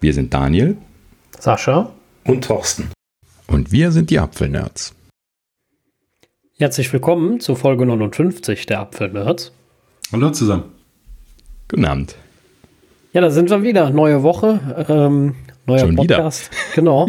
Wir 0.00 0.14
sind 0.14 0.32
Daniel, 0.32 0.76
Sascha 1.40 1.90
und 2.24 2.44
Thorsten. 2.44 2.92
Und 3.48 3.72
wir 3.72 3.90
sind 3.90 4.10
die 4.10 4.20
Apfelnerds. 4.20 4.94
Herzlich 6.56 6.92
willkommen 6.92 7.40
zu 7.40 7.56
Folge 7.56 7.84
59 7.84 8.66
der 8.66 8.78
Apfelnerds. 8.78 9.50
Hallo 10.12 10.30
zusammen. 10.30 10.66
Guten 11.66 11.84
Abend. 11.84 12.14
Ja, 13.12 13.22
da 13.22 13.30
sind 13.30 13.50
wir 13.50 13.64
wieder. 13.64 13.90
Neue 13.90 14.22
Woche, 14.22 14.86
ähm, 14.88 15.34
neuer 15.66 15.80
Schon 15.80 15.96
Podcast. 15.96 16.52
Wieder. 16.52 16.74
Genau. 16.76 17.08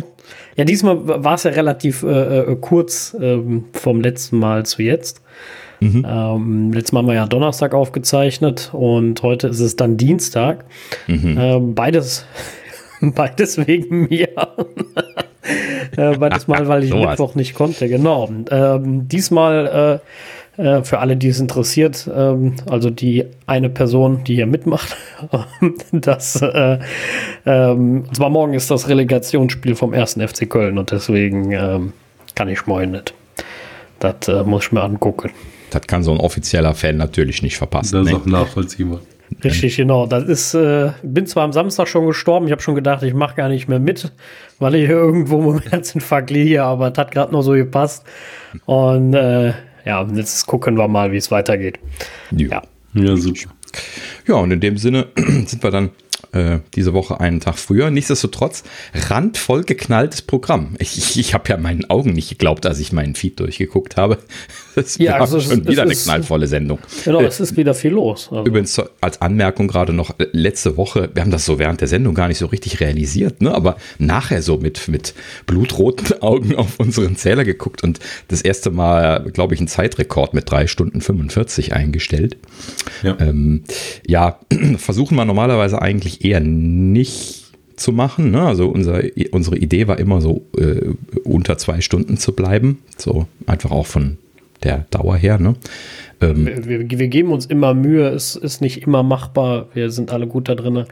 Ja, 0.56 0.66
diesmal 0.66 1.24
war 1.24 1.36
es 1.36 1.44
ja 1.44 1.52
relativ 1.52 2.02
äh, 2.02 2.40
äh, 2.40 2.56
kurz 2.60 3.16
ähm, 3.22 3.66
vom 3.74 4.02
letzten 4.02 4.40
Mal 4.40 4.66
zu 4.66 4.82
jetzt. 4.82 5.22
Mhm. 5.80 6.06
Ähm, 6.08 6.74
letztes 6.74 6.92
Mal 6.92 7.00
haben 7.02 7.08
wir 7.08 7.14
ja 7.14 7.28
Donnerstag 7.28 7.74
aufgezeichnet 7.74 8.72
und 8.74 9.22
heute 9.22 9.48
ist 9.48 9.60
es 9.60 9.76
dann 9.76 9.96
Dienstag. 9.96 10.66
Mhm. 11.08 11.38
Ähm, 11.40 11.76
beides, 11.76 12.26
beides 13.16 13.58
wegen 13.68 14.08
mir. 14.08 14.30
äh, 15.98 16.18
beides 16.18 16.48
Mal, 16.48 16.68
weil 16.68 16.84
ich 16.84 16.90
so 16.92 16.98
Mittwoch 16.98 17.36
nicht 17.36 17.54
konnte. 17.56 17.88
Genau. 17.88 18.30
Ähm, 18.50 19.08
diesmal 19.08 20.02
äh, 20.58 20.62
äh, 20.62 20.84
für 20.84 21.00
alle, 21.00 21.16
die 21.16 21.30
es 21.30 21.40
interessiert, 21.40 22.10
ähm, 22.14 22.56
also 22.70 22.90
die 22.90 23.26
eine 23.46 23.70
Person, 23.70 24.24
die 24.26 24.36
hier 24.36 24.48
mitmacht, 24.48 24.96
das, 25.92 26.42
äh, 26.42 26.80
ähm, 27.46 28.04
und 28.08 28.16
zwar 28.16 28.30
morgen 28.30 28.54
ist 28.54 28.70
das 28.70 28.90
Relegationsspiel 28.90 29.76
vom 29.76 29.94
ersten 29.94 30.26
FC 30.28 30.50
Köln 30.50 30.78
und 30.78 30.92
deswegen 30.92 31.52
ähm, 31.52 31.94
kann 32.36 32.50
ich 32.50 32.60
schmoyen 32.60 32.92
nicht. 32.92 33.14
Das 34.00 34.28
äh, 34.28 34.44
muss 34.44 34.66
ich 34.66 34.72
mir 34.72 34.82
angucken. 34.82 35.32
Das 35.72 35.84
kann 35.84 36.04
so 36.04 36.12
ein 36.12 36.20
offizieller 36.20 36.74
Fan 36.74 36.98
natürlich 36.98 37.42
nicht 37.42 37.58
verpassen. 37.58 37.98
Das 37.98 38.08
ist 38.08 38.14
ne? 38.14 38.20
auch 38.20 38.26
nachvollziehbar. 38.26 39.00
Richtig, 39.44 39.78
genau. 39.78 40.06
Das 40.06 40.24
ist, 40.26 40.54
äh, 40.54 40.92
bin 41.04 41.26
zwar 41.26 41.44
am 41.44 41.54
Samstag 41.54 41.88
schon 41.88 42.06
gestorben, 42.06 42.46
ich 42.48 42.52
habe 42.52 42.62
schon 42.62 42.76
gedacht, 42.76 43.04
ich 43.04 43.14
mache 43.14 43.36
gar 43.36 43.50
nicht 43.50 43.68
mehr 43.68 43.80
mit, 43.80 44.12
weil 44.60 44.76
ich 44.76 44.90
irgendwo 44.90 45.54
dem 45.54 45.62
Herzinfarkt 45.62 46.30
liege, 46.30 46.64
aber 46.64 46.90
das 46.90 46.98
hat 46.98 47.12
gerade 47.12 47.32
noch 47.32 47.42
so 47.42 47.54
gepasst. 47.54 48.06
Und 48.66 49.14
äh, 49.14 49.54
ja, 49.86 50.06
jetzt 50.14 50.46
gucken 50.46 50.78
wir 50.78 50.88
mal, 50.88 51.12
wie 51.12 51.18
es 51.18 51.32
weitergeht. 51.32 51.80
Ja. 52.32 52.62
ja, 52.94 53.16
super. 53.16 53.52
Ja, 54.28 54.36
und 54.36 54.52
in 54.52 54.60
dem 54.60 54.78
Sinne 54.78 55.08
sind 55.16 55.64
wir 55.64 55.72
dann 55.72 55.92
äh, 56.32 56.60
diese 56.76 56.94
Woche 56.94 57.20
einen 57.20 57.40
Tag 57.40 57.58
früher. 57.58 57.90
Nichtsdestotrotz, 57.92 58.64
randvoll 58.94 59.64
geknalltes 59.64 60.22
Programm. 60.22 60.76
Ich, 60.80 60.98
ich, 60.98 61.20
ich 61.20 61.34
habe 61.34 61.50
ja 61.50 61.58
meinen 61.58 61.90
Augen 61.90 62.14
nicht 62.14 62.30
geglaubt, 62.30 62.66
als 62.66 62.80
ich 62.80 62.92
meinen 62.92 63.16
Feed 63.16 63.40
durchgeguckt 63.40 63.98
habe. 63.98 64.18
Das 64.76 64.98
ja, 64.98 65.14
war 65.14 65.22
also 65.22 65.42
schon 65.42 65.64
es, 65.64 65.68
wieder 65.68 65.84
es 65.84 66.08
eine 66.08 66.20
knallvolle 66.20 66.48
Sendung. 66.48 66.80
Genau, 67.04 67.20
es 67.20 67.42
ist 67.42 67.58
wieder 67.58 67.74
viel 67.74 67.92
los. 67.92 68.30
Also. 68.32 68.46
Übrigens 68.46 68.82
als 69.02 69.20
Anmerkung 69.22 69.68
gerade 69.68 69.92
noch 69.92 70.18
äh, 70.20 70.28
letzte 70.32 70.78
Woche, 70.78 71.10
wir 71.14 71.22
haben 71.22 71.32
das 71.32 71.44
so 71.44 71.60
während 71.60 71.82
der 71.82 71.90
Sendung 71.90 72.14
gar 72.14 72.30
nicht 72.30 72.38
so 72.38 72.46
richtig 72.46 72.80
realisiert, 72.80 73.42
ne? 73.42 73.54
aber 73.54 73.76
nachher 73.98 74.42
so 74.42 74.56
mit, 74.56 74.88
mit 74.88 75.16
blutroten 75.48 76.22
Augen 76.22 76.56
auf 76.56 76.80
unseren 76.80 77.18
Zähler 77.18 77.44
geguckt 77.44 77.84
und 77.84 78.00
das 78.30 78.42
erste 78.42 78.72
Mal, 78.72 79.30
glaube 79.34 79.54
ich, 79.54 79.60
einen 79.60 79.68
Zeitrekord 79.68 80.34
mit 80.34 80.50
drei 80.50 80.66
Stunden 80.68 81.02
45 81.02 81.74
eingestellt. 81.74 82.38
Ja, 83.04 83.18
ähm, 83.20 83.64
ja 84.08 84.40
versuchen 84.78 85.16
wir 85.16 85.26
normalerweise 85.26 85.82
eigentlich 85.82 86.19
eher 86.20 86.40
nicht 86.40 87.46
zu 87.76 87.92
machen. 87.92 88.32
Ne? 88.32 88.42
Also 88.42 88.68
unser, 88.68 89.02
unsere 89.32 89.58
Idee 89.58 89.88
war 89.88 90.00
immer 90.00 90.22
so 90.22 90.46
äh, 90.58 90.94
unter 91.24 91.58
zwei 91.58 91.82
Stunden 91.82 92.18
zu 92.18 92.34
bleiben. 92.34 92.80
So 92.98 93.28
einfach 93.46 93.72
auch 93.72 93.88
von 93.88 94.18
der 94.64 94.86
Dauer 94.92 95.16
her. 95.16 95.40
Ne? 95.40 95.56
Ähm, 96.22 96.50
wir, 96.66 96.90
wir, 96.90 97.08
geben 97.08 97.32
uns 97.32 97.46
immer 97.46 97.74
Mühe, 97.74 98.10
es 98.10 98.36
ist 98.36 98.62
nicht 98.62 98.86
immer 98.86 99.04
machbar. 99.04 99.68
Wir 99.74 99.90
sind 99.90 100.12
alle 100.12 100.28
gut 100.28 100.50
da 100.50 100.56
drin. 100.56 100.86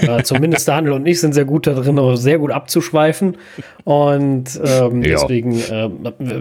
Äh, 0.00 0.22
zumindest 0.24 0.66
Daniel 0.66 0.92
und 0.92 1.06
ich 1.06 1.20
sind 1.20 1.32
sehr 1.32 1.44
gut 1.44 1.66
da 1.68 1.74
drin, 1.74 2.16
sehr 2.16 2.38
gut 2.38 2.50
abzuschweifen. 2.50 3.36
Und 3.84 4.60
ähm, 4.64 5.02
ja. 5.02 5.10
deswegen, 5.10 5.60
äh, 5.60 5.90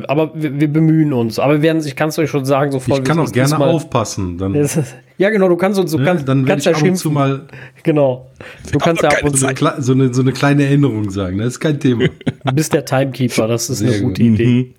aber 0.07 0.31
wir, 0.33 0.59
wir, 0.59 0.73
bemühen 0.73 1.13
uns. 1.13 1.37
Aber 1.37 1.53
wir 1.55 1.61
werden, 1.61 1.85
ich 1.85 1.95
kann 1.95 2.09
es 2.09 2.17
euch 2.17 2.31
schon 2.31 2.45
sagen, 2.45 2.71
sofort. 2.71 2.99
Ich 2.99 3.05
kann 3.05 3.19
auch 3.19 3.31
gerne 3.31 3.59
aufpassen. 3.59 4.37
Dann. 4.37 4.53
Ja, 5.17 5.29
genau, 5.29 5.47
du 5.47 5.55
kannst 5.55 5.79
uns, 5.79 5.91
du 5.91 5.97
ne, 5.97 6.05
kannst, 6.05 6.27
dann 6.27 6.45
kannst 6.45 6.65
ja 6.65 6.75
schimpfen. 6.75 7.13
mal 7.13 7.47
genau. 7.83 8.31
Du 8.71 8.79
kannst 8.79 9.01
ja 9.01 9.09
ab 9.09 9.23
und 9.23 9.37
zu 9.37 9.47
so 9.79 9.93
eine, 9.93 10.13
so 10.13 10.21
eine 10.21 10.33
kleine 10.33 10.65
Erinnerung 10.65 11.09
sagen, 11.09 11.37
das 11.37 11.47
ist 11.47 11.59
kein 11.59 11.79
Thema. 11.79 12.07
Du 12.43 12.53
bist 12.53 12.73
der 12.73 12.83
Timekeeper, 12.83 13.47
das 13.47 13.69
ist 13.69 13.79
sehr 13.79 13.93
eine 13.93 14.01
gute 14.01 14.21
gut. 14.21 14.33
Idee. 14.33 14.45
Mhm. 14.45 14.73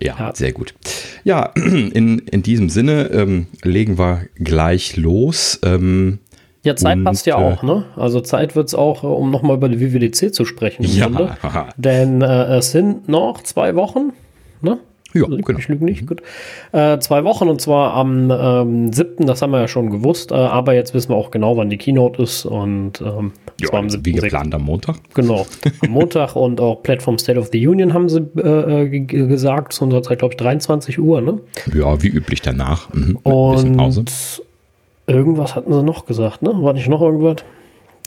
Ja, 0.00 0.16
ja, 0.18 0.34
sehr 0.34 0.52
gut. 0.52 0.74
Ja, 1.24 1.52
in, 1.54 2.18
in 2.18 2.42
diesem 2.42 2.68
Sinne 2.68 3.10
ähm, 3.12 3.46
legen 3.62 3.98
wir 3.98 4.22
gleich 4.36 4.96
los. 4.96 5.60
Ähm, 5.64 6.18
ja, 6.64 6.74
Zeit 6.74 6.98
und, 6.98 7.04
passt 7.04 7.26
ja 7.26 7.36
auch, 7.36 7.62
ne? 7.62 7.84
Also 7.96 8.20
Zeit 8.20 8.56
wird 8.56 8.68
es 8.68 8.74
auch, 8.74 9.04
äh, 9.04 9.06
um 9.06 9.30
nochmal 9.30 9.56
über 9.56 9.68
die 9.68 9.80
WWDC 9.80 10.34
zu 10.34 10.44
sprechen. 10.44 10.84
Ja. 10.84 11.08
Denn 11.76 12.20
äh, 12.20 12.56
es 12.56 12.72
sind 12.72 13.08
noch 13.08 13.42
zwei 13.42 13.76
Wochen, 13.76 14.12
ne? 14.60 14.78
Ja, 15.14 15.24
genau. 15.24 15.58
Ich 15.58 15.68
lüge 15.68 15.84
nicht, 15.84 16.06
gut. 16.06 16.22
Äh, 16.72 16.98
zwei 16.98 17.24
Wochen 17.24 17.48
und 17.48 17.62
zwar 17.62 17.94
am 17.94 18.30
ähm, 18.30 18.92
7., 18.92 19.26
das 19.26 19.40
haben 19.40 19.52
wir 19.52 19.60
ja 19.60 19.68
schon 19.68 19.88
gewusst, 19.90 20.32
äh, 20.32 20.34
aber 20.34 20.74
jetzt 20.74 20.92
wissen 20.92 21.10
wir 21.10 21.16
auch 21.16 21.30
genau, 21.30 21.56
wann 21.56 21.70
die 21.70 21.78
Keynote 21.78 22.22
ist 22.22 22.44
und 22.44 23.00
ähm, 23.00 23.32
ja, 23.58 23.72
am 23.72 23.88
7. 23.88 24.04
wie 24.04 24.12
geplant 24.12 24.54
am 24.54 24.64
Montag. 24.64 24.96
Genau, 25.14 25.46
am 25.80 25.90
Montag 25.90 26.36
und 26.36 26.60
auch 26.60 26.82
Platform 26.82 27.16
State 27.18 27.38
of 27.38 27.48
the 27.52 27.66
Union 27.66 27.94
haben 27.94 28.10
sie 28.10 28.20
äh, 28.36 28.82
äh 28.82 29.00
gesagt, 29.00 29.72
zu 29.72 29.84
unserer 29.84 30.02
Zeit, 30.02 30.18
glaube 30.18 30.34
ich, 30.34 30.38
23 30.38 30.98
Uhr, 30.98 31.22
ne? 31.22 31.40
Ja, 31.74 32.02
wie 32.02 32.08
üblich 32.08 32.42
danach. 32.42 32.92
Mhm. 32.92 33.16
Und 33.22 34.42
irgendwas 35.06 35.56
hatten 35.56 35.72
sie 35.72 35.82
noch 35.82 36.04
gesagt, 36.04 36.42
ne? 36.42 36.52
War 36.54 36.74
nicht 36.74 36.88
noch 36.88 37.00
irgendwas? 37.00 37.44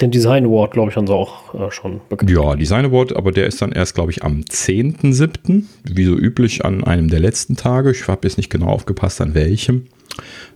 Den 0.02 0.12
Design 0.12 0.46
Award, 0.46 0.72
glaube 0.72 0.90
ich, 0.90 0.98
haben 0.98 1.08
sie 1.08 1.14
auch 1.14 1.54
äh, 1.54 1.72
schon 1.72 2.02
bekannt. 2.10 2.32
Ja, 2.32 2.56
Design 2.56 2.86
Award, 2.86 3.16
aber 3.16 3.32
der 3.32 3.46
ist 3.46 3.62
dann 3.62 3.72
erst, 3.72 3.94
glaube 3.94 4.12
ich, 4.12 4.24
am 4.24 4.42
10.7., 4.42 5.64
wie 5.84 6.06
so 6.06 6.16
üblich 6.16 6.66
an 6.66 6.84
einem 6.84 7.10
der 7.10 7.20
letzten 7.20 7.56
Tage. 7.56 7.92
Ich 7.92 8.08
habe 8.08 8.28
jetzt 8.28 8.38
nicht 8.38 8.50
genau 8.50 8.68
aufgepasst, 8.68 9.22
an 9.22 9.36
welchem. 9.36 9.86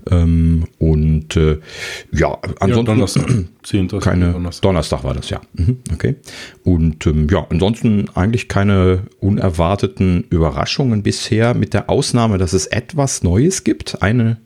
Ähm, 0.10 0.66
und 0.80 1.36
äh, 1.36 1.60
ja, 2.12 2.38
ansonsten. 2.60 2.70
Ja, 2.70 2.84
Donnerstag. 2.84 3.26
10. 3.64 3.88
Keine, 4.00 4.32
Donnerstag. 4.34 4.62
Donnerstag 4.64 5.04
war 5.04 5.14
das, 5.14 5.30
ja. 5.30 5.42
Mhm, 5.54 5.78
okay. 5.94 6.16
Und 6.64 7.06
ähm, 7.08 7.28
ja, 7.30 7.46
ansonsten 7.50 8.10
eigentlich 8.14 8.48
keine 8.48 9.04
unerwarteten 9.20 10.26
Überraschungen 10.30 11.04
bisher, 11.04 11.54
mit 11.54 11.74
der 11.74 11.90
Ausnahme, 11.90 12.38
dass 12.38 12.54
es 12.54 12.68
etwas 12.68 13.24
Neues 13.24 13.64
gibt. 13.64 14.02
Eine 14.02 14.38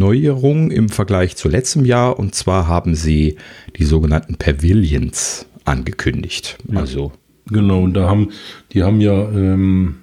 Neuerung 0.00 0.70
im 0.70 0.88
Vergleich 0.88 1.36
zu 1.36 1.48
letztem 1.48 1.84
Jahr. 1.84 2.18
Und 2.18 2.34
zwar 2.34 2.66
haben 2.66 2.94
sie 2.96 3.36
die 3.76 3.84
sogenannten 3.84 4.34
Pavilions 4.34 5.46
angekündigt. 5.64 6.58
Ja, 6.72 6.80
also 6.80 7.12
genau, 7.46 7.82
und 7.82 7.94
da 7.94 8.08
haben 8.08 8.30
die 8.72 8.82
haben 8.82 9.00
ja 9.00 9.30
ähm, 9.30 9.96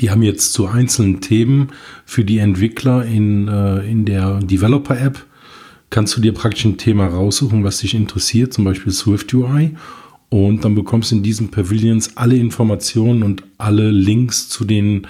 die 0.00 0.10
haben 0.10 0.22
jetzt 0.22 0.52
zu 0.52 0.66
einzelnen 0.66 1.20
Themen 1.20 1.68
für 2.04 2.24
die 2.24 2.38
Entwickler 2.38 3.04
in, 3.04 3.48
äh, 3.48 3.80
in 3.90 4.04
der 4.04 4.40
Developer-App 4.40 5.24
kannst 5.90 6.16
du 6.16 6.20
dir 6.20 6.32
praktisch 6.32 6.64
ein 6.64 6.78
Thema 6.78 7.06
raussuchen, 7.06 7.64
was 7.64 7.78
dich 7.78 7.94
interessiert, 7.94 8.52
zum 8.52 8.64
Beispiel 8.64 8.92
Swift 8.92 9.32
UI. 9.34 9.76
Und 10.30 10.64
dann 10.64 10.74
bekommst 10.74 11.10
du 11.10 11.16
in 11.16 11.22
diesen 11.22 11.50
Pavilions 11.50 12.16
alle 12.16 12.36
Informationen 12.36 13.22
und 13.22 13.42
alle 13.58 13.90
Links 13.90 14.48
zu 14.48 14.64
den 14.64 15.06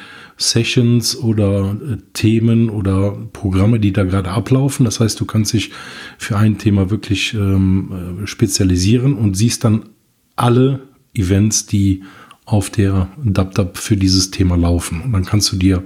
Sessions 0.50 1.16
oder 1.16 1.76
äh, 1.76 1.96
Themen 2.12 2.70
oder 2.70 3.12
Programme, 3.32 3.80
die 3.80 3.92
da 3.92 4.04
gerade 4.04 4.30
ablaufen. 4.30 4.84
Das 4.84 5.00
heißt, 5.00 5.20
du 5.20 5.24
kannst 5.24 5.52
dich 5.52 5.70
für 6.18 6.36
ein 6.36 6.58
Thema 6.58 6.90
wirklich 6.90 7.34
ähm, 7.34 8.22
äh, 8.22 8.26
spezialisieren 8.26 9.14
und 9.14 9.34
siehst 9.34 9.64
dann 9.64 9.90
alle 10.36 10.80
Events, 11.14 11.66
die 11.66 12.02
auf 12.44 12.70
der 12.70 13.08
DubDub 13.22 13.76
für 13.76 13.96
dieses 13.96 14.30
Thema 14.30 14.56
laufen. 14.56 15.00
Und 15.02 15.12
dann 15.12 15.24
kannst 15.24 15.52
du 15.52 15.56
dir 15.56 15.84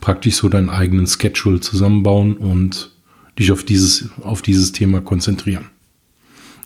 praktisch 0.00 0.36
so 0.36 0.48
deinen 0.48 0.70
eigenen 0.70 1.06
Schedule 1.06 1.60
zusammenbauen 1.60 2.36
und 2.36 2.92
dich 3.38 3.52
auf 3.52 3.62
dieses, 3.62 4.08
auf 4.22 4.42
dieses 4.42 4.72
Thema 4.72 5.00
konzentrieren. 5.00 5.66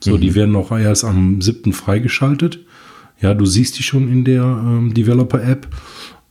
So, 0.01 0.17
mhm. 0.17 0.21
die 0.21 0.35
werden 0.35 0.57
auch 0.57 0.71
erst 0.73 1.05
am 1.05 1.41
7. 1.41 1.73
freigeschaltet. 1.73 2.61
Ja, 3.21 3.35
du 3.35 3.47
siehst 3.47 3.79
die 3.79 3.83
schon 3.83 4.11
in 4.11 4.25
der 4.25 4.43
ähm, 4.43 4.95
Developer-App 4.95 5.69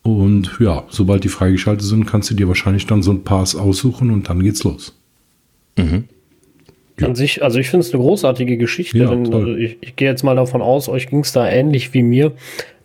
und 0.04 0.58
ja, 0.60 0.84
sobald 0.90 1.24
die 1.24 1.30
freigeschaltet 1.30 1.86
sind, 1.86 2.06
kannst 2.06 2.30
du 2.30 2.34
dir 2.34 2.48
wahrscheinlich 2.48 2.88
dann 2.88 3.04
so 3.04 3.12
ein 3.12 3.24
Pass 3.24 3.56
aussuchen 3.56 4.12
und 4.12 4.30
dann 4.30 4.42
geht's 4.42 4.64
los. 4.64 4.98
Mhm. 5.78 6.06
Ja. 7.02 7.08
An 7.08 7.16
sich, 7.16 7.44
also 7.44 7.60
ich 7.60 7.70
finde 7.70 7.86
es 7.86 7.94
eine 7.94 8.02
großartige 8.02 8.58
Geschichte. 8.58 8.98
Ja, 8.98 9.10
also 9.10 9.56
ich, 9.56 9.78
ich 9.82 9.96
gehe 9.96 10.08
jetzt 10.08 10.24
mal 10.24 10.36
davon 10.36 10.62
aus, 10.62 10.90
euch 10.90 11.10
ging 11.10 11.20
es 11.20 11.32
da 11.32 11.48
ähnlich 11.48 11.94
wie 11.94 12.04
mir, 12.04 12.32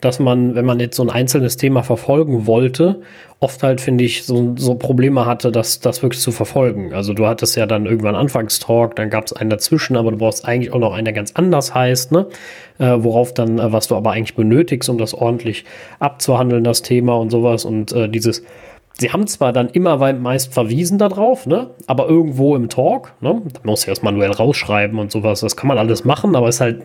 dass 0.01 0.19
man, 0.19 0.55
wenn 0.55 0.65
man 0.65 0.79
jetzt 0.81 0.97
so 0.97 1.03
ein 1.03 1.11
einzelnes 1.11 1.57
Thema 1.57 1.83
verfolgen 1.83 2.47
wollte, 2.47 3.01
oft 3.41 3.63
halt, 3.63 3.81
finde 3.81 4.05
ich, 4.05 4.25
so, 4.25 4.55
so 4.57 4.75
Probleme 4.75 5.27
hatte, 5.27 5.53
das, 5.53 5.81
das 5.81 6.03
wirklich 6.03 6.21
zu 6.21 6.33
verfolgen. 6.33 6.93
Also 6.95 7.13
du 7.13 7.27
hattest 7.27 7.57
ja 7.57 7.67
dann 7.67 7.87
irgendwann 7.87 8.15
Anfangstalk, 8.15 8.97
dann 8.97 9.11
gab 9.11 9.27
es 9.27 9.33
einen 9.33 9.51
dazwischen, 9.51 9.97
aber 9.97 10.11
du 10.11 10.19
brauchst 10.19 10.47
eigentlich 10.47 10.73
auch 10.73 10.79
noch 10.79 10.93
einen, 10.93 11.05
der 11.05 11.15
ganz 11.15 11.33
anders 11.35 11.75
heißt, 11.75 12.13
ne? 12.13 12.27
Äh, 12.79 12.97
worauf 12.99 13.35
dann, 13.35 13.59
äh, 13.59 13.73
was 13.73 13.89
du 13.89 13.97
aber 13.97 14.13
eigentlich 14.13 14.37
benötigst, 14.37 14.89
um 14.89 14.99
das 14.99 15.15
ordentlich 15.15 15.65
abzuhandeln, 15.99 16.65
das 16.65 16.83
Thema 16.83 17.17
und 17.17 17.31
sowas. 17.31 17.65
Und 17.65 17.93
äh, 17.93 18.09
dieses, 18.09 18.43
sie 18.99 19.11
haben 19.13 19.27
zwar 19.27 19.53
dann 19.53 19.69
immer 19.69 20.13
meist 20.15 20.53
verwiesen 20.53 20.99
darauf, 20.99 21.47
ne? 21.47 21.71
Aber 21.87 22.09
irgendwo 22.09 22.57
im 22.57 22.69
Talk, 22.69 23.13
ne? 23.21 23.43
Da 23.53 23.61
muss 23.65 23.83
du 23.83 23.91
erst 23.91 24.03
manuell 24.03 24.31
rausschreiben 24.31 24.99
und 24.99 25.13
sowas, 25.13 25.41
das 25.41 25.57
kann 25.57 25.69
man 25.69 25.79
alles 25.79 26.05
machen, 26.05 26.37
aber 26.37 26.49
es 26.49 26.57
ist 26.57 26.61
halt 26.61 26.83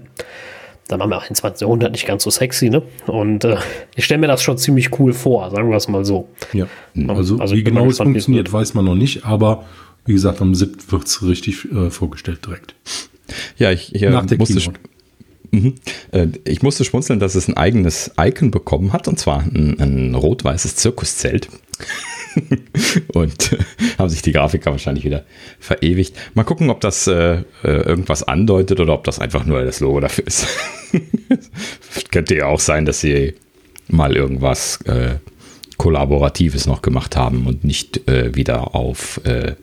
dann 0.88 1.00
machen 1.00 1.12
wir 1.12 1.22
21. 1.22 1.62
Jahrhundert 1.62 1.94
nicht 1.94 2.06
ganz 2.06 2.24
so 2.24 2.30
sexy, 2.30 2.70
ne? 2.70 2.84
Und 3.08 3.46
äh, 3.46 3.56
ich 3.96 4.04
stelle 4.04 4.20
mir 4.20 4.28
das 4.28 4.42
schon 4.44 4.58
ziemlich 4.58 5.00
cool 5.00 5.14
vor, 5.14 5.50
sagen 5.50 5.70
wir 5.70 5.78
es 5.78 5.88
mal 5.88 6.04
so. 6.04 6.28
Ja, 6.52 6.68
also, 7.08 7.38
also 7.38 7.56
wie 7.56 7.64
genau 7.64 7.86
es 7.88 7.98
funktioniert, 7.98 8.52
weiß 8.52 8.74
man 8.74 8.86
noch 8.86 8.96
nicht, 8.96 9.26
aber 9.26 9.64
wie 10.06 10.14
gesagt, 10.14 10.42
am 10.42 10.54
7. 10.54 10.78
wird 10.90 11.06
es 11.06 11.26
richtig 11.26 11.72
äh, 11.72 11.90
vorgestellt 11.90 12.46
direkt. 12.46 12.76
Ja, 13.58 13.72
ich, 13.72 13.96
ich 13.96 14.02
Nach 14.02 14.26
der 14.26 14.38
musste, 14.38 14.60
Mhm. 15.52 15.76
Äh, 16.12 16.28
ich 16.46 16.62
musste 16.64 16.86
schmunzeln, 16.86 17.20
dass 17.20 17.36
es 17.36 17.48
ein 17.48 17.58
eigenes 17.58 18.12
Icon 18.20 18.52
bekommen 18.52 18.94
hat, 18.94 19.08
und 19.08 19.20
zwar 19.20 19.42
ein, 19.42 19.78
ein 19.80 20.16
rot-weißes 20.16 20.78
Zirkuszelt. 20.78 21.50
und 23.14 23.58
haben 23.98 24.10
sich 24.10 24.22
die 24.22 24.32
Grafiker 24.32 24.72
wahrscheinlich 24.72 25.04
wieder 25.04 25.26
verewigt. 25.60 26.16
Mal 26.34 26.44
gucken, 26.44 26.70
ob 26.70 26.82
das 26.82 27.08
äh, 27.08 27.34
äh, 27.34 27.44
irgendwas 27.64 28.24
andeutet 28.24 28.80
oder 28.80 28.94
ob 28.94 29.04
das 29.04 29.20
einfach 29.20 29.46
nur 29.46 29.64
das 29.64 29.80
Logo 29.80 30.00
dafür 30.00 30.28
ist. 30.28 30.48
Könnte 32.12 32.36
ja 32.36 32.46
auch 32.46 32.60
sein, 32.60 32.86
dass 32.86 33.02
sie 33.02 33.36
mal 33.88 34.16
irgendwas 34.16 34.82
äh, 34.84 35.16
Kollaboratives 35.78 36.68
noch 36.68 36.82
gemacht 36.82 37.16
haben 37.16 37.48
und 37.48 37.64
nicht 37.64 38.08
äh, 38.08 38.36
wieder 38.36 38.76
auf 38.76 39.20
äh, 39.26 39.56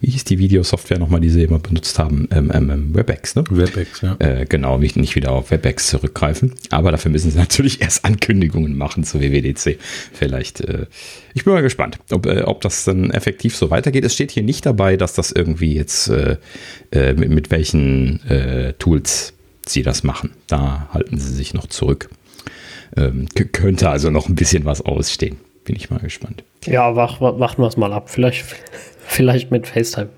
wie 0.00 0.10
hieß 0.10 0.24
die 0.24 0.38
Videosoftware 0.38 0.98
nochmal, 0.98 1.20
die 1.20 1.28
sie 1.28 1.42
immer 1.42 1.58
benutzt 1.58 1.98
haben? 1.98 2.26
Ähm, 2.30 2.50
ähm, 2.54 2.70
ähm, 2.70 2.94
WebEx, 2.94 3.36
ne? 3.36 3.44
WebEx, 3.50 4.00
ja. 4.00 4.16
Äh, 4.18 4.46
genau, 4.46 4.78
nicht, 4.78 4.96
nicht 4.96 5.14
wieder 5.14 5.30
auf 5.32 5.50
WebEx 5.50 5.88
zurückgreifen. 5.88 6.54
Aber 6.70 6.90
dafür 6.90 7.10
müssen 7.10 7.30
sie 7.30 7.38
natürlich 7.38 7.82
erst 7.82 8.06
Ankündigungen 8.06 8.78
machen 8.78 9.04
zu 9.04 9.20
WWDC. 9.20 9.78
Vielleicht, 10.12 10.62
äh, 10.62 10.86
ich 11.34 11.44
bin 11.44 11.52
mal 11.52 11.60
gespannt, 11.60 11.98
ob, 12.10 12.24
äh, 12.24 12.42
ob 12.42 12.62
das 12.62 12.84
dann 12.84 13.10
effektiv 13.10 13.54
so 13.54 13.70
weitergeht. 13.70 14.04
Es 14.04 14.14
steht 14.14 14.30
hier 14.30 14.42
nicht 14.42 14.64
dabei, 14.64 14.96
dass 14.96 15.12
das 15.12 15.32
irgendwie 15.32 15.74
jetzt, 15.74 16.08
äh, 16.08 16.38
äh, 16.92 17.12
mit, 17.12 17.28
mit, 17.28 17.50
welchen 17.50 18.26
äh, 18.26 18.72
Tools 18.74 19.34
sie 19.66 19.82
das 19.82 20.02
machen. 20.02 20.30
Da 20.46 20.88
halten 20.94 21.18
sie 21.18 21.34
sich 21.34 21.52
noch 21.52 21.66
zurück. 21.66 22.08
Ähm, 22.96 23.26
könnte 23.52 23.90
also 23.90 24.08
noch 24.10 24.30
ein 24.30 24.34
bisschen 24.34 24.64
was 24.64 24.80
ausstehen. 24.80 25.36
Bin 25.64 25.76
ich 25.76 25.90
mal 25.90 26.00
gespannt. 26.00 26.42
Ja, 26.64 26.96
wach, 26.96 27.20
warten 27.20 27.62
wir 27.62 27.68
es 27.68 27.76
mal 27.76 27.92
ab. 27.92 28.08
Vielleicht 28.08 28.44
Vielleicht 29.10 29.50
mit 29.50 29.66
FaceTime. 29.66 30.08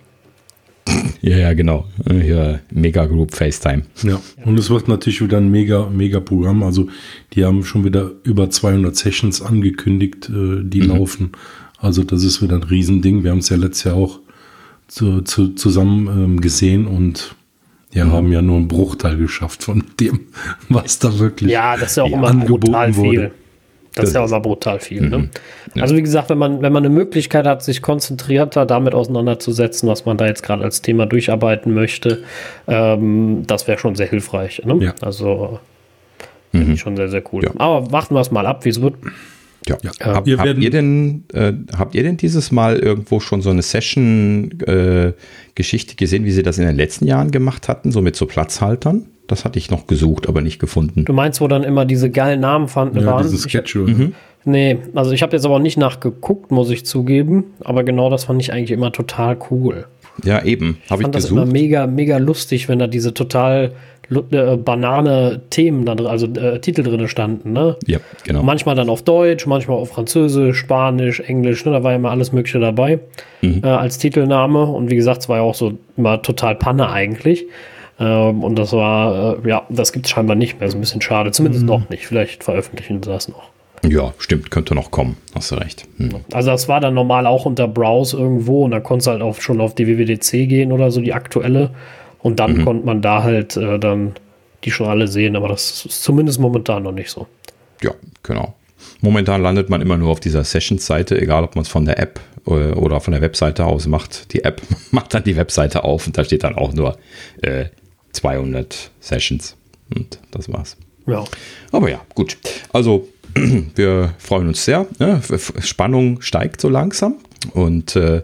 Ja, 1.22 1.36
ja, 1.38 1.54
genau. 1.54 1.86
Hier 2.10 2.60
Mega 2.70 3.06
Group 3.06 3.34
FaceTime. 3.34 3.84
Ja, 4.02 4.20
und 4.44 4.58
es 4.58 4.68
wird 4.68 4.86
natürlich 4.86 5.22
wieder 5.22 5.38
ein 5.38 5.50
mega, 5.50 5.88
mega 5.88 6.20
Programm. 6.20 6.62
Also, 6.62 6.88
die 7.32 7.44
haben 7.44 7.64
schon 7.64 7.84
wieder 7.84 8.10
über 8.22 8.50
200 8.50 8.94
Sessions 8.94 9.40
angekündigt, 9.40 10.28
äh, 10.28 10.62
die 10.62 10.82
mhm. 10.82 10.88
laufen. 10.88 11.32
Also, 11.78 12.04
das 12.04 12.22
ist 12.22 12.42
wieder 12.42 12.56
ein 12.56 12.64
Riesending. 12.64 13.24
Wir 13.24 13.30
haben 13.30 13.38
es 13.38 13.48
ja 13.48 13.56
letztes 13.56 13.84
Jahr 13.84 13.96
auch 13.96 14.20
zu, 14.88 15.22
zu, 15.22 15.54
zusammen 15.54 16.08
ähm, 16.08 16.40
gesehen 16.42 16.86
und 16.86 17.34
ja, 17.94 18.04
mhm. 18.04 18.12
haben 18.12 18.32
ja 18.32 18.42
nur 18.42 18.56
einen 18.58 18.68
Bruchteil 18.68 19.16
geschafft 19.16 19.64
von 19.64 19.84
dem, 20.00 20.20
was 20.68 20.98
da 20.98 21.18
wirklich 21.18 21.50
ja, 21.50 21.78
das 21.78 21.92
ist 21.92 21.96
ja 21.96 22.02
auch 22.02 22.12
immer 22.12 22.28
angeboten 22.28 22.96
wurde. 22.96 23.10
Viel. 23.10 23.30
Das, 23.94 24.04
das 24.04 24.10
ist 24.10 24.14
ja 24.14 24.24
immer 24.24 24.40
brutal 24.40 24.80
viel. 24.80 25.02
Ne? 25.02 25.18
Mhm. 25.18 25.30
Ja. 25.74 25.82
Also 25.82 25.96
wie 25.96 26.02
gesagt, 26.02 26.30
wenn 26.30 26.38
man, 26.38 26.62
wenn 26.62 26.72
man 26.72 26.84
eine 26.84 26.94
Möglichkeit 26.94 27.46
hat, 27.46 27.62
sich 27.62 27.82
konzentrierter 27.82 28.64
damit 28.64 28.94
auseinanderzusetzen, 28.94 29.86
was 29.88 30.06
man 30.06 30.16
da 30.16 30.26
jetzt 30.26 30.42
gerade 30.42 30.64
als 30.64 30.80
Thema 30.80 31.04
durcharbeiten 31.04 31.74
möchte, 31.74 32.22
ähm, 32.66 33.44
das 33.46 33.68
wäre 33.68 33.78
schon 33.78 33.94
sehr 33.94 34.08
hilfreich. 34.08 34.62
Ne? 34.64 34.82
Ja. 34.82 34.94
Also 35.02 35.60
mhm. 36.52 36.78
schon 36.78 36.96
sehr, 36.96 37.10
sehr 37.10 37.22
cool. 37.32 37.44
Ja. 37.44 37.50
Aber 37.58 37.92
warten 37.92 38.14
wir 38.14 38.20
es 38.20 38.30
mal 38.30 38.46
ab, 38.46 38.64
wie 38.64 38.70
es 38.70 38.80
wird. 38.80 38.94
Ja. 39.66 39.76
ja. 39.82 39.90
Hab, 40.00 40.26
habt, 40.26 40.58
ihr 40.58 40.70
denn, 40.70 41.24
äh, 41.34 41.52
habt 41.76 41.94
ihr 41.94 42.02
denn 42.02 42.16
dieses 42.16 42.50
Mal 42.50 42.78
irgendwo 42.78 43.20
schon 43.20 43.42
so 43.42 43.50
eine 43.50 43.60
Session-Geschichte 43.62 45.92
äh, 45.92 45.96
gesehen, 45.96 46.24
wie 46.24 46.32
sie 46.32 46.42
das 46.42 46.56
in 46.58 46.66
den 46.66 46.76
letzten 46.76 47.06
Jahren 47.06 47.30
gemacht 47.30 47.68
hatten, 47.68 47.92
so 47.92 48.00
mit 48.00 48.16
so 48.16 48.24
Platzhaltern? 48.26 49.04
Das 49.26 49.44
hatte 49.44 49.58
ich 49.58 49.70
noch 49.70 49.86
gesucht, 49.86 50.28
aber 50.28 50.40
nicht 50.40 50.58
gefunden. 50.58 51.04
Du 51.04 51.12
meinst, 51.12 51.40
wo 51.40 51.48
dann 51.48 51.62
immer 51.62 51.84
diese 51.84 52.10
geilen 52.10 52.40
Namen 52.40 52.68
fanden 52.68 53.00
ja, 53.00 53.06
waren? 53.06 53.22
Dieses 53.22 53.50
Schedule. 53.50 53.92
Mhm. 53.92 54.14
Nee, 54.44 54.78
also 54.94 55.12
ich 55.12 55.22
habe 55.22 55.36
jetzt 55.36 55.44
aber 55.44 55.56
auch 55.56 55.60
nicht 55.60 55.78
nachgeguckt, 55.78 56.50
muss 56.50 56.70
ich 56.70 56.84
zugeben. 56.84 57.44
Aber 57.62 57.84
genau 57.84 58.10
das 58.10 58.24
fand 58.24 58.40
ich 58.42 58.52
eigentlich 58.52 58.72
immer 58.72 58.92
total 58.92 59.36
cool. 59.50 59.86
Ja, 60.24 60.44
eben. 60.44 60.78
Habe 60.90 61.02
ich, 61.02 61.08
ich 61.08 61.12
das 61.12 61.24
gesucht. 61.24 61.42
immer 61.42 61.50
mega, 61.50 61.86
mega 61.86 62.18
lustig, 62.18 62.68
wenn 62.68 62.78
da 62.78 62.86
diese 62.86 63.14
total 63.14 63.72
äh, 64.10 64.56
Banane-Themen, 64.56 65.88
also 65.88 66.26
äh, 66.26 66.60
Titel 66.60 66.82
drin 66.82 67.08
standen. 67.08 67.52
Ne? 67.52 67.76
Ja, 67.86 67.98
genau. 68.24 68.42
Manchmal 68.42 68.74
dann 68.74 68.90
auf 68.90 69.02
Deutsch, 69.02 69.46
manchmal 69.46 69.78
auf 69.78 69.90
Französisch, 69.90 70.58
Spanisch, 70.58 71.20
Englisch. 71.20 71.64
Ne? 71.64 71.72
Da 71.72 71.82
war 71.82 71.92
ja 71.92 71.96
immer 71.96 72.10
alles 72.10 72.32
Mögliche 72.32 72.58
dabei 72.58 73.00
mhm. 73.40 73.62
äh, 73.62 73.68
als 73.68 73.98
Titelname. 73.98 74.64
Und 74.64 74.90
wie 74.90 74.96
gesagt, 74.96 75.22
es 75.22 75.28
war 75.28 75.38
ja 75.38 75.42
auch 75.42 75.54
so 75.54 75.78
immer 75.96 76.20
total 76.20 76.56
Panne 76.56 76.90
eigentlich. 76.90 77.46
Ähm, 77.98 78.42
und 78.42 78.56
das 78.56 78.72
war, 78.72 79.38
äh, 79.44 79.48
ja, 79.48 79.66
das 79.68 79.92
gibt 79.92 80.06
es 80.06 80.12
scheinbar 80.12 80.36
nicht 80.36 80.60
mehr. 80.60 80.70
So 80.70 80.76
ein 80.76 80.80
bisschen 80.80 81.00
schade. 81.00 81.30
Zumindest 81.32 81.62
mhm. 81.62 81.68
noch 81.68 81.88
nicht. 81.90 82.06
Vielleicht 82.06 82.44
veröffentlichen 82.44 83.02
sie 83.02 83.10
das 83.10 83.28
noch. 83.28 83.50
Ja, 83.88 84.14
stimmt, 84.18 84.50
könnte 84.50 84.74
noch 84.74 84.90
kommen. 84.90 85.16
Hast 85.34 85.50
du 85.50 85.56
recht. 85.56 85.86
Hm. 85.96 86.20
Also 86.32 86.50
das 86.50 86.68
war 86.68 86.80
dann 86.80 86.94
normal 86.94 87.26
auch 87.26 87.46
unter 87.46 87.66
Browse 87.66 88.16
irgendwo 88.16 88.64
und 88.64 88.70
da 88.70 88.78
konntest 88.78 89.08
du 89.08 89.10
halt 89.10 89.22
auch 89.22 89.40
schon 89.40 89.60
auf 89.60 89.74
die 89.74 89.88
WWDC 89.88 90.48
gehen 90.48 90.70
oder 90.70 90.90
so, 90.92 91.00
die 91.00 91.12
aktuelle. 91.12 91.70
Und 92.20 92.38
dann 92.38 92.58
mhm. 92.58 92.64
konnte 92.64 92.86
man 92.86 93.02
da 93.02 93.24
halt 93.24 93.56
äh, 93.56 93.80
dann 93.80 94.12
die 94.62 94.70
schon 94.70 94.86
alle 94.86 95.08
sehen, 95.08 95.34
aber 95.34 95.48
das 95.48 95.84
ist 95.84 96.02
zumindest 96.04 96.38
momentan 96.38 96.84
noch 96.84 96.92
nicht 96.92 97.10
so. 97.10 97.26
Ja, 97.82 97.90
genau. 98.22 98.54
Momentan 99.00 99.42
landet 99.42 99.68
man 99.68 99.80
immer 99.80 99.96
nur 99.96 100.10
auf 100.10 100.20
dieser 100.20 100.44
Sessions-Seite, 100.44 101.20
egal 101.20 101.42
ob 101.42 101.56
man 101.56 101.62
es 101.62 101.68
von 101.68 101.84
der 101.84 101.98
App 101.98 102.20
äh, 102.46 102.50
oder 102.50 103.00
von 103.00 103.12
der 103.12 103.20
Webseite 103.20 103.64
aus 103.64 103.86
macht. 103.86 104.32
Die 104.32 104.44
App 104.44 104.62
macht 104.92 105.12
dann 105.14 105.24
die 105.24 105.36
Webseite 105.36 105.82
auf 105.82 106.06
und 106.06 106.16
da 106.16 106.24
steht 106.24 106.44
dann 106.44 106.54
auch 106.54 106.72
nur 106.72 106.96
äh, 107.42 107.66
200 108.12 108.90
Sessions. 109.00 109.56
Und 109.94 110.18
das 110.30 110.50
war's. 110.52 110.76
Ja. 111.06 111.24
Aber 111.70 111.90
ja, 111.90 112.00
gut. 112.14 112.36
Also, 112.72 113.08
wir 113.74 114.14
freuen 114.18 114.48
uns 114.48 114.64
sehr. 114.64 114.86
Ne? 114.98 115.20
Spannung 115.60 116.20
steigt 116.22 116.60
so 116.60 116.68
langsam. 116.68 117.16
Und 117.54 117.96
äh, 117.96 118.22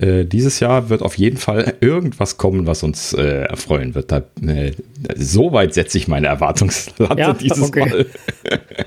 äh, 0.00 0.24
dieses 0.24 0.58
Jahr 0.60 0.88
wird 0.88 1.02
auf 1.02 1.16
jeden 1.16 1.36
Fall 1.36 1.74
irgendwas 1.80 2.36
kommen, 2.36 2.66
was 2.66 2.82
uns 2.82 3.12
äh, 3.12 3.42
erfreuen 3.42 3.94
wird. 3.94 4.10
Da, 4.10 4.22
äh, 4.42 4.72
so 5.16 5.52
weit 5.52 5.74
setze 5.74 5.98
ich 5.98 6.08
meine 6.08 6.26
Erwartungslatte 6.26 7.20
ja, 7.20 7.32
dieses 7.40 7.62
okay. 7.62 8.06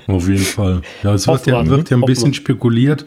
Mal. 0.08 0.14
auf 0.14 0.28
jeden 0.28 0.44
Fall. 0.44 0.82
Ja, 1.02 1.14
es 1.14 1.26
wird 1.26 1.46
ja, 1.46 1.66
wird 1.66 1.90
ja, 1.90 1.96
ein 1.96 2.02
bisschen 2.02 2.34
spekuliert 2.34 3.06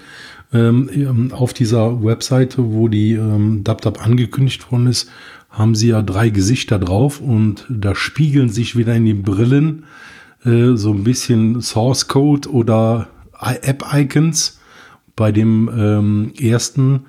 ähm, 0.54 1.32
auf 1.34 1.54
dieser 1.54 2.04
Webseite, 2.04 2.72
wo 2.74 2.88
die 2.88 3.14
ähm, 3.14 3.64
DubDub 3.64 4.04
angekündigt 4.04 4.72
worden 4.72 4.88
ist 4.88 5.10
haben 5.56 5.74
sie 5.74 5.88
ja 5.88 6.02
drei 6.02 6.30
Gesichter 6.30 6.78
drauf 6.78 7.22
und 7.22 7.66
da 7.70 7.96
spiegeln 7.96 8.50
sich 8.50 8.76
wieder 8.76 8.94
in 8.94 9.06
den 9.06 9.24
Brillen 9.24 9.86
äh, 10.44 10.76
so 10.76 10.92
ein 10.92 11.04
bisschen 11.04 11.62
Source 11.62 12.08
Code 12.08 12.50
oder 12.50 13.08
App-Icons. 13.40 14.60
Bei 15.16 15.32
dem 15.32 15.70
ähm, 15.74 16.34
ersten, 16.38 17.06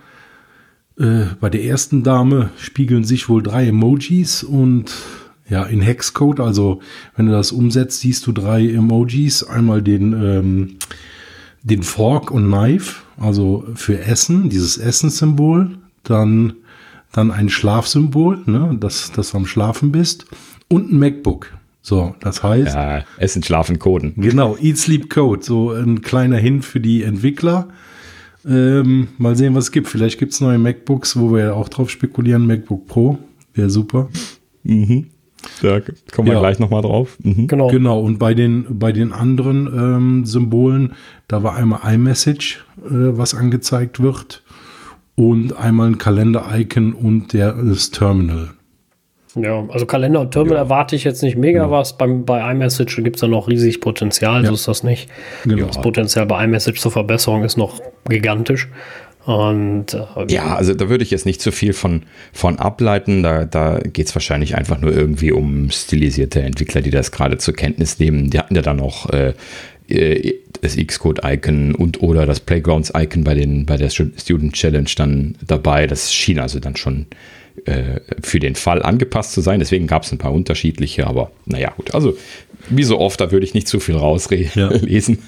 äh, 0.97 1.25
bei 1.41 1.51
der 1.51 1.65
ersten 1.65 2.05
Dame 2.05 2.51
spiegeln 2.57 3.03
sich 3.03 3.29
wohl 3.29 3.43
drei 3.43 3.67
Emojis 3.67 4.45
und 4.45 4.93
ja, 5.49 5.65
in 5.65 5.81
Hexcode, 5.81 6.41
also 6.41 6.81
wenn 7.17 7.27
du 7.27 7.33
das 7.33 7.53
umsetzt, 7.53 8.01
siehst 8.01 8.27
du 8.27 8.33
drei 8.33 8.69
Emojis. 8.69 9.43
Einmal 9.43 9.83
den, 9.83 10.13
ähm, 10.13 10.77
den 11.63 11.83
Fork 11.83 12.31
und 12.31 12.47
Knife, 12.47 13.03
also 13.17 13.65
für 13.75 13.99
Essen, 13.99 14.51
dieses 14.51 14.79
Essenssymbol. 14.79 15.79
Dann 16.05 16.55
dann 17.17 17.31
ein 17.31 17.49
Schlafsymbol, 17.49 18.43
ne, 18.47 18.77
dass, 18.79 19.11
dass 19.13 19.33
du 19.33 19.39
am 19.39 19.47
Schlafen 19.47 19.91
bist 19.91 20.27
und 20.69 20.93
ein 20.93 20.99
MacBook. 20.99 21.53
So, 21.81 22.15
das 22.21 22.43
heißt. 22.43 22.75
Ja, 22.75 23.05
Essen, 23.17 23.43
Schlafen, 23.43 23.79
Coden. 23.79 24.15
Genau, 24.17 24.57
Eat, 24.61 24.77
Sleep, 24.77 25.09
Code. 25.09 25.43
So 25.43 25.71
ein 25.71 26.03
kleiner 26.03 26.37
Hint 26.37 26.65
für 26.65 26.81
die 26.81 27.05
Entwickler. 27.05 27.69
Ähm, 28.45 29.09
mal 29.19 29.37
sehen, 29.37 29.55
was 29.55 29.67
es 29.67 29.73
gibt. 29.73 29.89
Vielleicht 29.89 30.19
gibt 30.19 30.33
es 30.33 30.41
neue 30.41 30.59
MacBooks, 30.59 31.19
wo 31.19 31.33
wir 31.33 31.45
ja 31.45 31.53
auch 31.55 31.69
drauf 31.69 31.89
spekulieren. 31.89 32.47
MacBook 32.47 32.87
Pro 32.87 33.19
wäre 33.55 33.71
super. 33.71 34.09
Mhm. 34.65 35.07
Da 35.63 35.81
kommen 36.13 36.27
wir 36.27 36.35
ja. 36.35 36.41
gleich 36.41 36.59
nochmal 36.59 36.83
drauf. 36.83 37.17
Mhm. 37.23 37.47
Genau. 37.47 37.69
Genau. 37.69 38.01
Und 38.01 38.19
bei 38.19 38.35
den, 38.35 38.79
bei 38.79 38.91
den 38.93 39.13
anderen 39.13 39.67
ähm, 39.67 40.25
Symbolen, 40.27 40.95
da 41.29 41.45
war 41.45 41.55
einmal 41.55 41.95
iMessage, 41.95 42.65
äh, 42.85 42.91
was 42.91 43.35
angezeigt 43.35 44.01
wird 44.01 44.43
und 45.17 45.59
einmal 45.59 45.89
ein 45.89 45.99
Kalender-Icon 45.99 46.93
und 46.93 47.33
der, 47.33 47.53
das 47.53 47.91
Terminal. 47.91 48.51
Ja, 49.35 49.67
also 49.69 49.85
Kalender 49.85 50.21
und 50.21 50.31
Terminal 50.31 50.57
ja. 50.57 50.63
erwarte 50.63 50.97
ich 50.97 51.05
jetzt 51.05 51.23
nicht 51.23 51.37
mega 51.37 51.65
ja. 51.65 51.71
was. 51.71 51.99
Beim, 51.99 52.25
bei 52.25 52.53
iMessage 52.53 53.03
gibt 53.03 53.17
es 53.17 53.21
da 53.21 53.27
noch 53.27 53.49
riesig 53.49 53.81
Potenzial, 53.81 54.43
ja. 54.43 54.49
so 54.49 54.55
ist 54.55 54.69
das 54.69 54.83
nicht. 54.83 55.11
Genau. 55.45 55.67
Das 55.67 55.81
Potenzial 55.81 56.27
bei 56.27 56.45
iMessage 56.45 56.81
zur 56.81 56.93
Verbesserung 56.93 57.45
ist 57.45 57.57
noch 57.57 57.81
gigantisch. 58.09 58.69
Und, 59.27 59.93
äh, 59.93 60.27
ja, 60.29 60.55
also 60.55 60.73
da 60.73 60.89
würde 60.89 61.03
ich 61.03 61.11
jetzt 61.11 61.27
nicht 61.27 61.43
zu 61.43 61.51
viel 61.51 61.73
von, 61.73 62.05
von 62.33 62.61
ableiten. 62.61 63.25
Da, 63.25 63.45
da 63.45 63.81
geht 63.81 64.07
es 64.07 64.15
wahrscheinlich 64.15 64.55
einfach 64.55 64.81
nur 64.81 64.93
irgendwie 64.93 65.33
um 65.33 65.69
stilisierte 65.71 66.43
Entwickler, 66.43 66.81
die 66.81 66.91
das 66.91 67.11
gerade 67.11 67.37
zur 67.37 67.55
Kenntnis 67.55 67.99
nehmen. 67.99 68.31
Die 68.31 68.39
hatten 68.39 68.55
ja 68.55 68.63
dann 68.63 68.77
noch 68.77 69.11
äh, 69.11 69.31
äh, 69.31 69.33
das 69.89 70.77
Xcode-Icon 70.77 71.75
und 71.75 72.03
oder 72.03 72.27
das 72.27 72.41
Playgrounds-Icon 72.41 73.25
bei, 73.25 73.35
bei 73.65 73.77
der 73.77 73.91
Student 73.91 74.55
Challenge 74.55 74.91
dann 74.97 75.37
dabei. 75.47 75.87
Das 75.87 76.13
schien 76.13 76.39
also 76.39 76.59
dann 76.59 76.77
schon 76.77 77.07
äh, 77.65 78.01
für 78.23 78.41
den 78.41 78.55
Fall 78.55 78.83
angepasst 78.83 79.33
zu 79.33 79.41
sein. 79.41 79.61
Deswegen 79.61 79.87
gab 79.87 80.03
es 80.03 80.13
ein 80.13 80.19
paar 80.19 80.33
unterschiedliche, 80.33 81.07
aber 81.07 81.31
naja, 81.47 81.73
gut. 81.77 81.95
Also, 81.95 82.17
wie 82.69 82.85
so 82.85 82.99
oft, 82.99 83.21
da 83.21 83.31
würde 83.31 83.47
ich 83.47 83.55
nicht 83.55 83.69
zu 83.69 83.81
viel 83.81 83.97
rauslesen. 83.97 84.53
Ja. 84.55 84.71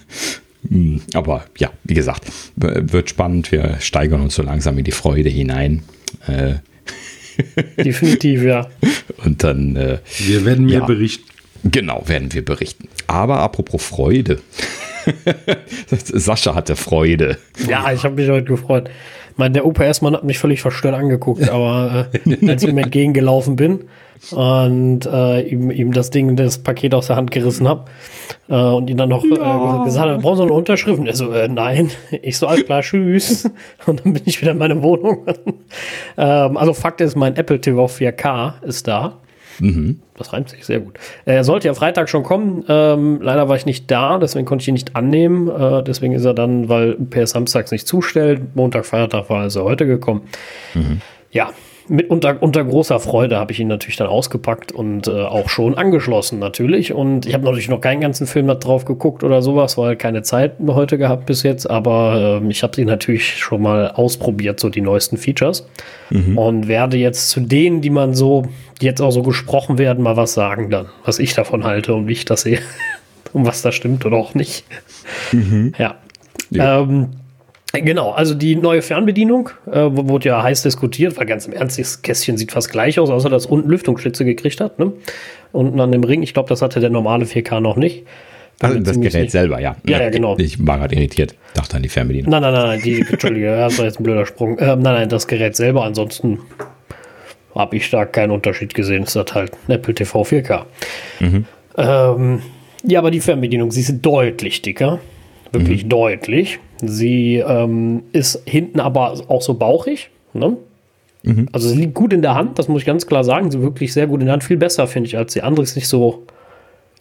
Hm, 0.69 1.03
aber 1.15 1.45
ja, 1.57 1.71
wie 1.85 1.95
gesagt, 1.95 2.25
wird 2.57 3.09
spannend. 3.09 3.53
Wir 3.53 3.77
steigern 3.79 4.21
uns 4.21 4.35
so 4.35 4.43
langsam 4.43 4.77
in 4.77 4.83
die 4.83 4.91
Freude 4.91 5.29
hinein. 5.29 5.85
Äh, 6.27 6.55
Definitiv, 7.77 8.43
ja. 8.43 8.69
Und 9.25 9.45
dann. 9.45 9.77
Äh, 9.77 9.99
wir 10.19 10.45
werden 10.45 10.67
mehr 10.67 10.81
ja, 10.81 10.85
berichten. 10.85 11.25
Genau, 11.65 12.03
werden 12.07 12.33
wir 12.33 12.45
berichten. 12.45 12.88
Aber 13.09 13.41
apropos 13.41 13.85
Freude. 13.85 14.39
Sascha 15.91 16.55
hatte 16.55 16.77
Freude. 16.77 17.39
Ja, 17.69 17.91
ich 17.93 18.05
habe 18.05 18.15
mich 18.15 18.29
heute 18.29 18.45
gefreut. 18.45 18.91
Ich 19.33 19.39
meine, 19.39 19.53
der 19.55 19.67
UPS-Mann 19.67 20.15
hat 20.15 20.25
mich 20.25 20.39
völlig 20.39 20.61
verstört 20.61 20.95
angeguckt, 20.95 21.49
aber 21.49 22.09
äh, 22.13 22.49
als 22.49 22.63
ich 22.63 22.69
ihm 22.69 22.79
entgegengelaufen 22.79 23.57
bin 23.57 23.85
und 24.33 25.07
äh, 25.07 25.43
ihm, 25.43 25.71
ihm 25.71 25.93
das 25.93 26.11
Ding, 26.11 26.37
das 26.37 26.59
Paket 26.59 26.93
aus 26.93 27.07
der 27.07 27.17
Hand 27.17 27.31
gerissen 27.31 27.69
habe 27.69 27.85
äh, 28.49 28.55
und 28.57 28.91
ihn 28.91 28.97
dann 28.97 29.09
noch 29.09 29.25
ja. 29.25 29.83
äh, 29.83 29.85
gesagt 29.85 30.09
habe, 30.09 30.21
brauchen 30.21 30.37
Sie 30.37 30.43
eine 30.43 30.53
Unterschrift? 30.53 30.99
Und 30.99 31.07
er 31.07 31.15
so, 31.15 31.33
äh, 31.33 31.49
nein. 31.49 31.91
Ich 32.23 32.37
so, 32.37 32.47
alles 32.47 32.65
klar, 32.65 32.83
tschüss. 32.83 33.49
Und 33.87 34.05
dann 34.05 34.13
bin 34.13 34.23
ich 34.27 34.41
wieder 34.43 34.53
in 34.53 34.59
meine 34.59 34.83
Wohnung. 34.83 35.27
ähm, 36.19 36.57
also 36.57 36.75
Fakt 36.75 37.01
ist, 37.01 37.17
mein 37.17 37.37
Apple 37.37 37.61
TV 37.61 37.87
4K 37.87 38.63
ist 38.65 38.89
da. 38.89 39.19
Mhm. 39.61 40.01
Das 40.17 40.33
reimt 40.33 40.49
sich 40.49 40.65
sehr 40.65 40.81
gut. 40.81 40.99
Er 41.25 41.45
sollte 41.45 41.69
ja 41.69 41.75
Freitag 41.75 42.09
schon 42.09 42.23
kommen. 42.23 42.65
Ähm, 42.69 43.21
leider 43.23 43.49
war 43.49 43.57
ich 43.57 43.67
nicht 43.67 43.91
da, 43.91 44.19
deswegen 44.19 44.47
konnte 44.47 44.63
ich 44.63 44.69
ihn 44.69 44.75
nicht 44.75 44.97
annehmen. 44.97 45.49
Äh, 45.49 45.83
deswegen 45.83 46.13
ist 46.13 46.25
er 46.25 46.35
dann, 46.35 46.69
weil 46.69 46.95
UPS 46.95 47.31
samstags 47.31 47.71
nicht 47.71 47.87
zustellt. 47.87 48.55
Montag, 48.55 48.87
Feiertag 48.87 49.31
war 49.31 49.43
also 49.43 49.65
heute 49.65 49.87
gekommen. 49.87 50.23
Mhm. 50.75 51.01
Ja, 51.31 51.51
mit 51.89 52.11
unter, 52.11 52.43
unter 52.43 52.65
großer 52.65 53.01
Freude 53.01 53.39
habe 53.39 53.53
ich 53.53 53.61
ihn 53.61 53.69
natürlich 53.69 53.97
dann 53.97 54.07
ausgepackt 54.07 54.73
und 54.73 55.09
äh, 55.09 55.11
auch 55.11 55.49
schon 55.49 55.77
angeschlossen 55.77 56.39
natürlich. 56.39 56.93
Und 56.93 57.27
ich 57.27 57.35
habe 57.35 57.45
natürlich 57.45 57.69
noch 57.69 57.81
keinen 57.81 58.01
ganzen 58.01 58.27
Film 58.27 58.47
drauf 58.47 58.85
geguckt 58.85 59.25
oder 59.25 59.43
sowas, 59.43 59.79
weil 59.79 59.97
keine 59.97 60.23
Zeit 60.23 60.55
heute 60.67 60.99
gehabt 60.99 61.27
bis 61.27 61.43
jetzt. 61.43 61.69
Aber 61.69 62.41
äh, 62.43 62.49
ich 62.49 62.63
habe 62.63 62.77
sie 62.77 62.85
natürlich 62.85 63.39
schon 63.39 63.63
mal 63.63 63.91
ausprobiert, 63.91 64.61
so 64.61 64.69
die 64.69 64.81
neuesten 64.81 65.17
Features. 65.17 65.67
Mhm. 66.11 66.39
Und 66.39 66.69
werde 66.69 66.97
jetzt 66.97 67.31
zu 67.31 67.41
denen, 67.41 67.81
die 67.81 67.91
man 67.91 68.15
so, 68.15 68.45
die 68.81 68.87
jetzt 68.87 69.01
auch 69.01 69.11
so 69.11 69.23
gesprochen 69.23 69.79
werden, 69.79 70.03
mal 70.03 70.17
was 70.17 70.35
sagen 70.35 70.71
dann, 70.71 70.87
was 71.05 71.19
ich 71.19 71.35
davon 71.35 71.65
halte 71.65 71.95
und 71.95 72.09
wie 72.09 72.13
ich 72.13 72.25
das 72.25 72.43
sehe. 72.43 72.61
und 73.33 73.47
was 73.47 73.63
da 73.63 73.73
stimmt 73.73 74.05
oder 74.07 74.17
auch 74.17 74.35
nicht. 74.35 74.65
Mhm. 75.33 75.73
Ja. 75.79 75.97
ja. 76.51 76.81
Ähm, 76.81 77.09
Genau, 77.73 78.13
also 78.13 78.35
die 78.35 78.57
neue 78.57 78.81
Fernbedienung 78.81 79.51
äh, 79.71 79.85
wurde 79.91 80.31
ja 80.31 80.43
heiß 80.43 80.63
diskutiert, 80.63 81.19
weil 81.19 81.27
ganz 81.27 81.47
im 81.47 81.53
Ernst, 81.53 81.79
das 81.79 82.01
Kästchen 82.01 82.39
sieht 82.39 82.51
fast 82.51 82.71
gleich 82.71 82.99
aus, 82.99 83.11
außer 83.11 83.29
dass 83.29 83.45
unten 83.45 83.69
Lüftungsschlitze 83.69 84.25
gekriegt 84.25 84.61
hat. 84.61 84.79
Ne? 84.79 84.93
Unten 85.53 85.79
an 85.79 85.93
dem 85.93 86.03
Ring, 86.03 86.23
ich 86.23 86.33
glaube, 86.33 86.49
das 86.49 86.63
hatte 86.63 86.81
der 86.81 86.91
normale 86.91 87.27
4K 87.27 87.61
noch 87.61 87.77
nicht. 87.77 88.07
Also 88.61 88.81
das 88.81 88.99
Gerät 88.99 89.23
nicht. 89.23 89.31
selber, 89.31 89.61
ja. 89.61 89.77
Ja, 89.87 90.01
ja, 90.01 90.11
genau. 90.11 90.37
Ich 90.39 90.67
war 90.67 90.79
gerade 90.79 90.97
irritiert, 90.97 91.35
dachte 91.55 91.77
an 91.77 91.83
die 91.83 91.89
Fernbedienung. 91.89 92.31
Nein, 92.31 92.43
nein, 92.43 92.53
nein, 92.53 92.81
die, 92.83 93.01
Entschuldige, 93.03 93.47
das 93.57 93.79
war 93.79 93.85
jetzt 93.85 94.01
ein 94.01 94.03
blöder 94.03 94.27
Sprung. 94.27 94.59
Ähm, 94.59 94.81
nein, 94.81 94.95
nein, 94.95 95.09
das 95.09 95.27
Gerät 95.27 95.55
selber, 95.55 95.85
ansonsten 95.85 96.41
habe 97.55 97.77
ich 97.77 97.89
da 97.91 98.05
keinen 98.05 98.31
Unterschied 98.31 98.75
gesehen. 98.75 99.05
Es 99.05 99.15
hat 99.15 99.35
halt 99.35 99.53
ein 99.69 99.73
Apple 99.73 99.95
TV 99.95 100.23
4K. 100.23 100.65
Mhm. 101.21 101.45
Ähm, 101.77 102.43
ja, 102.85 102.99
aber 102.99 103.11
die 103.11 103.21
Fernbedienung, 103.21 103.71
sie 103.71 103.81
ist 103.81 104.01
deutlich 104.01 104.63
dicker. 104.63 104.99
Wirklich 105.53 105.85
mhm. 105.85 105.89
deutlich. 105.89 106.59
Sie 106.81 107.37
ähm, 107.37 108.03
ist 108.13 108.43
hinten 108.47 108.81
aber 108.81 109.15
auch 109.29 109.43
so 109.43 109.55
bauchig. 109.55 110.11
Ne? 110.33 110.57
Mhm. 111.23 111.49
Also 111.53 111.69
sie 111.69 111.77
liegt 111.77 111.95
gut 111.95 112.13
in 112.13 112.23
der 112.23 112.35
Hand, 112.35 112.59
das 112.59 112.69
muss 112.69 112.83
ich 112.83 112.87
ganz 112.87 113.07
klar 113.07 113.25
sagen. 113.25 113.51
Sie 113.51 113.63
wirklich 113.63 113.93
sehr 113.93 114.07
gut 114.07 114.21
in 114.21 114.27
der 114.27 114.35
Hand, 114.35 114.45
viel 114.45 114.57
besser, 114.57 114.87
finde 114.87 115.09
ich, 115.09 115.17
als 115.17 115.33
die 115.33 115.43
andere. 115.43 115.63
Ist 115.63 115.77
nicht 115.77 115.89
so, 115.89 116.25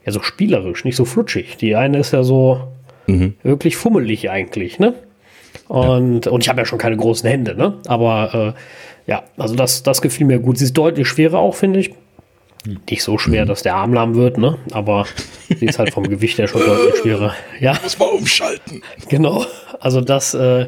ja, 0.06 0.12
so 0.12 0.22
spielerisch, 0.22 0.86
nicht 0.86 0.96
so 0.96 1.06
flutschig. 1.06 1.58
Die 1.58 1.76
eine 1.76 2.00
ist 2.00 2.14
ja 2.14 2.24
so 2.24 2.62
mhm. 3.08 3.36
wirklich 3.44 3.76
fummelig 3.76 4.30
eigentlich, 4.30 4.80
ne? 4.80 4.94
Und, 5.68 6.26
ja. 6.26 6.32
und 6.32 6.44
ich 6.44 6.50
habe 6.50 6.60
ja 6.62 6.66
schon 6.66 6.80
keine 6.80 6.98
großen 6.98 7.30
Hände, 7.30 7.56
ne? 7.56 7.74
Aber 7.88 8.56
äh, 8.56 9.12
ja, 9.12 9.24
also 9.38 9.56
das, 9.56 9.84
das 9.84 10.02
gefiel 10.02 10.26
mir 10.26 10.40
gut. 10.40 10.58
Sie 10.58 10.66
ist 10.66 10.78
deutlich 10.78 11.08
schwerer 11.08 11.40
auch, 11.40 11.56
finde 11.56 11.80
ich. 11.80 11.94
Nicht 12.90 13.04
so 13.04 13.18
schwer, 13.18 13.46
mhm. 13.46 13.48
dass 13.50 13.64
der 13.64 13.76
Arm 13.76 13.94
lahm 13.94 14.16
wird, 14.16 14.38
ne? 14.38 14.58
Aber 14.72 15.06
sie 15.48 15.66
ist 15.66 15.80
halt 15.80 15.94
vom 15.94 16.08
Gewicht 16.08 16.38
her 16.38 16.48
schon 16.48 16.62
deutlich 16.62 16.98
schwerer. 16.98 17.34
Ja. 17.60 17.78
Muss 17.82 17.98
man 18.00 18.10
umschalten. 18.10 18.82
Genau. 19.10 19.46
Also 19.80 20.02
das, 20.02 20.34
äh, 20.34 20.68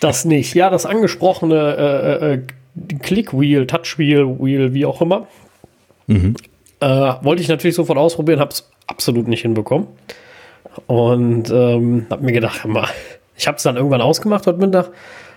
das 0.00 0.24
nicht. 0.24 0.54
Ja, 0.54 0.70
das 0.70 0.86
angesprochene 0.86 1.76
äh, 1.76 2.34
äh, 2.34 2.98
Click-Wheel, 3.00 3.66
Touch-Wheel, 3.66 4.38
Wheel, 4.40 4.72
wie 4.72 4.86
auch 4.86 5.00
immer. 5.00 5.26
Mhm. 6.06 6.36
Äh, 6.80 6.86
wollte 6.86 7.42
ich 7.42 7.48
natürlich 7.48 7.76
sofort 7.76 7.98
ausprobieren, 7.98 8.40
habe 8.40 8.50
es 8.50 8.68
absolut 8.86 9.28
nicht 9.28 9.42
hinbekommen. 9.42 9.88
Und 10.86 11.50
ähm, 11.50 12.06
habe 12.10 12.24
mir 12.24 12.32
gedacht, 12.32 12.64
mal, 12.64 12.88
ich 13.36 13.46
habe 13.46 13.56
es 13.56 13.62
dann 13.62 13.76
irgendwann 13.76 14.00
ausgemacht 14.00 14.46
heute 14.46 14.58
Mittag. 14.58 14.86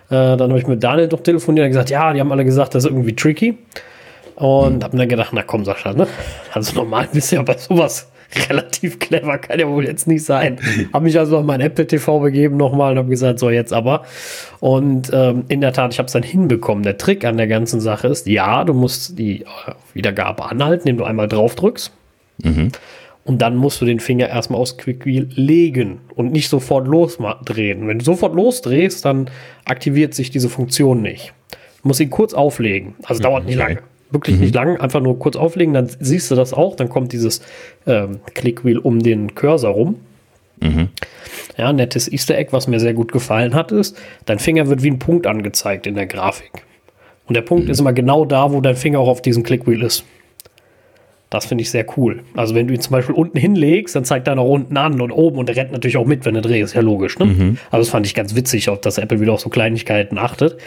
Äh, 0.10 0.38
dann 0.38 0.50
habe 0.50 0.60
ich 0.60 0.68
mit 0.68 0.84
Daniel 0.84 1.08
doch 1.08 1.22
telefoniert 1.22 1.66
und 1.66 1.72
gesagt, 1.72 1.90
ja, 1.90 2.14
die 2.14 2.20
haben 2.20 2.32
alle 2.32 2.46
gesagt, 2.46 2.76
das 2.76 2.86
ist 2.86 2.90
irgendwie 2.90 3.16
tricky. 3.16 3.58
Und 4.38 4.76
hm. 4.76 4.84
hab 4.84 4.94
mir 4.94 5.08
gedacht, 5.08 5.32
na 5.34 5.42
komm, 5.42 5.66
Sascha, 5.66 5.94
ne? 5.94 6.08
Also 6.54 6.76
normal 6.76 7.10
bist 7.12 7.32
du 7.32 7.38
ja 7.38 7.42
bei 7.42 7.58
sowas 7.58 8.12
relativ 8.50 9.00
clever, 9.00 9.38
kann 9.40 9.60
ja 9.60 9.68
wohl 9.68 9.86
jetzt 9.86 10.06
nicht 10.06 10.24
sein. 10.24 10.60
Hab 10.94 11.02
mich 11.02 11.18
also 11.18 11.38
auf 11.38 11.46
mein 11.46 11.62
Apple 11.62 11.88
TV 11.88 12.20
begeben 12.20 12.58
nochmal 12.58 12.92
und 12.92 13.00
hab 13.00 13.10
gesagt, 13.10 13.40
so 13.40 13.50
jetzt 13.50 13.74
aber. 13.74 14.04
Und 14.60 15.10
ähm, 15.12 15.46
in 15.48 15.62
der 15.62 15.74
Tat, 15.74 15.94
ich 15.94 16.00
habe 16.00 16.08
es 16.08 16.14
dann 16.14 16.24
hinbekommen. 16.24 16.84
Der 16.84 16.98
Trick 16.98 17.26
an 17.26 17.38
der 17.38 17.48
ganzen 17.48 17.80
Sache 17.80 18.10
ist, 18.10 18.28
ja, 18.28 18.64
du 18.64 18.74
musst 18.74 19.18
die 19.18 19.46
Wiedergabe 19.94 20.46
anhalten, 20.46 20.88
indem 20.88 20.98
du 20.98 21.04
einmal 21.06 21.28
drauf 21.28 21.56
drückst. 21.56 21.92
Mhm. 22.44 22.72
Und 23.24 23.42
dann 23.42 23.56
musst 23.56 23.82
du 23.82 23.86
den 23.86 24.00
Finger 24.00 24.30
erstmal 24.30 24.62
aus 24.62 24.78
Quick 24.78 25.06
Wheel 25.06 25.30
legen 25.34 26.02
und 26.14 26.32
nicht 26.32 26.50
sofort 26.50 26.88
losdrehen. 26.88 27.88
Wenn 27.88 28.00
du 28.00 28.06
sofort 28.06 28.36
losdrehst, 28.36 29.04
dann 29.04 29.32
aktiviert 29.66 30.14
sich 30.14 30.30
diese 30.30 30.50
Funktion 30.50 31.02
nicht. 31.02 31.34
Du 31.82 31.88
musst 31.88 32.00
ihn 32.00 32.10
kurz 32.10 32.34
auflegen. 32.34 32.96
Also 33.04 33.24
dauert 33.24 33.46
nicht 33.46 33.58
lange 33.58 33.80
wirklich 34.12 34.36
mhm. 34.38 34.42
nicht 34.44 34.56
lang, 34.56 34.78
einfach 34.78 35.02
nur 35.02 35.20
kurz 35.20 35.36
auflegen, 35.36 35.74
dann 35.74 35.90
siehst 36.00 36.32
du 36.32 36.36
das 36.36 36.54
auch, 36.54 36.76
dann 36.76 36.90
kommt 36.90 37.14
dieses 37.14 37.42
ähm, 37.86 38.20
Clickwheel 38.34 38.78
um 38.78 39.02
den 39.02 39.36
Cursor 39.36 39.72
rum. 39.72 39.96
Mhm. 40.60 40.90
Ja, 41.58 41.74
nettes 41.74 42.12
Easter 42.12 42.38
Egg, 42.38 42.52
was 42.52 42.68
mir 42.68 42.80
sehr 42.80 42.94
gut 42.94 43.12
gefallen 43.12 43.54
hat, 43.54 43.72
ist, 43.72 43.98
dein 44.26 44.40
Finger 44.40 44.68
wird 44.68 44.84
wie 44.84 44.92
ein 44.92 45.00
Punkt 45.00 45.28
angezeigt 45.28 45.88
in 45.88 45.96
der 45.96 46.06
Grafik. 46.06 46.64
Und 47.28 47.36
der 47.36 47.42
Punkt 47.42 47.66
mhm. 47.66 47.72
ist 47.72 47.80
immer 47.80 47.94
genau 47.94 48.26
da, 48.26 48.52
wo 48.52 48.62
dein 48.62 48.76
Finger 48.76 49.00
auch 49.00 49.10
auf 49.10 49.22
diesem 49.22 49.44
Clickwheel 49.44 49.84
ist. 49.84 50.06
Das 51.30 51.46
finde 51.46 51.62
ich 51.62 51.72
sehr 51.72 51.86
cool. 51.98 52.24
Also 52.36 52.56
wenn 52.56 52.68
du 52.68 52.74
ihn 52.74 52.80
zum 52.80 52.94
Beispiel 52.94 53.14
unten 53.14 53.38
hinlegst, 53.38 53.96
dann 53.96 54.06
zeigt 54.06 54.28
er 54.28 54.36
nach 54.36 54.44
unten 54.44 54.78
an 54.78 55.02
und 55.02 55.12
oben 55.12 55.38
und 55.38 55.50
der 55.50 55.58
rennt 55.58 55.74
natürlich 55.74 55.98
auch 55.98 56.06
mit, 56.06 56.26
wenn 56.26 56.36
er 56.36 56.42
dreht, 56.42 56.64
ist 56.64 56.74
ja 56.74 56.82
logisch. 56.82 57.20
Ne? 57.20 57.26
Mhm. 57.26 57.58
Also 57.70 57.84
das 57.84 57.90
fand 57.90 58.06
ich 58.06 58.16
ganz 58.16 58.34
witzig, 58.34 58.70
dass 58.82 58.98
Apple 58.98 59.20
wieder 59.20 59.34
auf 59.34 59.42
so 59.42 59.50
Kleinigkeiten 59.50 60.18
achtet. 60.18 60.58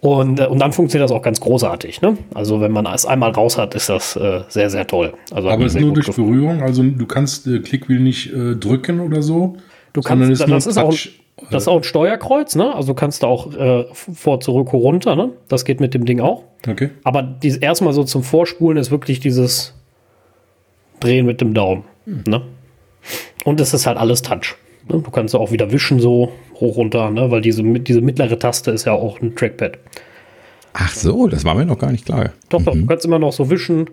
Und, 0.00 0.38
äh, 0.38 0.46
und 0.46 0.60
dann 0.60 0.72
funktioniert 0.72 1.10
das 1.10 1.16
auch 1.16 1.22
ganz 1.22 1.40
großartig. 1.40 2.02
Ne? 2.02 2.16
Also 2.34 2.60
wenn 2.60 2.72
man 2.72 2.86
es 2.86 3.04
einmal 3.04 3.30
raus 3.30 3.58
hat, 3.58 3.74
ist 3.74 3.88
das 3.88 4.16
äh, 4.16 4.42
sehr, 4.48 4.70
sehr 4.70 4.86
toll. 4.86 5.14
Also 5.32 5.48
Aber 5.48 5.64
es 5.64 5.74
ist 5.74 5.80
nur 5.80 5.92
durch 5.92 6.06
gefunden. 6.06 6.30
Berührung, 6.30 6.62
also 6.62 6.82
du 6.82 7.06
kannst 7.06 7.46
äh, 7.46 7.58
Clickwheel 7.58 8.00
nicht 8.00 8.32
äh, 8.32 8.54
drücken 8.54 9.00
oder 9.00 9.22
so. 9.22 9.56
Du 9.92 10.00
kannst, 10.02 10.30
ist 10.30 10.48
das, 10.48 10.66
ist 10.66 10.78
auch, 10.78 10.94
das 11.50 11.62
ist 11.62 11.68
auch 11.68 11.78
ein 11.78 11.82
Steuerkreuz, 11.82 12.54
ne? 12.54 12.74
Also 12.74 12.94
kannst 12.94 13.22
du 13.22 13.26
auch 13.26 13.52
äh, 13.56 13.86
vor, 13.92 14.38
zurück, 14.38 14.72
runter, 14.72 15.16
ne? 15.16 15.30
Das 15.48 15.64
geht 15.64 15.80
mit 15.80 15.94
dem 15.94 16.04
Ding 16.04 16.20
auch. 16.20 16.44
Okay. 16.68 16.90
Aber 17.02 17.22
dies, 17.22 17.56
erstmal 17.56 17.92
so 17.92 18.04
zum 18.04 18.22
Vorspulen 18.22 18.76
ist 18.78 18.90
wirklich 18.90 19.18
dieses 19.18 19.74
Drehen 21.00 21.26
mit 21.26 21.40
dem 21.40 21.54
Daumen. 21.54 21.84
Hm. 22.04 22.24
Ne? 22.26 22.42
Und 23.44 23.60
es 23.60 23.74
ist 23.74 23.86
halt 23.86 23.98
alles 23.98 24.22
Touch. 24.22 24.56
Ne? 24.88 25.00
Du 25.00 25.10
kannst 25.10 25.34
auch 25.34 25.52
wieder 25.52 25.72
wischen 25.72 26.00
so 26.00 26.32
hoch 26.60 26.76
runter, 26.76 27.10
ne? 27.10 27.30
weil 27.30 27.40
diese, 27.40 27.62
diese 27.62 28.00
mittlere 28.00 28.38
Taste 28.38 28.70
ist 28.70 28.84
ja 28.84 28.92
auch 28.92 29.20
ein 29.20 29.34
Trackpad. 29.34 29.78
Ach 30.72 30.92
so, 30.92 31.26
das 31.26 31.44
war 31.44 31.54
mir 31.54 31.66
noch 31.66 31.78
gar 31.78 31.90
nicht 31.90 32.06
klar. 32.06 32.30
Doch, 32.48 32.62
doch, 32.62 32.74
mhm. 32.74 32.82
du 32.82 32.86
kannst 32.86 33.04
immer 33.04 33.18
noch 33.18 33.32
so 33.32 33.50
wischen 33.50 33.88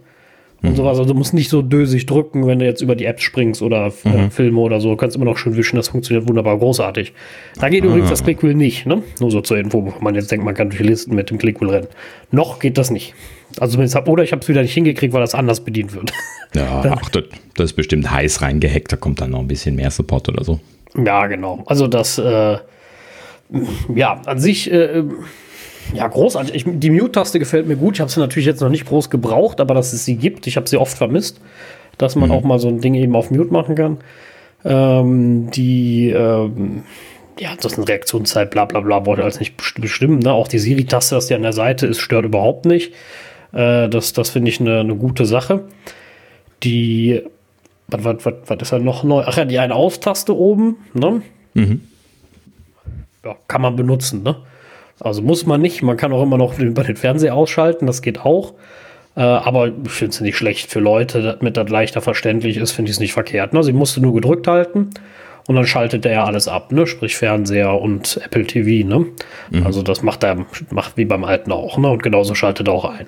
und 0.62 0.72
mhm. 0.72 0.76
sowas. 0.76 1.00
Also 1.00 1.14
du 1.14 1.18
musst 1.18 1.34
nicht 1.34 1.50
so 1.50 1.62
dösig 1.62 2.06
drücken, 2.06 2.48
wenn 2.48 2.60
du 2.60 2.66
jetzt 2.66 2.82
über 2.82 2.96
die 2.96 3.06
Apps 3.06 3.24
springst 3.24 3.62
oder 3.62 3.92
äh, 4.04 4.10
mhm. 4.10 4.32
Filme 4.32 4.60
oder 4.60 4.80
so. 4.80 4.90
Du 4.92 4.96
kannst 4.96 5.16
immer 5.16 5.26
noch 5.26 5.38
schön 5.38 5.56
wischen, 5.56 5.76
das 5.78 5.90
funktioniert 5.90 6.28
wunderbar 6.28 6.58
großartig. 6.58 7.14
Da 7.60 7.70
geht 7.70 7.84
ah. 7.84 7.88
übrigens 7.88 8.10
das 8.10 8.24
Clickwheel 8.24 8.56
nicht, 8.56 8.86
ne? 8.86 9.02
Nur 9.20 9.32
so 9.32 9.42
zur 9.42 9.58
Info, 9.58 9.82
bevor 9.82 10.02
man 10.02 10.16
jetzt 10.16 10.32
denkt, 10.32 10.46
man 10.46 10.54
kann 10.54 10.70
durch 10.70 10.82
Listen 10.82 11.16
mit 11.16 11.30
dem 11.30 11.38
Clickwheel 11.38 11.70
rennen. 11.70 11.88
Noch 12.32 12.60
geht 12.60 12.78
das 12.78 12.92
nicht. 12.92 13.14
Also 13.60 13.82
hab, 13.82 14.08
oder 14.08 14.24
ich 14.24 14.32
habe 14.32 14.42
es 14.42 14.48
wieder 14.48 14.62
nicht 14.62 14.74
hingekriegt, 14.74 15.14
weil 15.14 15.22
das 15.22 15.36
anders 15.36 15.62
bedient 15.62 15.94
wird. 15.94 16.12
Ja, 16.54 16.84
ach, 17.02 17.10
das, 17.10 17.24
das 17.56 17.66
ist 17.72 17.74
bestimmt 17.74 18.12
heiß 18.12 18.42
reingehackt, 18.42 18.92
da 18.92 18.98
kommt 18.98 19.22
dann 19.22 19.32
noch 19.32 19.40
ein 19.40 19.48
bisschen 19.48 19.76
mehr 19.76 19.92
Support 19.92 20.30
oder 20.30 20.44
so. 20.44 20.60
Ja, 21.04 21.28
genau. 21.28 21.64
Also 21.66 21.88
das, 21.88 22.18
äh, 22.18 22.58
ja, 23.94 24.22
an 24.26 24.40
sich, 24.40 24.72
äh, 24.72 25.04
ja, 25.94 26.08
großartig. 26.08 26.56
Ich, 26.56 26.66
die 26.68 26.90
Mute-Taste 26.90 27.40
gefällt 27.40 27.68
mir 27.68 27.76
gut. 27.76 27.96
Ich 27.96 28.02
habe 28.02 28.10
sie 28.10 28.20
natürlich 28.20 28.48
jetzt 28.48 28.62
noch 28.62 28.70
nicht 28.70 28.86
groß 28.86 29.10
gebraucht, 29.10 29.60
aber 29.60 29.74
dass 29.74 29.94
es 29.94 30.06
sie 30.06 30.16
gibt, 30.16 30.48
ich 30.48 30.58
habe 30.58 30.68
sie 30.68 30.78
oft 30.78 30.98
vermisst, 30.98 31.40
dass 31.98 32.16
man 32.16 32.30
mhm. 32.30 32.36
auch 32.36 32.44
mal 32.44 32.60
so 32.60 32.68
ein 32.68 32.82
Ding 32.82 32.96
eben 32.96 33.16
auf 33.16 33.32
Mute 33.32 33.54
machen 33.54 33.76
kann. 33.76 33.98
Ähm, 34.64 35.52
die, 35.52 36.10
ähm, 36.10 36.84
ja, 37.40 37.52
ansonsten 37.52 37.84
Reaktionszeit, 37.84 38.50
bla 38.50 38.66
bla 38.66 38.80
bla, 38.80 39.06
wollte 39.06 39.24
alles 39.24 39.40
nicht 39.40 39.58
bestimmen. 39.80 40.20
Ne? 40.20 40.32
Auch 40.32 40.48
die 40.48 40.60
Siri-Taste, 40.60 41.16
dass 41.16 41.28
die 41.28 41.36
an 41.36 41.44
der 41.44 41.54
Seite 41.54 41.86
ist, 41.86 42.00
stört 42.00 42.26
überhaupt 42.26 42.66
nicht. 42.66 42.94
Äh, 43.54 43.90
das 43.90 44.14
das 44.14 44.30
finde 44.32 44.50
ich 44.50 44.60
eine 44.60 44.84
ne 44.84 44.96
gute 44.96 45.26
Sache. 45.26 45.66
Die, 46.64 47.22
was, 47.88 48.04
was, 48.04 48.26
was, 48.26 48.34
was 48.48 48.58
ist 48.62 48.72
da 48.72 48.80
noch 48.80 49.04
neu? 49.04 49.24
Ach 49.26 49.38
ja, 49.38 49.46
die 49.46 49.60
eine 49.60 49.76
Austaste 49.76 50.36
oben, 50.36 50.78
ne? 50.94 51.22
Mhm. 51.54 51.82
Ja, 53.24 53.36
kann 53.48 53.62
man 53.62 53.76
benutzen, 53.76 54.24
ne? 54.24 54.38
Also 55.00 55.22
muss 55.22 55.46
man 55.46 55.62
nicht. 55.62 55.82
Man 55.82 55.98
kann 55.98 56.14
auch 56.14 56.24
immer 56.24 56.38
noch 56.38 56.58
über 56.60 56.84
den 56.84 56.96
Fernseher 56.96 57.36
ausschalten, 57.36 57.86
das 57.86 58.02
geht 58.02 58.22
auch. 58.22 58.54
Äh, 59.16 59.22
aber 59.22 59.68
ich 59.68 59.92
finde 59.92 60.14
es 60.14 60.22
nicht 60.22 60.38
schlecht 60.38 60.70
für 60.70 60.80
Leute, 60.80 61.38
damit 61.40 61.58
das 61.58 61.70
leichter 61.70 62.02
verständlich 62.02 62.58
ist, 62.58 62.72
finde 62.72 62.90
ich 62.90 62.98
es 62.98 63.00
nicht 63.00 63.14
verkehrt. 63.14 63.54
Ne? 63.54 63.64
Sie 63.64 63.74
musste 63.74 64.02
nur 64.02 64.14
gedrückt 64.14 64.48
halten 64.48 64.92
und 65.48 65.56
dann 65.56 65.66
schaltet 65.68 66.06
er 66.06 66.12
ja 66.12 66.24
alles 66.24 66.48
ab, 66.48 66.72
ne? 66.72 66.88
Sprich 66.88 67.16
Fernseher 67.16 67.80
und 67.80 68.20
Apple 68.24 68.46
TV, 68.46 68.88
ne? 68.88 69.06
Mhm. 69.52 69.66
Also 69.66 69.84
das 69.84 70.02
macht 70.02 70.24
er, 70.24 70.46
macht 70.72 70.98
wie 70.98 71.06
beim 71.06 71.24
alten 71.24 71.52
auch, 71.52 71.78
ne? 71.78 71.90
Und 71.90 72.04
genauso 72.04 72.36
schaltet 72.36 72.68
er 72.68 72.74
auch 72.74 72.86
ein. 72.86 73.08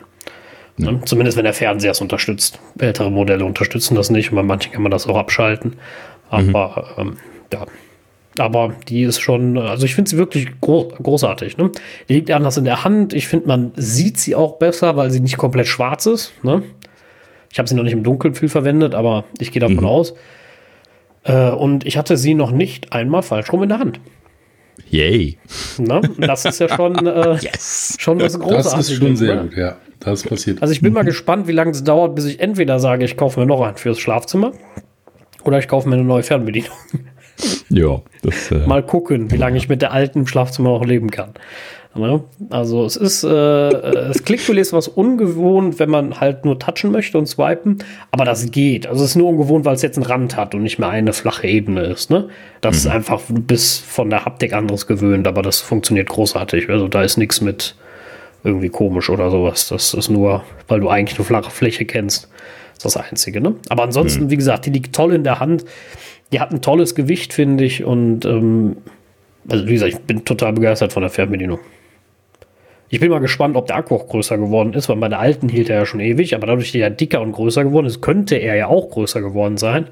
Ja. 0.78 0.92
Ne? 0.92 1.02
Zumindest 1.06 1.38
wenn 1.38 1.44
der 1.44 1.54
Fernseher 1.54 1.92
es 1.92 2.02
unterstützt. 2.02 2.60
Ältere 2.80 3.12
Modelle 3.12 3.46
unterstützen 3.46 3.96
das 3.96 4.10
nicht 4.10 4.32
und 4.32 4.36
bei 4.36 4.44
manchen 4.44 4.72
kann 4.72 4.84
man 4.84 4.92
das 4.92 5.08
auch 5.08 5.18
abschalten. 5.18 5.76
Aber 6.30 6.94
mhm. 6.98 7.02
ähm, 7.02 7.18
ja. 7.54 7.66
Aber 8.40 8.76
die 8.88 9.02
ist 9.02 9.20
schon, 9.20 9.58
also 9.58 9.86
ich 9.86 9.96
finde 9.96 10.12
sie 10.12 10.18
wirklich 10.18 10.48
groß, 10.62 10.94
großartig. 11.02 11.58
Ne? 11.58 11.72
Die 12.08 12.14
liegt 12.14 12.30
anders 12.30 12.58
in 12.58 12.66
der 12.66 12.84
Hand. 12.84 13.14
Ich 13.14 13.28
finde, 13.28 13.48
man 13.48 13.72
sieht 13.76 14.20
sie 14.20 14.36
auch 14.36 14.58
besser, 14.60 14.96
weil 14.96 15.10
sie 15.10 15.20
nicht 15.20 15.38
komplett 15.38 15.68
schwarz 15.68 16.06
ist. 16.06 16.34
Ne? 16.44 16.62
Ich 17.52 17.58
habe 17.58 17.68
sie 17.68 17.74
noch 17.74 17.84
nicht 17.84 17.94
im 17.94 18.04
Dunkeln 18.04 18.36
viel 18.36 18.50
verwendet, 18.50 18.94
aber 18.94 19.24
ich 19.40 19.52
gehe 19.52 19.60
davon 19.60 19.78
mhm. 19.78 19.86
aus. 19.86 20.14
Äh, 21.24 21.50
und 21.50 21.86
ich 21.88 21.98
hatte 21.98 22.16
sie 22.16 22.36
noch 22.36 22.52
nicht 22.52 22.94
einmal 22.94 23.24
falsch 23.24 23.52
rum 23.52 23.64
in 23.64 23.70
der 23.70 23.80
Hand. 23.80 24.00
Yay. 24.90 25.38
Na, 25.80 26.02
das 26.20 26.46
ist 26.46 26.60
ja 26.60 26.70
schon, 26.70 27.08
äh, 27.08 27.34
yes. 27.42 27.98
schon 28.00 28.22
was 28.22 28.40
Großartiges. 28.40 28.72
Das 28.72 28.90
ist 28.90 28.98
schon 28.98 29.16
sehr 29.16 29.36
ne? 29.36 29.42
gut, 29.44 29.58
ja. 29.58 29.78
Das 30.00 30.24
passiert. 30.24 30.62
Also 30.62 30.72
ich 30.72 30.82
bin 30.82 30.92
mhm. 30.92 30.96
mal 30.96 31.04
gespannt, 31.04 31.48
wie 31.48 31.54
lange 31.54 31.72
es 31.72 31.84
dauert, 31.84 32.16
bis 32.16 32.26
ich 32.26 32.40
entweder 32.40 32.80
sage, 32.80 33.06
ich 33.06 33.18
kaufe 33.18 33.40
mir 33.40 33.46
noch 33.46 33.62
einen 33.62 33.78
fürs 33.78 34.00
Schlafzimmer 34.00 34.52
oder 35.44 35.60
ich 35.60 35.68
kaufe 35.68 35.90
mir 35.90 35.96
eine 35.96 36.04
neue 36.04 36.24
Fernbedienung. 36.24 36.78
Ja. 37.70 38.02
Das, 38.24 38.50
äh, 38.52 38.66
mal 38.66 38.82
gucken, 38.82 39.30
wie 39.30 39.38
lange 39.38 39.58
ich 39.58 39.70
mit 39.70 39.84
der 39.84 39.92
alten 39.92 40.26
Schlafzimmer 40.26 40.72
auch 40.72 40.84
leben 40.84 41.12
kann. 41.12 41.34
Ne? 41.98 42.24
Also 42.50 42.86
es 42.86 42.96
ist, 42.96 43.24
äh, 43.24 43.30
das 43.30 44.24
Clickwheel 44.24 44.58
ist 44.58 44.74
was 44.74 44.88
ungewohnt, 44.88 45.80
wenn 45.80 45.90
man 45.90 46.20
halt 46.20 46.46
nur 46.46 46.60
touchen 46.60 46.92
möchte 46.92 47.18
und 47.18 47.28
swipen, 47.28 47.80
aber 48.12 48.26
das 48.26 48.52
geht. 48.52 48.88
Also 48.88 49.04
es 49.04 49.12
ist 49.12 49.16
nur 49.16 49.30
ungewohnt, 49.30 49.66
weil 49.66 49.76
es 49.76 49.82
jetzt 49.82 49.98
einen 49.98 50.06
Rand 50.06 50.38
hat 50.38 50.54
und 50.56 50.64
nicht 50.64 50.80
mehr 50.80 50.90
eine 50.90 51.14
flache 51.14 51.48
Ebene 51.48 51.82
ist. 51.82 52.10
Ne? 52.10 52.30
Das 52.62 52.76
mhm. 52.76 52.78
ist 52.78 52.88
einfach 52.88 53.22
bis 53.30 53.78
von 53.80 54.10
der 54.10 54.26
Haptik 54.26 54.54
anderes 54.54 54.88
gewöhnt, 54.88 55.28
aber 55.28 55.42
das 55.42 55.62
funktioniert 55.62 56.10
großartig. 56.10 56.70
Also 56.70 56.88
da 56.88 57.02
ist 57.04 57.18
nichts 57.18 57.42
mit 57.42 57.76
irgendwie 58.44 58.70
komisch 58.70 59.10
oder 59.10 59.30
sowas. 59.30 59.70
Das 59.70 59.94
ist 59.94 60.10
nur, 60.10 60.44
weil 60.68 60.80
du 60.80 60.90
eigentlich 60.90 61.18
eine 61.18 61.26
flache 61.26 61.52
Fläche 61.52 61.86
kennst. 61.86 62.30
Das 62.76 62.86
ist 62.86 62.96
das 62.96 62.98
Einzige. 62.98 63.42
Ne? 63.42 63.56
Aber 63.70 63.84
ansonsten, 63.84 64.26
mhm. 64.26 64.30
wie 64.30 64.38
gesagt, 64.38 64.66
die 64.66 64.70
liegt 64.70 64.96
toll 64.96 65.14
in 65.14 65.24
der 65.24 65.40
Hand. 65.40 65.66
Die 66.32 66.40
hat 66.40 66.52
ein 66.52 66.62
tolles 66.62 66.96
Gewicht, 66.96 67.34
finde 67.34 67.64
ich. 67.64 67.84
Und 67.84 68.26
ähm, 68.26 68.78
also 69.50 69.68
wie 69.68 69.74
gesagt, 69.74 69.94
ich 69.94 70.00
bin 70.00 70.26
total 70.26 70.54
begeistert 70.54 70.94
von 70.94 71.02
der 71.02 71.10
Fernbedienung. 71.10 71.60
Ich 72.90 73.02
bin 73.02 73.10
mal 73.10 73.20
gespannt, 73.20 73.58
ob 73.58 73.68
der 73.68 73.76
Akku 73.76 73.96
auch 73.96 74.08
größer 74.08 74.38
geworden 74.38 74.74
ist, 74.74 74.88
weil 74.88 74.96
bei 74.96 75.10
der 75.10 75.20
alten 75.20 75.50
hielt 75.50 75.70
er 75.70 75.80
ja 75.80 75.86
schon 75.86 76.00
ewig, 76.00 76.36
aber 76.36 76.48
dadurch, 76.48 76.72
dass 76.72 76.80
er 76.80 76.90
dicker 76.90 77.22
und 77.22 77.34
größer 77.34 77.66
geworden 77.66 77.86
ist, 77.86 78.02
könnte 78.02 78.36
er 78.36 78.56
ja 78.56 78.68
auch 78.68 78.90
größer 78.92 79.22
geworden 79.22 79.58
sein. 79.58 79.88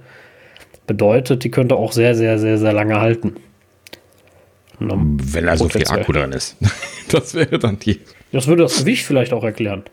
Bedeutet, 0.88 1.44
die 1.44 1.52
könnte 1.52 1.76
auch 1.76 1.92
sehr, 1.92 2.16
sehr, 2.16 2.40
sehr, 2.40 2.58
sehr 2.58 2.72
lange 2.72 3.02
halten. 3.02 3.36
Wenn 4.80 5.50
also 5.50 5.70
viel 5.70 5.88
Akku 5.88 6.12
dran 6.12 6.32
ist. 6.32 6.56
das 7.10 7.34
wäre 7.34 7.60
dann 7.60 7.80
die. 7.80 8.00
Das 8.32 8.48
würde 8.48 8.64
das 8.64 8.80
Gewicht 8.80 9.06
vielleicht 9.06 9.34
auch 9.34 9.44
erklären. 9.44 9.84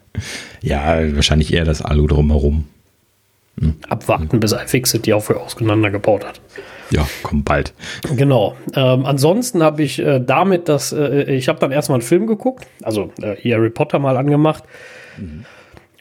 Ja, 0.60 0.98
wahrscheinlich 1.14 1.52
eher 1.52 1.64
das 1.64 1.82
Alu 1.82 2.06
drumherum. 2.06 2.66
Hm. 3.60 3.74
Abwarten, 3.88 4.40
bis 4.40 4.52
iFixit 4.52 5.06
die 5.06 5.12
auch 5.12 5.22
für 5.22 5.38
auseinandergebaut 5.38 6.24
hat. 6.24 6.40
Ja, 6.90 7.06
kommt 7.22 7.44
bald. 7.44 7.72
Genau. 8.16 8.56
Ähm, 8.74 9.06
ansonsten 9.06 9.62
habe 9.62 9.82
ich 9.82 9.98
äh, 9.98 10.20
damit 10.20 10.68
das, 10.68 10.92
äh, 10.92 11.32
ich 11.34 11.48
habe 11.48 11.58
dann 11.58 11.72
erstmal 11.72 11.96
einen 11.96 12.06
Film 12.06 12.26
geguckt, 12.26 12.66
also 12.82 13.10
äh, 13.20 13.36
Harry 13.50 13.70
Potter 13.70 13.98
mal 13.98 14.16
angemacht. 14.16 14.64
Mhm. 15.18 15.44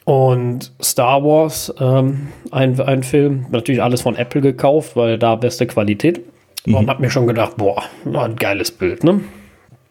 Und 0.04 0.72
Star 0.82 1.22
Wars, 1.22 1.72
ähm, 1.78 2.28
ein, 2.50 2.78
ein 2.80 3.02
Film, 3.02 3.46
natürlich 3.50 3.82
alles 3.82 4.02
von 4.02 4.16
Apple 4.16 4.40
gekauft, 4.40 4.96
weil 4.96 5.18
da 5.18 5.36
beste 5.36 5.66
Qualität. 5.66 6.20
Mhm. 6.66 6.74
Und 6.74 6.88
habe 6.88 7.02
mir 7.02 7.10
schon 7.10 7.26
gedacht, 7.26 7.56
boah, 7.56 7.82
ein 8.04 8.36
geiles 8.36 8.70
Bild, 8.70 9.04
ne? 9.04 9.20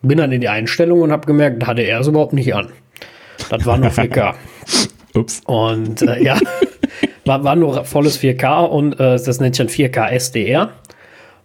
Bin 0.01 0.17
dann 0.17 0.31
in 0.31 0.41
die 0.41 0.49
Einstellung 0.49 1.01
und 1.01 1.11
habe 1.11 1.27
gemerkt, 1.27 1.65
hatte 1.67 1.81
er 1.83 1.99
es 1.99 2.07
überhaupt 2.07 2.33
nicht 2.33 2.55
an. 2.55 2.69
Das 3.49 3.65
war 3.65 3.77
nur 3.77 3.91
4K. 3.91 4.33
Ups. 5.13 5.41
Und 5.45 6.01
äh, 6.01 6.23
ja, 6.23 6.39
war, 7.25 7.43
war 7.43 7.55
nur 7.55 7.83
volles 7.85 8.19
4K 8.19 8.65
und 8.65 8.93
äh, 8.93 9.19
das 9.23 9.39
nennt 9.39 9.55
sich 9.55 9.65
dann 9.65 9.75
4K 9.75 10.09
SDR. 10.11 10.71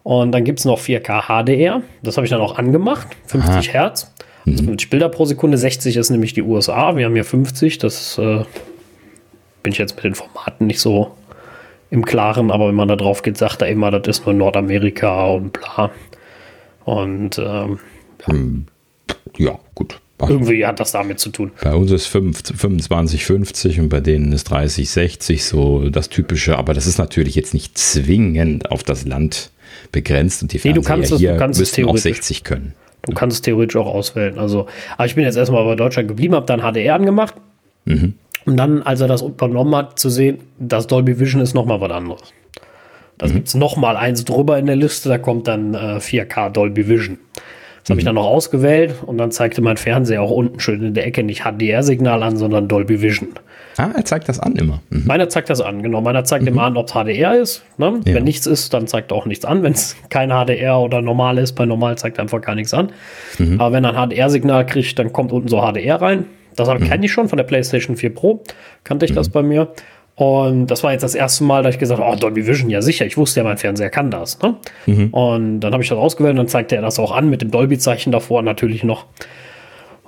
Und 0.03 0.33
dann 0.33 0.45
gibt 0.45 0.61
es 0.61 0.65
noch 0.65 0.79
4K 0.79 1.27
HDR. 1.27 1.83
Das 2.03 2.17
habe 2.17 2.27
ich 2.27 2.31
dann 2.31 2.41
auch 2.41 2.57
angemacht. 2.59 3.09
50 3.27 3.51
Aha. 3.51 3.73
Hertz. 3.73 4.15
Mhm. 4.45 4.59
50 4.59 4.91
Bilder 4.91 5.09
pro 5.09 5.25
Sekunde. 5.25 5.59
60 5.59 5.97
ist 5.97 6.11
nämlich 6.11 6.33
die 6.33 6.43
USA. 6.43 6.97
Wir 6.97 7.07
haben 7.07 7.15
hier 7.15 7.25
50. 7.25 7.79
Das 7.79 8.17
äh, 8.19 8.45
bin 9.65 9.73
ich 9.73 9.79
jetzt 9.79 9.97
mit 9.97 10.05
den 10.05 10.15
Formaten 10.15 10.69
nicht 10.69 10.81
so 10.81 11.11
im 11.97 12.05
Klaren. 12.05 12.53
Aber 12.53 12.69
wenn 12.69 12.75
man 12.75 12.89
da 12.89 12.95
drauf 12.95 13.23
geht, 13.23 13.37
sagt 13.37 13.63
er 13.63 13.69
immer, 13.69 13.91
das 13.91 14.19
ist 14.19 14.27
nur 14.27 14.35
Nordamerika 14.35 15.27
und 15.27 15.53
bla. 15.53 15.91
Und 16.85 17.39
ähm, 17.39 17.81
ja. 18.27 18.33
Hm. 18.33 18.67
ja, 19.39 19.59
gut. 19.75 20.01
Irgendwie 20.19 20.65
hat 20.65 20.81
das 20.81 20.93
damit 20.93 21.19
zu 21.19 21.29
tun. 21.29 21.51
Bei 21.63 21.75
uns 21.75 21.91
ist 21.91 22.07
25, 22.07 23.27
50 23.27 23.81
und 23.81 23.89
bei 23.91 24.01
denen 24.01 24.33
ist 24.33 24.45
30, 24.45 24.89
60 24.89 25.45
so 25.45 25.91
das 25.91 26.09
Typische. 26.09 26.57
Aber 26.57 26.73
das 26.73 26.87
ist 26.87 26.97
natürlich 26.97 27.35
jetzt 27.35 27.53
nicht 27.53 27.77
zwingend 27.77 28.71
auf 28.71 28.83
das 28.83 29.05
Land 29.05 29.51
begrenzt 29.93 30.43
und 30.43 30.53
die 30.53 30.59
Fernseher 30.59 30.81
nee, 30.81 30.83
du 30.83 30.89
kannst 30.89 31.19
hier 31.19 31.33
du 31.33 31.39
kannst 31.39 31.61
müssten 31.61 31.85
auch 31.85 31.97
60 31.99 32.45
können. 32.45 32.73
Du 33.03 33.13
kannst 33.13 33.37
es 33.37 33.43
theoretisch 33.43 33.77
auch 33.77 33.87
auswählen. 33.87 34.39
Also, 34.39 34.67
aber 34.97 35.07
ich 35.07 35.15
bin 35.15 35.25
jetzt 35.25 35.37
erstmal 35.37 35.65
bei 35.65 35.75
Deutschland 35.75 36.09
geblieben, 36.09 36.35
habe 36.35 36.47
dann 36.47 36.61
HDR 36.61 36.95
angemacht. 36.95 37.35
Mhm. 37.85 38.15
Und 38.47 38.57
dann, 38.57 38.83
als 38.83 39.01
er 39.01 39.09
das 39.09 39.23
übernommen 39.23 39.75
hat, 39.75 39.99
zu 39.99 40.09
sehen, 40.09 40.39
das 40.59 40.87
Dolby 40.87 41.19
Vision 41.19 41.43
ist 41.43 41.55
nochmal 41.55 41.81
was 41.81 41.91
anderes. 41.91 42.33
Da 43.19 43.27
mhm. 43.27 43.33
gibt 43.33 43.49
es 43.49 43.55
nochmal 43.55 43.97
eins 43.97 44.25
drüber 44.25 44.59
in 44.59 44.67
der 44.67 44.77
Liste, 44.77 45.09
da 45.09 45.19
kommt 45.19 45.49
dann 45.49 45.75
äh, 45.75 45.99
4K 45.99 46.51
Dolby 46.51 46.89
Vision. 46.89 47.19
Das 47.83 47.91
habe 47.91 48.01
ich 48.01 48.05
mhm. 48.05 48.09
dann 48.09 48.15
noch 48.17 48.27
ausgewählt 48.27 48.97
und 49.07 49.19
dann 49.19 49.31
zeigte 49.31 49.63
mein 49.63 49.77
Fernseher 49.77 50.21
auch 50.21 50.31
unten 50.31 50.59
schön 50.59 50.83
in 50.83 50.95
der 50.95 51.07
Ecke 51.07 51.23
nicht 51.23 51.43
HDR-Signal 51.45 52.23
an, 52.23 52.37
sondern 52.37 52.67
Dolby 52.67 53.01
Vision. 53.01 53.29
Ah, 53.77 53.91
er 53.95 54.05
zeigt 54.05 54.29
das 54.29 54.41
an 54.41 54.57
immer. 54.57 54.81
Mhm. 54.91 55.05
Meiner 55.07 55.29
zeigt 55.29 55.51
das 55.51 55.61
an, 55.61 55.83
genau. 55.83 56.01
Meiner 56.01 56.25
zeigt 56.25 56.43
mhm. 56.43 56.49
immer 56.49 56.63
an, 56.63 56.77
ob 56.77 56.89
es 56.89 56.95
HDR 56.95 57.41
ist. 57.41 57.65
Ne? 57.79 58.01
Ja. 58.05 58.15
Wenn 58.15 58.25
nichts 58.25 58.47
ist, 58.47 58.75
dann 58.75 58.87
zeigt 58.87 59.13
er 59.13 59.17
auch 59.17 59.27
nichts 59.27 59.45
an. 59.45 59.63
Wenn 59.63 59.73
es 59.73 59.97
kein 60.09 60.31
HDR 60.31 60.81
oder 60.81 61.03
normal 61.03 61.39
ist, 61.39 61.53
bei 61.53 61.67
normal 61.67 61.97
zeigt 61.99 62.19
er 62.19 62.23
einfach 62.23 62.41
gar 62.41 62.55
nichts 62.55 62.75
an. 62.75 62.91
Mhm. 63.39 63.61
Aber 63.61 63.73
wenn 63.73 63.85
er 63.85 63.97
ein 63.97 64.09
HDR-Signal 64.11 64.67
kriegt, 64.67 64.99
dann 64.99 65.13
kommt 65.13 65.31
unten 65.31 65.49
so 65.49 65.61
HDR 65.61 66.01
rein. 66.01 66.25
Das 66.57 66.69
mhm. 66.69 66.85
kenne 66.85 67.07
ich 67.07 67.13
schon 67.13 67.29
von 67.29 67.37
der 67.37 67.45
PlayStation 67.45 67.97
4 67.97 68.15
Pro. 68.15 68.43
Kannte 68.85 69.05
ich 69.05 69.13
das 69.13 69.29
mhm. 69.29 69.33
bei 69.33 69.43
mir. 69.43 69.69
Und 70.17 70.69
das 70.69 70.83
war 70.83 70.93
jetzt 70.93 71.03
das 71.03 71.15
erste 71.15 71.45
Mal, 71.45 71.63
da 71.63 71.69
ich 71.69 71.79
gesagt 71.79 72.01
habe, 72.01 72.11
oh, 72.11 72.17
Dolby 72.19 72.47
Vision, 72.47 72.71
ja 72.71 72.81
sicher, 72.81 73.05
ich 73.05 73.19
wusste 73.19 73.41
ja, 73.41 73.45
mein 73.45 73.59
Fernseher 73.59 73.91
kann 73.91 74.11
das. 74.11 74.41
Ne? 74.41 74.57
Mhm. 74.87 75.09
Und 75.11 75.61
dann 75.61 75.75
habe 75.75 75.83
ich 75.83 75.91
das 75.91 75.99
ausgewählt 75.99 76.33
und 76.33 76.39
dann 76.39 76.49
zeigte 76.49 76.75
er 76.75 76.83
das 76.83 76.99
auch 76.99 77.13
an 77.13 77.29
mit 77.29 77.43
dem 77.43 77.51
Dolby-Zeichen 77.51 78.13
davor 78.13 78.43
natürlich 78.43 78.83
noch. 78.83 79.05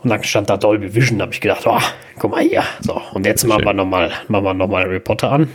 Und 0.02 0.08
dann 0.10 0.22
stand 0.24 0.48
da 0.48 0.56
Dolby 0.56 0.94
Vision, 0.94 1.18
da 1.18 1.24
habe 1.24 1.34
ich 1.34 1.42
gedacht, 1.42 1.64
oh, 1.66 1.78
guck 2.18 2.30
mal 2.30 2.42
hier. 2.42 2.62
So, 2.80 3.00
und 3.12 3.26
jetzt 3.26 3.44
machen 3.44 3.64
wir 3.64 3.74
nochmal 3.74 4.10
noch 4.28 4.70
Harry 4.70 5.00
Potter 5.00 5.30
an. 5.30 5.48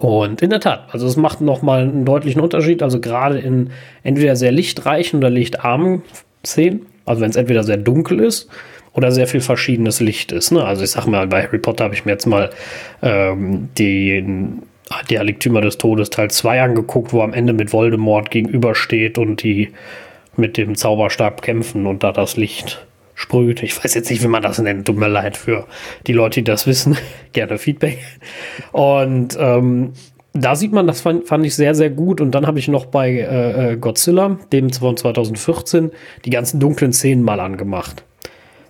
Und 0.00 0.42
in 0.42 0.50
der 0.50 0.60
Tat, 0.60 0.88
also 0.90 1.06
es 1.06 1.16
macht 1.16 1.40
nochmal 1.40 1.82
einen 1.82 2.04
deutlichen 2.04 2.40
Unterschied. 2.40 2.82
Also 2.82 3.00
gerade 3.00 3.38
in 3.38 3.70
entweder 4.02 4.34
sehr 4.34 4.50
lichtreichen 4.50 5.18
oder 5.18 5.30
lichtarmen 5.30 6.02
Szenen, 6.44 6.86
also 7.04 7.20
wenn 7.20 7.30
es 7.30 7.36
entweder 7.36 7.62
sehr 7.62 7.76
dunkel 7.76 8.18
ist 8.20 8.48
oder 8.92 9.12
sehr 9.12 9.26
viel 9.26 9.40
verschiedenes 9.40 10.00
Licht 10.00 10.32
ist. 10.32 10.50
Ne? 10.50 10.64
Also 10.64 10.82
ich 10.82 10.90
sag 10.90 11.06
mal, 11.06 11.26
bei 11.26 11.42
Harry 11.42 11.58
Potter 11.58 11.84
habe 11.84 11.94
ich 11.94 12.04
mir 12.04 12.12
jetzt 12.12 12.26
mal 12.26 12.50
ähm, 13.02 13.68
den 13.78 14.62
die 15.08 15.18
Heiligtümer 15.18 15.60
des 15.60 15.78
Todes 15.78 16.10
Teil 16.10 16.30
2 16.30 16.62
angeguckt, 16.62 17.12
wo 17.12 17.22
am 17.22 17.32
Ende 17.32 17.52
mit 17.52 17.72
Voldemort 17.72 18.30
gegenübersteht 18.30 19.18
und 19.18 19.42
die 19.42 19.70
mit 20.36 20.56
dem 20.56 20.74
Zauberstab 20.74 21.42
kämpfen 21.42 21.86
und 21.86 22.02
da 22.02 22.12
das 22.12 22.36
Licht 22.36 22.84
sprüht. 23.14 23.62
Ich 23.62 23.76
weiß 23.82 23.94
jetzt 23.94 24.10
nicht, 24.10 24.22
wie 24.22 24.28
man 24.28 24.42
das 24.42 24.58
nennt. 24.58 24.86
Tut 24.86 24.96
mir 24.96 25.08
leid 25.08 25.36
für 25.36 25.66
die 26.06 26.12
Leute, 26.12 26.40
die 26.40 26.44
das 26.44 26.66
wissen. 26.66 26.96
Gerne 27.32 27.58
Feedback. 27.58 27.98
Und 28.72 29.36
ähm, 29.38 29.92
da 30.32 30.56
sieht 30.56 30.72
man, 30.72 30.86
das 30.86 31.00
fand, 31.00 31.28
fand, 31.28 31.44
ich 31.44 31.54
sehr, 31.54 31.74
sehr 31.74 31.90
gut. 31.90 32.20
Und 32.20 32.32
dann 32.32 32.46
habe 32.46 32.58
ich 32.58 32.68
noch 32.68 32.86
bei 32.86 33.10
äh, 33.10 33.72
äh 33.72 33.76
Godzilla, 33.76 34.38
dem 34.52 34.72
von 34.72 34.96
2014, 34.96 35.90
die 36.24 36.30
ganzen 36.30 36.60
dunklen 36.60 36.92
Szenen 36.92 37.22
mal 37.22 37.40
angemacht. 37.40 38.04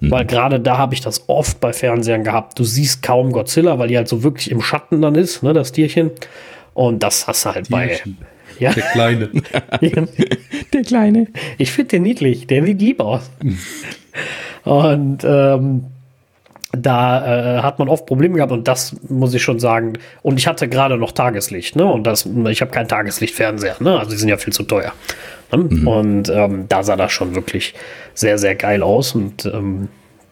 Mhm. 0.00 0.10
Weil 0.10 0.24
gerade 0.24 0.60
da 0.60 0.78
habe 0.78 0.94
ich 0.94 1.00
das 1.00 1.28
oft 1.28 1.60
bei 1.60 1.72
Fernsehern 1.72 2.24
gehabt. 2.24 2.58
Du 2.58 2.64
siehst 2.64 3.02
kaum 3.02 3.32
Godzilla, 3.32 3.78
weil 3.78 3.88
die 3.88 3.96
halt 3.96 4.08
so 4.08 4.22
wirklich 4.22 4.50
im 4.50 4.60
Schatten 4.60 5.02
dann 5.02 5.14
ist, 5.14 5.42
ne, 5.42 5.52
das 5.52 5.72
Tierchen. 5.72 6.10
Und 6.74 7.02
das 7.02 7.26
hast 7.26 7.44
du 7.44 7.54
halt 7.54 7.68
bei. 7.68 8.00
Ja. 8.58 8.72
Der 8.72 8.82
Kleine. 8.82 9.30
der 10.72 10.82
Kleine. 10.82 11.26
Ich 11.58 11.72
finde 11.72 11.90
den 11.90 12.02
niedlich. 12.02 12.46
Der 12.46 12.64
sieht 12.64 12.80
lieb 12.80 13.00
aus. 13.00 13.30
Und 14.64 15.24
ähm, 15.24 15.86
da 16.72 17.58
äh, 17.58 17.62
hat 17.62 17.78
man 17.78 17.88
oft 17.88 18.06
Probleme 18.06 18.36
gehabt 18.36 18.52
und 18.52 18.68
das 18.68 18.94
muss 19.08 19.34
ich 19.34 19.42
schon 19.42 19.58
sagen. 19.58 19.94
Und 20.22 20.38
ich 20.38 20.46
hatte 20.46 20.68
gerade 20.68 20.96
noch 20.96 21.12
Tageslicht, 21.12 21.76
ne? 21.76 21.84
Und 21.84 22.06
das, 22.06 22.28
ich 22.48 22.60
habe 22.60 22.70
keinen 22.70 22.88
Tageslichtfernseher, 22.88 23.76
ne? 23.80 23.98
Also 23.98 24.12
die 24.12 24.16
sind 24.16 24.28
ja 24.28 24.36
viel 24.36 24.52
zu 24.52 24.62
teuer. 24.62 24.92
Ne? 25.52 25.58
Mhm. 25.58 25.88
Und 25.88 26.28
ähm, 26.28 26.66
da 26.68 26.82
sah 26.82 26.96
das 26.96 27.12
schon 27.12 27.34
wirklich 27.34 27.74
sehr, 28.14 28.38
sehr 28.38 28.54
geil 28.54 28.82
aus. 28.82 29.14
Und 29.14 29.46
ähm, 29.46 29.88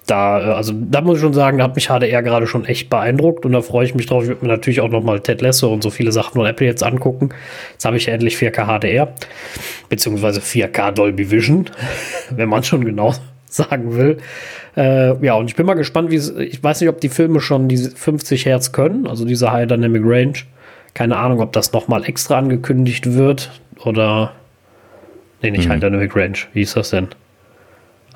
da, 0.07 0.41
äh, 0.41 0.53
also 0.53 0.73
da 0.75 1.01
muss 1.01 1.17
ich 1.17 1.23
schon 1.23 1.35
sagen, 1.35 1.59
da 1.59 1.65
hat 1.65 1.75
mich 1.75 1.89
HDR 1.89 2.23
gerade 2.23 2.47
schon 2.47 2.65
echt 2.65 2.91
beeindruckt 2.91 3.45
und 3.45 3.53
da 3.53 3.61
freue 3.61 3.85
ich 3.85 3.95
mich 3.95 4.07
drauf. 4.07 4.23
Ich 4.23 4.29
würde 4.29 4.45
mir 4.45 4.53
natürlich 4.53 4.81
auch 4.81 4.91
nochmal 4.91 5.21
Ted 5.21 5.41
Lasso 5.41 5.73
und 5.73 5.83
so 5.83 5.91
viele 5.91 6.13
Sachen 6.13 6.35
von 6.35 6.47
Apple 6.47 6.67
jetzt 6.67 6.83
angucken. 6.83 7.31
Jetzt 7.73 7.85
habe 7.85 7.97
ich 7.97 8.07
ja 8.07 8.15
endlich 8.15 8.37
4K 8.37 8.79
HDR, 8.79 9.13
beziehungsweise 9.89 10.41
4K 10.41 10.93
Dolby 10.93 11.31
Vision, 11.31 11.69
wenn 12.31 12.49
man 12.49 12.63
schon 12.63 12.85
genau 12.85 13.15
sagen 13.53 13.97
will. 13.97 14.19
Äh, 14.77 15.25
ja, 15.25 15.35
und 15.35 15.47
ich 15.47 15.57
bin 15.57 15.67
mal 15.67 15.75
gespannt, 15.75 16.11
wie 16.11 16.17
es, 16.17 16.31
ich 16.31 16.63
weiß 16.63 16.81
nicht, 16.81 16.91
ob 16.91 17.01
die 17.01 17.09
Filme 17.09 17.41
schon 17.41 17.69
diese 17.69 17.91
50 17.91 18.47
Hertz 18.47 18.73
können, 18.73 19.07
also 19.07 19.25
diese 19.25 19.53
High 19.53 19.67
Dynamic 19.67 20.03
Range. 20.05 20.35
Keine 20.95 21.17
Ahnung, 21.17 21.41
ob 21.41 21.53
das 21.53 21.73
nochmal 21.73 22.05
extra 22.05 22.39
angekündigt 22.39 23.15
wird 23.15 23.51
oder, 23.85 24.33
nee, 25.43 25.51
nicht 25.51 25.67
mhm. 25.67 25.73
High 25.73 25.81
Dynamic 25.81 26.17
Range, 26.17 26.39
wie 26.53 26.63
ist 26.63 26.77
das 26.77 26.91
denn? 26.91 27.09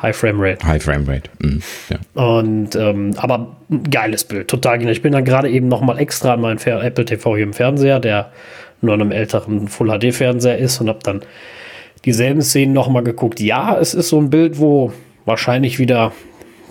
High 0.01 0.17
Frame 0.17 0.41
Rate. 0.41 0.67
High 0.67 0.83
Frame 0.83 1.05
Rate. 1.07 1.31
Mhm. 1.41 1.63
Ja. 1.89 2.23
Und 2.23 2.75
ähm, 2.75 3.15
aber 3.17 3.57
ein 3.71 3.85
geiles 3.85 4.25
Bild, 4.25 4.49
total 4.49 4.79
genial. 4.79 4.93
Ich 4.93 5.03
bin 5.03 5.13
dann 5.13 5.25
gerade 5.25 5.49
eben 5.49 5.69
nochmal 5.69 5.99
extra 5.99 6.35
an 6.35 6.41
meinen 6.41 6.59
Apple 6.59 7.05
TV 7.05 7.37
hier 7.37 7.45
im 7.45 7.53
Fernseher, 7.53 8.01
der 8.01 8.33
nur 8.81 8.95
an 8.95 9.01
einem 9.01 9.13
älteren 9.13 9.69
Full 9.69 9.97
HD 9.97 10.13
Fernseher 10.13 10.59
ist 10.59 10.81
und 10.81 10.89
habe 10.89 10.99
dann 11.05 11.23
dieselben 12.05 12.43
Szenen 12.43 12.73
nochmal 12.73 13.05
geguckt. 13.05 13.41
Ja, 13.41 13.79
es 13.79 13.95
ist 13.95 14.09
so 14.09 14.21
ein 14.21 14.29
Bild, 14.29 14.59
wo 14.59 14.93
wahrscheinlich 15.25 15.79
wieder 15.79 16.13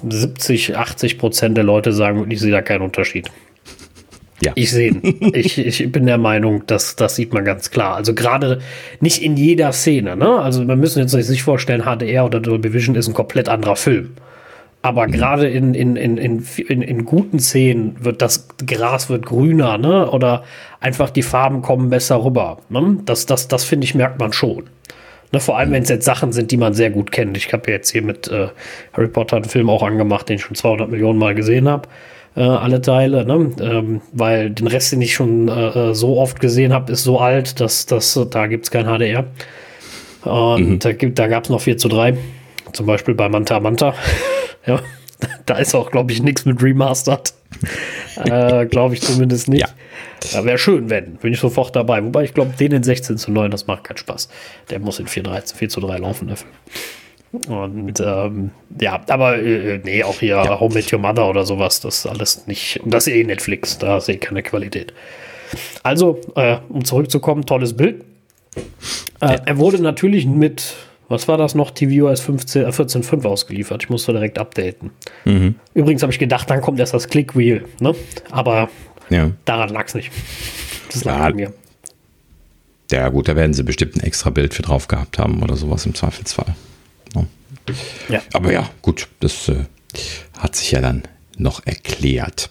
70, 0.07 0.77
80 0.77 1.17
Prozent 1.17 1.57
der 1.57 1.63
Leute 1.63 1.93
sagen, 1.93 2.29
ich 2.29 2.39
sehe 2.39 2.51
da 2.51 2.61
keinen 2.61 2.81
Unterschied. 2.81 3.29
Ja. 4.41 4.53
Ich 4.55 4.71
sehe 4.71 4.91
ich, 5.33 5.59
ich 5.59 5.91
bin 5.91 6.05
der 6.05 6.17
Meinung, 6.17 6.65
dass 6.65 6.95
das 6.95 7.15
sieht 7.15 7.33
man 7.33 7.45
ganz 7.45 7.69
klar. 7.69 7.95
Also 7.95 8.13
gerade 8.13 8.59
nicht 8.99 9.21
in 9.21 9.37
jeder 9.37 9.71
Szene. 9.71 10.15
Ne? 10.15 10.39
Also 10.39 10.67
wir 10.67 10.75
müssen 10.75 10.99
jetzt 10.99 11.11
sich 11.11 11.43
vorstellen, 11.43 11.83
HDR 11.83 12.25
oder 12.25 12.39
Dolby 12.39 12.73
Vision 12.73 12.95
ist 12.95 13.07
ein 13.07 13.13
komplett 13.13 13.49
anderer 13.49 13.75
Film. 13.75 14.11
Aber 14.81 15.07
mhm. 15.07 15.11
gerade 15.11 15.47
in, 15.47 15.73
in, 15.73 15.95
in, 15.95 16.17
in, 16.17 16.43
in, 16.67 16.81
in 16.81 17.05
guten 17.05 17.39
Szenen 17.39 18.03
wird 18.03 18.21
das 18.21 18.47
Gras 18.65 19.09
wird 19.09 19.25
grüner, 19.27 19.77
ne? 19.77 20.09
Oder 20.09 20.43
einfach 20.79 21.11
die 21.11 21.21
Farben 21.21 21.61
kommen 21.61 21.89
besser 21.89 22.23
rüber. 22.23 22.57
Ne? 22.69 22.97
Das, 23.05 23.27
das, 23.27 23.47
das 23.47 23.63
finde 23.63 23.85
ich, 23.85 23.93
merkt 23.93 24.19
man 24.19 24.33
schon. 24.33 24.63
Ne? 25.31 25.39
Vor 25.39 25.57
allem, 25.57 25.71
wenn 25.71 25.83
es 25.83 25.89
jetzt 25.89 26.05
Sachen 26.05 26.31
sind, 26.31 26.51
die 26.51 26.57
man 26.57 26.73
sehr 26.73 26.89
gut 26.89 27.11
kennt. 27.11 27.37
Ich 27.37 27.51
habe 27.53 27.69
ja 27.69 27.77
jetzt 27.77 27.91
hier 27.91 28.01
mit 28.01 28.27
äh, 28.27 28.47
Harry 28.93 29.07
Potter 29.07 29.37
einen 29.37 29.45
Film 29.45 29.69
auch 29.69 29.83
angemacht, 29.83 30.29
den 30.29 30.35
ich 30.35 30.43
schon 30.43 30.55
200 30.55 30.89
Millionen 30.89 31.19
Mal 31.19 31.35
gesehen 31.35 31.67
habe 31.67 31.87
äh, 32.35 32.41
alle 32.41 32.81
Teile, 32.81 33.25
ne? 33.25 33.51
ähm, 33.61 34.01
weil 34.13 34.51
den 34.51 34.67
Rest, 34.67 34.91
den 34.91 35.01
ich 35.01 35.13
schon 35.13 35.47
äh, 35.47 35.89
äh 35.89 35.93
so 35.93 36.17
oft 36.17 36.39
gesehen 36.39 36.73
habe, 36.73 36.91
ist 36.91 37.03
so 37.03 37.19
alt, 37.19 37.59
dass, 37.59 37.85
dass 37.85 38.19
da 38.29 38.47
gibt 38.47 38.65
es 38.65 38.71
kein 38.71 38.85
HDR. 38.85 39.25
Und 40.23 40.69
mhm. 40.69 40.79
da, 40.79 40.91
da 40.93 41.27
gab 41.27 41.45
es 41.45 41.49
noch 41.49 41.61
4 41.61 41.77
zu 41.77 41.89
3, 41.89 42.17
zum 42.73 42.85
Beispiel 42.85 43.15
bei 43.15 43.27
Manta 43.27 43.59
Manta. 43.59 43.95
ja, 44.65 44.79
da 45.45 45.55
ist 45.55 45.75
auch, 45.75 45.91
glaube 45.91 46.11
ich, 46.11 46.21
nichts 46.21 46.45
mit 46.45 46.61
Remastered. 46.61 47.33
äh, 48.25 48.65
glaube 48.65 48.93
ich 48.93 49.01
zumindest 49.01 49.47
nicht. 49.49 49.61
Ja. 49.61 49.67
Wäre 50.43 50.57
schön, 50.57 50.89
wenn. 50.89 51.15
Bin 51.15 51.33
ich 51.33 51.39
sofort 51.39 51.75
dabei. 51.75 52.03
Wobei 52.03 52.23
ich 52.23 52.33
glaube, 52.33 52.53
den 52.59 52.71
in 52.71 52.83
16 52.83 53.17
zu 53.17 53.31
9, 53.31 53.51
das 53.51 53.67
macht 53.67 53.83
keinen 53.83 53.97
Spaß. 53.97 54.29
Der 54.69 54.79
muss 54.79 54.99
in 54.99 55.07
4, 55.07 55.23
3, 55.23 55.41
4 55.41 55.69
zu 55.69 55.81
3 55.81 55.97
laufen, 55.97 56.35
Film. 56.35 56.51
Und 57.47 58.01
ähm, 58.01 58.51
ja, 58.79 59.01
aber 59.07 59.37
äh, 59.39 59.79
nee, 59.83 60.03
auch 60.03 60.19
hier 60.19 60.35
ja. 60.35 60.59
Home 60.59 60.75
with 60.75 60.91
Your 60.91 60.99
Mother 60.99 61.29
oder 61.29 61.45
sowas, 61.45 61.79
das 61.79 61.99
ist 61.99 62.05
alles 62.05 62.45
nicht, 62.45 62.81
das 62.83 63.07
ist 63.07 63.13
eh 63.13 63.23
Netflix, 63.23 63.77
da 63.77 63.97
ist 63.97 64.09
eh 64.09 64.17
keine 64.17 64.43
Qualität. 64.43 64.93
Also, 65.81 66.19
äh, 66.35 66.57
um 66.67 66.83
zurückzukommen, 66.83 67.45
tolles 67.45 67.75
Bild. 67.75 68.03
Äh, 69.21 69.27
ja. 69.27 69.31
Er 69.45 69.57
wurde 69.57 69.81
natürlich 69.81 70.25
mit, 70.25 70.75
was 71.07 71.29
war 71.29 71.37
das 71.37 71.55
noch, 71.55 71.71
tvOS 71.71 72.19
15, 72.19 72.63
äh, 72.63 72.67
14.5 72.67 73.25
ausgeliefert. 73.25 73.83
Ich 73.83 73.89
musste 73.89 74.11
direkt 74.11 74.37
updaten. 74.37 74.91
Mhm. 75.23 75.55
Übrigens 75.73 76.01
habe 76.01 76.11
ich 76.11 76.19
gedacht, 76.19 76.49
dann 76.49 76.59
kommt 76.59 76.81
erst 76.81 76.93
das 76.93 77.07
Clickwheel, 77.07 77.63
ne? 77.79 77.95
Aber 78.29 78.69
ja. 79.11 79.31
daran 79.45 79.69
lag 79.69 79.87
es 79.87 79.95
nicht. 79.95 80.11
Das 80.91 81.03
lag 81.03 81.19
ja. 81.19 81.25
an 81.25 81.35
mir. 81.35 81.53
Ja, 82.91 83.09
gut, 83.09 83.27
da 83.27 83.35
werden 83.35 83.53
sie 83.53 83.63
bestimmt 83.63 83.95
ein 83.95 84.01
extra 84.01 84.29
Bild 84.29 84.53
für 84.53 84.63
drauf 84.63 84.87
gehabt 84.87 85.17
haben 85.17 85.41
oder 85.41 85.55
sowas 85.55 85.85
im 85.85 85.95
Zweifelsfall. 85.95 86.55
Ja. 88.09 88.21
Aber 88.33 88.51
ja, 88.51 88.69
gut, 88.81 89.07
das 89.19 89.49
äh, 89.49 89.65
hat 90.37 90.55
sich 90.55 90.71
ja 90.71 90.81
dann 90.81 91.03
noch 91.37 91.65
erklärt. 91.65 92.49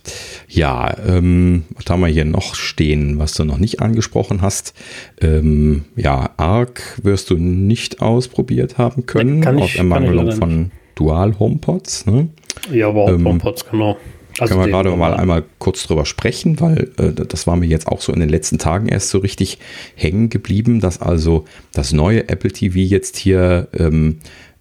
Ja, 0.49 0.97
ähm, 1.07 1.65
was 1.71 1.87
haben 1.89 2.01
wir 2.01 2.09
hier 2.09 2.25
noch 2.25 2.55
stehen, 2.55 3.19
was 3.19 3.35
du 3.35 3.45
noch 3.45 3.59
nicht 3.59 3.81
angesprochen 3.81 4.43
hast? 4.43 4.75
Ähm, 5.21 5.85
ja, 5.97 6.31
Arc 6.39 6.99
wirst 7.03 7.31
du 7.31 7.37
nicht 7.37 8.01
ausprobiert 8.01 8.79
haben 8.79 9.07
können, 9.07 9.43
kann 9.43 9.61
aus 9.61 9.77
Ermangelung 9.77 10.33
von 10.33 10.71
Dual 10.97 11.39
HomePods. 11.39 12.07
Ne? 12.07 12.31
Ja, 12.73 12.89
aber 12.89 13.05
auch 13.05 13.11
ähm, 13.11 13.27
HomePods, 13.27 13.71
genau. 13.71 13.97
Also 14.39 14.55
können 14.55 14.67
wir 14.67 14.71
gerade 14.71 14.97
mal 14.97 15.15
einmal 15.15 15.45
kurz 15.59 15.87
drüber 15.87 16.07
sprechen, 16.07 16.61
weil 16.61 16.91
äh, 16.99 17.13
das 17.13 17.47
war 17.47 17.57
mir 17.57 17.67
jetzt 17.67 17.87
auch 17.87 18.01
so 18.01 18.13
in 18.13 18.21
den 18.21 18.29
letzten 18.29 18.59
Tagen 18.59 18.89
erst 18.89 19.11
so 19.11 19.19
richtig 19.19 19.59
hängen 19.95 20.29
geblieben, 20.31 20.81
dass 20.81 21.01
also 21.01 21.45
das 21.73 21.93
neue 21.93 22.29
Apple 22.29 22.53
TV 22.53 22.79
jetzt 22.79 23.17
hier 23.17 23.69
ähm, 23.77 24.19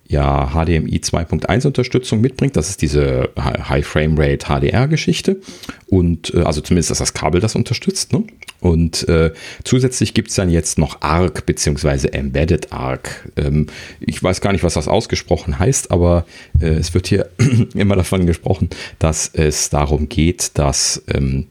ja 0.09 0.49
HDMI 0.53 0.97
2.1 0.97 1.67
Unterstützung 1.67 2.19
mitbringt. 2.19 2.57
Das 2.57 2.69
ist 2.69 2.81
diese 2.81 3.29
High 3.37 3.85
Frame 3.85 4.15
Rate 4.17 4.47
HDR 4.47 4.87
Geschichte 4.87 5.39
und 5.87 6.33
äh, 6.33 6.41
also 6.41 6.61
zumindest, 6.61 6.89
dass 6.89 6.97
das 6.97 7.13
Kabel 7.13 7.39
das 7.39 7.55
unterstützt. 7.55 8.11
Ne? 8.11 8.23
Und 8.59 9.07
äh, 9.07 9.31
zusätzlich 9.63 10.15
gibt 10.15 10.29
es 10.29 10.35
dann 10.35 10.49
jetzt 10.49 10.79
noch 10.79 11.01
ARC 11.01 11.45
beziehungsweise 11.45 12.11
Embedded 12.11 12.73
ARC. 12.73 13.31
Ähm, 13.37 13.67
ich 13.99 14.21
weiß 14.21 14.41
gar 14.41 14.51
nicht, 14.51 14.63
was 14.63 14.73
das 14.73 14.87
ausgesprochen 14.87 15.59
heißt, 15.59 15.91
aber 15.91 16.25
äh, 16.59 16.69
es 16.69 16.93
wird 16.95 17.07
hier 17.07 17.29
immer 17.75 17.95
davon 17.95 18.25
gesprochen, 18.25 18.69
dass 18.97 19.29
es 19.31 19.69
darum 19.69 20.09
geht, 20.09 20.57
dass 20.57 21.03
ähm, 21.07 21.45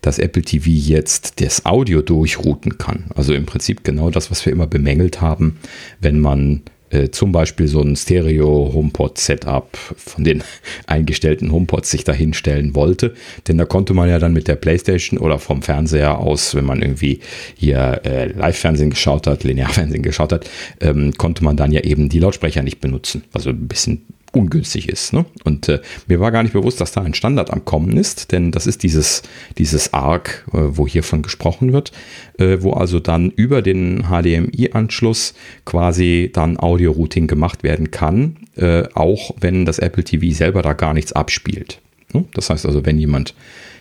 das 0.00 0.20
Apple 0.20 0.42
TV 0.42 0.70
jetzt 0.70 1.40
das 1.40 1.66
Audio 1.66 2.00
durchrouten 2.00 2.78
kann. 2.78 3.06
Also 3.16 3.34
im 3.34 3.44
Prinzip 3.44 3.82
genau 3.82 4.10
das, 4.10 4.30
was 4.30 4.46
wir 4.46 4.52
immer 4.52 4.68
bemängelt 4.68 5.20
haben, 5.20 5.58
wenn 6.00 6.20
man 6.20 6.62
äh, 6.94 7.10
zum 7.10 7.32
Beispiel 7.32 7.66
so 7.66 7.80
ein 7.80 7.96
Stereo-HomePod-Setup 7.96 9.76
von 9.96 10.24
den 10.24 10.42
eingestellten 10.86 11.52
HomePods 11.52 11.90
sich 11.90 12.04
dahinstellen 12.04 12.74
wollte. 12.74 13.14
Denn 13.48 13.58
da 13.58 13.64
konnte 13.64 13.94
man 13.94 14.08
ja 14.08 14.18
dann 14.18 14.32
mit 14.32 14.48
der 14.48 14.56
Playstation 14.56 15.18
oder 15.18 15.38
vom 15.38 15.62
Fernseher 15.62 16.18
aus, 16.18 16.54
wenn 16.54 16.64
man 16.64 16.82
irgendwie 16.82 17.20
hier 17.56 18.00
äh, 18.04 18.26
Live-Fernsehen 18.26 18.90
geschaut 18.90 19.26
hat, 19.26 19.44
Linearfernsehen 19.44 20.02
geschaut 20.02 20.32
hat, 20.32 20.48
ähm, 20.80 21.12
konnte 21.12 21.44
man 21.44 21.56
dann 21.56 21.72
ja 21.72 21.80
eben 21.80 22.08
die 22.08 22.20
Lautsprecher 22.20 22.62
nicht 22.62 22.80
benutzen. 22.80 23.24
Also 23.32 23.50
ein 23.50 23.68
bisschen 23.68 24.02
ungünstig 24.34 24.88
ist. 24.88 25.12
Ne? 25.12 25.24
Und 25.44 25.68
äh, 25.68 25.80
mir 26.06 26.20
war 26.20 26.32
gar 26.32 26.42
nicht 26.42 26.52
bewusst, 26.52 26.80
dass 26.80 26.92
da 26.92 27.02
ein 27.02 27.14
Standard 27.14 27.50
am 27.50 27.64
Kommen 27.64 27.96
ist, 27.96 28.32
denn 28.32 28.50
das 28.50 28.66
ist 28.66 28.82
dieses, 28.82 29.22
dieses 29.58 29.92
ARC, 29.92 30.44
äh, 30.48 30.58
wo 30.58 30.86
hiervon 30.86 31.22
gesprochen 31.22 31.72
wird, 31.72 31.92
äh, 32.38 32.58
wo 32.60 32.72
also 32.72 33.00
dann 33.00 33.30
über 33.30 33.62
den 33.62 34.04
HDMI-Anschluss 34.08 35.34
quasi 35.64 36.30
dann 36.32 36.58
Audio-Routing 36.58 37.26
gemacht 37.26 37.62
werden 37.62 37.90
kann, 37.90 38.36
äh, 38.56 38.84
auch 38.94 39.32
wenn 39.40 39.64
das 39.64 39.78
Apple 39.78 40.04
TV 40.04 40.34
selber 40.34 40.62
da 40.62 40.72
gar 40.72 40.94
nichts 40.94 41.12
abspielt. 41.12 41.80
Ne? 42.12 42.24
Das 42.34 42.50
heißt 42.50 42.66
also, 42.66 42.84
wenn 42.84 42.98
jemand, 42.98 43.34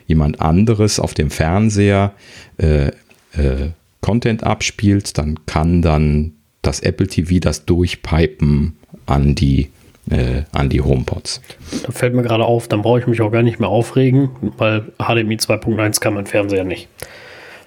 jemand 0.08 0.42
anderes 0.42 1.00
auf 1.00 1.13
dem 1.13 1.30
Fernseher 1.30 2.13
äh, 2.58 2.88
äh, 2.88 3.72
Content 4.02 4.44
abspielt, 4.44 5.18
dann 5.18 5.46
kann 5.46 5.82
dann 5.82 6.34
das 6.62 6.80
Apple 6.82 7.08
TV 7.08 7.39
das 7.39 7.66
durchpipen 7.66 8.78
an 9.06 9.36
die 9.36 9.70
äh, 10.10 10.44
an 10.52 10.70
die 10.70 10.82
HomePods. 10.82 11.42
Da 11.86 11.92
fällt 11.92 12.13
mir 12.13 12.24
gerade 12.24 12.46
auf, 12.46 12.68
dann 12.68 12.82
brauche 12.82 13.00
ich 13.00 13.08
mich 13.08 13.22
auch 13.22 13.32
gar 13.32 13.44
nicht 13.44 13.60
mehr 13.60 13.70
aufregen, 13.70 14.30
weil 14.58 14.82
HDMI 14.98 15.36
2.1 15.36 16.00
kann 16.00 16.13
mein 16.13 16.26
Fernseher 16.26 16.63
nicht. 16.63 16.88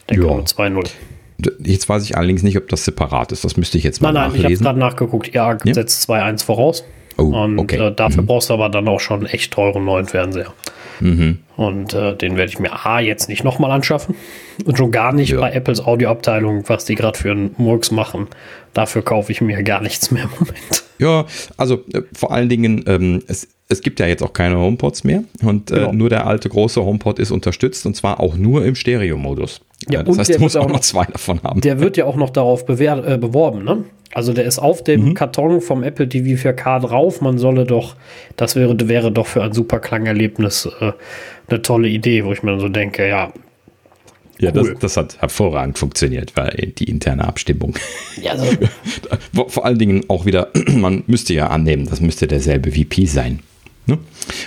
Der 0.08 0.18
ja. 0.18 0.26
kann 0.26 0.44
2.0. 0.44 0.90
Jetzt 1.62 1.88
weiß 1.88 2.04
ich 2.04 2.16
allerdings 2.16 2.42
nicht, 2.42 2.56
ob 2.56 2.68
das 2.68 2.84
separat 2.84 3.32
ist. 3.32 3.44
Das 3.44 3.56
müsste 3.56 3.76
ich 3.78 3.84
jetzt 3.84 4.00
mal 4.00 4.12
nein, 4.12 4.14
nein, 4.14 4.40
nachlesen. 4.40 4.42
Nein, 4.42 4.52
ich 4.52 4.58
habe 4.60 4.64
gerade 4.64 4.78
nachgeguckt. 4.78 5.34
Ja, 5.34 5.56
ja? 5.64 5.74
setzt 5.74 6.08
2.1 6.08 6.44
voraus. 6.44 6.84
Oh, 7.18 7.24
und 7.24 7.58
okay. 7.58 7.76
äh, 7.76 7.94
dafür 7.94 8.22
mhm. 8.22 8.26
brauchst 8.26 8.50
du 8.50 8.54
aber 8.54 8.68
dann 8.68 8.88
auch 8.88 9.00
schon 9.00 9.20
einen 9.20 9.26
echt 9.26 9.52
teuren 9.52 9.84
neuen 9.84 10.06
Fernseher. 10.06 10.52
Mhm. 11.00 11.38
Und 11.56 11.94
äh, 11.94 12.14
den 12.14 12.36
werde 12.36 12.50
ich 12.50 12.58
mir 12.58 12.86
A 12.86 13.00
jetzt 13.00 13.28
nicht 13.28 13.44
nochmal 13.44 13.70
anschaffen. 13.70 14.14
Und 14.64 14.76
schon 14.76 14.90
gar 14.90 15.12
nicht 15.12 15.30
ja. 15.30 15.40
bei 15.40 15.52
Apples 15.52 15.80
Audioabteilung, 15.80 16.68
was 16.68 16.84
die 16.84 16.94
gerade 16.94 17.18
für 17.18 17.30
einen 17.30 17.54
Murks 17.58 17.90
machen. 17.90 18.28
Dafür 18.74 19.02
kaufe 19.02 19.32
ich 19.32 19.40
mir 19.40 19.62
gar 19.62 19.80
nichts 19.80 20.10
mehr 20.10 20.24
im 20.24 20.30
Moment. 20.38 20.85
Ja, 20.98 21.26
also 21.56 21.84
äh, 21.92 22.02
vor 22.12 22.32
allen 22.32 22.48
Dingen, 22.48 22.84
ähm, 22.86 23.22
es, 23.26 23.48
es 23.68 23.80
gibt 23.80 24.00
ja 24.00 24.06
jetzt 24.06 24.22
auch 24.22 24.32
keine 24.32 24.58
HomePods 24.58 25.04
mehr 25.04 25.24
und 25.42 25.68
genau. 25.68 25.90
äh, 25.90 25.92
nur 25.92 26.08
der 26.08 26.26
alte 26.26 26.48
große 26.48 26.84
HomePod 26.84 27.18
ist 27.18 27.30
unterstützt 27.30 27.86
und 27.86 27.94
zwar 27.94 28.20
auch 28.20 28.36
nur 28.36 28.64
im 28.64 28.74
Stereo-Modus. 28.74 29.60
Ja, 29.88 30.02
das 30.02 30.18
heißt, 30.18 30.34
du 30.34 30.40
musst 30.40 30.56
auch 30.56 30.68
noch 30.68 30.80
zwei 30.80 31.04
davon 31.04 31.42
haben. 31.42 31.60
Der 31.60 31.80
wird 31.80 31.96
ja 31.96 32.06
auch 32.06 32.16
noch 32.16 32.30
darauf 32.30 32.64
bewer 32.64 33.06
äh, 33.06 33.18
beworben, 33.18 33.64
ne? 33.64 33.84
Also 34.14 34.32
der 34.32 34.44
ist 34.44 34.58
auf 34.58 34.82
dem 34.82 35.10
mhm. 35.10 35.14
Karton 35.14 35.60
vom 35.60 35.82
Apple 35.82 36.08
TV 36.08 36.48
4K 36.48 36.80
drauf. 36.80 37.20
Man 37.20 37.36
solle 37.36 37.64
doch, 37.64 37.96
das 38.36 38.56
wäre, 38.56 38.74
wäre 38.88 39.12
doch 39.12 39.26
für 39.26 39.42
ein 39.42 39.52
super 39.52 39.78
Klangerlebnis 39.78 40.70
äh, 40.80 40.92
eine 41.48 41.62
tolle 41.62 41.88
Idee, 41.88 42.24
wo 42.24 42.32
ich 42.32 42.42
mir 42.42 42.52
dann 42.52 42.60
so 42.60 42.68
denke, 42.68 43.06
ja, 43.06 43.32
ja, 44.38 44.50
cool. 44.54 44.72
das, 44.72 44.78
das, 44.80 44.96
hat 44.96 45.20
hervorragend 45.20 45.78
funktioniert, 45.78 46.36
weil 46.36 46.72
die 46.78 46.84
interne 46.84 47.26
Abstimmung. 47.26 47.74
Ja, 48.20 48.32
also. 48.32 48.46
Vor 49.48 49.64
allen 49.64 49.78
Dingen 49.78 50.04
auch 50.08 50.26
wieder, 50.26 50.48
man 50.68 51.04
müsste 51.06 51.34
ja 51.34 51.48
annehmen, 51.48 51.86
das 51.88 52.00
müsste 52.00 52.26
derselbe 52.26 52.72
VP 52.72 53.06
sein. 53.06 53.40
Ne? 53.86 53.98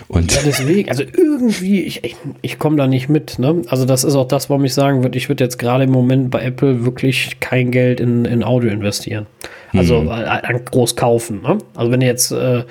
Und 0.09 0.35
ja, 0.35 0.41
deswegen, 0.45 0.89
also 0.89 1.03
irgendwie, 1.03 1.83
ich, 1.83 2.03
ich, 2.03 2.17
ich 2.41 2.59
komme 2.59 2.75
da 2.75 2.87
nicht 2.87 3.07
mit. 3.07 3.39
Ne? 3.39 3.61
Also, 3.67 3.85
das 3.85 4.03
ist 4.03 4.15
auch 4.15 4.27
das, 4.27 4.49
warum 4.49 4.65
ich 4.65 4.73
sagen 4.73 5.01
würde, 5.01 5.17
ich 5.17 5.29
würde 5.29 5.43
jetzt 5.45 5.57
gerade 5.57 5.85
im 5.85 5.91
Moment 5.91 6.29
bei 6.29 6.41
Apple 6.41 6.83
wirklich 6.83 7.39
kein 7.39 7.71
Geld 7.71 8.01
in, 8.01 8.25
in 8.25 8.43
Audio 8.43 8.69
investieren. 8.69 9.27
Also, 9.71 10.01
hm. 10.01 10.09
äh, 10.09 10.59
groß 10.65 10.97
kaufen. 10.97 11.41
Ne? 11.41 11.57
Also, 11.75 11.91
wenn 11.91 12.01
du 12.01 12.05
jetzt. 12.05 12.31
Äh, 12.31 12.63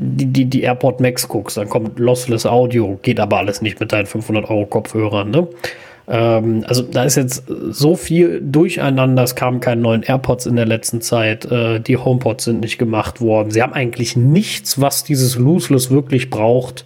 die, 0.00 0.26
die, 0.26 0.44
die 0.46 0.62
AirPod 0.62 1.00
Max 1.00 1.28
guckst, 1.28 1.56
dann 1.56 1.68
kommt 1.68 2.00
Lossless 2.00 2.46
Audio, 2.46 2.98
geht 3.02 3.20
aber 3.20 3.38
alles 3.38 3.62
nicht 3.62 3.78
mit 3.78 3.92
deinen 3.92 4.06
500 4.06 4.50
Euro 4.50 4.66
Kopfhörern. 4.66 5.30
Ne? 5.30 5.46
Ähm, 6.08 6.64
also 6.66 6.82
da 6.82 7.04
ist 7.04 7.16
jetzt 7.16 7.44
so 7.46 7.96
viel 7.96 8.40
durcheinander. 8.40 9.22
Es 9.22 9.34
kamen 9.34 9.60
keine 9.60 9.80
neuen 9.80 10.02
AirPods 10.02 10.46
in 10.46 10.56
der 10.56 10.66
letzten 10.66 11.00
Zeit. 11.00 11.44
Äh, 11.50 11.80
die 11.80 11.96
HomePods 11.96 12.44
sind 12.44 12.60
nicht 12.60 12.78
gemacht 12.78 13.20
worden. 13.20 13.50
Sie 13.50 13.62
haben 13.62 13.72
eigentlich 13.72 14.16
nichts, 14.16 14.80
was 14.80 15.04
dieses 15.04 15.36
Lossless 15.36 15.90
wirklich 15.90 16.30
braucht. 16.30 16.84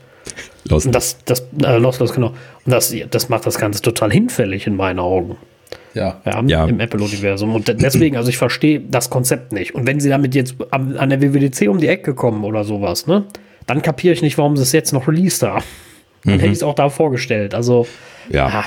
Lost. 0.68 0.88
Das, 0.92 1.18
das, 1.24 1.46
äh, 1.62 1.78
Lossless, 1.78 2.12
genau. 2.12 2.28
Und 2.64 2.72
das, 2.72 2.94
das 3.10 3.28
macht 3.28 3.46
das 3.46 3.58
Ganze 3.58 3.82
total 3.82 4.10
hinfällig 4.12 4.66
in 4.66 4.76
meinen 4.76 4.98
Augen. 4.98 5.36
Ja. 5.94 6.20
ja, 6.24 6.42
ja. 6.46 6.66
Im 6.66 6.80
Apple-Universum. 6.80 7.54
Und 7.54 7.68
deswegen, 7.68 8.16
also 8.16 8.28
ich 8.28 8.38
verstehe 8.38 8.80
das 8.80 9.10
Konzept 9.10 9.52
nicht. 9.52 9.74
Und 9.74 9.86
wenn 9.86 10.00
sie 10.00 10.08
damit 10.08 10.34
jetzt 10.34 10.56
an, 10.70 10.96
an 10.96 11.10
der 11.10 11.20
WWDC 11.20 11.68
um 11.68 11.78
die 11.78 11.88
Ecke 11.88 12.14
kommen 12.14 12.44
oder 12.44 12.64
sowas, 12.64 13.06
ne, 13.06 13.24
dann 13.66 13.82
kapiere 13.82 14.14
ich 14.14 14.22
nicht, 14.22 14.38
warum 14.38 14.56
sie 14.56 14.62
es 14.62 14.72
jetzt 14.72 14.92
noch 14.92 15.06
released 15.06 15.42
haben. 15.42 15.64
Dann 16.24 16.34
mhm. 16.34 16.38
hätte 16.38 16.52
ich 16.52 16.58
es 16.58 16.62
auch 16.62 16.74
da 16.74 16.88
vorgestellt. 16.88 17.54
Also, 17.54 17.86
ja. 18.30 18.46
Ah, 18.46 18.64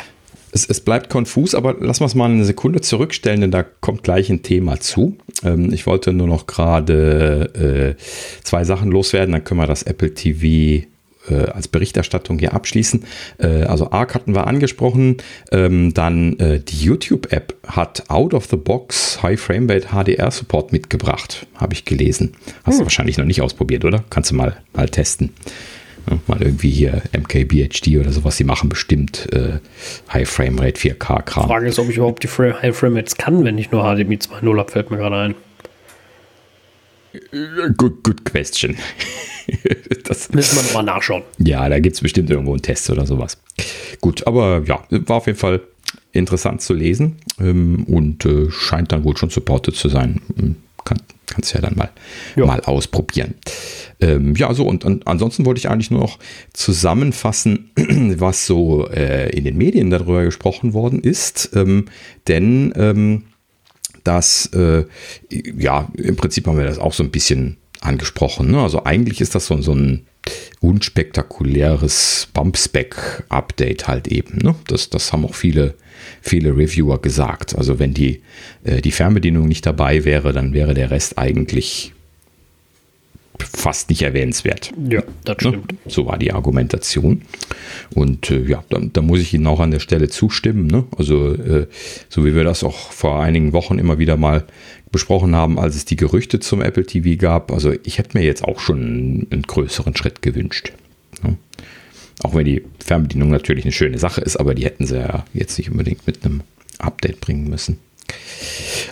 es, 0.56 0.66
es 0.66 0.80
bleibt 0.80 1.10
konfus, 1.10 1.54
aber 1.54 1.76
lass 1.80 2.00
uns 2.00 2.16
mal 2.16 2.32
eine 2.32 2.46
Sekunde 2.46 2.80
zurückstellen, 2.80 3.42
denn 3.42 3.52
da 3.52 3.62
kommt 3.64 4.04
gleich 4.04 4.30
ein 4.30 4.42
Thema 4.42 4.80
zu. 4.80 5.18
Ähm, 5.44 5.74
ich 5.74 5.86
wollte 5.86 6.14
nur 6.14 6.28
noch 6.28 6.48
gerade 6.48 7.96
äh, 7.98 8.02
zwei 8.42 8.64
Sachen 8.64 8.90
loswerden, 8.90 9.34
dann 9.34 9.44
können 9.44 9.60
wir 9.60 9.68
das 9.68 9.84
Apple 9.84 10.14
TV 10.14 10.86
äh, 11.28 11.36
als 11.52 11.68
Berichterstattung 11.68 12.40
hier 12.40 12.54
abschließen. 12.54 13.04
Äh, 13.38 13.64
also 13.64 13.92
ARC 13.92 14.16
hatten 14.16 14.34
wir 14.34 14.48
angesprochen. 14.48 15.18
Ähm, 15.52 15.94
dann 15.94 16.40
äh, 16.40 16.62
die 16.62 16.86
YouTube-App 16.86 17.56
hat 17.68 18.10
out 18.10 18.34
of 18.34 18.46
the 18.46 18.56
box 18.56 19.22
High 19.22 19.40
Frame 19.40 19.70
Rate 19.70 19.90
HDR 19.90 20.32
Support 20.32 20.72
mitgebracht, 20.72 21.48
habe 21.56 21.74
ich 21.74 21.84
gelesen. 21.84 22.32
Hast 22.64 22.76
hm. 22.76 22.80
du 22.80 22.86
wahrscheinlich 22.86 23.18
noch 23.18 23.26
nicht 23.26 23.42
ausprobiert, 23.42 23.84
oder? 23.84 24.06
Kannst 24.10 24.32
du 24.32 24.36
mal, 24.36 24.56
mal 24.72 24.88
testen. 24.88 25.32
Mal 26.28 26.42
irgendwie 26.42 26.70
hier 26.70 27.02
MKBHD 27.14 27.98
oder 28.00 28.12
sowas, 28.12 28.38
die 28.38 28.44
machen 28.44 28.70
bestimmt 28.70 29.28
äh, 29.34 29.60
High 30.12 30.30
Frame 30.30 30.60
Rate 30.60 30.80
4K 30.80 31.22
Kram. 31.24 31.44
Die 31.44 31.50
Frage 31.50 31.68
ist, 31.68 31.80
ob 31.80 31.90
ich 31.90 31.98
überhaupt 31.98 32.24
die 32.24 32.28
Frame, 32.28 32.62
High 32.62 32.76
Frame 32.76 32.98
Rates 32.98 33.16
kann, 33.16 33.44
wenn 33.44 33.58
ich 33.58 33.72
nur 33.72 33.84
HDMI 33.84 34.18
2.0 34.18 34.58
habe, 34.58 34.72
fällt 34.72 34.92
mir 34.92 34.98
gerade 34.98 35.16
ein. 35.18 35.36
Good, 37.78 38.04
good 38.04 38.26
question. 38.26 38.76
das 40.04 40.32
müssen 40.32 40.58
wir 40.58 40.64
nochmal 40.64 40.84
nachschauen. 40.84 41.24
Ja, 41.38 41.68
da 41.70 41.80
gibt 41.80 41.96
es 41.96 42.02
bestimmt 42.02 42.30
irgendwo 42.30 42.52
einen 42.52 42.62
Test 42.62 42.90
oder 42.90 43.06
sowas. 43.06 43.38
Gut, 44.02 44.26
aber 44.28 44.64
ja, 44.66 44.84
war 44.90 45.18
auf 45.18 45.28
jeden 45.28 45.40
Fall 45.40 45.62
interessant 46.12 46.62
zu 46.62 46.74
lesen 46.74 47.18
ähm, 47.40 47.84
und 47.86 48.26
äh, 48.26 48.50
scheint 48.52 48.92
dann 48.92 49.04
wohl 49.04 49.18
schon 49.18 49.30
supported 49.30 49.76
zu 49.76 49.90
sein. 49.90 50.22
Hm, 50.38 50.56
kann, 50.84 51.00
kannst 51.28 51.54
ja 51.54 51.62
dann 51.62 51.76
mal, 51.76 51.90
mal 52.36 52.62
ausprobieren. 52.62 53.36
Ähm, 54.00 54.36
ja, 54.36 54.54
so 54.54 54.66
und, 54.66 54.86
und, 54.86 55.08
ansonsten 55.08 55.46
wollte 55.46 55.60
ich 55.60 55.70
eigentlich 55.70 55.92
nur 55.92 56.02
noch 56.02 56.20
zusammenfassen, 56.54 57.72
was 58.18 58.46
so 58.46 58.88
äh, 58.90 59.30
in 59.36 59.44
den 59.44 59.58
Medien 59.58 59.90
darüber 59.90 60.24
gesprochen 60.24 60.74
worden 60.74 61.00
ist. 61.00 61.52
Ähm, 61.54 61.86
denn 62.28 62.74
ähm, 62.76 63.24
das, 64.04 64.48
äh, 64.54 64.86
ja, 65.30 65.90
im 65.96 66.16
Prinzip 66.16 66.48
haben 66.48 66.58
wir 66.58 66.66
das 66.66 66.80
auch 66.80 66.94
so 66.94 67.04
ein 67.04 67.12
bisschen 67.12 67.58
angesprochen. 67.82 68.52
Ne? 68.52 68.62
Also 68.62 68.84
eigentlich 68.84 69.22
ist 69.22 69.36
das 69.36 69.48
so, 69.48 69.62
so 69.62 69.74
ein 69.74 70.06
unspektakuläres 70.60 72.28
Bump-Spec-Update 72.34 73.88
halt 73.88 74.08
eben. 74.08 74.40
Ne? 74.40 74.56
Das, 74.68 74.90
das 74.90 75.14
haben 75.14 75.26
auch 75.26 75.36
viele, 75.36 75.76
viele 76.22 76.58
Reviewer 76.58 77.00
gesagt. 77.00 77.56
Also 77.56 77.80
wenn 77.80 77.94
die, 77.94 78.22
äh, 78.64 78.82
die 78.82 78.92
Fernbedienung 78.92 79.48
nicht 79.48 79.66
dabei 79.66 80.06
wäre, 80.06 80.34
dann 80.34 80.54
wäre 80.54 80.74
der 80.74 80.92
Rest 80.92 81.18
eigentlich 81.18 81.94
fast 83.40 83.90
nicht 83.90 84.02
erwähnenswert. 84.02 84.72
Ja, 84.90 85.04
das 85.24 85.38
ne? 85.38 85.50
stimmt. 85.50 85.76
So 85.88 86.06
war 86.06 86.18
die 86.18 86.32
Argumentation. 86.32 87.22
Und 87.94 88.32
äh, 88.32 88.44
ja, 88.44 88.64
da, 88.70 88.80
da, 88.82 89.02
muss 89.02 89.20
ich 89.20 89.34
Ihnen 89.34 89.48
auch 89.48 89.60
an 89.60 89.72
der 89.72 89.80
Stelle 89.80 90.10
zustimmen. 90.10 90.68
Ne? 90.68 90.86
Also, 90.98 91.34
äh, 91.34 91.68
so 92.10 92.26
wie 92.26 92.36
wir 92.36 92.44
das 92.44 92.64
auch 92.64 92.92
vor 92.92 93.22
einigen 93.22 93.54
Wochen 93.54 93.78
immer 93.78 94.00
wieder 94.00 94.18
mal 94.18 94.46
besprochen 94.96 95.36
haben, 95.36 95.60
als 95.60 95.76
es 95.76 95.84
die 95.84 95.98
Gerüchte 95.98 96.40
zum 96.40 96.62
Apple 96.62 96.86
TV 96.86 97.20
gab. 97.20 97.52
Also, 97.52 97.74
ich 97.84 97.98
hätte 97.98 98.18
mir 98.18 98.24
jetzt 98.24 98.46
auch 98.46 98.62
schon 98.62 99.28
einen, 99.30 99.42
größeren 99.42 99.94
Schritt 99.98 100.22
gewünscht. 100.22 100.72
Ne? 101.22 101.36
Auch 102.24 102.34
wenn 102.34 102.46
die 102.46 102.64
Fernbedienung 102.80 103.30
natürlich 103.30 103.66
eine 103.66 103.74
schöne 103.74 103.98
Sache 103.98 104.22
ist, 104.22 104.38
aber 104.38 104.56
die 104.56 104.64
hätten 104.64 104.88
sie 104.88 104.96
ja 104.96 105.26
jetzt 105.34 105.58
nicht 105.58 105.70
unbedingt 105.70 106.08
mit 106.08 106.24
einem 106.24 106.44
Update 106.80 107.20
bringen 107.20 107.50
müssen. 107.50 107.78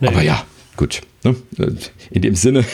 Nee. 0.02 0.08
Aber 0.08 0.22
ja, 0.22 0.46
gut. 0.76 1.04
Ne? 1.24 1.38
In 2.12 2.22
dem 2.22 2.36
Sinne 2.36 2.66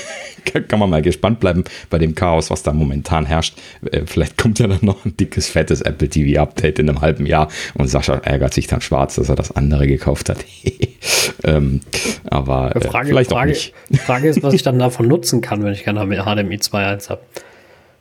kann 0.67 0.79
man 0.79 0.89
mal 0.89 1.03
gespannt 1.03 1.39
bleiben 1.39 1.65
bei 1.91 1.99
dem 1.99 2.15
Chaos, 2.15 2.49
was 2.49 2.63
da 2.63 2.73
momentan 2.73 3.27
herrscht. 3.27 3.59
Äh, 3.91 4.07
vielleicht 4.07 4.39
kommt 4.39 4.57
ja 4.57 4.65
dann 4.65 4.79
noch 4.81 5.05
ein 5.05 5.15
dickes, 5.15 5.49
fettes 5.49 5.81
Apple 5.81 6.09
TV 6.09 6.41
Update 6.41 6.79
in 6.79 6.89
einem 6.89 7.01
halben 7.01 7.27
Jahr 7.27 7.47
und 7.75 7.89
Sascha 7.89 8.15
ärgert 8.15 8.55
sich 8.55 8.65
dann 8.65 8.81
schwarz, 8.81 9.15
dass 9.15 9.29
er 9.29 9.35
das 9.35 9.51
andere 9.51 9.85
gekauft 9.85 10.29
hat. 10.29 10.43
ähm, 11.43 11.81
aber 12.29 12.75
äh, 12.75 12.81
Frage, 12.81 13.09
vielleicht 13.09 13.31
Frage, 13.31 13.41
auch 13.41 13.53
nicht. 13.53 13.73
Die 13.89 13.97
Frage 13.97 14.27
ist, 14.27 14.43
was 14.43 14.53
ich 14.53 14.63
dann 14.63 14.79
davon 14.79 15.07
nutzen 15.09 15.41
kann, 15.41 15.63
wenn 15.63 15.73
ich 15.73 15.83
kein 15.83 15.95
HDMI 15.95 16.55
2.1 16.55 17.09
habe. 17.09 17.21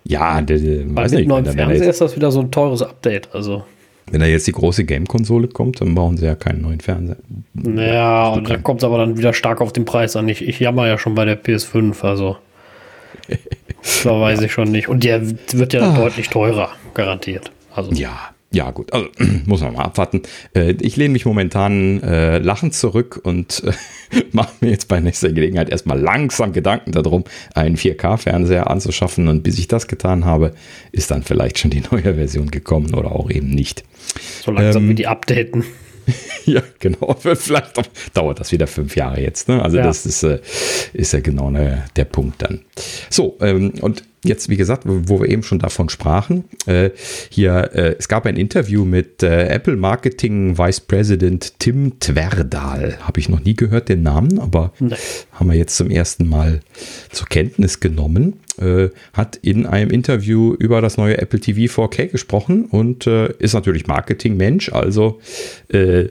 Ja, 0.04 0.40
der, 0.40 0.58
Weil 0.94 1.10
mit 1.10 1.28
neuen 1.28 1.44
Fernseher 1.44 1.90
ist 1.90 2.00
das 2.00 2.16
wieder 2.16 2.30
so 2.30 2.40
ein 2.40 2.50
teures 2.50 2.82
Update. 2.82 3.34
Also. 3.34 3.64
Wenn 4.10 4.20
da 4.20 4.26
jetzt 4.26 4.46
die 4.46 4.52
große 4.52 4.84
Game-Konsole 4.84 5.48
kommt, 5.48 5.80
dann 5.80 5.94
brauchen 5.94 6.16
sie 6.16 6.24
ja 6.24 6.34
keinen 6.34 6.62
neuen 6.62 6.80
Fernseher. 6.80 7.18
Ja, 7.76 8.28
und 8.28 8.48
da 8.48 8.56
kommt 8.56 8.80
es 8.80 8.84
aber 8.84 8.98
dann 8.98 9.18
wieder 9.18 9.34
stark 9.34 9.60
auf 9.60 9.72
den 9.72 9.84
Preis 9.84 10.16
an. 10.16 10.28
Ich, 10.28 10.46
ich 10.46 10.60
jammer 10.60 10.86
ja 10.86 10.96
schon 10.96 11.14
bei 11.14 11.26
der 11.26 11.42
PS5, 11.42 12.02
also. 12.04 12.36
da 14.04 14.20
weiß 14.20 14.40
ja. 14.40 14.46
ich 14.46 14.52
schon 14.52 14.70
nicht. 14.70 14.88
Und 14.88 15.04
der 15.04 15.22
wird 15.52 15.74
ja 15.74 15.82
ah. 15.82 15.96
deutlich 15.96 16.30
teurer, 16.30 16.70
garantiert. 16.94 17.52
Also. 17.74 17.92
Ja, 17.92 18.30
ja, 18.50 18.70
gut, 18.70 18.92
also 18.94 19.08
muss 19.46 19.60
man 19.60 19.74
mal 19.74 19.84
abwarten. 19.84 20.22
Äh, 20.54 20.74
ich 20.80 20.96
lehne 20.96 21.12
mich 21.12 21.26
momentan 21.26 22.02
äh, 22.02 22.38
lachend 22.38 22.74
zurück 22.74 23.20
und 23.22 23.62
äh, 23.64 24.22
mache 24.32 24.52
mir 24.60 24.70
jetzt 24.70 24.88
bei 24.88 25.00
nächster 25.00 25.30
Gelegenheit 25.30 25.68
erstmal 25.68 26.00
langsam 26.00 26.52
Gedanken 26.52 26.92
darum, 26.92 27.24
einen 27.54 27.76
4K-Fernseher 27.76 28.70
anzuschaffen. 28.70 29.28
Und 29.28 29.42
bis 29.42 29.58
ich 29.58 29.68
das 29.68 29.86
getan 29.86 30.24
habe, 30.24 30.54
ist 30.92 31.10
dann 31.10 31.22
vielleicht 31.22 31.58
schon 31.58 31.70
die 31.70 31.82
neue 31.90 32.14
Version 32.14 32.50
gekommen 32.50 32.94
oder 32.94 33.12
auch 33.12 33.30
eben 33.30 33.50
nicht. 33.50 33.84
So 34.42 34.50
langsam 34.50 34.84
ähm, 34.84 34.88
wie 34.90 34.94
die 34.94 35.06
updaten. 35.06 35.64
ja, 36.46 36.62
genau. 36.78 37.14
Vielleicht 37.18 37.74
dauert 38.14 38.40
das 38.40 38.50
wieder 38.50 38.66
fünf 38.66 38.96
Jahre 38.96 39.20
jetzt. 39.20 39.48
Ne? 39.48 39.62
Also 39.62 39.76
ja. 39.76 39.82
das 39.82 40.06
ist, 40.06 40.22
äh, 40.22 40.40
ist 40.94 41.12
ja 41.12 41.20
genau 41.20 41.50
ne, 41.50 41.84
der 41.96 42.06
Punkt 42.06 42.40
dann. 42.42 42.60
So, 43.10 43.36
ähm, 43.40 43.72
und 43.80 44.04
jetzt, 44.24 44.48
wie 44.48 44.56
gesagt, 44.56 44.82
wo 44.86 45.20
wir 45.20 45.28
eben 45.28 45.42
schon 45.42 45.58
davon 45.58 45.88
sprachen, 45.88 46.44
äh, 46.66 46.90
hier, 47.30 47.70
äh, 47.74 47.96
es 47.98 48.08
gab 48.08 48.26
ein 48.26 48.36
Interview 48.36 48.84
mit 48.84 49.22
äh, 49.22 49.48
Apple 49.48 49.76
Marketing 49.76 50.58
Vice 50.58 50.80
President 50.80 51.58
Tim 51.58 51.98
Twerdal. 52.00 52.98
Habe 53.00 53.20
ich 53.20 53.28
noch 53.28 53.40
nie 53.40 53.54
gehört, 53.54 53.88
den 53.88 54.02
Namen, 54.02 54.38
aber 54.38 54.72
nee. 54.78 54.96
haben 55.32 55.50
wir 55.50 55.56
jetzt 55.56 55.76
zum 55.76 55.90
ersten 55.90 56.28
Mal 56.28 56.60
zur 57.10 57.28
Kenntnis 57.28 57.80
genommen. 57.80 58.40
Äh, 58.60 58.88
hat 59.12 59.36
in 59.36 59.66
einem 59.66 59.90
Interview 59.90 60.54
über 60.54 60.80
das 60.80 60.96
neue 60.96 61.18
Apple 61.18 61.38
TV 61.38 61.72
4K 61.72 62.08
gesprochen 62.08 62.64
und 62.64 63.06
äh, 63.06 63.32
ist 63.38 63.54
natürlich 63.54 63.86
Marketingmensch, 63.86 64.72
also 64.72 65.20
äh, 65.68 66.06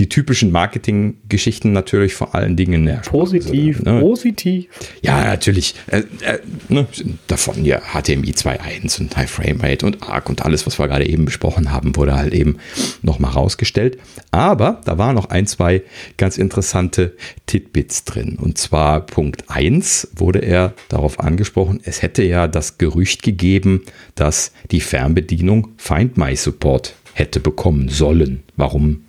die 0.00 0.08
typischen 0.08 0.50
Marketing-Geschichten 0.50 1.72
natürlich 1.72 2.14
vor 2.14 2.34
allen 2.34 2.56
Dingen. 2.56 2.88
Ja, 2.88 2.96
positiv, 2.96 3.82
ne? 3.82 4.00
positiv. 4.00 4.66
Ja, 5.02 5.24
natürlich. 5.24 5.74
Äh, 5.88 6.04
äh, 6.22 6.38
ne? 6.70 6.86
Davon 7.26 7.66
ja 7.66 7.80
HDMI 7.80 8.30
2.1 8.30 8.98
und 9.00 9.14
High 9.14 9.30
Frame 9.30 9.60
Rate 9.60 9.84
und 9.84 10.02
ARC 10.02 10.30
und 10.30 10.42
alles, 10.42 10.66
was 10.66 10.78
wir 10.78 10.88
gerade 10.88 11.06
eben 11.06 11.26
besprochen 11.26 11.70
haben, 11.70 11.94
wurde 11.96 12.16
halt 12.16 12.32
eben 12.32 12.56
nochmal 13.02 13.32
rausgestellt. 13.32 13.98
Aber 14.30 14.80
da 14.86 14.96
waren 14.96 15.14
noch 15.14 15.28
ein, 15.28 15.46
zwei 15.46 15.82
ganz 16.16 16.38
interessante 16.38 17.14
Titbits 17.44 18.04
drin. 18.04 18.38
Und 18.40 18.56
zwar 18.56 19.04
Punkt 19.04 19.50
1 19.50 20.12
wurde 20.16 20.38
er 20.38 20.72
darauf 20.88 21.20
angesprochen, 21.20 21.80
es 21.84 22.00
hätte 22.00 22.22
ja 22.22 22.48
das 22.48 22.78
Gerücht 22.78 23.22
gegeben, 23.22 23.82
dass 24.14 24.52
die 24.70 24.80
Fernbedienung 24.80 25.68
Find 25.76 26.16
My 26.16 26.34
Support 26.34 26.94
hätte 27.12 27.38
bekommen 27.38 27.90
sollen. 27.90 28.44
Warum 28.56 29.02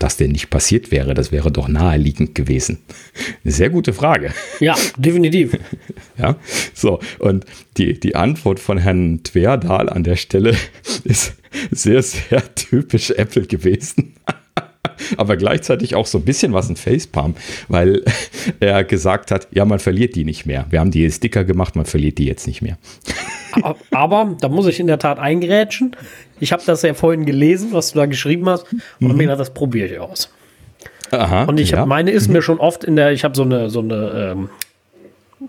das 0.00 0.16
denn 0.16 0.32
nicht 0.32 0.50
passiert 0.50 0.90
wäre, 0.90 1.14
das 1.14 1.30
wäre 1.30 1.52
doch 1.52 1.68
naheliegend 1.68 2.34
gewesen. 2.34 2.78
Eine 3.44 3.52
sehr 3.52 3.70
gute 3.70 3.92
Frage. 3.92 4.32
Ja, 4.58 4.74
definitiv. 4.96 5.58
ja, 6.18 6.36
so. 6.74 7.00
Und 7.18 7.44
die, 7.76 7.98
die 8.00 8.16
Antwort 8.16 8.58
von 8.58 8.78
Herrn 8.78 9.22
Twerdahl 9.22 9.88
an 9.88 10.02
der 10.02 10.16
Stelle 10.16 10.56
ist 11.04 11.34
sehr, 11.70 12.02
sehr 12.02 12.54
typisch 12.54 13.10
Apple 13.10 13.46
gewesen 13.46 14.14
aber 15.16 15.36
gleichzeitig 15.36 15.94
auch 15.94 16.06
so 16.06 16.18
ein 16.18 16.24
bisschen 16.24 16.52
was 16.52 16.68
in 16.68 16.76
Facepalm, 16.76 17.34
weil 17.68 18.02
er 18.60 18.84
gesagt 18.84 19.30
hat, 19.30 19.48
ja, 19.52 19.64
man 19.64 19.78
verliert 19.78 20.14
die 20.16 20.24
nicht 20.24 20.46
mehr. 20.46 20.66
Wir 20.70 20.80
haben 20.80 20.90
die 20.90 21.10
Sticker 21.10 21.44
gemacht, 21.44 21.76
man 21.76 21.84
verliert 21.84 22.18
die 22.18 22.26
jetzt 22.26 22.46
nicht 22.46 22.62
mehr. 22.62 22.78
Aber, 23.62 23.76
aber 23.90 24.36
da 24.40 24.48
muss 24.48 24.66
ich 24.66 24.80
in 24.80 24.86
der 24.86 24.98
Tat 24.98 25.18
eingrätschen. 25.18 25.96
Ich 26.40 26.52
habe 26.52 26.62
das 26.66 26.82
ja 26.82 26.94
vorhin 26.94 27.26
gelesen, 27.26 27.68
was 27.72 27.92
du 27.92 27.98
da 27.98 28.06
geschrieben 28.06 28.48
hast, 28.48 28.72
und 28.72 28.82
mhm. 28.98 29.08
habe 29.08 29.16
mir 29.16 29.24
gedacht, 29.24 29.40
das 29.40 29.50
probiere 29.50 29.86
ich 29.86 29.98
aus. 29.98 30.32
Aha, 31.12 31.44
und 31.44 31.58
ich 31.58 31.70
ja. 31.70 31.78
hab, 31.78 31.88
meine 31.88 32.10
ist 32.10 32.28
mhm. 32.28 32.34
mir 32.34 32.42
schon 32.42 32.58
oft 32.58 32.84
in 32.84 32.96
der, 32.96 33.12
ich 33.12 33.24
habe 33.24 33.34
so 33.34 33.42
eine, 33.42 33.68
so 33.70 33.80
eine 33.80 34.32
ähm, 34.32 34.50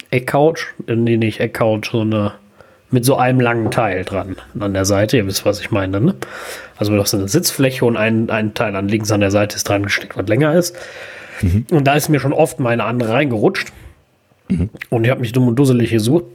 Eckcouch, 0.10 0.68
äh, 0.88 0.96
nee, 0.96 1.18
nicht 1.18 1.40
Eckcouch, 1.40 1.92
so 1.92 2.02
eine 2.02 2.34
mit 2.92 3.06
so 3.06 3.16
einem 3.16 3.40
langen 3.40 3.72
Teil 3.72 4.04
dran 4.04 4.36
an 4.60 4.74
der 4.74 4.86
Seite. 4.86 5.18
Ihr 5.18 5.26
wisst, 5.26 5.46
was 5.46 5.62
ich 5.62 5.72
meine. 5.72 6.02
Ne? 6.02 6.16
Also 6.76 6.94
du 6.94 7.00
hast 7.00 7.14
eine 7.14 7.28
Sitzfläche 7.28 7.86
und 7.86 7.96
ein, 7.96 8.30
ein 8.30 8.54
Teil 8.54 8.76
an 8.76 8.90
links 8.90 9.12
an 9.12 9.22
der 9.22 9.32
Seite 9.32 9.56
ist 9.56 9.68
dran 9.68 9.84
gesteckt, 9.84 10.18
was 10.18 10.28
länger 10.28 10.54
ist. 10.54 10.76
Mhm. 11.42 11.66
Und 11.72 11.86
da 11.86 11.94
ist 11.94 12.10
mir 12.10 12.20
schon 12.20 12.34
oft 12.34 12.60
meine 12.60 12.84
andere 12.84 13.14
reingerutscht. 13.14 13.72
Mhm. 14.50 14.70
Und 14.90 15.06
ich 15.06 15.10
habe 15.10 15.22
mich 15.22 15.32
dumm 15.32 15.48
und 15.48 15.56
dusselig 15.56 15.92
gesucht. 15.92 16.26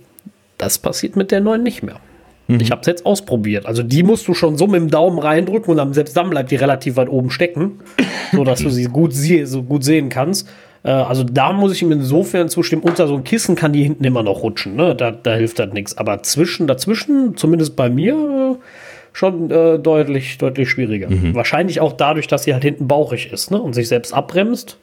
Das 0.57 0.79
passiert 0.79 1.17
mit 1.17 1.31
der 1.31 1.41
neuen 1.41 1.63
nicht 1.63 1.83
mehr. 1.83 2.01
Mhm. 2.49 2.61
Ich 2.61 2.71
habe 2.71 2.81
es 2.81 2.87
jetzt 2.87 3.07
ausprobiert. 3.07 3.67
Also 3.67 3.83
die 3.83 4.03
musst 4.03 4.29
du 4.29 4.35
schon 4.35 4.57
so 4.57 4.67
mit 4.67 4.81
dem 4.81 4.91
Daumen 4.91 5.19
reindrücken 5.19 5.71
und 5.71 5.77
dann, 5.77 5.93
selbst 5.93 6.17
dann 6.17 6.31
bleibt 6.31 6.51
die 6.51 6.57
relativ 6.57 6.97
weit 6.97 7.09
oben 7.09 7.31
stecken, 7.31 7.81
sodass 8.33 8.61
du 8.61 8.71
sie 8.71 8.85
gut, 8.85 9.13
sie 9.13 9.45
so 9.47 9.63
gut 9.63 9.85
sehen 9.85 10.09
kannst. 10.09 10.49
Äh, 10.83 10.91
also 10.91 11.25
da 11.25 11.53
muss 11.53 11.73
ich 11.73 11.83
ihm 11.83 11.93
insofern 11.93 12.49
zustimmen. 12.49 12.83
Unter 12.83 13.09
so 13.09 13.17
ein 13.17 13.25
Kissen 13.25 13.57
kann 13.57 13.73
die 13.73 13.83
hinten 13.83 14.05
immer 14.05 14.23
noch 14.23 14.43
rutschen. 14.43 14.77
Ne? 14.77 14.95
Da, 14.95 15.11
da 15.11 15.35
hilft 15.35 15.59
halt 15.59 15.75
nichts. 15.75 15.99
Aber 15.99 16.23
zwischen, 16.23 16.67
dazwischen, 16.67 17.37
zumindest 17.37 17.77
bei 17.77 17.91
mir, 17.91 18.15
äh, 18.15 18.65
schon 19.13 19.51
äh, 19.51 19.79
deutlich, 19.79 20.37
deutlich 20.37 20.69
schwieriger. 20.69 21.09
Mhm. 21.09 21.35
Wahrscheinlich 21.35 21.81
auch 21.81 21.95
dadurch, 21.95 22.27
dass 22.27 22.45
sie 22.45 22.53
halt 22.53 22.63
hinten 22.63 22.87
bauchig 22.87 23.33
ist 23.33 23.51
ne? 23.51 23.61
und 23.61 23.75
sich 23.75 23.89
selbst 23.89 24.13
abbremst 24.13 24.77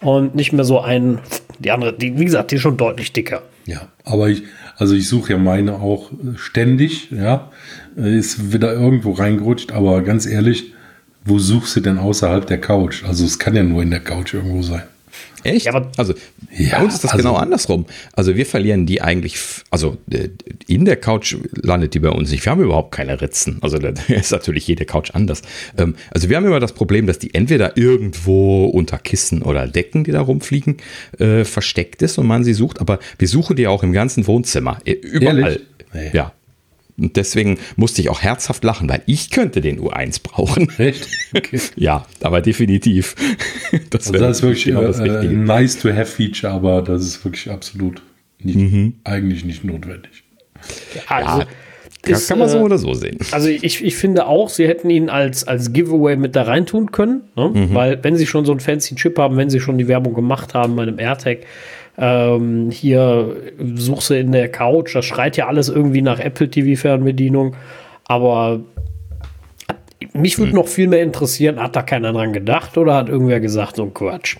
und 0.00 0.34
nicht 0.34 0.52
mehr 0.52 0.64
so 0.64 0.80
ein, 0.80 1.18
die 1.58 1.70
andere, 1.70 1.92
die, 1.92 2.18
wie 2.18 2.24
gesagt, 2.24 2.50
die 2.50 2.56
ist 2.56 2.62
schon 2.62 2.78
deutlich 2.78 3.12
dicker. 3.12 3.42
Ja, 3.66 3.88
aber 4.04 4.28
ich, 4.28 4.42
also 4.76 4.94
ich 4.94 5.08
suche 5.08 5.32
ja 5.32 5.38
meine 5.38 5.74
auch 5.74 6.10
ständig, 6.36 7.10
ja, 7.10 7.50
ist 7.96 8.52
wieder 8.52 8.72
irgendwo 8.72 9.12
reingerutscht, 9.12 9.72
aber 9.72 10.02
ganz 10.02 10.26
ehrlich, 10.26 10.72
wo 11.24 11.38
suchst 11.38 11.76
du 11.76 11.80
denn 11.80 11.98
außerhalb 11.98 12.46
der 12.46 12.60
Couch? 12.60 13.04
Also 13.04 13.24
es 13.24 13.38
kann 13.38 13.54
ja 13.54 13.62
nur 13.62 13.82
in 13.82 13.90
der 13.90 14.00
Couch 14.00 14.34
irgendwo 14.34 14.62
sein. 14.62 14.82
Echt? 15.44 15.66
Ja, 15.66 15.90
also 15.96 16.14
ja, 16.56 16.78
bei 16.78 16.84
uns 16.84 16.94
ist 16.94 17.04
das 17.04 17.12
also, 17.12 17.22
genau 17.22 17.36
andersrum. 17.36 17.86
Also 18.14 18.36
wir 18.36 18.46
verlieren 18.46 18.86
die 18.86 19.02
eigentlich, 19.02 19.36
also 19.70 19.96
in 20.66 20.84
der 20.84 20.96
Couch 20.96 21.36
landet 21.52 21.94
die 21.94 21.98
bei 22.00 22.10
uns 22.10 22.30
nicht. 22.30 22.44
Wir 22.44 22.52
haben 22.52 22.62
überhaupt 22.62 22.92
keine 22.92 23.20
Ritzen. 23.20 23.58
Also 23.60 23.78
da 23.78 23.88
ist 24.08 24.32
natürlich 24.32 24.66
jede 24.66 24.84
Couch 24.84 25.10
anders. 25.14 25.42
Ähm, 25.78 25.94
also 26.10 26.28
wir 26.28 26.36
haben 26.36 26.46
immer 26.46 26.60
das 26.60 26.72
Problem, 26.72 27.06
dass 27.06 27.18
die 27.18 27.34
entweder 27.34 27.76
irgendwo 27.76 28.66
unter 28.66 28.98
Kissen 28.98 29.42
oder 29.42 29.66
Decken, 29.66 30.04
die 30.04 30.12
da 30.12 30.20
rumfliegen, 30.20 30.76
äh, 31.18 31.44
versteckt 31.44 32.02
ist 32.02 32.18
und 32.18 32.26
man 32.26 32.44
sie 32.44 32.54
sucht. 32.54 32.80
Aber 32.80 32.98
wir 33.18 33.28
suchen 33.28 33.56
die 33.56 33.66
auch 33.66 33.82
im 33.82 33.92
ganzen 33.92 34.26
Wohnzimmer. 34.26 34.78
Äh, 34.84 34.92
überall. 34.92 35.60
Nee. 35.94 36.10
Ja, 36.12 36.32
und 36.98 37.16
deswegen 37.16 37.58
musste 37.76 38.02
ich 38.02 38.10
auch 38.10 38.22
herzhaft 38.22 38.64
lachen, 38.64 38.88
weil 38.88 39.02
ich 39.06 39.30
könnte 39.30 39.60
den 39.60 39.80
U1 39.80 40.22
brauchen. 40.22 40.68
Echt? 40.78 41.08
Okay. 41.34 41.60
ja, 41.76 42.06
aber 42.20 42.40
definitiv. 42.40 43.14
Das, 43.88 44.08
also 44.08 44.18
das 44.18 44.36
ist 44.38 44.42
wirklich 44.42 44.64
genau 44.64 44.82
das 44.82 44.98
äh, 44.98 45.24
nice 45.24 45.78
to 45.78 45.90
have 45.90 46.06
Feature, 46.06 46.52
aber 46.52 46.82
das 46.82 47.02
ist 47.02 47.24
wirklich 47.24 47.50
absolut 47.50 48.02
nicht, 48.38 48.56
mhm. 48.56 48.94
eigentlich 49.04 49.44
nicht 49.44 49.64
notwendig. 49.64 50.24
Also, 51.06 51.40
ja, 51.40 51.46
ist, 52.06 52.28
kann 52.28 52.38
man 52.38 52.48
so 52.48 52.58
äh, 52.58 52.62
oder 52.62 52.78
so 52.78 52.92
sehen. 52.94 53.18
Also 53.30 53.48
ich, 53.48 53.82
ich 53.82 53.96
finde 53.96 54.26
auch, 54.26 54.48
sie 54.48 54.66
hätten 54.66 54.90
ihn 54.90 55.08
als, 55.08 55.46
als 55.46 55.72
Giveaway 55.72 56.16
mit 56.16 56.36
da 56.36 56.42
reintun 56.42 56.90
können, 56.90 57.22
ne? 57.36 57.48
mhm. 57.48 57.74
weil 57.74 58.02
wenn 58.02 58.16
sie 58.16 58.26
schon 58.26 58.44
so 58.44 58.52
einen 58.52 58.60
fancy 58.60 58.94
Chip 58.94 59.18
haben, 59.18 59.36
wenn 59.36 59.50
sie 59.50 59.60
schon 59.60 59.78
die 59.78 59.88
Werbung 59.88 60.14
gemacht 60.14 60.54
haben 60.54 60.76
bei 60.76 60.82
einem 60.82 60.98
AirTag, 60.98 61.38
ähm, 61.98 62.70
hier 62.70 63.36
suchst 63.74 64.10
du 64.10 64.18
in 64.18 64.32
der 64.32 64.50
Couch, 64.50 64.94
das 64.94 65.04
schreit 65.04 65.36
ja 65.36 65.46
alles 65.46 65.68
irgendwie 65.68 66.02
nach 66.02 66.18
Apple 66.18 66.48
TV 66.48 66.80
Fernbedienung, 66.80 67.54
aber 68.04 68.60
mich 70.12 70.38
würde 70.38 70.52
hm. 70.52 70.58
noch 70.58 70.68
viel 70.68 70.88
mehr 70.88 71.02
interessieren, 71.02 71.60
hat 71.60 71.76
da 71.76 71.82
keiner 71.82 72.12
dran 72.12 72.32
gedacht 72.32 72.76
oder 72.78 72.94
hat 72.94 73.08
irgendwer 73.08 73.40
gesagt, 73.40 73.76
so 73.76 73.84
ein 73.84 73.94
Quatsch? 73.94 74.36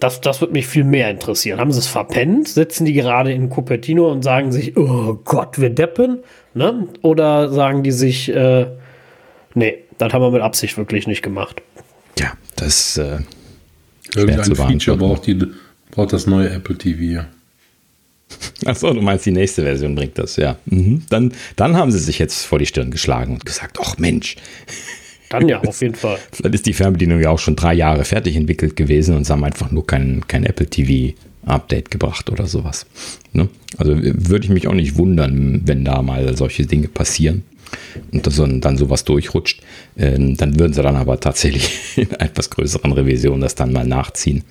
Das, 0.00 0.20
das 0.20 0.40
würde 0.40 0.52
mich 0.52 0.66
viel 0.66 0.82
mehr 0.82 1.10
interessieren. 1.10 1.60
Haben 1.60 1.70
sie 1.70 1.78
es 1.78 1.86
verpennt? 1.86 2.48
Sitzen 2.48 2.84
die 2.84 2.92
gerade 2.92 3.32
in 3.32 3.50
Cupertino 3.50 4.10
und 4.10 4.22
sagen 4.24 4.50
sich, 4.50 4.76
oh 4.76 5.20
Gott, 5.24 5.60
wir 5.60 5.70
deppen? 5.70 6.24
Ne? 6.54 6.88
Oder 7.02 7.50
sagen 7.50 7.84
die 7.84 7.92
sich, 7.92 8.34
äh, 8.34 8.66
nee, 9.54 9.78
das 9.98 10.12
haben 10.12 10.22
wir 10.22 10.32
mit 10.32 10.42
Absicht 10.42 10.76
wirklich 10.76 11.06
nicht 11.06 11.22
gemacht? 11.22 11.62
Ja, 12.18 12.32
das 12.56 12.96
äh, 12.96 13.18
Irgendein 14.14 14.54
Feature 14.54 14.96
braucht 14.96 15.26
die, 15.26 15.38
Braucht 15.92 16.12
das 16.12 16.26
neue 16.26 16.50
Apple 16.50 16.76
TV. 16.76 17.24
Achso, 18.64 18.92
du 18.92 19.00
meinst, 19.02 19.26
die 19.26 19.30
nächste 19.30 19.62
Version 19.62 19.94
bringt 19.94 20.18
das, 20.18 20.36
ja. 20.36 20.56
Mhm. 20.66 21.02
Dann, 21.10 21.32
dann 21.54 21.76
haben 21.76 21.92
sie 21.92 21.98
sich 21.98 22.18
jetzt 22.18 22.44
vor 22.44 22.58
die 22.58 22.66
Stirn 22.66 22.90
geschlagen 22.90 23.34
und 23.34 23.46
gesagt, 23.46 23.78
ach 23.80 23.98
Mensch. 23.98 24.36
Dann 25.28 25.48
ja, 25.48 25.60
auf 25.60 25.80
jeden 25.80 25.94
Fall. 25.94 26.18
Vielleicht 26.32 26.54
ist 26.54 26.66
die 26.66 26.72
Fernbedienung 26.72 27.20
ja 27.20 27.30
auch 27.30 27.38
schon 27.38 27.56
drei 27.56 27.74
Jahre 27.74 28.04
fertig 28.04 28.36
entwickelt 28.36 28.74
gewesen 28.74 29.16
und 29.16 29.24
sie 29.24 29.32
haben 29.32 29.44
einfach 29.44 29.70
nur 29.70 29.86
kein, 29.86 30.26
kein 30.26 30.44
Apple 30.44 30.66
TV 30.66 31.14
Update 31.44 31.90
gebracht 31.90 32.30
oder 32.30 32.46
sowas. 32.46 32.86
Ne? 33.32 33.48
Also 33.76 33.96
würde 33.96 34.44
ich 34.44 34.50
mich 34.50 34.68
auch 34.68 34.74
nicht 34.74 34.96
wundern, 34.96 35.62
wenn 35.64 35.84
da 35.84 36.00
mal 36.02 36.36
solche 36.36 36.66
Dinge 36.66 36.88
passieren 36.88 37.42
und 38.12 38.26
das, 38.26 38.36
dann 38.36 38.76
sowas 38.76 39.04
durchrutscht. 39.04 39.62
Ähm, 39.96 40.36
dann 40.36 40.58
würden 40.58 40.72
sie 40.72 40.82
dann 40.82 40.96
aber 40.96 41.18
tatsächlich 41.18 41.70
in 41.96 42.10
etwas 42.12 42.50
größeren 42.50 42.92
Revisionen 42.92 43.40
das 43.40 43.54
dann 43.54 43.72
mal 43.72 43.86
nachziehen. 43.86 44.44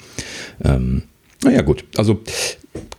Ähm, 0.64 1.04
naja, 1.44 1.62
gut. 1.62 1.86
Also 1.98 2.22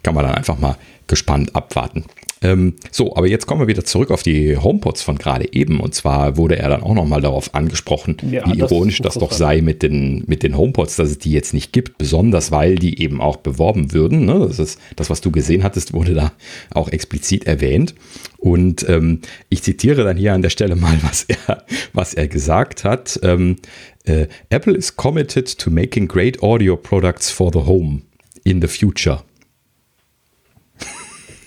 kann 0.03 0.15
man 0.15 0.25
dann 0.25 0.35
einfach 0.35 0.59
mal 0.59 0.77
gespannt 1.07 1.55
abwarten. 1.55 2.05
Ähm, 2.43 2.75
so, 2.91 3.15
aber 3.15 3.29
jetzt 3.29 3.47
kommen 3.47 3.61
wir 3.61 3.69
wieder 3.69 3.85
zurück 3.85 4.11
auf 4.11 4.23
die 4.23 4.57
HomePods 4.57 5.03
von 5.03 5.17
gerade 5.17 5.53
eben. 5.53 5.81
Und 5.81 5.95
zwar 5.95 6.37
wurde 6.37 6.59
er 6.59 6.69
dann 6.69 6.83
auch 6.83 6.95
nochmal 6.95 7.21
darauf 7.21 7.55
angesprochen, 7.55 8.17
ja, 8.31 8.45
wie 8.47 8.59
ironisch 8.59 8.99
das, 8.99 9.15
das 9.15 9.21
doch 9.21 9.33
sei 9.33 9.61
mit 9.61 9.83
den, 9.83 10.25
mit 10.27 10.43
den 10.43 10.57
HomePods, 10.57 10.97
dass 10.97 11.11
es 11.11 11.19
die 11.19 11.31
jetzt 11.31 11.55
nicht 11.55 11.73
gibt. 11.73 11.99
Besonders, 11.99 12.51
weil 12.51 12.75
die 12.75 13.01
eben 13.01 13.21
auch 13.21 13.37
beworben 13.37 13.93
würden. 13.93 14.25
Ne? 14.25 14.41
Das 14.41 14.59
ist 14.59 14.81
das, 14.97 15.09
was 15.09 15.21
du 15.21 15.31
gesehen 15.31 15.63
hattest, 15.63 15.93
wurde 15.93 16.15
da 16.15 16.33
auch 16.75 16.89
explizit 16.89 17.45
erwähnt. 17.45 17.95
Und 18.39 18.89
ähm, 18.89 19.21
ich 19.49 19.63
zitiere 19.63 20.03
dann 20.03 20.17
hier 20.17 20.35
an 20.35 20.43
der 20.43 20.51
Stelle 20.51 20.75
mal, 20.75 20.99
was 21.03 21.25
er, 21.25 21.65
was 21.93 22.15
er 22.15 22.27
gesagt 22.27 22.83
hat. 22.83 23.21
Ähm, 23.23 23.57
äh, 24.05 24.27
Apple 24.49 24.75
is 24.75 24.97
committed 24.97 25.59
to 25.59 25.71
making 25.71 26.09
great 26.09 26.43
audio 26.43 26.77
products 26.77 27.31
for 27.31 27.53
the 27.53 27.61
home 27.61 28.03
in 28.45 28.61
the 28.61 28.69
future. 28.69 29.21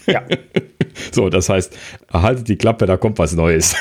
Ja. 0.07 0.23
So, 1.11 1.29
das 1.29 1.49
heißt, 1.49 1.77
haltet 2.11 2.47
die 2.47 2.55
Klappe, 2.55 2.85
da 2.85 2.95
kommt 2.95 3.19
was 3.19 3.35
Neues. 3.35 3.75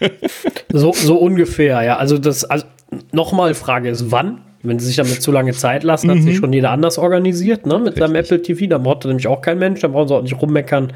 so, 0.72 0.92
so 0.92 1.16
ungefähr, 1.16 1.82
ja. 1.82 1.96
Also 1.96 2.16
das, 2.16 2.44
also 2.44 2.64
nochmal 3.12 3.54
Frage 3.54 3.88
ist, 3.88 4.10
wann? 4.10 4.40
Wenn 4.62 4.78
sie 4.78 4.86
sich 4.86 4.96
damit 4.96 5.20
zu 5.20 5.30
lange 5.30 5.52
Zeit 5.52 5.82
lassen, 5.82 6.10
hat 6.10 6.18
mhm. 6.18 6.22
sich 6.22 6.36
schon 6.38 6.52
jeder 6.52 6.70
anders 6.70 6.96
organisiert, 6.96 7.66
ne? 7.66 7.78
Mit 7.78 7.88
Richtig. 7.88 8.02
seinem 8.02 8.14
Apple 8.14 8.42
TV, 8.42 8.66
da 8.66 8.78
braucht 8.78 9.04
er 9.04 9.08
nämlich 9.08 9.26
auch 9.26 9.40
kein 9.40 9.58
Mensch, 9.58 9.80
da 9.80 9.88
brauchen 9.88 10.08
sie 10.08 10.14
auch 10.14 10.22
nicht 10.22 10.40
rummeckern, 10.40 10.92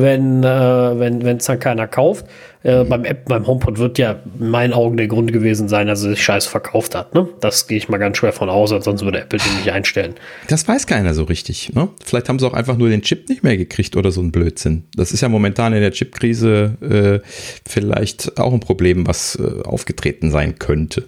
wenn 0.00 0.42
äh, 0.42 0.98
wenn 0.98 1.36
es 1.36 1.46
dann 1.46 1.58
keiner 1.58 1.86
kauft. 1.86 2.26
Äh, 2.66 2.82
mhm. 2.82 2.88
beim 2.88 3.04
App, 3.04 3.26
beim 3.26 3.46
HomePod 3.46 3.78
wird 3.78 3.96
ja 3.98 4.16
in 4.40 4.50
meinen 4.50 4.72
Augen 4.72 4.96
der 4.96 5.06
Grund 5.06 5.32
gewesen 5.32 5.68
sein, 5.68 5.86
dass 5.86 6.02
er 6.02 6.10
sich 6.10 6.22
scheiß 6.24 6.46
verkauft 6.46 6.96
hat. 6.96 7.14
Ne? 7.14 7.28
Das 7.40 7.68
gehe 7.68 7.78
ich 7.78 7.88
mal 7.88 7.98
ganz 7.98 8.16
schwer 8.16 8.32
von 8.32 8.50
aus, 8.50 8.70
sonst 8.70 9.04
würde 9.04 9.20
Apple 9.20 9.38
den 9.38 9.56
nicht 9.58 9.70
einstellen. 9.70 10.14
Das 10.48 10.66
weiß 10.66 10.88
keiner 10.88 11.14
so 11.14 11.22
richtig. 11.22 11.72
Ne? 11.74 11.88
Vielleicht 12.04 12.28
haben 12.28 12.40
sie 12.40 12.46
auch 12.46 12.54
einfach 12.54 12.76
nur 12.76 12.88
den 12.88 13.02
Chip 13.02 13.28
nicht 13.28 13.44
mehr 13.44 13.56
gekriegt 13.56 13.96
oder 13.96 14.10
so 14.10 14.20
ein 14.20 14.32
Blödsinn. 14.32 14.84
Das 14.96 15.12
ist 15.12 15.20
ja 15.20 15.28
momentan 15.28 15.74
in 15.74 15.80
der 15.80 15.92
Chipkrise 15.92 17.22
äh, 17.22 17.28
vielleicht 17.68 18.36
auch 18.40 18.52
ein 18.52 18.60
Problem, 18.60 19.06
was 19.06 19.36
äh, 19.36 19.62
aufgetreten 19.62 20.32
sein 20.32 20.58
könnte. 20.58 21.04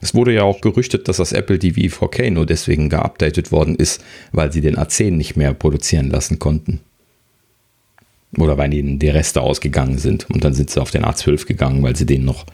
Es 0.00 0.14
wurde 0.14 0.32
ja 0.32 0.44
auch 0.44 0.62
gerüchtet, 0.62 1.08
dass 1.08 1.18
das 1.18 1.32
Apple 1.32 1.58
TV 1.58 2.04
4K 2.06 2.30
nur 2.30 2.46
deswegen 2.46 2.88
geupdatet 2.88 3.52
worden 3.52 3.76
ist, 3.76 4.02
weil 4.32 4.50
sie 4.50 4.62
den 4.62 4.76
A10 4.76 5.12
nicht 5.12 5.36
mehr 5.36 5.52
produzieren 5.52 6.10
lassen 6.10 6.38
konnten. 6.38 6.80
Oder 8.38 8.56
weil 8.56 8.72
ihnen 8.72 8.98
die 8.98 9.08
Reste 9.08 9.42
ausgegangen 9.42 9.98
sind. 9.98 10.28
Und 10.30 10.44
dann 10.44 10.54
sind 10.54 10.70
sie 10.70 10.80
auf 10.80 10.90
den 10.90 11.04
A12 11.04 11.46
gegangen, 11.46 11.82
weil 11.82 11.96
sie 11.96 12.06
den 12.06 12.24
noch 12.24 12.46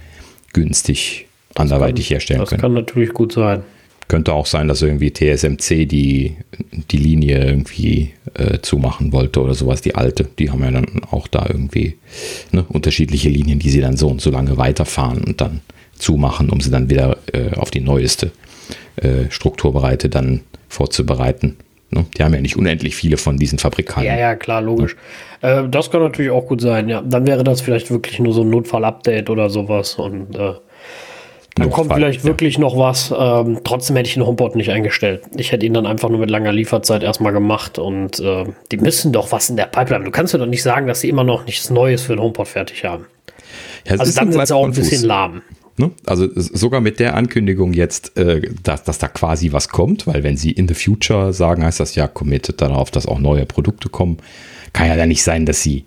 günstig 0.52 1.26
anderweitig 1.54 2.10
herstellen 2.10 2.40
Das 2.40 2.50
können. 2.50 2.60
kann 2.60 2.74
natürlich 2.74 3.10
gut 3.12 3.32
sein. 3.32 3.62
Könnte 4.08 4.32
auch 4.32 4.46
sein, 4.46 4.68
dass 4.68 4.80
irgendwie 4.80 5.12
TSMC 5.12 5.86
die, 5.86 6.36
die 6.90 6.96
Linie 6.96 7.44
irgendwie 7.44 8.12
äh, 8.34 8.58
zumachen 8.60 9.12
wollte 9.12 9.42
oder 9.42 9.54
sowas, 9.54 9.82
die 9.82 9.94
alte. 9.94 10.26
Die 10.38 10.50
haben 10.50 10.64
ja 10.64 10.70
dann 10.70 11.02
auch 11.10 11.28
da 11.28 11.44
irgendwie 11.46 11.96
ne, 12.50 12.64
unterschiedliche 12.68 13.28
Linien, 13.28 13.58
die 13.58 13.68
sie 13.68 13.82
dann 13.82 13.98
so 13.98 14.08
und 14.08 14.22
so 14.22 14.30
lange 14.30 14.56
weiterfahren 14.56 15.22
und 15.22 15.40
dann 15.42 15.60
zumachen, 15.98 16.48
um 16.48 16.60
sie 16.60 16.70
dann 16.70 16.88
wieder 16.88 17.18
äh, 17.32 17.54
auf 17.56 17.70
die 17.70 17.80
neueste 17.80 18.30
äh, 18.96 19.30
Strukturbreite 19.30 20.08
dann 20.08 20.40
vorzubereiten. 20.68 21.56
Ne? 21.91 22.05
Die 22.16 22.22
haben 22.22 22.34
ja 22.34 22.41
nicht 22.41 22.57
unendlich 22.57 22.95
viele 22.95 23.16
von 23.16 23.39
diesen 23.39 23.59
Fabrikanten. 23.59 24.05
Ja, 24.05 24.18
ja, 24.18 24.36
klar, 24.36 24.61
logisch. 24.61 24.97
Äh, 25.41 25.68
das 25.68 25.91
kann 25.91 26.03
natürlich 26.03 26.30
auch 26.30 26.47
gut 26.47 26.61
sein, 26.61 26.89
ja. 26.89 27.03
Dann 27.03 27.26
wäre 27.26 27.45
das 27.45 27.61
vielleicht 27.61 27.91
wirklich 27.91 28.18
nur 28.18 28.34
so 28.34 28.43
ein 28.43 28.51
Notfall-Update 28.51 29.30
oder 29.30 29.49
sowas 29.49 29.95
und 29.95 30.36
äh, 30.36 30.55
dann 31.59 31.70
kommt 31.70 31.89
Notfall, 31.89 31.97
vielleicht 31.97 32.20
ja. 32.20 32.24
wirklich 32.24 32.59
noch 32.59 32.76
was. 32.76 33.12
Ähm, 33.16 33.61
trotzdem 33.64 33.97
hätte 33.97 34.09
ich 34.09 34.14
den 34.14 34.24
HomePod 34.24 34.55
nicht 34.55 34.70
eingestellt. 34.70 35.22
Ich 35.36 35.51
hätte 35.51 35.66
ihn 35.66 35.74
dann 35.74 35.86
einfach 35.86 36.09
nur 36.09 36.18
mit 36.20 36.30
langer 36.30 36.53
Lieferzeit 36.53 37.03
erstmal 37.03 37.32
gemacht 37.32 37.78
und 37.78 38.20
äh, 38.20 38.45
die 38.70 38.76
müssen 38.76 39.12
doch 39.12 39.32
was 39.32 39.51
in 39.51 39.57
der 39.57 39.66
Pipeline. 39.66 40.05
Du 40.05 40.11
kannst 40.11 40.34
mir 40.34 40.41
doch 40.41 40.47
nicht 40.47 40.62
sagen, 40.62 40.86
dass 40.86 41.01
sie 41.01 41.09
immer 41.09 41.24
noch 41.24 41.47
nichts 41.47 41.70
Neues 41.70 42.03
für 42.03 42.14
den 42.14 42.22
HomePod 42.22 42.47
fertig 42.47 42.84
haben. 42.84 43.07
Ja, 43.86 43.93
Also 43.99 44.12
dann 44.14 44.32
sind 44.32 44.47
sie 44.47 44.55
auch 44.55 44.64
ein 44.64 44.72
bisschen 44.72 45.05
lahm. 45.05 45.43
Ne? 45.78 45.92
Also 46.06 46.28
sogar 46.34 46.80
mit 46.80 46.98
der 46.98 47.14
Ankündigung 47.14 47.72
jetzt, 47.72 48.16
äh, 48.16 48.50
dass, 48.62 48.84
dass 48.84 48.98
da 48.98 49.08
quasi 49.08 49.52
was 49.52 49.68
kommt, 49.68 50.06
weil 50.06 50.22
wenn 50.22 50.36
sie 50.36 50.50
in 50.50 50.66
the 50.66 50.74
future 50.74 51.32
sagen, 51.32 51.64
heißt 51.64 51.80
das 51.80 51.94
ja 51.94 52.08
committed 52.08 52.60
darauf, 52.60 52.90
dass 52.90 53.06
auch 53.06 53.20
neue 53.20 53.46
Produkte 53.46 53.88
kommen. 53.88 54.18
Kann 54.72 54.88
ja 54.88 54.96
dann 54.96 55.08
nicht 55.08 55.22
sein, 55.22 55.46
dass 55.46 55.62
sie 55.62 55.84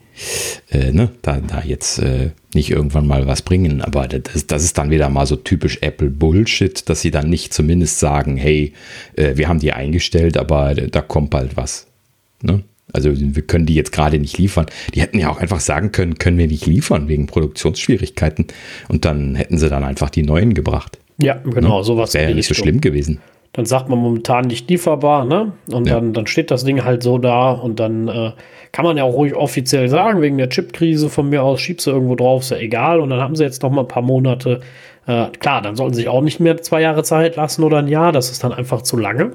äh, 0.71 0.91
ne, 0.91 1.11
da, 1.21 1.39
da 1.39 1.61
jetzt 1.63 1.99
äh, 1.99 2.31
nicht 2.53 2.71
irgendwann 2.71 3.05
mal 3.05 3.27
was 3.27 3.41
bringen. 3.41 3.81
Aber 3.81 4.07
das, 4.07 4.47
das 4.47 4.63
ist 4.63 4.77
dann 4.77 4.89
wieder 4.89 5.09
mal 5.09 5.25
so 5.25 5.35
typisch 5.35 5.79
Apple 5.81 6.09
Bullshit, 6.09 6.87
dass 6.89 7.01
sie 7.01 7.11
dann 7.11 7.29
nicht 7.29 7.53
zumindest 7.53 7.99
sagen, 7.99 8.37
hey, 8.37 8.73
äh, 9.15 9.35
wir 9.35 9.47
haben 9.47 9.59
die 9.59 9.73
eingestellt, 9.73 10.37
aber 10.37 10.73
da 10.73 11.01
kommt 11.01 11.29
bald 11.29 11.57
was. 11.57 11.87
Ne? 12.41 12.63
Also 12.93 13.11
wir 13.13 13.41
können 13.43 13.65
die 13.65 13.75
jetzt 13.75 13.91
gerade 13.91 14.19
nicht 14.19 14.37
liefern. 14.37 14.65
Die 14.93 15.01
hätten 15.01 15.17
ja 15.19 15.29
auch 15.29 15.39
einfach 15.39 15.59
sagen 15.59 15.91
können, 15.91 16.17
können 16.17 16.37
wir 16.37 16.47
nicht 16.47 16.65
liefern 16.65 17.07
wegen 17.07 17.27
Produktionsschwierigkeiten. 17.27 18.47
Und 18.89 19.05
dann 19.05 19.35
hätten 19.35 19.57
sie 19.57 19.69
dann 19.69 19.83
einfach 19.83 20.09
die 20.09 20.23
neuen 20.23 20.53
gebracht. 20.53 20.97
Ja, 21.21 21.35
genau, 21.43 21.83
sowas. 21.83 22.13
Wäre 22.13 22.29
ja 22.29 22.35
nicht 22.35 22.47
so 22.47 22.53
schlimm 22.53 22.81
gewesen. 22.81 23.19
Dann 23.53 23.65
sagt 23.65 23.89
man 23.89 23.99
momentan 23.99 24.45
nicht 24.45 24.69
lieferbar, 24.69 25.25
ne? 25.25 25.51
Und 25.69 25.87
Ja. 25.87 25.95
dann, 25.95 26.13
dann 26.13 26.25
steht 26.25 26.51
das 26.51 26.63
Ding 26.63 26.83
halt 26.85 27.03
so 27.03 27.17
da 27.17 27.51
und 27.51 27.79
dann 27.81 28.07
äh, 28.07 28.31
kann 28.71 28.85
man 28.85 28.95
ja 28.95 29.03
auch 29.03 29.13
ruhig 29.13 29.35
offiziell 29.35 29.89
sagen, 29.89 30.21
wegen 30.21 30.37
der 30.37 30.47
Chipkrise 30.49 31.09
von 31.09 31.29
mir 31.29 31.43
aus, 31.43 31.59
schiebst 31.59 31.85
du 31.85 31.91
irgendwo 31.91 32.15
drauf, 32.15 32.43
ist 32.43 32.51
ja 32.51 32.57
egal. 32.57 33.01
Und 33.01 33.09
dann 33.09 33.19
haben 33.19 33.35
sie 33.35 33.43
jetzt 33.43 33.61
noch 33.61 33.69
mal 33.71 33.81
ein 33.81 33.87
paar 33.89 34.03
Monate. 34.03 34.61
Äh, 35.05 35.27
klar, 35.39 35.61
dann 35.61 35.75
sollten 35.75 35.93
sie 35.93 36.01
sich 36.01 36.09
auch 36.09 36.21
nicht 36.21 36.39
mehr 36.39 36.61
zwei 36.61 36.81
Jahre 36.81 37.03
Zeit 37.03 37.35
lassen 37.35 37.63
oder 37.63 37.79
ein 37.79 37.87
Jahr, 37.89 38.11
das 38.13 38.31
ist 38.31 38.43
dann 38.43 38.53
einfach 38.53 38.83
zu 38.83 38.95
lange. 38.97 39.31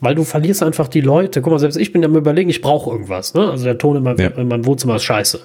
Weil 0.00 0.14
du 0.14 0.24
verlierst 0.24 0.62
einfach 0.62 0.88
die 0.88 1.00
Leute. 1.00 1.42
Guck 1.42 1.52
mal, 1.52 1.58
selbst 1.58 1.76
ich 1.76 1.92
bin 1.92 2.04
am 2.04 2.16
überlegen, 2.16 2.50
ich 2.50 2.60
brauche 2.60 2.90
irgendwas. 2.90 3.34
Ne? 3.34 3.50
Also 3.50 3.64
der 3.64 3.78
Ton 3.78 3.96
in 3.96 4.02
meinem, 4.02 4.18
Ja. 4.18 4.28
in 4.28 4.48
meinem 4.48 4.64
Wohnzimmer 4.66 4.96
ist 4.96 5.04
scheiße. 5.04 5.40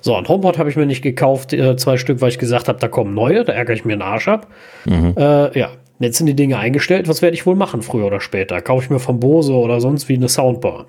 So, 0.00 0.14
ein 0.14 0.28
HomePod 0.28 0.58
habe 0.58 0.70
ich 0.70 0.76
mir 0.76 0.86
nicht 0.86 1.02
gekauft, 1.02 1.52
äh, 1.52 1.76
zwei 1.76 1.96
Stück, 1.96 2.20
weil 2.20 2.28
ich 2.28 2.38
gesagt 2.38 2.68
habe, 2.68 2.78
da 2.78 2.88
kommen 2.88 3.14
neue, 3.14 3.44
da 3.44 3.52
ärgere 3.52 3.74
ich 3.74 3.84
mir 3.84 3.94
den 3.96 4.02
Arsch 4.02 4.28
ab. 4.28 4.46
Äh, 4.86 5.58
ja, 5.58 5.70
jetzt 5.98 6.18
sind 6.18 6.26
die 6.26 6.34
Dinge 6.36 6.58
eingestellt, 6.58 7.08
was 7.08 7.22
werde 7.22 7.34
ich 7.34 7.44
wohl 7.46 7.56
machen, 7.56 7.82
früher 7.82 8.06
oder 8.06 8.20
später? 8.20 8.60
Kaufe 8.60 8.84
ich 8.84 8.90
mir 8.90 9.00
von 9.00 9.18
Bose 9.18 9.52
oder 9.52 9.80
sonst 9.80 10.08
wie 10.08 10.14
eine 10.14 10.28
Soundbar. 10.28 10.86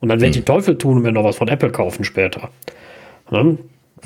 Und 0.00 0.08
dann 0.08 0.20
werde 0.20 0.30
ich 0.30 0.36
den 0.36 0.44
Teufel 0.46 0.78
tun 0.78 0.96
und 0.98 1.02
mir 1.02 1.12
noch 1.12 1.24
was 1.24 1.36
von 1.36 1.48
Apple 1.48 1.70
kaufen 1.70 2.04
später. 2.04 2.50
Ne? 3.30 3.58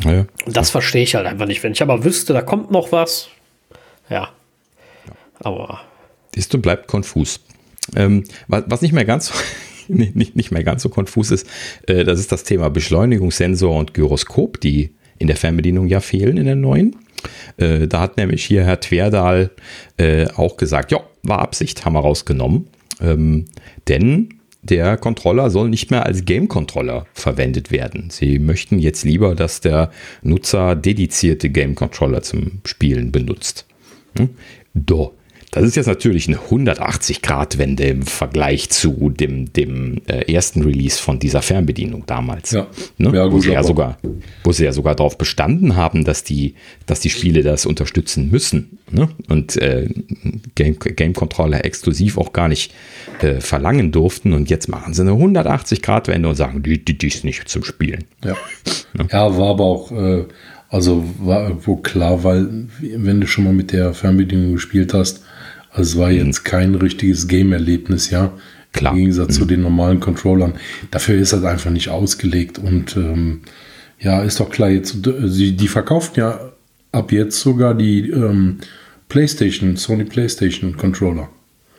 Ja. 0.05 0.25
Das 0.47 0.71
verstehe 0.71 1.03
ich 1.03 1.15
halt 1.15 1.27
einfach 1.27 1.47
nicht. 1.47 1.63
Wenn 1.63 1.73
ich 1.73 1.83
aber 1.83 2.05
wüsste, 2.05 2.33
da 2.33 2.41
kommt 2.43 2.71
noch 2.71 2.91
was, 2.93 3.29
ja. 4.09 4.29
Aber 5.41 5.81
Siehst 6.35 6.53
du, 6.55 6.59
bleibt 6.61 6.87
konfus. 6.89 7.41
Ähm, 7.97 8.25
was, 8.47 8.83
nicht 8.83 8.93
mehr 8.93 9.05
ganz 9.05 9.27
so, 9.27 9.35
nicht, 9.89 10.37
nicht, 10.37 10.51
mehr 10.51 10.65
ganz 10.65 10.83
so 10.83 10.89
konfus 10.89 11.31
ist, 11.31 11.47
äh, 11.87 12.05
das 12.05 12.19
ist 12.19 12.33
das 12.33 12.45
Thema 12.45 12.71
Beschleunigungssensor 12.71 13.75
und 13.77 13.95
Gyroskop, 13.95 14.61
die 14.61 14.95
in 15.19 15.27
der 15.27 15.37
Fernbedienung 15.37 15.87
ja 15.89 16.01
fehlen 16.01 16.37
in 16.37 16.47
der 16.47 16.57
neuen. 16.57 16.97
Äh, 17.57 17.89
da 17.89 18.01
hat 18.01 18.17
nämlich 18.17 18.45
hier 18.45 18.65
Herr 18.65 18.81
Twerdal 18.81 19.51
äh, 19.97 20.27
auch 20.37 20.57
gesagt, 20.57 20.93
ja, 20.93 21.01
war 21.23 21.41
Absicht, 21.41 21.85
haben 21.85 21.95
wir 21.95 22.01
rausgenommen. 22.01 22.69
Ähm, 23.01 23.47
denn 23.89 24.39
der 24.63 24.97
Controller 24.97 25.51
soll 25.51 25.69
nicht 25.69 25.91
mehr 25.91 26.05
als 26.05 26.25
Game-Controller 26.25 27.07
verwendet 27.15 27.71
werden. 27.71 28.11
Sie 28.11 28.39
möchten 28.39 28.79
jetzt 28.79 29.05
lieber, 29.05 29.35
dass 29.35 29.61
der 29.61 29.91
Nutzer 30.23 30.75
dedizierte 30.75 31.49
Game-Controller 31.51 32.23
zum 32.23 32.61
Spielen 32.65 33.13
benutzt. 33.13 33.67
Hm? 34.17 34.31
Do. 34.75 35.15
Das 35.51 35.65
ist 35.65 35.77
jetzt 35.77 35.87
natürlich 35.87 36.29
eine 36.29 36.37
180-Grad-Wende 36.37 37.85
im 37.85 38.03
Vergleich 38.03 38.69
zu 38.69 39.11
dem, 39.11 39.51
dem 39.53 40.03
äh, 40.07 40.31
ersten 40.31 40.63
Release 40.63 41.01
von 41.01 41.19
dieser 41.19 41.41
Fernbedienung 41.41 42.05
damals. 42.07 42.51
Ja. 42.51 42.67
Ne? 42.99 43.13
Ja, 43.15 43.33
wo, 43.33 43.41
sie 43.41 43.53
ja 43.53 43.63
sogar, 43.63 43.99
wo 44.45 44.53
sie 44.53 44.65
ja 44.65 44.73
sogar 44.73 44.95
darauf 44.95 45.17
bestanden 45.17 45.75
haben, 45.75 46.05
dass 46.05 46.23
die, 46.23 46.55
dass 46.85 47.01
die 47.01 47.09
Spiele 47.09 47.43
das 47.43 47.65
unterstützen 47.65 48.31
müssen. 48.31 48.79
Ne? 48.91 49.09
Und 49.29 49.57
äh, 49.57 49.89
Game, 50.55 50.79
Game 50.79 51.15
Controller 51.15 51.65
exklusiv 51.65 52.19
auch 52.19 52.35
gar 52.35 52.49
nicht 52.49 52.75
äh, 53.23 53.41
verlangen 53.41 53.91
durften. 53.91 54.35
Und 54.35 54.51
jetzt 54.51 54.69
machen 54.69 54.93
sie 54.93 55.01
eine 55.01 55.13
180-Grad-Wende 55.13 56.29
und 56.29 56.35
sagen, 56.35 56.63
die, 56.63 56.85
die, 56.85 56.99
die 56.99 57.07
ist 57.07 57.25
nicht 57.25 57.49
zum 57.49 57.65
Spielen. 57.65 58.05
Ja. 58.23 58.37
ja, 59.11 59.39
war 59.39 59.51
aber 59.51 59.65
auch, 59.65 59.93
äh, 59.93 60.25
also 60.69 61.03
war 61.21 61.49
irgendwo 61.49 61.77
klar, 61.77 62.23
weil 62.23 62.67
wenn 62.81 63.23
du 63.23 63.27
schon 63.27 63.45
mal 63.45 63.55
mit 63.55 63.73
der 63.73 63.95
Fernbedienung 63.95 64.53
gespielt 64.53 64.93
hast, 64.93 65.23
also 65.79 65.91
es 65.93 65.99
war 65.99 66.11
jetzt 66.11 66.45
kein 66.45 66.75
richtiges 66.75 67.29
Game-Erlebnis, 67.29 68.11
ja. 68.11 68.33
Klar. 68.73 68.93
Im 68.93 68.99
Gegensatz 68.99 69.37
zu 69.37 69.47
den 69.47 69.63
normalen 69.63 69.99
Controllern. 69.99 70.55
Dafür 70.91 71.17
ist 71.19 71.33
das 71.33 71.43
einfach 71.45 71.71
nicht 71.71 71.89
ausgelegt 71.89 72.59
und 72.59 72.97
ähm, 72.97 73.41
ja, 73.99 74.23
ist 74.23 74.39
doch 74.41 74.51
klar, 74.51 74.69
jetzt, 74.69 74.99
sie, 75.25 75.57
die 75.57 75.69
verkaufen 75.69 76.13
ja 76.17 76.39
ab 76.93 77.11
jetzt 77.11 77.41
sogar 77.41 77.75
die 77.75 78.11
ähm, 78.11 78.59
PlayStation, 79.09 79.77
Sony 79.77 80.05
PlayStation 80.05 80.77
Controller. 80.77 81.29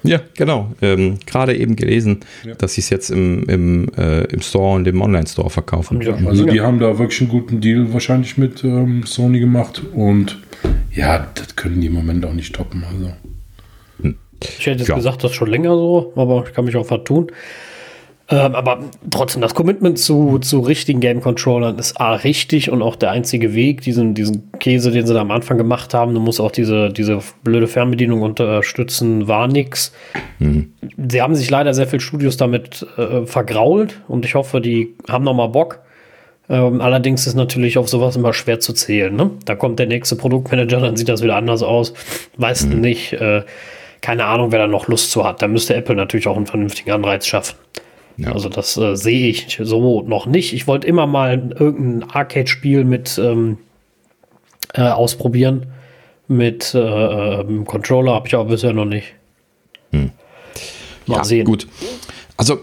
Ja, 0.04 0.22
genau. 0.36 0.74
Ähm, 0.82 1.20
Gerade 1.26 1.56
eben 1.56 1.76
gelesen, 1.76 2.22
Ja. 2.46 2.56
dass 2.56 2.74
sie 2.74 2.82
es 2.82 2.90
jetzt 2.90 3.12
im, 3.12 3.44
im, 3.48 3.88
äh, 3.98 4.24
im 4.26 4.42
Store 4.42 4.76
und 4.76 4.88
im 4.88 5.02
Online-Store 5.02 5.50
verkaufen. 5.50 6.02
Ja. 6.02 6.16
Also 6.26 6.46
die 6.46 6.58
Ja. 6.58 6.64
haben 6.64 6.80
da 6.80 6.98
wirklich 6.98 7.22
einen 7.22 7.30
guten 7.30 7.62
Deal 7.62 7.94
wahrscheinlich 7.94 8.38
mit 8.38 8.64
ähm, 8.64 9.04
Sony 9.06 9.40
gemacht 9.40 9.84
und 9.94 10.40
ja, 10.92 11.28
das 11.36 11.56
können 11.56 11.82
die 11.82 11.88
im 11.88 11.94
Moment 11.94 12.26
auch 12.26 12.34
nicht 12.34 12.56
toppen. 12.56 12.84
Also. 12.92 13.12
Ich 14.44 14.66
hätte 14.66 14.80
jetzt 14.80 14.88
Ja. 14.90 14.96
gesagt, 14.96 15.24
das 15.24 15.32
ist 15.32 15.38
schon 15.38 15.50
länger 15.50 15.76
so, 15.76 16.14
aber 16.16 16.46
ich 16.48 16.54
kann 16.54 16.66
mich 16.66 16.76
auch 16.78 16.86
vertun. 16.86 17.32
Ähm, 18.32 18.54
aber 18.54 18.82
trotzdem, 19.10 19.42
das 19.42 19.56
Commitment 19.56 19.98
zu, 19.98 20.38
zu 20.38 20.60
richtigen 20.60 21.00
Game-Controllern 21.00 21.80
ist 21.80 22.00
A, 22.00 22.14
richtig 22.14 22.70
und 22.70 22.84
auch 22.84 22.96
der 22.96 23.10
einzige 23.10 23.56
Weg, 23.56 23.82
diesen, 23.82 24.14
diesen 24.14 24.52
Käse, 24.60 24.92
den 24.92 25.08
sie 25.08 25.16
da 25.16 25.22
am 25.22 25.32
Anfang 25.32 25.58
gemacht 25.58 25.96
haben, 25.96 26.14
du 26.14 26.20
musst 26.20 26.40
auch 26.40 26.52
diese, 26.52 26.90
diese 26.90 27.20
blöde 27.44 27.66
Fernbedienung 27.66 28.22
unterstützen, 28.22 29.28
war 29.28 29.48
nix. 29.48 29.94
Sie 31.10 31.22
haben 31.24 31.34
sich 31.34 31.50
leider 31.50 31.74
sehr 31.74 31.88
viele 31.88 32.02
Studios 32.02 32.38
damit 32.38 32.86
äh, 32.98 33.26
vergrault 33.26 34.00
und 34.08 34.26
ich 34.26 34.36
hoffe, 34.36 34.62
die 34.62 34.94
haben 35.10 35.24
noch 35.24 35.34
mal 35.34 35.48
Bock. 35.48 35.80
Ähm, 36.50 36.82
allerdings 36.82 37.26
ist 37.26 37.34
natürlich 37.36 37.80
auf 37.80 37.90
sowas 37.90 38.16
immer 38.16 38.34
schwer 38.34 38.60
zu 38.60 38.74
zählen. 38.74 39.16
Ne? 39.16 39.32
Da 39.46 39.56
kommt 39.56 39.80
der 39.80 39.88
nächste 39.88 40.16
Produktmanager, 40.16 40.80
dann 40.80 40.96
sieht 40.96 41.10
das 41.10 41.24
wieder 41.24 41.36
anders 41.36 41.64
aus. 41.64 41.94
Weißt 42.38 42.72
du 42.72 42.78
nicht. 42.78 43.14
Äh, 43.14 43.42
keine 44.02 44.26
Ahnung, 44.26 44.52
wer 44.52 44.60
da 44.60 44.68
noch 44.68 44.88
Lust 44.88 45.12
zu 45.12 45.24
hat. 45.24 45.42
Da 45.42 45.48
müsste 45.48 45.76
Apple 45.76 45.96
natürlich 45.96 46.28
auch 46.28 46.38
einen 46.38 46.46
vernünftigen 46.46 46.92
Anreiz 46.92 47.26
schaffen. 47.26 47.56
Ja. 48.18 48.34
Also 48.34 48.50
das 48.50 48.76
äh, 48.78 48.96
sehe 48.96 49.30
ich 49.30 49.60
so 49.62 50.02
noch 50.02 50.26
nicht. 50.26 50.54
Ich 50.54 50.68
wollte 50.68 50.88
immer 50.88 51.08
mal 51.08 51.54
irgendein 51.58 52.10
Arcade-Spiel 52.10 52.84
mit 52.84 53.18
ähm, 53.18 53.58
äh, 54.74 54.82
ausprobieren. 54.82 55.68
Mit 56.28 56.74
äh, 56.76 56.80
äh, 56.80 57.40
einem 57.40 57.66
Controller 57.66 58.14
habe 58.14 58.28
ich 58.28 58.36
aber 58.36 58.50
bisher 58.50 58.74
noch 58.74 58.86
nicht. 58.86 59.14
Mal 61.10 61.18
ja, 61.18 61.24
sehen. 61.24 61.46
gut. 61.46 61.68
Also, 62.38 62.60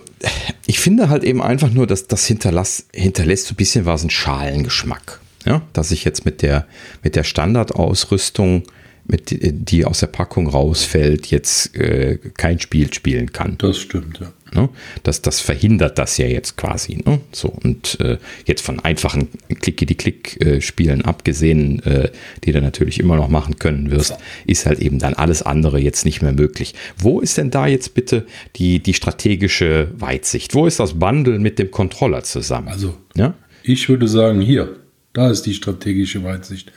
ich 0.66 0.78
finde 0.78 1.08
halt 1.08 1.24
eben 1.24 1.42
einfach 1.42 1.70
nur, 1.70 1.86
dass 1.86 2.06
das 2.06 2.26
hinterlass, 2.26 2.86
hinterlässt 2.94 3.46
so 3.46 3.52
ein 3.52 3.56
bisschen 3.56 3.84
was 3.84 4.02
einen 4.02 4.10
Schalengeschmack. 4.10 5.20
Ja, 5.44 5.62
dass 5.72 5.90
ich 5.90 6.04
jetzt 6.04 6.24
mit 6.24 6.42
der, 6.42 6.66
mit 7.02 7.14
der 7.14 7.22
Standardausrüstung, 7.22 8.64
mit, 9.08 9.38
die 9.40 9.84
aus 9.84 10.00
der 10.00 10.08
Packung 10.08 10.48
rausfällt, 10.48 11.26
jetzt 11.26 11.76
äh, 11.76 12.18
kein 12.36 12.60
Spiel 12.60 12.92
spielen 12.92 13.32
kann. 13.32 13.56
Das 13.58 13.78
stimmt, 13.78 14.20
ja. 14.20 14.32
Ne? 14.54 14.68
Das, 15.02 15.22
das 15.22 15.40
verhindert 15.40 15.98
das 15.98 16.18
ja 16.18 16.26
jetzt 16.26 16.56
quasi. 16.56 17.02
Ne? 17.04 17.20
So, 17.32 17.48
und 17.48 17.98
äh, 18.00 18.18
jetzt 18.46 18.62
von 18.62 18.80
einfachen 18.80 19.28
Klick-die-Klick-Spielen 19.48 21.04
abgesehen, 21.04 21.82
äh, 21.84 22.10
die 22.44 22.52
du 22.52 22.60
natürlich 22.60 23.00
immer 23.00 23.16
noch 23.16 23.28
machen 23.28 23.58
können 23.58 23.90
wirst, 23.90 24.14
ist 24.46 24.66
halt 24.66 24.78
eben 24.78 24.98
dann 24.98 25.14
alles 25.14 25.42
andere 25.42 25.80
jetzt 25.80 26.04
nicht 26.04 26.22
mehr 26.22 26.32
möglich. 26.32 26.74
Wo 26.96 27.20
ist 27.20 27.38
denn 27.38 27.50
da 27.50 27.66
jetzt 27.66 27.94
bitte 27.94 28.24
die, 28.56 28.78
die 28.78 28.94
strategische 28.94 29.88
Weitsicht? 29.98 30.54
Wo 30.54 30.66
ist 30.66 30.78
das 30.78 30.94
Bundle 30.94 31.38
mit 31.38 31.58
dem 31.58 31.70
Controller 31.70 32.22
zusammen? 32.22 32.68
Also, 32.68 32.96
ja? 33.16 33.34
ich 33.62 33.88
würde 33.88 34.06
sagen, 34.06 34.40
hier, 34.40 34.76
da 35.12 35.30
ist 35.30 35.42
die 35.42 35.54
strategische 35.54 36.22
Weitsicht. 36.22 36.72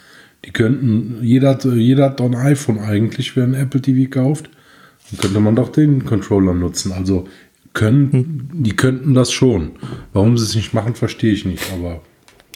Die 0.46 0.52
könnten, 0.52 1.20
jeder, 1.22 1.58
jeder 1.74 2.06
hat 2.06 2.20
doch 2.20 2.26
ein 2.26 2.36
iPhone 2.36 2.80
eigentlich, 2.80 3.36
wer 3.36 3.44
ein 3.44 3.54
Apple 3.54 3.82
TV 3.82 4.10
kauft. 4.10 4.50
Dann 5.12 5.20
könnte 5.20 5.40
man 5.40 5.56
doch 5.56 5.70
den 5.70 6.06
Controller 6.06 6.54
nutzen. 6.54 6.92
Also 6.92 7.28
können, 7.74 8.12
hm. 8.12 8.50
die 8.64 8.76
könnten 8.76 9.14
das 9.14 9.32
schon. 9.32 9.72
Warum 10.14 10.38
sie 10.38 10.46
es 10.46 10.56
nicht 10.56 10.74
machen, 10.74 10.96
verstehe 10.96 11.34
ich 11.34 11.46
nicht, 11.46 11.64
aber. 11.74 12.02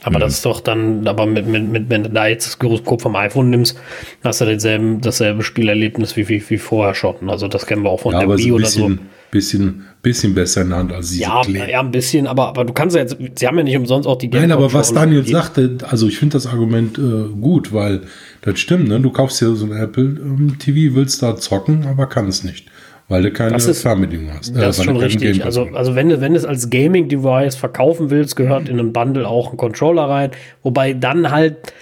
Aber 0.05 0.19
das 0.19 0.33
ist 0.33 0.45
doch 0.45 0.59
dann, 0.59 1.07
aber 1.07 1.25
mit, 1.25 1.47
mit, 1.47 1.69
mit, 1.69 1.89
wenn 1.89 2.03
du 2.03 2.09
da 2.09 2.27
jetzt 2.27 2.45
das 2.45 2.59
Gyroskop 2.59 3.01
vom 3.01 3.15
iPhone 3.15 3.49
nimmst, 3.49 3.79
hast 4.21 4.41
du 4.41 4.45
denselben, 4.45 4.99
dasselbe 4.99 5.43
Spielerlebnis 5.43 6.17
wie, 6.17 6.27
wie, 6.27 6.43
wie 6.49 6.57
vorher 6.57 6.93
schon. 6.93 7.29
Also 7.29 7.47
das 7.47 7.65
kennen 7.65 7.83
wir 7.83 7.89
auch 7.89 8.01
von 8.01 8.11
ja, 8.11 8.19
der 8.19 8.37
Wii 8.37 8.49
so 8.49 8.55
oder 8.55 8.65
so 8.65 8.91
bisschen, 9.33 9.83
bisschen 10.03 10.35
besser 10.35 10.61
in 10.61 10.69
der 10.69 10.77
Hand 10.77 10.93
als 10.93 11.09
diese 11.09 11.23
ja, 11.23 11.41
Klee. 11.41 11.71
Ja, 11.71 11.79
ein 11.79 11.91
bisschen, 11.91 12.27
aber, 12.27 12.49
aber 12.49 12.65
du 12.65 12.71
kannst 12.71 12.95
ja 12.95 13.01
jetzt, 13.01 13.17
sie 13.35 13.47
haben 13.47 13.57
ja 13.57 13.63
nicht 13.63 13.75
umsonst 13.75 14.07
auch 14.07 14.17
die 14.17 14.29
Game 14.29 14.41
Nein, 14.41 14.51
aber 14.51 14.71
was 14.71 14.93
Daniel 14.93 15.25
sagte, 15.25 15.77
also 15.89 16.07
ich 16.07 16.19
finde 16.19 16.33
das 16.33 16.45
Argument 16.45 16.97
äh, 16.99 17.29
gut, 17.41 17.73
weil 17.73 18.01
das 18.41 18.59
stimmt, 18.59 18.87
ne? 18.87 18.99
Du 18.99 19.09
kaufst 19.09 19.41
ja 19.41 19.51
so 19.53 19.65
ein 19.65 19.71
Apple 19.71 20.03
ähm, 20.03 20.57
TV, 20.59 20.95
willst 20.95 21.23
da 21.23 21.35
zocken, 21.35 21.85
aber 21.87 22.05
kannst 22.05 22.45
nicht. 22.45 22.67
Weil 23.09 23.23
du 23.23 23.31
keine 23.31 23.51
das 23.51 23.65
ist, 23.65 23.81
Fernbedienung 23.81 24.31
hast. 24.37 24.55
Das 24.55 24.63
äh, 24.63 24.69
ist 24.69 24.83
schon 24.85 24.97
richtig. 24.97 25.43
Also, 25.43 25.67
also 25.73 25.95
wenn 25.95 26.09
du, 26.09 26.21
wenn 26.21 26.33
du 26.33 26.37
es 26.37 26.45
als 26.45 26.69
Gaming-Device 26.69 27.55
verkaufen 27.55 28.11
willst, 28.11 28.35
gehört 28.35 28.69
in 28.69 28.79
einem 28.79 28.93
Bundle 28.93 29.27
auch 29.27 29.51
ein 29.51 29.57
Controller 29.57 30.03
rein. 30.03 30.31
Wobei 30.61 30.93
dann 30.93 31.31
halt 31.31 31.73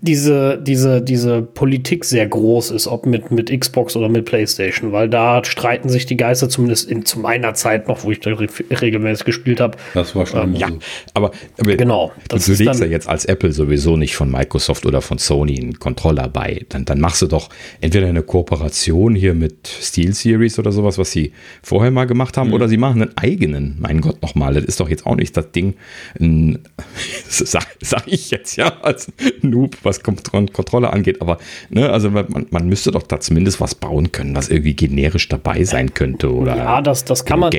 diese, 0.00 0.58
diese, 0.62 1.02
diese 1.02 1.42
Politik 1.42 2.06
sehr 2.06 2.26
groß 2.26 2.70
ist, 2.70 2.86
ob 2.86 3.04
mit, 3.04 3.30
mit 3.30 3.50
Xbox 3.50 3.96
oder 3.96 4.08
mit 4.08 4.24
PlayStation, 4.24 4.92
weil 4.92 5.10
da 5.10 5.44
streiten 5.44 5.90
sich 5.90 6.06
die 6.06 6.16
Geister 6.16 6.48
zumindest 6.48 6.90
in, 6.90 7.04
zu 7.04 7.18
meiner 7.18 7.52
Zeit 7.52 7.86
noch, 7.86 8.02
wo 8.02 8.10
ich 8.10 8.20
da 8.20 8.30
re 8.30 8.46
regelmäßig 8.70 9.26
gespielt 9.26 9.60
habe. 9.60 9.76
Das 9.92 10.16
war 10.16 10.24
schon. 10.24 10.54
Ähm, 10.54 10.54
ja, 10.54 10.68
so. 10.68 10.78
aber, 11.12 11.32
aber 11.58 11.76
genau. 11.76 12.12
Das 12.28 12.46
du 12.46 12.52
legst 12.54 12.80
ja 12.80 12.86
jetzt 12.86 13.08
als 13.08 13.26
Apple 13.26 13.52
sowieso 13.52 13.98
nicht 13.98 14.16
von 14.16 14.30
Microsoft 14.30 14.86
oder 14.86 15.02
von 15.02 15.18
Sony 15.18 15.60
einen 15.60 15.78
Controller 15.78 16.28
bei. 16.28 16.64
Dann, 16.70 16.86
dann 16.86 17.00
machst 17.00 17.20
du 17.20 17.26
doch 17.26 17.50
entweder 17.82 18.06
eine 18.06 18.22
Kooperation 18.22 19.14
hier 19.14 19.34
mit 19.34 19.68
SteelSeries 19.68 20.58
oder 20.58 20.72
sowas, 20.72 20.96
was 20.96 21.10
sie 21.10 21.32
vorher 21.62 21.90
mal 21.90 22.06
gemacht 22.06 22.38
haben, 22.38 22.48
mhm. 22.48 22.54
oder 22.54 22.68
sie 22.68 22.78
machen 22.78 23.02
einen 23.02 23.16
eigenen. 23.18 23.76
Mein 23.80 24.00
Gott, 24.00 24.22
nochmal, 24.22 24.54
das 24.54 24.64
ist 24.64 24.80
doch 24.80 24.88
jetzt 24.88 25.04
auch 25.04 25.16
nicht 25.16 25.36
das 25.36 25.50
Ding, 25.50 25.74
ein, 26.18 26.60
sag, 27.28 27.66
sag 27.82 28.04
ich 28.06 28.30
jetzt 28.30 28.56
ja 28.56 28.80
als 28.80 29.12
Noob 29.42 29.73
was 29.82 30.02
Kontrolle 30.02 30.92
angeht. 30.92 31.20
Aber 31.20 31.38
ne, 31.70 31.90
also 31.90 32.10
man, 32.10 32.46
man 32.50 32.68
müsste 32.68 32.90
doch 32.90 33.02
da 33.02 33.20
zumindest 33.20 33.60
was 33.60 33.74
bauen 33.74 34.12
können, 34.12 34.36
was 34.36 34.48
irgendwie 34.48 34.74
generisch 34.74 35.28
dabei 35.28 35.64
sein 35.64 35.94
könnte. 35.94 36.32
Oder 36.32 36.56
ja, 36.56 36.82
das, 36.82 37.04
das 37.04 37.24
kann, 37.24 37.40
man 37.40 37.50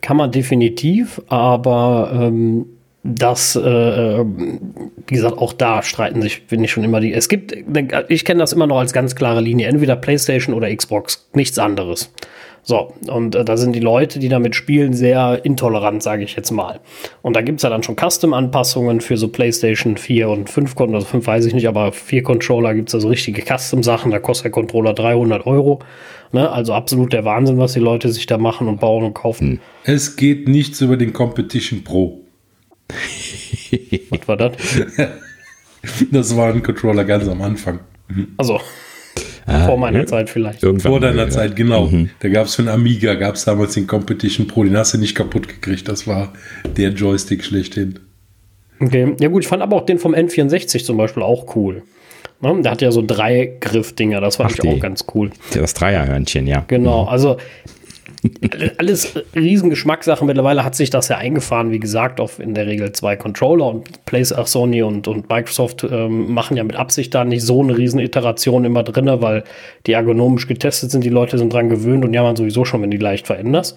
kann 0.00 0.16
man 0.16 0.30
definitiv, 0.30 1.20
aber 1.28 2.10
ähm, 2.14 2.66
das, 3.04 3.56
äh, 3.56 3.60
wie 3.60 5.14
gesagt, 5.14 5.38
auch 5.38 5.52
da 5.52 5.82
streiten 5.82 6.22
sich, 6.22 6.42
finde 6.46 6.66
ich 6.66 6.70
schon 6.70 6.84
immer 6.84 7.00
die. 7.00 7.12
Es 7.12 7.28
gibt, 7.28 7.54
ich 8.08 8.24
kenne 8.24 8.40
das 8.40 8.52
immer 8.52 8.66
noch 8.66 8.78
als 8.78 8.92
ganz 8.92 9.16
klare 9.16 9.40
Linie, 9.40 9.66
entweder 9.66 9.96
PlayStation 9.96 10.54
oder 10.54 10.74
Xbox, 10.74 11.28
nichts 11.34 11.58
anderes. 11.58 12.12
So, 12.64 12.94
und 13.08 13.34
äh, 13.34 13.44
da 13.44 13.56
sind 13.56 13.74
die 13.74 13.80
Leute, 13.80 14.20
die 14.20 14.28
damit 14.28 14.54
spielen, 14.54 14.92
sehr 14.92 15.44
intolerant, 15.44 16.02
sage 16.02 16.22
ich 16.22 16.36
jetzt 16.36 16.52
mal. 16.52 16.78
Und 17.20 17.34
da 17.34 17.42
gibt 17.42 17.58
es 17.58 17.64
ja 17.64 17.70
dann 17.70 17.82
schon 17.82 17.96
Custom-Anpassungen 17.96 19.00
für 19.00 19.16
so 19.16 19.28
PlayStation 19.28 19.96
4 19.96 20.28
und 20.28 20.48
5 20.48 20.76
Controller, 20.76 20.98
also 20.98 21.08
5 21.08 21.26
weiß 21.26 21.44
ich 21.46 21.54
nicht, 21.54 21.66
aber 21.66 21.90
4 21.90 22.22
Controller 22.22 22.74
gibt 22.74 22.88
es 22.88 22.94
also 22.94 23.08
richtige 23.08 23.42
Custom-Sachen, 23.42 24.12
da 24.12 24.20
kostet 24.20 24.44
der 24.44 24.50
Controller 24.52 24.94
300 24.94 25.44
Euro. 25.46 25.80
Ne? 26.30 26.48
Also 26.50 26.72
absolut 26.72 27.12
der 27.12 27.24
Wahnsinn, 27.24 27.58
was 27.58 27.72
die 27.72 27.80
Leute 27.80 28.12
sich 28.12 28.26
da 28.26 28.38
machen 28.38 28.68
und 28.68 28.78
bauen 28.78 29.04
und 29.04 29.14
kaufen. 29.14 29.60
Es 29.82 30.14
geht 30.14 30.46
nichts 30.46 30.80
über 30.80 30.96
den 30.96 31.12
Competition 31.12 31.82
Pro. 31.82 32.20
was 34.10 34.28
war 34.28 34.36
das? 34.36 34.52
das 36.12 36.36
war 36.36 36.52
ein 36.52 36.62
Controller 36.62 37.04
ganz 37.04 37.26
am 37.26 37.42
Anfang. 37.42 37.80
Also. 38.36 38.60
Ah, 39.46 39.66
Vor 39.66 39.76
meiner 39.76 40.00
ja. 40.00 40.06
Zeit 40.06 40.30
vielleicht. 40.30 40.62
Irgendwann 40.62 40.92
Vor 40.92 41.00
deiner 41.00 41.28
Zeit, 41.28 41.56
genau. 41.56 41.86
Mhm. 41.86 42.10
Da 42.20 42.28
gab 42.28 42.46
es 42.46 42.54
für 42.54 42.62
einen 42.62 42.68
Amiga, 42.68 43.14
gab 43.14 43.34
es 43.34 43.44
damals 43.44 43.74
den 43.74 43.86
Competition 43.86 44.46
Pro, 44.46 44.64
den 44.64 44.76
hast 44.76 44.94
du 44.94 44.98
nicht 44.98 45.14
kaputt 45.14 45.48
gekriegt. 45.48 45.88
Das 45.88 46.06
war 46.06 46.32
der 46.76 46.90
Joystick 46.90 47.44
schlechthin. 47.44 47.98
Okay, 48.80 49.14
ja 49.20 49.28
gut, 49.28 49.42
ich 49.42 49.48
fand 49.48 49.62
aber 49.62 49.76
auch 49.76 49.86
den 49.86 49.98
vom 49.98 50.14
N64 50.14 50.84
zum 50.84 50.96
Beispiel 50.96 51.22
auch 51.22 51.56
cool. 51.56 51.82
Ne? 52.40 52.60
Der 52.62 52.72
hat 52.72 52.82
ja 52.82 52.90
so 52.90 53.02
drei 53.06 53.56
Griffdinger, 53.60 54.20
das 54.20 54.36
fand 54.36 54.50
Ach, 54.50 54.54
ich 54.54 54.60
die. 54.60 54.68
auch 54.68 54.80
ganz 54.80 55.06
cool. 55.14 55.30
Das 55.54 55.74
Dreierhörnchen, 55.74 56.46
ja. 56.46 56.64
Genau, 56.66 57.04
mhm. 57.04 57.08
also 57.08 57.36
alles 58.78 59.14
riesen 59.34 59.70
Geschmackssache. 59.70 60.24
Mittlerweile 60.24 60.64
hat 60.64 60.74
sich 60.74 60.90
das 60.90 61.08
ja 61.08 61.18
eingefahren, 61.18 61.70
wie 61.70 61.80
gesagt, 61.80 62.20
auf 62.20 62.38
in 62.38 62.54
der 62.54 62.66
Regel 62.66 62.92
zwei 62.92 63.16
Controller 63.16 63.66
und 63.66 64.04
PlayStation, 64.06 64.46
Sony 64.46 64.82
und, 64.82 65.08
und 65.08 65.28
Microsoft 65.28 65.84
ähm, 65.84 66.32
machen 66.32 66.56
ja 66.56 66.64
mit 66.64 66.76
Absicht 66.76 67.14
da 67.14 67.24
nicht 67.24 67.42
so 67.42 67.62
eine 67.62 67.76
riesen 67.76 68.00
Iteration 68.00 68.64
immer 68.64 68.82
drin, 68.82 69.10
weil 69.20 69.44
die 69.86 69.92
ergonomisch 69.92 70.46
getestet 70.46 70.90
sind, 70.90 71.04
die 71.04 71.10
Leute 71.10 71.38
sind 71.38 71.52
dran 71.52 71.68
gewöhnt 71.68 72.04
und 72.04 72.14
ja, 72.14 72.22
man 72.22 72.36
sowieso 72.36 72.64
schon, 72.64 72.82
wenn 72.82 72.90
die 72.90 72.96
leicht 72.96 73.26
veränderst. 73.26 73.76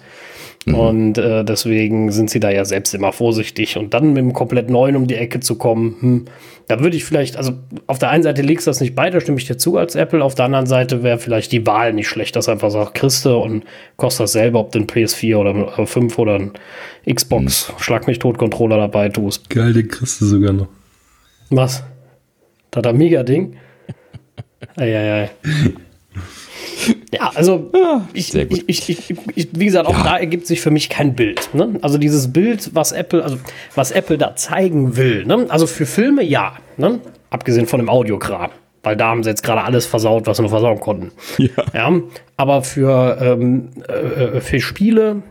Mhm. 0.66 0.74
Und 0.74 1.18
äh, 1.18 1.44
deswegen 1.44 2.10
sind 2.10 2.28
sie 2.28 2.40
da 2.40 2.50
ja 2.50 2.64
selbst 2.64 2.92
immer 2.92 3.12
vorsichtig. 3.12 3.78
Und 3.78 3.94
dann 3.94 4.08
mit 4.08 4.18
einem 4.18 4.32
komplett 4.32 4.68
neuen 4.68 4.96
um 4.96 5.06
die 5.06 5.14
Ecke 5.14 5.38
zu 5.38 5.56
kommen, 5.56 5.96
hm, 6.00 6.24
da 6.66 6.80
würde 6.80 6.96
ich 6.96 7.04
vielleicht, 7.04 7.36
also 7.36 7.52
auf 7.86 8.00
der 8.00 8.10
einen 8.10 8.24
Seite 8.24 8.42
legst 8.42 8.66
du 8.66 8.70
das 8.70 8.80
nicht 8.80 8.96
bei, 8.96 9.08
da 9.08 9.20
stimme 9.20 9.38
ich 9.38 9.46
dir 9.46 9.56
zu 9.56 9.76
als 9.76 9.94
Apple. 9.94 10.24
Auf 10.24 10.34
der 10.34 10.46
anderen 10.46 10.66
Seite 10.66 11.04
wäre 11.04 11.18
vielleicht 11.18 11.52
die 11.52 11.64
Wahl 11.66 11.92
nicht 11.92 12.08
schlecht, 12.08 12.34
dass 12.34 12.48
einfach 12.48 12.72
sagt, 12.72 12.94
kriegst 12.94 13.24
und 13.26 13.64
kostet 13.96 14.24
das 14.24 14.32
selber, 14.32 14.58
ob 14.58 14.72
du 14.72 14.80
ein 14.80 14.88
PS4 14.88 15.36
oder 15.36 15.86
5 15.86 16.18
oder 16.18 16.34
ein 16.34 16.50
Xbox 17.08 17.68
mhm. 17.68 17.78
Schlag 17.78 18.06
mich 18.08 18.18
tot 18.18 18.36
Controller 18.36 18.78
dabei 18.78 19.08
tust. 19.08 19.48
Geil, 19.48 19.72
den 19.72 19.86
kriegst 19.86 20.20
du 20.20 20.26
sogar 20.26 20.52
noch. 20.52 20.68
Was? 21.50 21.84
Das 22.72 22.84
Amiga-Ding? 22.84 23.56
Eieiei. 24.76 25.30
Ja, 27.16 27.30
also 27.34 27.70
ich, 28.12 28.34
ich, 28.34 28.62
ich, 28.66 29.14
ich, 29.34 29.48
wie 29.52 29.64
gesagt, 29.64 29.86
auch 29.86 29.96
ja. 29.96 30.04
da 30.04 30.16
ergibt 30.18 30.46
sich 30.46 30.60
für 30.60 30.70
mich 30.70 30.88
kein 30.88 31.14
Bild. 31.14 31.48
Ne? 31.54 31.78
Also 31.82 31.98
dieses 31.98 32.32
Bild, 32.32 32.74
was 32.74 32.92
Apple, 32.92 33.22
also 33.24 33.38
was 33.74 33.90
Apple 33.90 34.18
da 34.18 34.36
zeigen 34.36 34.96
will. 34.96 35.24
Ne? 35.24 35.46
Also 35.48 35.66
für 35.66 35.86
Filme 35.86 36.22
ja, 36.22 36.56
ne? 36.76 37.00
abgesehen 37.30 37.66
von 37.66 37.80
dem 37.80 37.88
Audiokram, 37.88 38.50
weil 38.82 38.96
da 38.96 39.08
haben 39.08 39.22
sie 39.22 39.30
jetzt 39.30 39.42
gerade 39.42 39.62
alles 39.62 39.86
versaut, 39.86 40.26
was 40.26 40.36
sie 40.36 40.42
nur 40.42 40.50
versauen 40.50 40.78
konnten. 40.80 41.12
Ja. 41.38 41.48
ja 41.72 42.00
aber 42.36 42.62
für, 42.62 43.18
ähm, 43.20 43.70
äh, 43.88 44.40
für 44.40 44.60
Spiele 44.60 45.22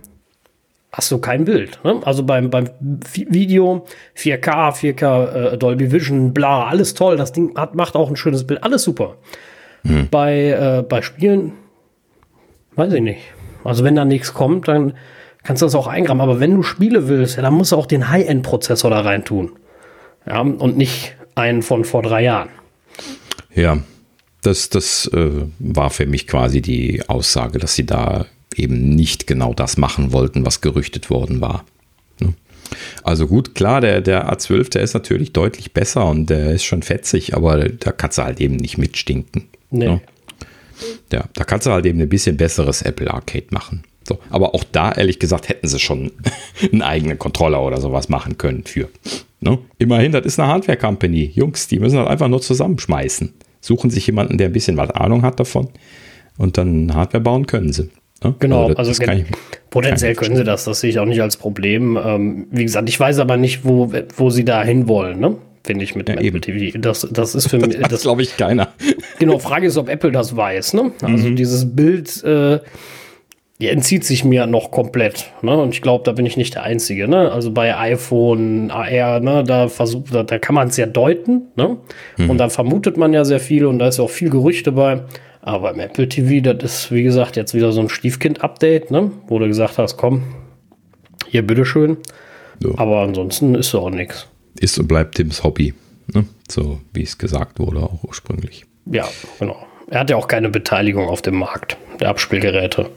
hast 0.92 1.12
du 1.12 1.20
kein 1.20 1.46
Bild. 1.46 1.80
Ne? 1.84 2.02
Also 2.04 2.24
beim, 2.24 2.50
beim 2.50 2.70
Video 2.80 3.86
4K, 4.18 4.72
4K, 4.74 5.54
äh, 5.54 5.58
Dolby 5.58 5.92
Vision, 5.92 6.34
bla, 6.34 6.66
alles 6.66 6.94
toll. 6.94 7.18
Das 7.18 7.32
Ding 7.34 7.56
hat, 7.58 7.76
macht 7.76 7.96
auch 7.96 8.10
ein 8.10 8.16
schönes 8.16 8.48
Bild, 8.48 8.64
alles 8.64 8.84
super. 8.84 9.18
Hm. 9.84 10.08
Bei, 10.10 10.50
äh, 10.50 10.84
bei 10.88 11.02
Spielen, 11.02 11.52
weiß 12.76 12.94
ich 12.94 13.02
nicht. 13.02 13.22
Also 13.64 13.84
wenn 13.84 13.96
da 13.96 14.06
nichts 14.06 14.34
kommt, 14.34 14.68
dann 14.68 14.94
kannst 15.44 15.62
du 15.62 15.66
das 15.66 15.76
auch 15.76 15.88
eingraben. 15.88 16.22
Aber 16.22 16.40
wenn 16.40 16.56
du 16.56 16.64
Spiele 16.64 17.08
willst, 17.08 17.38
ja, 17.38 17.42
dann 17.42 17.54
musst 17.54 17.72
du 17.72 17.76
auch 17.76 17.86
den 17.88 18.10
High-End-Prozessor 18.10 18.90
da 18.90 19.02
rein 19.02 19.26
tun. 19.26 19.52
Ja, 20.28 20.42
und 20.42 20.78
nicht 20.78 21.16
einen 21.36 21.62
von 21.62 21.86
vor 21.86 22.02
drei 22.02 22.24
Jahren. 22.24 22.50
Ja, 23.54 23.78
das, 24.42 24.70
das 24.70 25.08
äh, 25.14 25.30
war 25.60 25.90
für 25.90 26.06
mich 26.06 26.28
quasi 26.28 26.62
die 26.62 27.08
Aussage, 27.08 27.60
dass 27.60 27.76
sie 27.76 27.86
da 27.86 28.26
eben 28.56 28.90
nicht 28.90 29.28
genau 29.28 29.54
das 29.54 29.78
machen 29.78 30.14
wollten, 30.14 30.46
was 30.46 30.62
gerüchtet 30.62 31.10
worden 31.10 31.42
war. 31.42 31.66
Ne? 32.20 32.34
Also 33.04 33.28
gut, 33.28 33.56
klar, 33.56 33.82
der, 33.82 34.02
der 34.02 34.32
A12, 34.32 34.72
der 34.72 34.82
ist 34.82 34.94
natürlich 34.94 35.34
deutlich 35.34 35.74
besser 35.74 36.06
und 36.06 36.30
der 36.30 36.52
ist 36.52 36.64
schon 36.64 36.84
fetzig, 36.84 37.36
aber 37.36 37.70
da 37.70 37.92
kannst 37.92 38.18
du 38.18 38.24
halt 38.24 38.40
eben 38.40 38.56
nicht 38.56 38.78
mitstinken. 38.78 39.46
Nee. 39.72 39.86
Ja. 39.86 40.02
Ja, 41.12 41.26
da 41.34 41.44
kannst 41.44 41.68
du 41.68 41.72
halt 41.72 41.86
eben 41.86 42.00
ein 42.00 42.10
bisschen 42.10 42.38
besseres 42.38 42.82
Apple 42.82 43.12
Arcade 43.12 43.48
machen. 43.52 43.84
So, 44.08 44.20
aber 44.30 44.54
auch 44.54 44.64
da, 44.72 44.92
ehrlich 44.92 45.20
gesagt, 45.20 45.50
hätten 45.50 45.68
sie 45.68 45.80
schon 45.80 46.12
einen 46.72 46.82
eigenen 46.82 47.18
Controller 47.18 47.62
oder 47.64 47.82
sowas 47.82 48.10
machen 48.10 48.38
können 48.38 48.64
für. 48.66 48.90
Ne? 49.40 49.58
Immerhin, 49.80 50.12
das 50.12 50.26
ist 50.26 50.40
eine 50.40 50.48
Hardware-Company. 50.50 51.32
Jungs, 51.34 51.68
die 51.68 51.80
müssen 51.80 51.98
halt 51.98 52.08
einfach 52.08 52.28
nur 52.28 52.42
zusammenschmeißen. 52.42 53.34
Suchen 53.62 53.90
sich 53.90 54.06
jemanden, 54.06 54.38
der 54.38 54.48
ein 54.48 54.54
bisschen 54.54 54.78
was 54.78 54.92
Ahnung 54.92 55.24
hat 55.24 55.40
davon 55.40 55.70
und 56.38 56.58
dann 56.58 56.94
Hardware 56.94 57.24
bauen 57.24 57.48
können 57.48 57.74
sie. 57.74 57.90
Ne? 58.24 58.36
Genau, 58.40 58.68
also, 58.68 58.92
also 58.92 59.04
ich, 59.04 59.26
potenziell 59.70 60.16
können 60.16 60.36
sie 60.36 60.44
das, 60.44 60.66
das 60.66 60.80
sehe 60.80 60.90
ich 60.90 61.00
auch 61.00 61.06
nicht 61.06 61.22
als 61.22 61.38
Problem. 61.38 61.98
Ähm, 62.02 62.48
wie 62.52 62.64
gesagt, 62.64 62.88
ich 62.90 63.00
weiß 63.00 63.20
aber 63.20 63.38
nicht, 63.38 63.66
wo, 63.66 63.92
wo 64.18 64.30
sie 64.30 64.46
da 64.46 64.64
hinwollen. 64.64 65.20
Ne? 65.20 65.38
Finde 65.66 65.84
ich, 65.84 65.96
mit 65.96 66.10
ja, 66.10 66.16
Apple 66.16 66.42
TV. 66.42 66.78
Das, 66.78 67.08
das 67.12 67.36
ist 67.36 67.50
für 67.50 67.58
mich. 67.66 67.78
Das, 67.78 67.90
das 67.90 68.02
glaube 68.02 68.22
ich 68.22 68.38
keiner. 68.38 68.70
Genau, 69.18 69.40
Frage 69.40 69.68
ist, 69.68 69.78
ob 69.78 69.88
Apple 69.88 70.12
das 70.12 70.36
weiß. 70.36 70.74
Ne? 70.74 70.92
Also 71.02 71.30
mhm. 71.30 71.38
dieses 71.38 71.74
Bild, 71.74 72.22
äh, 72.26 72.60
die 73.62 73.70
entzieht 73.70 74.04
sich 74.04 74.26
mir 74.26 74.46
noch 74.46 74.70
komplett. 74.72 75.32
Ne? 75.42 75.58
Und 75.58 75.74
ich 75.74 75.82
glaube, 75.82 76.04
da 76.04 76.12
bin 76.12 76.26
ich 76.26 76.36
nicht 76.36 76.56
der 76.56 76.64
Einzige. 76.64 77.08
Ne? 77.08 77.32
Also 77.32 77.52
bei 77.52 77.78
iPhone, 77.78 78.72
AR, 78.72 79.22
ne, 79.22 79.46
da 79.46 79.70
versucht, 79.70 80.14
da, 80.14 80.24
da 80.24 80.38
kann 80.38 80.54
man 80.54 80.68
es 80.68 80.76
ja 80.76 80.86
deuten. 80.86 81.44
Ne? 81.56 81.78
Mhm. 82.18 82.30
Und 82.30 82.38
da 82.40 82.50
vermutet 82.50 82.98
man 82.98 83.14
ja 83.14 83.24
sehr 83.24 83.40
viel 83.40 83.66
und 83.66 83.80
da 83.80 83.88
ist 83.88 84.02
auch 84.02 84.10
viel 84.10 84.30
Gerüchte 84.30 84.74
bei. 84.74 85.04
Aber 85.42 85.72
beim 85.72 85.80
Apple 85.80 86.10
TV, 86.10 86.42
das 86.42 86.64
ist, 86.64 86.92
wie 86.92 87.04
gesagt, 87.04 87.38
jetzt 87.38 87.54
wieder 87.54 87.72
so 87.72 87.80
ein 87.80 87.88
Stiefkind-Update, 87.88 88.92
ne? 88.92 89.12
wo 89.28 89.40
du 89.40 89.48
gesagt 89.48 89.78
hast, 89.78 89.96
komm, 89.96 90.24
hier, 91.30 91.46
bitteschön. 91.46 91.98
So. 92.60 92.74
Aber 92.78 93.02
ansonsten 93.02 93.56
ist 93.56 93.74
auch 93.76 93.90
nichts. 93.90 94.28
Ist 94.60 94.80
und 94.80 94.88
bleibt 94.88 95.16
Tims 95.16 95.44
Hobby. 95.44 95.74
Ne? 96.14 96.26
So 96.50 96.80
wie 96.94 97.04
es 97.04 97.18
gesagt 97.18 97.60
wurde, 97.60 97.80
auch 97.84 98.04
ursprünglich. 98.04 98.66
Ja, 98.86 99.08
genau. 99.40 99.66
Er 99.90 100.02
hat 100.02 100.10
ja 100.10 100.16
auch 100.16 100.28
keine 100.28 100.50
Beteiligung 100.50 101.08
auf 101.08 101.22
dem 101.22 101.36
Markt 101.36 101.78
der 102.00 102.10
Abspielgeräte. 102.10 102.90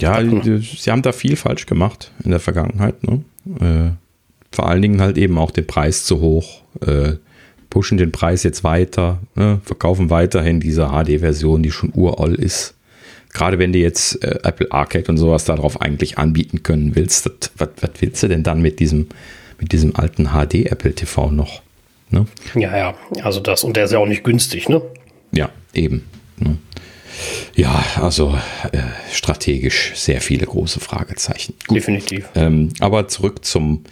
Ja, 0.00 0.20
sie 0.22 0.90
haben 0.90 1.02
da 1.02 1.12
viel 1.12 1.36
falsch 1.36 1.66
gemacht 1.66 2.10
in 2.24 2.30
der 2.30 2.40
Vergangenheit. 2.40 2.96
Ne? 3.04 3.22
Äh, 3.60 3.90
vor 4.54 4.68
allen 4.68 4.82
Dingen 4.82 5.00
halt 5.00 5.18
eben 5.18 5.38
auch 5.38 5.50
den 5.50 5.66
Preis 5.66 6.04
zu 6.04 6.20
hoch, 6.20 6.62
äh, 6.84 7.14
pushen 7.68 7.98
den 7.98 8.10
Preis 8.12 8.42
jetzt 8.42 8.64
weiter, 8.64 9.20
ne? 9.36 9.60
verkaufen 9.64 10.10
weiterhin 10.10 10.60
diese 10.60 10.88
HD-Version, 10.88 11.62
die 11.62 11.70
schon 11.70 11.92
urall 11.94 12.34
ist. 12.34 12.74
Gerade 13.32 13.58
wenn 13.58 13.72
du 13.72 13.78
jetzt 13.78 14.22
äh, 14.24 14.40
Apple 14.42 14.72
Arcade 14.72 15.06
und 15.08 15.16
sowas 15.16 15.44
darauf 15.44 15.80
eigentlich 15.80 16.18
anbieten 16.18 16.62
können 16.62 16.96
willst, 16.96 17.30
was 17.56 17.68
willst 18.00 18.22
du 18.22 18.28
denn 18.28 18.42
dann 18.42 18.60
mit 18.60 18.80
diesem, 18.80 19.06
mit 19.60 19.72
diesem 19.72 19.94
alten 19.94 20.30
HD 20.30 20.66
Apple 20.66 20.94
TV 20.94 21.30
noch? 21.30 21.62
Ne? 22.10 22.26
Ja, 22.54 22.76
ja, 22.76 22.94
also 23.22 23.40
das, 23.40 23.62
und 23.62 23.76
der 23.76 23.84
ist 23.84 23.92
ja 23.92 23.98
auch 23.98 24.06
nicht 24.06 24.24
günstig, 24.24 24.68
ne? 24.68 24.82
Ja, 25.32 25.50
eben. 25.74 26.06
Ne? 26.38 26.58
Ja, 27.54 27.84
also 28.00 28.36
äh, 28.72 28.78
strategisch 29.12 29.92
sehr 29.94 30.20
viele 30.20 30.46
große 30.46 30.80
Fragezeichen. 30.80 31.54
Gut. 31.66 31.76
Definitiv. 31.76 32.28
Ähm, 32.34 32.70
aber 32.80 33.08
zurück 33.08 33.44
zum, 33.44 33.84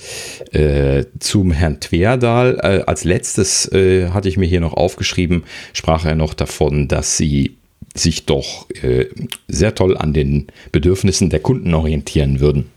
äh, 0.53 1.05
zum 1.21 1.53
Herrn 1.53 1.79
Twerdal. 1.79 2.59
Äh, 2.63 2.85
als 2.87 3.05
letztes 3.05 3.71
äh, 3.73 4.09
hatte 4.09 4.29
ich 4.29 4.37
mir 4.37 4.47
hier 4.47 4.61
noch 4.61 4.73
aufgeschrieben, 4.73 5.45
sprach 5.75 6.07
er 6.07 6.15
noch 6.15 6.35
davon, 6.35 6.89
dass 6.89 7.17
sie 7.17 7.57
sich 7.95 8.27
doch 8.27 8.69
äh, 8.83 9.07
sehr 9.49 9.75
toll 9.75 9.97
an 9.97 10.15
den 10.15 10.47
Bedürfnissen 10.73 11.31
der 11.31 11.41
Kunden 11.41 11.75
orientieren 11.75 12.41
würden 12.41 12.71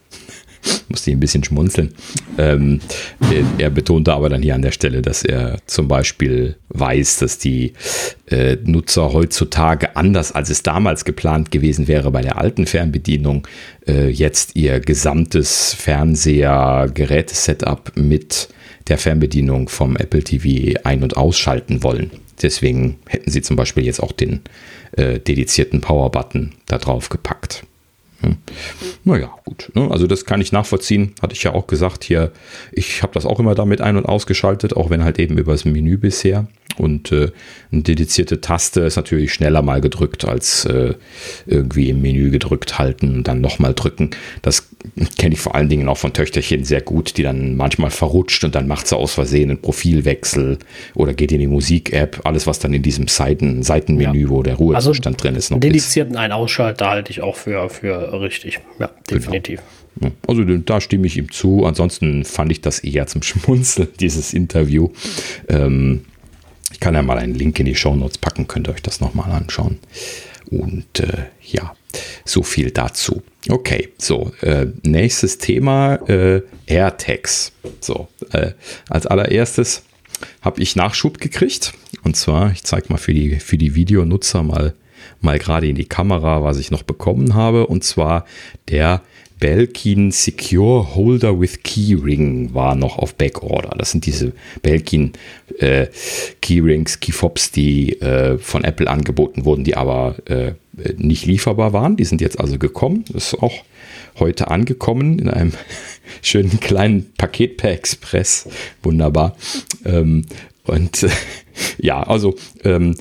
musste 0.90 1.10
ich 1.10 1.18
ein 1.18 1.20
bisschen 1.20 1.44
schmunzeln. 1.44 1.94
Ähm, 2.38 2.80
er, 3.58 3.70
betonte 3.70 4.14
aber 4.14 4.30
dann 4.30 4.42
hier 4.42 4.56
an 4.56 4.62
der 4.62 4.72
Stelle, 4.72 5.02
dass 5.02 5.24
er 5.24 5.58
zum 5.66 5.88
Beispiel 5.88 6.56
weiß, 6.70 7.20
dass 7.20 7.38
die 7.38 7.74
äh, 8.28 8.58
Nutzer 8.64 9.14
heutzutage 9.14 9.96
anders 9.96 10.32
als 10.32 10.50
es 10.50 10.64
damals 10.64 11.06
geplant 11.06 11.52
gewesen 11.52 11.88
wäre 11.88 12.12
bei 12.12 12.22
der 12.22 12.38
alten 12.38 12.66
Fernbedienung, 12.66 13.48
äh, 13.88 14.10
jetzt 14.10 14.56
ihr 14.56 14.80
gesamtes 14.80 15.74
Fernseher-Gerätesetup 15.74 17.94
mit 17.96 18.50
der 18.88 18.98
Fernbedienung 18.98 19.70
vom 19.70 19.96
Apple 19.96 20.24
TV 20.24 20.80
ein- 20.84 21.04
und 21.04 21.18
ausschalten 21.18 21.84
wollen. 21.84 22.12
Deswegen 22.42 23.00
hätten 23.08 23.30
sie 23.30 23.42
zum 23.42 23.56
Beispiel 23.56 23.86
jetzt 23.86 24.02
auch 24.02 24.12
den 24.12 24.42
äh, 24.94 25.20
dedizierten 25.20 25.82
Power-Button 25.82 26.54
da 26.66 26.78
drauf 26.78 27.10
gepackt. 27.10 27.64
Hm. 28.22 28.38
Naja, 29.04 29.34
gut. 29.52 29.72
Ne? 29.76 29.90
Also 29.92 30.08
das 30.08 30.26
kann 30.26 30.42
ich 30.42 30.52
nachvollziehen. 30.52 31.14
Hatte 31.22 31.34
ich 31.34 31.44
ja 31.44 31.54
auch 31.54 31.68
gesagt 31.68 32.04
hier. 32.04 32.32
Ich 32.72 33.04
habe 33.04 33.14
das 33.14 33.26
auch 33.26 33.40
immer 33.40 33.56
damit 33.56 33.82
ein- 33.82 33.98
und 33.98 34.06
ausgeschaltet, 34.06 34.76
auch 34.76 34.90
wenn 34.90 35.04
halt 35.04 35.20
eben 35.20 35.38
über 35.38 35.52
das 35.52 35.66
Menü 35.66 35.98
bisher. 35.98 36.48
Und 36.78 37.12
äh, 37.12 37.32
eine 37.72 37.82
dedizierte 37.82 38.42
Taste 38.42 38.82
ist 38.82 38.96
natürlich 38.96 39.34
schneller 39.34 39.62
mal 39.62 39.82
gedrückt 39.82 40.26
als 40.26 40.66
äh, 40.66 40.94
irgendwie 41.46 41.90
im 41.90 42.02
Menü 42.02 42.32
gedrückt 42.32 42.80
halten 42.80 43.16
und 43.16 43.28
dann 43.28 43.42
nochmal 43.42 43.74
drücken. 43.74 44.12
Das 44.42 44.70
kenne 45.18 45.36
ich 45.36 45.42
vor 45.42 45.56
allen 45.56 45.70
Dingen 45.70 45.88
auch 45.90 45.98
von 45.98 46.14
Töchterchen 46.14 46.64
sehr 46.64 46.82
gut, 46.82 47.18
die 47.18 47.24
dann 47.24 47.56
manchmal 47.56 47.92
verrutscht 47.92 48.44
und 48.44 48.56
dann 48.56 48.68
macht 48.68 48.88
sie 48.88 48.96
aus 48.96 49.14
Versehen 49.14 49.50
einen 49.50 49.62
Profilwechsel 49.62 50.60
oder 50.96 51.14
geht 51.14 51.32
in 51.32 51.40
die 51.40 51.48
Musik-App. 51.48 52.22
Alles, 52.24 52.48
was 52.48 52.60
dann 52.60 52.74
in 52.74 52.82
diesem 52.82 53.08
Seiten, 53.08 53.64
Seitenmenü, 53.64 54.24
ja. 54.24 54.30
wo 54.30 54.44
der 54.44 54.56
Ruhezustand 54.56 55.18
also 55.18 55.28
drin 55.28 55.36
ist, 55.36 55.52
noch 55.52 55.60
dedizierten 55.60 56.16
Ein-Ausschalter 56.16 56.90
halte 56.90 57.12
ich 57.12 57.22
auch 57.22 57.36
für, 57.36 57.70
für 57.70 58.22
richtig. 58.22 58.60
Ja, 58.80 58.90
genau. 59.08 59.32
Definitiv. 59.42 59.62
Also 60.28 60.44
da 60.44 60.82
stimme 60.82 61.08
ich 61.08 61.18
ihm 61.18 61.32
zu. 61.32 61.66
Ansonsten 61.66 62.24
fand 62.24 62.52
ich 62.52 62.62
das 62.62 62.80
eher 62.80 63.08
zum 63.08 63.24
Schmunzeln, 63.24 63.90
dieses 64.00 64.34
Interview. 64.34 64.90
Ähm, 65.50 66.06
ich 66.72 66.80
kann 66.80 66.96
ja 66.96 67.02
mal 67.02 67.18
einen 67.18 67.36
Link 67.36 67.60
in 67.60 67.66
die 67.66 67.76
Show 67.76 67.96
Notes 67.96 68.18
packen, 68.18 68.48
könnt 68.48 68.68
ihr 68.68 68.74
euch 68.74 68.82
das 68.82 69.02
nochmal 69.02 69.32
anschauen. 69.32 69.80
Und 70.50 71.00
äh, 71.00 71.26
ja, 71.44 71.76
so 72.26 72.44
viel 72.44 72.72
dazu. 72.72 73.22
Okay, 73.50 73.90
so, 73.98 74.32
äh, 74.42 74.68
nächstes 74.84 75.38
Thema, 75.38 75.96
äh, 76.08 76.42
AirTags. 76.68 77.52
So, 77.80 78.08
äh, 78.32 78.52
als 78.90 79.06
allererstes 79.06 79.84
habe 80.42 80.62
ich 80.62 80.76
Nachschub 80.76 81.20
gekriegt. 81.20 81.74
Und 82.04 82.16
zwar, 82.16 82.52
ich 82.52 82.64
zeige 82.64 82.88
mal 82.90 82.98
für 82.98 83.14
die, 83.14 83.40
für 83.40 83.58
die 83.58 83.76
Videonutzer 83.76 84.44
mal, 84.44 84.74
mal 85.20 85.40
gerade 85.40 85.68
in 85.68 85.76
die 85.76 85.86
Kamera, 85.86 86.44
was 86.44 86.58
ich 86.58 86.72
noch 86.72 86.84
bekommen 86.84 87.34
habe. 87.34 87.68
Und 87.68 87.84
zwar 87.84 88.26
der 88.70 89.02
Belkin 89.42 90.12
Secure 90.12 90.96
Holder 90.96 91.38
with 91.42 91.64
Keyring 91.64 92.54
war 92.54 92.76
noch 92.76 93.00
auf 93.00 93.16
Backorder. 93.16 93.76
Das 93.76 93.92
sind 93.92 94.06
diese 94.06 94.34
Belkin 94.62 95.14
äh, 95.58 95.88
Keyrings, 96.42 97.00
Keyfobs, 97.00 97.52
die 97.52 98.00
äh, 98.02 98.38
von 98.38 98.64
Apple 98.64 98.88
angeboten 98.88 99.44
wurden, 99.44 99.64
die 99.64 99.76
aber 99.76 100.16
äh, 100.26 100.54
nicht 100.96 101.26
lieferbar 101.26 101.74
waren. 101.74 101.98
Die 101.98 102.06
sind 102.06 102.22
jetzt 102.22 102.40
also 102.40 102.60
gekommen. 102.60 103.04
Das 103.12 103.34
ist 103.34 103.42
auch 103.42 103.64
heute 104.20 104.50
angekommen 104.50 105.18
in 105.18 105.28
einem 105.28 105.54
schönen 106.22 106.60
kleinen 106.60 107.12
Paket 107.18 107.58
per 107.58 107.72
Express. 107.72 108.48
Wunderbar. 108.84 109.36
Ähm, 109.86 110.26
und 110.66 111.08
ja, 111.78 112.04
also, 112.04 112.36
ähm, 112.64 112.96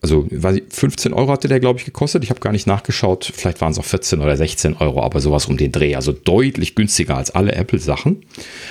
also 0.00 0.26
15 0.68 1.12
Euro 1.12 1.32
hatte 1.32 1.48
der, 1.48 1.60
glaube 1.60 1.78
ich, 1.78 1.84
gekostet. 1.84 2.24
Ich 2.24 2.30
habe 2.30 2.40
gar 2.40 2.52
nicht 2.52 2.66
nachgeschaut. 2.66 3.30
Vielleicht 3.34 3.60
waren 3.60 3.72
es 3.72 3.78
auch 3.78 3.84
14 3.84 4.20
oder 4.20 4.36
16 4.36 4.76
Euro, 4.78 5.02
aber 5.02 5.20
sowas 5.20 5.46
um 5.46 5.56
den 5.56 5.72
Dreh. 5.72 5.94
Also 5.94 6.12
deutlich 6.12 6.74
günstiger 6.74 7.16
als 7.16 7.30
alle 7.30 7.52
Apple-Sachen. 7.52 8.24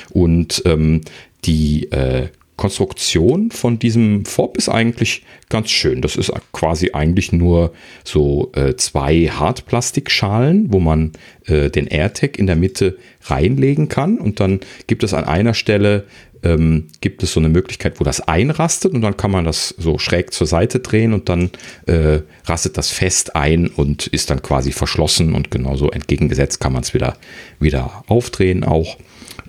Und 0.09 0.63
ähm, 0.65 1.01
die 1.45 1.91
äh, 1.91 2.29
Konstruktion 2.58 3.49
von 3.49 3.80
diesem 3.80 4.26
Fob 4.26 4.58
ist 4.58 4.70
eigentlich 4.70 5.24
ganz 5.49 5.72
schön. 5.72 6.02
Das 6.02 6.16
ist 6.16 6.32
quasi 6.52 6.91
eigentlich 6.93 7.32
nur 7.32 7.74
so 8.04 8.52
äh, 8.54 8.76
zwei 8.76 9.28
Hartplastikschalen, 9.28 10.72
wo 10.72 10.80
man 10.80 11.14
äh, 11.45 11.70
den 11.70 11.88
AirTag 11.88 12.38
in 12.38 12.47
der 12.47 12.56
Mitte 12.56 12.97
reinlegen 13.24 13.89
kann. 13.89 14.20
Und 14.20 14.39
dann 14.39 14.60
gibt 14.88 15.04
es 15.04 15.14
an 15.14 15.24
einer 15.24 15.54
Stelle 15.54 16.06
ähm, 16.43 16.88
gibt 17.02 17.24
es 17.24 17.34
so 17.34 17.39
eine 17.39 17.49
Möglichkeit, 17.49 17.99
wo 17.99 18.04
das 18.04 18.22
einrastet 18.22 18.93
und 18.93 19.02
dann 19.02 19.18
kann 19.18 19.32
man 19.32 19.45
das 19.45 19.76
so 19.78 19.97
schräg 19.97 20.34
zur 20.34 20.47
Seite 20.47 20.80
drehen 20.80 21.14
und 21.14 21.30
dann 21.30 21.52
äh, 21.86 22.22
rastet 22.45 22.78
das 22.78 22.89
fest 22.89 23.36
ein 23.36 23.68
und 23.68 24.08
ist 24.08 24.30
dann 24.30 24.41
quasi 24.41 24.72
verschlossen 24.72 25.34
und 25.34 25.52
genauso 25.52 25.91
entgegengesetzt 25.91 26.60
kann 26.60 26.74
man 26.74 26.84
es 26.84 26.93
wieder, 26.93 27.18
wieder 27.60 28.04
aufdrehen 28.08 28.64
auch. 28.64 28.97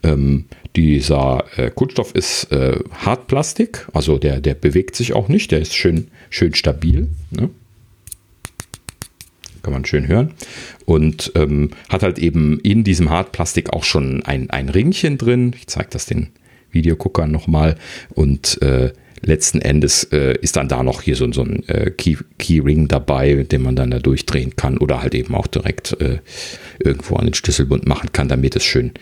Ähm, 0.03 0.47
dieser 0.75 1.45
äh, 1.57 1.71
Kunststoff 1.71 2.15
ist 2.15 2.51
äh, 2.51 2.79
Hartplastik, 2.93 3.87
also 3.93 4.19
der, 4.19 4.41
der 4.41 4.55
bewegt 4.55 4.97
sich 4.97 5.13
auch 5.13 5.29
nicht, 5.29 5.51
der 5.53 5.61
ist 5.61 5.75
schön, 5.75 6.09
schön 6.31 6.55
stabil. 6.55 7.09
Ne? 7.31 7.51
kann 9.63 9.73
man 9.73 9.85
schön 9.85 10.09
hören. 10.09 10.35
Und 10.85 11.33
ähm, 11.37 11.71
hat 11.89 12.03
halt 12.03 12.19
eben 12.19 12.59
in 12.61 12.85
diesem 12.85 13.11
Hartplastik 13.11 13.73
auch 13.73 13.85
schon 13.85 14.25
ein, 14.25 14.51
ein 14.51 14.69
Ringchen 14.69 15.19
drin. 15.19 15.55
Ich 15.57 15.69
zeige 15.69 15.91
das 15.91 16.07
den 16.07 16.29
Videoguckern 16.73 17.31
nochmal 17.31 17.77
und 18.15 18.61
äh, 18.63 18.93
letzten 19.21 19.61
Endes 19.61 20.05
äh, 20.05 20.35
ist 20.41 20.57
dann 20.57 20.69
da 20.69 20.83
noch 20.83 21.03
hier 21.03 21.17
so, 21.17 21.31
so 21.33 21.43
ein 21.43 21.69
äh, 21.69 21.91
Key, 21.91 22.17
Keyring 22.39 22.89
dabei, 22.89 23.45
den 23.45 23.63
man 23.63 23.77
dann 23.77 23.91
da 23.91 23.99
durchdrehen 23.99 24.57
kann 24.57 24.79
oder 24.79 25.03
halt 25.03 25.15
eben 25.15 25.35
auch 25.35 25.47
direkt 25.47 26.01
äh, 26.01 26.19
irgendwo 26.81 27.17
an 27.17 27.27
den 27.27 27.35
Schlüsselbund 27.35 27.87
machen 27.87 28.11
kann, 28.13 28.29
damit 28.29 28.57
es 28.57 28.65
schön, 28.65 28.93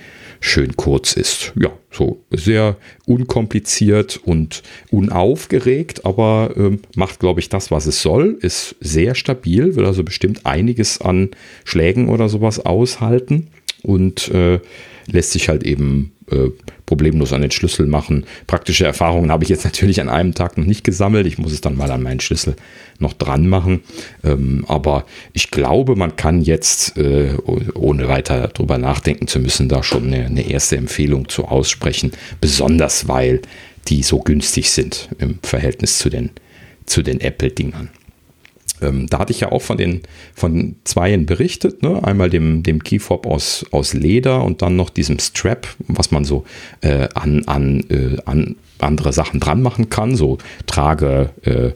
schön 0.41 0.77
kurz 0.77 1.13
ist. 1.13 1.53
Ja, 1.61 1.71
so 1.91 2.23
sehr 2.31 2.77
unkompliziert 3.07 4.21
und 4.25 4.63
unaufgeregt, 4.91 6.05
aber 6.07 6.55
ähm, 6.57 6.81
macht, 6.97 7.21
glaube 7.21 7.41
ich, 7.41 7.49
das, 7.49 7.71
was 7.71 7.87
es 7.87 8.03
soll, 8.03 8.39
ist 8.41 8.75
sehr 8.81 9.15
stabil, 9.15 9.77
will 9.77 9.85
also 9.85 10.03
bestimmt 10.03 10.47
einiges 10.47 11.01
an 11.01 11.31
Schlägen 11.65 12.09
oder 12.09 12.29
sowas 12.29 12.59
aushalten 12.65 13.49
und 13.83 14.29
äh, 14.29 14.61
lässt 15.07 15.33
sich 15.33 15.49
halt 15.49 15.65
eben 15.65 16.13
äh, 16.31 16.51
problemlos 16.87 17.33
an 17.33 17.43
den 17.43 17.51
Schlüssel 17.51 17.87
machen. 17.87 18.25
Praktische 18.47 18.85
Erfahrungen 18.85 19.31
habe 19.31 19.45
ich 19.45 19.51
jetzt 19.51 19.65
natürlich 19.71 20.01
an 20.01 20.09
einem 20.09 20.35
Tag 20.35 20.59
noch 20.59 20.65
nicht 20.65 20.85
gesammelt. 20.85 21.27
Ich 21.27 21.39
muss 21.39 21.53
es 21.53 21.61
dann 21.61 21.77
mal 21.77 21.91
an 21.91 22.03
meinen 22.03 22.21
Schlüssel 22.21 22.57
noch 22.99 23.13
dran 23.13 23.47
machen. 23.47 23.83
Ähm, 24.25 24.65
aber 24.69 25.05
ich 25.33 25.51
glaube, 25.51 25.97
man 25.97 26.17
kann 26.17 26.43
jetzt, 26.43 26.97
äh, 26.97 27.35
ohne 27.75 28.09
weiter 28.09 28.49
darüber 28.49 28.79
nachdenken 28.79 29.27
zu 29.27 29.39
müssen, 29.39 29.69
da 29.69 29.83
schon 29.83 30.07
eine, 30.07 30.27
eine 30.27 30.49
erste 30.49 30.77
Empfehlung 30.77 31.29
zu 31.29 31.47
aussprechen. 31.47 32.13
Besonders 32.41 33.09
weil 33.09 33.41
die 33.89 34.03
so 34.03 34.19
günstig 34.19 34.71
sind 34.71 35.09
im 35.19 35.39
Verhältnis 35.43 35.99
zu 35.99 36.11
den, 36.11 36.31
zu 36.87 37.03
den 37.03 37.21
Apple-Dingern. 37.21 37.91
Ähm, 38.83 39.07
da 39.09 39.19
hatte 39.21 39.33
ich 39.33 39.41
ja 39.41 39.53
auch 39.53 39.63
von 39.63 39.77
den 39.77 40.03
von 40.35 40.77
zweien 40.85 41.27
berichtet, 41.27 41.83
ne? 41.83 42.03
einmal 42.03 42.31
dem, 42.31 42.63
dem 42.63 42.83
Keyfob 42.83 43.27
aus, 43.27 43.65
aus 43.71 43.95
Leder 43.95 44.45
und 44.45 44.63
dann 44.63 44.77
noch 44.77 44.91
diesem 44.91 45.19
Strap, 45.19 45.69
was 45.89 46.11
man 46.11 46.25
so 46.25 46.45
äh, 46.81 47.09
an, 47.15 47.45
an, 47.47 47.85
äh, 47.91 48.17
an 48.25 48.57
andere 48.83 49.13
Sachen 49.13 49.41
dran 49.41 49.63
machen 49.63 49.91
kann, 49.91 50.17
so 50.17 50.39
Trage 50.67 51.31
äh, 51.43 51.73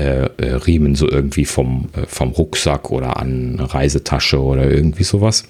äh, 0.00 0.28
äh, 0.36 0.54
Riemen 0.54 0.94
so 0.94 1.08
irgendwie 1.08 1.44
vom, 1.44 1.88
äh, 1.94 2.06
vom 2.06 2.30
Rucksack 2.30 2.90
oder 2.90 3.18
an 3.18 3.58
Reisetasche 3.58 4.40
oder 4.40 4.70
irgendwie 4.70 5.04
sowas. 5.04 5.44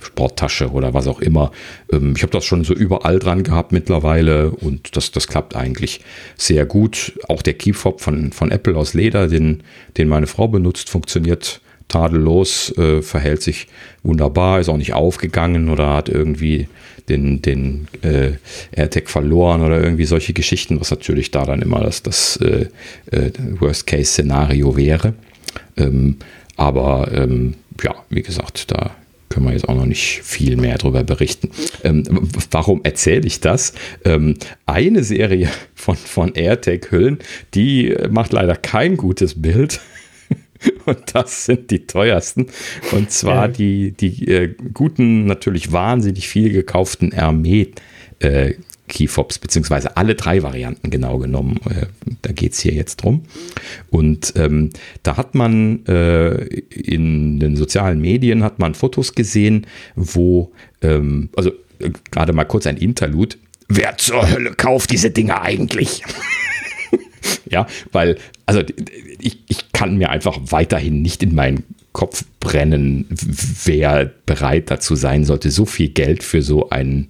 Sporttasche 0.00 0.70
oder 0.70 0.94
was 0.94 1.06
auch 1.06 1.20
immer. 1.20 1.50
Ähm, 1.92 2.14
ich 2.16 2.22
habe 2.22 2.32
das 2.32 2.44
schon 2.44 2.64
so 2.64 2.74
überall 2.74 3.18
dran 3.18 3.42
gehabt 3.42 3.72
mittlerweile 3.72 4.50
und 4.50 4.96
das, 4.96 5.12
das 5.12 5.28
klappt 5.28 5.56
eigentlich 5.56 6.00
sehr 6.36 6.66
gut. 6.66 7.18
Auch 7.28 7.42
der 7.42 7.54
Keyfob 7.54 8.00
von, 8.00 8.32
von 8.32 8.50
Apple 8.50 8.76
aus 8.76 8.94
Leder, 8.94 9.28
den, 9.28 9.62
den 9.96 10.08
meine 10.08 10.26
Frau 10.26 10.48
benutzt, 10.48 10.90
funktioniert 10.90 11.60
tadellos, 11.88 12.76
äh, 12.76 13.02
verhält 13.02 13.42
sich 13.42 13.66
wunderbar, 14.02 14.60
ist 14.60 14.68
auch 14.68 14.76
nicht 14.76 14.92
aufgegangen 14.92 15.70
oder 15.70 15.94
hat 15.94 16.08
irgendwie 16.08 16.68
den, 17.08 17.42
den 17.42 17.88
äh, 18.02 18.32
AirTag 18.72 19.08
verloren 19.08 19.62
oder 19.62 19.82
irgendwie 19.82 20.04
solche 20.04 20.34
Geschichten, 20.34 20.78
was 20.80 20.90
natürlich 20.90 21.30
da 21.30 21.44
dann 21.44 21.62
immer 21.62 21.80
das, 21.80 22.02
das 22.02 22.36
äh, 22.36 22.66
äh, 23.10 23.30
Worst-Case-Szenario 23.58 24.76
wäre. 24.76 25.14
Ähm, 25.76 26.16
aber 26.56 27.10
ähm, 27.12 27.54
ja, 27.82 27.94
wie 28.10 28.22
gesagt, 28.22 28.70
da 28.70 28.90
können 29.28 29.46
wir 29.46 29.52
jetzt 29.52 29.68
auch 29.68 29.74
noch 29.74 29.86
nicht 29.86 30.20
viel 30.22 30.56
mehr 30.56 30.78
darüber 30.78 31.04
berichten. 31.04 31.50
Ähm, 31.84 32.04
warum 32.50 32.80
erzähle 32.84 33.26
ich 33.26 33.40
das? 33.40 33.72
Ähm, 34.04 34.34
eine 34.66 35.04
Serie 35.04 35.48
von, 35.74 35.96
von 35.96 36.34
AirTag-Hüllen, 36.34 37.18
die 37.54 37.94
macht 38.10 38.32
leider 38.32 38.56
kein 38.56 38.96
gutes 38.96 39.40
Bild. 39.40 39.80
Und 40.86 41.14
das 41.14 41.44
sind 41.44 41.70
die 41.70 41.86
teuersten. 41.86 42.46
Und 42.92 43.10
zwar 43.10 43.46
ja. 43.46 43.48
die, 43.48 43.92
die 43.92 44.28
äh, 44.28 44.54
guten, 44.74 45.26
natürlich 45.26 45.72
wahnsinnig 45.72 46.28
viel 46.28 46.52
gekauften 46.52 47.12
Hermet 47.12 47.80
äh, 48.20 48.54
Keyfobs, 48.88 49.38
beziehungsweise 49.38 49.96
alle 49.96 50.14
drei 50.14 50.42
Varianten 50.42 50.90
genau 50.90 51.18
genommen. 51.18 51.60
Äh, 51.70 51.86
da 52.22 52.32
geht 52.32 52.52
es 52.52 52.60
hier 52.60 52.72
jetzt 52.72 52.96
drum. 52.96 53.24
Und 53.90 54.34
ähm, 54.36 54.70
da 55.02 55.16
hat 55.16 55.34
man 55.34 55.84
äh, 55.86 56.44
in 56.44 57.38
den 57.40 57.56
sozialen 57.56 58.00
Medien 58.00 58.42
hat 58.42 58.58
man 58.58 58.74
Fotos 58.74 59.14
gesehen, 59.14 59.66
wo, 59.94 60.52
ähm, 60.82 61.28
also 61.36 61.50
äh, 61.78 61.90
gerade 62.10 62.32
mal 62.32 62.44
kurz 62.44 62.66
ein 62.66 62.76
Interlude. 62.76 63.36
Wer 63.68 63.96
zur 63.98 64.28
Hölle 64.30 64.52
kauft 64.52 64.90
diese 64.90 65.10
Dinge 65.10 65.40
eigentlich? 65.42 66.02
ja, 67.50 67.66
weil, 67.92 68.16
also 68.46 68.62
ich, 69.20 69.42
ich 69.48 69.72
kann 69.72 69.98
mir 69.98 70.10
einfach 70.10 70.38
weiterhin 70.44 71.02
nicht 71.02 71.22
in 71.22 71.34
meinen 71.34 71.64
Kopf 71.92 72.24
brennen, 72.40 73.06
wer 73.10 74.12
bereit 74.26 74.70
dazu 74.70 74.94
sein 74.94 75.24
sollte, 75.24 75.50
so 75.50 75.66
viel 75.66 75.88
Geld 75.88 76.22
für 76.22 76.42
so 76.42 76.70
einen 76.70 77.08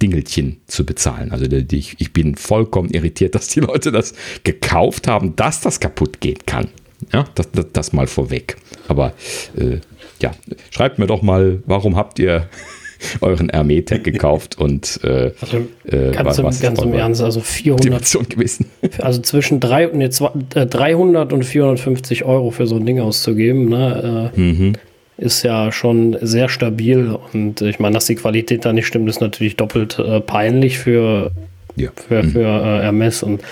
Dingelchen 0.00 0.60
zu 0.66 0.84
bezahlen. 0.84 1.32
Also 1.32 1.46
ich, 1.46 1.96
ich 1.98 2.12
bin 2.12 2.36
vollkommen 2.36 2.90
irritiert, 2.90 3.34
dass 3.34 3.48
die 3.48 3.60
Leute 3.60 3.92
das 3.92 4.14
gekauft 4.44 5.08
haben, 5.08 5.36
dass 5.36 5.60
das 5.60 5.80
kaputt 5.80 6.20
gehen 6.20 6.38
kann. 6.46 6.68
Ja, 7.12 7.24
das, 7.34 7.50
das, 7.52 7.66
das 7.72 7.92
mal 7.92 8.06
vorweg. 8.06 8.56
Aber 8.88 9.14
äh, 9.56 9.78
ja, 10.20 10.32
schreibt 10.70 10.98
mir 10.98 11.06
doch 11.06 11.22
mal, 11.22 11.62
warum 11.64 11.96
habt 11.96 12.18
ihr 12.18 12.48
euren 13.22 13.48
Hermetech 13.48 14.02
gekauft 14.02 14.58
und 14.58 15.00
äh, 15.02 15.32
also, 15.40 15.66
äh, 15.84 16.10
ganz, 16.12 16.36
im, 16.36 16.44
ganz 16.60 16.82
im 16.82 16.92
Ernst, 16.92 17.22
also 17.22 17.40
400 17.40 18.28
gewesen. 18.28 18.66
Also 18.98 19.22
zwischen 19.22 19.60
drei, 19.60 19.86
nee, 19.86 20.10
300 20.10 21.32
und 21.32 21.44
450 21.44 22.24
Euro 22.24 22.50
für 22.50 22.66
so 22.66 22.76
ein 22.76 22.84
Ding 22.84 23.00
auszugeben, 23.00 23.70
ne, 23.70 24.32
äh, 24.36 24.40
mhm 24.40 24.72
ist 25.20 25.42
ja 25.42 25.70
schon 25.70 26.16
sehr 26.22 26.48
stabil. 26.48 27.16
Und 27.32 27.60
ich 27.60 27.78
meine, 27.78 27.94
dass 27.94 28.06
die 28.06 28.14
Qualität 28.14 28.64
da 28.64 28.72
nicht 28.72 28.86
stimmt, 28.86 29.08
ist 29.08 29.20
natürlich 29.20 29.56
doppelt 29.56 29.98
äh, 29.98 30.20
peinlich 30.20 30.78
für, 30.78 31.30
ja. 31.76 31.90
für, 31.94 32.24
für 32.24 32.40
äh, 32.40 32.82
Hermes. 32.82 33.22
Und 33.22 33.42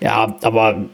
ja, 0.00 0.36
aber 0.42 0.84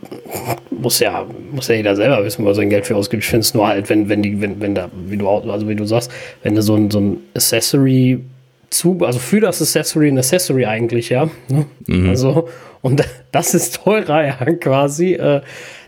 muss 0.70 1.00
ja, 1.00 1.26
muss 1.50 1.66
ja 1.66 1.74
jeder 1.74 1.96
selber 1.96 2.24
wissen, 2.24 2.44
wo 2.44 2.48
er 2.48 2.54
sein 2.54 2.70
Geld 2.70 2.86
für 2.86 2.94
ausgibt. 2.94 3.24
Ich 3.24 3.28
finde 3.28 3.40
es 3.40 3.54
nur 3.54 3.66
halt, 3.66 3.90
wenn, 3.90 4.08
wenn 4.08 4.22
die, 4.22 4.40
wenn, 4.40 4.60
wenn 4.60 4.76
da, 4.76 4.88
wie 5.06 5.16
du 5.16 5.28
also 5.28 5.68
wie 5.68 5.74
du 5.74 5.84
sagst, 5.84 6.12
wenn 6.44 6.54
du 6.54 6.62
so 6.62 6.76
ein, 6.76 6.90
so 6.92 7.00
ein 7.00 7.16
Accessory 7.34 8.20
zu, 8.70 8.98
also 9.04 9.18
für 9.18 9.40
das 9.40 9.60
Accessory 9.60 10.08
ein 10.08 10.18
Accessory 10.18 10.64
eigentlich, 10.64 11.08
ja. 11.08 11.28
Ne? 11.48 11.66
Mhm. 11.88 12.08
Also, 12.08 12.48
und 12.82 13.02
das 13.32 13.54
ist 13.54 13.82
teurer, 13.82 14.24
ja, 14.24 14.36
quasi. 14.60 15.14
Äh, 15.14 15.40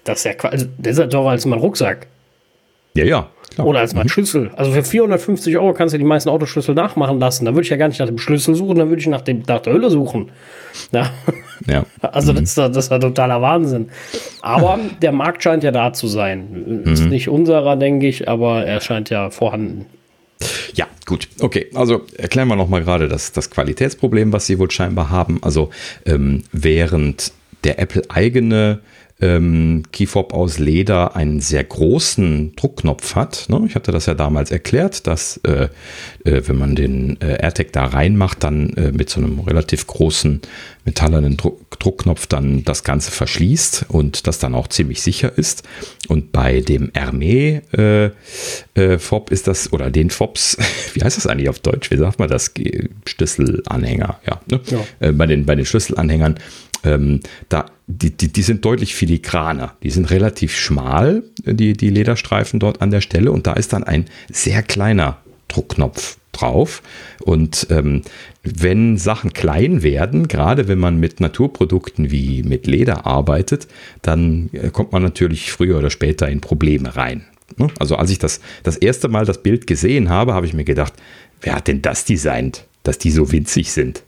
das 0.03 0.19
ist 0.19 0.25
ja 0.25 0.51
also, 0.51 0.67
das 0.79 0.95
ist 0.95 0.99
ja 0.99 1.07
teurer 1.07 1.31
als 1.31 1.47
mein 1.47 1.61
Rucksack. 1.61 2.09
Ja, 2.95 3.05
ja. 3.05 3.29
Klar. 3.55 3.67
Oder 3.67 3.81
als 3.81 3.95
mein 3.95 4.05
mhm. 4.05 4.09
Schlüssel. 4.09 4.51
Also 4.57 4.73
für 4.73 4.83
450 4.83 5.59
Euro 5.59 5.75
kannst 5.75 5.93
du 5.93 5.99
die 5.99 6.05
meisten 6.05 6.31
Autoschlüssel 6.31 6.75
nachmachen 6.75 7.19
lassen. 7.19 7.45
Da 7.45 7.53
würde 7.53 7.63
ich 7.63 7.69
ja 7.69 7.77
gar 7.77 7.89
nicht 7.89 8.01
nach 8.01 8.07
dem 8.07 8.19
Schlüssel 8.19 8.55
suchen, 8.55 8.79
da 8.79 8.89
würde 8.89 9.01
ich 9.01 9.07
nach, 9.07 9.21
dem, 9.21 9.43
nach 9.47 9.61
der 9.61 9.75
Hülle 9.75 9.91
suchen. 9.91 10.31
Ja. 10.93 11.11
ja. 11.67 11.85
Also 12.01 12.33
mhm. 12.33 12.37
das, 12.37 12.45
ist, 12.51 12.59
das 12.59 12.77
ist 12.77 12.91
ja 12.91 12.99
totaler 12.99 13.43
Wahnsinn. 13.43 13.91
Aber 14.41 14.79
der 15.01 15.13
Markt 15.13 15.43
scheint 15.43 15.65
ja 15.65 15.71
da 15.71 15.93
zu 15.93 16.07
sein. 16.07 16.83
Ist 16.87 17.05
mhm. 17.05 17.11
nicht 17.11 17.29
unserer, 17.29 17.77
denke 17.77 18.09
ich, 18.09 18.29
aber 18.29 18.65
er 18.65 18.81
scheint 18.81 19.11
ja 19.11 19.31
vorhanden. 19.31 19.87
Ja, 20.75 20.87
gut. 21.07 21.29
Okay, 21.41 21.67
also 21.75 22.03
erklären 22.17 22.49
wir 22.49 22.57
nochmal 22.57 22.83
gerade 22.83 23.09
das, 23.09 23.33
das 23.33 23.51
Qualitätsproblem, 23.51 24.33
was 24.33 24.47
Sie 24.47 24.59
wohl 24.59 24.71
scheinbar 24.71 25.11
haben. 25.11 25.39
Also 25.43 25.71
ähm, 26.07 26.43
während 26.53 27.33
der 27.65 27.79
Apple 27.79 28.03
eigene 28.09 28.81
ähm, 29.23 29.85
Keyfob 29.93 30.35
aus 30.35 30.59
Leder 30.59 31.15
einen 31.17 31.41
sehr 31.41 31.63
großen 31.63 32.55
Druckknopf 32.57 33.15
hat. 33.15 33.47
Ne? 33.49 33.63
Ich 33.67 33.77
hatte 33.77 33.93
das 33.93 34.07
ja 34.07 34.15
damals 34.15 34.51
erklärt, 34.51 35.07
dass 35.07 35.39
äh, 35.45 35.69
äh, 36.25 36.43
wenn 36.47 36.59
man 36.59 36.75
den 36.75 37.21
äh, 37.21 37.41
AirTag 37.41 37.73
da 37.73 37.87
reinmacht, 37.87 38.43
dann 38.43 38.71
äh, 38.71 38.91
mit 38.93 39.09
so 39.09 39.21
einem 39.21 39.39
relativ 39.39 39.87
großen 39.87 40.43
metallenen 40.85 41.37
Druck 41.37 41.72
Druckknopf 41.83 42.29
dann 42.29 42.63
das 42.65 42.85
Ganze 42.85 43.11
verschließt 43.11 43.87
und 43.89 44.27
das 44.29 44.39
dann 44.39 44.55
auch 44.55 44.69
ziemlich 44.69 45.03
sicher 45.03 45.37
ist. 45.37 45.65
Und 46.09 46.31
bei 46.31 46.61
dem 46.61 46.91
Hermé 46.93 47.63
äh, 47.77 48.13
äh, 48.75 48.99
Fob 48.99 49.31
ist 49.31 49.49
das, 49.49 49.73
oder 49.73 49.91
den 49.91 50.11
Fobs, 50.11 50.57
wie 50.95 51.03
heißt 51.03 51.17
das 51.17 51.27
eigentlich 51.27 51.49
auf 51.49 51.59
Deutsch? 51.59 51.91
Wie 51.91 51.97
sagt 51.97 52.19
man 52.19 52.29
das? 52.29 52.53
Schlüsselanhänger, 53.07 54.21
ja. 54.27 54.41
Ne? 54.51 54.61
ja. 54.67 55.13
bei, 55.13 55.27
den, 55.27 55.45
bei 55.45 55.57
den 55.57 55.67
Schlüsselanhängern 55.67 56.39
ähm, 56.85 57.21
da, 57.49 57.67
die, 57.87 58.11
die, 58.11 58.33
die 58.33 58.43
sind 58.43 58.65
deutlich 58.65 58.95
filigraner. 58.95 59.77
Die 59.83 59.91
sind 59.91 60.11
relativ 60.11 60.57
schmal, 60.57 61.23
die, 61.45 61.75
die 61.75 61.91
Lederstreifen 61.91 62.61
dort 62.61 62.81
an 62.81 62.91
der 62.91 63.01
Stelle. 63.01 63.33
Und 63.33 63.47
da 63.47 63.55
ist 63.55 63.73
dann 63.73 63.85
ein 63.85 64.07
sehr 64.31 64.63
kleiner 64.63 65.19
Druckknopf 65.49 66.17
drauf. 66.33 66.83
Und 67.21 67.67
ähm, 67.71 68.03
wenn 68.43 68.99
Sachen 68.99 69.33
klein 69.33 69.83
werden, 69.83 70.29
gerade 70.29 70.69
wenn 70.69 70.79
man 70.79 70.99
mit 70.99 71.21
Naturprodukten 71.21 72.11
wie 72.11 72.43
mit 72.43 72.67
Leder 72.67 73.07
arbeitet, 73.07 73.69
dann 74.03 74.51
äh, 74.53 74.71
kommt 74.71 74.93
man 74.93 75.03
natürlich 75.03 75.53
früher 75.53 75.79
oder 75.79 75.91
später 75.91 76.29
in 76.29 76.41
Probleme 76.41 76.97
rein. 76.97 77.25
Ne? 77.57 77.69
Also 77.79 77.97
als 77.97 78.11
ich 78.11 78.19
das, 78.19 78.41
das 78.63 78.77
erste 78.77 79.09
Mal 79.09 79.25
das 79.25 79.43
Bild 79.43 79.67
gesehen 79.67 80.09
habe, 80.09 80.35
habe 80.35 80.47
ich 80.47 80.55
mir 80.55 80.65
gedacht, 80.65 80.95
wer 81.41 81.55
hat 81.55 81.69
denn 81.69 81.83
das 81.83 82.05
designt, 82.05 82.67
dass 82.83 82.99
die 82.99 83.11
so 83.11 83.31
winzig 83.31 83.73
sind? 83.73 84.03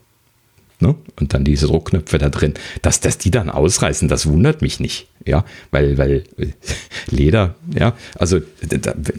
Ne? 0.79 0.95
Und 1.19 1.33
dann 1.33 1.45
diese 1.45 1.67
Druckknöpfe 1.67 2.17
da 2.17 2.29
drin. 2.29 2.53
Dass, 2.81 2.99
dass 2.99 3.17
die 3.17 3.31
dann 3.31 3.49
ausreißen, 3.49 4.07
das 4.07 4.27
wundert 4.27 4.61
mich 4.61 4.79
nicht. 4.79 5.07
Ja, 5.25 5.45
weil, 5.71 5.97
weil 5.97 6.23
äh, 6.37 6.47
Leder, 7.09 7.55
ja, 7.73 7.95
also 8.15 8.41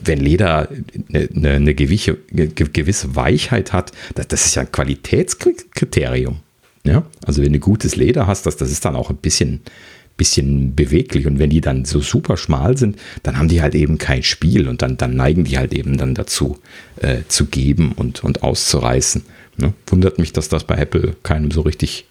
wenn 0.04 0.20
Leder 0.20 0.68
eine, 1.12 1.50
eine 1.50 1.74
gewisse, 1.74 2.18
gewisse 2.30 3.16
Weichheit 3.16 3.72
hat, 3.72 3.92
das, 4.14 4.28
das 4.28 4.46
ist 4.46 4.54
ja 4.54 4.62
ein 4.62 4.72
Qualitätskriterium. 4.72 6.40
Ja, 6.84 7.04
also 7.26 7.42
wenn 7.42 7.52
du 7.52 7.58
gutes 7.58 7.96
Leder 7.96 8.26
hast, 8.26 8.46
das, 8.46 8.56
das 8.56 8.70
ist 8.70 8.84
dann 8.84 8.94
auch 8.94 9.10
ein 9.10 9.16
bisschen, 9.16 9.62
bisschen 10.16 10.74
beweglich. 10.74 11.26
Und 11.26 11.38
wenn 11.38 11.50
die 11.50 11.60
dann 11.60 11.84
so 11.84 12.00
super 12.00 12.36
schmal 12.36 12.76
sind, 12.76 12.96
dann 13.22 13.38
haben 13.38 13.48
die 13.48 13.62
halt 13.62 13.74
eben 13.74 13.98
kein 13.98 14.22
Spiel 14.22 14.68
und 14.68 14.82
dann, 14.82 14.96
dann 14.96 15.16
neigen 15.16 15.44
die 15.44 15.58
halt 15.58 15.74
eben 15.74 15.96
dann 15.96 16.14
dazu, 16.14 16.58
äh, 17.00 17.22
zu 17.28 17.46
geben 17.46 17.92
und, 17.92 18.22
und 18.22 18.42
auszureißen. 18.42 19.24
Ne? 19.56 19.72
Wundert 19.86 20.18
mich, 20.18 20.32
dass 20.32 20.48
das 20.48 20.64
bei 20.64 20.76
Apple 20.76 21.16
keinem 21.22 21.50
so 21.50 21.62
richtig 21.62 22.06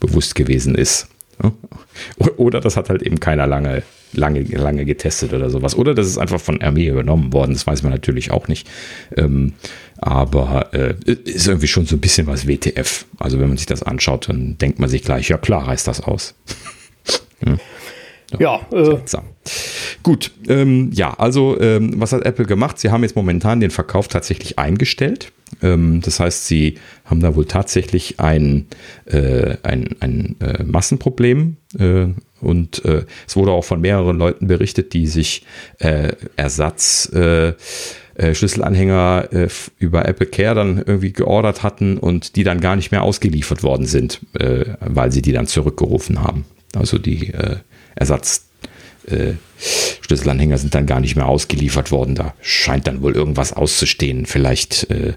bewusst 0.00 0.34
gewesen 0.34 0.74
ist. 0.74 1.08
Ne? 1.42 1.52
Oder 2.36 2.60
das 2.60 2.76
hat 2.76 2.88
halt 2.88 3.02
eben 3.02 3.20
keiner 3.20 3.46
lange, 3.46 3.82
lange, 4.12 4.42
lange 4.42 4.84
getestet 4.84 5.32
oder 5.32 5.50
sowas. 5.50 5.76
Oder 5.76 5.94
das 5.94 6.06
ist 6.06 6.18
einfach 6.18 6.40
von 6.40 6.60
Armee 6.62 6.88
übernommen 6.88 7.32
worden. 7.32 7.52
Das 7.52 7.66
weiß 7.66 7.82
man 7.82 7.92
natürlich 7.92 8.30
auch 8.30 8.48
nicht. 8.48 8.68
Ähm, 9.16 9.54
aber 9.98 10.72
äh, 10.72 10.94
ist 11.24 11.48
irgendwie 11.48 11.68
schon 11.68 11.86
so 11.86 11.96
ein 11.96 12.00
bisschen 12.00 12.26
was 12.26 12.46
WTF. 12.46 13.06
Also 13.18 13.38
wenn 13.40 13.48
man 13.48 13.56
sich 13.56 13.66
das 13.66 13.82
anschaut, 13.82 14.28
dann 14.28 14.58
denkt 14.58 14.78
man 14.78 14.88
sich 14.88 15.02
gleich, 15.02 15.28
ja 15.28 15.38
klar, 15.38 15.68
reißt 15.68 15.86
das 15.86 16.00
aus. 16.00 16.34
hm? 17.40 17.58
Ja, 18.38 18.60
ja 18.72 18.78
äh, 18.78 18.98
Gut, 20.02 20.32
ähm, 20.48 20.90
ja, 20.92 21.14
also 21.14 21.58
ähm, 21.60 21.94
was 21.96 22.12
hat 22.12 22.24
Apple 22.24 22.44
gemacht? 22.44 22.78
Sie 22.78 22.90
haben 22.90 23.02
jetzt 23.02 23.16
momentan 23.16 23.60
den 23.60 23.70
Verkauf 23.70 24.08
tatsächlich 24.08 24.58
eingestellt. 24.58 25.32
Ähm, 25.62 26.00
das 26.02 26.20
heißt, 26.20 26.46
sie 26.46 26.78
haben 27.04 27.20
da 27.20 27.34
wohl 27.34 27.46
tatsächlich 27.46 28.20
ein, 28.20 28.66
äh, 29.06 29.56
ein, 29.62 29.96
ein 30.00 30.36
äh, 30.40 30.62
Massenproblem, 30.62 31.56
äh, 31.78 32.06
Und 32.40 32.84
äh, 32.84 33.04
es 33.26 33.34
wurde 33.34 33.52
auch 33.52 33.64
von 33.64 33.80
mehreren 33.80 34.18
Leuten 34.18 34.46
berichtet, 34.46 34.92
die 34.92 35.06
sich 35.06 35.44
äh, 35.78 36.12
Ersatz 36.36 37.10
Schlüsselanhänger 38.18 39.28
äh, 39.30 39.48
über 39.78 40.06
Apple 40.06 40.26
Care 40.26 40.54
dann 40.54 40.78
irgendwie 40.78 41.12
geordert 41.12 41.62
hatten 41.62 41.98
und 41.98 42.34
die 42.36 42.42
dann 42.42 42.60
gar 42.60 42.74
nicht 42.74 42.90
mehr 42.90 43.02
ausgeliefert 43.02 43.62
worden 43.62 43.86
sind, 43.86 44.20
äh, 44.38 44.64
weil 44.80 45.12
sie 45.12 45.22
die 45.22 45.32
dann 45.32 45.46
zurückgerufen 45.46 46.22
haben. 46.22 46.44
Also 46.74 46.98
die 46.98 47.32
äh, 47.32 47.58
Ersatz 47.98 48.46
äh, 49.06 49.34
sind 50.08 50.74
dann 50.74 50.86
gar 50.86 51.00
nicht 51.00 51.16
mehr 51.16 51.26
ausgeliefert 51.26 51.90
worden. 51.90 52.14
Da 52.14 52.34
scheint 52.40 52.86
dann 52.86 53.02
wohl 53.02 53.14
irgendwas 53.14 53.52
auszustehen. 53.52 54.26
Vielleicht 54.26 54.90
äh, 54.90 55.14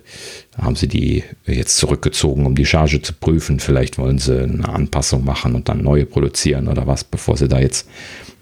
haben 0.61 0.75
sie 0.75 0.87
die 0.87 1.23
jetzt 1.45 1.77
zurückgezogen, 1.77 2.45
um 2.45 2.55
die 2.55 2.65
Charge 2.65 3.01
zu 3.01 3.13
prüfen. 3.13 3.59
Vielleicht 3.59 3.97
wollen 3.97 4.17
sie 4.17 4.43
eine 4.43 4.67
Anpassung 4.67 5.23
machen 5.23 5.55
und 5.55 5.69
dann 5.69 5.83
neue 5.83 6.05
produzieren 6.05 6.67
oder 6.67 6.87
was, 6.87 7.03
bevor 7.03 7.37
sie 7.37 7.47
da 7.47 7.59
jetzt 7.59 7.87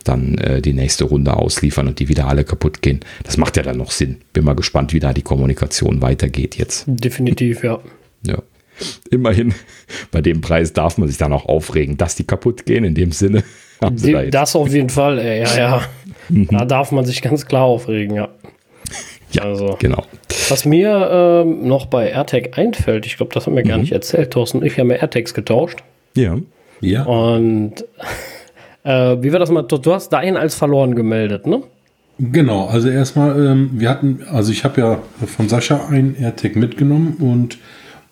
dann 0.03 0.37
äh, 0.39 0.61
die 0.61 0.73
nächste 0.73 1.03
Runde 1.05 1.35
ausliefern 1.35 1.87
und 1.87 1.99
die 1.99 2.07
wieder 2.07 2.27
alle 2.27 2.43
kaputt 2.43 2.81
gehen. 2.81 3.01
Das 3.23 3.37
macht 3.37 3.57
ja 3.57 3.63
dann 3.63 3.77
noch 3.77 3.91
Sinn. 3.91 4.17
Bin 4.33 4.45
mal 4.45 4.55
gespannt, 4.55 4.93
wie 4.93 4.99
da 4.99 5.13
die 5.13 5.21
Kommunikation 5.21 6.01
weitergeht 6.01 6.55
jetzt. 6.55 6.85
Definitiv, 6.87 7.63
ja. 7.63 7.79
Ja. 8.25 8.41
Immerhin, 9.11 9.53
bei 10.11 10.21
dem 10.21 10.41
Preis 10.41 10.73
darf 10.73 10.97
man 10.97 11.07
sich 11.07 11.17
dann 11.17 11.33
auch 11.33 11.45
aufregen, 11.45 11.97
dass 11.97 12.15
die 12.15 12.23
kaputt 12.23 12.65
gehen, 12.65 12.83
in 12.83 12.95
dem 12.95 13.11
Sinne. 13.11 13.43
Da 13.79 13.89
das 13.89 14.55
auf 14.55 14.69
jeden 14.69 14.89
Fall, 14.89 15.19
ey, 15.19 15.41
ja, 15.41 15.57
ja. 15.57 15.81
Mhm. 16.29 16.47
Da 16.51 16.65
darf 16.65 16.91
man 16.91 17.05
sich 17.05 17.21
ganz 17.21 17.45
klar 17.45 17.63
aufregen, 17.63 18.15
ja. 18.15 18.29
Ja, 19.31 19.43
also, 19.43 19.77
genau. 19.79 20.03
Was 20.49 20.65
mir 20.65 21.43
ähm, 21.45 21.67
noch 21.67 21.85
bei 21.85 22.09
AirTag 22.09 22.57
einfällt, 22.57 23.05
ich 23.05 23.17
glaube, 23.17 23.33
das 23.33 23.45
haben 23.45 23.55
wir 23.55 23.63
mhm. 23.63 23.69
gar 23.69 23.77
nicht 23.77 23.91
erzählt, 23.91 24.31
Thorsten, 24.31 24.65
ich 24.65 24.77
habe 24.79 24.89
ja 24.89 24.95
AirTags 24.97 25.33
getauscht. 25.33 25.79
Ja. 26.15 26.37
Ja. 26.81 27.03
Und 27.03 27.85
äh, 28.83 29.17
wie 29.21 29.31
war 29.31 29.39
das 29.39 29.51
mal? 29.51 29.63
Du 29.63 29.93
hast 29.93 30.09
deinen 30.09 30.37
als 30.37 30.55
verloren 30.55 30.95
gemeldet, 30.95 31.45
ne? 31.45 31.61
Genau, 32.17 32.65
also 32.65 32.89
erstmal, 32.89 33.45
ähm, 33.45 33.69
wir 33.73 33.89
hatten, 33.89 34.23
also 34.29 34.51
ich 34.51 34.65
habe 34.65 34.81
ja 34.81 34.99
von 35.25 35.47
Sascha 35.47 35.87
ein 35.89 36.17
AirTag 36.19 36.57
mitgenommen 36.57 37.15
und 37.19 37.57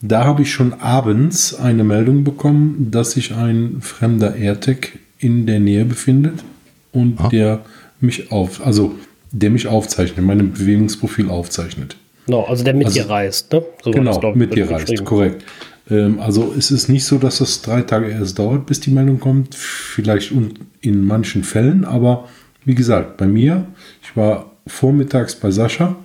da 0.01 0.23
habe 0.23 0.43
ich 0.43 0.51
schon 0.53 0.73
abends 0.73 1.59
eine 1.59 1.83
Meldung 1.83 2.23
bekommen, 2.23 2.89
dass 2.89 3.11
sich 3.11 3.33
ein 3.35 3.79
fremder 3.81 4.35
AirTag 4.35 4.93
in 5.19 5.45
der 5.45 5.59
Nähe 5.59 5.85
befindet 5.85 6.43
und 6.91 7.19
ah. 7.19 7.29
der 7.29 7.65
mich 7.99 8.31
auf, 8.31 8.65
also 8.65 8.95
der 9.31 9.49
mich 9.49 9.67
aufzeichnet, 9.67 10.25
mein 10.25 10.51
Bewegungsprofil 10.53 11.29
aufzeichnet. 11.29 11.95
No, 12.27 12.43
also 12.43 12.63
der 12.63 12.73
mit 12.73 12.87
also, 12.87 12.99
dir 13.01 13.09
reist, 13.09 13.51
ne? 13.53 13.63
So 13.83 13.91
genau, 13.91 14.33
mit 14.33 14.55
dir 14.55 14.69
reist, 14.69 15.03
korrekt. 15.05 15.43
Ähm, 15.89 16.19
also 16.19 16.53
es 16.57 16.71
ist 16.71 16.89
nicht 16.89 17.05
so, 17.05 17.17
dass 17.17 17.37
das 17.37 17.61
drei 17.61 17.81
Tage 17.81 18.09
erst 18.09 18.37
dauert, 18.37 18.65
bis 18.65 18.79
die 18.79 18.91
Meldung 18.91 19.19
kommt. 19.19 19.55
Vielleicht 19.55 20.33
in 20.81 21.05
manchen 21.05 21.43
Fällen, 21.43 21.85
aber 21.85 22.27
wie 22.65 22.75
gesagt, 22.75 23.17
bei 23.17 23.27
mir, 23.27 23.65
ich 24.03 24.15
war 24.15 24.51
vormittags 24.67 25.35
bei 25.35 25.51
Sascha 25.51 25.95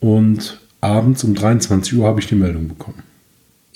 und 0.00 0.58
abends 0.80 1.22
um 1.22 1.34
23 1.34 1.96
Uhr 1.96 2.06
habe 2.06 2.18
ich 2.18 2.26
die 2.26 2.34
Meldung 2.34 2.68
bekommen. 2.68 3.02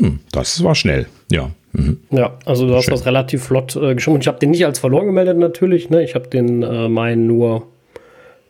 Hm, 0.01 0.19
das 0.33 0.63
war 0.63 0.75
schnell, 0.75 1.07
ja. 1.31 1.51
Mhm. 1.77 1.99
Ja, 2.11 2.39
also 2.45 2.67
du 2.67 2.75
hast 2.75 2.85
Schön. 2.85 2.95
das 2.95 3.07
relativ 3.07 3.45
flott 3.45 3.77
äh, 3.77 3.95
geschoben. 3.95 4.21
Ich 4.21 4.29
habe 4.29 4.39
den 4.39 4.51
nicht 4.51 4.65
als 4.65 4.79
verloren 4.79 5.07
gemeldet 5.07 5.37
natürlich. 5.37 5.91
Ne? 5.91 6.03
Ich 6.03 6.15
habe 6.15 6.29
den 6.29 6.63
äh, 6.63 6.89
meinen 6.89 7.27
nur 7.27 7.67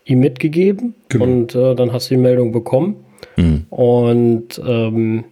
ihm 0.05 0.21
mitgegeben 0.21 0.95
genau. 1.09 1.25
und 1.25 1.55
äh, 1.55 1.75
dann 1.75 1.93
hast 1.93 2.11
du 2.11 2.15
die 2.15 2.21
Meldung 2.21 2.53
bekommen. 2.53 2.97
Mhm. 3.37 3.67
Und 3.71 4.61
ähm, 4.65 5.25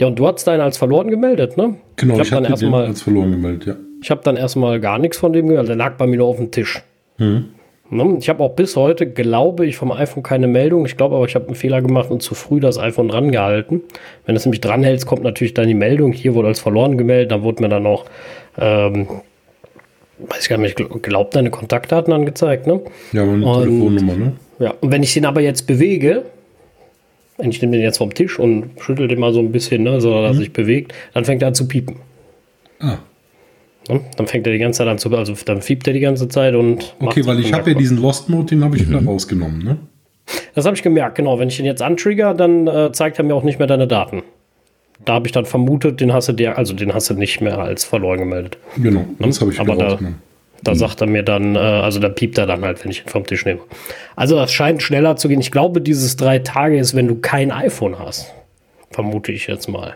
ja, 0.00 0.06
und 0.06 0.18
du 0.18 0.26
hast 0.26 0.46
deinen 0.46 0.60
als 0.60 0.78
verloren 0.78 1.08
gemeldet, 1.08 1.56
ne? 1.56 1.74
Genau, 1.96 2.20
ich 2.20 2.32
habe 2.32 2.36
hab 2.36 2.42
dann 2.42 2.52
erstmal 2.52 2.86
als 2.86 3.02
verloren 3.02 3.32
gemeldet, 3.32 3.66
ja. 3.66 3.76
Ich 4.00 4.10
habe 4.10 4.20
dann 4.22 4.36
erstmal 4.36 4.80
gar 4.80 4.98
nichts 4.98 5.18
von 5.18 5.32
dem 5.32 5.48
gehört. 5.48 5.68
Der 5.68 5.76
lag 5.76 5.96
bei 5.96 6.06
mir 6.06 6.18
nur 6.18 6.28
auf 6.28 6.36
dem 6.36 6.50
Tisch. 6.52 6.82
Mhm. 7.18 7.46
Ne? 7.90 8.16
Ich 8.18 8.28
habe 8.28 8.42
auch 8.42 8.50
bis 8.50 8.76
heute, 8.76 9.06
glaube 9.06 9.66
ich, 9.66 9.76
vom 9.76 9.92
iPhone 9.92 10.22
keine 10.22 10.46
Meldung. 10.46 10.84
Ich 10.84 10.96
glaube 10.96 11.16
aber, 11.16 11.24
ich 11.24 11.34
habe 11.34 11.46
einen 11.46 11.54
Fehler 11.54 11.80
gemacht 11.80 12.10
und 12.10 12.22
zu 12.22 12.34
früh 12.34 12.60
das 12.60 12.78
iPhone 12.78 13.08
dran 13.08 13.32
gehalten. 13.32 13.82
Wenn 14.26 14.34
du 14.34 14.38
es 14.38 14.44
nämlich 14.44 14.60
dranhältst, 14.60 15.06
kommt 15.06 15.22
natürlich 15.22 15.54
dann 15.54 15.68
die 15.68 15.74
Meldung. 15.74 16.12
Hier 16.12 16.34
wurde 16.34 16.48
als 16.48 16.60
verloren 16.60 16.98
gemeldet. 16.98 17.32
Dann 17.32 17.42
wurde 17.42 17.62
mir 17.62 17.68
dann 17.68 17.84
noch, 17.84 18.04
ähm, 18.58 19.08
weiß 20.18 20.42
ich 20.42 20.48
gar 20.48 20.58
nicht, 20.58 20.76
glaubt 21.02 21.34
deine 21.34 21.50
Kontaktdaten 21.50 22.12
angezeigt. 22.12 22.66
Ne? 22.66 22.80
Ja, 23.12 23.24
meine 23.24 23.46
und, 23.46 23.62
Telefonnummer, 23.64 24.14
ne? 24.16 24.32
Ja, 24.58 24.74
und 24.80 24.90
wenn 24.90 25.02
ich 25.02 25.14
den 25.14 25.24
aber 25.24 25.40
jetzt 25.40 25.66
bewege, 25.66 26.24
ich 27.38 27.62
nehme 27.62 27.76
den 27.76 27.82
jetzt 27.82 27.98
vom 27.98 28.12
Tisch 28.12 28.38
und 28.38 28.70
schüttel 28.80 29.08
den 29.08 29.20
mal 29.20 29.32
so 29.32 29.38
ein 29.38 29.52
bisschen, 29.52 29.84
ne, 29.84 30.00
so 30.00 30.10
dass 30.10 30.22
er 30.22 30.32
mhm. 30.34 30.38
sich 30.38 30.52
bewegt, 30.52 30.92
dann 31.14 31.24
fängt 31.24 31.42
er 31.42 31.48
an 31.48 31.54
zu 31.54 31.68
piepen. 31.68 31.96
Ah. 32.80 32.98
Ne? 33.88 34.00
Dann 34.16 34.26
fängt 34.26 34.46
er 34.46 34.52
die 34.52 34.58
ganze 34.58 34.78
Zeit 34.78 34.88
an 34.88 34.98
zu, 34.98 35.14
also 35.16 35.34
dann 35.44 35.62
fiebt 35.62 35.86
er 35.86 35.92
die 35.92 36.00
ganze 36.00 36.28
Zeit 36.28 36.54
und. 36.54 36.94
Okay, 37.00 37.24
weil 37.26 37.40
ich 37.40 37.52
habe 37.52 37.70
ja 37.70 37.78
diesen 37.78 37.98
Lost 37.98 38.28
Mode, 38.28 38.46
den 38.46 38.64
habe 38.64 38.76
ich 38.76 38.86
mhm. 38.86 38.90
wieder 38.90 39.04
rausgenommen, 39.04 39.64
ne? 39.64 39.78
Das 40.54 40.66
habe 40.66 40.76
ich 40.76 40.82
gemerkt, 40.82 41.16
genau. 41.16 41.38
Wenn 41.38 41.48
ich 41.48 41.56
den 41.56 41.64
jetzt 41.64 41.80
antrigger, 41.80 42.34
dann 42.34 42.66
äh, 42.66 42.92
zeigt 42.92 43.18
er 43.18 43.24
mir 43.24 43.34
auch 43.34 43.44
nicht 43.44 43.58
mehr 43.58 43.66
deine 43.68 43.86
Daten. 43.86 44.22
Da 45.04 45.14
habe 45.14 45.26
ich 45.26 45.32
dann 45.32 45.46
vermutet, 45.46 46.00
den 46.00 46.12
hast 46.12 46.28
du 46.28 46.32
dir, 46.32 46.58
also 46.58 46.74
den 46.74 46.92
hast 46.92 47.08
du 47.08 47.14
nicht 47.14 47.40
mehr 47.40 47.58
als 47.58 47.84
verloren 47.84 48.18
gemeldet. 48.18 48.58
Genau, 48.76 49.00
ne? 49.00 49.16
das 49.20 49.40
habe 49.40 49.52
ich 49.52 49.60
Aber 49.60 49.74
rausgenommen. 49.74 50.18
Da 50.64 50.72
mhm. 50.72 50.76
sagt 50.76 51.00
er 51.00 51.06
mir 51.06 51.22
dann, 51.22 51.54
äh, 51.54 51.58
also 51.58 52.00
da 52.00 52.08
piept 52.08 52.36
er 52.38 52.46
dann 52.46 52.62
halt, 52.62 52.82
wenn 52.84 52.90
ich 52.90 53.04
ihn 53.04 53.08
vom 53.08 53.24
Tisch 53.24 53.44
nehme. 53.44 53.60
Also 54.16 54.36
das 54.36 54.52
scheint 54.52 54.82
schneller 54.82 55.16
zu 55.16 55.28
gehen. 55.28 55.40
Ich 55.40 55.50
glaube, 55.50 55.80
dieses 55.80 56.16
drei 56.16 56.40
Tage 56.40 56.78
ist, 56.78 56.94
wenn 56.94 57.06
du 57.06 57.16
kein 57.16 57.52
iPhone 57.52 57.98
hast. 57.98 58.32
Vermute 58.90 59.32
ich 59.32 59.46
jetzt 59.46 59.68
mal. 59.68 59.94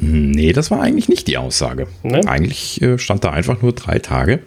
Nee, 0.00 0.52
das 0.52 0.70
war 0.70 0.80
eigentlich 0.80 1.08
nicht 1.08 1.26
die 1.26 1.38
Aussage. 1.38 1.86
Ne? 2.02 2.20
Eigentlich 2.26 2.80
äh, 2.82 2.98
stand 2.98 3.24
da 3.24 3.30
einfach 3.30 3.62
nur 3.62 3.72
drei 3.72 3.98
Tage. 3.98 4.40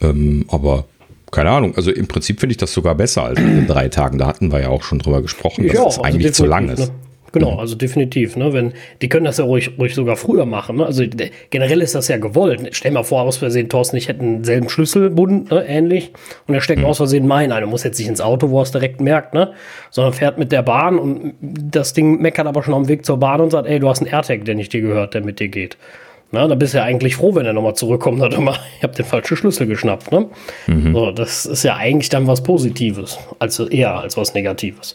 Ähm, 0.00 0.46
aber 0.48 0.86
keine 1.30 1.50
Ahnung, 1.50 1.74
also 1.76 1.90
im 1.90 2.08
Prinzip 2.08 2.40
finde 2.40 2.52
ich 2.52 2.56
das 2.56 2.72
sogar 2.72 2.94
besser 2.94 3.24
als 3.24 3.38
in 3.38 3.66
drei 3.66 3.88
Tagen. 3.88 4.18
Da 4.18 4.26
hatten 4.26 4.50
wir 4.50 4.60
ja 4.60 4.68
auch 4.68 4.82
schon 4.82 4.98
drüber 4.98 5.20
gesprochen, 5.20 5.66
dass 5.66 5.76
es 5.76 5.84
das 5.84 5.98
also 5.98 6.02
eigentlich 6.02 6.32
zu 6.32 6.46
lang 6.46 6.70
ist. 6.70 6.78
Ne? 6.78 6.90
Genau, 7.32 7.56
also 7.56 7.74
definitiv. 7.74 8.36
Ne? 8.36 8.52
Wenn, 8.52 8.72
die 9.02 9.08
können 9.08 9.24
das 9.24 9.38
ja 9.38 9.44
ruhig, 9.44 9.72
ruhig 9.78 9.94
sogar 9.94 10.16
früher 10.16 10.46
machen. 10.46 10.76
Ne? 10.76 10.86
Also 10.86 11.04
generell 11.50 11.82
ist 11.82 11.94
das 11.94 12.08
ja 12.08 12.16
gewollt. 12.16 12.68
Stell 12.72 12.92
mal 12.92 13.02
vor, 13.02 13.22
aus 13.22 13.36
Versehen, 13.36 13.68
Thorsten, 13.68 13.96
ich 13.96 14.08
hätte 14.08 14.20
einen 14.20 14.44
selben 14.44 14.68
Schlüsselbund, 14.68 15.50
ne? 15.50 15.64
ähnlich, 15.66 16.12
und 16.46 16.54
er 16.54 16.60
steckt 16.60 16.80
mhm. 16.80 16.86
aus 16.86 16.96
Versehen 16.96 17.26
meinen 17.26 17.52
ein. 17.52 17.62
Er 17.62 17.68
muss 17.68 17.84
jetzt 17.84 17.98
nicht 17.98 18.08
ins 18.08 18.20
Auto, 18.20 18.50
wo 18.50 18.60
er 18.60 18.62
es 18.62 18.72
direkt 18.72 19.00
merkt, 19.00 19.34
ne? 19.34 19.52
sondern 19.90 20.12
fährt 20.12 20.38
mit 20.38 20.52
der 20.52 20.62
Bahn 20.62 20.98
und 20.98 21.34
das 21.40 21.92
Ding 21.92 22.20
meckert 22.20 22.46
aber 22.46 22.62
schon 22.62 22.74
dem 22.74 22.88
Weg 22.88 23.04
zur 23.04 23.18
Bahn 23.18 23.40
und 23.40 23.50
sagt, 23.50 23.68
ey, 23.68 23.78
du 23.78 23.88
hast 23.88 24.00
einen 24.00 24.10
AirTag, 24.10 24.44
der 24.44 24.54
nicht 24.54 24.72
dir 24.72 24.80
gehört, 24.80 25.14
der 25.14 25.22
mit 25.22 25.40
dir 25.40 25.48
geht. 25.48 25.76
Na, 26.30 26.46
da 26.46 26.54
bist 26.54 26.74
du 26.74 26.78
ja 26.78 26.84
eigentlich 26.84 27.16
froh, 27.16 27.34
wenn 27.34 27.46
er 27.46 27.54
nochmal 27.54 27.74
zurückkommt 27.74 28.20
und 28.20 28.34
immer, 28.34 28.58
ich 28.76 28.82
habe 28.82 28.94
den 28.94 29.06
falschen 29.06 29.36
Schlüssel 29.36 29.66
geschnappt. 29.66 30.12
Ne? 30.12 30.28
Mhm. 30.66 30.92
So, 30.92 31.10
das 31.10 31.46
ist 31.46 31.62
ja 31.62 31.76
eigentlich 31.76 32.10
dann 32.10 32.26
was 32.26 32.42
Positives, 32.42 33.18
also 33.38 33.66
eher 33.68 33.98
als 33.98 34.16
was 34.16 34.34
Negatives. 34.34 34.94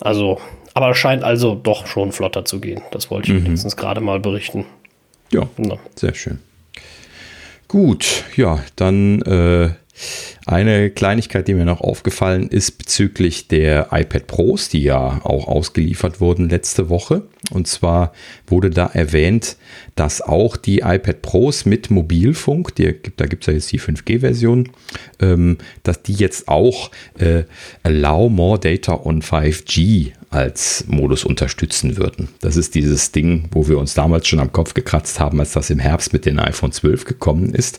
Also 0.00 0.38
aber 0.74 0.90
es 0.90 0.96
scheint 0.96 1.24
also 1.24 1.54
doch 1.54 1.86
schon 1.86 2.12
flotter 2.12 2.44
zu 2.44 2.60
gehen. 2.60 2.82
Das 2.90 3.10
wollte 3.10 3.32
ich 3.32 3.40
mhm. 3.40 3.46
wenigstens 3.46 3.76
gerade 3.76 4.00
mal 4.00 4.20
berichten. 4.20 4.64
Ja, 5.32 5.48
ja, 5.58 5.78
sehr 5.96 6.14
schön. 6.14 6.38
Gut, 7.68 8.24
ja, 8.36 8.62
dann 8.76 9.22
äh, 9.22 9.70
eine 10.46 10.90
Kleinigkeit, 10.90 11.48
die 11.48 11.54
mir 11.54 11.64
noch 11.64 11.80
aufgefallen 11.80 12.48
ist 12.48 12.72
bezüglich 12.72 13.48
der 13.48 13.88
iPad 13.92 14.26
Pros, 14.26 14.68
die 14.68 14.82
ja 14.82 15.20
auch 15.24 15.48
ausgeliefert 15.48 16.20
wurden 16.20 16.48
letzte 16.48 16.88
Woche. 16.88 17.22
Und 17.50 17.68
zwar 17.68 18.12
wurde 18.46 18.70
da 18.70 18.86
erwähnt, 18.86 19.56
dass 19.94 20.20
auch 20.20 20.56
die 20.56 20.78
iPad 20.78 21.22
Pros 21.22 21.64
mit 21.64 21.90
Mobilfunk, 21.90 22.74
die, 22.74 22.94
da 23.16 23.26
gibt 23.26 23.44
es 23.44 23.46
ja 23.46 23.52
jetzt 23.52 23.72
die 23.72 23.80
5G-Version, 23.80 24.70
ähm, 25.20 25.58
dass 25.82 26.02
die 26.02 26.14
jetzt 26.14 26.48
auch 26.48 26.90
äh, 27.18 27.44
Allow 27.82 28.28
More 28.28 28.58
Data 28.58 29.00
on 29.04 29.22
5G 29.22 30.12
als 30.32 30.84
Modus 30.88 31.24
unterstützen 31.24 31.96
würden. 31.96 32.28
Das 32.40 32.56
ist 32.56 32.74
dieses 32.74 33.12
Ding, 33.12 33.48
wo 33.52 33.68
wir 33.68 33.78
uns 33.78 33.94
damals 33.94 34.26
schon 34.26 34.40
am 34.40 34.50
Kopf 34.50 34.74
gekratzt 34.74 35.20
haben, 35.20 35.38
als 35.40 35.52
das 35.52 35.70
im 35.70 35.78
Herbst 35.78 36.12
mit 36.12 36.24
den 36.24 36.38
iPhone 36.38 36.72
12 36.72 37.04
gekommen 37.04 37.54
ist, 37.54 37.78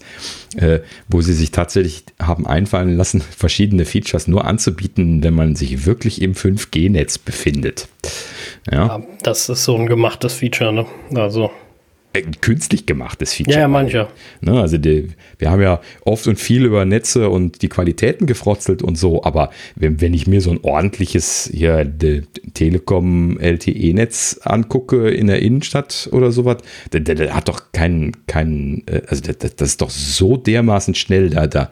äh, 0.55 0.79
wo 1.07 1.21
sie 1.21 1.33
sich 1.33 1.51
tatsächlich 1.51 2.03
haben 2.21 2.45
einfallen 2.45 2.95
lassen, 2.95 3.21
verschiedene 3.37 3.85
Features 3.85 4.27
nur 4.27 4.45
anzubieten, 4.45 5.23
wenn 5.23 5.33
man 5.33 5.55
sich 5.55 5.85
wirklich 5.85 6.21
im 6.21 6.33
5G-Netz 6.33 7.17
befindet. 7.17 7.87
Ja. 8.71 8.87
ja. 8.87 9.03
das 9.23 9.49
ist 9.49 9.63
so 9.63 9.75
ein 9.75 9.87
gemachtes 9.87 10.33
Feature, 10.33 10.71
ne? 10.71 10.85
Also 11.15 11.51
künstlich 12.41 12.86
gemachtes 12.86 13.34
Feature. 13.34 13.55
Ja, 13.55 13.61
ja 13.61 13.68
mancher. 13.68 14.09
Ne, 14.41 14.59
also 14.59 14.78
die, 14.78 15.09
wir 15.39 15.49
haben 15.49 15.61
ja 15.61 15.82
oft 16.05 16.28
und 16.28 16.39
viel 16.39 16.66
über 16.66 16.86
Netze 16.86 17.30
und 17.30 17.61
die 17.61 17.70
Qualitäten 17.70 18.28
gefrotzelt 18.28 18.84
und 18.84 18.97
so, 18.97 19.24
aber 19.24 19.49
wenn, 19.76 19.99
wenn 19.99 20.14
ich 20.14 20.28
mir 20.28 20.41
so 20.41 20.51
ein 20.51 20.59
ordentliches 20.61 21.49
hier 21.51 21.91
Telekom 22.53 23.39
LTE-Netz 23.39 24.41
angucke 24.43 25.09
in 25.09 25.28
der 25.28 25.41
Innenstadt 25.41 26.09
oder 26.11 26.32
sowas, 26.32 26.57
der, 26.91 27.01
der, 27.01 27.16
der 27.16 27.36
hat 27.36 27.47
doch 27.49 27.72
keinen, 27.72 28.26
keinen, 28.28 28.84
äh, 28.88 29.01
also 29.07 29.24
das, 29.24 29.55
das 29.55 29.70
ist 29.70 29.82
doch 29.82 29.89
so 29.89 30.38
dermaßen 30.38 30.95
schnell, 30.95 31.32
da, 31.32 31.47
da 31.47 31.72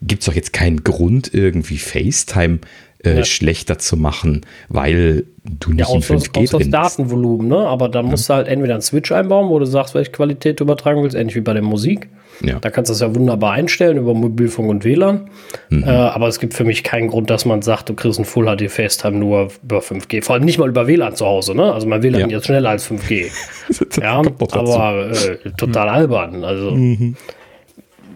gibt 0.00 0.22
es 0.22 0.26
doch 0.26 0.34
jetzt 0.34 0.52
keinen 0.52 0.82
Grund, 0.84 1.32
irgendwie 1.32 1.78
FaceTime 1.78 2.60
äh, 3.04 3.18
ja. 3.18 3.24
schlechter 3.24 3.78
zu 3.78 3.96
machen, 3.96 4.42
weil 4.68 5.24
du 5.44 5.72
nicht 5.72 5.88
ja, 5.88 5.94
in 5.94 6.02
5G 6.02 6.40
das, 6.40 6.50
drin 6.50 6.70
das 6.70 6.70
Datenvolumen, 6.70 7.48
ne? 7.48 7.58
Aber 7.58 7.90
ja. 7.92 8.02
musst 8.02 8.28
du 8.28 8.34
halt 8.34 8.48
entweder 8.48 8.74
einen 8.74 8.82
Switch 8.82 9.10
einbauen, 9.12 9.48
wo 9.48 9.58
du 9.58 9.64
sagst, 9.64 9.94
welche 9.94 10.12
Qualität 10.12 10.60
du 10.60 10.64
übertragen 10.64 11.02
willst, 11.02 11.16
ähnlich 11.16 11.34
wie 11.34 11.40
bei 11.40 11.52
der 11.52 11.62
Musik. 11.62 12.08
Ja. 12.44 12.58
Da 12.58 12.70
kannst 12.70 12.88
du 12.88 12.92
das 12.92 13.00
ja 13.00 13.14
wunderbar 13.14 13.52
einstellen 13.52 13.98
über 13.98 14.14
Mobilfunk 14.14 14.68
und 14.68 14.84
WLAN. 14.84 15.28
Mhm. 15.68 15.84
Äh, 15.84 15.90
aber 15.90 16.28
es 16.28 16.40
gibt 16.40 16.54
für 16.54 16.64
mich 16.64 16.82
keinen 16.82 17.08
Grund, 17.08 17.30
dass 17.30 17.44
man 17.44 17.62
sagt, 17.62 17.88
du 17.88 17.94
kriegst 17.94 18.18
ein 18.18 18.24
Full 18.24 18.46
HD 18.46 18.70
FaceTime 18.70 19.18
nur 19.18 19.48
über 19.62 19.80
5G. 19.80 20.22
Vor 20.24 20.34
allem 20.34 20.44
nicht 20.44 20.58
mal 20.58 20.68
über 20.68 20.86
WLAN 20.86 21.14
zu 21.14 21.26
Hause. 21.26 21.54
Ne? 21.54 21.72
Also 21.72 21.86
mein 21.86 22.02
WLAN 22.02 22.22
ja. 22.22 22.26
jetzt 22.28 22.46
schneller 22.46 22.70
als 22.70 22.90
5G. 22.90 23.30
ja, 24.00 24.22
aber 24.52 25.10
äh, 25.10 25.50
total 25.56 25.88
mhm. 25.88 25.94
albern. 25.94 26.44
Also 26.44 26.70
mhm. 26.72 27.16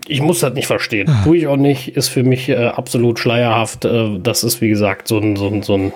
Ich 0.09 0.21
muss 0.21 0.41
das 0.41 0.55
nicht 0.55 0.67
verstehen. 0.67 1.09
Ah. 1.09 1.25
Tue 1.25 1.37
ich 1.37 1.47
auch 1.47 1.57
nicht. 1.57 1.97
Ist 1.97 2.09
für 2.09 2.23
mich 2.23 2.49
äh, 2.49 2.57
absolut 2.57 3.19
schleierhaft. 3.19 3.85
Äh, 3.85 4.19
das 4.21 4.45
ist 4.45 4.61
wie 4.61 4.69
gesagt 4.69 5.09
so 5.09 5.19
ein, 5.19 5.37
so 5.37 5.49
ein, 5.49 5.63
so 5.63 5.75
ein 5.75 5.93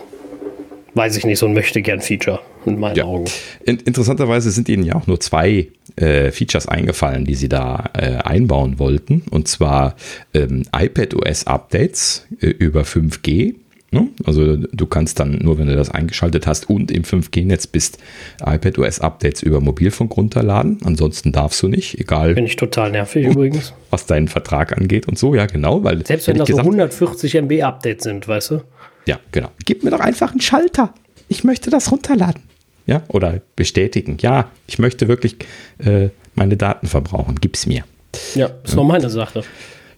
weiß 0.94 1.16
ich 1.16 1.24
nicht, 1.24 1.38
so 1.38 1.46
ein 1.46 1.54
Möchtegern-Feature 1.54 2.40
in 2.66 2.78
meinen 2.78 2.96
ja. 2.96 3.04
Augen. 3.04 3.26
In, 3.64 3.78
interessanterweise 3.78 4.50
sind 4.50 4.68
ihnen 4.68 4.84
ja 4.84 4.96
auch 4.96 5.06
nur 5.06 5.20
zwei 5.20 5.68
äh, 5.96 6.30
Features 6.30 6.68
eingefallen, 6.68 7.24
die 7.24 7.34
sie 7.34 7.48
da 7.48 7.90
äh, 7.94 8.16
einbauen 8.16 8.78
wollten. 8.78 9.22
Und 9.30 9.48
zwar 9.48 9.94
ähm, 10.34 10.64
iPad-OS-Updates 10.74 12.26
äh, 12.40 12.46
über 12.46 12.82
5G. 12.82 13.54
Ne? 13.92 14.08
Also 14.24 14.56
du 14.56 14.86
kannst 14.86 15.18
dann 15.18 15.38
nur, 15.42 15.58
wenn 15.58 15.66
du 15.66 15.74
das 15.74 15.90
eingeschaltet 15.90 16.46
hast 16.46 16.70
und 16.70 16.92
im 16.92 17.02
5G-Netz 17.02 17.66
bist, 17.66 17.98
iPadOS-Updates 18.40 19.42
über 19.42 19.60
Mobilfunk 19.60 20.16
runterladen. 20.16 20.78
Ansonsten 20.84 21.32
darfst 21.32 21.60
du 21.62 21.68
nicht, 21.68 21.98
egal. 21.98 22.34
Bin 22.34 22.46
ich 22.46 22.54
total 22.54 22.92
nervig 22.92 23.26
übrigens. 23.26 23.74
Was 23.90 24.06
deinen 24.06 24.28
Vertrag 24.28 24.76
angeht 24.76 25.08
und 25.08 25.18
so, 25.18 25.34
ja 25.34 25.46
genau. 25.46 25.82
Weil, 25.82 26.06
Selbst 26.06 26.28
wenn 26.28 26.38
das 26.38 26.48
so 26.48 26.58
140 26.58 27.34
MB 27.34 27.62
Updates 27.62 28.04
sind, 28.04 28.28
weißt 28.28 28.52
du? 28.52 28.60
Ja, 29.06 29.18
genau. 29.32 29.50
Gib 29.64 29.82
mir 29.82 29.90
doch 29.90 30.00
einfach 30.00 30.30
einen 30.30 30.40
Schalter. 30.40 30.94
Ich 31.28 31.42
möchte 31.42 31.70
das 31.70 31.90
runterladen. 31.90 32.42
Ja, 32.86 33.02
oder 33.08 33.40
bestätigen. 33.56 34.18
Ja, 34.20 34.50
ich 34.66 34.78
möchte 34.78 35.08
wirklich 35.08 35.36
äh, 35.78 36.10
meine 36.34 36.56
Daten 36.56 36.86
verbrauchen. 36.86 37.36
Gib's 37.40 37.66
mir. 37.66 37.84
Ja, 38.34 38.46
ist 38.64 38.70
ja. 38.70 38.76
nur 38.76 38.84
meine 38.84 39.10
Sache. 39.10 39.42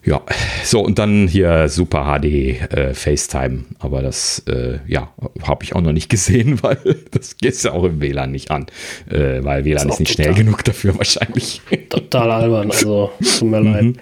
Ja, 0.05 0.21
so 0.63 0.81
und 0.81 0.99
dann 0.99 1.27
hier 1.27 1.69
Super 1.69 2.19
HD 2.19 2.25
äh, 2.71 2.93
FaceTime, 2.93 3.65
aber 3.79 4.01
das 4.01 4.43
äh, 4.47 4.79
ja 4.87 5.13
habe 5.43 5.63
ich 5.63 5.75
auch 5.75 5.81
noch 5.81 5.93
nicht 5.93 6.09
gesehen, 6.09 6.61
weil 6.61 6.77
das 7.11 7.37
geht 7.37 7.61
ja 7.63 7.71
auch 7.73 7.83
im 7.83 8.01
WLAN 8.01 8.31
nicht 8.31 8.51
an, 8.51 8.65
äh, 9.09 9.43
weil 9.43 9.65
WLAN 9.65 9.87
ist, 9.87 9.93
ist 9.95 9.99
nicht 9.99 10.13
schnell 10.13 10.33
genug 10.33 10.63
dafür 10.63 10.95
wahrscheinlich. 10.97 11.61
Total 11.89 12.31
albern, 12.31 12.71
also 12.71 13.11
tut 13.19 13.49
mir 13.49 13.59
leid. 13.61 13.83
Mhm. 13.83 13.95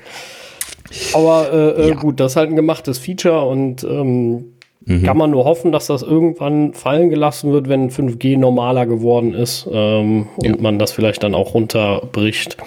Aber 1.14 1.49
äh, 1.54 1.84
äh, 1.84 1.89
ja. 1.89 1.95
gut, 1.95 2.20
das 2.20 2.34
ist 2.34 2.36
halt 2.36 2.49
ein 2.49 2.56
gemachtes 2.56 2.97
Feature 2.97 3.45
und 3.45 3.84
ähm, 3.84 4.51
Mhm. 4.84 5.04
Kann 5.04 5.18
man 5.18 5.30
nur 5.30 5.46
hoffen, 5.46 5.72
dass 5.72 5.88
das 5.88 6.02
irgendwann 6.02 6.74
fallen 6.74 7.12
gelassen 7.12 7.52
wird, 7.52 7.70
wenn 7.70 7.92
5G 7.92 8.38
normaler 8.38 8.88
geworden 8.88 9.36
ist 9.36 9.68
ähm, 9.72 10.28
ja. 10.42 10.52
und 10.52 10.62
man 10.62 10.80
das 10.80 10.92
vielleicht 10.92 11.22
dann 11.22 11.36
auch 11.36 11.54
runterbricht. 11.54 12.58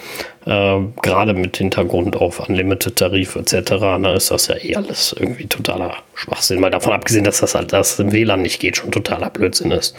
Äh, 0.47 0.81
Gerade 1.03 1.35
mit 1.35 1.57
Hintergrund 1.57 2.17
auf 2.17 2.49
Unlimited-Tarif 2.49 3.35
etc. 3.35 3.71
Da 3.81 4.15
ist 4.15 4.31
das 4.31 4.47
ja 4.47 4.55
eh 4.57 4.77
alles 4.77 5.15
irgendwie 5.19 5.47
totaler 5.47 5.95
Schwachsinn. 6.15 6.61
Mal 6.61 6.71
davon 6.71 6.93
abgesehen, 6.93 7.25
dass 7.25 7.41
das 7.41 7.57
halt 7.57 7.73
das 7.73 7.99
im 7.99 8.13
WLAN 8.13 8.43
nicht 8.43 8.61
geht, 8.61 8.77
schon 8.77 8.93
totaler 8.93 9.31
Blödsinn 9.31 9.73
ist. 9.73 9.97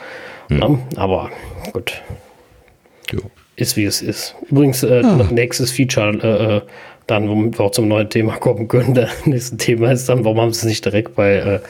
Mhm. 0.47 0.59
Ja, 0.59 0.69
aber 0.95 1.31
gut. 1.73 2.01
Jo. 3.11 3.19
Ist 3.57 3.75
wie 3.75 3.85
es 3.85 4.01
ist. 4.01 4.35
Übrigens, 4.49 4.83
äh, 4.83 5.01
ah. 5.03 5.27
nächstes 5.31 5.71
Feature 5.71 6.17
äh, 6.21 6.55
äh 6.57 6.61
dann, 7.07 7.29
womit 7.29 7.59
wir 7.59 7.65
auch 7.65 7.71
zum 7.71 7.87
neuen 7.87 8.09
Thema 8.09 8.35
kommen 8.39 8.67
können. 8.67 8.93
Das 8.93 9.25
nächste 9.25 9.57
Thema 9.57 9.91
ist 9.91 10.09
dann, 10.09 10.23
warum 10.23 10.41
haben 10.41 10.53
sie 10.53 10.59
es 10.59 10.65
nicht 10.65 10.85
direkt 10.85 11.15
bei, 11.15 11.61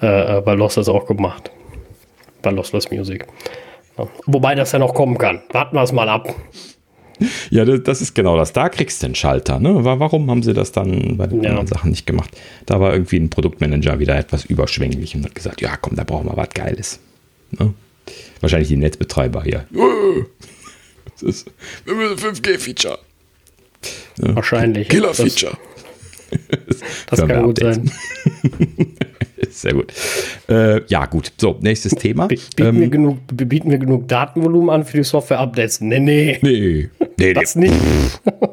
äh, 0.00 0.38
äh, 0.38 0.40
bei 0.40 0.54
Lossless 0.54 0.88
auch 0.88 1.06
gemacht? 1.06 1.50
Bei 2.42 2.50
Lossless 2.50 2.90
Music. 2.90 3.26
Ja. 3.96 4.06
Wobei 4.26 4.54
das 4.54 4.72
ja 4.72 4.78
noch 4.78 4.94
kommen 4.94 5.18
kann. 5.18 5.42
Warten 5.52 5.76
wir 5.76 5.82
es 5.82 5.92
mal 5.92 6.08
ab. 6.08 6.34
Ja, 7.50 7.64
das 7.64 8.00
ist 8.00 8.14
genau 8.14 8.36
das. 8.36 8.52
Da 8.52 8.68
kriegst 8.68 9.02
du 9.02 9.08
den 9.08 9.16
Schalter. 9.16 9.58
Ne? 9.58 9.84
Warum 9.84 10.30
haben 10.30 10.44
sie 10.44 10.54
das 10.54 10.70
dann 10.70 11.16
bei 11.16 11.26
den 11.26 11.42
ja. 11.42 11.50
anderen 11.50 11.66
Sachen 11.66 11.90
nicht 11.90 12.06
gemacht? 12.06 12.30
Da 12.64 12.78
war 12.80 12.92
irgendwie 12.92 13.18
ein 13.18 13.28
Produktmanager 13.28 13.98
wieder 13.98 14.16
etwas 14.16 14.44
überschwänglich 14.44 15.16
und 15.16 15.24
hat 15.24 15.34
gesagt, 15.34 15.60
ja 15.60 15.76
komm, 15.76 15.96
da 15.96 16.04
brauchen 16.04 16.26
wir 16.26 16.36
was 16.36 16.50
Geiles. 16.50 17.00
Ne? 17.50 17.74
Wahrscheinlich 18.40 18.68
die 18.68 18.76
Netzbetreiber 18.76 19.42
hier. 19.42 19.66
Das 21.10 21.22
ist 21.22 21.50
5G-Feature. 21.86 22.98
Ja. 24.20 24.36
Wahrscheinlich. 24.36 24.88
Killer-Feature. 24.88 25.56
Das, 26.66 26.78
das 27.08 27.28
kann 27.28 27.42
gut 27.44 27.58
sein. 27.60 27.90
Sehr 29.50 29.72
gut. 29.72 29.92
Äh, 30.48 30.84
ja, 30.86 31.06
gut. 31.06 31.32
So, 31.38 31.56
nächstes 31.60 31.92
Thema. 31.94 32.26
Bieten, 32.26 32.44
ähm, 32.58 32.80
wir 32.80 32.88
genug, 32.88 33.18
bieten 33.32 33.70
wir 33.70 33.78
genug 33.78 34.08
Datenvolumen 34.08 34.70
an 34.70 34.84
für 34.84 34.98
die 34.98 35.04
Software-Updates? 35.04 35.80
Nee, 35.80 36.00
nee. 36.00 36.38
Nee. 36.42 36.90
nee 37.16 37.32
das 37.32 37.56
nee. 37.56 37.70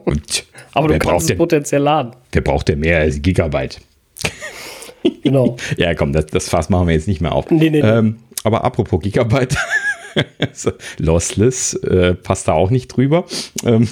nicht. 0.05 0.47
Aber 0.73 0.88
du 0.88 0.99
kannst 0.99 1.30
es 1.30 1.38
potenziell 1.38 1.82
laden. 1.82 2.11
Der 2.34 2.41
braucht 2.41 2.69
ja 2.69 2.76
mehr 2.76 2.99
als 2.99 3.21
Gigabyte. 3.21 3.82
Genau. 5.23 5.57
ja, 5.78 5.93
komm, 5.95 6.13
das, 6.13 6.28
das 6.28 6.49
Fass 6.49 6.69
machen 6.69 6.88
wir 6.88 6.93
jetzt 6.93 7.07
nicht 7.07 7.21
mehr 7.21 7.34
auf. 7.34 7.49
Nee, 7.49 7.69
nee, 7.69 7.80
ähm, 7.80 8.05
nee. 8.05 8.39
Aber 8.43 8.63
apropos 8.63 9.01
Gigabyte. 9.01 9.57
Lossless 10.97 11.73
äh, 11.73 12.13
passt 12.13 12.47
da 12.47 12.53
auch 12.53 12.69
nicht 12.69 12.88
drüber. 12.88 13.26
Ähm, 13.65 13.88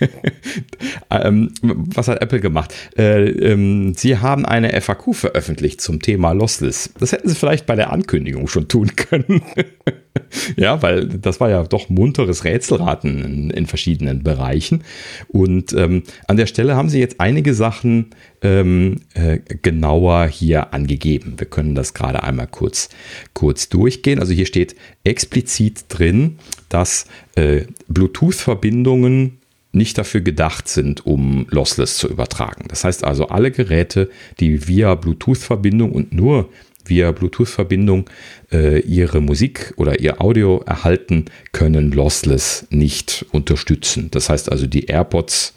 ähm, 1.10 1.52
was 1.62 2.08
hat 2.08 2.20
Apple 2.20 2.40
gemacht? 2.40 2.74
Äh, 2.96 3.28
ähm, 3.30 3.94
sie 3.94 4.18
haben 4.18 4.44
eine 4.44 4.80
FAQ 4.80 5.14
veröffentlicht 5.14 5.80
zum 5.80 6.00
Thema 6.00 6.32
Lossless. 6.32 6.90
Das 6.98 7.12
hätten 7.12 7.28
sie 7.28 7.34
vielleicht 7.34 7.66
bei 7.66 7.76
der 7.76 7.92
Ankündigung 7.92 8.48
schon 8.48 8.68
tun 8.68 8.94
können. 8.96 9.42
ja, 10.56 10.82
weil 10.82 11.06
das 11.06 11.40
war 11.40 11.50
ja 11.50 11.62
doch 11.64 11.88
munteres 11.88 12.44
Rätselraten 12.44 13.24
in, 13.24 13.50
in 13.50 13.66
verschiedenen 13.66 14.22
Bereichen. 14.22 14.84
Und 15.28 15.72
ähm, 15.72 16.02
an 16.28 16.36
der 16.36 16.46
Stelle 16.46 16.76
haben 16.76 16.88
sie 16.88 17.00
jetzt 17.00 17.20
einige 17.20 17.54
Sachen 17.54 18.10
ähm, 18.42 19.00
äh, 19.14 19.38
genauer 19.62 20.26
hier 20.26 20.74
angegeben. 20.74 21.34
Wir 21.38 21.46
können 21.46 21.74
das 21.74 21.94
gerade 21.94 22.22
einmal 22.22 22.46
kurz, 22.46 22.88
kurz 23.34 23.68
durchgehen. 23.68 24.18
Also 24.18 24.32
hier 24.32 24.46
steht 24.46 24.76
explizit 25.04 25.84
drin, 25.88 26.38
dass 26.68 27.06
äh, 27.34 27.62
Bluetooth-Verbindungen 27.88 29.38
nicht 29.72 29.98
dafür 29.98 30.20
gedacht 30.20 30.68
sind, 30.68 31.06
um 31.06 31.46
Lossless 31.48 31.96
zu 31.96 32.08
übertragen. 32.08 32.66
Das 32.68 32.84
heißt 32.84 33.04
also, 33.04 33.28
alle 33.28 33.50
Geräte, 33.50 34.10
die 34.38 34.68
via 34.68 34.94
Bluetooth-Verbindung 34.94 35.92
und 35.92 36.12
nur 36.12 36.50
via 36.84 37.12
Bluetooth-Verbindung 37.12 38.08
äh, 38.52 38.80
ihre 38.80 39.20
Musik 39.20 39.72
oder 39.76 40.00
ihr 40.00 40.20
Audio 40.20 40.62
erhalten, 40.66 41.26
können 41.52 41.92
Lossless 41.92 42.66
nicht 42.70 43.26
unterstützen. 43.32 44.08
Das 44.10 44.28
heißt 44.28 44.50
also, 44.50 44.66
die 44.66 44.86
AirPods 44.86 45.54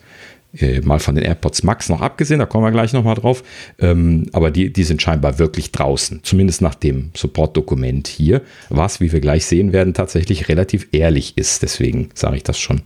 äh, 0.57 0.81
mal 0.81 0.99
von 0.99 1.15
den 1.15 1.23
AirPods 1.23 1.63
Max 1.63 1.89
noch 1.89 2.01
abgesehen, 2.01 2.39
da 2.39 2.45
kommen 2.45 2.63
wir 2.63 2.71
gleich 2.71 2.93
nochmal 2.93 3.15
drauf. 3.15 3.43
Ähm, 3.79 4.27
aber 4.33 4.51
die, 4.51 4.71
die 4.71 4.83
sind 4.83 5.01
scheinbar 5.01 5.39
wirklich 5.39 5.71
draußen, 5.71 6.21
zumindest 6.23 6.61
nach 6.61 6.75
dem 6.75 7.11
Support-Dokument 7.15 8.07
hier, 8.07 8.41
was, 8.69 8.99
wie 8.99 9.11
wir 9.11 9.19
gleich 9.19 9.45
sehen 9.45 9.73
werden, 9.73 9.93
tatsächlich 9.93 10.49
relativ 10.49 10.87
ehrlich 10.91 11.37
ist. 11.37 11.63
Deswegen 11.63 12.09
sage 12.13 12.37
ich 12.37 12.43
das 12.43 12.59
schon, 12.59 12.81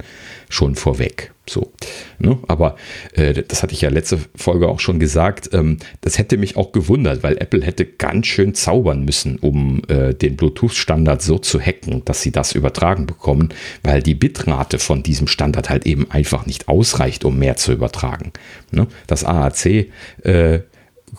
schon 0.49 0.75
vorweg. 0.75 1.31
So. 1.49 1.73
Ne? 2.19 2.37
Aber 2.47 2.75
äh, 3.13 3.43
das 3.47 3.63
hatte 3.63 3.73
ich 3.73 3.81
ja 3.81 3.89
letzte 3.89 4.19
Folge 4.35 4.67
auch 4.67 4.79
schon 4.79 4.99
gesagt. 4.99 5.49
Ähm, 5.53 5.77
das 6.01 6.17
hätte 6.17 6.37
mich 6.37 6.57
auch 6.57 6.71
gewundert, 6.71 7.23
weil 7.23 7.37
Apple 7.37 7.63
hätte 7.63 7.85
ganz 7.85 8.27
schön 8.27 8.53
zaubern 8.53 9.03
müssen, 9.03 9.37
um 9.37 9.81
äh, 9.87 10.13
den 10.13 10.35
Bluetooth-Standard 10.35 11.21
so 11.21 11.39
zu 11.39 11.59
hacken, 11.59 12.03
dass 12.05 12.21
sie 12.21 12.31
das 12.31 12.53
übertragen 12.53 13.05
bekommen, 13.05 13.49
weil 13.83 14.01
die 14.01 14.15
Bitrate 14.15 14.79
von 14.79 15.03
diesem 15.03 15.27
Standard 15.27 15.69
halt 15.69 15.85
eben 15.85 16.09
einfach 16.11 16.45
nicht 16.45 16.67
ausreicht, 16.67 17.25
um 17.25 17.39
mehr 17.39 17.55
zu 17.55 17.71
übertragen. 17.71 18.31
Ne? 18.71 18.87
Das 19.07 19.23
AAC 19.23 19.87
äh, 20.23 20.59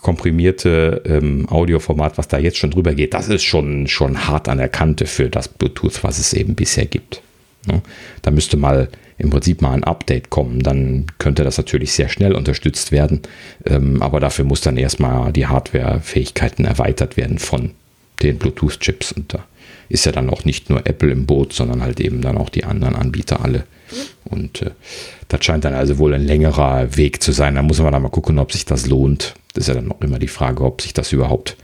komprimierte 0.01 1.01
ähm, 1.05 1.47
Audioformat, 1.49 2.17
was 2.17 2.27
da 2.27 2.37
jetzt 2.37 2.57
schon 2.57 2.71
drüber 2.71 2.93
geht, 2.93 3.13
das 3.13 3.27
ist 3.27 3.43
schon, 3.43 3.87
schon 3.87 4.27
hart 4.27 4.47
an 4.47 4.57
der 4.57 4.69
Kante 4.69 5.05
für 5.05 5.29
das 5.29 5.49
Bluetooth, 5.49 6.03
was 6.03 6.19
es 6.19 6.33
eben 6.33 6.55
bisher 6.55 6.85
gibt. 6.85 7.21
Ne? 7.67 7.81
Da 8.21 8.31
müsste 8.31 8.57
mal 8.57 8.89
im 9.21 9.29
Prinzip 9.29 9.61
mal 9.61 9.73
ein 9.73 9.83
Update 9.83 10.29
kommen. 10.29 10.61
Dann 10.61 11.05
könnte 11.19 11.43
das 11.43 11.57
natürlich 11.57 11.93
sehr 11.93 12.09
schnell 12.09 12.33
unterstützt 12.33 12.91
werden. 12.91 13.21
Ähm, 13.65 14.01
aber 14.01 14.19
dafür 14.19 14.45
muss 14.45 14.61
dann 14.61 14.77
erstmal 14.77 15.31
die 15.31 15.47
Hardware-Fähigkeiten 15.47 16.65
erweitert 16.65 17.17
werden 17.17 17.37
von 17.37 17.71
den 18.23 18.37
Bluetooth-Chips. 18.37 19.11
Und 19.11 19.33
da 19.33 19.45
ist 19.89 20.05
ja 20.05 20.11
dann 20.11 20.29
auch 20.29 20.43
nicht 20.43 20.69
nur 20.69 20.85
Apple 20.87 21.11
im 21.11 21.25
Boot, 21.25 21.53
sondern 21.53 21.83
halt 21.83 21.99
eben 21.99 22.21
dann 22.21 22.37
auch 22.37 22.49
die 22.49 22.63
anderen 22.63 22.95
Anbieter 22.95 23.43
alle. 23.43 23.63
Und 24.25 24.63
äh, 24.63 24.71
das 25.27 25.45
scheint 25.45 25.65
dann 25.65 25.75
also 25.75 25.97
wohl 25.97 26.13
ein 26.13 26.25
längerer 26.25 26.95
Weg 26.97 27.21
zu 27.21 27.31
sein. 27.31 27.55
Da 27.55 27.61
muss 27.61 27.79
man 27.79 27.91
dann 27.91 28.01
mal 28.01 28.09
gucken, 28.09 28.39
ob 28.39 28.51
sich 28.51 28.65
das 28.65 28.87
lohnt. 28.87 29.35
Das 29.53 29.63
ist 29.63 29.67
ja 29.67 29.75
dann 29.75 29.91
auch 29.91 30.01
immer 30.01 30.19
die 30.19 30.27
Frage, 30.27 30.63
ob 30.63 30.81
sich 30.81 30.93
das 30.93 31.11
überhaupt 31.11 31.57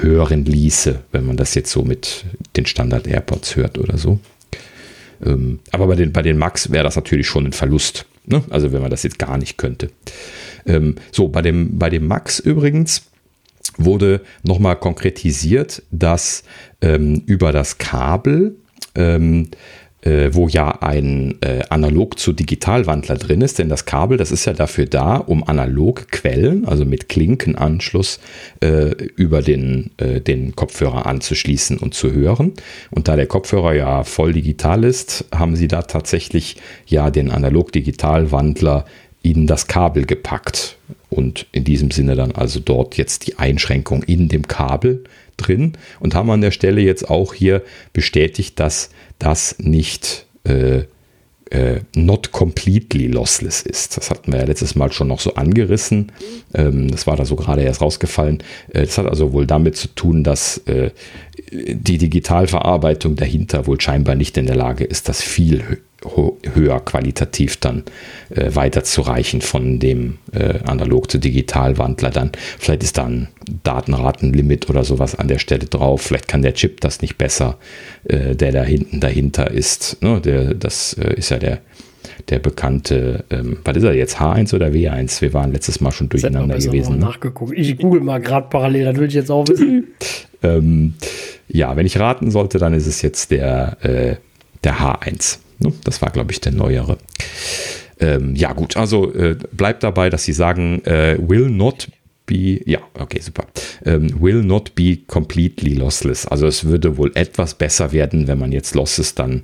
hören 0.00 0.44
ließe, 0.44 1.00
wenn 1.12 1.26
man 1.26 1.36
das 1.36 1.54
jetzt 1.54 1.70
so 1.70 1.82
mit 1.82 2.24
den 2.56 2.66
Standard 2.66 3.06
AirPods 3.06 3.56
hört 3.56 3.78
oder 3.78 3.98
so. 3.98 4.18
Ähm, 5.24 5.60
aber 5.72 5.86
bei 5.86 5.94
den, 5.94 6.12
bei 6.12 6.22
den 6.22 6.38
Max 6.38 6.70
wäre 6.70 6.84
das 6.84 6.96
natürlich 6.96 7.26
schon 7.26 7.46
ein 7.46 7.52
Verlust. 7.52 8.06
Ne? 8.26 8.42
Also 8.50 8.72
wenn 8.72 8.82
man 8.82 8.90
das 8.90 9.02
jetzt 9.02 9.18
gar 9.18 9.38
nicht 9.38 9.56
könnte. 9.58 9.90
Ähm, 10.66 10.96
so, 11.12 11.28
bei 11.28 11.42
dem, 11.42 11.78
bei 11.78 11.90
dem 11.90 12.06
Max 12.06 12.38
übrigens 12.38 13.02
wurde 13.76 14.22
nochmal 14.42 14.76
konkretisiert, 14.76 15.82
dass 15.90 16.42
ähm, 16.80 17.22
über 17.26 17.52
das 17.52 17.78
Kabel 17.78 18.56
ähm, 18.94 19.48
äh, 20.08 20.34
wo 20.34 20.48
ja 20.48 20.80
ein 20.80 21.36
äh, 21.42 21.60
Analog 21.68 22.18
zu 22.18 22.32
Digitalwandler 22.32 23.16
drin 23.16 23.42
ist, 23.42 23.58
denn 23.58 23.68
das 23.68 23.84
Kabel, 23.84 24.16
das 24.16 24.32
ist 24.32 24.46
ja 24.46 24.54
dafür 24.54 24.86
da, 24.86 25.16
um 25.16 25.46
Analogquellen, 25.46 26.66
also 26.66 26.86
mit 26.86 27.08
Klinkenanschluss, 27.10 28.18
äh, 28.60 28.90
über 29.16 29.42
den, 29.42 29.90
äh, 29.98 30.20
den 30.20 30.56
Kopfhörer 30.56 31.04
anzuschließen 31.04 31.76
und 31.76 31.92
zu 31.92 32.12
hören. 32.12 32.54
Und 32.90 33.08
da 33.08 33.16
der 33.16 33.26
Kopfhörer 33.26 33.74
ja 33.74 34.04
voll 34.04 34.32
digital 34.32 34.84
ist, 34.84 35.26
haben 35.34 35.56
sie 35.56 35.68
da 35.68 35.82
tatsächlich 35.82 36.56
ja 36.86 37.10
den 37.10 37.30
Analog-Digital-Wandler 37.30 38.86
in 39.22 39.46
das 39.46 39.66
Kabel 39.66 40.06
gepackt 40.06 40.78
und 41.10 41.46
in 41.52 41.64
diesem 41.64 41.90
Sinne 41.90 42.14
dann 42.14 42.32
also 42.32 42.60
dort 42.60 42.96
jetzt 42.96 43.26
die 43.26 43.38
Einschränkung 43.38 44.02
in 44.04 44.28
dem 44.28 44.46
Kabel 44.48 45.04
drin 45.38 45.72
und 46.00 46.14
haben 46.14 46.30
an 46.30 46.40
der 46.40 46.50
Stelle 46.50 46.80
jetzt 46.80 47.08
auch 47.08 47.34
hier 47.34 47.62
bestätigt, 47.92 48.60
dass 48.60 48.90
das 49.18 49.58
nicht 49.58 50.26
äh, 50.44 50.82
äh, 51.50 51.80
not 51.94 52.32
completely 52.32 53.06
lossless 53.06 53.62
ist. 53.62 53.96
Das 53.96 54.10
hatten 54.10 54.32
wir 54.32 54.40
ja 54.40 54.46
letztes 54.46 54.74
Mal 54.74 54.92
schon 54.92 55.08
noch 55.08 55.20
so 55.20 55.34
angerissen. 55.34 56.12
Ähm, 56.54 56.90
das 56.90 57.06
war 57.06 57.16
da 57.16 57.24
so 57.24 57.36
gerade 57.36 57.62
erst 57.62 57.80
rausgefallen. 57.80 58.42
Äh, 58.72 58.82
das 58.82 58.98
hat 58.98 59.06
also 59.06 59.32
wohl 59.32 59.46
damit 59.46 59.76
zu 59.76 59.88
tun, 59.88 60.24
dass 60.24 60.58
äh, 60.66 60.90
die 61.50 61.98
Digitalverarbeitung 61.98 63.16
dahinter 63.16 63.66
wohl 63.66 63.80
scheinbar 63.80 64.14
nicht 64.14 64.36
in 64.36 64.46
der 64.46 64.56
Lage 64.56 64.84
ist, 64.84 65.08
das 65.08 65.22
viel 65.22 65.80
höher 66.04 66.80
qualitativ 66.80 67.56
dann 67.56 67.82
äh, 68.30 68.54
weiterzureichen 68.54 69.40
von 69.40 69.80
dem 69.80 70.18
äh, 70.32 70.60
analog 70.64 71.10
zu 71.10 71.18
digital 71.18 71.76
Wandler 71.76 72.10
dann. 72.10 72.30
Vielleicht 72.58 72.84
ist 72.84 72.98
da 72.98 73.06
ein 73.06 73.28
Datenratenlimit 73.64 74.70
oder 74.70 74.84
sowas 74.84 75.16
an 75.16 75.26
der 75.26 75.38
Stelle 75.38 75.66
drauf. 75.66 76.02
Vielleicht 76.02 76.28
kann 76.28 76.42
der 76.42 76.54
Chip 76.54 76.80
das 76.80 77.02
nicht 77.02 77.18
besser, 77.18 77.58
äh, 78.04 78.36
der 78.36 78.52
da 78.52 78.62
hinten 78.62 79.00
dahinter 79.00 79.50
ist. 79.50 80.00
Ne? 80.00 80.20
Der, 80.20 80.54
das 80.54 80.92
äh, 80.94 81.14
ist 81.14 81.30
ja 81.30 81.38
der, 81.38 81.58
der 82.28 82.38
bekannte, 82.38 83.24
ähm, 83.30 83.58
was 83.64 83.76
ist 83.76 83.82
er 83.82 83.94
jetzt, 83.94 84.18
H1 84.20 84.54
oder 84.54 84.68
W1? 84.68 85.20
Wir 85.20 85.32
waren 85.32 85.52
letztes 85.52 85.80
Mal 85.80 85.90
schon 85.90 86.08
durcheinander 86.08 86.58
gewesen. 86.58 86.98
Ne? 86.98 87.06
Nachgeguckt. 87.06 87.58
Ich 87.58 87.76
google 87.76 88.02
mal 88.02 88.20
gerade 88.20 88.46
parallel, 88.48 88.84
das 88.84 88.96
will 88.96 89.08
ich 89.08 89.14
jetzt 89.14 89.30
auch 89.32 89.48
wissen. 89.48 89.88
ähm, 90.44 90.94
ja, 91.48 91.76
wenn 91.76 91.86
ich 91.86 91.98
raten 91.98 92.30
sollte, 92.30 92.58
dann 92.58 92.72
ist 92.72 92.86
es 92.86 93.02
jetzt 93.02 93.32
der, 93.32 93.78
äh, 93.82 94.16
der 94.62 94.76
H1. 94.76 95.38
Ne? 95.58 95.72
Das 95.84 96.02
war, 96.02 96.10
glaube 96.10 96.32
ich, 96.32 96.40
der 96.40 96.52
neuere. 96.52 96.98
Ähm, 98.00 98.34
ja, 98.36 98.52
gut, 98.52 98.76
also 98.76 99.12
äh, 99.12 99.36
bleibt 99.52 99.82
dabei, 99.82 100.10
dass 100.10 100.24
sie 100.24 100.32
sagen, 100.32 100.84
äh, 100.84 101.16
will 101.20 101.50
not 101.50 101.88
be, 102.26 102.60
ja, 102.64 102.78
okay, 102.94 103.20
super, 103.20 103.46
ähm, 103.84 104.20
will 104.20 104.42
not 104.44 104.74
be 104.74 104.98
completely 105.06 105.74
lossless. 105.74 106.26
Also 106.26 106.46
es 106.46 106.64
würde 106.64 106.96
wohl 106.96 107.10
etwas 107.14 107.54
besser 107.54 107.90
werden, 107.90 108.28
wenn 108.28 108.38
man 108.38 108.52
jetzt 108.52 108.74
Losses 108.74 109.14
dann 109.14 109.42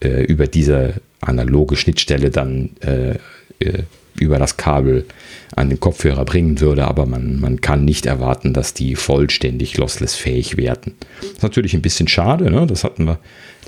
äh, 0.00 0.24
über 0.24 0.46
diese 0.46 0.94
analoge 1.20 1.76
Schnittstelle 1.76 2.30
dann 2.30 2.70
äh, 2.80 3.16
äh, 3.60 3.84
über 4.18 4.38
das 4.38 4.56
Kabel 4.56 5.06
an 5.56 5.68
den 5.68 5.80
Kopfhörer 5.80 6.24
bringen 6.24 6.60
würde, 6.60 6.86
aber 6.86 7.06
man, 7.06 7.40
man 7.40 7.60
kann 7.60 7.84
nicht 7.84 8.06
erwarten, 8.06 8.52
dass 8.52 8.74
die 8.74 8.96
vollständig 8.96 9.76
lossless 9.76 10.14
fähig 10.14 10.56
werden. 10.56 10.94
Das 11.20 11.30
ist 11.30 11.42
natürlich 11.42 11.74
ein 11.74 11.82
bisschen 11.82 12.08
schade, 12.08 12.50
ne? 12.50 12.66
das 12.66 12.84
hatten 12.84 13.04
wir 13.04 13.18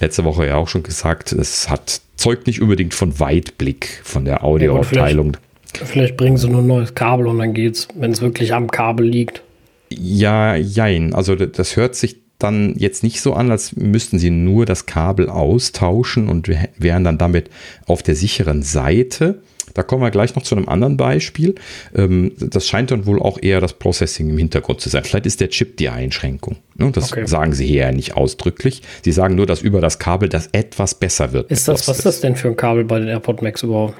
letzte 0.01 0.25
Woche 0.25 0.47
ja 0.47 0.57
auch 0.57 0.69
schon 0.69 0.83
gesagt, 0.83 1.33
es 1.33 1.71
hat, 1.71 2.01
zeugt 2.17 2.47
nicht 2.47 2.61
unbedingt 2.61 2.95
von 2.95 3.19
Weitblick 3.21 4.01
von 4.05 4.25
der 4.25 4.45
Audioabteilung. 4.45 5.35
Ja, 5.35 5.41
vielleicht, 5.73 5.91
vielleicht, 5.91 6.17
bringen 6.17 6.37
sie 6.37 6.49
nur 6.49 6.63
ein 6.63 6.67
neues 6.67 6.95
Kabel 6.95 7.27
und 7.27 7.39
dann 7.39 7.55
geht's, 7.55 7.89
wenn 7.95 8.13
es 8.13 8.21
wirklich 8.21 8.53
am 8.53 8.71
Kabel 8.71 9.07
liegt. 9.07 9.43
Ja, 9.89 10.57
jein. 10.57 11.15
Also 11.15 11.37
das 11.37 11.77
hört 11.77 11.95
sich 11.95 12.17
dann 12.39 12.75
jetzt 12.77 13.03
nicht 13.03 13.21
so 13.21 13.33
an, 13.33 13.51
als 13.51 13.77
müssten 13.77 14.19
sie 14.19 14.31
nur 14.31 14.67
das 14.67 14.87
Kabel 14.87 15.29
austauschen 15.29 16.29
und 16.29 16.51
wären 16.79 17.05
dann 17.05 17.19
damit 17.19 17.51
auf 17.87 18.03
der 18.03 18.15
sicheren 18.15 18.63
Seite. 18.63 19.41
Da 19.75 19.83
kommen 19.83 20.03
wir 20.03 20.11
gleich 20.11 20.35
noch 20.35 20.43
zu 20.43 20.57
einem 20.57 20.69
anderen 20.69 20.97
Beispiel. 20.97 21.55
Ähm, 21.95 22.33
das 22.39 22.67
scheint 22.67 22.91
dann 22.91 23.07
wohl 23.07 23.21
auch 23.21 23.39
eher 23.41 23.61
das 23.61 23.75
Processing 23.75 24.31
im 24.31 24.39
Hintergrund 24.39 24.81
zu 24.81 24.89
sein. 24.89 25.05
Vielleicht 25.05 25.27
ist 25.27 25.41
der 25.41 25.51
Chip 25.51 25.77
die 25.77 25.89
Einschränkung. 25.89 26.57
Ne? 26.77 26.91
Das 26.93 27.13
okay. 27.13 27.27
sagen 27.27 27.53
sie 27.53 27.67
hier 27.67 27.83
ja 27.83 27.93
nicht 27.93 28.17
ausdrücklich. 28.17 28.83
Sie 29.03 29.13
sagen 29.13 29.35
nur, 29.35 29.47
dass 29.47 29.63
über 29.63 29.81
das 29.81 29.99
Kabel 29.99 30.29
das 30.29 30.49
etwas 30.53 30.95
besser 30.95 31.33
wird. 31.33 31.51
Ist 31.51 31.69
das, 31.69 31.89
was 31.89 31.99
ist 31.99 32.07
das 32.07 32.21
denn 32.21 32.37
für 32.37 32.49
ein 32.49 32.57
Kabel 32.57 32.85
bei 32.85 32.99
den 32.99 33.09
AirPod 33.09 33.43
Max 33.43 33.63
überhaupt? 33.63 33.95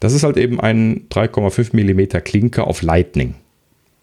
Das 0.00 0.14
ist 0.14 0.22
halt 0.22 0.36
eben 0.36 0.60
ein 0.60 1.06
3,5 1.10 1.74
mm 1.74 2.22
Klinker 2.24 2.66
auf 2.66 2.82
Lightning. 2.82 3.34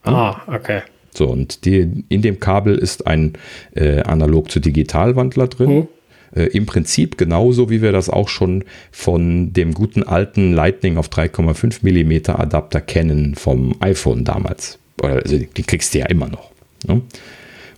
Ah, 0.03 0.41
okay. 0.47 0.82
So, 1.13 1.28
und 1.28 1.65
die, 1.65 2.05
in 2.09 2.22
dem 2.22 2.39
Kabel 2.39 2.78
ist 2.78 3.07
ein 3.07 3.34
äh, 3.74 4.01
analog 4.01 4.51
zu 4.51 4.59
Digitalwandler 4.59 5.47
drin. 5.47 5.70
Hm 5.70 5.88
äh, 6.36 6.43
im 6.43 6.65
Prinzip 6.65 7.17
genauso, 7.17 7.69
wie 7.69 7.82
wir 7.82 7.91
das 7.91 8.09
auch 8.09 8.30
schon 8.30 8.63
von 8.91 9.53
dem 9.53 9.73
guten 9.73 10.03
alten 10.03 10.53
Lightning 10.53 10.97
auf 10.97 11.09
3,5 11.09 11.80
mm 11.84 12.32
Adapter 12.32 12.82
kennen 12.82 13.36
vom 13.36 13.75
iPhone 13.80 14.23
damals. 14.23 14.80
Also 15.01 15.38
die 15.38 15.63
kriegst 15.63 15.93
du 15.93 15.99
ja 15.99 16.07
immer 16.07 16.28
noch. 16.28 16.51
Ne? 16.88 17.01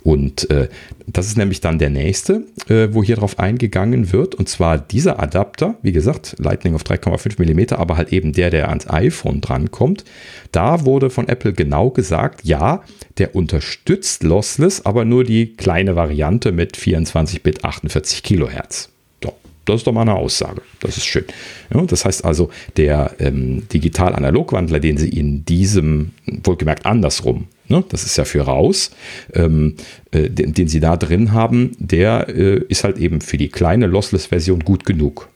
Und 0.04 0.50
äh, 0.50 0.70
das 1.14 1.28
ist 1.28 1.38
nämlich 1.38 1.62
dann 1.62 1.80
der 1.80 1.89
nächste, 1.89 2.43
äh, 2.68 2.89
wo 2.91 3.03
hier 3.03 3.16
drauf 3.16 3.39
eingegangen 3.39 4.12
wird. 4.12 4.36
Und 4.36 4.49
zwar 4.49 4.78
dieser 4.78 5.20
Adapter, 5.20 5.76
wie 5.82 5.91
gesagt, 5.91 6.36
Lightning 6.39 6.76
auf 6.76 6.84
3,5 6.84 7.41
mm, 7.41 7.74
aber 7.74 7.97
halt 7.97 8.14
eben 8.14 8.34
der, 8.34 8.49
der 8.49 8.70
ans 8.70 8.89
iPhone 8.89 9.41
drankommt. 9.41 10.03
Da 10.51 10.86
wurde 10.86 11.10
von 11.10 11.28
Apple 11.28 11.53
genau 11.53 11.89
gesagt, 11.89 12.41
ja, 12.43 12.84
der 13.18 13.36
unterstützt 13.36 14.24
Lossless, 14.24 14.86
aber 14.86 15.05
nur 15.05 15.24
die 15.24 15.55
kleine 15.55 15.95
Variante 15.95 16.51
mit 16.51 16.78
24-Bit 16.78 17.64
48 17.64 18.24
Kilohertz. 18.24 18.89
Das 19.70 19.82
ist 19.82 19.88
doch 19.88 19.93
mal 19.93 20.01
eine 20.01 20.16
Aussage. 20.16 20.64
Das 20.80 20.97
ist 20.97 21.05
schön. 21.05 21.26
Ja, 21.72 21.84
das 21.84 22.03
heißt 22.03 22.26
also, 22.26 22.49
der 22.76 23.12
ähm, 23.20 23.68
Digital-Analog-Wandler, 23.72 24.80
den 24.80 24.97
Sie 24.97 25.10
in 25.10 25.45
diesem, 25.45 26.12
wohlgemerkt 26.26 26.88
andersrum, 26.88 27.47
ne, 27.70 27.84
das 27.89 28.03
ist 28.03 28.17
ja 28.17 28.26
für 28.26 28.41
raus, 28.41 28.91
ähm, 29.34 29.76
äh, 30.11 30.30
den, 30.30 30.53
den, 30.53 30.67
Sie 30.67 30.80
da 30.80 30.97
drin 30.97 31.32
haben, 31.32 31.72
der 31.80 32.28
äh, 32.30 32.61
ist 32.67 32.84
halt 32.84 32.97
eben 32.97 33.22
für 33.22 33.38
die 33.38 33.49
kleine 33.49 33.88
Lossless-Version 33.88 34.59
gut 34.61 34.86
genug. 34.86 35.30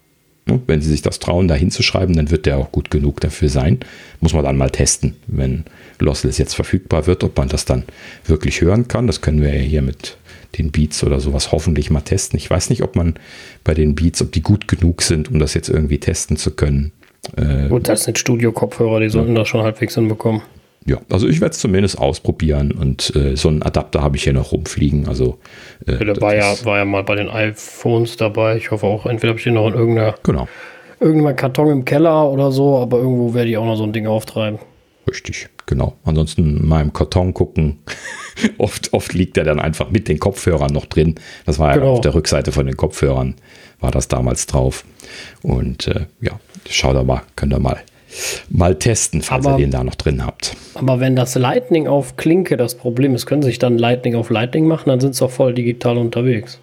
Ne, 0.45 0.59
wenn 0.67 0.81
Sie 0.81 0.89
sich 0.89 1.01
das 1.01 1.19
trauen, 1.19 1.47
da 1.47 1.55
hinzuschreiben, 1.55 2.15
dann 2.15 2.29
wird 2.29 2.45
der 2.45 2.57
auch 2.57 2.71
gut 2.71 2.91
genug 2.91 3.21
dafür 3.21 3.47
sein. 3.47 3.79
Muss 4.19 4.33
man 4.33 4.43
dann 4.43 4.57
mal 4.57 4.69
testen, 4.69 5.15
wenn 5.27 5.63
Lossless 5.99 6.37
jetzt 6.37 6.53
verfügbar 6.53 7.07
wird, 7.07 7.23
ob 7.23 7.37
man 7.37 7.47
das 7.47 7.63
dann 7.63 7.83
wirklich 8.25 8.59
hören 8.61 8.87
kann. 8.89 9.07
Das 9.07 9.21
können 9.21 9.41
wir 9.41 9.55
ja 9.55 9.61
hier 9.61 9.81
mit 9.81 10.17
den 10.57 10.71
Beats 10.71 11.03
oder 11.03 11.19
sowas 11.19 11.51
hoffentlich 11.51 11.89
mal 11.89 12.01
testen. 12.01 12.37
Ich 12.37 12.49
weiß 12.49 12.69
nicht, 12.69 12.83
ob 12.83 12.95
man 12.95 13.15
bei 13.63 13.73
den 13.73 13.95
Beats, 13.95 14.21
ob 14.21 14.31
die 14.31 14.41
gut 14.41 14.67
genug 14.67 15.01
sind, 15.01 15.31
um 15.31 15.39
das 15.39 15.53
jetzt 15.53 15.69
irgendwie 15.69 15.97
testen 15.97 16.37
zu 16.37 16.51
können. 16.51 16.91
Äh, 17.37 17.69
Gut, 17.69 17.87
das 17.87 18.03
sind 18.03 18.19
Studio-Kopfhörer, 18.19 18.99
die 18.99 19.09
sollten 19.09 19.33
ja. 19.33 19.39
das 19.39 19.47
schon 19.47 19.63
halbwegs 19.63 19.95
hinbekommen. 19.95 20.41
Ja, 20.85 20.97
also 21.09 21.27
ich 21.27 21.39
werde 21.39 21.53
es 21.53 21.59
zumindest 21.59 21.97
ausprobieren 21.97 22.71
und 22.73 23.15
äh, 23.15 23.37
so 23.37 23.47
einen 23.47 23.63
Adapter 23.63 24.01
habe 24.01 24.17
ich 24.17 24.23
hier 24.23 24.33
noch 24.33 24.51
rumfliegen. 24.51 25.07
Also 25.07 25.39
äh, 25.85 26.03
der 26.03 26.19
war 26.19 26.35
ja, 26.35 26.53
war 26.65 26.77
ja 26.79 26.85
mal 26.85 27.03
bei 27.03 27.15
den 27.15 27.29
iPhones 27.29 28.17
dabei. 28.17 28.57
Ich 28.57 28.71
hoffe 28.71 28.85
auch, 28.85 29.05
entweder 29.05 29.29
habe 29.29 29.39
ich 29.39 29.45
den 29.45 29.53
noch 29.53 29.67
in 29.67 29.75
irgendeiner 29.75 30.15
genau. 30.23 30.47
irgendeinem 30.99 31.35
Karton 31.37 31.69
im 31.69 31.85
Keller 31.85 32.29
oder 32.29 32.51
so, 32.51 32.77
aber 32.77 32.97
irgendwo 32.97 33.33
werde 33.33 33.49
ich 33.49 33.57
auch 33.57 33.65
noch 33.65 33.77
so 33.77 33.83
ein 33.83 33.93
Ding 33.93 34.07
auftreiben. 34.07 34.59
Richtig, 35.09 35.49
genau. 35.65 35.95
Ansonsten 36.03 36.65
mal 36.67 36.81
im 36.81 36.91
Karton 36.91 37.33
gucken. 37.33 37.79
oft, 38.57 38.93
oft 38.93 39.13
liegt 39.13 39.37
er 39.37 39.43
dann 39.43 39.59
einfach 39.59 39.89
mit 39.89 40.07
den 40.07 40.19
Kopfhörern 40.19 40.71
noch 40.71 40.85
drin. 40.85 41.15
Das 41.45 41.59
war 41.59 41.69
ja 41.69 41.75
genau. 41.77 41.93
auf 41.93 42.01
der 42.01 42.13
Rückseite 42.13 42.51
von 42.51 42.65
den 42.65 42.75
Kopfhörern, 42.77 43.35
war 43.79 43.91
das 43.91 44.07
damals 44.07 44.47
drauf. 44.47 44.85
Und 45.41 45.87
äh, 45.87 46.07
ja, 46.21 46.39
schaut 46.69 46.95
da 46.95 47.03
mal, 47.03 47.21
könnt 47.35 47.53
ihr 47.53 47.59
mal, 47.59 47.79
mal 48.49 48.75
testen, 48.75 49.21
falls 49.21 49.45
aber, 49.45 49.57
ihr 49.57 49.65
den 49.65 49.71
da 49.71 49.83
noch 49.83 49.95
drin 49.95 50.25
habt. 50.25 50.55
Aber 50.75 50.99
wenn 50.99 51.15
das 51.15 51.35
Lightning 51.35 51.87
auf 51.87 52.15
Klinke 52.17 52.57
das 52.57 52.75
Problem 52.75 53.15
ist, 53.15 53.25
können 53.25 53.41
Sie 53.41 53.49
sich 53.49 53.59
dann 53.59 53.77
Lightning 53.77 54.15
auf 54.15 54.29
Lightning 54.29 54.67
machen, 54.67 54.89
dann 54.89 54.99
sind 54.99 55.15
sie 55.15 55.23
auch 55.25 55.31
voll 55.31 55.53
digital 55.53 55.97
unterwegs. 55.97 56.59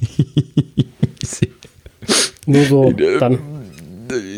Nur 2.46 2.64
so, 2.64 2.90
äh, 2.90 3.18
dann 3.18 3.38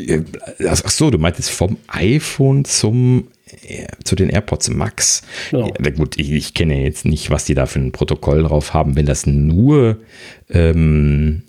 äh, 0.07 0.23
ach 0.69 0.91
so, 0.91 1.11
du 1.11 1.19
meintest 1.19 1.51
vom 1.51 1.77
iPhone 1.89 2.65
zum 2.65 3.29
äh, 3.63 3.87
zu 4.05 4.17
den 4.17 4.29
AirPods 4.29 4.71
Max. 4.71 5.23
Genau. 5.51 5.73
Ja, 5.83 5.91
gut, 5.91 6.19
ich, 6.19 6.33
ich, 6.33 6.55
kenne 6.55 6.83
jetzt 6.83 7.05
nicht, 7.05 7.31
was 7.31 7.45
die 7.45 7.55
da 7.55 7.67
für 7.67 7.79
ein 7.79 7.93
Protokoll 7.93 8.43
drauf 8.43 8.75
haben. 8.75 8.97
Wenn 8.97 9.07
das 9.07 9.27
nur, 9.27 9.99
ähm, 10.51 11.43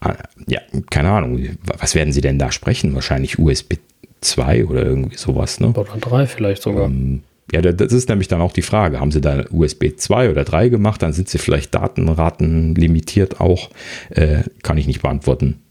ah, 0.00 0.14
ja, 0.46 0.60
keine 0.90 1.10
Ahnung, 1.10 1.56
was 1.78 1.94
werden 1.94 2.12
sie 2.12 2.20
denn 2.20 2.38
da 2.38 2.52
sprechen? 2.52 2.94
Wahrscheinlich 2.94 3.38
USB 3.38 3.74
2 4.20 4.66
oder 4.66 4.84
irgendwie 4.84 5.16
sowas, 5.16 5.60
ne? 5.60 5.68
Oder 5.68 5.84
3 6.00 6.26
vielleicht 6.26 6.62
sogar. 6.62 6.86
Ähm, 6.86 7.22
ja, 7.50 7.62
das 7.62 7.92
ist 7.92 8.10
nämlich 8.10 8.28
dann 8.28 8.42
auch 8.42 8.52
die 8.52 8.62
Frage. 8.62 9.00
Haben 9.00 9.10
sie 9.10 9.22
da 9.22 9.44
USB 9.50 9.96
2 9.96 10.30
oder 10.30 10.44
3 10.44 10.68
gemacht? 10.68 11.02
Dann 11.02 11.14
sind 11.14 11.30
sie 11.30 11.38
vielleicht 11.38 11.74
Datenraten 11.74 12.74
limitiert 12.74 13.40
auch. 13.40 13.70
Äh, 14.10 14.42
kann 14.62 14.76
ich 14.76 14.86
nicht 14.86 15.00
beantworten. 15.00 15.62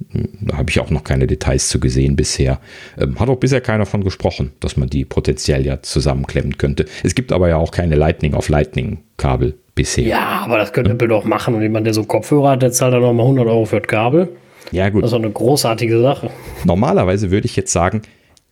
Da 0.42 0.58
habe 0.58 0.72
ich 0.72 0.80
auch 0.80 0.90
noch 0.90 1.04
keine 1.04 1.28
Details 1.28 1.68
zu 1.68 1.80
gesehen 1.80 2.16
bisher. 2.16 2.60
Ähm, 2.98 3.20
hat 3.20 3.30
auch 3.30 3.38
bisher 3.38 3.62
keiner 3.62 3.86
von 3.86 4.04
gesprochen, 4.04 4.54
dass 4.60 4.76
man 4.76 4.90
die 4.90 5.06
potenziell 5.06 5.66
ja 5.66 5.82
zusammenklemmen 5.84 6.58
könnte. 6.58 6.86
Es 7.04 7.14
gibt 7.14 7.32
aber 7.32 7.48
ja 7.48 7.58
auch 7.58 7.72
keine 7.72 7.96
Lightning 7.96 8.34
auf 8.34 8.50
Lightning 8.50 9.00
Kabel 9.18 9.54
bisher. 9.76 10.08
Ja, 10.08 10.42
aber 10.46 10.58
das 10.58 10.74
könnte 10.74 10.92
Apple 10.92 11.08
doch 11.08 11.26
machen. 11.26 11.54
Und 11.54 11.62
jemand, 11.62 11.86
der 11.86 11.94
so 11.94 12.04
Kopfhörer 12.04 12.52
hat, 12.52 12.64
der 12.64 12.72
zahlt 12.72 12.94
dann 12.94 13.02
nochmal 13.02 13.26
100 13.26 13.46
Euro 13.46 13.66
für 13.66 13.82
das 13.82 13.88
Kabel. 13.88 14.30
Ja, 14.72 14.90
gut. 14.90 15.04
Das 15.04 15.10
ist 15.10 15.14
doch 15.14 15.24
eine 15.24 15.32
großartige 15.32 16.02
Sache. 16.02 16.32
Normalerweise 16.66 17.30
würde 17.30 17.46
ich 17.46 17.56
jetzt 17.56 17.72
sagen, 17.72 18.02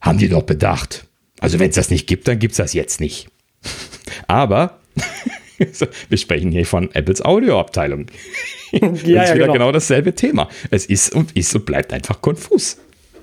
haben 0.02 0.18
die 0.18 0.30
doch 0.30 0.44
bedacht. 0.44 1.06
Also 1.40 1.60
wenn 1.60 1.70
es 1.70 1.76
das 1.76 1.90
nicht 1.90 2.08
gibt, 2.08 2.28
dann 2.28 2.40
gibt 2.40 2.52
es 2.54 2.58
das 2.58 2.74
jetzt 2.74 3.00
nicht. 3.00 3.28
Aber 4.28 4.80
wir 6.10 6.18
sprechen 6.18 6.52
hier 6.52 6.66
von 6.66 6.94
Apples 6.94 7.22
Audioabteilung. 7.22 8.08
Ja, 8.72 8.90
das 8.90 9.00
ist 9.04 9.08
ja, 9.08 9.24
wieder 9.24 9.34
genau. 9.36 9.54
genau 9.54 9.72
dasselbe 9.72 10.16
Thema. 10.16 10.50
Es 10.70 10.86
ist 10.86 11.16
und 11.16 11.32
ist 11.38 11.56
und 11.56 11.66
bleibt 11.66 11.94
einfach 11.94 12.20
konfus. 12.20 12.78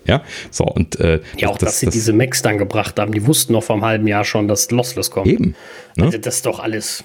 Ja, 0.06 0.22
so 0.50 0.64
und 0.64 0.98
äh, 0.98 1.20
Ja, 1.36 1.48
auch, 1.48 1.58
dass 1.58 1.80
sie 1.80 1.90
diese 1.90 2.14
Macs 2.14 2.40
dann 2.40 2.56
gebracht 2.56 2.98
haben. 2.98 3.12
Die 3.12 3.26
wussten 3.26 3.52
noch 3.52 3.62
vor 3.62 3.76
einem 3.76 3.84
halben 3.84 4.06
Jahr 4.06 4.24
schon, 4.24 4.48
dass 4.48 4.70
Lossless 4.70 5.10
kommt. 5.10 5.26
eben. 5.26 5.54
Ne? 5.96 6.06
Also 6.06 6.16
das 6.16 6.36
ist 6.36 6.46
doch 6.46 6.58
alles 6.58 7.04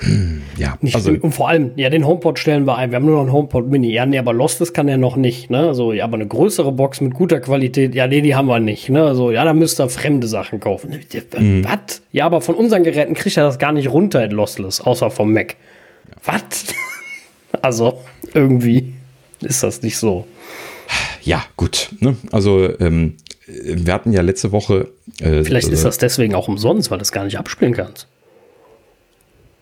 Ja, 0.58 0.78
nicht. 0.80 0.94
also 0.94 1.12
und 1.12 1.32
vor 1.32 1.50
allem, 1.50 1.72
ja, 1.76 1.90
den 1.90 2.06
HomePod 2.06 2.38
stellen 2.38 2.66
wir 2.66 2.76
ein. 2.78 2.90
Wir 2.90 2.96
haben 2.96 3.04
nur 3.04 3.16
noch 3.16 3.22
einen 3.24 3.32
HomePod 3.32 3.68
Mini. 3.68 3.92
Ja, 3.92 4.06
nee, 4.06 4.18
aber 4.18 4.32
Lossless 4.32 4.72
kann 4.72 4.88
er 4.88 4.96
noch 4.96 5.16
nicht. 5.16 5.50
Ne? 5.50 5.74
So, 5.74 5.92
ja, 5.92 6.04
aber 6.04 6.14
eine 6.14 6.26
größere 6.26 6.72
Box 6.72 7.02
mit 7.02 7.12
guter 7.12 7.40
Qualität. 7.40 7.94
Ja, 7.94 8.06
nee, 8.06 8.22
die 8.22 8.34
haben 8.34 8.46
wir 8.46 8.58
nicht. 8.58 8.88
Ne? 8.88 9.14
So, 9.14 9.30
ja, 9.30 9.44
da 9.44 9.52
müsst 9.52 9.80
ihr 9.80 9.88
fremde 9.90 10.26
Sachen 10.26 10.58
kaufen. 10.58 10.98
Mhm. 11.38 11.64
Was? 11.64 12.00
Ja, 12.10 12.24
aber 12.24 12.40
von 12.40 12.54
unseren 12.54 12.84
Geräten 12.84 13.12
kriegt 13.12 13.36
er 13.36 13.44
das 13.44 13.58
gar 13.58 13.72
nicht 13.72 13.90
runter 13.90 14.24
in 14.24 14.30
Lossless, 14.30 14.80
außer 14.80 15.10
vom 15.10 15.34
Mac. 15.34 15.56
Was? 16.24 16.74
also, 17.60 17.98
irgendwie 18.32 18.94
ist 19.42 19.62
das 19.62 19.82
nicht 19.82 19.98
so. 19.98 20.26
ja, 21.22 21.44
gut. 21.56 21.90
Ne? 22.00 22.16
Also 22.32 22.70
ähm, 22.80 23.16
wir 23.46 23.92
hatten 23.92 24.12
ja 24.12 24.22
letzte 24.22 24.52
Woche. 24.52 24.88
Äh, 25.20 25.44
Vielleicht 25.44 25.68
ist 25.68 25.84
das 25.84 25.98
deswegen 25.98 26.34
auch 26.34 26.48
umsonst, 26.48 26.90
weil 26.90 26.98
du 26.98 27.02
es 27.02 27.12
gar 27.12 27.24
nicht 27.24 27.38
abspielen 27.38 27.74
kannst. 27.74 28.08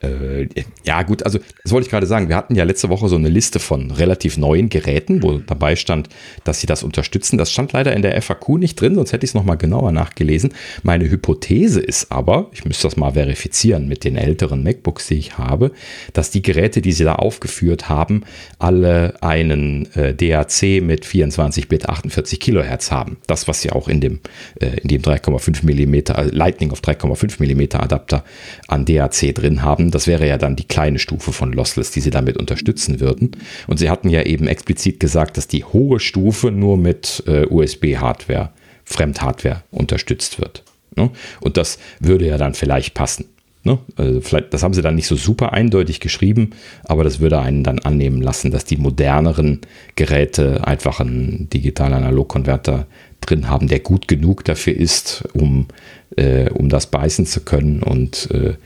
Äh, 0.04 0.48
ja, 0.84 1.02
gut, 1.02 1.22
also 1.22 1.38
das 1.62 1.72
wollte 1.72 1.86
ich 1.86 1.90
gerade 1.90 2.06
sagen. 2.06 2.28
Wir 2.28 2.36
hatten 2.36 2.54
ja 2.54 2.64
letzte 2.64 2.88
Woche 2.88 3.08
so 3.08 3.16
eine 3.16 3.28
Liste 3.28 3.58
von 3.58 3.90
relativ 3.90 4.36
neuen 4.36 4.68
Geräten, 4.68 5.22
wo 5.22 5.38
dabei 5.38 5.76
stand, 5.76 6.08
dass 6.44 6.60
sie 6.60 6.66
das 6.66 6.82
unterstützen. 6.82 7.38
Das 7.38 7.50
stand 7.50 7.72
leider 7.72 7.94
in 7.94 8.02
der 8.02 8.20
FAQ 8.20 8.58
nicht 8.58 8.80
drin, 8.80 8.94
sonst 8.94 9.12
hätte 9.12 9.24
ich 9.24 9.30
es 9.30 9.34
nochmal 9.34 9.56
genauer 9.56 9.92
nachgelesen. 9.92 10.52
Meine 10.82 11.10
Hypothese 11.10 11.80
ist 11.80 12.12
aber, 12.12 12.50
ich 12.52 12.64
müsste 12.64 12.84
das 12.84 12.96
mal 12.96 13.12
verifizieren 13.12 13.88
mit 13.88 14.04
den 14.04 14.16
älteren 14.16 14.62
MacBooks, 14.62 15.08
die 15.08 15.14
ich 15.14 15.38
habe, 15.38 15.72
dass 16.12 16.30
die 16.30 16.42
Geräte, 16.42 16.80
die 16.82 16.92
sie 16.92 17.04
da 17.04 17.16
aufgeführt 17.16 17.88
haben, 17.88 18.24
alle 18.58 19.14
einen 19.22 19.92
äh, 19.94 20.14
DAC 20.14 20.82
mit 20.82 21.04
24-Bit 21.04 21.88
48 21.88 22.40
Kilohertz 22.40 22.90
haben. 22.90 23.18
Das, 23.26 23.48
was 23.48 23.62
sie 23.62 23.70
auch 23.70 23.88
in 23.88 24.00
dem, 24.00 24.20
äh, 24.60 24.80
dem 24.82 25.02
3,5 25.02 25.64
Millimeter, 25.64 26.18
äh, 26.18 26.26
Lightning 26.26 26.70
auf 26.72 26.80
3,5 26.80 27.36
Millimeter 27.38 27.82
Adapter 27.82 28.24
an 28.68 28.84
DAC 28.84 29.34
drin 29.34 29.62
haben. 29.62 29.90
Das 29.94 30.06
wäre 30.06 30.26
ja 30.26 30.38
dann 30.38 30.56
die 30.56 30.64
kleine 30.64 30.98
Stufe 30.98 31.32
von 31.32 31.52
Lossless, 31.52 31.90
die 31.90 32.00
sie 32.00 32.10
damit 32.10 32.36
unterstützen 32.36 33.00
würden. 33.00 33.32
Und 33.66 33.78
sie 33.78 33.90
hatten 33.90 34.08
ja 34.08 34.22
eben 34.22 34.48
explizit 34.48 35.00
gesagt, 35.00 35.36
dass 35.36 35.48
die 35.48 35.64
hohe 35.64 36.00
Stufe 36.00 36.50
nur 36.50 36.76
mit 36.76 37.22
äh, 37.26 37.46
USB-Hardware, 37.46 38.50
Fremdhardware 38.84 39.62
unterstützt 39.70 40.40
wird. 40.40 40.62
Ne? 40.96 41.10
Und 41.40 41.56
das 41.56 41.78
würde 42.00 42.26
ja 42.26 42.38
dann 42.38 42.54
vielleicht 42.54 42.94
passen. 42.94 43.26
Ne? 43.62 43.78
Also 43.96 44.20
vielleicht, 44.20 44.52
das 44.52 44.62
haben 44.62 44.74
sie 44.74 44.82
dann 44.82 44.94
nicht 44.94 45.06
so 45.06 45.16
super 45.16 45.52
eindeutig 45.52 46.00
geschrieben, 46.00 46.50
aber 46.84 47.02
das 47.02 47.20
würde 47.20 47.40
einen 47.40 47.64
dann 47.64 47.78
annehmen 47.78 48.20
lassen, 48.20 48.50
dass 48.50 48.66
die 48.66 48.76
moderneren 48.76 49.62
Geräte 49.96 50.66
einfach 50.66 51.00
einen 51.00 51.48
Digital-Analog-Konverter 51.48 52.86
drin 53.22 53.48
haben, 53.48 53.68
der 53.68 53.80
gut 53.80 54.06
genug 54.06 54.44
dafür 54.44 54.76
ist, 54.76 55.24
um, 55.32 55.68
äh, 56.16 56.50
um 56.50 56.68
das 56.68 56.88
beißen 56.88 57.24
zu 57.24 57.40
können 57.40 57.82
und 57.82 58.28
äh, 58.30 58.56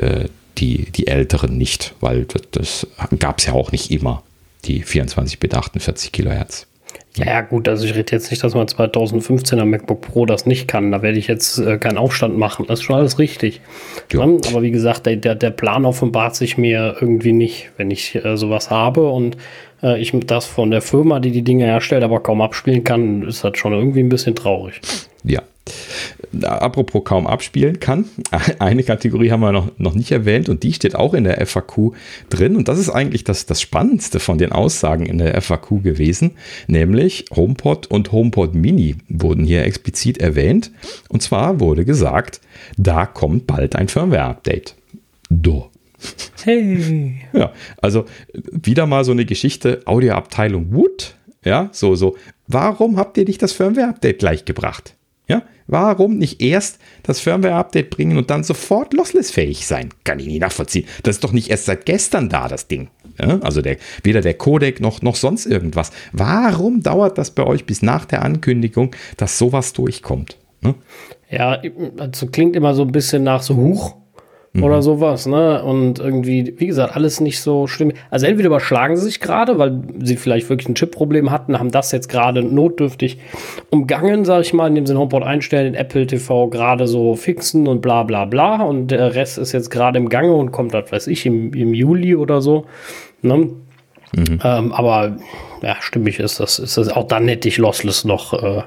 äh, 0.00 0.28
die, 0.60 0.90
die 0.92 1.06
älteren 1.06 1.56
nicht, 1.56 1.94
weil 2.00 2.24
das, 2.24 2.42
das 2.50 2.86
gab 3.18 3.38
es 3.38 3.46
ja 3.46 3.52
auch 3.52 3.72
nicht 3.72 3.90
immer, 3.90 4.22
die 4.64 4.84
24-Bit 4.84 5.54
48 5.54 6.12
Kilohertz. 6.12 6.66
Ja, 7.16 7.26
ja, 7.26 7.40
gut, 7.40 7.68
also 7.68 7.84
ich 7.84 7.94
rede 7.94 8.12
jetzt 8.12 8.30
nicht, 8.30 8.42
dass 8.44 8.54
man 8.54 8.66
2015er 8.66 9.64
MacBook 9.64 10.00
Pro 10.00 10.26
das 10.26 10.46
nicht 10.46 10.68
kann. 10.68 10.92
Da 10.92 11.02
werde 11.02 11.18
ich 11.18 11.26
jetzt 11.26 11.58
äh, 11.58 11.76
keinen 11.76 11.98
Aufstand 11.98 12.38
machen. 12.38 12.66
Das 12.68 12.78
ist 12.78 12.84
schon 12.84 12.96
alles 12.96 13.18
richtig. 13.18 13.60
Ja. 14.12 14.24
Ne? 14.24 14.40
Aber 14.48 14.62
wie 14.62 14.70
gesagt, 14.70 15.06
der, 15.06 15.16
der, 15.16 15.34
der 15.34 15.50
Plan 15.50 15.84
offenbart 15.84 16.36
sich 16.36 16.56
mir 16.56 16.96
irgendwie 17.00 17.32
nicht, 17.32 17.70
wenn 17.76 17.90
ich 17.90 18.14
äh, 18.14 18.36
sowas 18.36 18.70
habe 18.70 19.08
und 19.08 19.36
äh, 19.82 20.00
ich 20.00 20.12
das 20.24 20.46
von 20.46 20.70
der 20.70 20.82
Firma, 20.82 21.18
die 21.18 21.32
die 21.32 21.42
Dinge 21.42 21.64
herstellt, 21.64 22.04
aber 22.04 22.20
kaum 22.20 22.40
abspielen 22.40 22.84
kann, 22.84 23.22
ist 23.22 23.42
das 23.42 23.58
schon 23.58 23.72
irgendwie 23.72 24.00
ein 24.00 24.08
bisschen 24.08 24.36
traurig. 24.36 24.80
Ja. 25.24 25.42
Apropos 26.42 27.02
kaum 27.04 27.26
abspielen 27.26 27.80
kann, 27.80 28.06
eine 28.58 28.82
Kategorie 28.82 29.30
haben 29.30 29.40
wir 29.40 29.52
noch, 29.52 29.72
noch 29.78 29.94
nicht 29.94 30.12
erwähnt 30.12 30.48
und 30.48 30.62
die 30.62 30.72
steht 30.72 30.94
auch 30.94 31.14
in 31.14 31.24
der 31.24 31.44
FAQ 31.44 31.92
drin 32.28 32.56
und 32.56 32.68
das 32.68 32.78
ist 32.78 32.90
eigentlich 32.90 33.24
das, 33.24 33.46
das 33.46 33.60
Spannendste 33.60 34.20
von 34.20 34.38
den 34.38 34.52
Aussagen 34.52 35.06
in 35.06 35.18
der 35.18 35.40
FAQ 35.40 35.82
gewesen, 35.82 36.32
nämlich 36.66 37.26
HomePod 37.34 37.88
und 37.88 38.12
HomePod 38.12 38.54
Mini 38.54 38.96
wurden 39.08 39.44
hier 39.44 39.64
explizit 39.64 40.18
erwähnt 40.18 40.70
und 41.08 41.22
zwar 41.22 41.60
wurde 41.60 41.84
gesagt, 41.84 42.40
da 42.76 43.06
kommt 43.06 43.46
bald 43.46 43.76
ein 43.76 43.88
Firmware-Update. 43.88 44.76
Do. 45.30 45.70
Hey. 46.44 47.20
Ja, 47.32 47.52
also 47.80 48.06
wieder 48.34 48.86
mal 48.86 49.04
so 49.04 49.12
eine 49.12 49.24
Geschichte, 49.24 49.82
Audioabteilung 49.84 50.72
Wood, 50.72 51.14
ja, 51.44 51.70
so, 51.72 51.94
so, 51.94 52.16
warum 52.48 52.96
habt 52.96 53.16
ihr 53.16 53.24
nicht 53.24 53.42
das 53.42 53.52
Firmware-Update 53.52 54.18
gleich 54.18 54.44
gebracht? 54.44 54.94
Ja, 55.30 55.42
warum 55.68 56.18
nicht 56.18 56.42
erst 56.42 56.80
das 57.04 57.20
Firmware-Update 57.20 57.88
bringen 57.88 58.18
und 58.18 58.30
dann 58.30 58.42
sofort 58.42 58.92
lossless-fähig 58.92 59.64
sein? 59.64 59.90
Kann 60.02 60.18
ich 60.18 60.26
nicht 60.26 60.40
nachvollziehen. 60.40 60.86
Das 61.04 61.14
ist 61.14 61.22
doch 61.22 61.30
nicht 61.30 61.50
erst 61.50 61.66
seit 61.66 61.86
gestern 61.86 62.28
da, 62.28 62.48
das 62.48 62.66
Ding. 62.66 62.88
Ja, 63.16 63.38
also 63.38 63.62
der, 63.62 63.76
weder 64.02 64.22
der 64.22 64.34
Codec 64.34 64.80
noch, 64.80 65.02
noch 65.02 65.14
sonst 65.14 65.46
irgendwas. 65.46 65.92
Warum 66.10 66.82
dauert 66.82 67.16
das 67.16 67.30
bei 67.30 67.44
euch 67.44 67.64
bis 67.64 67.80
nach 67.80 68.06
der 68.06 68.22
Ankündigung, 68.22 68.90
dass 69.18 69.38
sowas 69.38 69.72
durchkommt? 69.72 70.36
Ne? 70.62 70.74
Ja, 71.30 71.62
also 71.96 72.26
klingt 72.26 72.56
immer 72.56 72.74
so 72.74 72.82
ein 72.82 72.90
bisschen 72.90 73.22
nach 73.22 73.42
so 73.42 73.54
Huch 74.56 74.62
oder 74.62 74.82
sowas, 74.82 75.26
ne? 75.26 75.62
Und 75.62 76.00
irgendwie, 76.00 76.54
wie 76.58 76.66
gesagt, 76.66 76.96
alles 76.96 77.20
nicht 77.20 77.40
so 77.40 77.68
schlimm. 77.68 77.92
Also 78.10 78.26
entweder 78.26 78.48
überschlagen 78.48 78.96
sie 78.96 79.04
sich 79.04 79.20
gerade, 79.20 79.58
weil 79.58 79.80
sie 80.02 80.16
vielleicht 80.16 80.48
wirklich 80.50 80.68
ein 80.68 80.74
Chip-Problem 80.74 81.30
hatten, 81.30 81.58
haben 81.60 81.70
das 81.70 81.92
jetzt 81.92 82.08
gerade 82.08 82.42
notdürftig 82.42 83.18
umgangen, 83.70 84.24
sag 84.24 84.40
ich 84.40 84.52
mal, 84.52 84.66
indem 84.66 84.86
sie 84.86 84.92
den 84.94 84.98
HomePod 84.98 85.22
einstellen, 85.22 85.72
den 85.72 85.80
Apple 85.80 86.04
TV 86.06 86.48
gerade 86.48 86.88
so 86.88 87.14
fixen 87.14 87.68
und 87.68 87.80
bla 87.80 88.02
bla 88.02 88.24
bla. 88.24 88.62
Und 88.62 88.88
der 88.88 89.14
Rest 89.14 89.38
ist 89.38 89.52
jetzt 89.52 89.70
gerade 89.70 89.98
im 89.98 90.08
Gange 90.08 90.32
und 90.32 90.50
kommt, 90.50 90.74
das 90.74 90.90
weiß 90.90 91.06
ich, 91.06 91.26
im, 91.26 91.54
im 91.54 91.72
Juli 91.72 92.16
oder 92.16 92.40
so. 92.40 92.66
Ne? 93.22 93.50
Ähm, 94.16 94.72
aber 94.72 95.16
ja, 95.62 95.76
stimmig 95.78 96.18
ist 96.18 96.40
das. 96.40 96.58
Ist 96.58 96.76
das 96.76 96.88
auch 96.88 97.06
dann 97.06 97.28
hätte 97.28 97.46
ich 97.46 97.58
Lossless 97.58 98.04
noch 98.04 98.32
äh, 98.32 98.62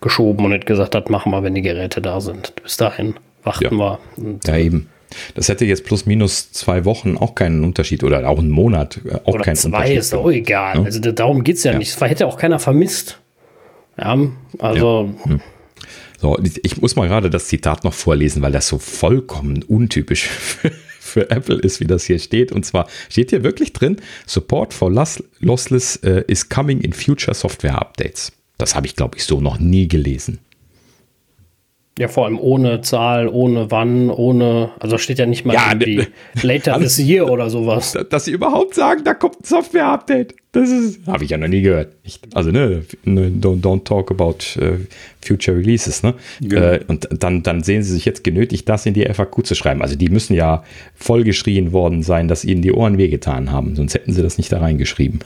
geschoben 0.00 0.46
und 0.46 0.52
hätte 0.52 0.64
gesagt, 0.64 0.94
das 0.94 1.10
machen 1.10 1.32
wir, 1.32 1.42
wenn 1.42 1.54
die 1.54 1.60
Geräte 1.60 2.00
da 2.00 2.20
sind. 2.22 2.54
Bis 2.62 2.78
dahin 2.78 3.14
warten 3.44 3.64
Ja. 3.64 3.70
wir. 3.72 3.98
Und, 4.16 4.46
Ja, 4.48 4.56
eben. 4.56 4.88
Das 5.34 5.48
hätte 5.48 5.64
jetzt 5.64 5.84
plus 5.84 6.06
minus 6.06 6.52
zwei 6.52 6.84
Wochen 6.84 7.16
auch 7.16 7.34
keinen 7.34 7.64
Unterschied 7.64 8.04
oder 8.04 8.28
auch 8.28 8.38
einen 8.38 8.50
Monat 8.50 9.00
äh, 9.04 9.14
auch 9.24 9.34
oder 9.34 9.44
keinen 9.44 9.56
zwei 9.56 9.68
Unterschied. 9.68 9.98
ist 9.98 10.14
auch 10.14 10.30
egal. 10.30 10.84
Also 10.84 11.00
da- 11.00 11.12
darum 11.12 11.44
geht 11.44 11.56
es 11.56 11.64
ja, 11.64 11.76
nicht. 11.76 12.00
Das 12.00 12.08
hätte 12.10 12.26
auch 12.26 12.36
keiner 12.38 12.58
vermisst. 12.58 13.18
Ja, 13.96 14.16
also 14.58 15.10
So, 16.20 16.36
ich 16.62 16.80
muss 16.80 16.96
mal 16.96 17.06
gerade 17.08 17.30
das 17.30 17.46
Zitat 17.46 17.84
noch 17.84 17.94
vorlesen, 17.94 18.42
weil 18.42 18.52
das 18.52 18.66
so 18.68 18.78
vollkommen 18.78 19.62
untypisch 19.62 20.24
für, 20.26 20.72
für 21.00 21.30
Apple 21.30 21.56
ist, 21.60 21.78
wie 21.80 21.84
das 21.86 22.04
hier 22.04 22.18
steht. 22.18 22.50
Und 22.52 22.66
zwar 22.66 22.88
steht 23.08 23.30
hier 23.30 23.44
wirklich 23.44 23.72
drin: 23.72 23.96
Support 24.26 24.74
for 24.74 24.90
loss, 24.90 25.22
lossless 25.40 25.96
äh, 25.96 26.24
is 26.26 26.48
coming 26.48 26.80
in 26.80 26.92
future 26.92 27.34
software 27.34 27.78
updates. 27.80 28.32
Das 28.58 28.74
habe 28.74 28.86
ich, 28.86 28.96
glaube 28.96 29.16
ich, 29.16 29.24
so 29.24 29.40
noch 29.40 29.60
nie 29.60 29.86
gelesen. 29.86 30.40
Ja, 31.98 32.08
vor 32.08 32.26
allem 32.26 32.38
ohne 32.38 32.80
Zahl, 32.80 33.28
ohne 33.28 33.70
wann, 33.70 34.08
ohne, 34.10 34.70
also 34.78 34.98
steht 34.98 35.18
ja 35.18 35.26
nicht 35.26 35.44
mal 35.44 35.54
Ja, 35.54 35.66
irgendwie 35.72 36.06
later 36.42 36.78
this 36.78 36.98
year 36.98 37.28
oder 37.30 37.50
sowas. 37.50 37.92
Da- 37.92 38.04
Dass 38.04 38.24
sie 38.26 38.30
überhaupt 38.32 38.74
sagen, 38.74 39.02
da 39.04 39.14
kommt 39.14 39.40
ein 39.40 39.44
Software-Update. 39.44 40.34
Das 40.52 40.70
ist, 40.70 41.06
habe 41.06 41.24
ich 41.24 41.30
ja 41.30 41.36
noch 41.36 41.48
nie 41.48 41.60
gehört. 41.60 41.88
Ich, 42.04 42.20
also, 42.34 42.50
ne, 42.50 42.82
ne, 43.04 43.30
don't, 43.40 43.60
don't 43.60 43.84
talk 43.84 44.10
about 44.10 44.36
äh, 44.58 44.78
future 45.20 45.56
releases, 45.58 46.02
ne? 46.02 46.14
Genau. 46.40 46.62
Äh, 46.62 46.80
und 46.88 47.06
dann, 47.18 47.42
dann 47.42 47.62
sehen 47.62 47.82
sie 47.82 47.92
sich 47.92 48.04
jetzt 48.06 48.24
genötigt, 48.24 48.66
das 48.68 48.86
in 48.86 48.94
die 48.94 49.04
FAQ 49.04 49.44
zu 49.44 49.54
schreiben. 49.54 49.82
Also, 49.82 49.94
die 49.96 50.08
müssen 50.08 50.34
ja 50.34 50.62
vollgeschrien 50.94 51.72
worden 51.72 52.02
sein, 52.02 52.28
dass 52.28 52.44
ihnen 52.44 52.62
die 52.62 52.72
Ohren 52.72 52.96
wehgetan 52.96 53.52
haben. 53.52 53.76
Sonst 53.76 53.92
hätten 53.94 54.12
sie 54.14 54.22
das 54.22 54.38
nicht 54.38 54.50
da 54.50 54.58
reingeschrieben. 54.60 55.20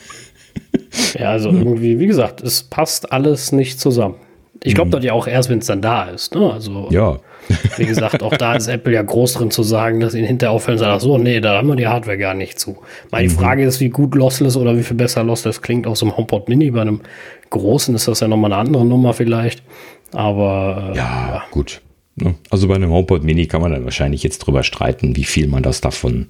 Ja, 1.19 1.31
also 1.31 1.51
irgendwie, 1.51 1.99
wie 1.99 2.07
gesagt, 2.07 2.41
es 2.43 2.63
passt 2.65 3.13
alles 3.13 3.53
nicht 3.53 3.79
zusammen. 3.79 4.17
Ich 4.65 4.75
glaube 4.75 4.91
das 4.91 5.05
ja 5.05 5.13
auch 5.13 5.27
erst, 5.27 5.51
wenn 5.51 5.59
es 5.59 5.67
dann 5.67 5.83
da 5.83 6.05
ist. 6.05 6.35
Ne? 6.35 6.53
Also, 6.53 6.89
Ja. 6.91 7.19
wie 7.77 7.87
gesagt, 7.87 8.23
auch 8.23 8.37
da 8.37 8.55
ist 8.55 8.69
Apple 8.69 8.93
ja 8.93 9.03
groß 9.03 9.35
drin 9.35 9.51
zu 9.51 9.65
sagen, 9.65 9.99
dass 9.99 10.15
ihnen 10.15 10.27
hinterher 10.27 10.53
auffällt 10.53 10.79
und 10.79 10.85
sagt, 10.85 10.93
ach 10.95 11.01
so, 11.01 11.19
nee, 11.19 11.41
da 11.41 11.57
haben 11.57 11.67
wir 11.67 11.75
die 11.75 11.89
Hardware 11.89 12.17
gar 12.17 12.35
nicht 12.35 12.61
zu. 12.61 12.79
Meine 13.11 13.29
Frage 13.31 13.65
ist, 13.65 13.81
wie 13.81 13.89
gut 13.89 14.15
Lossless 14.15 14.57
oder 14.57 14.77
wie 14.77 14.85
viel 14.85 14.97
besser 14.97 15.25
Lossless 15.25 15.61
klingt 15.61 15.87
aus 15.89 15.99
dem 16.01 16.17
HomePod 16.17 16.49
Mini. 16.49 16.71
Bei 16.71 16.83
einem 16.83 17.01
großen 17.51 17.95
ist 17.97 18.07
das 18.07 18.21
ja 18.21 18.29
nochmal 18.29 18.53
eine 18.53 18.61
andere 18.61 18.87
Nummer 18.87 19.13
vielleicht. 19.13 19.65
Aber 20.13 20.93
äh, 20.93 20.97
Ja, 20.97 21.43
gut. 21.51 21.81
Also 22.51 22.69
bei 22.69 22.75
einem 22.75 22.91
HomePod 22.91 23.25
Mini 23.25 23.47
kann 23.47 23.63
man 23.63 23.73
dann 23.73 23.85
wahrscheinlich 23.85 24.23
jetzt 24.23 24.41
drüber 24.41 24.63
streiten, 24.63 25.17
wie 25.17 25.25
viel 25.25 25.47
man 25.47 25.63
das 25.63 25.81
davon 25.81 26.27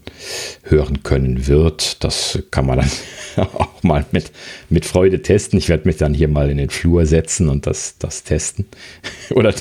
hören 0.62 1.02
können 1.02 1.48
wird. 1.48 2.04
Das 2.04 2.40
kann 2.52 2.66
man 2.66 2.78
dann 2.78 2.90
auch 3.54 3.82
mal 3.82 4.06
mit, 4.12 4.30
mit 4.68 4.84
Freude 4.84 5.22
testen. 5.22 5.58
Ich 5.58 5.68
werde 5.68 5.88
mich 5.88 5.96
dann 5.96 6.14
hier 6.14 6.28
mal 6.28 6.50
in 6.50 6.58
den 6.58 6.70
Flur 6.70 7.04
setzen 7.04 7.48
und 7.48 7.66
das, 7.66 7.98
das 7.98 8.22
testen. 8.22 8.66
Oder 9.30 9.54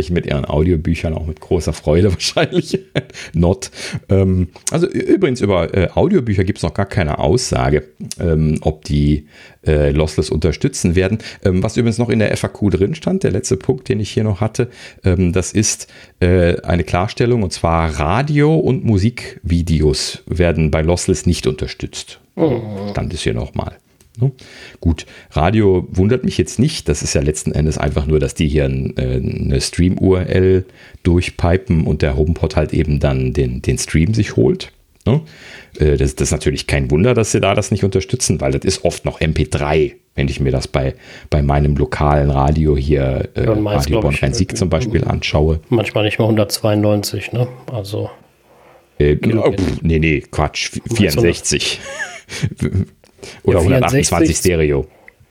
ich 0.00 0.10
mit 0.10 0.26
ihren 0.26 0.44
Audiobüchern 0.44 1.14
auch 1.14 1.26
mit 1.26 1.40
großer 1.40 1.72
Freude 1.72 2.12
wahrscheinlich. 2.12 2.80
Not. 3.32 3.70
Ähm, 4.08 4.48
also 4.72 4.88
übrigens 4.88 5.40
über 5.40 5.72
äh, 5.72 5.88
Audiobücher 5.94 6.42
gibt 6.42 6.58
es 6.58 6.64
noch 6.64 6.74
gar 6.74 6.86
keine 6.86 7.20
Aussage, 7.20 7.86
ähm, 8.18 8.58
ob 8.62 8.84
die 8.84 9.28
äh, 9.66 9.90
Lossless 9.90 10.30
unterstützen 10.30 10.94
werden. 10.94 11.18
Ähm, 11.44 11.62
was 11.62 11.76
übrigens 11.76 11.98
noch 11.98 12.08
in 12.08 12.18
der 12.18 12.36
FAQ 12.36 12.70
drin 12.70 12.94
stand, 12.94 13.22
der 13.22 13.30
letzte 13.30 13.56
Punkt, 13.56 13.88
den 13.88 14.00
ich 14.00 14.10
hier 14.10 14.24
noch 14.24 14.40
hatte, 14.40 14.70
ähm, 15.04 15.32
das 15.32 15.52
ist 15.52 15.88
äh, 16.20 16.60
eine 16.62 16.84
Klarstellung 16.84 17.42
und 17.42 17.52
zwar 17.52 17.98
Radio- 17.98 18.56
und 18.56 18.84
Musikvideos 18.84 20.22
werden 20.26 20.70
bei 20.70 20.82
Lossless 20.82 21.26
nicht 21.26 21.46
unterstützt. 21.46 22.20
Oh. 22.36 22.60
Stand 22.90 23.12
es 23.12 23.22
hier 23.22 23.34
nochmal. 23.34 23.76
Ne? 24.18 24.32
Gut, 24.80 25.06
Radio 25.30 25.86
wundert 25.90 26.24
mich 26.24 26.38
jetzt 26.38 26.58
nicht. 26.58 26.88
Das 26.88 27.02
ist 27.02 27.14
ja 27.14 27.20
letzten 27.20 27.52
Endes 27.52 27.78
einfach 27.78 28.06
nur, 28.06 28.20
dass 28.20 28.34
die 28.34 28.48
hier 28.48 28.64
äh, 28.64 28.66
eine 28.66 29.60
Stream-URL 29.60 30.64
durchpipen 31.02 31.86
und 31.86 32.02
der 32.02 32.16
HomePod 32.16 32.56
halt 32.56 32.72
eben 32.72 33.00
dann 33.00 33.32
den, 33.32 33.62
den 33.62 33.78
Stream 33.78 34.14
sich 34.14 34.36
holt. 34.36 34.72
Ne? 35.06 35.22
Äh, 35.78 35.96
das, 35.96 36.14
das, 36.14 36.28
ist 36.28 36.32
natürlich 36.32 36.66
kein 36.66 36.90
Wunder, 36.90 37.14
dass 37.14 37.32
sie 37.32 37.40
da 37.40 37.54
das 37.54 37.70
nicht 37.70 37.84
unterstützen, 37.84 38.40
weil 38.40 38.52
das 38.52 38.64
ist 38.64 38.84
oft 38.84 39.04
noch 39.04 39.20
MP3, 39.20 39.94
wenn 40.14 40.28
ich 40.28 40.40
mir 40.40 40.52
das 40.52 40.68
bei, 40.68 40.94
bei 41.30 41.42
meinem 41.42 41.76
lokalen 41.76 42.30
Radio 42.30 42.76
hier, 42.76 43.28
äh, 43.34 43.44
ja, 43.44 43.52
Radio 43.52 44.00
Bonn-Rhein-Sieg 44.00 44.56
zum 44.56 44.68
Beispiel 44.68 45.04
anschaue. 45.04 45.60
Manchmal 45.68 46.04
nicht 46.04 46.18
mal 46.18 46.26
192, 46.26 47.32
ne? 47.32 47.48
Also. 47.72 48.10
Äh, 48.98 49.16
oh, 49.34 49.54
nee, 49.80 49.98
nee, 49.98 50.20
Quatsch, 50.20 50.72
64. 50.94 51.80
Oder 53.44 53.58
ja, 53.58 53.64
128 53.64 54.36
Stereo. 54.36 54.86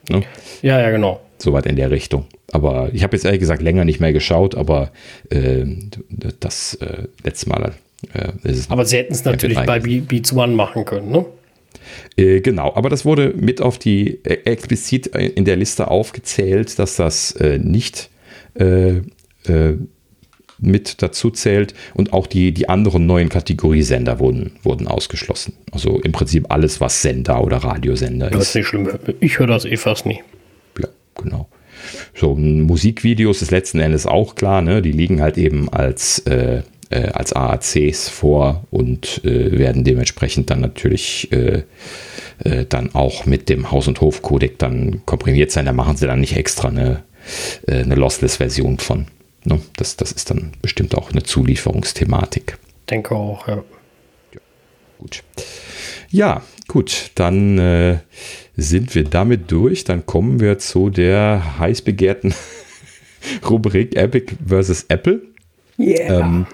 Ne? 0.10 0.24
Ja, 0.62 0.80
ja, 0.80 0.90
genau. 0.90 1.22
Soweit 1.38 1.66
in 1.66 1.76
der 1.76 1.92
Richtung. 1.92 2.26
Aber 2.52 2.90
ich 2.94 3.04
habe 3.04 3.16
jetzt 3.16 3.26
ehrlich 3.26 3.40
gesagt 3.40 3.62
länger 3.62 3.86
nicht 3.86 4.00
mehr 4.00 4.12
geschaut, 4.12 4.56
aber 4.56 4.92
äh, 5.30 5.66
das 6.40 6.74
äh, 6.76 7.04
letzte 7.24 7.50
Mal 7.50 7.74
äh, 8.14 8.32
aber 8.70 8.86
sie 8.86 8.98
hätten 8.98 9.14
es 9.14 9.26
natürlich 9.26 9.60
bei 9.60 9.80
Beats 9.80 10.34
One 10.34 10.54
machen 10.54 10.86
können, 10.86 11.12
ne? 11.12 11.26
Äh, 12.18 12.42
genau, 12.42 12.74
aber 12.76 12.90
das 12.90 13.06
wurde 13.06 13.34
mit 13.36 13.62
auf 13.62 13.78
die 13.78 14.20
äh, 14.24 14.40
explizit 14.46 15.08
in 15.08 15.46
der 15.46 15.56
Liste 15.56 15.90
aufgezählt, 15.90 16.80
dass 16.80 16.96
das 16.96 17.32
äh, 17.34 17.58
nicht 17.58 18.10
äh, 18.56 18.98
äh, 19.46 19.78
mit 20.62 21.02
dazu 21.02 21.32
zählt 21.32 21.74
und 21.94 22.12
auch 22.14 22.28
die, 22.28 22.52
die 22.52 22.68
anderen 22.68 23.06
neuen 23.06 23.30
Kategoriesender 23.30 24.20
wurden, 24.20 24.52
wurden 24.64 24.88
ausgeschlossen. 24.88 25.54
Also 25.72 26.00
im 26.02 26.12
Prinzip 26.12 26.48
alles, 26.50 26.82
was 26.82 27.02
Sender 27.02 27.42
oder 27.44 27.58
Radiosender 27.58 28.28
ist. 28.28 28.36
Das 28.36 28.50
ist 28.50 28.56
nicht 28.56 28.68
schlimm. 28.68 28.90
Ich 29.22 29.40
höre 29.40 29.48
das 29.48 29.66
eh 29.66 29.78
fast 29.78 30.06
nie. 30.06 30.22
Ja, 30.80 30.90
genau. 31.16 31.48
So, 32.14 32.36
Musikvideos 32.36 33.42
ist 33.42 33.52
letzten 33.52 33.80
Endes 33.80 34.06
auch 34.06 34.36
klar, 34.36 34.62
ne? 34.62 34.82
Die 34.82 34.92
liegen 34.92 35.22
halt 35.22 35.38
eben 35.38 35.70
als 35.70 36.20
äh, 36.20 36.64
äh, 36.90 37.10
als 37.10 37.34
AACs 37.34 38.10
vor 38.10 38.66
und 38.72 39.24
äh, 39.24 39.58
werden 39.58 39.84
dementsprechend 39.84 40.50
dann 40.50 40.62
natürlich 40.62 41.32
äh, 41.32 41.64
äh, 42.44 42.66
dann 42.66 42.94
auch 42.96 43.26
mit 43.26 43.50
dem 43.50 43.72
Haus- 43.72 43.88
und 43.88 44.02
Hof-Codec 44.02 44.58
dann 44.60 45.02
komprimiert 45.06 45.52
sein. 45.52 45.66
Da 45.66 45.74
machen 45.74 45.98
sie 45.98 46.08
dann 46.08 46.22
nicht 46.22 46.36
extra 46.36 46.70
eine, 46.70 47.04
äh, 47.68 47.82
eine 47.82 47.96
Lossless-Version 47.96 48.80
von. 48.80 49.08
Ne? 49.44 49.60
Das, 49.76 49.98
das 49.98 50.12
ist 50.12 50.30
dann 50.30 50.54
bestimmt 50.62 50.96
auch 50.96 51.12
eine 51.12 51.24
Zulieferungsthematik. 51.24 52.58
Denke 52.90 53.16
auch, 53.16 53.48
ja. 53.48 53.64
ja 54.34 54.42
gut. 54.98 55.24
Ja, 56.10 56.42
gut, 56.68 57.12
dann 57.16 57.60
äh, 57.60 58.00
sind 58.56 58.96
wir 58.96 59.04
damit 59.04 59.52
durch. 59.52 59.84
Dann 59.84 60.06
kommen 60.06 60.40
wir 60.40 60.60
zu 60.60 60.90
der 60.90 61.60
heiß 61.60 61.82
begehrten 61.82 62.34
Rubrik 63.50 63.96
Epic 63.96 64.34
versus 64.46 64.86
Apple. 64.88 65.22
Yeah. 65.80 66.20
Ähm, 66.20 66.46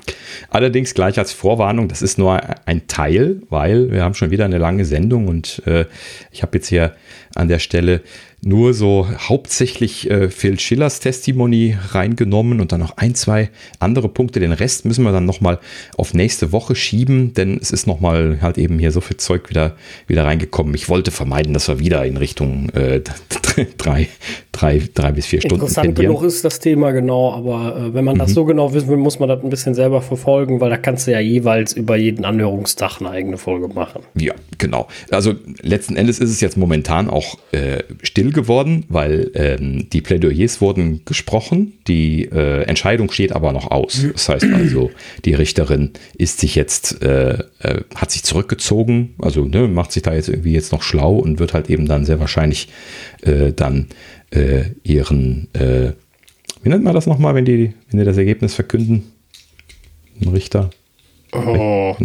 allerdings 0.49 0.93
gleich 0.93 1.17
als 1.17 1.33
Vorwarnung, 1.33 1.87
das 1.87 2.03
ist 2.03 2.19
nur 2.19 2.39
ein 2.67 2.87
Teil, 2.87 3.41
weil 3.49 3.91
wir 3.91 4.03
haben 4.03 4.13
schon 4.13 4.29
wieder 4.29 4.45
eine 4.45 4.59
lange 4.59 4.85
Sendung 4.85 5.27
und 5.27 5.63
äh, 5.65 5.85
ich 6.31 6.43
habe 6.43 6.57
jetzt 6.57 6.67
hier 6.67 6.95
an 7.33 7.47
der 7.47 7.59
Stelle 7.59 8.01
nur 8.45 8.75
so 8.75 9.07
hauptsächlich 9.17 10.09
äh, 10.11 10.29
Phil 10.29 10.59
Schillers 10.59 10.99
Testimony 10.99 11.75
reingenommen 11.89 12.61
und 12.61 12.71
dann 12.71 12.79
noch 12.79 12.95
ein, 12.97 13.15
zwei 13.15 13.49
andere 13.79 14.07
Punkte. 14.07 14.39
Den 14.39 14.51
Rest 14.51 14.85
müssen 14.85 15.03
wir 15.03 15.11
dann 15.11 15.25
nochmal 15.25 15.59
auf 15.97 16.13
nächste 16.13 16.51
Woche 16.51 16.75
schieben, 16.75 17.33
denn 17.33 17.57
es 17.59 17.71
ist 17.71 17.87
nochmal 17.87 18.39
halt 18.43 18.59
eben 18.59 18.77
hier 18.77 18.91
so 18.91 19.01
viel 19.01 19.17
Zeug 19.17 19.49
wieder, 19.49 19.75
wieder 20.05 20.25
reingekommen. 20.25 20.75
Ich 20.75 20.89
wollte 20.89 21.09
vermeiden, 21.09 21.55
dass 21.55 21.67
wir 21.67 21.79
wieder 21.79 22.05
in 22.05 22.17
Richtung 22.17 22.69
äh, 22.69 23.01
drei, 23.77 24.09
drei, 24.55 24.81
drei 24.93 25.11
bis 25.11 25.25
vier 25.25 25.41
Stunden 25.41 25.55
Interessant 25.55 25.95
genug 25.95 26.23
ist 26.23 26.45
das 26.45 26.59
Thema 26.59 26.91
genau, 26.91 27.33
aber 27.33 27.75
äh, 27.77 27.93
wenn 27.93 28.05
man 28.05 28.15
mhm. 28.15 28.19
das 28.19 28.33
so 28.33 28.45
genau 28.45 28.73
wissen 28.73 28.87
will, 28.87 28.97
muss 28.97 29.19
man 29.19 29.27
das 29.27 29.43
ein 29.43 29.49
bisschen 29.49 29.73
selber 29.73 30.01
verfolgen, 30.01 30.61
weil 30.61 30.69
da 30.69 30.77
kannst 30.77 31.07
du 31.07 31.11
ja 31.11 31.19
jeweils 31.19 31.73
über 31.73 31.97
jeden 31.97 32.23
Anhörungstag 32.23 33.01
eine 33.01 33.09
eigene 33.09 33.37
Folge 33.37 33.67
machen. 33.67 34.03
Ja, 34.17 34.33
genau. 34.57 34.87
Also 35.11 35.33
letzten 35.61 35.97
Endes 35.97 36.19
ist 36.19 36.29
es 36.29 36.41
jetzt 36.41 36.57
momentan 36.57 37.09
auch 37.09 37.37
äh, 37.51 37.83
still 38.01 38.31
geworden, 38.31 38.85
weil 38.87 39.31
ähm, 39.35 39.89
die 39.91 40.01
Plädoyers 40.01 40.61
wurden 40.61 41.01
gesprochen, 41.05 41.73
die 41.87 42.23
äh, 42.25 42.63
Entscheidung 42.63 43.11
steht 43.11 43.33
aber 43.33 43.51
noch 43.51 43.71
aus. 43.71 44.05
Das 44.13 44.29
heißt 44.29 44.45
also, 44.53 44.91
die 45.25 45.33
Richterin 45.33 45.91
ist 46.17 46.39
sich 46.39 46.55
jetzt, 46.55 47.01
äh, 47.03 47.39
äh, 47.59 47.81
hat 47.95 48.11
sich 48.11 48.23
zurückgezogen, 48.23 49.15
also 49.21 49.43
ne, 49.43 49.67
macht 49.67 49.91
sich 49.91 50.03
da 50.03 50.13
jetzt 50.13 50.29
irgendwie 50.29 50.53
jetzt 50.53 50.71
noch 50.71 50.81
schlau 50.81 51.15
und 51.15 51.39
wird 51.39 51.53
halt 51.53 51.69
eben 51.69 51.87
dann 51.87 52.05
sehr 52.05 52.19
wahrscheinlich 52.19 52.69
äh, 53.21 53.51
dann 53.53 53.87
äh, 54.31 54.71
ihren, 54.83 55.47
äh, 55.53 55.93
wie 56.63 56.69
nennt 56.69 56.83
man 56.83 56.93
das 56.93 57.07
nochmal, 57.07 57.35
wenn 57.35 57.45
die, 57.45 57.73
wenn 57.89 57.99
die 57.99 58.05
das 58.05 58.17
Ergebnis 58.17 58.55
verkünden? 58.55 59.11
Ein 60.21 60.29
Richter. 60.29 60.69
Oh. 61.33 61.95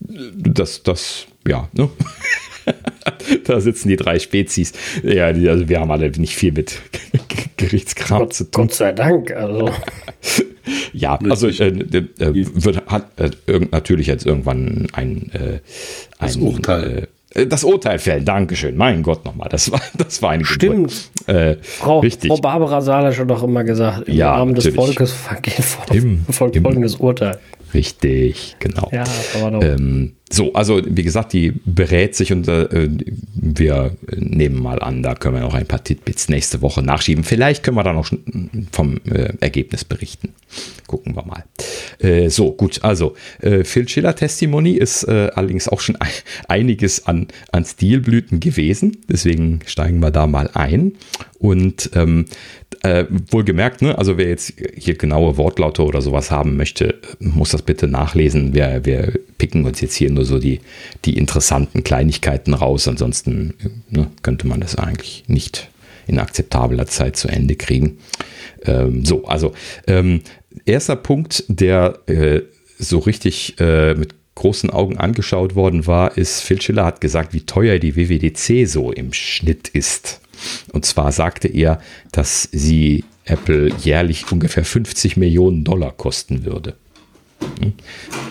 Das, 0.00 0.82
das, 0.82 1.26
ja, 1.46 1.68
ne? 1.72 1.88
da 3.44 3.60
sitzen 3.60 3.88
die 3.88 3.96
drei 3.96 4.18
Spezies. 4.18 4.72
Ja, 5.02 5.32
die, 5.32 5.48
also 5.48 5.68
wir 5.68 5.80
haben 5.80 5.90
alle 5.90 6.10
nicht 6.10 6.36
viel 6.36 6.52
mit 6.52 6.80
Gerichtskram 7.56 8.20
Gott, 8.20 8.34
zu 8.34 8.44
tun. 8.44 8.66
Gott 8.66 8.74
sei 8.74 8.92
Dank. 8.92 9.30
Also. 9.32 9.70
ja, 10.92 11.18
also 11.28 11.48
äh, 11.48 11.68
äh, 11.68 12.04
wird, 12.18 12.86
hat 12.86 13.18
äh, 13.18 13.60
natürlich 13.70 14.06
jetzt 14.06 14.26
irgendwann 14.26 14.88
ein, 14.92 15.30
äh, 15.32 15.60
ein 16.18 16.40
Urteil. 16.40 17.08
Äh, 17.34 17.46
das 17.46 17.64
Urteil 17.64 17.98
fällt, 17.98 18.26
Dankeschön. 18.26 18.76
Mein 18.76 19.02
Gott 19.02 19.24
nochmal, 19.24 19.48
das 19.48 19.70
war, 19.70 19.80
das 19.98 20.22
war 20.22 20.30
eine 20.30 20.44
Stimmt. 20.44 21.10
Äh, 21.26 21.56
Frau, 21.62 22.00
richtig. 22.00 22.28
Frau 22.28 22.38
Barbara 22.38 22.80
Salisch 22.80 23.18
hat 23.18 23.30
doch 23.30 23.42
immer 23.42 23.64
gesagt, 23.64 24.08
im 24.08 24.14
ja, 24.14 24.36
Namen 24.36 24.54
des 24.54 24.68
Volkes 24.68 25.12
vergeht 25.12 25.64
folgendes 26.30 26.96
Urteil. 26.96 27.38
Richtig, 27.72 28.56
genau. 28.60 28.88
Ja, 28.92 29.04
aber 29.34 29.50
doch. 29.50 29.62
Ähm, 29.62 30.14
so, 30.32 30.54
also 30.54 30.80
wie 30.84 31.02
gesagt, 31.02 31.34
die 31.34 31.52
berät 31.64 32.14
sich 32.14 32.32
und 32.32 32.48
äh, 32.48 32.88
wir 33.34 33.94
nehmen 34.16 34.60
mal 34.60 34.80
an, 34.80 35.02
da 35.02 35.14
können 35.14 35.34
wir 35.34 35.42
noch 35.42 35.54
ein 35.54 35.66
paar 35.66 35.84
Titbits 35.84 36.30
nächste 36.30 36.62
Woche 36.62 36.82
nachschieben. 36.82 37.24
Vielleicht 37.24 37.62
können 37.62 37.76
wir 37.76 37.84
dann 37.84 37.96
auch 37.96 38.08
vom 38.72 39.00
äh, 39.04 39.34
Ergebnis 39.40 39.84
berichten. 39.84 40.30
Gucken 40.86 41.14
wir 41.14 41.24
mal. 41.26 41.44
Äh, 41.98 42.30
so, 42.30 42.52
gut, 42.52 42.82
also 42.82 43.14
äh, 43.42 43.64
Phil 43.64 43.86
Schiller 43.86 44.16
Testimony 44.16 44.72
ist 44.72 45.04
äh, 45.04 45.30
allerdings 45.34 45.68
auch 45.68 45.80
schon 45.80 45.98
einiges 46.48 47.06
an, 47.06 47.28
an 47.52 47.66
Stilblüten 47.66 48.40
gewesen. 48.40 48.96
Deswegen 49.08 49.60
steigen 49.66 50.00
wir 50.00 50.10
da 50.10 50.26
mal 50.26 50.50
ein. 50.54 50.94
Und 51.38 51.90
ähm, 51.94 52.24
äh, 52.82 53.04
wohlgemerkt, 53.30 53.82
ne, 53.82 53.98
also 53.98 54.16
wer 54.16 54.28
jetzt 54.28 54.54
hier 54.74 54.94
genaue 54.96 55.36
Wortlaute 55.36 55.84
oder 55.84 56.00
sowas 56.00 56.30
haben 56.30 56.56
möchte, 56.56 56.98
muss 57.18 57.50
das 57.50 57.62
bitte 57.62 57.88
nachlesen. 57.88 58.54
Wir, 58.54 58.84
wir 58.84 59.12
picken 59.38 59.64
uns 59.64 59.80
jetzt 59.80 59.94
hier 59.94 60.10
nur 60.14 60.24
so 60.24 60.38
die, 60.38 60.60
die 61.04 61.16
interessanten 61.16 61.84
Kleinigkeiten 61.84 62.54
raus. 62.54 62.88
Ansonsten 62.88 63.54
ne, 63.90 64.10
könnte 64.22 64.46
man 64.46 64.60
das 64.60 64.76
eigentlich 64.76 65.24
nicht 65.26 65.68
in 66.06 66.18
akzeptabler 66.18 66.86
Zeit 66.86 67.16
zu 67.16 67.28
Ende 67.28 67.56
kriegen. 67.56 67.98
Ähm, 68.64 69.04
so, 69.04 69.24
also 69.26 69.52
ähm, 69.86 70.20
erster 70.64 70.96
Punkt, 70.96 71.44
der 71.48 71.98
äh, 72.06 72.42
so 72.78 72.98
richtig 72.98 73.58
äh, 73.60 73.94
mit 73.94 74.14
großen 74.34 74.70
Augen 74.70 74.98
angeschaut 74.98 75.54
worden 75.54 75.86
war, 75.86 76.16
ist, 76.18 76.40
Phil 76.40 76.60
Schiller 76.60 76.84
hat 76.84 77.00
gesagt, 77.00 77.32
wie 77.32 77.42
teuer 77.42 77.78
die 77.78 77.96
WWDC 77.96 78.68
so 78.68 78.90
im 78.90 79.12
Schnitt 79.12 79.68
ist. 79.68 80.20
Und 80.72 80.84
zwar 80.84 81.12
sagte 81.12 81.48
er, 81.48 81.80
dass 82.10 82.48
sie 82.50 83.04
Apple 83.24 83.70
jährlich 83.78 84.30
ungefähr 84.30 84.64
50 84.64 85.16
Millionen 85.16 85.64
Dollar 85.64 85.92
kosten 85.92 86.44
würde. 86.44 86.76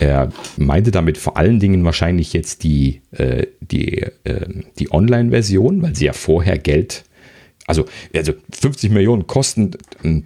Er 0.00 0.30
meinte 0.56 0.90
damit 0.90 1.18
vor 1.18 1.36
allen 1.36 1.60
Dingen 1.60 1.84
wahrscheinlich 1.84 2.32
jetzt 2.32 2.62
die, 2.64 3.02
äh, 3.12 3.46
die, 3.60 4.02
äh, 4.24 4.46
die 4.78 4.92
Online-Version, 4.92 5.82
weil 5.82 5.94
sie 5.94 6.06
ja 6.06 6.12
vorher 6.12 6.58
Geld 6.58 7.04
also, 7.66 7.86
also 8.14 8.34
50 8.52 8.90
Millionen 8.90 9.26
kosten 9.26 9.70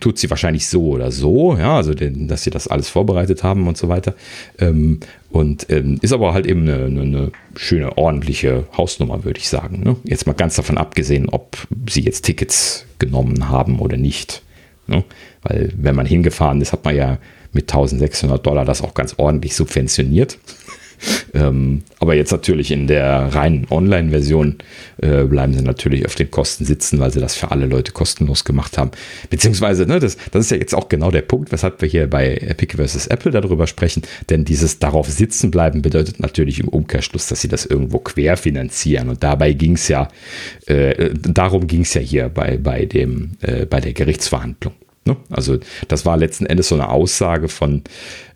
tut 0.00 0.18
sie 0.18 0.28
wahrscheinlich 0.28 0.66
so 0.66 0.88
oder 0.88 1.12
so, 1.12 1.56
ja, 1.56 1.76
also 1.76 1.94
den, 1.94 2.26
dass 2.26 2.42
sie 2.42 2.50
das 2.50 2.66
alles 2.66 2.88
vorbereitet 2.88 3.44
haben 3.44 3.68
und 3.68 3.76
so 3.76 3.88
weiter. 3.88 4.14
Ähm, 4.58 4.98
und 5.30 5.70
ähm, 5.70 5.98
ist 6.02 6.12
aber 6.12 6.34
halt 6.34 6.46
eben 6.46 6.62
eine, 6.62 6.86
eine, 6.86 7.00
eine, 7.02 7.32
schöne, 7.54 7.96
ordentliche 7.96 8.66
Hausnummer, 8.76 9.24
würde 9.24 9.38
ich 9.38 9.48
sagen. 9.48 9.82
Ne? 9.84 9.96
Jetzt 10.02 10.26
mal 10.26 10.32
ganz 10.32 10.56
davon 10.56 10.78
abgesehen, 10.78 11.28
ob 11.28 11.56
sie 11.88 12.00
jetzt 12.00 12.24
Tickets 12.24 12.86
genommen 12.98 13.48
haben 13.48 13.78
oder 13.78 13.96
nicht. 13.96 14.42
Ne? 14.88 15.04
Weil 15.42 15.72
wenn 15.76 15.94
man 15.94 16.06
hingefahren 16.06 16.60
ist, 16.60 16.72
hat 16.72 16.84
man 16.84 16.96
ja 16.96 17.18
mit 17.52 17.70
1600 17.70 18.44
Dollar 18.44 18.64
das 18.64 18.82
auch 18.82 18.94
ganz 18.94 19.14
ordentlich 19.16 19.54
subventioniert. 19.54 20.38
Ähm, 21.34 21.82
aber 22.00 22.14
jetzt 22.14 22.32
natürlich 22.32 22.70
in 22.70 22.86
der 22.86 23.34
reinen 23.34 23.66
Online-Version 23.70 24.56
äh, 24.98 25.24
bleiben 25.24 25.52
sie 25.52 25.62
natürlich 25.62 26.06
auf 26.06 26.14
den 26.14 26.30
Kosten 26.30 26.64
sitzen, 26.64 26.98
weil 26.98 27.12
sie 27.12 27.20
das 27.20 27.36
für 27.36 27.50
alle 27.50 27.66
Leute 27.66 27.92
kostenlos 27.92 28.44
gemacht 28.44 28.78
haben. 28.78 28.90
Beziehungsweise, 29.30 29.86
ne, 29.86 30.00
das, 30.00 30.16
das 30.32 30.46
ist 30.46 30.50
ja 30.50 30.56
jetzt 30.56 30.74
auch 30.74 30.88
genau 30.88 31.10
der 31.10 31.22
Punkt, 31.22 31.52
weshalb 31.52 31.80
wir 31.82 31.88
hier 31.88 32.08
bei 32.08 32.36
Epic 32.36 32.76
vs. 32.76 33.08
Apple 33.08 33.30
darüber 33.30 33.66
sprechen. 33.66 34.02
Denn 34.30 34.44
dieses 34.44 34.78
darauf 34.78 35.08
sitzen 35.08 35.50
bleiben 35.50 35.82
bedeutet 35.82 36.20
natürlich 36.20 36.60
im 36.60 36.68
Umkehrschluss, 36.68 37.26
dass 37.26 37.40
sie 37.40 37.48
das 37.48 37.66
irgendwo 37.66 37.98
querfinanzieren. 37.98 39.08
Und 39.08 39.22
dabei 39.22 39.52
ging 39.52 39.74
es 39.74 39.88
ja, 39.88 40.08
äh, 40.66 41.10
darum 41.14 41.66
ging 41.66 41.82
es 41.82 41.94
ja 41.94 42.00
hier 42.00 42.28
bei, 42.28 42.56
bei, 42.56 42.86
dem, 42.86 43.32
äh, 43.42 43.66
bei 43.66 43.80
der 43.80 43.92
Gerichtsverhandlung. 43.92 44.74
Ne? 45.08 45.16
Also 45.30 45.58
das 45.88 46.06
war 46.06 46.16
letzten 46.16 46.46
Endes 46.46 46.68
so 46.68 46.74
eine 46.74 46.90
Aussage 46.90 47.48
von, 47.48 47.82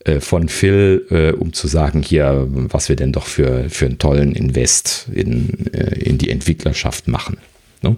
äh, 0.04 0.20
von 0.20 0.48
Phil, 0.48 1.06
äh, 1.10 1.32
um 1.32 1.52
zu 1.52 1.68
sagen, 1.68 2.02
hier, 2.02 2.46
was 2.48 2.88
wir 2.88 2.96
denn 2.96 3.12
doch 3.12 3.26
für, 3.26 3.68
für 3.68 3.86
einen 3.86 3.98
tollen 3.98 4.34
Invest 4.34 5.08
in, 5.12 5.66
äh, 5.72 5.94
in 6.00 6.18
die 6.18 6.30
Entwicklerschaft 6.30 7.08
machen. 7.08 7.36
Ne? 7.82 7.96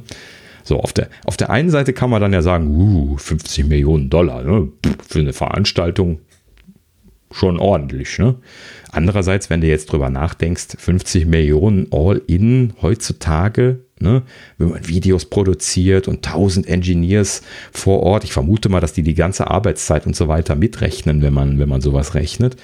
So, 0.64 0.80
auf 0.80 0.92
der, 0.92 1.08
auf 1.24 1.36
der 1.36 1.50
einen 1.50 1.70
Seite 1.70 1.92
kann 1.92 2.10
man 2.10 2.20
dann 2.20 2.32
ja 2.32 2.42
sagen, 2.42 2.68
uh, 2.68 3.16
50 3.16 3.66
Millionen 3.66 4.10
Dollar 4.10 4.42
ne? 4.42 4.68
für 5.06 5.20
eine 5.20 5.32
Veranstaltung 5.32 6.20
schon 7.30 7.58
ordentlich. 7.58 8.18
Ne? 8.18 8.34
Andererseits, 8.94 9.50
wenn 9.50 9.60
du 9.60 9.66
jetzt 9.66 9.92
drüber 9.92 10.08
nachdenkst, 10.08 10.76
50 10.78 11.26
Millionen 11.26 11.88
All-In 11.90 12.74
heutzutage 12.80 13.80
Ne? 14.00 14.22
Wenn 14.58 14.70
man 14.70 14.88
Videos 14.88 15.24
produziert 15.24 16.08
und 16.08 16.26
1000 16.26 16.68
Engineers 16.68 17.42
vor 17.72 18.02
Ort, 18.02 18.24
ich 18.24 18.32
vermute 18.32 18.68
mal, 18.68 18.80
dass 18.80 18.92
die 18.92 19.02
die 19.02 19.14
ganze 19.14 19.50
Arbeitszeit 19.50 20.06
und 20.06 20.16
so 20.16 20.26
weiter 20.26 20.56
mitrechnen, 20.56 21.22
wenn 21.22 21.32
man, 21.32 21.58
wenn 21.58 21.68
man 21.68 21.80
sowas 21.80 22.14
rechnet. 22.14 22.56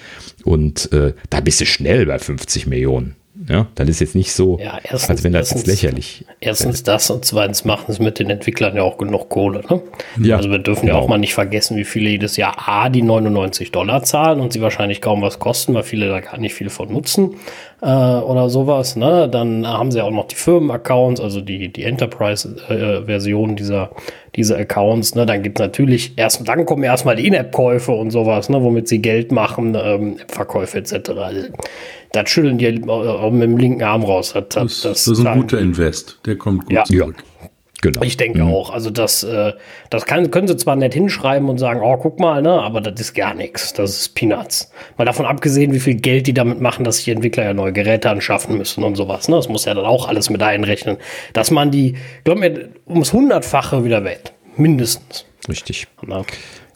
Und 0.45 0.93
äh, 0.93 1.15
da 1.31 1.41
bist 1.41 1.61
du 1.61 1.67
schnell 1.67 2.07
bei 2.07 2.19
50 2.19 2.67
Millionen. 2.67 3.15
Ja, 3.49 3.67
das 3.75 3.89
ist 3.89 4.01
jetzt 4.01 4.15
nicht 4.15 4.33
so, 4.33 4.59
ja, 4.59 4.79
erstens, 4.83 5.11
als 5.11 5.25
wenn 5.25 5.33
das 5.33 5.51
erstens, 5.51 5.67
lächerlich 5.67 6.25
Erstens 6.41 6.83
das 6.83 7.11
und 7.11 7.25
zweitens 7.25 7.65
machen 7.65 7.87
es 7.89 7.99
mit 7.99 8.19
den 8.19 8.29
Entwicklern 8.29 8.77
ja 8.77 8.83
auch 8.83 8.99
genug 8.99 9.29
Kohle. 9.31 9.63
Ne? 9.71 9.83
Ja, 10.21 10.37
also 10.37 10.51
wir 10.51 10.59
dürfen 10.59 10.87
genau. 10.87 10.99
ja 10.99 11.03
auch 11.03 11.09
mal 11.09 11.19
nicht 11.19 11.35
vergessen, 11.35 11.77
wie 11.77 11.85
viele 11.85 12.11
jedes 12.11 12.37
Jahr 12.37 12.69
A, 12.69 12.89
die 12.91 13.03
99 13.03 13.73
Dollar 13.73 14.03
zahlen 14.03 14.41
und 14.41 14.53
sie 14.53 14.61
wahrscheinlich 14.61 15.01
kaum 15.01 15.23
was 15.23 15.39
kosten, 15.39 15.75
weil 15.75 15.85
viele 15.85 16.09
da 16.09 16.21
gar 16.21 16.39
nicht 16.39 16.55
viel 16.55 16.71
von 16.71 16.93
nutzen 16.93 17.37
äh, 17.83 17.87
oder 17.87 18.49
sowas. 18.51 18.97
Ne? 18.97 19.29
Dann 19.29 19.67
haben 19.67 19.91
sie 19.91 20.01
auch 20.03 20.11
noch 20.11 20.27
die 20.27 20.35
Firmenaccounts, 20.37 21.21
also 21.21 21.41
die, 21.41 21.73
die 21.73 21.85
Enterprise-Version 21.85 23.57
dieser, 23.57 23.91
dieser 24.37 24.59
Accounts. 24.59 25.15
Ne? 25.15 25.27
Dann 25.27 25.43
gibt 25.43 25.59
es 25.59 25.65
natürlich 25.65 26.13
erst, 26.17 26.47
dann 26.49 26.67
kommen 26.67 26.83
erstmal 26.83 27.17
die 27.17 27.27
In-App-Käufe 27.27 27.93
und 27.93 28.11
sowas, 28.11 28.49
ne? 28.49 28.63
womit 28.63 28.89
sie 28.89 29.01
Geld 29.01 29.33
machen, 29.33 29.77
ähm, 29.81 30.17
Verkäufe 30.29 30.79
etc. 30.79 31.11
Also, 31.11 31.43
das 32.13 32.29
schütteln 32.29 32.59
die 32.59 32.83
auch 32.89 33.31
mit 33.31 33.43
dem 33.43 33.57
linken 33.57 33.83
Arm 33.83 34.03
raus. 34.03 34.33
Das, 34.35 34.45
das, 34.49 34.81
das, 34.83 34.83
das 34.83 35.07
ist 35.09 35.27
ein 35.27 35.41
guter 35.41 35.59
Invest. 35.59 36.19
Der 36.27 36.37
kommt 36.37 36.67
gut 36.67 36.73
Ja. 36.73 36.85
zurück. 36.85 37.17
Genau. 37.83 38.03
Ich 38.03 38.17
denke 38.19 38.45
Mhm. 38.45 38.53
auch. 38.53 38.71
Also 38.71 38.91
das, 38.91 39.23
äh, 39.23 39.53
das 39.89 40.05
kann, 40.05 40.31
können 40.31 40.47
sie 40.49 40.57
zwar 40.57 40.77
nett 40.77 40.93
hinschreiben 40.93 41.49
und 41.49 41.59
sagen, 41.59 41.81
oh, 41.83 41.97
guck 41.97 42.21
mal, 42.21 42.43
ne, 42.43 42.53
aber 42.53 42.81
das 42.81 43.01
ist 43.01 43.15
gar 43.15 43.33
nichts. 43.35 43.73
Das 43.73 43.91
ist 43.99 44.15
Peanuts. 44.15 44.71
Mal 44.99 45.05
davon 45.07 45.25
abgesehen, 45.27 45.73
wie 45.73 45.81
viel 45.81 45.95
Geld 45.95 46.27
die 46.27 46.35
damit 46.35 46.61
machen, 46.61 46.85
dass 46.85 46.97
sich 46.97 47.07
die 47.07 47.13
Entwickler 47.13 47.45
ja 47.45 47.55
neue 47.55 47.73
Geräte 47.73 48.11
anschaffen 48.11 48.59
müssen 48.59 48.85
und 48.85 48.97
sowas. 48.97 49.29
Ne? 49.29 49.37
Das 49.37 49.49
muss 49.49 49.65
ja 49.65 49.73
dann 49.75 49.87
auch 49.87 50.09
alles 50.09 50.29
mit 50.29 50.43
einrechnen. 50.43 50.99
Dass 51.33 51.51
man 51.51 51.71
die, 51.71 51.97
glaub 52.25 52.39
mir, 52.39 52.69
ums 52.87 53.13
Hundertfache 53.13 53.85
wieder 53.85 54.05
wett. 54.05 54.33
Mindestens. 54.57 55.25
Richtig. 55.49 55.87
Ne? 56.07 56.23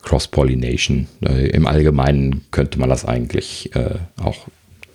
Cross-Pollination. 0.03 1.07
Äh, 1.27 1.49
Im 1.49 1.67
Allgemeinen 1.67 2.45
könnte 2.51 2.79
man 2.79 2.89
das 2.89 3.05
eigentlich 3.05 3.75
äh, 3.75 3.97
auch. 4.23 4.37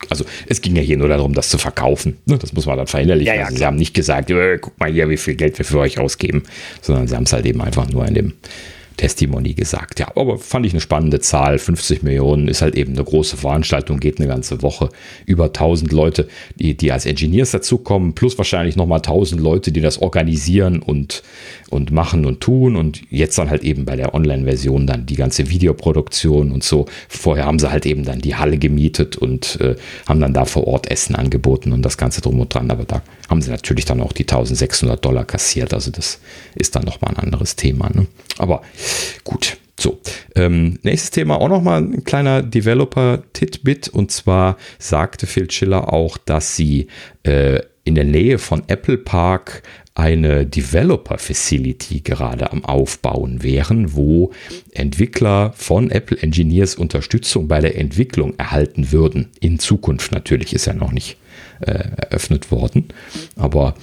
Also 0.09 0.25
es 0.47 0.61
ging 0.61 0.75
ja 0.75 0.81
hier 0.81 0.97
nur 0.97 1.09
darum, 1.09 1.33
das 1.33 1.49
zu 1.49 1.57
verkaufen. 1.57 2.17
Ne? 2.25 2.37
Das 2.37 2.53
muss 2.53 2.65
man 2.65 2.77
dann 2.77 2.87
verinnerlichen. 2.87 3.27
Ja, 3.27 3.35
ja, 3.35 3.45
also, 3.45 3.57
sie 3.57 3.65
haben 3.65 3.77
nicht 3.77 3.93
gesagt, 3.93 4.29
äh, 4.29 4.57
guck 4.59 4.79
mal 4.79 4.91
hier, 4.91 5.09
wie 5.09 5.17
viel 5.17 5.35
Geld 5.35 5.57
wir 5.57 5.65
für 5.65 5.79
euch 5.79 5.99
ausgeben, 5.99 6.43
sondern 6.81 7.07
sie 7.07 7.15
haben 7.15 7.23
es 7.23 7.33
halt 7.33 7.45
eben 7.45 7.61
einfach 7.61 7.89
nur 7.89 8.05
in 8.07 8.13
dem 8.13 8.33
Testimony 8.99 9.53
gesagt. 9.53 10.01
Ja, 10.01 10.11
aber 10.17 10.37
fand 10.37 10.65
ich 10.65 10.73
eine 10.73 10.81
spannende 10.81 11.21
Zahl. 11.21 11.57
50 11.57 12.03
Millionen 12.03 12.49
ist 12.49 12.61
halt 12.61 12.75
eben 12.75 12.93
eine 12.93 13.03
große 13.05 13.37
Veranstaltung, 13.37 14.01
geht 14.01 14.19
eine 14.19 14.27
ganze 14.27 14.61
Woche. 14.61 14.89
Über 15.25 15.45
1000 15.45 15.93
Leute, 15.93 16.27
die, 16.55 16.75
die 16.75 16.91
als 16.91 17.05
Engineers 17.05 17.51
dazukommen, 17.51 18.13
plus 18.13 18.37
wahrscheinlich 18.37 18.75
nochmal 18.75 18.97
1000 18.97 19.39
Leute, 19.39 19.71
die 19.71 19.79
das 19.79 20.01
organisieren 20.01 20.81
und, 20.81 21.23
und 21.69 21.91
machen 21.91 22.25
und 22.25 22.41
tun. 22.41 22.75
Und 22.75 23.01
jetzt 23.09 23.37
dann 23.37 23.49
halt 23.49 23.63
eben 23.63 23.85
bei 23.85 23.95
der 23.95 24.13
Online-Version 24.13 24.85
dann 24.85 25.05
die 25.05 25.15
ganze 25.15 25.49
Videoproduktion 25.49 26.51
und 26.51 26.65
so. 26.65 26.85
Vorher 27.07 27.45
haben 27.45 27.57
sie 27.57 27.71
halt 27.71 27.85
eben 27.85 28.03
dann 28.03 28.19
die 28.19 28.35
Halle 28.35 28.57
gemietet 28.57 29.15
und 29.15 29.61
äh, 29.61 29.75
haben 30.09 30.19
dann 30.19 30.33
da 30.33 30.43
vor 30.43 30.67
Ort 30.67 30.91
Essen 30.91 31.15
angeboten 31.15 31.71
und 31.71 31.83
das 31.83 31.97
Ganze 31.97 32.19
drum 32.19 32.41
und 32.41 32.53
dran. 32.53 32.69
Aber 32.69 32.83
da 32.83 33.01
haben 33.29 33.41
sie 33.41 33.49
natürlich 33.49 33.85
dann 33.85 34.01
auch 34.01 34.11
die 34.11 34.23
1600 34.23 35.05
Dollar 35.05 35.23
kassiert. 35.23 35.73
Also 35.73 35.89
das 35.89 36.19
ist 36.55 36.75
dann 36.75 36.83
nochmal 36.83 37.11
ein 37.11 37.23
anderes 37.23 37.55
Thema. 37.55 37.89
Ne? 37.93 38.07
Aber 38.37 38.61
gut. 39.23 39.57
So, 39.79 40.01
ähm, 40.35 40.77
nächstes 40.83 41.11
Thema 41.11 41.39
auch 41.39 41.47
nochmal 41.47 41.81
ein 41.81 42.03
kleiner 42.03 42.43
Developer-Titbit 42.43 43.87
und 43.87 44.11
zwar 44.11 44.57
sagte 44.77 45.25
Phil 45.25 45.49
Schiller 45.49 45.93
auch, 45.93 46.17
dass 46.17 46.57
sie 46.57 46.87
äh, 47.23 47.61
in 47.85 47.95
der 47.95 48.03
Nähe 48.03 48.39
von 48.39 48.63
Apple 48.67 48.97
Park 48.97 49.63
eine 49.95 50.45
Developer 50.45 51.17
Facility 51.17 52.01
gerade 52.01 52.51
am 52.51 52.63
Aufbauen 52.63 53.41
wären, 53.43 53.95
wo 53.95 54.31
Entwickler 54.71 55.53
von 55.55 55.91
Apple 55.91 56.17
Engineers 56.21 56.75
Unterstützung 56.75 57.47
bei 57.47 57.59
der 57.59 57.77
Entwicklung 57.77 58.33
erhalten 58.37 58.91
würden. 58.91 59.29
In 59.39 59.59
Zukunft 59.59 60.11
natürlich 60.11 60.53
ist 60.53 60.67
ja 60.67 60.73
noch 60.73 60.91
nicht 60.91 61.17
äh, 61.61 61.71
eröffnet 61.97 62.51
worden, 62.51 62.89
aber 63.35 63.75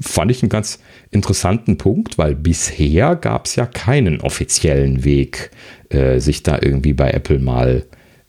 fand 0.00 0.30
ich 0.30 0.42
einen 0.42 0.50
ganz 0.50 0.78
interessanten 1.10 1.78
Punkt, 1.78 2.18
weil 2.18 2.34
bisher 2.34 3.16
gab 3.16 3.46
es 3.46 3.56
ja 3.56 3.66
keinen 3.66 4.20
offiziellen 4.20 5.04
Weg, 5.04 5.50
äh, 5.90 6.18
sich 6.20 6.42
da 6.42 6.58
irgendwie 6.60 6.92
bei 6.92 7.10
Apple 7.10 7.38
mal 7.38 7.84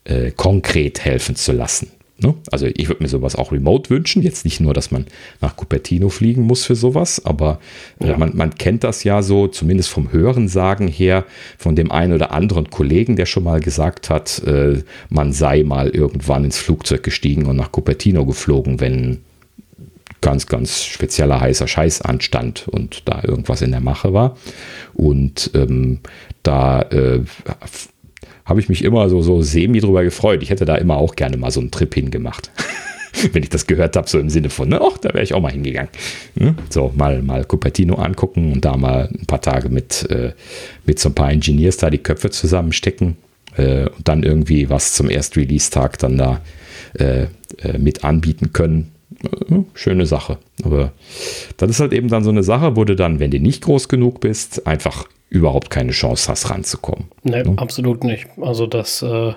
äh, 0.06 0.32
konkret 0.32 1.04
helfen 1.04 1.36
zu 1.36 1.52
lassen. 1.52 1.92
Ne? 2.22 2.34
Also 2.52 2.68
ich 2.68 2.90
würde 2.90 3.02
mir 3.02 3.10
sowas 3.10 3.36
auch 3.36 3.52
remote 3.54 3.90
wünschen. 3.90 4.22
Jetzt 4.22 4.44
nicht 4.44 4.60
nur, 4.60 4.74
dass 4.74 4.92
man 4.92 5.06
nach 5.40 5.56
Cupertino 5.56 6.10
fliegen 6.10 6.42
muss 6.44 6.66
für 6.66 6.76
sowas, 6.76 7.24
aber 7.26 7.60
äh, 8.02 8.10
Ja. 8.10 8.18
man, 8.18 8.36
man 8.36 8.56
kennt 8.56 8.84
das 8.84 9.04
ja 9.06 9.22
so, 9.22 9.48
zumindest 9.48 9.90
vom 9.90 10.12
Hörensagen 10.12 10.88
her, 10.90 11.26
von 11.58 11.76
dem 11.78 11.92
einen 11.92 12.14
oder 12.14 12.32
anderen 12.32 12.70
Kollegen, 12.70 13.16
der 13.16 13.26
schon 13.26 13.44
mal 13.44 13.62
gesagt 13.62 14.10
hat, 14.10 14.42
äh, 14.46 14.84
man 15.10 15.32
sei 15.32 15.64
mal 15.64 15.90
irgendwann 15.90 16.44
ins 16.44 16.58
Flugzeug 16.58 17.04
gestiegen 17.04 17.46
und 17.46 17.56
nach 17.56 17.72
Cupertino 17.72 18.26
geflogen, 18.26 18.82
wenn 18.82 19.20
ganz, 20.22 20.48
ganz 20.48 20.84
spezieller 20.84 21.40
heißer 21.40 21.68
Scheiß 21.68 22.02
anstand 22.02 22.68
und 22.68 23.08
da 23.08 23.22
irgendwas 23.24 23.62
in 23.62 23.72
der 23.72 23.80
Mache 23.80 24.14
war. 24.14 24.38
Und 24.94 25.52
ähm, 25.54 26.00
da 26.44 26.82
äh, 26.84 27.22
habe 28.46 28.60
ich 28.60 28.70
mich 28.70 28.84
immer 28.84 29.10
so, 29.10 29.22
so 29.22 29.41
semi 29.41 29.80
drüber 29.80 30.04
gefreut. 30.04 30.41
Ich 30.44 30.50
hätte 30.50 30.66
da 30.66 30.76
immer 30.76 30.98
auch 30.98 31.16
gerne 31.16 31.38
mal 31.38 31.52
so 31.52 31.60
einen 31.60 31.72
Trip 31.72 31.94
hingemacht. 31.94 32.52
Wenn 33.34 33.44
ich 33.44 33.50
das 33.50 33.68
gehört 33.68 33.96
habe, 33.96 34.08
so 34.08 34.20
im 34.20 34.30
Sinne 34.30 34.50
von, 34.50 34.70
ne, 34.70 34.80
ach, 34.82 34.98
da 34.98 35.10
wäre 35.14 35.24
ich 35.24 35.34
auch 35.34 35.41
mal 35.41 35.52
hingegangen. 35.52 35.90
Ne? 36.36 36.56
So, 36.70 36.91
mal, 36.96 37.22
mal 37.22 37.44
Cupertino 37.44 37.96
angucken 37.96 38.54
und 38.54 38.66
da 38.66 38.78
mal 38.78 39.10
ein 39.12 39.26
paar 39.26 39.41
Tage 39.41 39.70
mit, 39.70 40.10
äh, 40.10 40.34
mit 40.86 41.00
so 41.00 41.10
ein 41.10 41.16
paar 41.16 41.32
Engineers 41.32 41.78
da 41.78 41.90
die 41.90 41.98
Köpfe 41.98 42.30
zusammenstecken 42.30 43.18
äh, 43.58 43.88
und 43.90 44.08
dann 44.08 44.24
irgendwie 44.24 44.70
was 44.70 44.94
zum 44.94 45.10
Erst-Release-Tag 45.10 45.98
dann 46.00 46.18
da 46.18 46.41
äh, 46.98 47.24
äh, 47.62 47.78
mit 47.78 48.04
anbieten 48.04 48.54
können. 48.54 48.91
Äh, 49.23 49.61
Schöne 49.73 50.06
Sache. 50.06 50.38
Aber 50.64 50.91
das 51.57 51.69
ist 51.69 51.80
halt 51.80 51.94
eben 51.94 52.10
dann 52.10 52.23
so 52.23 52.30
eine 52.30 52.44
Sache, 52.44 52.76
wo 52.76 52.86
du 52.86 52.95
dann, 52.95 53.19
wenn 53.19 53.31
du 53.31 53.40
nicht 53.40 53.64
groß 53.64 53.90
genug 53.90 54.19
bist, 54.19 54.68
einfach 54.68 55.07
überhaupt 55.30 55.69
keine 55.69 55.91
Chance 55.91 56.31
hast, 56.31 56.49
ranzukommen. 56.49 57.06
Nee, 57.23 57.44
absolut 57.57 58.03
nicht. 58.03 58.27
Also 58.41 58.65
das, 58.65 59.02
äh, 59.02 59.34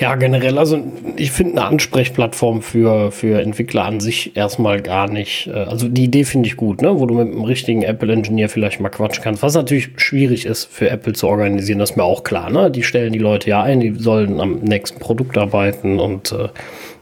ja, 0.00 0.14
generell, 0.14 0.58
also 0.58 0.80
ich 1.16 1.32
finde 1.32 1.60
eine 1.60 1.64
Ansprechplattform 1.64 2.62
für, 2.62 3.10
für 3.10 3.42
Entwickler 3.42 3.84
an 3.84 3.98
sich 3.98 4.36
erstmal 4.36 4.80
gar 4.80 5.10
nicht. 5.10 5.48
Äh, 5.48 5.54
also 5.54 5.88
die 5.88 6.04
Idee 6.04 6.22
finde 6.22 6.48
ich 6.48 6.56
gut, 6.56 6.82
ne? 6.82 7.00
wo 7.00 7.06
du 7.06 7.14
mit 7.14 7.26
einem 7.26 7.42
richtigen 7.42 7.82
Apple-Engineer 7.82 8.48
vielleicht 8.48 8.78
mal 8.78 8.90
quatschen 8.90 9.24
kannst. 9.24 9.42
Was 9.42 9.54
natürlich 9.54 9.88
schwierig 9.96 10.46
ist 10.46 10.66
für 10.66 10.88
Apple 10.88 11.14
zu 11.14 11.26
organisieren, 11.26 11.80
das 11.80 11.90
ist 11.90 11.96
mir 11.96 12.04
auch 12.04 12.22
klar. 12.22 12.48
Ne? 12.48 12.70
Die 12.70 12.84
stellen 12.84 13.12
die 13.12 13.18
Leute 13.18 13.50
ja 13.50 13.62
ein, 13.64 13.80
die 13.80 13.92
sollen 13.96 14.40
am 14.40 14.60
nächsten 14.60 15.00
Produkt 15.00 15.36
arbeiten 15.36 15.98
und 15.98 16.30
äh, 16.30 16.48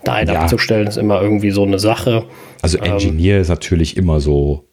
da 0.06 0.14
einen 0.14 0.32
Ja. 0.32 0.40
abzustellen 0.42 0.86
ist 0.86 0.96
immer 0.96 1.20
irgendwie 1.20 1.50
so 1.50 1.64
eine 1.64 1.78
Sache. 1.78 2.24
Also 2.62 2.78
Engineer 2.78 3.40
ist 3.40 3.48
natürlich 3.48 3.96
immer 3.96 4.20
so 4.20 4.64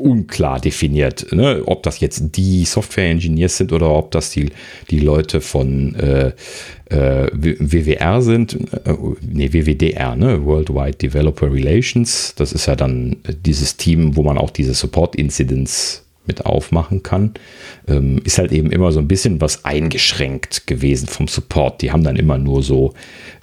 unklar 0.00 0.60
definiert, 0.60 1.32
ne? 1.32 1.62
ob 1.66 1.82
das 1.82 2.00
jetzt 2.00 2.36
die 2.36 2.64
Software-Engineers 2.64 3.56
sind 3.56 3.72
oder 3.72 3.90
ob 3.90 4.12
das 4.12 4.30
die, 4.30 4.50
die 4.90 5.00
Leute 5.00 5.40
von 5.40 5.94
äh, 5.96 6.32
äh, 6.86 7.28
WWR 7.32 8.22
sind, 8.22 8.54
äh, 8.84 8.94
nee, 9.20 9.52
WWDR, 9.52 10.16
ne? 10.16 10.44
Worldwide 10.44 10.96
Developer 10.98 11.52
Relations. 11.52 12.34
Das 12.36 12.52
ist 12.52 12.66
ja 12.66 12.76
dann 12.76 13.16
dieses 13.44 13.76
Team, 13.76 14.16
wo 14.16 14.22
man 14.22 14.38
auch 14.38 14.50
diese 14.50 14.72
Support-Incidents 14.74 16.04
mit 16.26 16.46
aufmachen 16.46 17.02
kann. 17.02 17.34
Ähm, 17.88 18.20
ist 18.24 18.38
halt 18.38 18.52
eben 18.52 18.70
immer 18.70 18.92
so 18.92 19.00
ein 19.00 19.08
bisschen 19.08 19.40
was 19.40 19.64
eingeschränkt 19.64 20.66
gewesen 20.66 21.08
vom 21.08 21.26
Support. 21.26 21.82
Die 21.82 21.90
haben 21.90 22.04
dann 22.04 22.16
immer 22.16 22.38
nur 22.38 22.62
so 22.62 22.94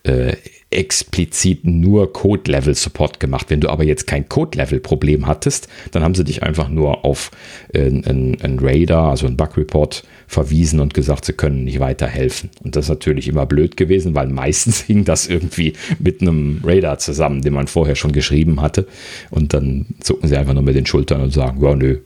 äh, 0.03 0.34
explizit 0.76 1.65
nur 1.65 2.11
Code-Level-Support 2.11 3.19
gemacht. 3.19 3.49
Wenn 3.49 3.61
du 3.61 3.69
aber 3.69 3.84
jetzt 3.84 4.07
kein 4.07 4.27
Code-Level-Problem 4.27 5.26
hattest, 5.27 5.68
dann 5.91 6.03
haben 6.03 6.15
sie 6.15 6.23
dich 6.23 6.43
einfach 6.43 6.69
nur 6.69 7.06
auf 7.06 7.31
äh, 7.73 7.88
ein, 7.88 8.38
ein 8.41 8.60
Radar, 8.61 9.11
also 9.11 9.26
ein 9.26 9.38
Bug-Report 9.38 10.03
verwiesen 10.27 10.80
und 10.80 10.93
gesagt, 10.93 11.26
sie 11.26 11.34
können 11.34 11.64
nicht 11.64 11.80
weiterhelfen. 11.80 12.49
Und 12.64 12.76
das 12.76 12.85
ist 12.85 12.89
natürlich 12.89 13.27
immer 13.27 13.45
blöd 13.45 13.77
gewesen, 13.77 14.15
weil 14.15 14.27
meistens 14.27 14.81
hing 14.85 15.06
das 15.06 15.27
irgendwie 15.27 15.73
mit 15.99 16.22
einem 16.22 16.61
Radar 16.64 16.99
zusammen, 16.99 17.41
den 17.41 17.53
man 17.53 17.68
vorher 17.68 17.95
schon 17.95 18.11
geschrieben 18.11 18.61
hatte. 18.61 18.88
Und 19.31 19.53
dann 19.53 19.85
zucken 20.02 20.27
sie 20.27 20.38
einfach 20.38 20.53
nur 20.53 20.64
mit 20.64 20.76
den 20.76 20.85
Schultern 20.85 21.22
und 21.22 21.31
sagen, 21.31 21.64
ja, 21.64 21.76
nö, 21.76 21.99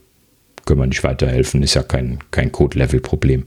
können 0.65 0.81
wir 0.81 0.87
nicht 0.87 1.03
weiterhelfen, 1.03 1.63
ist 1.63 1.73
ja 1.73 1.81
kein, 1.81 2.19
kein 2.29 2.51
Code-Level-Problem. 2.51 3.45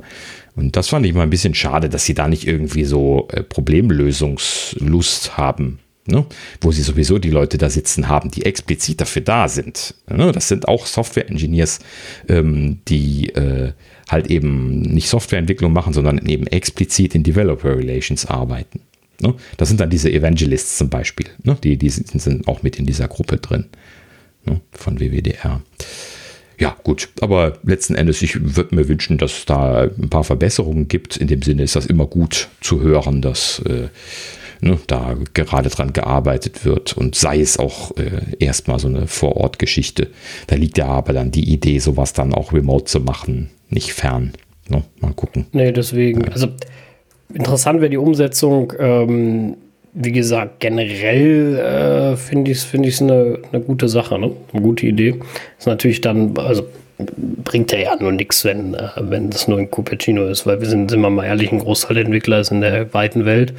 Und 0.54 0.76
das 0.76 0.88
fand 0.88 1.06
ich 1.06 1.14
mal 1.14 1.22
ein 1.22 1.30
bisschen 1.30 1.54
schade, 1.54 1.88
dass 1.88 2.04
sie 2.04 2.14
da 2.14 2.28
nicht 2.28 2.46
irgendwie 2.46 2.84
so 2.84 3.28
äh, 3.32 3.42
Problemlösungslust 3.42 5.36
haben. 5.36 5.78
Ne? 6.04 6.26
Wo 6.60 6.72
sie 6.72 6.82
sowieso 6.82 7.18
die 7.18 7.30
Leute 7.30 7.58
da 7.58 7.70
sitzen 7.70 8.08
haben, 8.08 8.30
die 8.30 8.44
explizit 8.44 9.00
dafür 9.00 9.22
da 9.22 9.48
sind. 9.48 9.94
Ne? 10.10 10.32
Das 10.32 10.48
sind 10.48 10.66
auch 10.66 10.86
Software-Engineers, 10.86 11.78
ähm, 12.28 12.80
die 12.88 13.28
äh, 13.30 13.72
halt 14.08 14.26
eben 14.26 14.82
nicht 14.82 15.08
Softwareentwicklung 15.08 15.72
machen, 15.72 15.92
sondern 15.92 16.18
eben 16.26 16.46
explizit 16.48 17.14
in 17.14 17.22
Developer 17.22 17.76
Relations 17.76 18.26
arbeiten. 18.26 18.80
Ne? 19.20 19.34
Das 19.56 19.68
sind 19.68 19.80
dann 19.80 19.90
diese 19.90 20.10
Evangelists 20.10 20.76
zum 20.76 20.90
Beispiel. 20.90 21.26
Ne? 21.44 21.56
Die, 21.62 21.76
die 21.76 21.88
sind, 21.88 22.10
sind, 22.20 22.48
auch 22.48 22.64
mit 22.64 22.80
in 22.80 22.86
dieser 22.86 23.06
Gruppe 23.06 23.36
drin 23.36 23.66
ne? 24.44 24.60
von 24.72 24.98
WWDR 24.98 25.62
ja, 26.62 26.76
gut, 26.84 27.08
aber 27.20 27.54
letzten 27.64 27.96
Endes, 27.96 28.22
ich 28.22 28.54
würde 28.56 28.72
mir 28.72 28.86
wünschen, 28.86 29.18
dass 29.18 29.38
es 29.38 29.46
da 29.46 29.82
ein 29.82 30.08
paar 30.08 30.22
Verbesserungen 30.22 30.86
gibt. 30.86 31.16
In 31.16 31.26
dem 31.26 31.42
Sinne 31.42 31.64
ist 31.64 31.74
das 31.74 31.86
immer 31.86 32.06
gut 32.06 32.50
zu 32.60 32.80
hören, 32.80 33.20
dass 33.20 33.58
äh, 33.66 33.88
ne, 34.60 34.78
da 34.86 35.16
gerade 35.34 35.70
dran 35.70 35.92
gearbeitet 35.92 36.64
wird 36.64 36.96
und 36.96 37.16
sei 37.16 37.40
es 37.40 37.58
auch 37.58 37.96
äh, 37.96 38.36
erstmal 38.38 38.78
so 38.78 38.86
eine 38.86 39.08
Vorortgeschichte. 39.08 40.10
Da 40.46 40.54
liegt 40.54 40.78
ja 40.78 40.86
aber 40.86 41.12
dann 41.12 41.32
die 41.32 41.52
Idee, 41.52 41.80
sowas 41.80 42.12
dann 42.12 42.32
auch 42.32 42.52
remote 42.52 42.84
zu 42.84 43.00
machen, 43.00 43.50
nicht 43.68 43.92
fern. 43.92 44.32
Ne? 44.68 44.84
Mal 45.00 45.14
gucken. 45.14 45.46
Nee, 45.50 45.72
deswegen, 45.72 46.28
also 46.28 46.46
interessant 47.34 47.80
wäre 47.80 47.90
die 47.90 47.96
Umsetzung. 47.96 48.72
Ähm 48.78 49.56
wie 49.94 50.12
gesagt, 50.12 50.60
generell 50.60 51.56
äh, 51.56 52.16
finde 52.16 52.50
ich 52.50 52.58
es 52.58 52.64
find 52.64 52.86
eine, 53.02 53.38
eine 53.52 53.62
gute 53.62 53.88
Sache, 53.88 54.18
ne? 54.18 54.32
eine 54.52 54.62
gute 54.62 54.86
Idee. 54.86 55.20
Ist 55.58 55.66
natürlich 55.66 56.00
dann, 56.00 56.36
also 56.38 56.64
bringt 57.06 57.72
ja 57.72 57.96
nur 57.98 58.12
nichts, 58.12 58.44
wenn, 58.44 58.74
äh, 58.74 58.88
wenn 59.00 59.30
das 59.30 59.48
nur 59.48 59.58
in 59.58 59.70
Cupertino 59.70 60.26
ist, 60.26 60.46
weil 60.46 60.60
wir 60.60 60.68
sind, 60.68 60.90
sind 60.90 61.00
wir 61.00 61.10
mal 61.10 61.24
ehrlich, 61.24 61.52
ein 61.52 61.58
Großteil 61.58 61.94
der 61.94 62.04
Entwickler 62.04 62.40
ist 62.40 62.50
in 62.50 62.60
der 62.60 62.92
weiten 62.94 63.24
Welt 63.24 63.52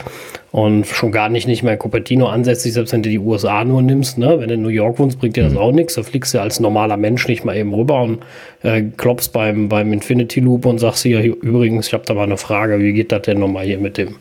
und 0.51 0.87
schon 0.87 1.11
gar 1.11 1.29
nicht 1.29 1.47
nicht 1.47 1.63
mehr 1.63 1.73
in 1.73 1.79
Cupertino 1.79 2.27
ansässig, 2.27 2.73
selbst 2.73 2.93
wenn 2.93 3.03
du 3.03 3.09
die 3.09 3.19
USA 3.19 3.63
nur 3.63 3.81
nimmst, 3.81 4.17
ne? 4.17 4.39
wenn 4.39 4.47
du 4.47 4.55
in 4.55 4.61
New 4.61 4.69
York 4.69 4.99
wohnst, 4.99 5.19
bringt 5.19 5.35
dir 5.35 5.43
das 5.43 5.53
mhm. 5.53 5.59
auch 5.59 5.71
nichts, 5.71 5.95
da 5.95 6.03
fliegst 6.03 6.33
du 6.33 6.41
als 6.41 6.59
normaler 6.59 6.97
Mensch 6.97 7.27
nicht 7.27 7.45
mal 7.45 7.55
eben 7.55 7.73
rüber 7.73 8.01
und 8.01 8.19
äh, 8.63 8.81
klopfst 8.97 9.29
beim, 9.33 9.69
beim 9.69 9.93
Infinity 9.93 10.39
Loop 10.39 10.65
und 10.65 10.79
sagst 10.79 11.03
hier, 11.03 11.23
übrigens, 11.23 11.87
ich 11.87 11.93
habe 11.93 12.05
da 12.05 12.13
mal 12.13 12.23
eine 12.23 12.37
Frage, 12.37 12.79
wie 12.79 12.93
geht 12.93 13.11
das 13.11 13.23
denn 13.23 13.39
nochmal 13.39 13.65
hier 13.65 13.77
mit 13.77 13.97
dem 13.97 14.15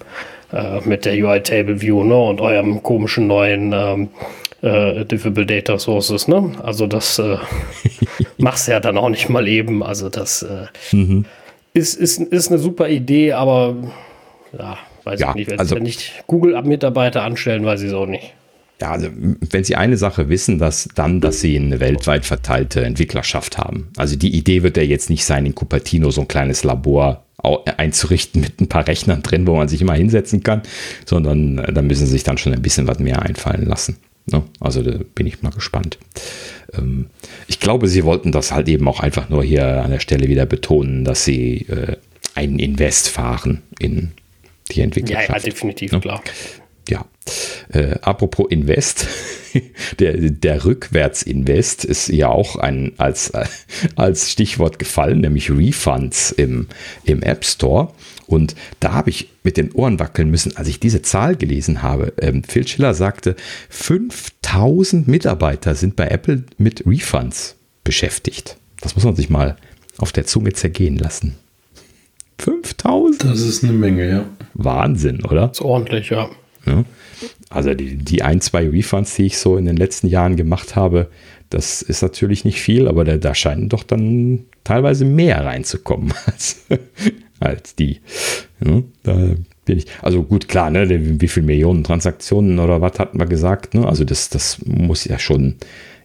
äh, 0.53 0.81
mit 0.85 1.05
der 1.05 1.15
UI 1.15 1.41
Table 1.41 1.81
View 1.81 2.05
ne, 2.05 2.17
und 2.17 2.41
eurem 2.41 2.83
komischen 2.83 3.27
neuen 3.27 3.73
ähm, 3.73 4.09
äh, 4.63 5.05
Diffable 5.05 5.47
Data 5.47 5.79
Sources. 5.79 6.29
Ne? 6.29 6.53
Also 6.63 6.87
das 6.87 7.19
äh, 7.19 7.37
machst 8.39 8.69
ja 8.69 8.81
dann 8.81 8.97
auch 8.99 9.09
nicht 9.09 9.29
mal 9.29 9.49
eben. 9.49 9.83
Also 9.83 10.09
das 10.09 10.43
äh, 10.43 10.67
mhm. 10.95 11.25
ist, 11.75 11.95
ist, 11.95 12.21
ist 12.21 12.49
eine 12.49 12.59
super 12.59 12.89
Idee, 12.89 13.33
aber 13.33 13.77
ja, 14.57 14.79
weiß 15.05 15.21
ja, 15.21 15.31
ich 15.31 15.35
nicht. 15.35 15.51
Wenn 15.51 15.59
also, 15.59 15.77
sie 15.77 15.81
nicht 15.83 16.25
Google-Mitarbeiter 16.27 17.23
anstellen, 17.23 17.65
weiß 17.65 17.83
ich 17.83 17.89
es 17.89 17.95
auch 17.95 18.07
nicht. 18.07 18.35
Ja, 18.83 18.91
also 18.91 19.11
wenn 19.15 19.63
Sie 19.63 19.77
eine 19.77 19.97
Sache 19.97 20.29
wissen, 20.29 20.59
dass 20.59 20.89
dann, 20.97 21.21
dass 21.21 21.41
Sie 21.41 21.57
eine 21.57 21.79
weltweit 21.79 22.27
verteilte 22.27 22.85
Entwicklerschaft 22.85 23.57
haben. 23.57 23.91
Also 23.97 24.17
die 24.17 24.35
Idee 24.37 24.65
wird 24.65 24.77
ja 24.77 24.83
jetzt 24.83 25.09
nicht 25.09 25.25
sein, 25.25 25.47
in 25.47 25.55
Cupertino 25.55 26.11
so 26.11 26.23
ein 26.23 26.27
kleines 26.27 26.65
Labor 26.65 27.25
einzurichten 27.77 28.41
mit 28.41 28.61
ein 28.61 28.69
paar 28.69 28.89
Rechnern 28.89 29.23
drin, 29.23 29.47
wo 29.47 29.55
man 29.55 29.69
sich 29.69 29.81
immer 29.81 29.95
hinsetzen 29.95 30.43
kann, 30.43 30.63
sondern 31.07 31.59
äh, 31.59 31.73
da 31.73 31.81
müssen 31.81 32.07
sie 32.07 32.13
sich 32.13 32.25
dann 32.25 32.39
schon 32.39 32.55
ein 32.55 32.63
bisschen 32.63 32.89
was 32.89 32.99
mehr 32.99 33.23
einfallen 33.23 33.67
lassen. 33.67 33.99
Ne? 34.27 34.43
Also 34.59 34.83
da 34.83 34.99
bin 35.15 35.29
ich 35.29 35.43
mal 35.43 35.51
gespannt. 35.51 35.99
Ähm, 36.77 37.07
ich 37.47 37.61
glaube, 37.61 37.87
sie 37.87 38.03
wollten 38.03 38.33
das 38.33 38.51
halt 38.51 38.69
eben 38.69 38.89
auch 38.89 38.99
einfach 38.99 39.29
nur 39.29 39.45
hier 39.45 39.85
an 39.85 39.93
der 39.93 40.01
Stelle 40.01 40.27
wieder 40.27 40.45
betonen, 40.45 41.05
dass 41.05 41.25
sie 41.25 41.69
äh, 41.69 41.99
einen 42.35 42.59
Invest 42.59 43.11
fahren 43.11 43.63
in 43.79 44.11
die 44.73 44.81
Entwicklung. 44.81 45.21
Ja, 45.21 45.35
ja, 45.35 45.39
definitiv, 45.39 45.93
ne? 45.93 46.01
klar. 46.01 46.21
Ja. 46.89 47.05
Äh, 47.73 47.97
apropos 48.03 48.51
Invest, 48.51 49.07
der, 49.99 50.15
der 50.17 50.65
Rückwärtsinvest 50.65 51.85
ist 51.85 52.09
ja 52.09 52.29
auch 52.29 52.57
ein, 52.57 52.93
als, 52.99 53.33
als 53.97 54.31
Stichwort 54.31 54.79
gefallen, 54.79 55.21
nämlich 55.21 55.51
Refunds 55.51 56.33
im, 56.33 56.67
im 57.05 57.23
App 57.23 57.45
Store. 57.45 57.93
Und 58.27 58.55
da 58.81 58.93
habe 58.93 59.11
ich 59.11 59.29
mit 59.43 59.57
den 59.57 59.73
Ohren 59.73 59.99
wackeln 59.99 60.31
müssen, 60.31 60.57
als 60.57 60.69
ich 60.69 60.81
diese 60.81 61.03
Zahl 61.03 61.37
gelesen 61.37 61.83
habe. 61.83 62.15
Ähm, 62.21 62.43
Phil 62.45 62.67
Schiller 62.67 62.95
sagte, 62.95 63.37
5000 63.69 65.07
Mitarbeiter 65.07 65.75
sind 65.75 65.97
bei 65.97 66.09
Apple 66.09 66.45
mit 66.57 66.85
Refunds 66.87 67.57
beschäftigt. 67.85 68.57
Das 68.81 68.95
muss 68.95 69.05
man 69.05 69.17
sich 69.17 69.31
mal 69.31 69.57
auf 69.99 70.13
der 70.13 70.27
Zunge 70.27 70.53
zergehen 70.53 70.97
lassen. 70.97 71.37
5000? 72.39 73.25
Das 73.25 73.41
ist 73.41 73.63
eine 73.63 73.73
Menge, 73.73 74.09
ja. 74.09 74.25
Wahnsinn, 74.55 75.25
oder? 75.25 75.49
Das 75.49 75.59
ist 75.59 75.65
ordentlich, 75.65 76.11
ja. 76.11 76.29
Ja. 76.67 76.85
Also 77.51 77.75
die, 77.75 77.97
die 77.97 78.23
ein, 78.23 78.41
zwei 78.41 78.69
Refunds, 78.69 79.15
die 79.15 79.27
ich 79.27 79.39
so 79.39 79.57
in 79.57 79.67
den 79.67 79.77
letzten 79.77 80.09
Jahren 80.09 80.37
gemacht 80.37 80.75
habe, 80.75 81.09
das 81.51 81.83
ist 81.83 82.03
natürlich 82.03 82.45
nicht 82.45 82.61
viel, 82.61 82.89
aber 82.89 83.05
da, 83.05 83.17
da 83.19 83.35
scheinen 83.35 83.69
doch 83.69 83.83
dann 83.83 84.45
teilweise 84.65 85.05
mehr 85.05 85.45
reinzukommen 85.45 86.15
als, 86.27 86.65
als 87.41 87.75
die. 87.75 88.01
Ja, 88.65 88.83
da 89.03 89.35
bin 89.65 89.79
ich. 89.79 89.87
Also 90.01 90.23
gut, 90.23 90.49
klar, 90.49 90.71
ne, 90.71 90.89
wie 91.21 91.29
viele 91.29 91.47
Millionen 91.47 91.85
Transaktionen 91.85 92.59
oder 92.59 92.81
was 92.81 92.99
hatten 92.99 93.19
wir 93.19 93.27
gesagt? 93.27 93.75
Ne? 93.75 93.87
Also 93.87 94.05
das, 94.05 94.31
das 94.31 94.65
muss 94.65 95.05
ja 95.05 95.19
schon 95.19 95.57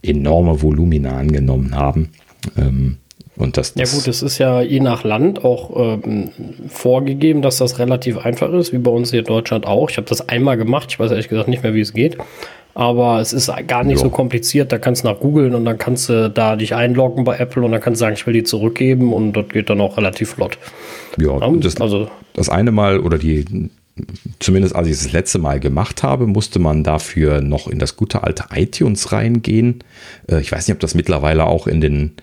enorme 0.02 0.62
Volumina 0.62 1.18
angenommen 1.18 1.76
haben. 1.76 2.10
Ähm, 2.58 2.98
und 3.38 3.58
das, 3.58 3.74
das 3.74 3.92
ja 3.92 3.98
gut, 3.98 4.08
es 4.08 4.24
ist 4.24 4.38
ja 4.40 4.62
je 4.62 4.80
nach 4.80 5.04
Land 5.04 5.46
auch 5.46 6.00
ähm, 6.04 6.30
vorgegeben, 6.68 7.42
dass 7.42 7.58
das 7.58 7.78
relativ 7.78 8.18
einfach 8.18 8.52
ist, 8.54 8.74
wie 8.74 8.80
bei 8.80 8.92
uns 8.92 9.12
hier 9.12 9.20
in 9.20 9.26
Deutschland 9.26 9.68
auch. 9.68 9.90
Ich 9.90 9.98
habe 9.98 10.08
das 10.08 10.28
einmal 10.28 10.58
gemacht, 10.58 10.88
ich 10.90 11.00
weiß 11.00 11.12
ehrlich 11.12 11.30
gesagt 11.30 11.48
nicht 11.48 11.64
mehr, 11.64 11.74
wie 11.74 11.82
es 11.82 11.94
geht. 11.94 12.18
Aber 12.74 13.20
es 13.22 13.34
ist 13.34 13.52
gar 13.68 13.84
nicht 13.84 13.98
jo. 13.98 14.04
so 14.04 14.10
kompliziert. 14.12 14.72
Da 14.72 14.78
kannst 14.78 15.04
du 15.04 15.08
nach 15.08 15.20
googeln 15.20 15.56
und 15.56 15.66
dann 15.66 15.80
kannst 15.80 16.10
du 16.10 16.30
da 16.30 16.56
dich 16.56 16.76
einloggen 16.76 17.24
bei 17.24 17.38
Apple 17.38 17.64
und 17.64 17.72
dann 17.72 17.82
kannst 17.82 18.02
du 18.02 18.06
sagen, 18.06 18.16
ich 18.16 18.28
will 18.28 18.34
die 18.34 18.44
zurückgeben 18.44 19.14
und 19.14 19.34
das 19.34 19.50
geht 19.50 19.70
dann 19.70 19.82
auch 19.82 19.98
relativ 19.98 20.32
flott. 20.32 20.60
Ja, 21.18 21.40
ja 21.40 21.52
das, 21.58 21.82
also, 21.82 22.08
das 22.34 22.50
eine 22.50 22.72
Mal 22.72 23.00
oder 23.00 23.18
die 23.18 23.70
zumindest 24.40 24.76
als 24.76 24.88
ich 24.88 24.94
es 24.94 25.04
das 25.04 25.12
letzte 25.12 25.40
Mal 25.40 25.60
gemacht 25.60 26.04
habe, 26.04 26.28
musste 26.28 26.60
man 26.60 26.84
dafür 26.84 27.42
noch 27.42 27.68
in 27.68 27.80
das 27.80 27.96
gute 27.96 28.24
alte 28.24 28.46
iTunes 28.54 29.12
reingehen. 29.12 29.84
Äh, 30.30 30.42
ich 30.42 30.52
weiß 30.52 30.68
nicht, 30.68 30.76
ob 30.76 30.80
das 30.80 30.94
mittlerweile 30.94 31.46
auch 31.46 31.68
in 31.68 31.82
den 31.82 32.14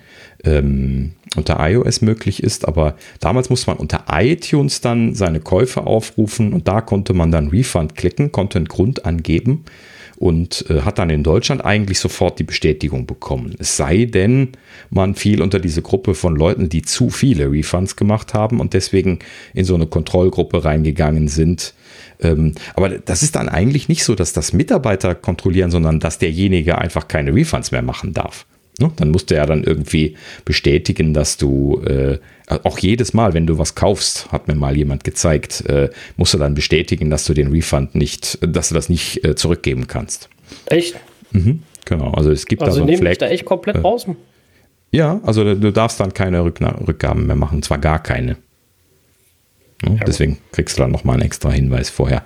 ähm, 0.45 1.13
unter 1.37 1.59
iOS 1.61 2.01
möglich 2.01 2.43
ist, 2.43 2.67
aber 2.67 2.95
damals 3.21 3.51
musste 3.51 3.71
man 3.71 3.79
unter 3.79 4.05
iTunes 4.11 4.81
dann 4.81 5.15
seine 5.15 5.41
Käufe 5.41 5.87
aufrufen 5.87 6.53
und 6.53 6.69
da 6.69 6.81
konnte 6.81 7.15
man 7.15 7.31
dann 7.31 7.49
Refund 7.49 7.97
klicken, 7.97 8.33
konnte 8.33 8.59
einen 8.59 8.69
Grund 8.69 9.05
angeben 9.05 9.65
und 10.17 10.65
äh, 10.71 10.83
hat 10.83 10.99
dann 10.99 11.11
in 11.11 11.23
Deutschland 11.23 11.65
eigentlich 11.65 11.99
sofort 11.99 12.39
die 12.39 12.45
Bestätigung 12.45 13.07
bekommen. 13.07 13.55
Es 13.59 13.77
sei 13.77 14.05
denn, 14.05 14.51
man 14.91 15.15
fiel 15.15 15.43
unter 15.43 15.59
diese 15.59 15.83
Gruppe 15.83 16.15
von 16.15 16.37
Leuten, 16.37 16.69
die 16.69 16.83
zu 16.83 17.11
viele 17.11 17.51
Refunds 17.51 17.97
gemacht 17.97 18.35
haben 18.35 18.61
und 18.61 18.75
deswegen 18.75 19.19
in 19.55 19.65
so 19.65 19.75
eine 19.75 19.87
Kontrollgruppe 19.87 20.65
reingegangen 20.65 21.29
sind. 21.29 21.75
Ähm, 22.21 22.55
aber 22.75 22.91
das 22.91 23.23
ist 23.23 23.35
dann 23.35 23.49
eigentlich 23.49 23.89
nicht 23.89 24.05
so, 24.05 24.15
dass 24.15 24.33
das 24.33 24.53
Mitarbeiter 24.53 25.15
kontrollieren, 25.15 25.71
sondern 25.71 25.99
dass 25.99 26.19
derjenige 26.19 26.79
einfach 26.79 27.09
keine 27.09 27.35
Refunds 27.35 27.73
mehr 27.73 27.83
machen 27.83 28.15
darf. 28.15 28.47
Ne? 28.81 28.91
Dann 28.97 29.11
musst 29.11 29.31
du 29.31 29.37
ja 29.37 29.47
dann 29.47 29.63
irgendwie 29.63 30.17
bestätigen, 30.45 31.15
dass 31.15 31.37
du 31.37 31.81
äh, 31.87 32.19
auch 32.47 32.79
jedes 32.79 33.15
Mal, 33.15 33.33
wenn 33.33 33.47
du 33.47 33.59
was 33.59 33.75
kaufst, 33.75 34.31
hat 34.33 34.49
mir 34.49 34.55
mal 34.55 34.77
jemand 34.77 35.05
gezeigt, 35.05 35.65
äh, 35.67 35.91
musst 36.17 36.35
du 36.35 36.39
dann 36.39 36.55
bestätigen, 36.55 37.09
dass 37.11 37.25
du 37.25 37.35
den 37.35 37.53
Refund 37.53 37.95
nicht, 37.95 38.39
dass 38.41 38.69
du 38.69 38.75
das 38.75 38.89
nicht 38.89 39.25
äh, 39.25 39.35
zurückgeben 39.37 39.87
kannst. 39.87 40.29
Echt? 40.67 40.97
Mhm, 41.31 41.63
genau. 41.85 42.11
Also 42.11 42.31
es 42.31 42.47
gibt 42.47 42.63
also 42.63 42.81
da 42.81 42.87
so 42.87 42.93
ein 42.93 42.99
Flag. 42.99 43.13
Ich 43.13 43.19
da 43.19 43.29
echt 43.29 43.45
komplett 43.45 43.77
äh, 43.77 43.81
raus. 43.81 44.07
Ja, 44.91 45.21
also 45.25 45.55
du 45.55 45.73
darfst 45.73 45.99
dann 46.01 46.15
keine 46.15 46.45
Rückna 46.45 46.77
Rückgaben 46.87 47.27
mehr 47.27 47.37
machen, 47.37 47.63
zwar 47.63 47.79
gar 47.79 48.03
keine. 48.03 48.37
Ne? 49.85 49.97
Ja, 49.99 50.05
deswegen 50.05 50.39
kriegst 50.53 50.77
du 50.77 50.83
dann 50.83 50.91
nochmal 50.91 51.15
einen 51.15 51.25
extra 51.25 51.51
Hinweis 51.51 51.91
vorher. 51.91 52.23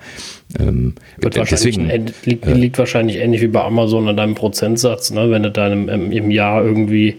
Ähm, 0.59 0.95
deswegen, 1.21 1.89
liegt, 2.25 2.45
äh, 2.45 2.53
liegt, 2.53 2.77
wahrscheinlich 2.77 3.17
ähnlich 3.17 3.41
wie 3.41 3.47
bei 3.47 3.61
Amazon 3.61 4.07
an 4.07 4.17
deinem 4.17 4.35
Prozentsatz. 4.35 5.11
Ne? 5.11 5.29
Wenn 5.29 5.43
du 5.43 5.51
deinem 5.51 5.89
im, 5.89 6.11
im 6.11 6.31
Jahr 6.31 6.63
irgendwie 6.63 7.17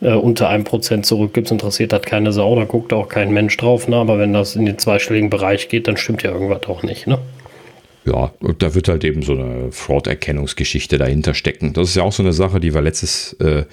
äh, 0.00 0.12
unter 0.12 0.48
einem 0.48 0.64
Prozent 0.64 1.06
zurückgibst, 1.06 1.52
interessiert 1.52 1.92
das 1.92 2.02
keine 2.02 2.32
Sau, 2.32 2.56
da 2.56 2.64
guckt 2.64 2.92
auch 2.92 3.08
kein 3.08 3.32
Mensch 3.32 3.56
drauf. 3.56 3.88
Ne? 3.88 3.96
Aber 3.96 4.18
wenn 4.18 4.32
das 4.32 4.56
in 4.56 4.66
den 4.66 4.78
zweistelligen 4.78 5.30
Bereich 5.30 5.68
geht, 5.68 5.88
dann 5.88 5.96
stimmt 5.96 6.22
ja 6.22 6.32
irgendwas 6.32 6.64
auch 6.64 6.82
nicht. 6.82 7.06
Ne? 7.06 7.18
Ja, 8.04 8.32
da 8.58 8.74
wird 8.74 8.88
halt 8.88 9.04
eben 9.04 9.22
so 9.22 9.32
eine 9.32 9.70
Fraud-Erkennungsgeschichte 9.70 10.98
dahinter 10.98 11.34
stecken. 11.34 11.72
Das 11.72 11.88
ist 11.88 11.94
ja 11.94 12.02
auch 12.02 12.12
so 12.12 12.22
eine 12.22 12.32
Sache, 12.32 12.58
die 12.58 12.74
wir 12.74 12.80
letztes, 12.80 13.34
äh, 13.34 13.64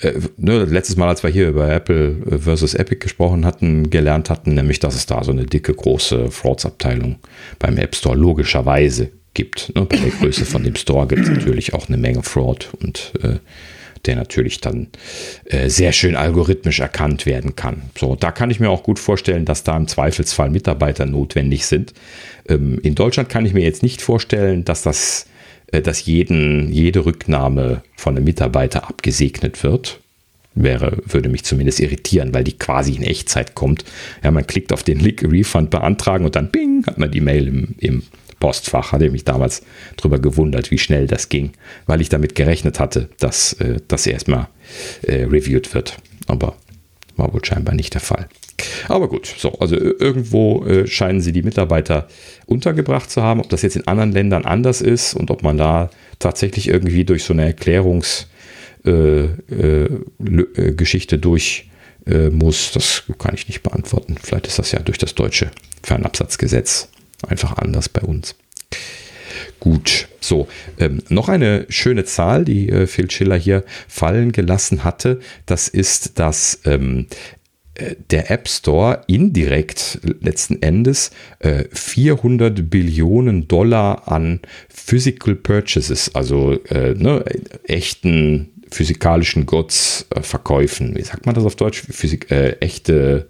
äh, 0.00 0.12
ne, 0.36 0.64
letztes 0.64 0.96
Mal, 0.96 1.08
als 1.08 1.22
wir 1.22 1.30
hier 1.30 1.48
über 1.48 1.70
Apple 1.70 2.40
versus 2.40 2.74
Epic 2.74 3.00
gesprochen 3.00 3.44
hatten, 3.44 3.90
gelernt 3.90 4.30
hatten, 4.30 4.54
nämlich, 4.54 4.78
dass 4.78 4.94
es 4.94 5.06
da 5.06 5.22
so 5.24 5.32
eine 5.32 5.46
dicke, 5.46 5.74
große 5.74 6.30
Frauds-Abteilung 6.30 7.16
beim 7.58 7.76
App 7.76 7.94
Store 7.94 8.16
logischerweise 8.16 9.10
gibt. 9.34 9.74
Ne? 9.74 9.84
Bei 9.84 9.96
der 9.96 10.10
Größe 10.10 10.44
von 10.44 10.64
dem 10.64 10.76
Store 10.76 11.06
gibt 11.06 11.22
es 11.22 11.30
natürlich 11.30 11.74
auch 11.74 11.88
eine 11.88 11.96
Menge 11.96 12.22
Fraud 12.22 12.70
und 12.80 13.12
äh, 13.22 13.38
der 14.06 14.16
natürlich 14.16 14.60
dann 14.60 14.88
äh, 15.44 15.68
sehr 15.68 15.92
schön 15.92 16.16
algorithmisch 16.16 16.80
erkannt 16.80 17.26
werden 17.26 17.54
kann. 17.54 17.82
So, 17.98 18.16
da 18.16 18.32
kann 18.32 18.50
ich 18.50 18.60
mir 18.60 18.70
auch 18.70 18.82
gut 18.82 18.98
vorstellen, 18.98 19.44
dass 19.44 19.62
da 19.62 19.76
im 19.76 19.88
Zweifelsfall 19.88 20.50
Mitarbeiter 20.50 21.06
notwendig 21.06 21.66
sind. 21.66 21.92
Ähm, 22.48 22.78
in 22.82 22.94
Deutschland 22.94 23.28
kann 23.28 23.44
ich 23.44 23.52
mir 23.52 23.62
jetzt 23.62 23.82
nicht 23.82 24.00
vorstellen, 24.00 24.64
dass 24.64 24.82
das, 24.82 25.26
äh, 25.26 25.29
dass 25.72 26.04
jeden, 26.04 26.72
jede 26.72 27.04
Rücknahme 27.04 27.82
von 27.96 28.16
einem 28.16 28.24
Mitarbeiter 28.24 28.88
abgesegnet 28.88 29.62
wird. 29.62 30.00
Wäre, 30.54 30.98
würde 31.06 31.28
mich 31.28 31.44
zumindest 31.44 31.78
irritieren, 31.78 32.34
weil 32.34 32.42
die 32.42 32.58
quasi 32.58 32.94
in 32.94 33.04
Echtzeit 33.04 33.54
kommt. 33.54 33.84
Ja, 34.24 34.32
man 34.32 34.46
klickt 34.48 34.72
auf 34.72 34.82
den 34.82 34.98
Link 34.98 35.22
Refund 35.22 35.70
beantragen 35.70 36.24
und 36.24 36.34
dann 36.34 36.50
bing, 36.50 36.84
hat 36.86 36.98
man 36.98 37.10
die 37.10 37.20
Mail 37.20 37.46
im, 37.46 37.74
im 37.78 38.02
Postfach. 38.40 38.90
Hatte 38.90 39.10
mich 39.10 39.24
damals 39.24 39.62
darüber 39.96 40.18
gewundert, 40.18 40.72
wie 40.72 40.78
schnell 40.78 41.06
das 41.06 41.28
ging, 41.28 41.52
weil 41.86 42.00
ich 42.00 42.08
damit 42.08 42.34
gerechnet 42.34 42.80
hatte, 42.80 43.08
dass 43.20 43.52
äh, 43.54 43.76
das 43.86 44.06
erstmal 44.06 44.48
äh, 45.02 45.22
reviewed 45.24 45.72
wird. 45.72 45.98
Aber 46.26 46.56
war 47.16 47.32
wohl 47.32 47.44
scheinbar 47.44 47.74
nicht 47.74 47.94
der 47.94 48.00
Fall. 48.00 48.28
Aber 48.88 49.08
gut, 49.08 49.26
so, 49.38 49.52
also 49.52 49.76
irgendwo 49.76 50.64
äh, 50.64 50.86
scheinen 50.86 51.20
sie 51.20 51.32
die 51.32 51.42
Mitarbeiter 51.42 52.08
untergebracht 52.50 53.10
zu 53.10 53.22
haben. 53.22 53.40
Ob 53.40 53.48
das 53.48 53.62
jetzt 53.62 53.76
in 53.76 53.86
anderen 53.86 54.12
Ländern 54.12 54.44
anders 54.44 54.80
ist 54.80 55.14
und 55.14 55.30
ob 55.30 55.42
man 55.42 55.56
da 55.56 55.90
tatsächlich 56.18 56.68
irgendwie 56.68 57.04
durch 57.04 57.24
so 57.24 57.32
eine 57.32 57.46
Erklärungsgeschichte 57.46 58.26
äh, 60.56 61.16
äh, 61.16 61.20
durch 61.20 61.70
äh, 62.06 62.30
muss, 62.30 62.72
das 62.72 63.04
kann 63.18 63.34
ich 63.34 63.48
nicht 63.48 63.62
beantworten. 63.62 64.16
Vielleicht 64.20 64.46
ist 64.46 64.58
das 64.58 64.72
ja 64.72 64.80
durch 64.80 64.98
das 64.98 65.14
deutsche 65.14 65.50
Fernabsatzgesetz 65.82 66.88
einfach 67.26 67.56
anders 67.56 67.88
bei 67.88 68.02
uns. 68.02 68.34
Gut, 69.58 70.08
so, 70.20 70.48
ähm, 70.78 71.02
noch 71.08 71.28
eine 71.28 71.66
schöne 71.68 72.04
Zahl, 72.04 72.44
die 72.44 72.70
äh, 72.70 72.86
Phil 72.86 73.10
Schiller 73.10 73.36
hier 73.36 73.64
fallen 73.88 74.32
gelassen 74.32 74.84
hatte, 74.84 75.20
das 75.46 75.68
ist, 75.68 76.18
dass 76.18 76.60
ähm, 76.64 77.06
äh, 77.10 77.39
der 78.10 78.30
App 78.30 78.48
Store 78.48 79.02
indirekt 79.06 80.00
letzten 80.20 80.62
Endes 80.62 81.10
äh, 81.38 81.64
400 81.72 82.70
Billionen 82.70 83.48
Dollar 83.48 84.08
an 84.08 84.40
Physical 84.68 85.34
Purchases, 85.34 86.14
also 86.14 86.52
äh, 86.64 86.94
ne, 86.94 87.24
echten 87.64 88.50
physikalischen 88.70 89.46
Goods 89.46 90.06
äh, 90.14 90.22
verkäufen. 90.22 90.96
Wie 90.96 91.02
sagt 91.02 91.26
man 91.26 91.34
das 91.34 91.44
auf 91.44 91.56
Deutsch? 91.56 91.82
Physik, 91.90 92.30
äh, 92.30 92.52
echte 92.60 93.28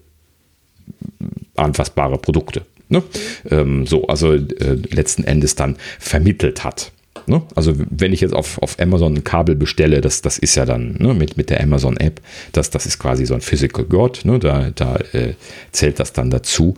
anfassbare 1.56 2.18
Produkte 2.18 2.62
Ne? 2.90 3.05
Ähm, 3.51 3.86
so, 3.86 4.06
also 4.09 4.35
äh, 4.35 4.77
letzten 4.90 5.24
Endes 5.24 5.55
dann 5.55 5.77
vermittelt 5.98 6.64
hat. 6.64 6.93
Ne? 7.27 7.43
Also 7.55 7.75
wenn 7.77 8.13
ich 8.13 8.21
jetzt 8.21 8.35
auf, 8.35 8.61
auf 8.63 8.79
Amazon 8.81 9.15
ein 9.15 9.25
Kabel 9.25 9.55
bestelle, 9.57 10.01
das, 10.01 10.23
das 10.23 10.39
ist 10.39 10.55
ja 10.55 10.65
dann 10.65 10.97
ne, 10.99 11.15
mit, 11.15 11.37
mit 11.37 11.51
der 11.51 11.63
Amazon-App, 11.63 12.21
das, 12.53 12.71
das 12.71 12.87
ist 12.87 12.99
quasi 12.99 13.27
so 13.27 13.35
ein 13.35 13.41
Physical 13.41 13.85
God, 13.85 14.25
ne? 14.25 14.39
da, 14.39 14.71
da 14.71 14.97
äh, 15.13 15.35
zählt 15.73 16.01
das 16.01 16.13
dann 16.13 16.31
dazu. 16.31 16.77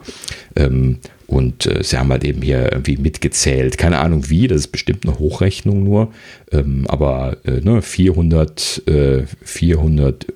Ähm, 0.57 0.99
und 1.27 1.67
äh, 1.67 1.83
sie 1.83 1.97
haben 1.97 2.11
halt 2.11 2.25
eben 2.25 2.43
hier 2.43 2.73
irgendwie 2.73 2.99
mitgezählt. 2.99 3.79
Keine 3.79 3.99
Ahnung 4.01 4.29
wie, 4.29 4.49
das 4.49 4.63
ist 4.63 4.69
bestimmt 4.69 5.07
eine 5.07 5.19
Hochrechnung 5.19 5.83
nur. 5.83 6.13
Ähm, 6.51 6.85
aber 6.89 7.39
äh, 7.45 7.61
ne, 7.61 7.81
400, 7.81 8.83
äh, 8.87 9.23
400 9.43 10.27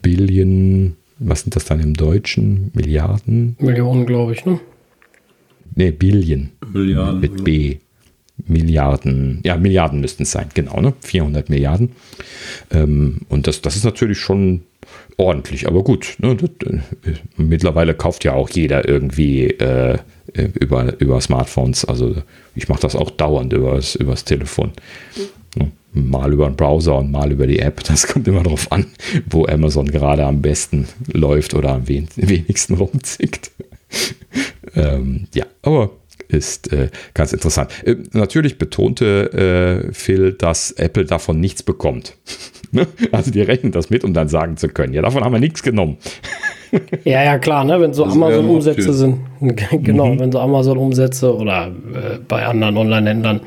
Billion, 0.00 0.96
was 1.18 1.42
sind 1.42 1.54
das 1.54 1.66
dann 1.66 1.80
im 1.80 1.94
Deutschen? 1.94 2.70
Milliarden? 2.72 3.56
Millionen, 3.60 4.06
glaube 4.06 4.32
ich, 4.32 4.44
ne? 4.46 4.58
nee, 5.74 5.90
Billion. 5.90 6.50
Milliarden. 6.72 7.20
Mit 7.20 7.44
B. 7.44 7.76
Milliarden, 8.46 9.40
ja, 9.44 9.56
Milliarden 9.56 10.00
müssten 10.00 10.24
es 10.24 10.32
sein, 10.32 10.48
genau, 10.54 10.80
ne? 10.80 10.94
400 11.00 11.48
Milliarden. 11.48 11.92
Ähm, 12.70 13.20
und 13.28 13.46
das, 13.46 13.62
das 13.62 13.76
ist 13.76 13.84
natürlich 13.84 14.18
schon 14.18 14.62
ordentlich, 15.16 15.66
aber 15.66 15.82
gut. 15.82 16.16
Ne? 16.18 16.36
Äh, 16.64 17.12
mittlerweile 17.36 17.94
kauft 17.94 18.24
ja 18.24 18.34
auch 18.34 18.50
jeder 18.50 18.88
irgendwie 18.88 19.44
äh, 19.46 19.98
über, 20.34 21.00
über 21.00 21.20
Smartphones. 21.20 21.84
Also 21.84 22.16
ich 22.54 22.68
mache 22.68 22.80
das 22.80 22.96
auch 22.96 23.10
dauernd 23.10 23.52
übers, 23.52 23.94
übers 23.94 24.24
Telefon. 24.24 24.72
Ne? 25.56 25.70
Mal 25.92 26.32
über 26.32 26.46
den 26.46 26.56
Browser 26.56 26.98
und 26.98 27.10
mal 27.10 27.30
über 27.30 27.46
die 27.46 27.58
App. 27.58 27.82
Das 27.88 28.06
kommt 28.06 28.26
immer 28.26 28.42
darauf 28.42 28.72
an, 28.72 28.86
wo 29.28 29.46
Amazon 29.46 29.90
gerade 29.90 30.24
am 30.24 30.42
besten 30.42 30.88
läuft 31.12 31.54
oder 31.54 31.74
am 31.74 31.88
wenigsten 31.88 32.74
rumzickt. 32.74 33.50
ähm, 34.74 35.26
ja, 35.34 35.44
aber 35.62 35.90
ist 36.28 36.72
äh, 36.72 36.88
ganz 37.14 37.32
interessant. 37.32 37.70
Äh, 37.84 37.96
natürlich 38.12 38.58
betonte 38.58 39.84
äh, 39.88 39.92
Phil, 39.92 40.32
dass 40.32 40.72
Apple 40.72 41.04
davon 41.04 41.40
nichts 41.40 41.62
bekommt. 41.62 42.16
Ne? 42.74 42.86
also 43.12 43.30
die 43.30 43.42
rechnen 43.42 43.70
das 43.70 43.90
mit, 43.90 44.02
um 44.02 44.14
dann 44.14 44.28
sagen 44.28 44.56
zu 44.56 44.66
können, 44.66 44.94
ja, 44.94 45.02
davon 45.02 45.22
haben 45.22 45.32
wir 45.32 45.40
nichts 45.40 45.62
genommen. 45.62 45.98
ja, 47.04 47.22
ja, 47.22 47.38
klar, 47.38 47.64
ne? 47.64 47.78
wenn 47.78 47.92
so 47.92 48.06
Amazon-Umsätze 48.06 48.94
sind, 48.94 49.18
genau, 49.82 50.14
mhm. 50.14 50.20
wenn 50.20 50.32
so 50.32 50.40
Amazon-Umsätze 50.40 51.36
oder 51.36 51.66
äh, 51.66 52.18
bei 52.26 52.46
anderen 52.46 52.78
Online-Händlern, 52.78 53.40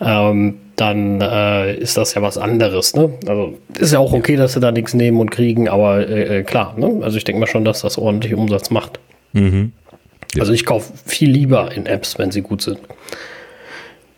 ähm, 0.00 0.54
dann 0.76 1.20
äh, 1.20 1.74
ist 1.74 1.96
das 1.96 2.14
ja 2.14 2.22
was 2.22 2.38
anderes. 2.38 2.94
Ne? 2.94 3.10
Also 3.26 3.54
ist 3.76 3.92
ja 3.92 3.98
auch 3.98 4.12
okay, 4.12 4.36
dass 4.36 4.52
sie 4.52 4.60
da 4.60 4.70
nichts 4.70 4.94
nehmen 4.94 5.18
und 5.18 5.30
kriegen, 5.30 5.68
aber 5.68 6.08
äh, 6.08 6.44
klar, 6.44 6.74
ne? 6.78 7.00
also 7.02 7.16
ich 7.16 7.24
denke 7.24 7.40
mal 7.40 7.46
schon, 7.46 7.64
dass 7.64 7.82
das 7.82 7.98
ordentlich 7.98 8.34
Umsatz 8.34 8.70
macht. 8.70 9.00
Mhm. 9.32 9.72
Ja. 10.34 10.42
Also 10.42 10.52
ich 10.52 10.64
kaufe 10.64 10.92
viel 11.06 11.30
lieber 11.30 11.72
in 11.72 11.86
Apps, 11.86 12.18
wenn 12.18 12.30
sie 12.30 12.42
gut 12.42 12.62
sind. 12.62 12.78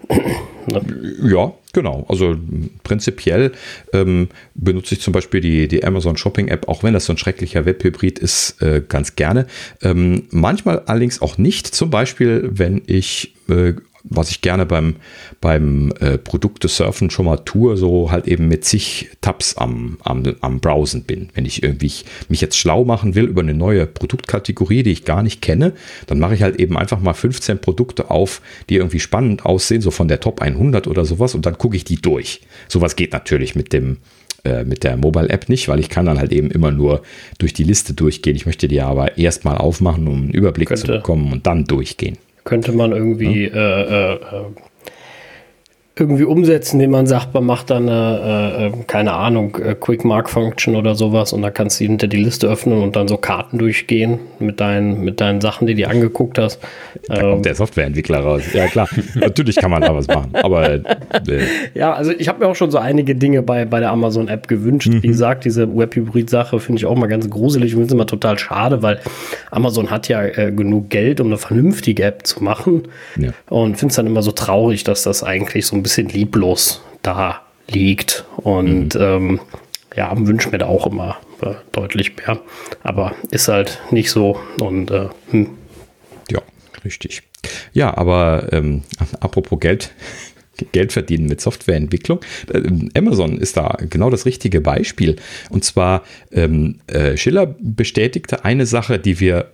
ne? 0.66 0.82
Ja, 1.22 1.52
genau. 1.72 2.04
Also 2.08 2.36
prinzipiell 2.82 3.52
ähm, 3.92 4.28
benutze 4.54 4.94
ich 4.94 5.00
zum 5.00 5.12
Beispiel 5.12 5.40
die, 5.40 5.68
die 5.68 5.84
Amazon 5.84 6.16
Shopping 6.16 6.48
App, 6.48 6.68
auch 6.68 6.82
wenn 6.82 6.92
das 6.92 7.06
so 7.06 7.12
ein 7.12 7.18
schrecklicher 7.18 7.64
Webhybrid 7.64 8.18
ist, 8.18 8.60
äh, 8.60 8.82
ganz 8.86 9.16
gerne. 9.16 9.46
Ähm, 9.82 10.24
manchmal 10.30 10.80
allerdings 10.86 11.22
auch 11.22 11.38
nicht. 11.38 11.66
Zum 11.66 11.90
Beispiel, 11.90 12.48
wenn 12.52 12.82
ich 12.86 13.34
äh, 13.48 13.74
was 14.04 14.30
ich 14.30 14.40
gerne 14.40 14.66
beim, 14.66 14.96
beim 15.40 15.92
äh, 16.00 16.18
Produkte 16.18 16.68
surfen 16.68 17.10
schon 17.10 17.26
mal 17.26 17.38
tue, 17.38 17.76
so 17.76 18.10
halt 18.10 18.26
eben 18.26 18.48
mit 18.48 18.64
zig 18.64 19.10
Tabs 19.20 19.56
am, 19.56 19.98
am, 20.02 20.22
am 20.40 20.60
Browsen 20.60 21.04
bin. 21.04 21.30
Wenn 21.34 21.44
ich 21.44 21.62
irgendwie 21.62 21.92
mich 22.28 22.40
jetzt 22.40 22.58
schlau 22.58 22.84
machen 22.84 23.14
will 23.14 23.24
über 23.24 23.42
eine 23.42 23.54
neue 23.54 23.86
Produktkategorie, 23.86 24.82
die 24.82 24.92
ich 24.92 25.04
gar 25.04 25.22
nicht 25.22 25.40
kenne, 25.40 25.72
dann 26.06 26.18
mache 26.18 26.34
ich 26.34 26.42
halt 26.42 26.56
eben 26.56 26.76
einfach 26.76 27.00
mal 27.00 27.14
15 27.14 27.58
Produkte 27.58 28.10
auf, 28.10 28.42
die 28.68 28.76
irgendwie 28.76 29.00
spannend 29.00 29.46
aussehen, 29.46 29.82
so 29.82 29.90
von 29.90 30.08
der 30.08 30.20
Top 30.20 30.40
100 30.40 30.86
oder 30.88 31.04
sowas 31.04 31.34
und 31.34 31.46
dann 31.46 31.58
gucke 31.58 31.76
ich 31.76 31.84
die 31.84 32.00
durch. 32.00 32.42
Sowas 32.68 32.96
geht 32.96 33.12
natürlich 33.12 33.54
mit 33.54 33.72
dem 33.72 33.98
äh, 34.44 34.64
mit 34.64 34.82
der 34.82 34.96
Mobile 34.96 35.28
App 35.28 35.48
nicht, 35.48 35.68
weil 35.68 35.78
ich 35.78 35.88
kann 35.88 36.06
dann 36.06 36.18
halt 36.18 36.32
eben 36.32 36.50
immer 36.50 36.72
nur 36.72 37.02
durch 37.38 37.52
die 37.52 37.62
Liste 37.62 37.94
durchgehen. 37.94 38.34
Ich 38.34 38.46
möchte 38.46 38.66
die 38.66 38.80
aber 38.80 39.16
erstmal 39.16 39.56
aufmachen, 39.56 40.08
um 40.08 40.22
einen 40.22 40.30
Überblick 40.30 40.68
Könnte. 40.68 40.82
zu 40.82 40.92
bekommen 40.92 41.32
und 41.32 41.46
dann 41.46 41.64
durchgehen 41.64 42.18
könnte 42.44 42.72
man 42.72 42.92
irgendwie 42.92 43.48
ja. 43.48 43.54
äh, 43.54 44.12
äh, 44.12 44.14
äh 44.14 44.44
irgendwie 45.94 46.24
umsetzen, 46.24 46.76
indem 46.76 46.92
man 46.92 47.06
sagt, 47.06 47.34
man 47.34 47.44
macht 47.44 47.68
dann 47.68 47.86
eine, 47.86 48.56
äh, 48.56 48.66
äh, 48.68 48.72
keine 48.86 49.12
Ahnung, 49.12 49.58
äh, 49.62 49.74
Quick 49.74 50.06
Mark 50.06 50.30
Function 50.30 50.74
oder 50.74 50.94
sowas 50.94 51.34
und 51.34 51.42
da 51.42 51.50
kannst 51.50 51.80
du 51.80 51.84
hinter 51.84 52.06
die 52.06 52.16
Liste 52.16 52.48
öffnen 52.48 52.80
und 52.80 52.96
dann 52.96 53.08
so 53.08 53.18
Karten 53.18 53.58
durchgehen 53.58 54.18
mit 54.38 54.58
deinen, 54.58 55.02
mit 55.04 55.20
deinen 55.20 55.42
Sachen, 55.42 55.66
die 55.66 55.74
du 55.74 55.86
angeguckt 55.86 56.38
hast. 56.38 56.60
Da 57.08 57.16
ähm, 57.16 57.30
kommt 57.32 57.44
der 57.44 57.54
Softwareentwickler 57.54 58.20
raus. 58.20 58.42
Ja 58.54 58.68
klar, 58.68 58.88
natürlich 59.14 59.56
kann 59.56 59.70
man 59.70 59.82
da 59.82 59.94
was 59.94 60.06
machen, 60.08 60.30
aber 60.32 60.70
äh, 60.70 60.82
ja, 61.74 61.92
also 61.92 62.12
ich 62.12 62.26
habe 62.26 62.38
mir 62.38 62.48
auch 62.48 62.56
schon 62.56 62.70
so 62.70 62.78
einige 62.78 63.14
Dinge 63.14 63.42
bei, 63.42 63.66
bei 63.66 63.80
der 63.80 63.90
Amazon 63.90 64.28
App 64.28 64.48
gewünscht. 64.48 64.88
Mhm. 64.88 65.02
Wie 65.02 65.08
gesagt, 65.08 65.44
diese 65.44 65.76
Web-Hybrid-Sache 65.76 66.58
finde 66.58 66.78
ich 66.78 66.86
auch 66.86 66.96
mal 66.96 67.06
ganz 67.06 67.28
gruselig. 67.28 67.66
Ich 67.66 67.72
finde 67.72 67.88
es 67.88 67.92
immer 67.92 68.06
total 68.06 68.38
schade, 68.38 68.82
weil 68.82 69.00
Amazon 69.50 69.90
hat 69.90 70.08
ja 70.08 70.24
äh, 70.24 70.52
genug 70.52 70.88
Geld, 70.88 71.20
um 71.20 71.26
eine 71.26 71.36
vernünftige 71.36 72.04
App 72.04 72.26
zu 72.26 72.42
machen 72.42 72.84
ja. 73.18 73.32
und 73.50 73.76
finde 73.76 73.92
es 73.92 73.96
dann 73.96 74.06
immer 74.06 74.22
so 74.22 74.32
traurig, 74.32 74.84
dass 74.84 75.02
das 75.02 75.22
eigentlich 75.22 75.66
so 75.66 75.76
ein 75.76 75.81
bisschen 75.82 76.08
lieblos 76.08 76.82
da 77.02 77.42
liegt. 77.68 78.24
Und 78.36 78.94
mhm. 78.94 79.00
ähm, 79.00 79.40
ja, 79.96 80.12
wünsche 80.14 80.50
mir 80.50 80.58
da 80.58 80.66
auch 80.66 80.86
immer 80.86 81.18
äh, 81.42 81.54
deutlich 81.72 82.16
mehr. 82.16 82.40
Aber 82.82 83.14
ist 83.30 83.48
halt 83.48 83.80
nicht 83.90 84.10
so 84.10 84.38
und 84.60 84.90
äh, 84.90 85.08
hm. 85.30 85.50
Ja, 86.30 86.40
richtig. 86.84 87.22
Ja, 87.72 87.96
aber 87.96 88.48
ähm, 88.52 88.82
apropos 89.20 89.58
Geld, 89.60 89.92
Geld 90.72 90.92
verdienen 90.92 91.26
mit 91.26 91.40
Softwareentwicklung. 91.40 92.20
Ähm, 92.52 92.90
Amazon 92.96 93.38
ist 93.38 93.56
da 93.56 93.76
genau 93.88 94.10
das 94.10 94.26
richtige 94.26 94.60
Beispiel. 94.60 95.16
Und 95.50 95.64
zwar, 95.64 96.02
ähm, 96.30 96.78
äh, 96.86 97.16
Schiller 97.16 97.54
bestätigte 97.58 98.44
eine 98.44 98.66
Sache, 98.66 98.98
die 98.98 99.20
wir 99.20 99.50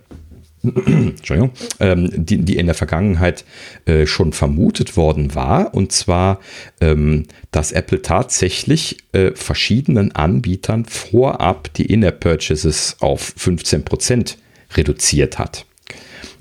Entschuldigung, 0.63 1.51
ähm, 1.79 2.09
die, 2.13 2.37
die 2.37 2.57
in 2.57 2.65
der 2.65 2.75
Vergangenheit 2.75 3.45
äh, 3.85 4.05
schon 4.05 4.33
vermutet 4.33 4.97
worden 4.97 5.33
war, 5.35 5.73
und 5.73 5.91
zwar, 5.91 6.39
ähm, 6.81 7.25
dass 7.51 7.71
Apple 7.71 8.01
tatsächlich 8.01 8.97
äh, 9.13 9.31
verschiedenen 9.35 10.13
Anbietern 10.13 10.85
vorab 10.85 11.73
die 11.73 11.85
In-App-Purchases 11.85 12.97
auf 12.99 13.33
15% 13.37 14.35
reduziert 14.75 15.39
hat. 15.39 15.65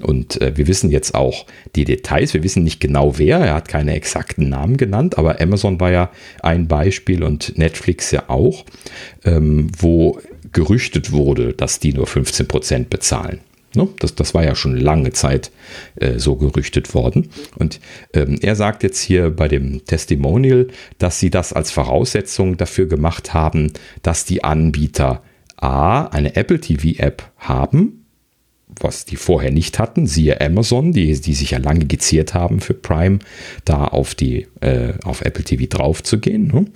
Und 0.03 0.41
äh, 0.41 0.57
wir 0.57 0.67
wissen 0.69 0.91
jetzt 0.91 1.15
auch 1.15 1.47
die 1.75 1.85
Details. 1.85 2.35
Wir 2.35 2.43
wissen 2.43 2.63
nicht 2.63 2.81
genau 2.81 3.19
wer. 3.19 3.39
Er 3.39 3.55
hat 3.55 3.69
keine 3.69 3.95
exakten 3.95 4.49
Namen 4.49 4.77
genannt, 4.77 5.19
aber 5.19 5.41
Amazon 5.41 5.81
war 5.81 5.91
ja 5.91 6.11
ein 6.43 6.69
Beispiel 6.69 7.23
und 7.23 7.59
Netflix 7.59 8.11
ja 8.11 8.25
auch, 8.29 8.65
ähm, 9.25 9.71
wo 9.77 10.21
gerüchtet 10.53 11.13
wurde, 11.13 11.53
dass 11.53 11.81
die 11.81 11.93
nur 11.93 12.07
15% 12.07 12.89
bezahlen. 12.89 13.41
Ne? 13.79 13.89
Das, 14.01 14.15
das 14.15 14.35
war 14.35 14.45
ja 14.45 14.55
schon 14.55 14.77
lange 14.77 15.13
Zeit 15.13 15.53
äh, 15.97 16.19
so 16.19 16.37
gerüchtet 16.37 16.95
worden. 16.95 17.31
Und 17.57 17.81
ähm, 18.13 18.39
er 18.43 18.57
sagt 18.57 18.83
jetzt 18.83 19.01
hier 19.01 19.31
bei 19.31 19.47
dem 19.47 19.85
Testimonial, 19.85 20.67
dass 20.99 21.21
sie 21.21 21.31
das 21.31 21.53
als 21.53 21.71
Voraussetzung 21.71 22.57
dafür 22.57 22.87
gemacht 22.87 23.33
haben, 23.33 23.73
dass 24.03 24.25
die 24.25 24.43
Anbieter 24.43 25.23
A, 25.57 26.07
eine 26.07 26.35
Apple 26.37 26.61
TV-App 26.61 27.23
haben, 27.39 28.05
was 28.81 29.05
die 29.05 29.17
vorher 29.17 29.51
nicht 29.51 29.79
hatten, 29.79 30.07
siehe 30.07 30.41
Amazon, 30.41 30.93
die, 30.93 31.19
die 31.21 31.35
sich 31.35 31.53
ja 31.53 31.59
lange 31.59 31.87
geziert 31.87 32.35
haben 32.35 32.61
für 32.61 32.75
Prime, 32.75 33.21
da 33.65 33.85
auf 33.85 34.15
die 34.15 34.47
äh, 34.61 34.93
auf 35.05 35.23
Apple 35.23 35.45
TV 35.45 35.65
drauf 35.69 36.03
zu 36.03 36.19
gehen. 36.19 36.49
Ne? 36.49 36.67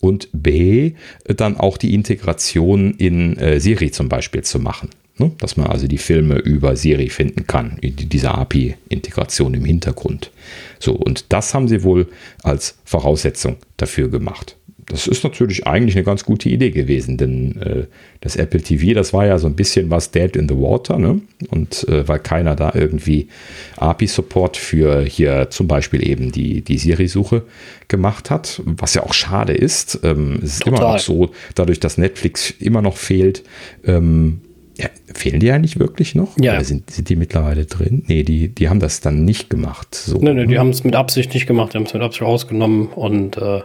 Und 0.00 0.28
B, 0.32 0.92
dann 1.24 1.56
auch 1.56 1.76
die 1.76 1.94
Integration 1.94 2.94
in 2.94 3.36
äh, 3.36 3.60
Siri 3.60 3.90
zum 3.90 4.08
Beispiel 4.08 4.42
zu 4.42 4.60
machen. 4.60 4.90
Ne? 5.22 5.32
Dass 5.38 5.56
man 5.56 5.66
also 5.66 5.86
die 5.86 5.98
Filme 5.98 6.36
über 6.38 6.76
Siri 6.76 7.08
finden 7.08 7.46
kann, 7.46 7.78
diese 7.82 8.30
API-Integration 8.32 9.54
im 9.54 9.64
Hintergrund. 9.64 10.30
So, 10.78 10.92
und 10.94 11.32
das 11.32 11.54
haben 11.54 11.68
sie 11.68 11.82
wohl 11.82 12.08
als 12.42 12.78
Voraussetzung 12.84 13.56
dafür 13.76 14.08
gemacht 14.08 14.56
das 14.86 15.06
ist 15.06 15.24
natürlich 15.24 15.66
eigentlich 15.66 15.96
eine 15.96 16.04
ganz 16.04 16.24
gute 16.24 16.48
Idee 16.48 16.70
gewesen, 16.70 17.16
denn 17.16 17.60
äh, 17.62 17.86
das 18.20 18.36
Apple 18.36 18.60
TV, 18.60 18.94
das 18.94 19.12
war 19.12 19.26
ja 19.26 19.38
so 19.38 19.46
ein 19.46 19.54
bisschen 19.54 19.90
was 19.90 20.10
Dead 20.10 20.34
in 20.36 20.48
the 20.48 20.56
Water, 20.56 20.98
ne? 20.98 21.20
Und 21.48 21.88
äh, 21.88 22.06
weil 22.08 22.18
keiner 22.18 22.56
da 22.56 22.72
irgendwie 22.74 23.28
API-Support 23.76 24.56
für 24.56 25.02
hier 25.02 25.48
zum 25.50 25.68
Beispiel 25.68 26.06
eben 26.06 26.32
die, 26.32 26.62
die 26.62 26.78
Siri-Suche 26.78 27.44
gemacht 27.88 28.30
hat, 28.30 28.60
was 28.64 28.94
ja 28.94 29.02
auch 29.02 29.14
schade 29.14 29.54
ist. 29.54 30.00
Ähm, 30.02 30.40
es 30.42 30.54
ist 30.54 30.62
Total. 30.64 30.78
immer 30.78 30.92
noch 30.92 30.98
so, 30.98 31.30
dadurch, 31.54 31.80
dass 31.80 31.96
Netflix 31.96 32.52
immer 32.58 32.82
noch 32.82 32.96
fehlt, 32.96 33.44
ähm, 33.84 34.40
ja, 34.82 34.88
fehlen 35.14 35.40
die 35.40 35.50
eigentlich 35.52 35.78
wirklich 35.78 36.14
noch? 36.14 36.36
Ja. 36.38 36.54
Oder 36.54 36.64
sind, 36.64 36.90
sind 36.90 37.08
die 37.08 37.16
mittlerweile 37.16 37.66
drin? 37.66 38.04
Nee, 38.06 38.22
die, 38.22 38.48
die 38.48 38.68
haben 38.68 38.80
das 38.80 39.00
dann 39.00 39.24
nicht 39.24 39.50
gemacht. 39.50 39.94
So, 39.94 40.18
nee, 40.18 40.34
nee, 40.34 40.46
die 40.46 40.58
haben 40.58 40.70
es 40.70 40.84
mit 40.84 40.96
Absicht 40.96 41.32
nicht 41.34 41.46
gemacht, 41.46 41.72
die 41.72 41.78
haben 41.78 41.86
es 41.86 41.94
mit 41.94 42.02
Absicht 42.02 42.22
rausgenommen 42.22 42.88
und 42.88 43.36
äh 43.36 43.62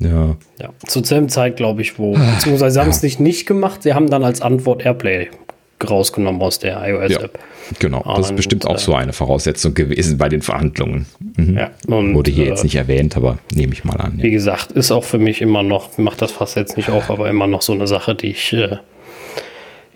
ja. 0.00 0.36
ja. 0.60 0.68
Zur 0.86 1.04
selben 1.04 1.28
Zeit, 1.28 1.56
glaube 1.56 1.82
ich, 1.82 1.98
wo. 1.98 2.14
Ah, 2.14 2.34
beziehungsweise 2.36 2.74
sie 2.74 2.80
haben 2.80 2.90
es 2.90 3.02
nicht 3.02 3.18
nicht 3.18 3.46
gemacht, 3.46 3.82
sie 3.82 3.94
haben 3.94 4.08
dann 4.08 4.22
als 4.22 4.40
Antwort 4.40 4.84
Airplay 4.84 5.28
rausgenommen 5.88 6.40
aus 6.40 6.58
der 6.58 6.82
iOS-App. 6.88 7.38
Ja, 7.38 7.76
genau, 7.78 8.02
das 8.04 8.16
und, 8.16 8.24
ist 8.24 8.36
bestimmt 8.36 8.66
auch 8.66 8.76
äh, 8.76 8.78
so 8.78 8.94
eine 8.94 9.12
Voraussetzung 9.12 9.74
gewesen 9.74 10.18
bei 10.18 10.28
den 10.28 10.42
Verhandlungen. 10.42 11.06
Mhm. 11.36 11.56
Ja, 11.56 11.70
und, 11.86 12.14
Wurde 12.14 12.30
hier 12.30 12.46
äh, 12.46 12.48
jetzt 12.48 12.64
nicht 12.64 12.74
erwähnt, 12.74 13.16
aber 13.16 13.38
nehme 13.54 13.72
ich 13.72 13.84
mal 13.84 13.96
an. 13.96 14.14
Ja. 14.18 14.24
Wie 14.24 14.30
gesagt, 14.30 14.72
ist 14.72 14.90
auch 14.90 15.04
für 15.04 15.18
mich 15.18 15.40
immer 15.40 15.62
noch, 15.62 15.96
macht 15.98 16.20
das 16.22 16.32
fast 16.32 16.56
jetzt 16.56 16.76
nicht 16.76 16.90
auf, 16.90 17.10
aber 17.10 17.28
immer 17.30 17.46
noch 17.46 17.62
so 17.62 17.72
eine 17.72 17.86
Sache, 17.86 18.14
die 18.14 18.30
ich, 18.30 18.52
äh, 18.52 18.78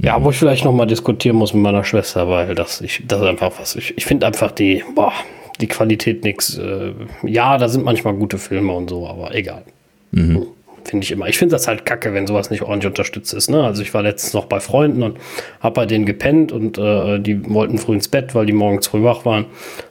ja, 0.02 0.22
wo 0.22 0.30
ich 0.30 0.36
vielleicht 0.36 0.64
noch 0.64 0.72
mal 0.72 0.86
diskutieren 0.86 1.36
muss 1.36 1.54
mit 1.54 1.62
meiner 1.62 1.84
Schwester, 1.84 2.28
weil 2.28 2.54
das, 2.54 2.80
ich, 2.80 3.04
das 3.06 3.20
ist 3.20 3.26
einfach 3.26 3.52
was, 3.58 3.76
ich, 3.76 3.96
ich 3.96 4.04
finde 4.04 4.26
einfach 4.26 4.50
die, 4.50 4.82
boah, 4.94 5.12
die 5.60 5.68
Qualität 5.68 6.24
nix. 6.24 6.58
Äh, 6.58 6.92
ja, 7.22 7.56
da 7.56 7.68
sind 7.68 7.84
manchmal 7.84 8.14
gute 8.14 8.38
Filme 8.38 8.72
und 8.72 8.90
so, 8.90 9.06
aber 9.06 9.34
egal. 9.34 9.62
Mhm. 10.10 10.46
Finde 10.84 11.04
ich 11.04 11.12
immer. 11.12 11.28
Ich 11.28 11.38
finde 11.38 11.54
das 11.54 11.68
halt 11.68 11.86
kacke, 11.86 12.12
wenn 12.12 12.26
sowas 12.26 12.50
nicht 12.50 12.62
ordentlich 12.62 12.88
unterstützt 12.88 13.32
ist. 13.32 13.48
Ne? 13.48 13.62
Also 13.62 13.82
ich 13.82 13.94
war 13.94 14.02
letztens 14.02 14.34
noch 14.34 14.46
bei 14.46 14.58
Freunden 14.58 15.04
und 15.04 15.18
habe 15.60 15.74
bei 15.74 15.86
denen 15.86 16.06
gepennt 16.06 16.50
und 16.50 16.76
äh, 16.76 17.20
die 17.20 17.48
wollten 17.48 17.78
früh 17.78 17.94
ins 17.94 18.08
Bett, 18.08 18.34
weil 18.34 18.46
die 18.46 18.52
morgens 18.52 18.88
früh 18.88 19.04
wach 19.04 19.24
waren. 19.24 19.46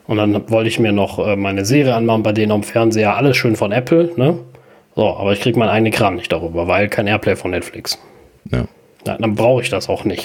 Und 0.06 0.18
dann 0.18 0.50
wollte 0.50 0.68
ich 0.68 0.78
mir 0.78 0.92
noch 0.92 1.18
äh, 1.18 1.34
meine 1.36 1.64
Serie 1.64 1.94
anmachen 1.94 2.22
bei 2.22 2.32
denen 2.32 2.52
am 2.52 2.62
Fernseher. 2.62 3.16
Alles 3.16 3.38
schön 3.38 3.56
von 3.56 3.72
Apple. 3.72 4.10
Ne? 4.16 4.38
So, 4.94 5.08
aber 5.16 5.32
ich 5.32 5.40
kriege 5.40 5.58
meinen 5.58 5.70
eigenen 5.70 5.92
Kram 5.92 6.16
nicht 6.16 6.30
darüber, 6.30 6.68
weil 6.68 6.88
kein 6.90 7.06
Airplay 7.06 7.36
von 7.36 7.52
Netflix. 7.52 7.98
Ja. 8.50 8.66
Ja 9.06 9.16
dann 9.18 9.34
brauche 9.34 9.62
ich 9.62 9.70
das 9.70 9.88
auch 9.88 10.04
nicht. 10.04 10.24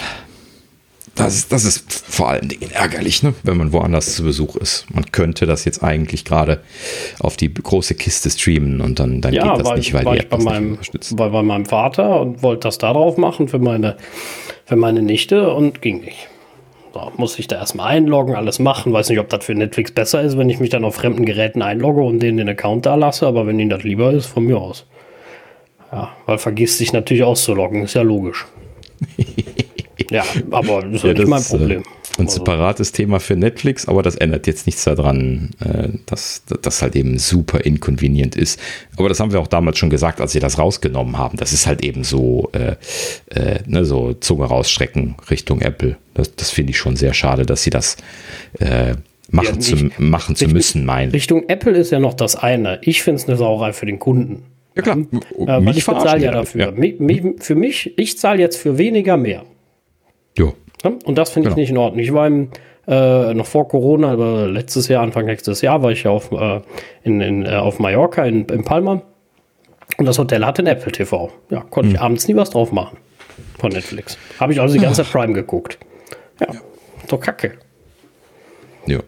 Das, 1.18 1.48
das 1.48 1.66
ist 1.66 1.92
vor 1.92 2.30
allen 2.30 2.48
Dingen 2.48 2.70
ärgerlich, 2.72 3.24
ne? 3.24 3.34
wenn 3.44 3.58
man 3.58 3.74
woanders 3.74 4.16
zu 4.16 4.24
Besuch 4.24 4.56
ist. 4.56 4.86
Man 4.94 5.12
könnte 5.12 5.48
das 5.48 5.66
jetzt 5.66 5.84
eigentlich 5.84 6.26
gerade 6.26 6.62
auf 7.20 7.38
die 7.38 7.52
große 7.52 7.96
Kiste 7.96 8.30
streamen 8.30 8.82
und 8.82 9.00
dann, 9.00 9.22
dann 9.22 9.34
ja, 9.34 9.56
geht 9.56 9.66
das 9.66 9.76
nicht, 9.76 9.94
weil 9.96 10.06
die 10.06 10.20
App 10.20 10.30
bei 10.30 10.38
meinem. 10.38 10.78
War 11.12 11.30
bei 11.32 11.42
meinem 11.42 11.66
Vater 11.66 12.22
und 12.22 12.44
wollte 12.44 12.68
das 12.68 12.78
da 12.78 12.94
drauf 12.94 13.18
machen 13.18 13.48
für 13.48 13.58
meine, 13.58 13.98
für 14.66 14.76
meine 14.76 15.02
Nichte 15.02 15.52
und 15.52 15.82
ging 15.82 16.02
nicht. 16.02 16.28
So, 16.94 17.12
muss 17.18 17.40
ich 17.40 17.48
da 17.48 17.58
erstmal 17.58 17.88
einloggen, 17.88 18.36
alles 18.36 18.60
machen. 18.60 18.94
Weiß 18.94 19.10
nicht, 19.10 19.20
ob 19.20 19.30
das 19.30 19.44
für 19.44 19.56
Netflix 19.56 19.92
besser 19.92 20.22
ist, 20.22 20.38
wenn 20.38 20.50
ich 20.50 20.60
mich 20.60 20.70
dann 20.70 20.86
auf 20.86 20.96
fremden 20.96 21.26
Geräten 21.26 21.64
einlogge 21.64 22.02
und 22.02 22.20
denen 22.20 22.38
den 22.38 22.50
Account 22.50 22.86
da 22.86 22.96
lasse, 22.96 23.26
aber 23.26 23.48
wenn 23.48 23.60
ihnen 23.60 23.70
das 23.72 23.84
lieber 23.84 24.12
ist, 24.12 24.28
von 24.28 24.46
mir 24.46 24.58
aus. 24.58 24.86
Ja, 25.92 26.10
weil 26.26 26.38
vergisst 26.38 26.78
sich 26.78 26.94
natürlich 26.94 27.24
auszuloggen, 27.24 27.84
ist 27.84 27.96
ja 27.96 28.02
logisch. 28.02 28.46
Ja, 30.12 30.24
aber 30.52 30.82
das 30.84 30.96
ist 30.96 31.04
ja, 31.04 31.14
nicht 31.14 31.28
mein 31.28 31.42
äh, 31.42 31.46
Problem. 31.46 31.84
Ein 32.18 32.26
also 32.26 32.38
separates 32.38 32.92
Thema 32.92 33.20
für 33.20 33.36
Netflix, 33.36 33.88
aber 33.88 34.02
das 34.02 34.16
ändert 34.16 34.48
jetzt 34.48 34.66
nichts 34.66 34.84
daran, 34.86 35.52
äh, 35.60 35.90
dass 36.06 36.44
das 36.62 36.82
halt 36.82 36.96
eben 36.96 37.20
super 37.20 37.66
inconvenient 37.66 38.36
ist. 38.36 38.60
Aber 38.96 39.10
das 39.10 39.20
haben 39.20 39.32
wir 39.32 39.40
auch 39.40 39.48
damals 39.48 39.78
schon 39.78 39.90
gesagt, 39.90 40.22
als 40.22 40.32
sie 40.32 40.40
das 40.40 40.58
rausgenommen 40.58 41.18
haben. 41.18 41.38
Das 41.38 41.54
ist 41.54 41.68
halt 41.68 41.84
eben 41.84 42.04
so, 42.04 42.50
äh, 42.54 42.76
äh, 43.30 43.60
ne, 43.66 43.86
so 43.86 44.14
Zunge 44.14 44.46
rausstrecken 44.46 45.16
Richtung 45.30 45.62
Apple. 45.62 45.98
Das, 46.14 46.36
das 46.36 46.50
finde 46.50 46.72
ich 46.72 46.78
schon 46.78 46.96
sehr 46.96 47.14
schade, 47.14 47.46
dass 47.46 47.64
sie 47.64 47.70
das 47.70 47.98
äh, 48.60 48.96
machen, 49.30 49.56
ja, 49.56 49.60
zu, 49.60 49.90
machen 49.98 50.36
zu 50.36 50.48
müssen, 50.48 50.86
meinen. 50.86 51.12
Richtung 51.12 51.48
Apple 51.50 51.78
ist 51.78 51.92
ja 51.92 52.00
noch 52.00 52.14
das 52.14 52.36
eine. 52.36 52.80
Ich 52.82 53.04
finde 53.04 53.22
es 53.22 53.28
eine 53.28 53.38
Sauerei 53.38 53.74
für 53.74 53.86
den 53.86 54.00
Kunden. 54.00 54.44
Ja 54.78 54.84
klar. 54.84 54.98
Äh, 55.38 55.60
mich 55.60 55.78
ich 55.78 55.86
bezahle 55.86 56.24
ja 56.24 56.32
dafür. 56.32 56.74
Ja. 56.78 57.34
Für 57.40 57.56
mich, 57.56 57.98
ich 57.98 58.18
zahle 58.18 58.40
jetzt 58.40 58.58
für 58.58 58.78
weniger 58.78 59.18
mehr. 59.18 59.44
Jo. 60.38 60.54
Und 60.84 61.18
das 61.18 61.32
finde 61.32 61.50
ich 61.50 61.56
genau. 61.56 61.62
nicht 61.62 61.70
in 61.72 61.78
Ordnung. 61.78 62.00
Ich 62.00 62.14
war 62.14 62.28
im, 62.28 62.50
äh, 62.88 63.34
noch 63.34 63.48
vor 63.48 63.68
Corona, 63.68 64.12
aber 64.12 64.48
letztes 64.48 64.88
Jahr, 64.88 65.04
Anfang 65.04 65.26
nächstes 65.26 65.62
Jahr, 65.62 65.82
war 65.82 65.92
ich 65.92 66.04
ja 66.04 66.12
auf, 66.12 66.32
äh, 66.32 66.62
in, 67.04 67.22
in, 67.22 67.46
äh, 67.46 67.56
auf 67.56 67.80
Mallorca, 67.80 68.24
in, 68.24 68.46
in 68.46 68.64
Palma. 68.64 69.02
Und 69.98 70.06
das 70.06 70.20
Hotel 70.20 70.46
hatte 70.46 70.62
ein 70.62 70.68
Apple 70.68 70.92
TV. 70.92 71.32
Ja, 71.50 71.62
konnte 71.62 71.90
hm. 71.90 71.96
ich 71.96 72.02
abends 72.02 72.28
nie 72.28 72.36
was 72.36 72.52
drauf 72.52 72.72
machen. 72.72 72.98
Von 73.60 73.72
Netflix. 73.72 74.18
Habe 74.40 74.54
ich 74.54 74.62
also 74.62 74.76
die 74.76 74.82
ganze 74.82 75.02
Ach. 75.02 75.12
Prime 75.12 75.34
geguckt. 75.34 75.80
Ja, 76.40 76.54
ja. 76.54 76.60
doch 77.08 77.20
kacke. 77.20 77.54
Ja. 78.86 79.00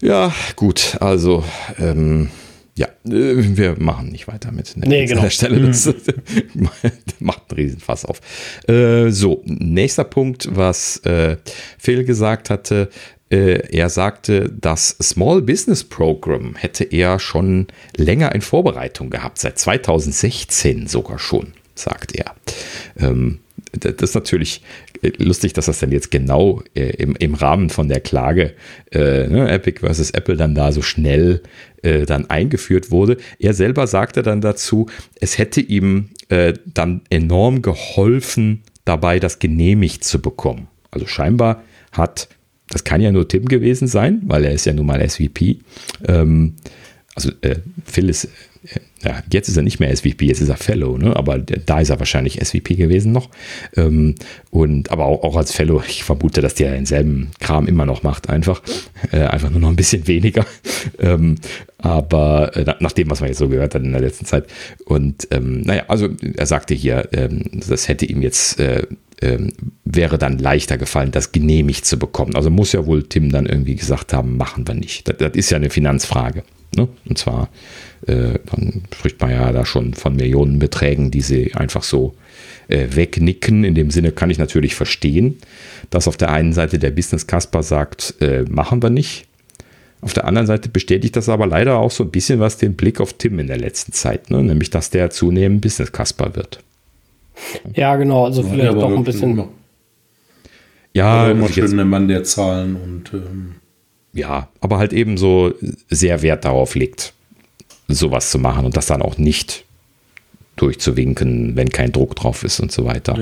Ja, 0.00 0.32
gut, 0.54 0.96
also, 1.00 1.42
ähm, 1.80 2.30
ja, 2.78 2.86
äh, 3.06 3.56
wir 3.56 3.74
machen 3.78 4.10
nicht 4.10 4.28
weiter 4.28 4.52
mit 4.52 4.76
Netflix 4.76 4.88
nee, 4.88 5.06
genau. 5.06 5.18
an 5.18 5.24
der 5.24 5.30
Stelle. 5.30 5.60
Das 5.66 5.86
mhm. 5.86 6.70
macht 7.18 7.50
einen 7.50 7.58
Riesenfass 7.58 8.04
auf. 8.04 8.20
Äh, 8.68 9.10
so, 9.10 9.42
nächster 9.44 10.04
Punkt, 10.04 10.48
was 10.52 10.98
äh, 10.98 11.36
Phil 11.76 12.04
gesagt 12.04 12.50
hatte. 12.50 12.88
Äh, 13.30 13.76
er 13.76 13.90
sagte, 13.90 14.50
das 14.58 14.96
Small 15.02 15.42
Business 15.42 15.84
Program 15.84 16.54
hätte 16.54 16.84
er 16.84 17.18
schon 17.18 17.66
länger 17.96 18.34
in 18.34 18.40
Vorbereitung 18.40 19.10
gehabt, 19.10 19.38
seit 19.38 19.58
2016 19.58 20.86
sogar 20.86 21.18
schon, 21.18 21.52
sagt 21.74 22.14
er. 22.14 22.34
Ähm, 22.96 23.40
das 23.72 24.10
ist 24.10 24.14
natürlich 24.14 24.62
lustig, 25.18 25.52
dass 25.52 25.66
das 25.66 25.80
dann 25.80 25.92
jetzt 25.92 26.10
genau 26.10 26.62
äh, 26.74 26.90
im, 26.96 27.14
im 27.16 27.34
Rahmen 27.34 27.70
von 27.70 27.88
der 27.88 28.00
Klage 28.00 28.54
äh, 28.92 29.26
ne, 29.26 29.48
Epic 29.50 29.80
versus 29.80 30.10
Apple 30.10 30.36
dann 30.36 30.54
da 30.54 30.72
so 30.72 30.82
schnell 30.82 31.42
äh, 31.82 32.06
dann 32.06 32.30
eingeführt 32.30 32.90
wurde. 32.90 33.18
Er 33.38 33.54
selber 33.54 33.86
sagte 33.86 34.22
dann 34.22 34.40
dazu, 34.40 34.86
es 35.20 35.38
hätte 35.38 35.60
ihm 35.60 36.10
äh, 36.28 36.54
dann 36.66 37.02
enorm 37.10 37.62
geholfen, 37.62 38.62
dabei 38.84 39.20
das 39.20 39.38
genehmigt 39.38 40.04
zu 40.04 40.20
bekommen. 40.20 40.68
Also 40.90 41.06
scheinbar 41.06 41.62
hat, 41.92 42.28
das 42.70 42.84
kann 42.84 43.00
ja 43.00 43.12
nur 43.12 43.28
Tim 43.28 43.46
gewesen 43.46 43.88
sein, 43.88 44.22
weil 44.24 44.44
er 44.44 44.52
ist 44.52 44.66
ja 44.66 44.72
nun 44.72 44.86
mal 44.86 45.06
SVP, 45.06 45.58
ähm, 46.06 46.54
also 47.14 47.30
äh, 47.42 47.56
Phil 47.84 48.08
ist, 48.08 48.24
äh, 48.24 48.28
ja, 49.02 49.22
jetzt 49.32 49.48
ist 49.48 49.56
er 49.56 49.62
nicht 49.62 49.78
mehr 49.78 49.94
SVP, 49.94 50.26
jetzt 50.26 50.40
ist 50.40 50.48
er 50.48 50.56
Fellow, 50.56 50.98
ne? 50.98 51.14
aber 51.14 51.38
da 51.38 51.80
ist 51.80 51.90
er 51.90 51.98
wahrscheinlich 51.98 52.40
SVP 52.44 52.74
gewesen 52.74 53.12
noch. 53.12 53.28
Ähm, 53.76 54.16
und 54.50 54.90
aber 54.90 55.06
auch, 55.06 55.22
auch, 55.22 55.36
als 55.36 55.52
Fellow, 55.52 55.82
ich 55.86 56.02
vermute, 56.02 56.40
dass 56.40 56.54
der 56.54 56.72
denselben 56.72 57.30
Kram 57.38 57.68
immer 57.68 57.86
noch 57.86 58.02
macht, 58.02 58.28
einfach. 58.28 58.62
Äh, 59.12 59.20
einfach 59.20 59.50
nur 59.50 59.60
noch 59.60 59.68
ein 59.68 59.76
bisschen 59.76 60.06
weniger. 60.08 60.44
ähm, 60.98 61.36
aber 61.78 62.56
äh, 62.56 62.74
nach 62.80 62.92
dem, 62.92 63.10
was 63.10 63.20
man 63.20 63.28
jetzt 63.28 63.38
so 63.38 63.48
gehört 63.48 63.74
hat 63.74 63.82
in 63.82 63.92
der 63.92 64.00
letzten 64.00 64.24
Zeit. 64.24 64.46
Und 64.84 65.28
ähm, 65.30 65.60
naja, 65.60 65.84
also 65.88 66.08
er 66.36 66.46
sagte 66.46 66.74
hier, 66.74 67.08
ähm, 67.12 67.44
das 67.68 67.86
hätte 67.86 68.06
ihm 68.06 68.22
jetzt 68.22 68.58
äh, 68.58 68.82
ähm, 69.20 69.52
wäre 69.84 70.18
dann 70.18 70.38
leichter 70.38 70.78
gefallen, 70.78 71.10
das 71.10 71.32
genehmigt 71.32 71.84
zu 71.84 71.98
bekommen. 71.98 72.34
Also 72.36 72.50
muss 72.50 72.72
ja 72.72 72.86
wohl 72.86 73.02
Tim 73.04 73.30
dann 73.30 73.46
irgendwie 73.46 73.74
gesagt 73.74 74.12
haben, 74.12 74.36
machen 74.36 74.66
wir 74.66 74.74
nicht. 74.74 75.08
Das, 75.08 75.16
das 75.18 75.32
ist 75.34 75.50
ja 75.50 75.56
eine 75.56 75.70
Finanzfrage. 75.70 76.44
Ne? 76.76 76.88
Und 77.08 77.18
zwar, 77.18 77.48
äh, 78.08 78.38
dann 78.50 78.82
spricht 78.94 79.20
man 79.20 79.30
ja 79.30 79.52
da 79.52 79.64
schon 79.64 79.94
von 79.94 80.16
Millionenbeträgen, 80.16 81.10
die 81.10 81.20
sie 81.20 81.54
einfach 81.54 81.82
so 81.82 82.14
äh, 82.68 82.86
wegnicken. 82.90 83.64
In 83.64 83.74
dem 83.74 83.90
Sinne 83.90 84.12
kann 84.12 84.30
ich 84.30 84.38
natürlich 84.38 84.74
verstehen, 84.74 85.38
dass 85.90 86.08
auf 86.08 86.16
der 86.16 86.30
einen 86.30 86.52
Seite 86.52 86.78
der 86.78 86.90
Business 86.90 87.26
Casper 87.26 87.62
sagt, 87.62 88.14
äh, 88.20 88.44
machen 88.48 88.82
wir 88.82 88.90
nicht. 88.90 89.26
Auf 90.00 90.12
der 90.12 90.26
anderen 90.26 90.46
Seite 90.46 90.68
bestätigt 90.68 91.16
das 91.16 91.28
aber 91.28 91.46
leider 91.46 91.78
auch 91.78 91.90
so 91.90 92.04
ein 92.04 92.10
bisschen 92.10 92.38
was 92.38 92.56
den 92.56 92.74
Blick 92.74 93.00
auf 93.00 93.14
Tim 93.14 93.38
in 93.40 93.48
der 93.48 93.58
letzten 93.58 93.92
Zeit, 93.92 94.30
ne? 94.30 94.42
nämlich 94.42 94.70
dass 94.70 94.90
der 94.90 95.10
zunehmend 95.10 95.60
Business 95.60 95.90
Casper 95.90 96.36
wird. 96.36 96.60
Ja, 97.74 97.96
genau, 97.96 98.24
also 98.24 98.42
vielleicht 98.42 98.74
ja, 98.74 98.80
doch 98.80 98.96
ein 98.96 99.04
bisschen. 99.04 99.32
Immer, 99.32 99.48
ja, 100.92 101.30
immer 101.30 101.48
schön 101.48 101.76
der 101.76 101.84
Mann 101.84 102.08
der 102.08 102.24
Zahlen 102.24 102.76
und 102.76 103.12
ähm, 103.12 103.54
ja, 104.12 104.48
aber 104.60 104.78
halt 104.78 104.92
eben 104.92 105.16
so 105.16 105.52
sehr 105.88 106.22
Wert 106.22 106.44
darauf 106.44 106.74
legt, 106.74 107.12
sowas 107.88 108.30
zu 108.30 108.38
machen 108.38 108.64
und 108.64 108.76
das 108.76 108.86
dann 108.86 109.02
auch 109.02 109.18
nicht 109.18 109.64
durchzuwinken, 110.56 111.56
wenn 111.56 111.70
kein 111.70 111.92
Druck 111.92 112.16
drauf 112.16 112.44
ist 112.44 112.60
und 112.60 112.72
so 112.72 112.84
weiter. 112.84 113.18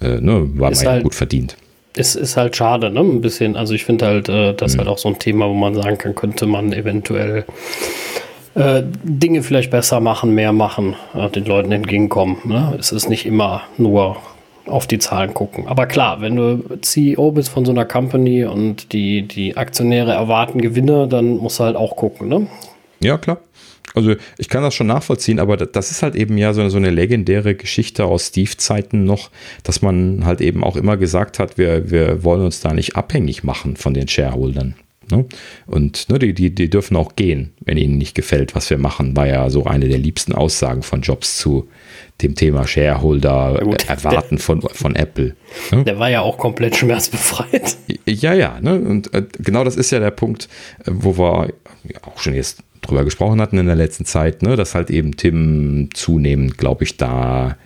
Ja. 0.00 0.06
Äh, 0.06 0.20
ne, 0.20 0.48
war 0.58 0.70
ist 0.70 0.84
man 0.84 0.94
halt, 0.94 1.02
gut 1.04 1.14
verdient. 1.14 1.56
Es 1.94 2.14
ist 2.14 2.36
halt 2.36 2.54
schade, 2.54 2.90
ne? 2.90 3.00
Ein 3.00 3.20
bisschen. 3.20 3.56
Also 3.56 3.74
ich 3.74 3.84
finde 3.84 4.06
halt, 4.06 4.28
äh, 4.28 4.52
das 4.54 4.72
ist 4.72 4.76
mhm. 4.76 4.80
halt 4.80 4.88
auch 4.88 4.98
so 4.98 5.08
ein 5.08 5.18
Thema, 5.18 5.48
wo 5.48 5.54
man 5.54 5.74
sagen 5.74 5.98
kann, 5.98 6.14
könnte 6.14 6.46
man 6.46 6.72
eventuell 6.72 7.44
äh, 8.54 8.82
Dinge 9.02 9.42
vielleicht 9.42 9.70
besser 9.70 10.00
machen, 10.00 10.34
mehr 10.34 10.52
machen, 10.52 10.94
äh, 11.14 11.28
den 11.30 11.46
Leuten 11.46 11.72
entgegenkommen. 11.72 12.36
Ne? 12.44 12.76
Es 12.78 12.92
ist 12.92 13.08
nicht 13.08 13.26
immer 13.26 13.62
nur 13.78 14.16
auf 14.66 14.86
die 14.86 14.98
Zahlen 14.98 15.32
gucken. 15.32 15.66
Aber 15.68 15.86
klar, 15.86 16.20
wenn 16.20 16.36
du 16.36 16.78
CEO 16.80 17.30
bist 17.32 17.48
von 17.48 17.64
so 17.64 17.70
einer 17.70 17.84
Company 17.84 18.44
und 18.44 18.92
die, 18.92 19.22
die 19.22 19.56
Aktionäre 19.56 20.12
erwarten 20.12 20.60
Gewinne, 20.60 21.06
dann 21.06 21.36
musst 21.36 21.60
du 21.60 21.64
halt 21.64 21.76
auch 21.76 21.96
gucken, 21.96 22.28
ne? 22.28 22.46
Ja, 23.00 23.18
klar. 23.18 23.38
Also 23.94 24.14
ich 24.36 24.48
kann 24.48 24.62
das 24.62 24.74
schon 24.74 24.88
nachvollziehen, 24.88 25.38
aber 25.38 25.56
das 25.56 25.90
ist 25.90 26.02
halt 26.02 26.16
eben 26.16 26.36
ja 26.36 26.52
so, 26.52 26.68
so 26.68 26.76
eine 26.76 26.90
legendäre 26.90 27.54
Geschichte 27.54 28.04
aus 28.04 28.26
Steve-Zeiten 28.26 29.04
noch, 29.04 29.30
dass 29.62 29.82
man 29.82 30.24
halt 30.24 30.40
eben 30.40 30.64
auch 30.64 30.76
immer 30.76 30.96
gesagt 30.96 31.38
hat, 31.38 31.56
wir, 31.56 31.90
wir 31.90 32.22
wollen 32.24 32.42
uns 32.42 32.60
da 32.60 32.72
nicht 32.72 32.96
abhängig 32.96 33.44
machen 33.44 33.76
von 33.76 33.94
den 33.94 34.08
Shareholdern. 34.08 34.74
Ne? 35.10 35.24
Und 35.66 36.08
ne, 36.08 36.18
die, 36.18 36.34
die, 36.34 36.54
die 36.54 36.68
dürfen 36.68 36.96
auch 36.96 37.14
gehen, 37.14 37.52
wenn 37.60 37.76
ihnen 37.76 37.96
nicht 37.96 38.14
gefällt, 38.14 38.54
was 38.54 38.70
wir 38.70 38.78
machen, 38.78 39.16
war 39.16 39.26
ja 39.26 39.48
so 39.50 39.64
eine 39.64 39.88
der 39.88 39.98
liebsten 39.98 40.32
Aussagen 40.32 40.82
von 40.82 41.00
Jobs 41.02 41.38
zu 41.38 41.68
dem 42.22 42.34
Thema 42.34 42.66
Shareholder 42.66 43.60
gut, 43.62 43.88
erwarten 43.88 44.36
der, 44.36 44.38
von, 44.38 44.62
von 44.62 44.96
Apple. 44.96 45.36
Ne? 45.70 45.84
Der 45.84 45.98
war 45.98 46.10
ja 46.10 46.22
auch 46.22 46.38
komplett 46.38 46.76
schmerzbefreit. 46.76 47.76
Ja, 48.06 48.32
ja, 48.34 48.58
ne? 48.60 48.80
und 48.80 49.12
äh, 49.14 49.24
genau 49.38 49.62
das 49.64 49.76
ist 49.76 49.90
ja 49.90 50.00
der 50.00 50.10
Punkt, 50.10 50.48
äh, 50.84 50.90
wo 50.92 51.16
wir 51.18 51.52
auch 52.02 52.18
schon 52.18 52.34
jetzt 52.34 52.62
drüber 52.80 53.04
gesprochen 53.04 53.40
hatten 53.40 53.58
in 53.58 53.66
der 53.66 53.76
letzten 53.76 54.04
Zeit, 54.04 54.42
ne? 54.42 54.56
dass 54.56 54.74
halt 54.74 54.90
eben 54.90 55.16
Tim 55.16 55.88
zunehmend, 55.94 56.58
glaube 56.58 56.84
ich, 56.84 56.96
da 56.96 57.56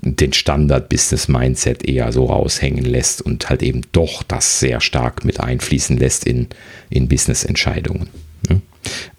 den 0.00 0.32
Standard-Business-Mindset 0.32 1.86
eher 1.86 2.12
so 2.12 2.26
raushängen 2.26 2.84
lässt 2.84 3.22
und 3.22 3.48
halt 3.50 3.62
eben 3.62 3.82
doch 3.92 4.22
das 4.22 4.60
sehr 4.60 4.80
stark 4.80 5.24
mit 5.24 5.40
einfließen 5.40 5.96
lässt 5.96 6.24
in, 6.24 6.48
in 6.88 7.08
Business-Entscheidungen. 7.08 8.08
Ne? 8.48 8.60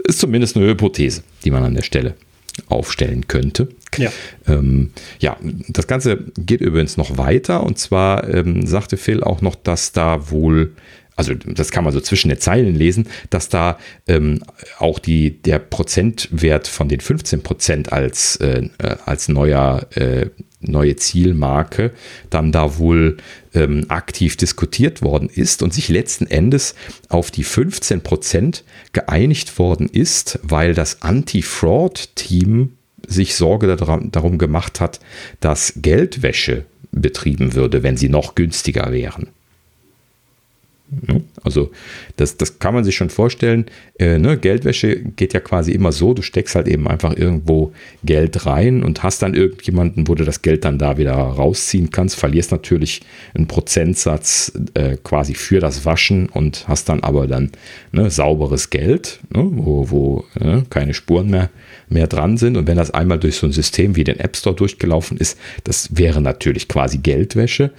Ist 0.03 0.19
zumindest 0.19 0.55
eine 0.55 0.67
Hypothese, 0.67 1.23
die 1.43 1.51
man 1.51 1.63
an 1.63 1.75
der 1.75 1.83
Stelle 1.83 2.15
aufstellen 2.67 3.27
könnte. 3.27 3.69
Ja. 3.97 4.11
Ähm, 4.47 4.91
ja, 5.19 5.37
das 5.67 5.87
Ganze 5.87 6.25
geht 6.37 6.61
übrigens 6.61 6.97
noch 6.97 7.17
weiter 7.17 7.63
und 7.63 7.77
zwar 7.77 8.29
ähm, 8.29 8.65
sagte 8.65 8.97
Phil 8.97 9.23
auch 9.23 9.41
noch, 9.41 9.55
dass 9.55 9.91
da 9.91 10.31
wohl 10.31 10.73
also 11.21 11.35
das 11.35 11.69
kann 11.69 11.83
man 11.83 11.93
so 11.93 11.99
zwischen 11.99 12.29
den 12.29 12.39
Zeilen 12.39 12.73
lesen, 12.73 13.07
dass 13.29 13.47
da 13.47 13.77
ähm, 14.07 14.41
auch 14.79 14.97
die, 14.97 15.39
der 15.41 15.59
Prozentwert 15.59 16.67
von 16.67 16.89
den 16.89 16.99
15 16.99 17.43
Prozent 17.43 17.93
als, 17.93 18.37
äh, 18.37 18.69
äh, 18.79 18.95
als 19.05 19.27
neuer, 19.29 19.85
äh, 19.93 20.27
neue 20.61 20.95
Zielmarke 20.95 21.91
dann 22.31 22.51
da 22.51 22.79
wohl 22.79 23.17
ähm, 23.53 23.85
aktiv 23.89 24.35
diskutiert 24.35 25.03
worden 25.03 25.29
ist 25.29 25.61
und 25.61 25.75
sich 25.75 25.89
letzten 25.89 26.25
Endes 26.25 26.73
auf 27.09 27.29
die 27.29 27.43
15 27.43 28.01
Prozent 28.01 28.63
geeinigt 28.91 29.59
worden 29.59 29.87
ist, 29.87 30.39
weil 30.41 30.73
das 30.73 31.03
Anti-Fraud-Team 31.03 32.77
sich 33.07 33.35
Sorge 33.35 33.75
darum, 33.75 34.11
darum 34.11 34.39
gemacht 34.39 34.79
hat, 34.79 34.99
dass 35.39 35.73
Geldwäsche 35.75 36.65
betrieben 36.91 37.53
würde, 37.53 37.83
wenn 37.83 37.97
sie 37.97 38.09
noch 38.09 38.33
günstiger 38.33 38.91
wären. 38.91 39.27
Also 41.43 41.71
das, 42.17 42.37
das 42.37 42.59
kann 42.59 42.73
man 42.73 42.83
sich 42.83 42.95
schon 42.95 43.09
vorstellen. 43.09 43.65
Äh, 43.97 44.17
ne? 44.17 44.37
Geldwäsche 44.37 44.97
geht 44.97 45.33
ja 45.33 45.39
quasi 45.39 45.71
immer 45.71 45.91
so, 45.91 46.13
du 46.13 46.21
steckst 46.21 46.55
halt 46.55 46.67
eben 46.67 46.87
einfach 46.87 47.15
irgendwo 47.15 47.71
Geld 48.03 48.45
rein 48.45 48.83
und 48.83 49.01
hast 49.01 49.21
dann 49.21 49.33
irgendjemanden, 49.33 50.07
wo 50.07 50.15
du 50.15 50.25
das 50.25 50.41
Geld 50.41 50.65
dann 50.65 50.77
da 50.77 50.97
wieder 50.97 51.13
rausziehen 51.13 51.91
kannst, 51.91 52.15
verlierst 52.17 52.51
natürlich 52.51 53.01
einen 53.33 53.47
Prozentsatz 53.47 54.51
äh, 54.73 54.97
quasi 55.01 55.33
für 55.33 55.59
das 55.59 55.85
Waschen 55.85 56.27
und 56.27 56.67
hast 56.67 56.89
dann 56.89 57.03
aber 57.03 57.27
dann 57.27 57.51
ne, 57.91 58.09
sauberes 58.09 58.69
Geld, 58.69 59.19
ne? 59.33 59.47
wo, 59.49 59.89
wo 59.89 60.25
ne, 60.39 60.63
keine 60.69 60.93
Spuren 60.93 61.29
mehr 61.29 61.49
mehr 61.91 62.07
dran 62.07 62.37
sind. 62.37 62.57
Und 62.57 62.67
wenn 62.67 62.77
das 62.77 62.91
einmal 62.91 63.19
durch 63.19 63.35
so 63.35 63.47
ein 63.47 63.51
System 63.51 63.95
wie 63.95 64.03
den 64.03 64.19
App 64.19 64.35
Store 64.35 64.55
durchgelaufen 64.55 65.17
ist, 65.17 65.37
das 65.63 65.95
wäre 65.95 66.21
natürlich 66.21 66.67
quasi 66.67 66.97
Geldwäsche. 66.97 67.71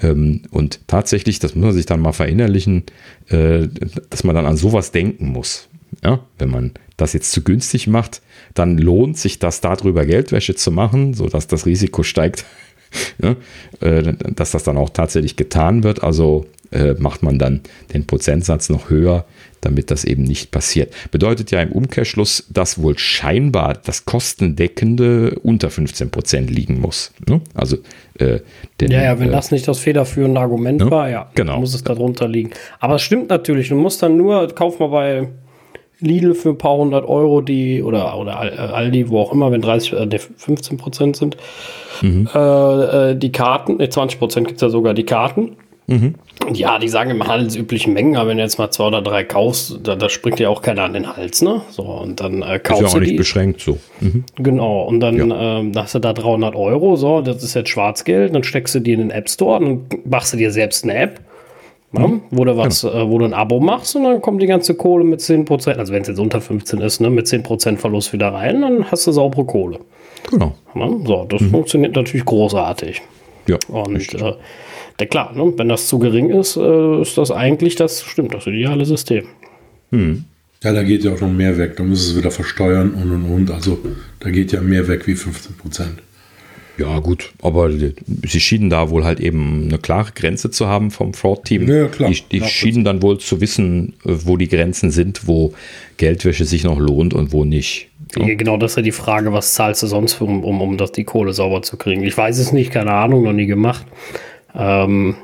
Ähm, 0.00 0.42
und 0.50 0.80
tatsächlich, 0.86 1.38
das 1.38 1.54
muss 1.54 1.64
man 1.64 1.74
sich 1.74 1.86
dann 1.86 2.00
mal 2.00 2.12
verinnerlichen, 2.12 2.84
äh, 3.28 3.68
dass 4.10 4.24
man 4.24 4.34
dann 4.34 4.46
an 4.46 4.56
sowas 4.56 4.92
denken 4.92 5.28
muss. 5.28 5.68
Ja, 6.04 6.20
wenn 6.38 6.50
man 6.50 6.72
das 6.96 7.12
jetzt 7.12 7.32
zu 7.32 7.42
günstig 7.42 7.86
macht, 7.86 8.20
dann 8.54 8.78
lohnt 8.78 9.16
sich 9.16 9.38
das 9.38 9.60
darüber 9.60 10.04
Geldwäsche 10.04 10.54
zu 10.54 10.70
machen, 10.70 11.14
sodass 11.14 11.46
das 11.46 11.66
Risiko 11.66 12.02
steigt, 12.02 12.44
ja, 13.22 13.36
äh, 13.80 14.14
dass 14.34 14.50
das 14.50 14.64
dann 14.64 14.76
auch 14.76 14.90
tatsächlich 14.90 15.36
getan 15.36 15.82
wird. 15.82 16.02
Also 16.02 16.46
äh, 16.70 16.94
macht 16.94 17.22
man 17.22 17.38
dann 17.38 17.60
den 17.92 18.06
Prozentsatz 18.06 18.68
noch 18.68 18.90
höher, 18.90 19.24
damit 19.60 19.90
das 19.90 20.04
eben 20.04 20.22
nicht 20.22 20.50
passiert. 20.50 20.92
Bedeutet 21.10 21.50
ja 21.50 21.60
im 21.60 21.72
Umkehrschluss, 21.72 22.46
dass 22.50 22.80
wohl 22.80 22.98
scheinbar 22.98 23.74
das 23.74 24.04
Kostendeckende 24.04 25.38
unter 25.42 25.70
15 25.70 26.10
Prozent 26.10 26.50
liegen 26.50 26.80
muss. 26.80 27.12
Ne? 27.26 27.40
Also 27.54 27.78
äh, 28.18 28.40
den, 28.80 28.90
ja, 28.90 29.02
ja, 29.02 29.18
wenn 29.18 29.30
äh, 29.30 29.32
das 29.32 29.50
nicht 29.50 29.66
das 29.66 29.80
federführende 29.80 30.40
Argument 30.40 30.80
ne? 30.80 30.90
war, 30.90 31.10
ja, 31.10 31.30
genau. 31.34 31.60
muss 31.60 31.74
es 31.74 31.82
darunter 31.82 32.28
liegen. 32.28 32.50
Aber 32.78 32.96
es 32.96 33.02
stimmt 33.02 33.30
natürlich, 33.30 33.68
du 33.68 33.76
musst 33.76 34.02
dann 34.02 34.16
nur, 34.16 34.46
kauf 34.54 34.78
mal 34.78 34.88
bei 34.88 35.28
Lidl 36.00 36.34
für 36.34 36.50
ein 36.50 36.58
paar 36.58 36.76
hundert 36.76 37.08
Euro 37.08 37.40
die, 37.40 37.82
oder, 37.82 38.16
oder 38.18 38.38
Aldi, 38.38 39.08
wo 39.08 39.18
auch 39.18 39.32
immer, 39.32 39.50
wenn 39.50 39.60
30, 39.60 39.92
äh, 39.94 40.18
15 40.18 40.76
Prozent 40.76 41.16
sind, 41.16 41.36
mhm. 42.02 42.28
äh, 42.32 43.10
äh 43.10 43.16
die 43.16 43.32
Karten, 43.32 43.78
20 43.78 44.16
äh, 44.16 44.18
Prozent 44.18 44.46
gibt 44.46 44.58
es 44.58 44.62
ja 44.62 44.68
sogar 44.68 44.94
die 44.94 45.04
Karten. 45.04 45.56
Mhm. 45.88 46.16
Ja, 46.52 46.78
die 46.78 46.88
sagen 46.88 47.10
im 47.10 47.26
handelsüblichen 47.26 47.94
Mengen, 47.94 48.16
aber 48.16 48.28
wenn 48.28 48.36
du 48.36 48.42
jetzt 48.42 48.58
mal 48.58 48.70
zwei 48.70 48.84
oder 48.84 49.00
drei 49.00 49.24
kaufst, 49.24 49.80
da, 49.82 49.96
da 49.96 50.10
springt 50.10 50.38
ja 50.38 50.50
auch 50.50 50.60
keiner 50.60 50.82
an 50.82 50.92
den 50.92 51.16
Hals, 51.16 51.40
ne? 51.40 51.62
So, 51.70 51.82
und 51.82 52.20
dann 52.20 52.42
äh, 52.42 52.58
kaufst 52.58 52.82
ist 52.82 52.92
ja 52.92 52.96
auch 52.96 53.00
nicht 53.00 53.12
die. 53.12 53.16
beschränkt 53.16 53.62
so. 53.62 53.78
Mhm. 54.00 54.24
Genau, 54.36 54.82
und 54.82 55.00
dann 55.00 55.30
ja. 55.30 55.58
ähm, 55.60 55.72
hast 55.74 55.94
du 55.94 55.98
da 55.98 56.12
300 56.12 56.54
Euro, 56.54 56.96
so, 56.96 57.22
das 57.22 57.42
ist 57.42 57.54
jetzt 57.54 57.70
Schwarzgeld, 57.70 58.34
dann 58.34 58.44
steckst 58.44 58.74
du 58.74 58.80
die 58.80 58.92
in 58.92 59.00
den 59.00 59.10
App 59.10 59.30
Store, 59.30 59.60
dann 59.60 59.86
machst 60.04 60.34
du 60.34 60.36
dir 60.36 60.52
selbst 60.52 60.84
eine 60.84 60.94
App, 60.94 61.20
ne? 61.92 62.06
mhm. 62.06 62.20
wo 62.30 62.44
du 62.44 62.54
was, 62.58 62.82
genau. 62.82 62.94
äh, 62.94 63.10
wo 63.10 63.18
du 63.18 63.24
ein 63.24 63.34
Abo 63.34 63.58
machst 63.58 63.96
und 63.96 64.04
dann 64.04 64.20
kommt 64.20 64.42
die 64.42 64.46
ganze 64.46 64.74
Kohle 64.74 65.04
mit 65.04 65.20
10%, 65.20 65.76
also 65.76 65.92
wenn 65.94 66.02
es 66.02 66.08
jetzt 66.08 66.20
unter 66.20 66.42
15 66.42 66.82
ist, 66.82 67.00
ne, 67.00 67.08
mit 67.08 67.26
10% 67.26 67.78
Verlust 67.78 68.12
wieder 68.12 68.28
rein, 68.28 68.60
dann 68.60 68.90
hast 68.90 69.06
du 69.06 69.12
saubere 69.12 69.46
Kohle. 69.46 69.80
Genau. 70.30 70.54
Ne? 70.74 71.00
So, 71.06 71.24
das 71.24 71.40
mhm. 71.40 71.50
funktioniert 71.50 71.96
natürlich 71.96 72.26
großartig. 72.26 73.00
Ja. 73.46 73.56
Und 73.68 74.14
äh, 74.14 74.34
ja 75.00 75.06
klar, 75.06 75.34
ne? 75.34 75.52
wenn 75.56 75.68
das 75.68 75.88
zu 75.88 75.98
gering 75.98 76.30
ist, 76.30 76.56
äh, 76.56 77.00
ist 77.00 77.18
das 77.18 77.30
eigentlich 77.30 77.76
das, 77.76 78.02
stimmt, 78.02 78.34
das 78.34 78.46
ideale 78.46 78.84
System. 78.84 79.24
Hm. 79.90 80.24
Ja, 80.62 80.72
da 80.72 80.82
geht 80.82 81.04
ja 81.04 81.12
auch 81.12 81.20
noch 81.20 81.30
mehr 81.30 81.56
weg. 81.56 81.76
Da 81.76 81.84
muss 81.84 82.04
es 82.04 82.16
wieder 82.16 82.32
versteuern 82.32 82.90
und 82.90 83.12
und 83.12 83.24
und. 83.24 83.50
Also 83.50 83.78
da 84.18 84.30
geht 84.30 84.50
ja 84.52 84.60
mehr 84.60 84.88
weg 84.88 85.06
wie 85.06 85.14
15 85.14 85.56
Prozent. 85.56 86.02
Ja, 86.78 87.00
gut, 87.00 87.32
aber 87.42 87.70
sie 87.70 88.40
schienen 88.40 88.70
da 88.70 88.88
wohl 88.90 89.04
halt 89.04 89.18
eben 89.18 89.64
eine 89.64 89.78
klare 89.78 90.12
Grenze 90.14 90.50
zu 90.50 90.68
haben 90.68 90.92
vom 90.92 91.12
Fraud-Team. 91.12 91.68
Ja, 91.68 91.88
klar. 91.88 92.10
Die, 92.10 92.22
die 92.30 92.44
schienen 92.44 92.84
dann 92.84 93.02
wohl 93.02 93.18
zu 93.18 93.40
wissen, 93.40 93.94
äh, 94.04 94.14
wo 94.24 94.36
die 94.36 94.48
Grenzen 94.48 94.92
sind, 94.92 95.26
wo 95.26 95.54
Geldwäsche 95.96 96.44
sich 96.44 96.62
noch 96.62 96.78
lohnt 96.78 97.14
und 97.14 97.32
wo 97.32 97.44
nicht. 97.44 97.88
Ja. 98.16 98.32
Genau, 98.34 98.56
das 98.56 98.72
ist 98.72 98.76
ja 98.76 98.82
die 98.82 98.92
Frage, 98.92 99.32
was 99.32 99.54
zahlst 99.54 99.82
du 99.82 99.88
sonst, 99.88 100.20
um, 100.20 100.44
um, 100.44 100.62
um 100.62 100.76
das, 100.76 100.92
die 100.92 101.04
Kohle 101.04 101.32
sauber 101.32 101.62
zu 101.62 101.76
kriegen? 101.76 102.04
Ich 102.04 102.16
weiß 102.16 102.38
es 102.38 102.52
nicht, 102.52 102.70
keine 102.70 102.92
Ahnung, 102.92 103.24
noch 103.24 103.32
nie 103.32 103.46
gemacht. 103.46 103.84
Ähm, 104.54 105.16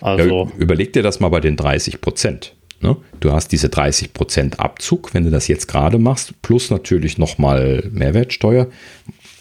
also. 0.00 0.48
Ja, 0.50 0.58
überleg 0.58 0.92
dir 0.92 1.02
das 1.02 1.20
mal 1.20 1.28
bei 1.28 1.40
den 1.40 1.56
30 1.56 2.00
Prozent. 2.00 2.54
Ne? 2.80 2.96
Du 3.20 3.32
hast 3.32 3.52
diese 3.52 3.68
30 3.68 4.12
Prozent 4.12 4.58
Abzug, 4.58 5.14
wenn 5.14 5.24
du 5.24 5.30
das 5.30 5.46
jetzt 5.46 5.68
gerade 5.68 5.98
machst, 5.98 6.34
plus 6.42 6.70
natürlich 6.70 7.16
nochmal 7.16 7.88
Mehrwertsteuer. 7.92 8.66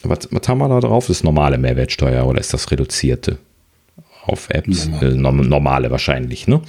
Was, 0.04 0.30
was 0.32 0.48
haben 0.48 0.60
wir 0.60 0.70
da 0.70 0.80
drauf? 0.80 1.08
Das 1.08 1.18
ist 1.18 1.24
normale 1.24 1.58
Mehrwertsteuer 1.58 2.26
oder 2.28 2.40
ist 2.40 2.54
das 2.54 2.70
reduzierte? 2.72 3.40
Auf 4.24 4.50
Apps? 4.50 4.88
Normale, 4.88 5.44
äh, 5.44 5.48
normale 5.48 5.92
wahrscheinlich, 5.92 6.48
ne? 6.48 6.62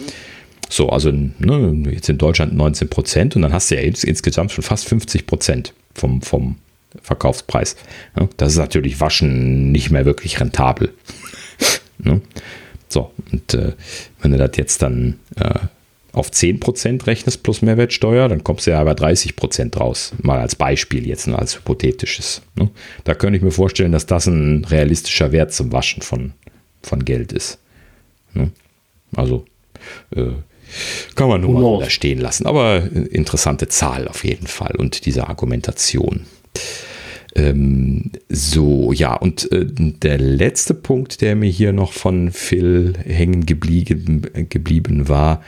So, 0.71 0.89
also 0.89 1.13
ne, 1.13 1.91
jetzt 1.91 2.09
in 2.09 2.17
Deutschland 2.17 2.55
19 2.55 2.89
Prozent 2.89 3.37
und 3.37 3.43
dann 3.43 3.53
hast 3.53 3.71
du 3.71 3.75
ja 3.75 3.83
jetzt 3.83 4.05
insgesamt 4.05 4.53
schon 4.53 4.65
fast 4.65 4.89
50 4.89 5.27
Prozent 5.27 5.75
vom, 5.95 6.23
vom 6.23 6.57
Verkaufspreis. 7.03 7.77
Ja, 8.19 8.27
das 8.39 8.53
ist 8.53 8.59
natürlich 8.59 8.99
Waschen 8.99 9.71
nicht 9.71 9.91
mehr 9.91 10.07
wirklich 10.07 10.41
rentabel. 10.41 10.95
Ne? 12.03 12.21
So, 12.89 13.11
und 13.33 13.55
äh, 13.55 13.73
wenn 14.21 14.33
du 14.33 14.39
das 14.39 14.51
jetzt 14.57 14.83
dann 14.83 15.19
äh, 15.37 15.59
auf 16.13 16.31
10% 16.31 17.07
rechnest 17.07 17.43
plus 17.43 17.63
Mehrwertsteuer, 17.63 18.29
dann 18.29 18.45
kommst 18.45 18.67
du 18.67 18.71
ja 18.71 18.85
bei 18.85 18.93
30% 18.93 19.77
raus. 19.79 20.13
Mal 20.21 20.39
als 20.39 20.55
Beispiel 20.55 21.07
jetzt, 21.07 21.27
nur 21.27 21.39
als 21.39 21.57
hypothetisches. 21.57 22.43
Ne? 22.55 22.71
Da 23.05 23.15
könnte 23.15 23.39
ich 23.39 23.43
mir 23.43 23.51
vorstellen, 23.51 23.93
dass 23.93 24.05
das 24.05 24.27
ein 24.27 24.65
realistischer 24.67 25.33
Wert 25.33 25.55
zum 25.55 25.73
Waschen 25.73 26.03
von, 26.03 26.35
von 26.83 27.05
Geld 27.05 27.33
ist. 27.33 27.59
Ne? 28.35 28.51
Also 29.17 29.47
äh, 30.15 30.33
kann 31.15 31.29
man 31.29 31.41
nur 31.41 31.79
mal 31.79 31.85
da 31.85 31.91
stehen 31.91 32.19
lassen. 32.19 32.47
Aber 32.47 32.83
interessante 32.93 33.69
Zahl 33.69 34.07
auf 34.07 34.25
jeden 34.25 34.47
Fall 34.47 34.75
und 34.77 35.07
diese 35.07 35.29
Argumentation. 35.29 36.27
Ähm, 37.35 38.11
so, 38.29 38.93
ja, 38.93 39.15
und 39.15 39.51
äh, 39.53 39.65
der 39.67 40.19
letzte 40.19 40.75
Punkt, 40.75 41.21
der 41.23 41.35
mir 41.35 41.51
hier 41.51 41.73
noch 41.73 41.93
von 41.93 42.31
Phil 42.31 42.93
hängen 43.05 43.47
geblieben, 43.47 44.23
geblieben 44.51 45.09
war, 45.09 45.43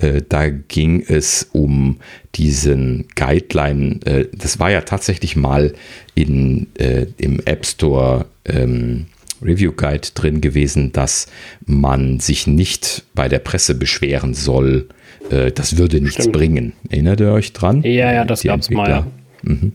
äh, 0.00 0.22
da 0.28 0.48
ging 0.48 1.02
es 1.06 1.48
um 1.52 1.98
diesen 2.34 3.06
Guideline. 3.16 4.00
Äh, 4.04 4.26
das 4.32 4.58
war 4.58 4.70
ja 4.70 4.82
tatsächlich 4.82 5.36
mal 5.36 5.72
in, 6.14 6.66
äh, 6.78 7.06
im 7.18 7.40
App 7.44 7.64
Store 7.66 8.26
ähm, 8.44 9.06
Review 9.42 9.72
Guide 9.72 10.08
drin 10.14 10.40
gewesen, 10.40 10.92
dass 10.92 11.26
man 11.64 12.20
sich 12.20 12.46
nicht 12.46 13.04
bei 13.14 13.28
der 13.28 13.38
Presse 13.38 13.74
beschweren 13.74 14.34
soll. 14.34 14.88
Äh, 15.30 15.52
das 15.52 15.78
würde 15.78 16.00
nichts 16.00 16.24
Stimmt. 16.24 16.36
bringen. 16.36 16.72
Erinnert 16.88 17.20
ihr 17.20 17.32
euch 17.32 17.52
dran? 17.52 17.82
Ja, 17.82 18.12
ja, 18.12 18.24
das 18.24 18.42
gab 18.42 18.60
es 18.60 18.70
mal. 18.70 18.90
Ja. 18.90 19.06
Mhm. 19.42 19.72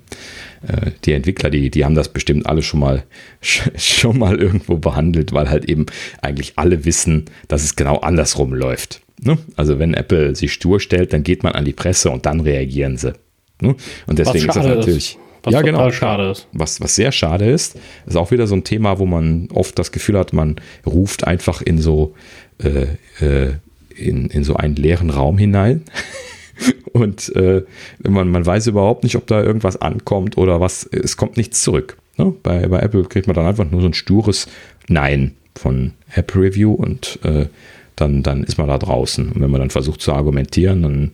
Äh, 0.67 0.91
die 1.03 1.13
Entwickler, 1.13 1.49
die, 1.49 1.69
die 1.69 1.85
haben 1.85 1.95
das 1.95 2.09
bestimmt 2.09 2.45
alle 2.45 2.61
schon 2.61 2.79
mal, 2.79 3.03
schon 3.41 4.17
mal 4.17 4.39
irgendwo 4.39 4.77
behandelt, 4.77 5.33
weil 5.33 5.49
halt 5.49 5.65
eben 5.65 5.85
eigentlich 6.21 6.53
alle 6.55 6.85
wissen, 6.85 7.25
dass 7.47 7.63
es 7.63 7.75
genau 7.75 7.97
andersrum 7.97 8.53
läuft. 8.53 9.01
Ne? 9.21 9.37
Also 9.55 9.79
wenn 9.79 9.93
Apple 9.93 10.35
sich 10.35 10.53
stur 10.53 10.79
stellt, 10.79 11.13
dann 11.13 11.23
geht 11.23 11.43
man 11.43 11.53
an 11.53 11.65
die 11.65 11.73
Presse 11.73 12.09
und 12.09 12.25
dann 12.25 12.41
reagieren 12.41 12.97
sie. 12.97 13.13
Ne? 13.61 13.75
Und 14.07 14.19
deswegen 14.19 14.47
ist 14.49 14.55
das 14.55 14.65
natürlich. 14.65 15.15
Ist. 15.15 15.19
Was 15.43 15.53
ja, 15.53 15.61
genau. 15.61 15.91
schade 15.91 16.31
ist. 16.31 16.47
Was, 16.53 16.81
was 16.81 16.95
sehr 16.95 17.11
schade 17.11 17.45
ist, 17.45 17.77
ist 18.07 18.17
auch 18.17 18.31
wieder 18.31 18.47
so 18.47 18.55
ein 18.55 18.63
Thema, 18.63 18.97
wo 18.97 19.05
man 19.05 19.47
oft 19.53 19.77
das 19.77 19.91
Gefühl 19.91 20.17
hat, 20.17 20.33
man 20.33 20.55
ruft 20.87 21.27
einfach 21.27 21.61
in 21.61 21.77
so, 21.77 22.15
äh, 22.57 22.87
äh, 23.23 23.53
in, 23.95 24.25
in 24.27 24.43
so 24.43 24.55
einen 24.55 24.75
leeren 24.75 25.11
Raum 25.11 25.37
hinein. 25.37 25.83
und 26.93 27.35
äh, 27.35 27.63
man, 28.07 28.29
man 28.29 28.45
weiß 28.45 28.67
überhaupt 28.67 29.03
nicht, 29.03 29.15
ob 29.15 29.27
da 29.27 29.43
irgendwas 29.43 29.81
ankommt 29.81 30.37
oder 30.37 30.59
was. 30.61 30.85
Es 30.85 31.17
kommt 31.17 31.37
nichts 31.37 31.61
zurück. 31.61 31.97
Ne? 32.17 32.33
Bei, 32.43 32.67
bei 32.67 32.79
Apple 32.79 33.03
kriegt 33.03 33.27
man 33.27 33.35
dann 33.35 33.45
einfach 33.45 33.69
nur 33.69 33.81
so 33.81 33.87
ein 33.87 33.93
stures 33.93 34.47
Nein 34.87 35.35
von 35.55 35.93
App 36.13 36.35
Review 36.35 36.73
und 36.73 37.19
äh, 37.23 37.47
dann, 37.95 38.23
dann 38.23 38.43
ist 38.43 38.57
man 38.57 38.67
da 38.67 38.77
draußen. 38.77 39.31
Und 39.31 39.41
wenn 39.41 39.51
man 39.51 39.61
dann 39.61 39.69
versucht 39.69 40.01
zu 40.01 40.13
argumentieren, 40.13 40.81
dann 40.81 41.11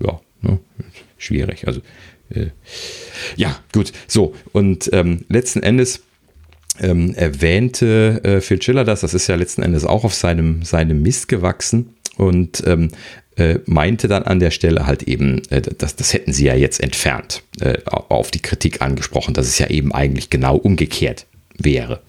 ja, 0.00 0.20
ne, 0.42 0.58
schwierig. 1.18 1.66
Also 1.66 1.80
äh, 2.30 2.48
ja, 3.36 3.56
gut. 3.72 3.92
So, 4.06 4.34
und 4.52 4.90
ähm, 4.92 5.24
letzten 5.28 5.62
Endes 5.62 6.02
ähm, 6.80 7.14
erwähnte 7.14 8.20
äh, 8.24 8.40
Phil 8.40 8.60
Schiller 8.62 8.84
das, 8.84 9.00
das 9.00 9.14
ist 9.14 9.26
ja 9.26 9.34
letzten 9.34 9.62
Endes 9.62 9.84
auch 9.84 10.04
auf 10.04 10.14
seinem, 10.14 10.62
seinem 10.62 11.02
Mist 11.02 11.28
gewachsen 11.28 11.94
und 12.16 12.62
ähm, 12.66 12.88
äh, 12.88 13.29
meinte 13.66 14.08
dann 14.08 14.24
an 14.24 14.40
der 14.40 14.50
Stelle 14.50 14.86
halt 14.86 15.04
eben, 15.04 15.42
äh, 15.50 15.60
das, 15.60 15.96
das 15.96 16.12
hätten 16.12 16.32
sie 16.32 16.46
ja 16.46 16.54
jetzt 16.54 16.80
entfernt, 16.80 17.42
äh, 17.60 17.78
auf 17.86 18.30
die 18.30 18.40
Kritik 18.40 18.82
angesprochen, 18.82 19.34
dass 19.34 19.46
es 19.46 19.58
ja 19.58 19.68
eben 19.68 19.92
eigentlich 19.92 20.30
genau 20.30 20.56
umgekehrt 20.56 21.26
wäre. 21.56 22.00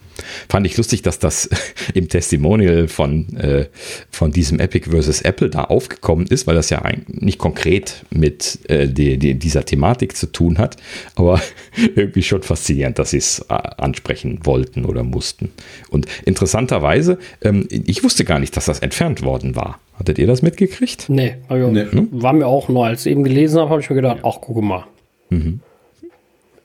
Fand 0.50 0.66
ich 0.68 0.78
lustig, 0.78 1.02
dass 1.02 1.20
das 1.20 1.50
im 1.94 2.10
Testimonial 2.10 2.88
von, 2.88 3.36
äh, 3.38 3.68
von 4.10 4.32
diesem 4.32 4.60
Epic 4.60 4.90
versus 4.90 5.22
Apple 5.22 5.50
da 5.50 5.66
aufgekommen 5.66 6.28
ist, 6.28 6.48
weil 6.48 6.56
das 6.56 6.70
ja 6.70 6.84
nicht 7.08 7.38
konkret 7.38 8.06
mit 8.10 8.60
äh, 8.70 8.88
die, 8.88 9.18
die, 9.18 9.36
dieser 9.36 9.66
Thematik 9.66 10.16
zu 10.16 10.28
tun 10.28 10.58
hat, 10.58 10.78
aber 11.16 11.42
irgendwie 11.96 12.24
schon 12.24 12.44
faszinierend, 12.44 13.00
dass 13.00 13.12
sie 13.12 13.18
es 13.18 13.40
äh, 13.50 13.54
ansprechen 13.54 14.40
wollten 14.44 14.86
oder 14.86 15.04
mussten. 15.04 15.52
Und 15.90 16.08
interessanterweise, 16.26 17.18
ähm, 17.42 17.68
ich 17.70 18.04
wusste 18.04 18.26
gar 18.26 18.40
nicht, 18.40 18.56
dass 18.58 18.66
das 18.66 18.80
entfernt 18.80 19.24
worden 19.24 19.56
war. 19.56 19.80
Hattet 20.02 20.18
ihr 20.18 20.26
das 20.26 20.42
mitgekriegt? 20.42 21.10
Nee, 21.10 21.36
also 21.48 21.70
nee. 21.70 21.86
war 22.10 22.34
mir 22.34 22.48
auch 22.48 22.70
neu. 22.70 22.88
Als 22.88 23.06
ich 23.06 23.12
eben 23.12 23.24
gelesen 23.24 23.60
habe, 23.60 23.70
habe 23.70 23.82
ich 23.82 23.90
mir 23.92 23.98
gedacht, 23.98 24.22
ach, 24.24 24.38
guck 24.42 24.60
mal. 24.60 24.88
Mhm. 25.30 25.60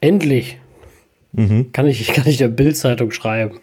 Endlich. 0.00 0.56
Mhm. 1.32 1.70
Kann, 1.70 1.86
ich, 1.86 2.06
kann 2.14 2.26
ich 2.26 2.38
der 2.38 2.48
Bildzeitung 2.48 3.10
schreiben. 3.10 3.60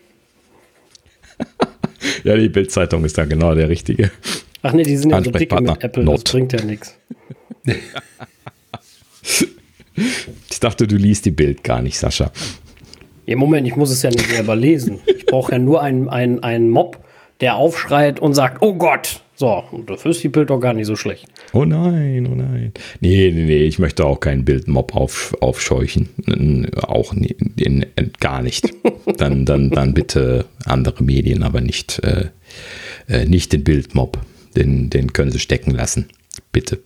ja, 2.24 2.38
die 2.38 2.50
Bildzeitung 2.50 3.04
ist 3.04 3.18
da 3.18 3.26
genau 3.26 3.56
der 3.56 3.68
richtige. 3.68 4.12
Ach 4.62 4.74
nee, 4.74 4.84
die 4.84 4.96
sind 4.96 5.10
ja 5.10 5.24
so 5.24 5.32
dicke 5.32 5.60
mit 5.60 5.84
Apple, 5.84 6.04
Not. 6.04 6.18
das 6.18 6.32
bringt 6.32 6.54
ja 6.54 6.64
nichts. 6.64 6.96
ich 9.96 10.60
dachte, 10.60 10.86
du 10.86 10.98
liest 10.98 11.26
die 11.26 11.32
Bild 11.32 11.64
gar 11.64 11.82
nicht, 11.82 11.98
Sascha. 11.98 12.32
Ja, 13.26 13.36
Moment, 13.38 13.66
ich 13.66 13.76
muss 13.76 13.90
es 13.90 14.04
ja 14.04 14.12
nicht 14.12 14.30
selber 14.30 14.56
lesen. 14.56 15.00
Ich 15.08 15.26
brauche 15.26 15.54
ja 15.54 15.58
nur 15.58 15.82
einen, 15.82 16.10
einen, 16.10 16.44
einen 16.44 16.70
Mob, 16.70 17.04
der 17.42 17.56
aufschreit 17.56 18.20
und 18.20 18.36
sagt, 18.36 18.62
oh 18.62 18.76
Gott, 18.76 19.23
so, 19.44 19.84
dafür 19.86 20.12
ist 20.12 20.24
die 20.24 20.30
Bild 20.30 20.50
doch 20.50 20.60
gar 20.60 20.74
nicht 20.74 20.88
so 20.88 20.96
schlecht. 20.96 21.28
Oh 21.52 21.66
nein, 21.66 22.26
oh 22.32 22.36
nein. 22.36 22.72
Nee, 23.02 23.30
nee, 23.30 23.44
nee, 23.44 23.64
ich 23.64 23.78
möchte 23.78 24.06
auch 24.06 24.22
keinen 24.22 24.46
Bildmob 24.46 24.96
auf, 24.96 25.36
aufscheuchen. 25.42 26.08
Auch 26.82 27.14
nie, 27.14 27.36
den, 27.40 27.86
gar 28.22 28.42
nicht. 28.42 28.74
Dann, 29.18 29.46
dann, 29.46 29.70
dann 29.70 29.94
bitte 29.94 30.46
andere 30.66 31.04
Medien, 31.04 31.44
aber 31.44 31.60
nicht, 31.60 32.00
äh, 32.04 32.30
äh, 33.10 33.26
nicht 33.26 33.52
den 33.52 33.64
Bildmob. 33.64 34.18
Den, 34.56 34.90
den 34.90 35.12
können 35.12 35.30
sie 35.30 35.40
stecken 35.40 35.72
lassen. 35.72 36.08
Bitte. 36.54 36.80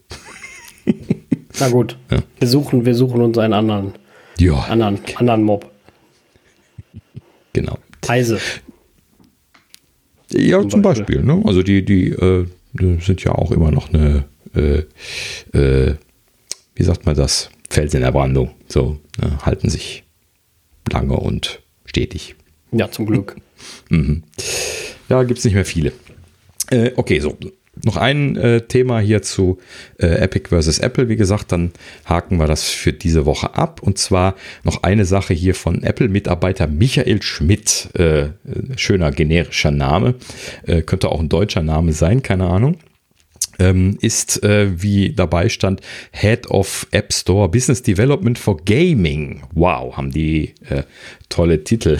Na 1.59 1.69
gut. 1.69 1.95
Ja. 2.09 2.23
Wir, 2.39 2.47
suchen, 2.47 2.85
wir 2.85 2.95
suchen 2.95 3.21
uns 3.21 3.37
einen 3.37 3.53
anderen, 3.53 3.93
ja. 4.39 4.55
anderen, 4.61 4.99
anderen 5.15 5.43
Mob. 5.43 5.71
Genau. 7.53 7.77
Heise. 8.07 8.39
Ja, 10.31 10.61
zum, 10.61 10.69
zum 10.69 10.81
Beispiel. 10.81 11.17
Beispiel 11.17 11.23
ne? 11.23 11.41
Also 11.45 11.63
die, 11.63 11.83
die, 11.83 12.09
äh, 12.09 12.45
sind 13.01 13.23
ja 13.23 13.33
auch 13.33 13.51
immer 13.51 13.71
noch 13.71 13.93
eine, 13.93 14.25
äh, 14.55 14.83
äh, 15.57 15.95
wie 16.75 16.83
sagt 16.83 17.05
man 17.05 17.15
das, 17.15 17.49
Fels 17.69 17.93
in 17.93 18.01
der 18.01 18.11
Brandung. 18.11 18.51
So, 18.67 18.99
ne? 19.21 19.37
halten 19.45 19.69
sich 19.69 20.03
lange 20.91 21.17
und 21.17 21.61
stetig. 21.85 22.35
Ja, 22.71 22.91
zum 22.91 23.05
Glück. 23.05 23.35
mhm. 23.89 24.23
Ja, 25.09 25.23
gibt 25.23 25.39
es 25.39 25.45
nicht 25.45 25.53
mehr 25.53 25.65
viele. 25.65 25.93
Äh, 26.69 26.91
okay, 26.95 27.19
so, 27.19 27.37
noch 27.83 27.97
ein 27.97 28.35
äh, 28.35 28.61
Thema 28.61 28.99
hier 28.99 29.21
zu 29.21 29.57
äh, 29.99 30.07
Epic 30.07 30.49
versus 30.49 30.79
Apple. 30.79 31.09
Wie 31.09 31.15
gesagt, 31.15 31.51
dann 31.51 31.71
haken 32.05 32.37
wir 32.37 32.47
das 32.47 32.63
für 32.63 32.93
diese 32.93 33.25
Woche 33.25 33.55
ab. 33.55 33.81
Und 33.81 33.97
zwar 33.97 34.35
noch 34.63 34.83
eine 34.83 35.05
Sache 35.05 35.33
hier 35.33 35.55
von 35.55 35.83
Apple-Mitarbeiter 35.83 36.67
Michael 36.67 37.21
Schmidt. 37.21 37.89
Äh, 37.95 38.29
schöner 38.75 39.11
generischer 39.11 39.71
Name. 39.71 40.15
Äh, 40.65 40.81
könnte 40.81 41.09
auch 41.09 41.19
ein 41.19 41.29
deutscher 41.29 41.63
Name 41.63 41.93
sein, 41.93 42.21
keine 42.21 42.47
Ahnung. 42.47 42.77
Ähm, 43.59 43.97
ist, 44.01 44.43
äh, 44.43 44.81
wie 44.81 45.13
dabei 45.13 45.49
stand, 45.49 45.81
Head 46.11 46.47
of 46.51 46.85
App 46.91 47.11
Store 47.11 47.49
Business 47.49 47.81
Development 47.81 48.37
for 48.37 48.57
Gaming. 48.57 49.41
Wow, 49.53 49.97
haben 49.97 50.11
die 50.11 50.53
äh, 50.69 50.83
tolle 51.29 51.63
Titel. 51.63 51.97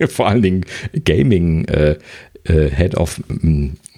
Vor 0.08 0.26
allen 0.26 0.42
Dingen 0.42 0.66
Gaming 1.04 1.66
Head 2.46 2.96
of 2.96 3.20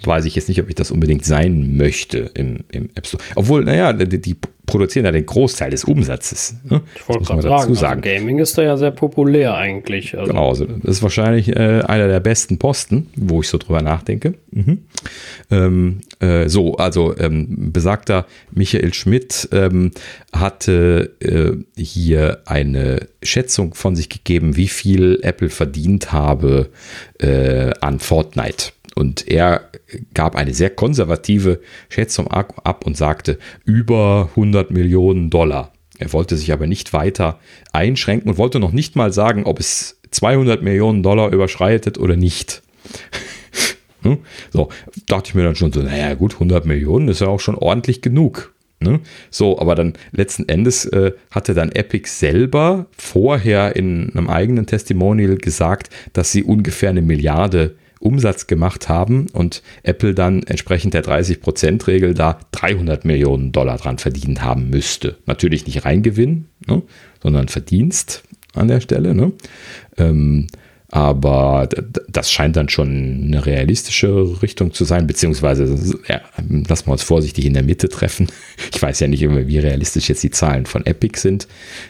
weiß 0.04 0.24
ich 0.24 0.36
jetzt 0.36 0.48
nicht, 0.48 0.60
ob 0.60 0.68
ich 0.68 0.74
das 0.74 0.90
unbedingt 0.90 1.24
sein 1.24 1.76
möchte 1.76 2.30
im, 2.34 2.60
im 2.70 2.90
App 2.94 3.06
Store. 3.06 3.22
Obwohl, 3.34 3.64
naja, 3.64 3.92
die, 3.92 4.20
die 4.20 4.36
produzieren 4.66 5.06
ja 5.06 5.12
den 5.12 5.24
Großteil 5.24 5.70
des 5.70 5.84
Umsatzes. 5.84 6.56
Ne? 6.64 6.82
Ich 6.96 7.08
wollte 7.08 7.24
gerade 7.24 7.42
sagen, 7.42 7.74
sagen. 7.74 8.02
Also 8.04 8.16
Gaming 8.16 8.38
ist 8.38 8.58
da 8.58 8.62
ja 8.62 8.76
sehr 8.76 8.90
populär 8.90 9.54
eigentlich. 9.54 10.18
Also. 10.18 10.32
Genau, 10.32 10.48
also 10.50 10.66
das 10.66 10.96
ist 10.96 11.02
wahrscheinlich 11.02 11.48
äh, 11.48 11.82
einer 11.82 12.08
der 12.08 12.20
besten 12.20 12.58
Posten, 12.58 13.08
wo 13.16 13.40
ich 13.40 13.48
so 13.48 13.58
drüber 13.58 13.82
nachdenke. 13.82 14.34
Mhm. 14.50 14.78
Ähm, 15.50 16.00
äh, 16.20 16.48
so, 16.48 16.76
also 16.76 17.16
ähm, 17.18 17.72
besagter 17.72 18.26
Michael 18.50 18.92
Schmidt 18.92 19.48
ähm, 19.52 19.92
hatte 20.32 21.12
äh, 21.20 21.80
hier 21.80 22.42
eine 22.46 23.06
Schätzung 23.22 23.74
von 23.74 23.94
sich 23.96 24.08
gegeben, 24.08 24.56
wie 24.56 24.68
viel 24.68 25.20
Apple 25.22 25.50
verdient 25.50 26.12
habe 26.12 26.70
äh, 27.18 27.70
an 27.80 28.00
Fortnite. 28.00 28.72
Und 28.98 29.28
er 29.28 29.68
gab 30.14 30.36
eine 30.36 30.54
sehr 30.54 30.70
konservative 30.70 31.60
Schätzung 31.90 32.28
ab 32.28 32.86
und 32.86 32.96
sagte 32.96 33.38
über 33.64 34.30
100 34.30 34.70
Millionen 34.70 35.28
Dollar. 35.28 35.72
Er 35.98 36.12
wollte 36.12 36.36
sich 36.36 36.52
aber 36.52 36.66
nicht 36.66 36.92
weiter 36.92 37.38
einschränken 37.72 38.30
und 38.30 38.38
wollte 38.38 38.58
noch 38.58 38.72
nicht 38.72 38.96
mal 38.96 39.12
sagen, 39.12 39.44
ob 39.44 39.60
es 39.60 40.00
200 40.10 40.62
Millionen 40.62 41.02
Dollar 41.02 41.32
überschreitet 41.32 41.98
oder 41.98 42.16
nicht. 42.16 42.62
Hm? 44.02 44.18
so, 44.52 44.68
dachte 45.06 45.30
ich 45.30 45.34
mir 45.34 45.42
dann 45.42 45.56
schon 45.56 45.72
so, 45.72 45.80
naja 45.82 46.14
gut, 46.14 46.34
100 46.34 46.64
Millionen 46.64 47.08
ist 47.08 47.22
ja 47.22 47.26
auch 47.26 47.40
schon 47.40 47.56
ordentlich 47.56 48.02
genug. 48.02 48.54
Ne? 48.78 49.00
So, 49.30 49.58
aber 49.58 49.74
dann 49.74 49.94
letzten 50.12 50.48
Endes 50.48 50.84
äh, 50.84 51.12
hatte 51.30 51.54
dann 51.54 51.72
Epic 51.72 52.08
selber 52.08 52.86
vorher 52.96 53.74
in 53.74 54.10
einem 54.14 54.28
eigenen 54.28 54.66
Testimonial 54.66 55.38
gesagt, 55.38 55.90
dass 56.12 56.30
sie 56.30 56.44
ungefähr 56.44 56.90
eine 56.90 57.02
Milliarde 57.02 57.74
Umsatz 58.00 58.46
gemacht 58.46 58.88
haben 58.88 59.26
und 59.32 59.62
Apple 59.82 60.14
dann 60.14 60.42
entsprechend 60.42 60.94
der 60.94 61.04
30%-Regel 61.04 62.14
da 62.14 62.38
300 62.52 63.04
Millionen 63.04 63.52
Dollar 63.52 63.78
dran 63.78 63.98
verdient 63.98 64.42
haben 64.42 64.70
müsste. 64.70 65.16
Natürlich 65.26 65.66
nicht 65.66 65.84
Reingewinn, 65.84 66.46
ne, 66.66 66.82
sondern 67.22 67.48
Verdienst 67.48 68.22
an 68.54 68.68
der 68.68 68.80
Stelle. 68.80 69.14
Ne? 69.14 69.32
Ähm, 69.96 70.48
aber 70.90 71.68
das 72.08 72.30
scheint 72.30 72.56
dann 72.56 72.68
schon 72.68 73.24
eine 73.26 73.44
realistische 73.44 74.40
Richtung 74.40 74.72
zu 74.72 74.84
sein, 74.84 75.06
beziehungsweise 75.06 75.98
ja, 76.08 76.20
lassen 76.68 76.86
wir 76.86 76.92
uns 76.92 77.02
vorsichtig 77.02 77.44
in 77.44 77.54
der 77.54 77.62
Mitte 77.62 77.88
treffen. 77.88 78.28
Ich 78.74 78.82
weiß 78.82 79.00
ja 79.00 79.08
nicht 79.08 79.22
immer, 79.22 79.46
wie 79.46 79.58
realistisch 79.58 80.08
jetzt 80.08 80.22
die 80.22 80.30
Zahlen 80.30 80.66
von 80.66 80.84
Epic 80.84 81.18
sind, 81.18 81.46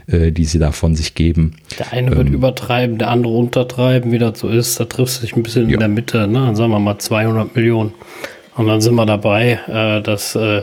äh, 0.07 0.31
die 0.31 0.45
sie 0.45 0.59
da 0.59 0.71
von 0.73 0.95
sich 0.95 1.15
geben. 1.15 1.57
Der 1.79 1.93
eine 1.93 2.17
wird 2.17 2.29
ähm, 2.29 2.35
übertreiben, 2.35 2.99
der 2.99 3.09
andere 3.09 3.33
untertreiben, 3.33 4.13
wie 4.13 4.19
das 4.19 4.39
so 4.39 4.49
ist. 4.49 4.79
Da 4.79 4.85
trifft 4.85 5.21
sich 5.21 5.35
ein 5.35 5.43
bisschen 5.43 5.69
ja. 5.69 5.75
in 5.75 5.81
der 5.81 5.89
Mitte, 5.89 6.29
ne? 6.29 6.47
dann 6.47 6.55
sagen 6.55 6.71
wir 6.71 6.79
mal 6.79 6.99
200 6.99 7.57
Millionen. 7.57 7.93
Und 8.57 8.69
dann 8.69 8.81
sind 8.81 8.95
wir 8.95 9.07
dabei. 9.07 9.61
Äh, 9.69 10.03
das 10.03 10.37
äh, 10.37 10.63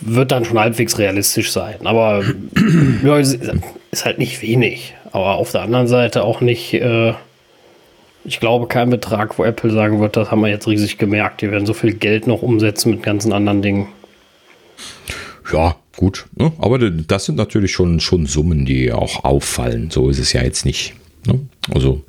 wird 0.00 0.32
dann 0.32 0.44
schon 0.44 0.58
halbwegs 0.58 0.98
realistisch 0.98 1.52
sein. 1.52 1.76
Aber 1.84 2.24
ja, 3.04 3.18
ist 3.18 4.04
halt 4.04 4.18
nicht 4.18 4.42
wenig. 4.42 4.94
Aber 5.12 5.36
auf 5.36 5.52
der 5.52 5.62
anderen 5.62 5.86
Seite 5.86 6.24
auch 6.24 6.40
nicht 6.40 6.74
äh, 6.74 7.14
ich 8.26 8.40
glaube, 8.40 8.66
kein 8.66 8.90
Betrag, 8.90 9.38
wo 9.38 9.44
Apple 9.44 9.70
sagen 9.70 10.00
wird, 10.00 10.16
das 10.16 10.30
haben 10.30 10.40
wir 10.40 10.48
jetzt 10.48 10.66
riesig 10.66 10.98
gemerkt. 10.98 11.42
Die 11.42 11.50
werden 11.50 11.66
so 11.66 11.74
viel 11.74 11.94
Geld 11.94 12.26
noch 12.26 12.42
umsetzen 12.42 12.90
mit 12.90 13.02
ganzen 13.02 13.32
anderen 13.32 13.62
Dingen. 13.62 13.88
Ja, 15.52 15.76
gut. 15.96 16.26
Ne? 16.36 16.52
Aber 16.58 16.78
das 16.78 17.24
sind 17.24 17.36
natürlich 17.36 17.72
schon, 17.72 18.00
schon 18.00 18.26
Summen, 18.26 18.66
die 18.66 18.92
auch 18.92 19.24
auffallen. 19.24 19.90
So 19.90 20.10
ist 20.10 20.18
es 20.18 20.32
ja 20.32 20.42
jetzt 20.42 20.64
nicht. 20.64 20.94
Ne? 21.26 21.40
Also 21.72 22.02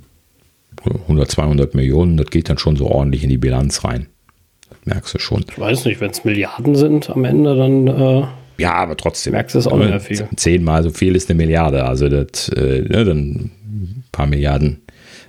100, 0.83 1.29
200 1.29 1.75
Millionen, 1.75 2.17
das 2.17 2.27
geht 2.27 2.49
dann 2.49 2.57
schon 2.57 2.75
so 2.75 2.87
ordentlich 2.87 3.23
in 3.23 3.29
die 3.29 3.37
Bilanz 3.37 3.83
rein. 3.83 4.07
Das 4.69 4.79
merkst 4.85 5.13
du 5.13 5.19
schon. 5.19 5.45
Ich 5.49 5.59
weiß 5.59 5.85
nicht, 5.85 6.01
wenn 6.01 6.11
es 6.11 6.23
Milliarden 6.23 6.75
sind 6.75 7.09
am 7.09 7.23
Ende, 7.25 7.55
dann. 7.55 7.87
Äh 7.87 8.23
ja, 8.57 8.73
aber 8.73 8.97
trotzdem. 8.97 9.33
Merkst 9.33 9.53
du 9.53 9.59
es 9.59 9.67
auch 9.67 9.77
nicht 9.77 9.89
mehr 9.89 9.99
viel. 9.99 10.27
Zehnmal 10.35 10.81
so 10.81 10.89
viel 10.89 11.15
ist 11.15 11.29
eine 11.29 11.37
Milliarde. 11.37 11.85
Also 11.85 12.09
das, 12.09 12.49
äh, 12.49 12.81
ne, 12.81 13.05
dann 13.05 13.51
ein 13.65 14.03
paar 14.11 14.25
Milliarden 14.25 14.81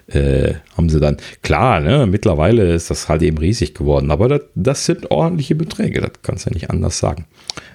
äh, 0.09 0.55
haben 0.76 0.89
sie 0.89 1.01
dann, 1.01 1.18
klar, 1.43 1.80
ne, 1.80 2.06
mittlerweile 2.06 2.72
ist 2.72 2.90
das 2.90 3.09
halt 3.09 3.22
eben 3.22 3.39
riesig 3.39 3.74
geworden, 3.74 4.10
aber 4.10 4.28
das, 4.28 4.43
das 4.55 4.86
sind 4.86 5.10
ordentliche 5.10 5.55
Beträge, 5.55 6.01
das 6.01 6.12
kannst 6.22 6.47
du 6.47 6.51
ja 6.51 6.55
nicht 6.55 6.70
anders 6.70 6.98
sagen. 6.98 7.26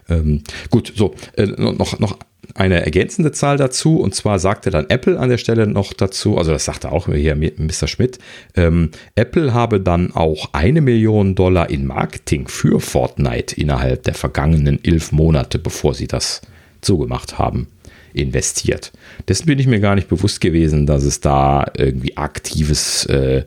Ähm, 0.09 0.41
gut, 0.69 0.93
so, 0.95 1.13
äh, 1.37 1.45
noch, 1.45 1.99
noch 1.99 2.17
eine 2.55 2.83
ergänzende 2.83 3.31
Zahl 3.31 3.57
dazu, 3.57 3.99
und 3.99 4.13
zwar 4.13 4.39
sagte 4.39 4.69
dann 4.69 4.89
Apple 4.89 5.19
an 5.19 5.29
der 5.29 5.37
Stelle 5.37 5.67
noch 5.67 5.93
dazu, 5.93 6.37
also 6.37 6.51
das 6.51 6.65
sagte 6.65 6.91
auch 6.91 7.07
hier 7.07 7.35
Mr. 7.35 7.87
Schmidt, 7.87 8.19
ähm, 8.55 8.91
Apple 9.15 9.53
habe 9.53 9.79
dann 9.79 10.11
auch 10.13 10.49
eine 10.53 10.81
Million 10.81 11.35
Dollar 11.35 11.69
in 11.69 11.85
Marketing 11.85 12.47
für 12.47 12.79
Fortnite 12.79 13.55
innerhalb 13.55 14.03
der 14.03 14.13
vergangenen 14.13 14.83
elf 14.83 15.11
Monate, 15.11 15.57
bevor 15.57 15.93
sie 15.93 16.07
das 16.07 16.41
zugemacht 16.81 17.39
haben, 17.39 17.67
investiert. 18.13 18.91
Dessen 19.27 19.45
bin 19.45 19.59
ich 19.59 19.67
mir 19.67 19.79
gar 19.79 19.95
nicht 19.95 20.07
bewusst 20.07 20.41
gewesen, 20.41 20.85
dass 20.85 21.03
es 21.03 21.19
da 21.19 21.65
irgendwie 21.77 22.17
aktives 22.17 23.05
äh, 23.05 23.45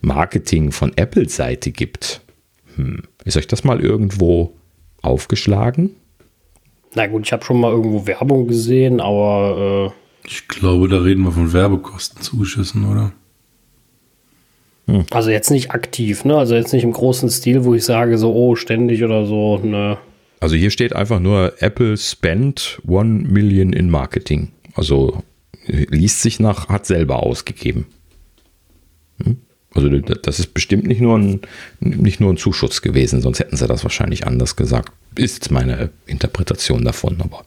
Marketing 0.00 0.72
von 0.72 0.92
Apple-Seite 0.96 1.70
gibt. 1.70 2.20
Hm. 2.76 3.02
Ist 3.24 3.36
euch 3.36 3.46
das 3.46 3.64
mal 3.64 3.80
irgendwo 3.80 4.54
aufgeschlagen? 5.02 5.90
Na 6.94 7.06
gut, 7.06 7.26
ich 7.26 7.32
habe 7.32 7.44
schon 7.44 7.60
mal 7.60 7.70
irgendwo 7.70 8.06
Werbung 8.06 8.48
gesehen, 8.48 9.00
aber. 9.00 9.92
Äh 9.92 10.28
ich 10.28 10.48
glaube, 10.48 10.88
da 10.88 10.98
reden 10.98 11.22
wir 11.22 11.32
von 11.32 11.52
Werbekostenzuschüssen, 11.52 12.90
oder? 12.90 13.12
Hm. 14.88 15.04
Also 15.10 15.30
jetzt 15.30 15.50
nicht 15.50 15.72
aktiv, 15.72 16.24
ne? 16.24 16.36
Also 16.36 16.54
jetzt 16.54 16.72
nicht 16.72 16.84
im 16.84 16.92
großen 16.92 17.28
Stil, 17.28 17.64
wo 17.64 17.74
ich 17.74 17.84
sage, 17.84 18.18
so, 18.18 18.32
oh, 18.34 18.56
ständig 18.56 19.04
oder 19.04 19.26
so, 19.26 19.58
ne. 19.58 19.98
Also 20.40 20.56
hier 20.56 20.70
steht 20.70 20.94
einfach 20.94 21.20
nur 21.20 21.54
Apple 21.60 21.96
spent 21.96 22.80
one 22.86 23.24
million 23.28 23.72
in 23.72 23.90
Marketing. 23.90 24.52
Also 24.74 25.22
liest 25.66 26.22
sich 26.22 26.38
nach, 26.40 26.68
hat 26.68 26.86
selber 26.86 27.22
ausgegeben. 27.22 27.86
Hm? 29.22 29.38
Also 29.74 29.88
das 29.88 30.38
ist 30.38 30.54
bestimmt 30.54 30.86
nicht 30.86 31.00
nur, 31.00 31.18
ein, 31.18 31.40
nicht 31.80 32.18
nur 32.18 32.32
ein 32.32 32.38
Zuschuss 32.38 32.80
gewesen, 32.80 33.20
sonst 33.20 33.40
hätten 33.40 33.56
sie 33.56 33.66
das 33.66 33.82
wahrscheinlich 33.82 34.26
anders 34.26 34.56
gesagt. 34.56 34.92
Ist 35.16 35.50
meine 35.50 35.90
Interpretation 36.06 36.82
davon, 36.82 37.20
aber 37.20 37.44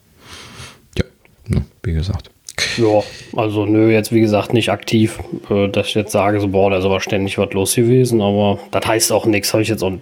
ja, 0.96 1.06
ne, 1.48 1.66
wie 1.84 1.94
gesagt. 1.94 2.30
Ja, 2.78 3.04
also 3.36 3.66
nö, 3.66 3.92
jetzt 3.92 4.12
wie 4.12 4.22
gesagt 4.22 4.54
nicht 4.54 4.70
aktiv, 4.70 5.20
äh, 5.50 5.68
dass 5.68 5.88
ich 5.88 5.96
jetzt 5.96 6.12
sage, 6.12 6.40
so 6.40 6.48
boah, 6.48 6.70
da 6.70 6.78
ist 6.78 6.86
aber 6.86 7.02
ständig 7.02 7.38
was 7.38 7.54
los 7.54 7.76
gewesen, 7.76 8.22
aber 8.22 8.60
das 8.72 8.86
heißt 8.86 9.12
auch 9.12 9.26
nichts, 9.26 9.54
habe 9.54 9.64
ich 9.64 9.70
jetzt 9.70 9.84
auch 9.84 9.94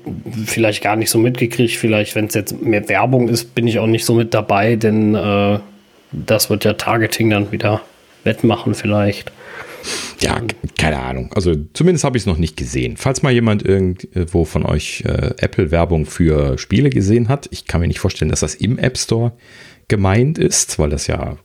vielleicht 0.46 0.84
gar 0.84 0.96
nicht 0.96 1.10
so 1.10 1.20
mitgekriegt. 1.20 1.76
Vielleicht, 1.76 2.16
wenn 2.16 2.26
es 2.26 2.34
jetzt 2.34 2.62
mehr 2.62 2.88
Werbung 2.90 3.30
ist, 3.30 3.56
bin 3.56 3.68
ich 3.68 3.80
auch 3.80 3.88
nicht 3.88 4.06
so 4.06 4.14
mit 4.14 4.34
dabei, 4.34 4.76
denn 4.76 5.16
äh, 5.16 5.60
das 6.12 6.50
wird 6.50 6.66
ja 6.66 6.74
Targeting 6.74 7.30
dann 7.30 7.52
wieder 7.52 7.82
wettmachen 8.24 8.74
vielleicht. 8.76 9.32
Ja, 10.20 10.42
keine 10.78 11.00
Ahnung. 11.00 11.32
Also 11.34 11.54
zumindest 11.74 12.04
habe 12.04 12.18
ich 12.18 12.24
es 12.24 12.28
noch 12.28 12.38
nicht 12.38 12.58
gesehen. 12.58 12.98
Falls 12.98 13.22
mal 13.22 13.32
jemand 13.32 13.64
irgendwo 13.64 14.46
von 14.46 14.66
euch 14.66 15.04
äh, 15.06 15.34
Apple-Werbung 15.38 16.06
für 16.06 16.58
Spiele 16.58 16.90
gesehen 16.90 17.30
hat, 17.30 17.48
ich 17.52 17.66
kann 17.66 17.82
mir 17.82 17.88
nicht 17.88 18.00
vorstellen, 18.00 18.30
dass 18.30 18.40
das 18.40 18.56
im 18.56 18.80
App 18.80 18.98
Store 18.98 19.34
gemeint 19.88 20.38
ist, 20.38 20.80
weil 20.80 20.90
das 20.90 21.08
ja 21.08 21.38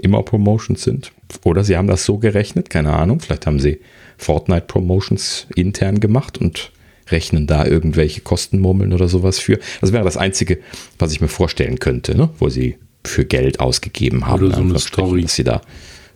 immer 0.00 0.22
Promotions 0.22 0.82
sind. 0.82 1.12
Oder 1.44 1.64
sie 1.64 1.76
haben 1.76 1.88
das 1.88 2.04
so 2.04 2.18
gerechnet, 2.18 2.70
keine 2.70 2.92
Ahnung. 2.92 3.20
Vielleicht 3.20 3.46
haben 3.46 3.60
sie 3.60 3.80
Fortnite 4.16 4.66
Promotions 4.66 5.46
intern 5.54 6.00
gemacht 6.00 6.38
und 6.38 6.72
rechnen 7.10 7.46
da 7.46 7.64
irgendwelche 7.64 8.20
Kostenmurmeln 8.20 8.92
oder 8.92 9.08
sowas 9.08 9.38
für. 9.38 9.58
Das 9.80 9.92
wäre 9.92 10.04
das 10.04 10.16
Einzige, 10.16 10.58
was 10.98 11.12
ich 11.12 11.20
mir 11.20 11.28
vorstellen 11.28 11.78
könnte, 11.78 12.16
ne? 12.16 12.28
wo 12.38 12.48
sie 12.48 12.76
für 13.04 13.24
Geld 13.24 13.60
ausgegeben 13.60 14.26
haben. 14.26 14.44
Oder 14.44 14.56
so 14.56 14.62
eine 14.62 14.78
Story. 14.78 15.22
Dass 15.22 15.36
sie 15.36 15.44
da 15.44 15.60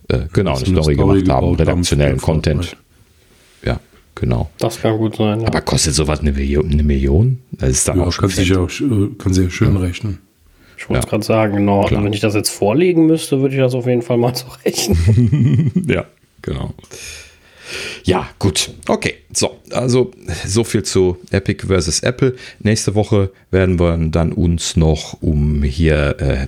äh, 0.09 0.19
genau 0.31 0.55
eine, 0.55 0.65
Story, 0.65 0.95
Story 0.95 0.95
gemacht 0.95 1.29
haben, 1.29 1.55
redaktionellen 1.55 2.17
Content. 2.17 2.75
Ja, 3.65 3.79
genau. 4.15 4.49
Das 4.59 4.81
kann 4.81 4.97
gut 4.97 5.15
sein. 5.15 5.41
Ja. 5.41 5.47
Aber 5.47 5.61
kostet 5.61 5.93
sowas 5.93 6.19
eine 6.19 6.31
Million? 6.31 6.69
Eine 6.71 6.83
Million? 6.83 7.39
Das 7.51 7.69
ist 7.69 7.87
dann 7.87 7.99
ja, 7.99 8.05
auch 8.05 8.11
schon 8.11 8.27
kann, 8.27 8.35
sich 8.35 8.55
auch, 8.55 8.69
kann 9.17 9.33
sehr 9.33 9.49
schön 9.49 9.75
ja. 9.75 9.79
rechnen. 9.79 10.19
Ich 10.77 10.89
wollte 10.89 11.05
ja. 11.05 11.09
gerade 11.09 11.23
sagen, 11.23 11.55
genau. 11.55 11.83
Also 11.83 12.03
wenn 12.03 12.13
ich 12.13 12.19
das 12.19 12.35
jetzt 12.35 12.49
vorlegen 12.49 13.05
müsste, 13.05 13.41
würde 13.41 13.55
ich 13.55 13.61
das 13.61 13.73
auf 13.73 13.87
jeden 13.87 14.01
Fall 14.01 14.17
mal 14.17 14.35
so 14.35 14.47
rechnen. 14.65 15.71
ja, 15.87 16.05
genau. 16.41 16.73
Ja, 18.03 18.27
gut. 18.39 18.71
Okay. 18.87 19.15
So, 19.33 19.59
also 19.71 20.11
so 20.45 20.63
viel 20.63 20.83
zu 20.83 21.17
Epic 21.31 21.65
versus 21.65 22.01
Apple. 22.01 22.35
Nächste 22.59 22.95
Woche 22.95 23.31
werden 23.51 23.79
wir 23.79 23.97
dann 23.97 24.31
uns 24.31 24.75
noch 24.75 25.21
um 25.21 25.63
hier 25.63 26.19
äh, 26.19 26.47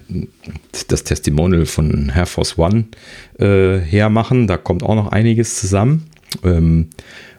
das 0.88 1.03
Testimonial 1.03 1.65
von 1.65 2.11
Air 2.15 2.26
Force 2.26 2.57
One 2.57 2.85
äh, 3.39 3.80
hermachen. 3.80 4.47
Da 4.47 4.57
kommt 4.57 4.84
auch 4.84 4.95
noch 4.95 5.11
einiges 5.11 5.56
zusammen. 5.56 6.07
Ähm, 6.43 6.89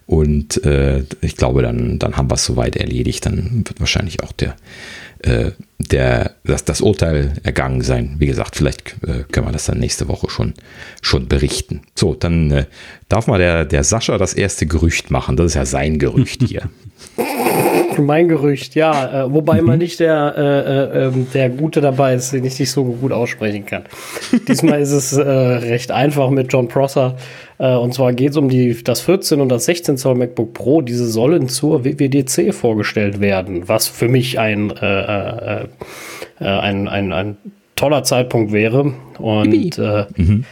und 0.06 0.64
äh, 0.64 1.04
ich 1.20 1.36
glaube, 1.36 1.62
dann, 1.62 1.98
dann 1.98 2.16
haben 2.16 2.30
wir 2.30 2.34
es 2.34 2.44
soweit 2.44 2.76
erledigt. 2.76 3.26
Dann 3.26 3.64
wird 3.66 3.80
wahrscheinlich 3.80 4.22
auch 4.22 4.32
der 4.32 4.56
äh, 5.20 5.50
der, 5.78 6.32
das, 6.44 6.64
das 6.64 6.80
Urteil 6.80 7.34
ergangen 7.42 7.82
sein. 7.82 8.16
Wie 8.18 8.26
gesagt, 8.26 8.56
vielleicht 8.56 8.96
äh, 9.02 9.24
können 9.30 9.46
wir 9.46 9.52
das 9.52 9.66
dann 9.66 9.78
nächste 9.78 10.08
Woche 10.08 10.30
schon, 10.30 10.54
schon 11.02 11.28
berichten. 11.28 11.82
So, 11.94 12.14
dann 12.14 12.50
äh, 12.50 12.64
darf 13.08 13.26
mal 13.26 13.38
der, 13.38 13.64
der 13.64 13.84
Sascha 13.84 14.16
das 14.18 14.34
erste 14.34 14.66
Gerücht 14.66 15.10
machen. 15.10 15.36
Das 15.36 15.46
ist 15.46 15.54
ja 15.54 15.66
sein 15.66 15.98
Gerücht 15.98 16.42
hier. 16.42 16.70
mein 17.98 18.28
Gerücht, 18.28 18.74
ja. 18.74 19.24
Äh, 19.24 19.32
wobei 19.32 19.60
mhm. 19.60 19.66
mal 19.66 19.78
nicht 19.78 20.00
der, 20.00 20.34
äh, 20.36 20.42
äh, 20.42 21.06
ähm, 21.06 21.26
der 21.32 21.50
Gute 21.50 21.80
dabei 21.80 22.14
ist, 22.14 22.32
den 22.32 22.44
ich 22.44 22.58
nicht 22.58 22.70
so 22.70 22.84
gut 22.84 23.12
aussprechen 23.12 23.66
kann. 23.66 23.84
Diesmal 24.48 24.80
ist 24.80 24.92
es 24.92 25.12
äh, 25.12 25.22
recht 25.22 25.90
einfach 25.90 26.30
mit 26.30 26.52
John 26.52 26.68
Prosser. 26.68 27.16
Äh, 27.58 27.74
und 27.74 27.94
zwar 27.94 28.12
geht 28.12 28.30
es 28.30 28.36
um 28.36 28.48
die, 28.48 28.82
das 28.82 29.00
14 29.02 29.40
und 29.40 29.48
das 29.48 29.66
16 29.66 29.96
Zoll 29.96 30.14
MacBook 30.16 30.52
Pro. 30.52 30.82
Diese 30.82 31.06
sollen 31.06 31.48
zur 31.48 31.84
WWDC 31.84 32.54
vorgestellt 32.54 33.20
werden, 33.20 33.68
was 33.68 33.88
für 33.88 34.08
mich 34.08 34.38
ein, 34.38 34.72
äh, 36.40 36.44
ein, 36.44 36.88
ein, 36.88 37.12
ein 37.12 37.36
toller 37.74 38.02
Zeitpunkt 38.02 38.52
wäre. 38.52 38.94
Und 39.18 39.78
mhm. 39.78 40.44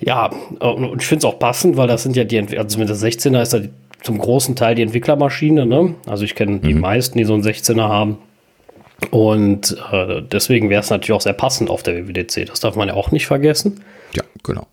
ja, 0.00 0.30
und 0.60 1.00
ich 1.00 1.06
finde 1.06 1.26
es 1.26 1.32
auch 1.32 1.38
passend, 1.38 1.76
weil 1.76 1.88
das 1.88 2.02
sind 2.02 2.16
ja 2.16 2.24
die, 2.24 2.38
also 2.58 2.78
mit 2.78 2.88
der 2.88 2.96
16er 2.96 3.42
ist 3.42 3.54
da 3.54 3.58
die 3.58 3.70
zum 4.02 4.18
großen 4.18 4.56
Teil 4.56 4.74
die 4.74 4.82
Entwicklermaschine. 4.82 5.66
Ne? 5.66 5.94
Also 6.06 6.24
ich 6.24 6.34
kenne 6.34 6.58
die 6.58 6.74
mhm. 6.74 6.80
meisten, 6.80 7.18
die 7.18 7.24
so 7.24 7.34
einen 7.34 7.42
16er 7.42 7.88
haben. 7.88 8.18
Und 9.10 9.76
äh, 9.90 10.22
deswegen 10.22 10.70
wäre 10.70 10.80
es 10.80 10.90
natürlich 10.90 11.12
auch 11.12 11.20
sehr 11.20 11.32
passend 11.32 11.70
auf 11.70 11.82
der 11.82 12.06
WWDC. 12.06 12.46
Das 12.46 12.60
darf 12.60 12.76
man 12.76 12.88
ja 12.88 12.94
auch 12.94 13.10
nicht 13.10 13.26
vergessen. 13.26 13.80
Ja, 14.14 14.22
genau. 14.42 14.66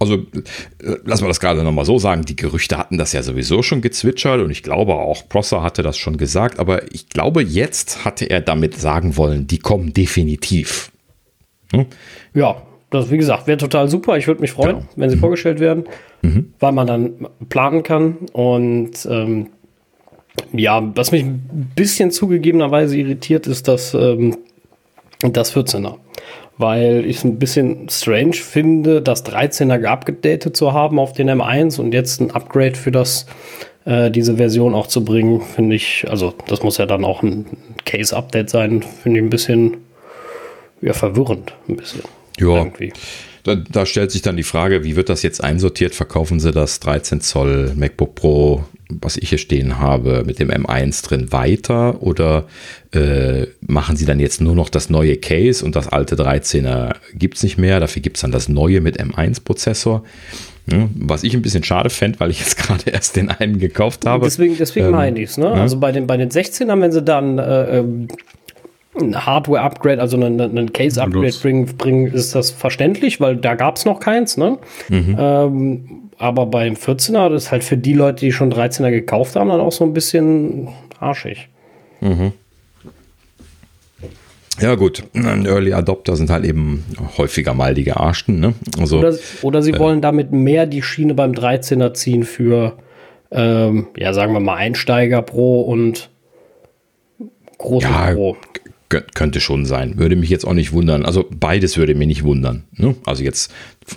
Also 0.00 0.14
äh, 0.14 0.96
lassen 1.04 1.24
wir 1.24 1.28
das 1.28 1.40
gerade 1.40 1.62
nochmal 1.62 1.84
so 1.84 1.98
sagen, 1.98 2.24
die 2.24 2.34
Gerüchte 2.34 2.78
hatten 2.78 2.98
das 2.98 3.12
ja 3.12 3.22
sowieso 3.22 3.62
schon 3.62 3.82
gezwitschert 3.82 4.40
und 4.40 4.50
ich 4.50 4.62
glaube 4.62 4.94
auch 4.94 5.28
Prosser 5.28 5.62
hatte 5.62 5.82
das 5.82 5.98
schon 5.98 6.16
gesagt, 6.16 6.58
aber 6.58 6.92
ich 6.92 7.08
glaube 7.10 7.42
jetzt 7.42 8.04
hatte 8.04 8.24
er 8.24 8.40
damit 8.40 8.76
sagen 8.76 9.16
wollen, 9.16 9.46
die 9.46 9.58
kommen 9.58 9.92
definitiv. 9.92 10.90
Hm? 11.72 11.86
Ja, 12.34 12.62
das, 12.90 13.10
wie 13.10 13.18
gesagt, 13.18 13.46
wäre 13.46 13.58
total 13.58 13.88
super. 13.88 14.16
Ich 14.16 14.26
würde 14.26 14.40
mich 14.40 14.50
freuen, 14.50 14.78
genau. 14.78 14.88
wenn 14.96 15.10
sie 15.10 15.16
mhm. 15.16 15.20
vorgestellt 15.20 15.60
werden, 15.60 15.84
mhm. 16.22 16.52
weil 16.58 16.72
man 16.72 16.86
dann 16.86 17.28
planen 17.48 17.84
kann. 17.84 18.16
Und 18.32 19.06
ähm, 19.08 19.46
ja, 20.52 20.82
was 20.96 21.12
mich 21.12 21.22
ein 21.22 21.70
bisschen 21.76 22.10
zugegebenerweise 22.10 22.96
irritiert, 22.96 23.46
ist 23.46 23.68
dass 23.68 23.94
ähm, 23.94 24.36
das 25.20 25.54
14er. 25.54 25.96
Weil 26.60 27.06
ich 27.06 27.18
es 27.18 27.24
ein 27.24 27.38
bisschen 27.38 27.88
strange 27.88 28.34
finde, 28.34 29.00
das 29.00 29.24
13er 29.24 29.78
geupdatet 29.78 30.56
zu 30.56 30.72
haben 30.72 30.98
auf 30.98 31.14
den 31.14 31.30
M1 31.30 31.80
und 31.80 31.94
jetzt 31.94 32.20
ein 32.20 32.30
Upgrade 32.32 32.74
für 32.74 32.90
das 32.90 33.26
äh, 33.86 34.10
diese 34.10 34.36
Version 34.36 34.74
auch 34.74 34.86
zu 34.86 35.04
bringen, 35.04 35.40
finde 35.40 35.76
ich, 35.76 36.06
also 36.08 36.34
das 36.46 36.62
muss 36.62 36.76
ja 36.76 36.86
dann 36.86 37.04
auch 37.04 37.22
ein 37.22 37.46
Case-Update 37.86 38.50
sein, 38.50 38.82
finde 38.82 39.20
ich 39.20 39.26
ein 39.26 39.30
bisschen 39.30 39.78
ja, 40.82 40.92
verwirrend, 40.92 41.54
ein 41.68 41.76
bisschen. 41.76 42.02
Ja. 42.38 42.56
Irgendwie. 42.56 42.92
Da, 43.44 43.54
da, 43.54 43.86
stellt 43.86 44.10
sich 44.10 44.22
dann 44.22 44.36
die 44.36 44.42
Frage, 44.42 44.84
wie 44.84 44.96
wird 44.96 45.08
das 45.08 45.22
jetzt 45.22 45.42
einsortiert? 45.42 45.94
Verkaufen 45.94 46.40
sie 46.40 46.52
das 46.52 46.80
13 46.80 47.20
Zoll 47.20 47.72
MacBook 47.74 48.14
Pro, 48.14 48.64
was 48.88 49.16
ich 49.16 49.30
hier 49.30 49.38
stehen 49.38 49.78
habe, 49.78 50.24
mit 50.26 50.38
dem 50.38 50.50
M1 50.50 51.06
drin 51.06 51.32
weiter? 51.32 52.02
Oder 52.02 52.46
äh, 52.92 53.46
machen 53.66 53.96
sie 53.96 54.04
dann 54.04 54.20
jetzt 54.20 54.40
nur 54.40 54.54
noch 54.54 54.68
das 54.68 54.90
neue 54.90 55.16
Case 55.16 55.64
und 55.64 55.76
das 55.76 55.88
alte 55.88 56.16
13er 56.16 56.96
gibt 57.14 57.36
es 57.36 57.42
nicht 57.42 57.58
mehr? 57.58 57.80
Dafür 57.80 58.02
gibt 58.02 58.16
es 58.16 58.22
dann 58.22 58.32
das 58.32 58.48
neue 58.48 58.80
mit 58.80 59.00
M1-Prozessor. 59.00 60.04
Hm, 60.70 60.90
was 60.94 61.24
ich 61.24 61.34
ein 61.34 61.42
bisschen 61.42 61.64
schade 61.64 61.90
fände, 61.90 62.20
weil 62.20 62.30
ich 62.30 62.40
jetzt 62.40 62.56
gerade 62.58 62.90
erst 62.90 63.16
den 63.16 63.30
einen 63.30 63.58
gekauft 63.58 64.06
habe. 64.06 64.24
Deswegen, 64.24 64.56
deswegen 64.56 64.86
ähm, 64.86 64.92
meine 64.92 65.20
ich 65.20 65.30
es. 65.30 65.38
Ne? 65.38 65.46
Ja. 65.46 65.54
Also 65.54 65.78
bei 65.78 65.92
den, 65.92 66.06
bei 66.06 66.16
den 66.16 66.30
16ern, 66.30 66.80
wenn 66.80 66.92
sie 66.92 67.02
dann 67.02 67.38
äh, 67.38 67.78
ähm, 67.78 68.08
ein 68.98 69.24
Hardware-Upgrade, 69.24 70.00
also 70.00 70.16
ein, 70.16 70.40
ein 70.40 70.72
Case-Upgrade 70.72 71.34
bringen, 71.40 71.66
bringen, 71.76 72.06
ist 72.08 72.34
das 72.34 72.50
verständlich, 72.50 73.20
weil 73.20 73.36
da 73.36 73.54
gab 73.54 73.76
es 73.76 73.84
noch 73.84 74.00
keins. 74.00 74.36
Ne? 74.36 74.58
Mhm. 74.88 75.16
Ähm, 75.18 75.88
aber 76.18 76.46
beim 76.46 76.74
14er 76.74 77.30
das 77.30 77.44
ist 77.44 77.52
halt 77.52 77.64
für 77.64 77.76
die 77.76 77.94
Leute, 77.94 78.20
die 78.26 78.32
schon 78.32 78.52
13er 78.52 78.90
gekauft 78.90 79.36
haben, 79.36 79.48
dann 79.48 79.60
auch 79.60 79.72
so 79.72 79.84
ein 79.84 79.92
bisschen 79.92 80.68
arschig. 80.98 81.48
Mhm. 82.00 82.32
Ja, 84.60 84.74
gut. 84.74 85.04
Early 85.14 85.72
Adopter 85.72 86.16
sind 86.16 86.28
halt 86.28 86.44
eben 86.44 86.84
häufiger 87.16 87.54
mal 87.54 87.72
die 87.74 87.84
Gearschten. 87.84 88.40
Ne? 88.40 88.54
Also, 88.78 88.98
oder, 88.98 89.14
oder 89.42 89.62
sie 89.62 89.70
äh, 89.70 89.78
wollen 89.78 90.02
damit 90.02 90.32
mehr 90.32 90.66
die 90.66 90.82
Schiene 90.82 91.14
beim 91.14 91.32
13er 91.32 91.94
ziehen 91.94 92.24
für, 92.24 92.76
ähm, 93.30 93.86
ja, 93.96 94.12
sagen 94.12 94.34
wir 94.34 94.40
mal, 94.40 94.56
Einsteiger 94.56 95.22
Pro 95.22 95.62
und 95.62 96.10
großes 97.56 97.88
ja, 97.88 98.12
Pro 98.12 98.36
könnte 98.90 99.40
schon 99.40 99.64
sein. 99.64 99.98
Würde 99.98 100.16
mich 100.16 100.30
jetzt 100.30 100.44
auch 100.44 100.52
nicht 100.52 100.72
wundern. 100.72 101.04
Also 101.06 101.24
beides 101.30 101.76
würde 101.76 101.94
mich 101.94 102.08
nicht 102.08 102.24
wundern. 102.24 102.64
Ne? 102.72 102.96
Also 103.06 103.22
jetzt 103.22 103.52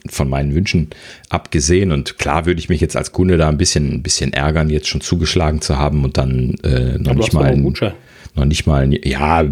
von 0.09 0.29
meinen 0.29 0.53
Wünschen 0.53 0.89
abgesehen. 1.29 1.91
Und 1.91 2.19
klar 2.19 2.45
würde 2.45 2.59
ich 2.59 2.69
mich 2.69 2.79
jetzt 2.79 2.95
als 2.95 3.11
Kunde 3.11 3.37
da 3.37 3.49
ein 3.49 3.57
bisschen, 3.57 3.91
ein 3.91 4.03
bisschen 4.03 4.33
ärgern, 4.33 4.69
jetzt 4.69 4.87
schon 4.87 5.01
zugeschlagen 5.01 5.61
zu 5.61 5.77
haben 5.77 6.03
und 6.03 6.17
dann 6.17 6.55
äh, 6.63 6.97
noch, 6.99 7.15
nicht 7.15 7.33
mal 7.33 7.45
ein, 7.45 7.73
noch 8.35 8.45
nicht 8.45 8.67
mal 8.67 8.83
ein, 8.83 8.91
ja, 9.03 9.43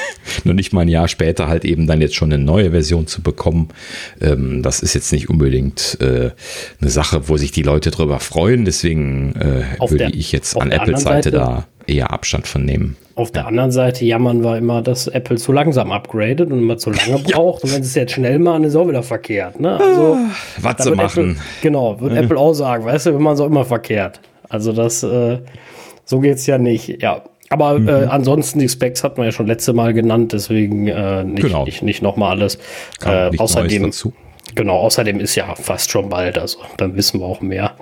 noch 0.44 0.54
nicht 0.54 0.72
mal 0.72 0.82
ein 0.82 0.88
Jahr 0.88 1.06
später 1.06 1.46
halt 1.46 1.64
eben 1.64 1.86
dann 1.86 2.00
jetzt 2.00 2.16
schon 2.16 2.32
eine 2.32 2.42
neue 2.42 2.72
Version 2.72 3.06
zu 3.06 3.22
bekommen. 3.22 3.68
Ähm, 4.20 4.62
das 4.64 4.80
ist 4.80 4.94
jetzt 4.94 5.12
nicht 5.12 5.30
unbedingt 5.30 5.98
äh, 6.00 6.32
eine 6.80 6.90
Sache, 6.90 7.28
wo 7.28 7.36
sich 7.36 7.52
die 7.52 7.62
Leute 7.62 7.92
drüber 7.92 8.18
freuen. 8.18 8.64
Deswegen 8.64 9.36
äh, 9.36 9.80
würde 9.80 9.96
der, 9.98 10.14
ich 10.14 10.32
jetzt 10.32 10.60
an 10.60 10.72
Apples 10.72 11.02
Seite 11.02 11.30
da 11.30 11.68
eher 11.88 12.12
Abstand 12.12 12.46
von 12.46 12.64
nehmen. 12.64 12.96
Auf 13.14 13.32
der 13.32 13.46
anderen 13.46 13.72
Seite 13.72 14.04
jammern 14.04 14.44
wir 14.44 14.56
immer, 14.56 14.80
dass 14.80 15.08
Apple 15.08 15.38
zu 15.38 15.52
langsam 15.52 15.90
upgradet 15.90 16.52
und 16.52 16.58
immer 16.58 16.78
zu 16.78 16.90
lange 16.90 17.18
braucht. 17.24 17.64
ja. 17.64 17.68
Und 17.68 17.74
wenn 17.74 17.82
sie 17.82 17.88
es 17.88 17.94
jetzt 17.94 18.12
schnell 18.12 18.38
machen, 18.38 18.64
ist 18.64 18.76
auch 18.76 18.88
wieder 18.88 19.02
verkehrt. 19.02 19.58
Ne? 19.58 19.78
Also, 19.78 20.14
ah, 20.14 20.30
was 20.60 20.76
zu 20.76 20.94
machen. 20.94 21.30
Apple, 21.30 21.42
genau, 21.62 22.00
wird 22.00 22.12
ja. 22.12 22.20
Apple 22.20 22.38
auch 22.38 22.52
sagen, 22.52 22.84
weißt 22.84 23.06
du, 23.06 23.14
wenn 23.14 23.22
man 23.22 23.36
so 23.36 23.44
immer 23.46 23.64
verkehrt. 23.64 24.20
Also 24.48 24.72
das, 24.72 25.02
äh, 25.02 25.38
so 26.04 26.22
es 26.22 26.46
ja 26.46 26.58
nicht. 26.58 27.02
Ja, 27.02 27.24
aber 27.50 27.76
äh, 27.76 27.78
mhm. 27.78 27.88
äh, 27.88 27.92
ansonsten, 28.06 28.58
die 28.58 28.68
Specs 28.68 29.04
hat 29.04 29.16
man 29.16 29.26
ja 29.26 29.32
schon 29.32 29.46
letzte 29.46 29.72
Mal 29.72 29.94
genannt, 29.94 30.32
deswegen 30.32 30.86
äh, 30.86 31.24
nicht, 31.24 31.42
genau. 31.42 31.64
nicht, 31.64 31.82
nicht 31.82 32.02
nochmal 32.02 32.32
alles. 32.32 32.58
Äh, 33.04 33.36
außerdem, 33.36 33.90
genau, 34.54 34.76
außerdem 34.76 35.20
ist 35.20 35.34
ja 35.34 35.54
fast 35.54 35.90
schon 35.90 36.08
bald, 36.08 36.38
also 36.38 36.58
dann 36.76 36.96
wissen 36.96 37.20
wir 37.20 37.26
auch 37.26 37.40
mehr. 37.40 37.72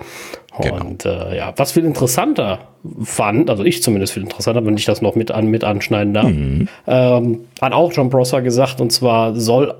Genau. 0.63 0.85
Und 0.85 1.05
äh, 1.05 1.37
ja, 1.37 1.53
was 1.55 1.71
viel 1.73 1.85
interessanter 1.85 2.59
fand, 3.03 3.49
also 3.49 3.63
ich 3.63 3.83
zumindest 3.83 4.13
viel 4.13 4.23
interessanter, 4.23 4.65
wenn 4.65 4.77
ich 4.77 4.85
das 4.85 5.01
noch 5.01 5.15
mit, 5.15 5.31
an, 5.31 5.47
mit 5.47 5.63
anschneiden 5.63 6.13
darf, 6.13 6.29
mhm. 6.29 6.67
ähm, 6.87 7.39
hat 7.61 7.73
auch 7.73 7.91
John 7.93 8.09
Prosser 8.09 8.41
gesagt, 8.41 8.81
und 8.81 8.91
zwar 8.91 9.35
soll, 9.35 9.73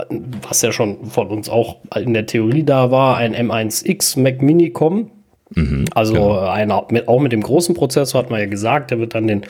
was 0.48 0.62
ja 0.62 0.72
schon 0.72 1.06
von 1.06 1.28
uns 1.28 1.50
auch 1.50 1.78
in 1.96 2.14
der 2.14 2.26
Theorie 2.26 2.64
da 2.64 2.92
war, 2.92 3.18
ein 3.18 3.36
M1X 3.36 4.20
Mac 4.20 4.42
Mini 4.42 4.72
kommen. 4.72 5.12
Mhm, 5.56 5.86
also 5.94 6.14
genau. 6.14 6.40
einer, 6.40 6.86
mit, 6.90 7.08
auch 7.08 7.22
mit 7.22 7.32
dem 7.32 7.42
großen 7.42 7.74
Prozessor 7.74 8.22
hat 8.22 8.30
man 8.30 8.40
ja 8.40 8.48
gesagt, 8.48 8.92
der 8.92 9.00
wird 9.00 9.16
dann 9.16 9.28
den 9.28 9.46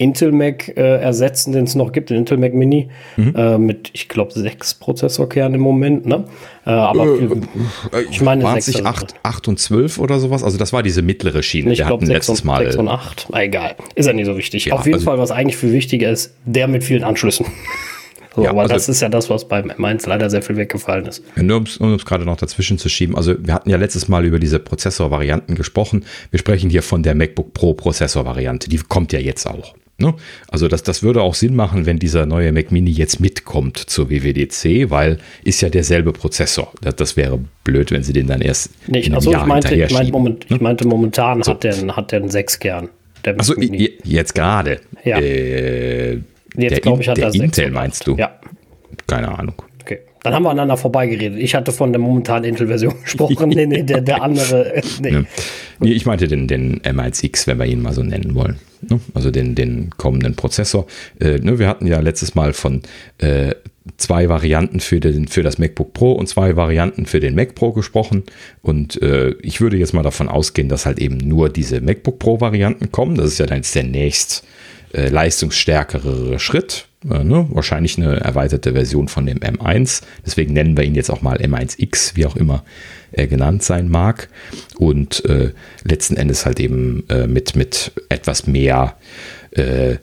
Intel 0.00 0.32
Mac 0.32 0.68
äh, 0.68 0.96
ersetzen, 0.96 1.52
den 1.52 1.64
es 1.64 1.74
noch 1.74 1.92
gibt, 1.92 2.08
den 2.08 2.16
Intel 2.16 2.38
Mac 2.38 2.54
Mini, 2.54 2.88
mhm. 3.18 3.34
äh, 3.36 3.58
mit, 3.58 3.90
ich 3.92 4.08
glaube, 4.08 4.32
sechs 4.32 4.72
Prozessorkernen 4.72 5.56
im 5.56 5.60
Moment. 5.60 6.06
Ne? 6.06 6.24
Äh, 6.64 6.70
aber 6.70 7.04
äh, 7.04 7.98
äh 7.98 8.04
ich 8.10 8.22
meine, 8.22 8.42
waren 8.42 8.56
es 8.56 8.66
nicht 8.66 8.86
8, 8.86 9.14
8 9.22 9.48
und 9.48 9.58
12 9.58 9.98
oder 9.98 10.18
sowas? 10.18 10.42
Also, 10.42 10.56
das 10.56 10.72
war 10.72 10.82
diese 10.82 11.02
mittlere 11.02 11.42
Schiene. 11.42 11.72
Ich 11.72 11.84
glaube, 11.84 12.06
letztes 12.06 12.44
Mal. 12.44 12.64
6 12.64 12.76
und 12.76 12.88
8. 12.88 13.28
Egal, 13.34 13.76
ist 13.94 14.06
ja 14.06 14.14
nicht 14.14 14.24
so 14.24 14.38
wichtig. 14.38 14.64
Ja, 14.64 14.74
Auf 14.74 14.86
jeden 14.86 14.94
also, 14.94 15.04
Fall, 15.04 15.18
was 15.18 15.30
eigentlich 15.30 15.58
viel 15.58 15.72
wichtiger 15.72 16.10
ist, 16.10 16.34
der 16.46 16.66
mit 16.66 16.82
vielen 16.82 17.04
Anschlüssen. 17.04 17.44
So, 18.36 18.44
ja, 18.44 18.50
aber 18.50 18.60
also, 18.60 18.74
das 18.74 18.88
ist 18.88 19.00
ja 19.00 19.08
das, 19.08 19.28
was 19.28 19.48
beim 19.48 19.72
M1 19.72 20.08
leider 20.08 20.30
sehr 20.30 20.40
viel 20.40 20.56
weggefallen 20.56 21.04
ist. 21.06 21.24
Nur 21.34 21.64
um 21.80 21.94
es 21.94 22.04
gerade 22.04 22.24
noch 22.24 22.36
dazwischen 22.36 22.78
zu 22.78 22.88
schieben. 22.88 23.16
Also 23.16 23.34
wir 23.36 23.52
hatten 23.52 23.68
ja 23.68 23.76
letztes 23.76 24.06
Mal 24.06 24.24
über 24.24 24.38
diese 24.38 24.60
Prozessorvarianten 24.60 25.56
gesprochen. 25.56 26.04
Wir 26.30 26.38
sprechen 26.38 26.70
hier 26.70 26.84
von 26.84 27.02
der 27.02 27.16
MacBook 27.16 27.54
Pro 27.54 27.74
Prozessorvariante. 27.74 28.68
Die 28.68 28.78
kommt 28.78 29.12
ja 29.12 29.18
jetzt 29.18 29.48
auch. 29.48 29.74
Ne? 30.00 30.14
Also 30.48 30.68
das, 30.68 30.82
das 30.82 31.02
würde 31.02 31.22
auch 31.22 31.34
Sinn 31.34 31.54
machen, 31.54 31.86
wenn 31.86 31.98
dieser 31.98 32.26
neue 32.26 32.52
Mac 32.52 32.72
Mini 32.72 32.90
jetzt 32.90 33.20
mitkommt 33.20 33.78
zur 33.78 34.10
WWDC, 34.10 34.90
weil 34.90 35.18
ist 35.44 35.60
ja 35.60 35.68
derselbe 35.68 36.12
Prozessor. 36.12 36.72
Das, 36.80 36.96
das 36.96 37.16
wäre 37.16 37.38
blöd, 37.64 37.90
wenn 37.90 38.02
sie 38.02 38.12
den 38.12 38.26
dann 38.26 38.40
erst 38.40 38.70
nee, 38.86 39.00
in 39.00 39.14
also 39.14 39.30
Jahr 39.30 39.42
ich 39.42 39.46
meinte, 39.46 39.74
ich 39.74 39.92
meinte, 39.92 40.12
moment, 40.12 40.50
ne? 40.50 40.56
ich 40.56 40.62
meinte 40.62 40.86
momentan 40.86 41.42
so. 41.42 41.52
hat 41.52 41.64
der, 41.64 41.96
hat 41.96 42.12
der 42.12 42.20
einen 42.20 42.30
6 42.30 42.58
Kern. 42.58 42.88
Also 43.24 43.54
jetzt 43.60 44.34
gerade. 44.34 44.80
Ja. 45.04 45.18
Äh, 45.18 46.20
jetzt 46.56 46.82
glaube 46.82 47.02
ich 47.02 47.08
hat 47.08 47.18
der 47.18 47.34
Intel 47.34 47.70
meinst 47.70 48.06
du? 48.06 48.16
Ja. 48.16 48.40
Keine 49.06 49.38
Ahnung. 49.38 49.54
Dann 50.22 50.34
haben 50.34 50.42
wir 50.42 50.50
aneinander 50.50 50.76
vorbeigeredet. 50.76 51.38
Ich 51.38 51.54
hatte 51.54 51.72
von 51.72 51.92
der 51.92 52.00
momentanen 52.00 52.44
Intel-Version 52.44 52.94
gesprochen. 53.04 53.48
nee, 53.48 53.66
nee, 53.66 53.82
der, 53.82 54.00
der 54.00 54.22
andere. 54.22 54.82
Nee. 55.00 55.12
Ja. 55.12 55.24
nee. 55.78 55.92
ich 55.92 56.04
meinte 56.06 56.28
den, 56.28 56.46
den 56.46 56.80
M1X, 56.80 57.46
wenn 57.46 57.58
wir 57.58 57.66
ihn 57.66 57.80
mal 57.80 57.92
so 57.94 58.02
nennen 58.02 58.34
wollen. 58.34 58.58
Ne? 58.82 59.00
Also 59.14 59.30
den, 59.30 59.54
den 59.54 59.90
kommenden 59.96 60.36
Prozessor. 60.36 60.86
Äh, 61.20 61.38
ne, 61.38 61.58
wir 61.58 61.68
hatten 61.68 61.86
ja 61.86 62.00
letztes 62.00 62.34
Mal 62.34 62.52
von 62.52 62.82
äh, 63.18 63.54
zwei 63.96 64.28
Varianten 64.28 64.80
für, 64.80 65.00
den, 65.00 65.28
für 65.28 65.42
das 65.42 65.58
MacBook 65.58 65.92
Pro 65.92 66.12
und 66.12 66.28
zwei 66.28 66.56
Varianten 66.56 67.06
für 67.06 67.20
den 67.20 67.34
Mac 67.34 67.54
Pro 67.54 67.72
gesprochen. 67.72 68.24
Und 68.62 69.00
äh, 69.02 69.30
ich 69.42 69.60
würde 69.60 69.76
jetzt 69.76 69.94
mal 69.94 70.02
davon 70.02 70.28
ausgehen, 70.28 70.68
dass 70.68 70.86
halt 70.86 70.98
eben 70.98 71.16
nur 71.16 71.48
diese 71.48 71.80
MacBook 71.80 72.18
Pro-Varianten 72.18 72.92
kommen. 72.92 73.16
Das 73.16 73.26
ist 73.28 73.38
ja 73.38 73.46
dann 73.46 73.58
jetzt 73.58 73.74
der 73.74 73.84
nächst 73.84 74.44
äh, 74.92 75.08
leistungsstärkere 75.08 76.38
Schritt. 76.38 76.88
Äh, 77.08 77.24
ne? 77.24 77.46
Wahrscheinlich 77.50 77.96
eine 77.96 78.20
erweiterte 78.20 78.72
Version 78.72 79.08
von 79.08 79.26
dem 79.26 79.38
M1. 79.38 80.02
Deswegen 80.24 80.52
nennen 80.52 80.76
wir 80.76 80.84
ihn 80.84 80.94
jetzt 80.94 81.10
auch 81.10 81.22
mal 81.22 81.38
M1X, 81.38 82.16
wie 82.16 82.26
auch 82.26 82.36
immer 82.36 82.64
er 83.12 83.26
genannt 83.26 83.62
sein 83.62 83.88
mag. 83.88 84.28
Und 84.76 85.24
äh, 85.24 85.52
letzten 85.84 86.16
Endes 86.16 86.46
halt 86.46 86.60
eben 86.60 87.04
äh, 87.08 87.26
mit, 87.26 87.56
mit 87.56 87.92
etwas 88.08 88.46
mehr 88.46 88.96
äh, 89.52 89.96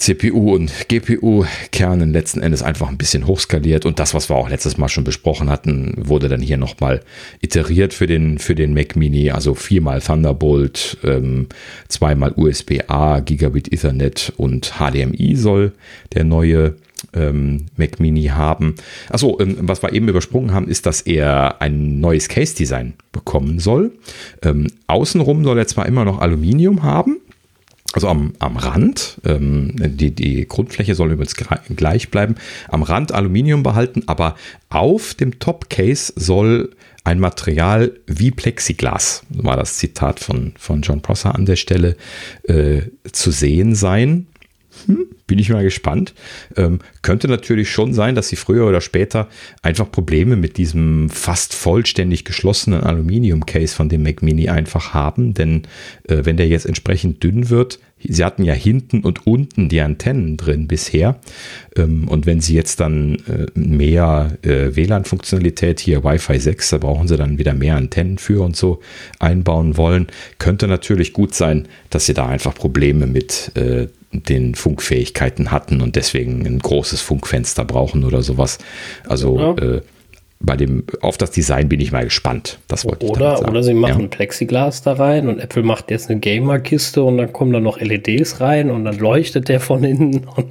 CPU 0.00 0.54
und 0.54 0.88
GPU-Kernen 0.88 2.12
letzten 2.12 2.40
Endes 2.40 2.62
einfach 2.62 2.88
ein 2.88 2.96
bisschen 2.96 3.26
hochskaliert 3.26 3.84
und 3.84 3.98
das, 3.98 4.14
was 4.14 4.30
wir 4.30 4.36
auch 4.36 4.48
letztes 4.48 4.78
Mal 4.78 4.88
schon 4.88 5.04
besprochen 5.04 5.50
hatten, 5.50 5.94
wurde 5.96 6.28
dann 6.28 6.40
hier 6.40 6.56
nochmal 6.56 7.02
iteriert 7.42 7.92
für 7.92 8.06
den, 8.06 8.38
für 8.38 8.54
den 8.54 8.72
Mac 8.72 8.96
Mini, 8.96 9.30
also 9.30 9.54
viermal 9.54 10.00
Thunderbolt, 10.00 10.96
ähm, 11.04 11.48
zweimal 11.88 12.32
USB-A, 12.34 13.20
Gigabit 13.20 13.72
Ethernet 13.72 14.32
und 14.38 14.74
HDMI 14.78 15.36
soll 15.36 15.72
der 16.14 16.24
neue 16.24 16.76
ähm, 17.14 17.66
Mac 17.76 18.00
Mini 18.00 18.24
haben. 18.24 18.76
Achso, 19.10 19.38
ähm, 19.38 19.56
was 19.60 19.82
wir 19.82 19.92
eben 19.92 20.08
übersprungen 20.08 20.52
haben, 20.52 20.68
ist, 20.68 20.86
dass 20.86 21.02
er 21.02 21.60
ein 21.60 22.00
neues 22.00 22.28
Case-Design 22.28 22.94
bekommen 23.12 23.58
soll. 23.58 23.92
Ähm, 24.42 24.68
außenrum 24.86 25.44
soll 25.44 25.58
er 25.58 25.66
zwar 25.66 25.86
immer 25.86 26.04
noch 26.04 26.20
Aluminium 26.20 26.82
haben, 26.82 27.18
also 27.92 28.08
am, 28.08 28.34
am 28.38 28.56
Rand, 28.56 29.20
ähm, 29.24 29.74
die, 29.76 30.12
die 30.12 30.46
Grundfläche 30.46 30.94
soll 30.94 31.12
übrigens 31.12 31.34
gleich 31.76 32.10
bleiben, 32.10 32.36
am 32.68 32.82
Rand 32.82 33.12
Aluminium 33.12 33.62
behalten, 33.62 34.04
aber 34.06 34.36
auf 34.68 35.14
dem 35.14 35.38
Top-Case 35.40 36.12
soll 36.14 36.70
ein 37.02 37.18
Material 37.18 37.92
wie 38.06 38.30
Plexiglas, 38.30 39.22
war 39.30 39.56
das 39.56 39.78
Zitat 39.78 40.20
von, 40.20 40.52
von 40.56 40.82
John 40.82 41.00
Prosser 41.00 41.34
an 41.34 41.46
der 41.46 41.56
Stelle, 41.56 41.96
äh, 42.44 42.82
zu 43.10 43.30
sehen 43.30 43.74
sein. 43.74 44.26
Hm, 44.86 45.06
bin 45.26 45.38
ich 45.38 45.50
mal 45.50 45.62
gespannt. 45.62 46.14
Ähm, 46.56 46.80
könnte 47.02 47.28
natürlich 47.28 47.70
schon 47.70 47.94
sein, 47.94 48.14
dass 48.14 48.28
sie 48.28 48.36
früher 48.36 48.66
oder 48.66 48.80
später 48.80 49.28
einfach 49.62 49.90
Probleme 49.90 50.36
mit 50.36 50.56
diesem 50.56 51.08
fast 51.10 51.54
vollständig 51.54 52.24
geschlossenen 52.24 52.82
Aluminium-Case 52.82 53.74
von 53.74 53.88
dem 53.88 54.02
Mac 54.02 54.22
Mini 54.22 54.48
einfach 54.48 54.94
haben, 54.94 55.34
denn 55.34 55.62
äh, 56.08 56.24
wenn 56.24 56.36
der 56.36 56.48
jetzt 56.48 56.66
entsprechend 56.66 57.22
dünn 57.22 57.50
wird, 57.50 57.78
sie 58.02 58.24
hatten 58.24 58.44
ja 58.44 58.54
hinten 58.54 59.00
und 59.00 59.26
unten 59.26 59.68
die 59.68 59.80
Antennen 59.80 60.36
drin 60.36 60.66
bisher. 60.66 61.20
Ähm, 61.76 62.08
und 62.08 62.26
wenn 62.26 62.40
sie 62.40 62.54
jetzt 62.54 62.80
dann 62.80 63.16
äh, 63.28 63.46
mehr 63.58 64.38
äh, 64.42 64.74
WLAN-Funktionalität 64.74 65.80
hier 65.80 66.04
Wi-Fi 66.04 66.38
6, 66.38 66.70
da 66.70 66.78
brauchen 66.78 67.08
sie 67.08 67.16
dann 67.16 67.38
wieder 67.38 67.54
mehr 67.54 67.76
Antennen 67.76 68.18
für 68.18 68.42
und 68.42 68.56
so 68.56 68.80
einbauen 69.18 69.76
wollen, 69.76 70.06
könnte 70.38 70.66
natürlich 70.66 71.12
gut 71.12 71.34
sein, 71.34 71.68
dass 71.90 72.06
sie 72.06 72.14
da 72.14 72.26
einfach 72.26 72.54
Probleme 72.54 73.06
mit 73.06 73.52
äh, 73.56 73.88
den 74.12 74.54
Funkfähigkeiten 74.54 75.50
hatten 75.50 75.80
und 75.80 75.96
deswegen 75.96 76.46
ein 76.46 76.58
großes 76.58 77.00
Funkfenster 77.00 77.64
brauchen 77.64 78.04
oder 78.04 78.22
sowas. 78.22 78.58
Also 79.06 79.38
ja. 79.38 79.54
äh, 79.54 79.80
bei 80.40 80.56
dem, 80.56 80.84
auf 81.02 81.18
das 81.18 81.30
Design 81.30 81.68
bin 81.68 81.80
ich 81.80 81.92
mal 81.92 82.04
gespannt. 82.04 82.58
Das 82.66 82.84
wollte 82.84 83.06
oder, 83.06 83.34
ich 83.34 83.38
sagen. 83.38 83.50
Oder 83.50 83.62
sie 83.62 83.74
machen 83.74 84.02
ja. 84.02 84.08
Plexiglas 84.08 84.82
da 84.82 84.94
rein 84.94 85.28
und 85.28 85.38
Apple 85.38 85.62
macht 85.62 85.90
jetzt 85.90 86.10
eine 86.10 86.18
Gamer-Kiste 86.18 87.02
und 87.02 87.18
dann 87.18 87.32
kommen 87.32 87.52
da 87.52 87.60
noch 87.60 87.78
LEDs 87.78 88.40
rein 88.40 88.70
und 88.70 88.84
dann 88.84 88.98
leuchtet 88.98 89.48
der 89.48 89.60
von 89.60 89.84
innen 89.84 90.26
und 90.36 90.50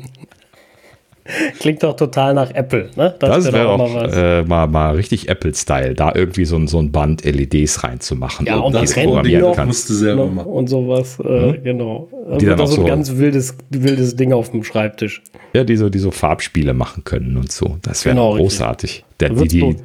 Klingt 1.60 1.84
doch 1.84 1.96
total 1.96 2.34
nach 2.34 2.52
Apple, 2.52 2.90
ne? 2.96 3.16
Das, 3.20 3.30
das 3.30 3.46
wäre 3.46 3.66
wär 3.66 3.70
auch 3.70 3.78
mal, 3.78 4.14
äh, 4.14 4.44
mal, 4.44 4.68
mal, 4.68 4.96
richtig 4.96 5.30
Apple-Style, 5.30 5.94
da 5.94 6.14
irgendwie 6.14 6.46
so 6.46 6.56
ein, 6.56 6.68
so 6.68 6.80
ein 6.80 6.92
Band 6.92 7.24
LEDs 7.24 7.84
reinzumachen. 7.84 8.46
Ja, 8.46 8.58
und 8.58 8.74
das 8.74 8.94
programmieren 8.94 9.42
noch, 9.42 9.66
musst 9.66 9.90
du 9.90 9.94
selber 9.94 10.28
machen. 10.28 10.48
Und 10.48 10.68
sowas, 10.68 11.20
äh, 11.20 11.28
mhm. 11.28 11.64
genau. 11.64 12.10
Die 12.40 12.46
dann 12.46 12.60
auch 12.60 12.68
so 12.68 12.82
ein 12.82 12.88
ganz 12.88 13.16
wildes, 13.16 13.56
wildes 13.70 14.16
Ding 14.16 14.34
auf 14.34 14.52
dem 14.52 14.64
Schreibtisch. 14.64 15.22
Ja, 15.54 15.64
die 15.64 15.76
so, 15.76 15.90
die 15.90 16.00
so 16.00 16.12
Farbspiele 16.12 16.74
machen 16.74 17.04
können 17.04 17.38
und 17.38 17.52
so. 17.52 17.78
Das 17.82 18.06
wäre 18.06 18.16
genau, 18.16 18.36
großartig. 18.36 19.06
Der, 19.20 19.30
die, 19.30 19.48
die, 19.48 19.76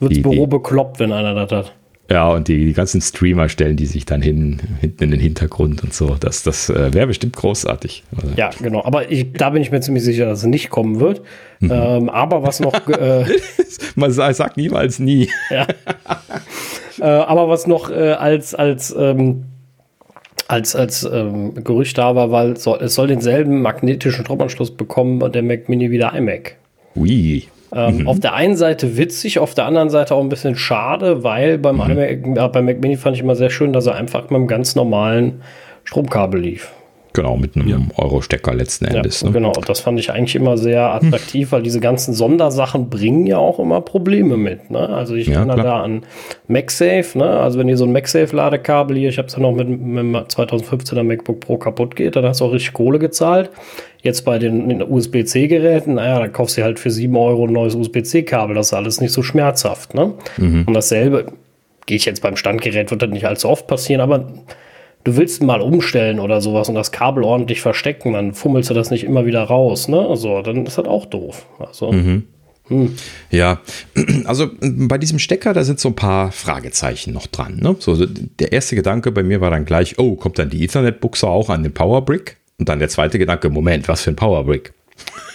wird's 0.00 0.22
Büro 0.22 0.46
bekloppt, 0.46 1.00
wenn 1.00 1.12
einer 1.12 1.34
das 1.34 1.50
hat. 1.50 1.74
Ja, 2.10 2.30
und 2.30 2.48
die, 2.48 2.64
die, 2.66 2.72
ganzen 2.72 3.02
Streamer 3.02 3.50
stellen 3.50 3.76
die 3.76 3.84
sich 3.84 4.06
dann 4.06 4.22
hin, 4.22 4.60
hinten 4.80 5.04
in 5.04 5.10
den 5.10 5.20
Hintergrund 5.20 5.82
und 5.82 5.92
so. 5.92 6.16
Das, 6.18 6.42
das 6.42 6.70
äh, 6.70 6.94
wäre 6.94 7.06
bestimmt 7.06 7.36
großartig. 7.36 8.02
Also 8.16 8.34
ja, 8.34 8.48
genau. 8.62 8.82
Aber 8.82 9.10
ich, 9.10 9.32
da 9.34 9.50
bin 9.50 9.60
ich 9.60 9.70
mir 9.70 9.80
ziemlich 9.82 10.04
sicher, 10.04 10.24
dass 10.24 10.38
es 10.38 10.46
nicht 10.46 10.70
kommen 10.70 11.00
wird. 11.00 11.20
Mhm. 11.60 11.70
Ähm, 11.70 12.08
aber 12.08 12.42
was 12.42 12.60
noch. 12.60 12.74
Äh, 12.88 13.26
Man 13.94 14.10
sagt 14.10 14.56
niemals 14.56 14.98
nie. 14.98 15.28
ja. 15.50 15.66
äh, 17.00 17.04
aber 17.04 17.48
was 17.48 17.66
noch 17.66 17.90
äh, 17.90 18.12
als, 18.12 18.54
als, 18.54 18.94
ähm, 18.98 19.44
als, 20.48 20.74
als 20.74 21.04
ähm, 21.04 21.62
Gerücht 21.62 21.98
da 21.98 22.14
war, 22.16 22.30
weil 22.30 22.56
soll, 22.56 22.78
es 22.80 22.94
soll 22.94 23.08
denselben 23.08 23.60
magnetischen 23.60 24.24
Stromanschluss 24.24 24.74
bekommen 24.74 25.22
und 25.22 25.34
der 25.34 25.42
Mac 25.42 25.68
Mini 25.68 25.90
wieder 25.90 26.14
iMac. 26.14 26.56
Ui. 26.96 27.46
Ähm, 27.74 27.98
mhm. 27.98 28.08
Auf 28.08 28.20
der 28.20 28.34
einen 28.34 28.56
Seite 28.56 28.96
witzig, 28.96 29.38
auf 29.38 29.54
der 29.54 29.66
anderen 29.66 29.90
Seite 29.90 30.14
auch 30.14 30.22
ein 30.22 30.28
bisschen 30.28 30.56
schade, 30.56 31.22
weil 31.22 31.58
beim, 31.58 31.76
mhm. 31.76 31.90
iMac, 31.90 32.52
beim 32.52 32.64
Mac 32.64 32.80
Mini 32.80 32.96
fand 32.96 33.16
ich 33.16 33.22
immer 33.22 33.34
sehr 33.34 33.50
schön, 33.50 33.72
dass 33.72 33.86
er 33.86 33.94
einfach 33.94 34.22
mit 34.22 34.32
einem 34.32 34.46
ganz 34.46 34.74
normalen 34.74 35.42
Stromkabel 35.84 36.40
lief. 36.40 36.72
Genau, 37.18 37.36
mit 37.36 37.56
einem 37.56 37.68
ja. 37.68 37.78
Euro-Stecker 37.96 38.54
letzten 38.54 38.84
Endes. 38.84 39.22
Ja, 39.22 39.26
ne? 39.26 39.32
Genau, 39.32 39.50
das 39.50 39.80
fand 39.80 39.98
ich 39.98 40.12
eigentlich 40.12 40.36
immer 40.36 40.56
sehr 40.56 40.94
attraktiv, 40.94 41.48
hm. 41.48 41.52
weil 41.52 41.62
diese 41.64 41.80
ganzen 41.80 42.14
Sondersachen 42.14 42.90
bringen 42.90 43.26
ja 43.26 43.38
auch 43.38 43.58
immer 43.58 43.80
Probleme 43.80 44.36
mit. 44.36 44.70
Ne? 44.70 44.88
Also 44.88 45.16
ich 45.16 45.26
ja, 45.26 45.38
erinnere 45.38 45.64
da 45.64 45.82
an 45.82 46.02
MagSafe, 46.46 47.18
ne? 47.18 47.28
also 47.28 47.58
wenn 47.58 47.68
ihr 47.68 47.76
so 47.76 47.86
ein 47.86 47.90
MagSafe-Ladekabel 47.90 48.96
hier, 48.96 49.08
ich 49.08 49.18
habe 49.18 49.26
es 49.26 49.34
ja 49.34 49.40
noch 49.40 49.50
mit, 49.50 49.68
mit 49.68 49.98
dem 49.98 50.14
2015er 50.14 51.02
MacBook 51.02 51.40
Pro 51.40 51.56
kaputt 51.56 51.96
geht, 51.96 52.14
dann 52.14 52.24
hast 52.24 52.40
du 52.40 52.44
auch 52.44 52.52
richtig 52.52 52.72
Kohle 52.72 53.00
gezahlt. 53.00 53.50
Jetzt 54.00 54.24
bei 54.24 54.38
den 54.38 54.80
USB-C-Geräten, 54.80 55.94
naja, 55.94 56.20
dann 56.20 56.32
kaufst 56.32 56.56
du 56.56 56.62
halt 56.62 56.78
für 56.78 56.92
7 56.92 57.16
Euro 57.16 57.48
ein 57.48 57.52
neues 57.52 57.74
USB-C-Kabel, 57.74 58.54
das 58.54 58.68
ist 58.68 58.74
alles 58.74 59.00
nicht 59.00 59.12
so 59.12 59.24
schmerzhaft. 59.24 59.92
Ne? 59.92 60.14
Mhm. 60.36 60.66
Und 60.68 60.74
dasselbe, 60.74 61.32
gehe 61.86 61.96
ich 61.96 62.04
jetzt 62.04 62.22
beim 62.22 62.36
Standgerät, 62.36 62.92
wird 62.92 63.02
das 63.02 63.10
nicht 63.10 63.24
allzu 63.24 63.48
oft 63.48 63.66
passieren, 63.66 64.02
aber 64.02 64.24
du 65.08 65.16
willst 65.16 65.42
mal 65.42 65.60
umstellen 65.60 66.20
oder 66.20 66.40
sowas 66.40 66.68
und 66.68 66.74
das 66.74 66.92
Kabel 66.92 67.24
ordentlich 67.24 67.60
verstecken, 67.60 68.12
dann 68.12 68.34
fummelst 68.34 68.70
du 68.70 68.74
das 68.74 68.90
nicht 68.90 69.04
immer 69.04 69.24
wieder 69.24 69.42
raus, 69.42 69.88
ne? 69.88 70.06
Also, 70.06 70.42
dann 70.42 70.66
ist 70.66 70.78
das 70.78 70.86
auch 70.86 71.06
doof. 71.06 71.46
Also. 71.58 71.92
Mhm. 71.92 72.24
Hm. 72.68 72.94
Ja, 73.30 73.62
also 74.26 74.50
bei 74.60 74.98
diesem 74.98 75.18
Stecker, 75.18 75.54
da 75.54 75.64
sind 75.64 75.80
so 75.80 75.88
ein 75.88 75.96
paar 75.96 76.32
Fragezeichen 76.32 77.14
noch 77.14 77.26
dran. 77.26 77.56
Ne? 77.56 77.76
So, 77.78 78.04
der 78.06 78.52
erste 78.52 78.76
Gedanke 78.76 79.10
bei 79.10 79.22
mir 79.22 79.40
war 79.40 79.50
dann 79.50 79.64
gleich, 79.64 79.98
oh, 79.98 80.16
kommt 80.16 80.38
dann 80.38 80.50
die 80.50 80.62
Ethernet-Buchse 80.64 81.26
auch 81.26 81.48
an 81.48 81.62
den 81.62 81.72
Powerbrick? 81.72 82.36
Und 82.58 82.68
dann 82.68 82.78
der 82.78 82.90
zweite 82.90 83.18
Gedanke, 83.18 83.48
Moment, 83.48 83.88
was 83.88 84.02
für 84.02 84.10
ein 84.10 84.16
Powerbrick? 84.16 84.74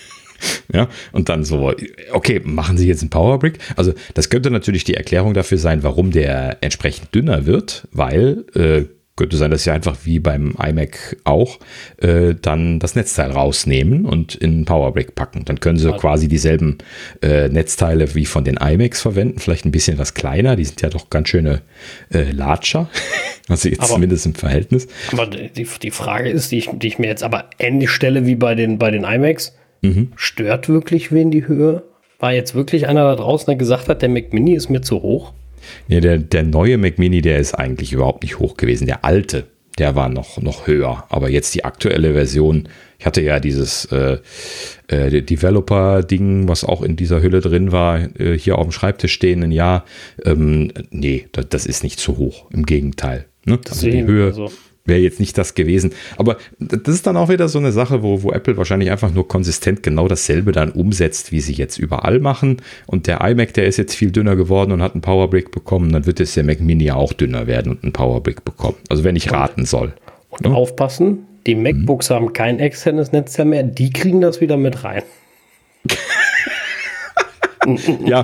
ja, 0.74 0.88
und 1.12 1.30
dann 1.30 1.44
so, 1.44 1.74
okay, 2.12 2.40
machen 2.44 2.78
Sie 2.78 2.88
jetzt 2.88 3.02
ein 3.02 3.10
Powerbrick? 3.10 3.58
Also 3.78 3.94
das 4.14 4.30
könnte 4.30 4.52
natürlich 4.52 4.84
die 4.84 4.94
Erklärung 4.94 5.34
dafür 5.34 5.58
sein, 5.58 5.82
warum 5.82 6.12
der 6.12 6.58
entsprechend 6.62 7.16
dünner 7.16 7.48
wird, 7.48 7.88
weil 7.92 8.46
äh, 8.54 8.84
könnte 9.16 9.38
sein, 9.38 9.52
dass 9.52 9.64
sie 9.64 9.72
einfach 9.72 9.98
wie 10.06 10.20
beim 10.20 10.56
iMac 10.60 11.18
auch 11.24 11.60
äh, 11.98 12.34
dann 12.42 12.80
das 12.80 12.96
Netzteil 12.96 13.30
rausnehmen 13.30 14.06
und 14.06 14.34
in 14.34 14.66
Powerbrick 14.66 15.14
packen. 15.14 15.46
Dann 15.46 15.60
können 15.60 15.78
sie 15.78 15.90
ja. 15.90 15.98
quasi 15.98 16.28
dieselben 16.28 16.80
äh, 17.22 17.48
Netzteile 17.48 18.16
wie 18.16 18.26
von 18.26 18.44
den 18.44 18.58
iMacs 18.58 19.02
verwenden, 19.02 19.38
vielleicht 19.38 19.66
ein 19.66 19.72
bisschen 19.72 20.00
was 20.00 20.16
kleiner. 20.16 20.56
Die 20.56 20.66
sind 20.66 20.82
ja 20.82 20.90
doch 20.90 21.12
ganz 21.12 21.30
schöne 21.30 21.62
äh, 22.12 22.32
Latscher, 22.32 22.90
also 23.48 23.70
jetzt 23.70 23.82
aber, 23.82 23.94
zumindest 23.94 24.26
im 24.26 24.34
Verhältnis. 24.34 24.88
Aber 25.12 25.28
die, 25.28 25.68
die 25.82 25.92
Frage 25.92 26.30
ist, 26.30 26.52
die 26.52 26.58
ich, 26.58 26.70
die 26.74 26.88
ich 26.88 26.98
mir 26.98 27.08
jetzt 27.08 27.24
aber 27.24 27.52
ähnlich 27.60 27.92
stelle 27.92 28.26
wie 28.26 28.36
bei 28.36 28.56
den, 28.56 28.80
bei 28.80 28.90
den 28.90 29.04
iMacs, 29.04 29.56
mhm. 29.84 30.12
stört 30.16 30.70
wirklich 30.70 31.12
wen 31.12 31.30
die 31.30 31.48
Höhe? 31.48 31.84
War 32.18 32.34
jetzt 32.34 32.56
wirklich 32.56 32.88
einer 32.88 33.04
da 33.04 33.16
draußen, 33.16 33.46
der 33.46 33.58
gesagt 33.58 33.90
hat, 33.90 34.02
der 34.02 34.10
Mac 34.10 34.34
Mini 34.34 34.56
ist 34.56 34.70
mir 34.70 34.82
zu 34.82 35.04
hoch? 35.04 35.34
Ja, 35.88 36.00
der, 36.00 36.18
der 36.18 36.44
neue 36.44 36.78
Mac 36.78 37.00
Mini, 37.00 37.22
der 37.22 37.40
ist 37.40 37.54
eigentlich 37.54 37.94
überhaupt 37.94 38.24
nicht 38.24 38.40
hoch 38.40 38.58
gewesen. 38.58 38.86
Der 38.86 39.06
alte, 39.06 39.46
der 39.78 39.96
war 39.96 40.10
noch, 40.10 40.42
noch 40.42 40.68
höher. 40.68 41.06
Aber 41.10 41.30
jetzt 41.30 41.54
die 41.56 41.66
aktuelle 41.66 42.14
Version, 42.14 42.70
ich 43.00 43.06
hatte 43.06 43.22
ja 43.22 43.40
dieses 43.40 43.86
äh, 43.86 44.18
äh, 44.88 45.22
Developer-Ding, 45.22 46.48
was 46.48 46.64
auch 46.64 46.82
in 46.82 46.96
dieser 46.96 47.22
Hülle 47.22 47.42
drin 47.42 47.72
war, 47.72 48.00
äh, 48.20 48.38
hier 48.38 48.58
auf 48.58 48.68
dem 48.68 48.72
Schreibtisch 48.72 49.14
stehen, 49.14 49.44
ein 49.44 49.52
Jahr. 49.52 49.86
Ähm, 50.24 50.72
nee, 50.92 51.26
das, 51.32 51.50
das, 51.50 51.66
ist 51.66 51.84
nicht 51.84 52.00
zu 52.00 52.18
hoch. 52.18 52.50
Im 52.52 52.66
Gegenteil. 52.66 53.26
Ne? 53.46 53.60
Also 53.70 53.90
die 53.90 54.04
Höhe, 54.04 54.28
also 54.28 54.52
wäre 54.86 55.00
jetzt 55.00 55.20
nicht 55.20 55.38
das 55.38 55.56
gewesen. 55.56 55.94
Aber 56.18 56.38
das 56.60 56.96
ist 56.96 57.08
dann 57.08 57.18
auch 57.18 57.30
wieder 57.30 57.48
so 57.48 57.60
eine 57.60 57.72
Sache, 57.72 58.04
wo, 58.04 58.24
wo 58.24 58.32
Apple 58.32 58.58
wahrscheinlich 58.58 58.92
einfach 58.92 59.14
nur 59.14 59.28
konsistent 59.28 59.82
genau 59.84 60.08
dasselbe 60.08 60.52
dann 60.52 60.72
umsetzt, 60.72 61.32
wie 61.32 61.40
sie 61.40 61.54
jetzt 61.54 61.78
überall 61.78 62.20
machen. 62.20 62.58
Und 62.86 63.08
der 63.08 63.22
iMac, 63.22 63.54
der 63.54 63.66
ist 63.66 63.78
jetzt 63.78 63.96
viel 63.96 64.12
dünner 64.12 64.36
geworden 64.36 64.72
und 64.72 64.82
hat 64.82 64.94
einen 64.94 65.02
Powerbrick 65.02 65.52
bekommen. 65.52 65.92
Dann 65.94 66.06
wird 66.06 66.20
jetzt 66.20 66.36
der 66.36 66.44
Mac 66.44 66.60
Mini 66.60 66.92
auch 66.92 67.14
dünner 67.14 67.48
werden 67.48 67.72
und 67.72 67.84
einen 67.84 67.94
Powerbrick 67.94 68.44
bekommen. 68.44 68.78
Also 68.90 69.04
wenn 69.04 69.16
ich 69.16 69.32
raten 69.32 69.66
soll. 69.66 69.94
Und 70.30 70.46
ja? 70.46 70.52
aufpassen, 70.52 71.26
die 71.48 71.56
MacBooks 71.56 72.10
mhm. 72.10 72.14
haben 72.14 72.34
kein 72.34 72.60
externes 72.60 73.12
Netzteil 73.12 73.46
mehr. 73.46 73.64
Die 73.64 73.92
kriegen 73.92 74.22
das 74.22 74.42
wieder 74.42 74.58
mit 74.58 74.84
rein. 74.84 75.04
ja, 78.06 78.24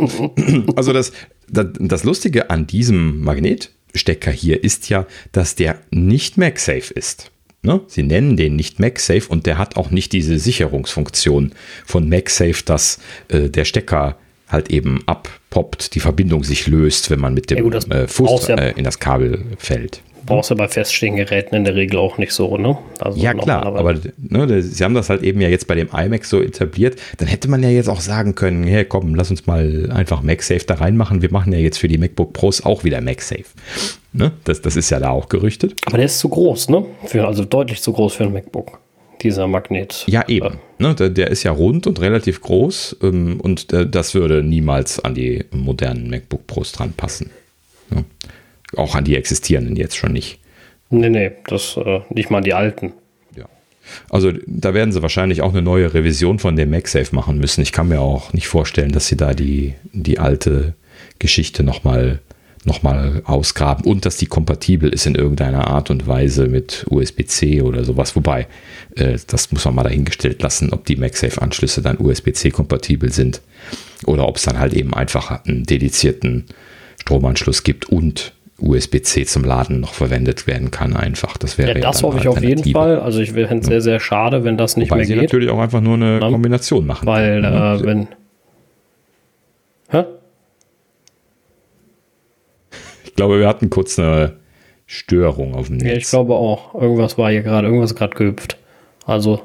also 0.76 0.94
das, 0.94 1.12
das, 1.50 1.68
das 1.80 2.04
Lustige 2.04 2.50
an 2.50 2.68
diesem 2.68 3.22
Magnet 3.22 3.72
Stecker 3.94 4.32
hier 4.32 4.64
ist 4.64 4.90
ja, 4.90 5.06
dass 5.32 5.56
der 5.56 5.80
nicht 5.92 6.38
MagSafe 6.38 6.94
ist. 6.94 7.32
Ne? 7.62 7.82
Sie 7.88 8.04
nennen 8.04 8.38
den 8.38 8.56
nicht 8.56 8.80
MagSafe 8.80 9.28
und 9.28 9.46
der 9.46 9.58
hat 9.58 9.76
auch 9.76 9.92
nicht 9.92 10.14
diese 10.14 10.40
Sicherungsfunktion 10.40 11.52
von 11.86 12.08
MagSafe, 12.08 12.64
dass 12.64 13.00
äh, 13.28 13.50
der 13.50 13.66
Stecker 13.66 14.18
halt 14.48 14.70
eben 14.70 15.04
abpoppt, 15.06 15.94
die 15.94 16.00
Verbindung 16.00 16.44
sich 16.44 16.68
löst, 16.68 17.10
wenn 17.10 17.20
man 17.20 17.34
mit 17.34 17.50
dem 17.50 17.58
ja, 17.58 17.64
gut, 17.64 17.92
äh, 17.92 18.08
Fuß 18.08 18.48
ja, 18.48 18.56
äh, 18.56 18.74
in 18.78 18.84
das 18.84 19.00
Kabel 19.00 19.46
fällt. 19.58 20.02
Brauchst 20.30 20.52
du 20.52 20.56
bei 20.56 20.68
feststehenden 20.68 21.26
Geräten 21.26 21.56
in 21.56 21.64
der 21.64 21.76
Regel 21.76 22.00
auch 22.00 22.18
nicht 22.18 22.32
so, 22.32 22.58
ne? 22.58 22.78
Also 23.00 23.20
ja, 23.20 23.34
klar, 23.34 23.66
aber 23.66 23.96
ne, 24.18 24.62
sie 24.62 24.84
haben 24.84 24.94
das 24.94 25.10
halt 25.10 25.24
eben 25.24 25.42
ja 25.42 25.50
jetzt 25.50 25.68
bei 25.68 25.76
dem 25.76 25.90
iMac 25.92 26.24
so 26.24 26.42
etabliert. 26.42 27.00
Dann 27.18 27.28
hätte 27.28 27.50
man 27.50 27.62
ja 27.64 27.70
jetzt 27.70 27.90
auch 27.90 28.00
sagen 28.02 28.36
können, 28.36 28.64
hey, 28.64 28.86
komm, 28.86 29.16
lass 29.16 29.32
uns 29.32 29.48
mal 29.48 29.92
einfach 29.92 30.22
MagSafe 30.22 30.66
da 30.66 30.76
reinmachen. 30.76 31.22
Wir 31.22 31.32
machen 31.32 31.52
ja 31.52 31.60
jetzt 31.60 31.78
für 31.78 31.88
die 31.88 31.98
MacBook 31.98 32.34
Pros 32.34 32.64
auch 32.64 32.84
wieder 32.84 33.02
MagSafe. 33.02 33.46
Ne? 34.14 34.32
Das, 34.44 34.62
das 34.62 34.76
ist 34.76 34.90
ja 34.90 35.00
da 35.00 35.10
auch 35.10 35.30
gerüchtet. 35.30 35.76
Aber 35.86 35.98
der 35.98 36.06
ist 36.06 36.20
zu 36.20 36.30
groß, 36.30 36.70
ne? 36.70 36.86
Für, 37.06 37.28
also 37.28 37.44
deutlich 37.44 37.82
zu 37.82 37.92
groß 37.92 38.14
für 38.14 38.24
ein 38.24 38.34
MacBook 38.34 38.80
dieser 39.22 39.48
Magnet. 39.48 40.06
Ja, 40.08 40.28
eben. 40.28 40.60
Ne, 40.78 40.96
der, 40.96 41.10
der, 41.10 41.30
ist 41.30 41.44
ja 41.44 41.52
rund 41.52 41.88
und 41.88 42.00
relativ 42.00 42.42
groß 42.42 42.98
ähm, 43.04 43.40
und 43.42 43.72
der, 43.72 43.86
das 43.86 44.14
würde 44.14 44.44
niemals 44.44 45.04
an 45.04 45.14
die 45.14 45.46
modernen 45.52 46.10
MacBook 46.10 46.48
Pros 46.48 46.72
dran 46.72 46.94
passen. 46.94 47.30
Ne? 47.90 48.06
Auch 48.76 48.96
an 48.96 49.04
die 49.04 49.16
existierenden 49.16 49.76
jetzt 49.76 49.98
schon 49.98 50.14
nicht. 50.14 50.40
Nee, 50.90 51.10
nee, 51.10 51.32
das 51.48 51.78
äh, 51.78 52.02
nicht 52.10 52.30
mal 52.30 52.42
die 52.42 52.54
alten. 52.54 52.94
Ja. 53.36 53.46
Also 54.10 54.32
da 54.46 54.74
werden 54.74 54.92
sie 54.92 55.02
wahrscheinlich 55.02 55.42
auch 55.42 55.52
eine 55.52 55.62
neue 55.62 55.94
Revision 55.94 56.40
von 56.40 56.56
dem 56.56 56.72
MagSafe 56.72 57.16
machen 57.16 57.38
müssen. 57.38 57.62
Ich 57.62 57.72
kann 57.72 57.90
mir 57.90 58.02
auch 58.02 58.34
nicht 58.34 58.48
vorstellen, 58.48 58.92
dass 58.92 59.08
sie 59.08 59.18
da 59.18 59.34
die, 59.34 59.76
die 59.92 60.20
alte 60.20 60.74
Geschichte 61.20 61.64
nochmal 61.64 62.20
nochmal 62.66 63.22
ausgraben 63.26 63.86
und 63.86 64.06
dass 64.06 64.18
die 64.18 64.26
kompatibel 64.26 64.90
ist 64.90 65.06
in 65.06 65.16
irgendeiner 65.16 65.68
Art 65.68 65.90
und 65.90 66.08
Weise 66.08 66.48
mit 66.48 66.86
USB-C 66.90 67.62
oder 67.62 67.84
sowas. 67.84 68.16
Wobei, 68.16 68.48
äh, 68.96 69.18
das 69.28 69.52
muss 69.52 69.66
man 69.66 69.76
mal 69.76 69.84
dahingestellt 69.84 70.42
lassen, 70.42 70.74
ob 70.74 70.86
die 70.86 70.98
MagSafe-Anschlüsse 70.98 71.82
dann 71.82 71.98
USB-C 72.00 72.52
kompatibel 72.52 73.12
sind 73.12 73.42
oder 74.06 74.28
ob 74.28 74.38
es 74.38 74.44
dann 74.44 74.60
halt 74.60 74.74
eben 74.74 74.94
einfach 74.94 75.46
einen 75.46 75.64
dedizierten 75.64 76.46
Stromanschluss 77.02 77.64
gibt 77.64 77.90
und 77.90 78.34
USB-C 78.62 79.26
zum 79.26 79.44
Laden 79.44 79.80
noch 79.80 79.94
verwendet 79.94 80.48
werden 80.48 80.72
kann, 80.72 80.96
einfach. 80.96 81.38
Das 81.38 81.58
wäre 81.58 81.74
ja, 81.76 81.80
das 81.80 82.02
ja 82.02 82.08
hoffe 82.08 82.20
ich 82.20 82.28
auf 82.28 82.42
jeden 82.42 82.64
Fall. 82.74 83.00
Also 83.00 83.20
ich 83.20 83.32
fände 83.32 83.58
es 83.60 83.66
sehr, 83.66 83.82
sehr 83.82 84.00
schade, 84.00 84.44
wenn 84.44 84.58
das 84.58 84.78
nicht 84.78 84.90
Wobei 84.90 84.98
mehr 84.98 85.06
sie 85.06 85.14
geht. 85.14 85.24
natürlich 85.24 85.50
auch 85.50 85.60
einfach 85.60 85.82
nur 85.82 85.96
eine 85.96 86.20
ja. 86.20 86.30
Kombination 86.30 86.86
machen. 86.86 87.06
Weil, 87.06 87.44
äh, 87.44 87.84
wenn. 87.84 88.08
Hä? 89.90 90.04
Ich 93.06 93.16
glaube, 93.16 93.40
wir 93.40 93.48
hatten 93.48 93.70
kurz 93.70 93.98
eine 94.00 94.34
Störung 94.86 95.56
auf 95.56 95.68
dem 95.68 95.78
Netz. 95.78 95.88
Ja, 95.88 95.98
ich 95.98 96.10
glaube 96.10 96.36
auch. 96.36 96.74
Irgendwas 96.74 97.18
war 97.18 97.32
hier 97.32 97.42
gerade, 97.42 97.68
irgendwas 97.68 97.96
gerade 97.96 98.16
gehüpft. 98.16 98.58
Also, 99.06 99.42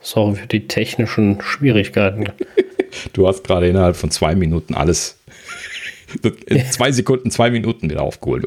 sorry 0.00 0.34
für 0.34 0.46
die 0.46 0.68
technischen 0.68 1.40
Schwierigkeiten. 1.40 2.26
du 3.12 3.26
hast 3.26 3.44
gerade 3.44 3.68
innerhalb 3.68 3.96
von 3.96 4.10
zwei 4.10 4.34
Minuten 4.34 4.74
alles 4.74 5.18
zwei 6.70 6.92
Sekunden, 6.92 7.30
zwei 7.30 7.50
Minuten 7.50 7.90
wieder 7.90 8.02
aufgeholt. 8.02 8.44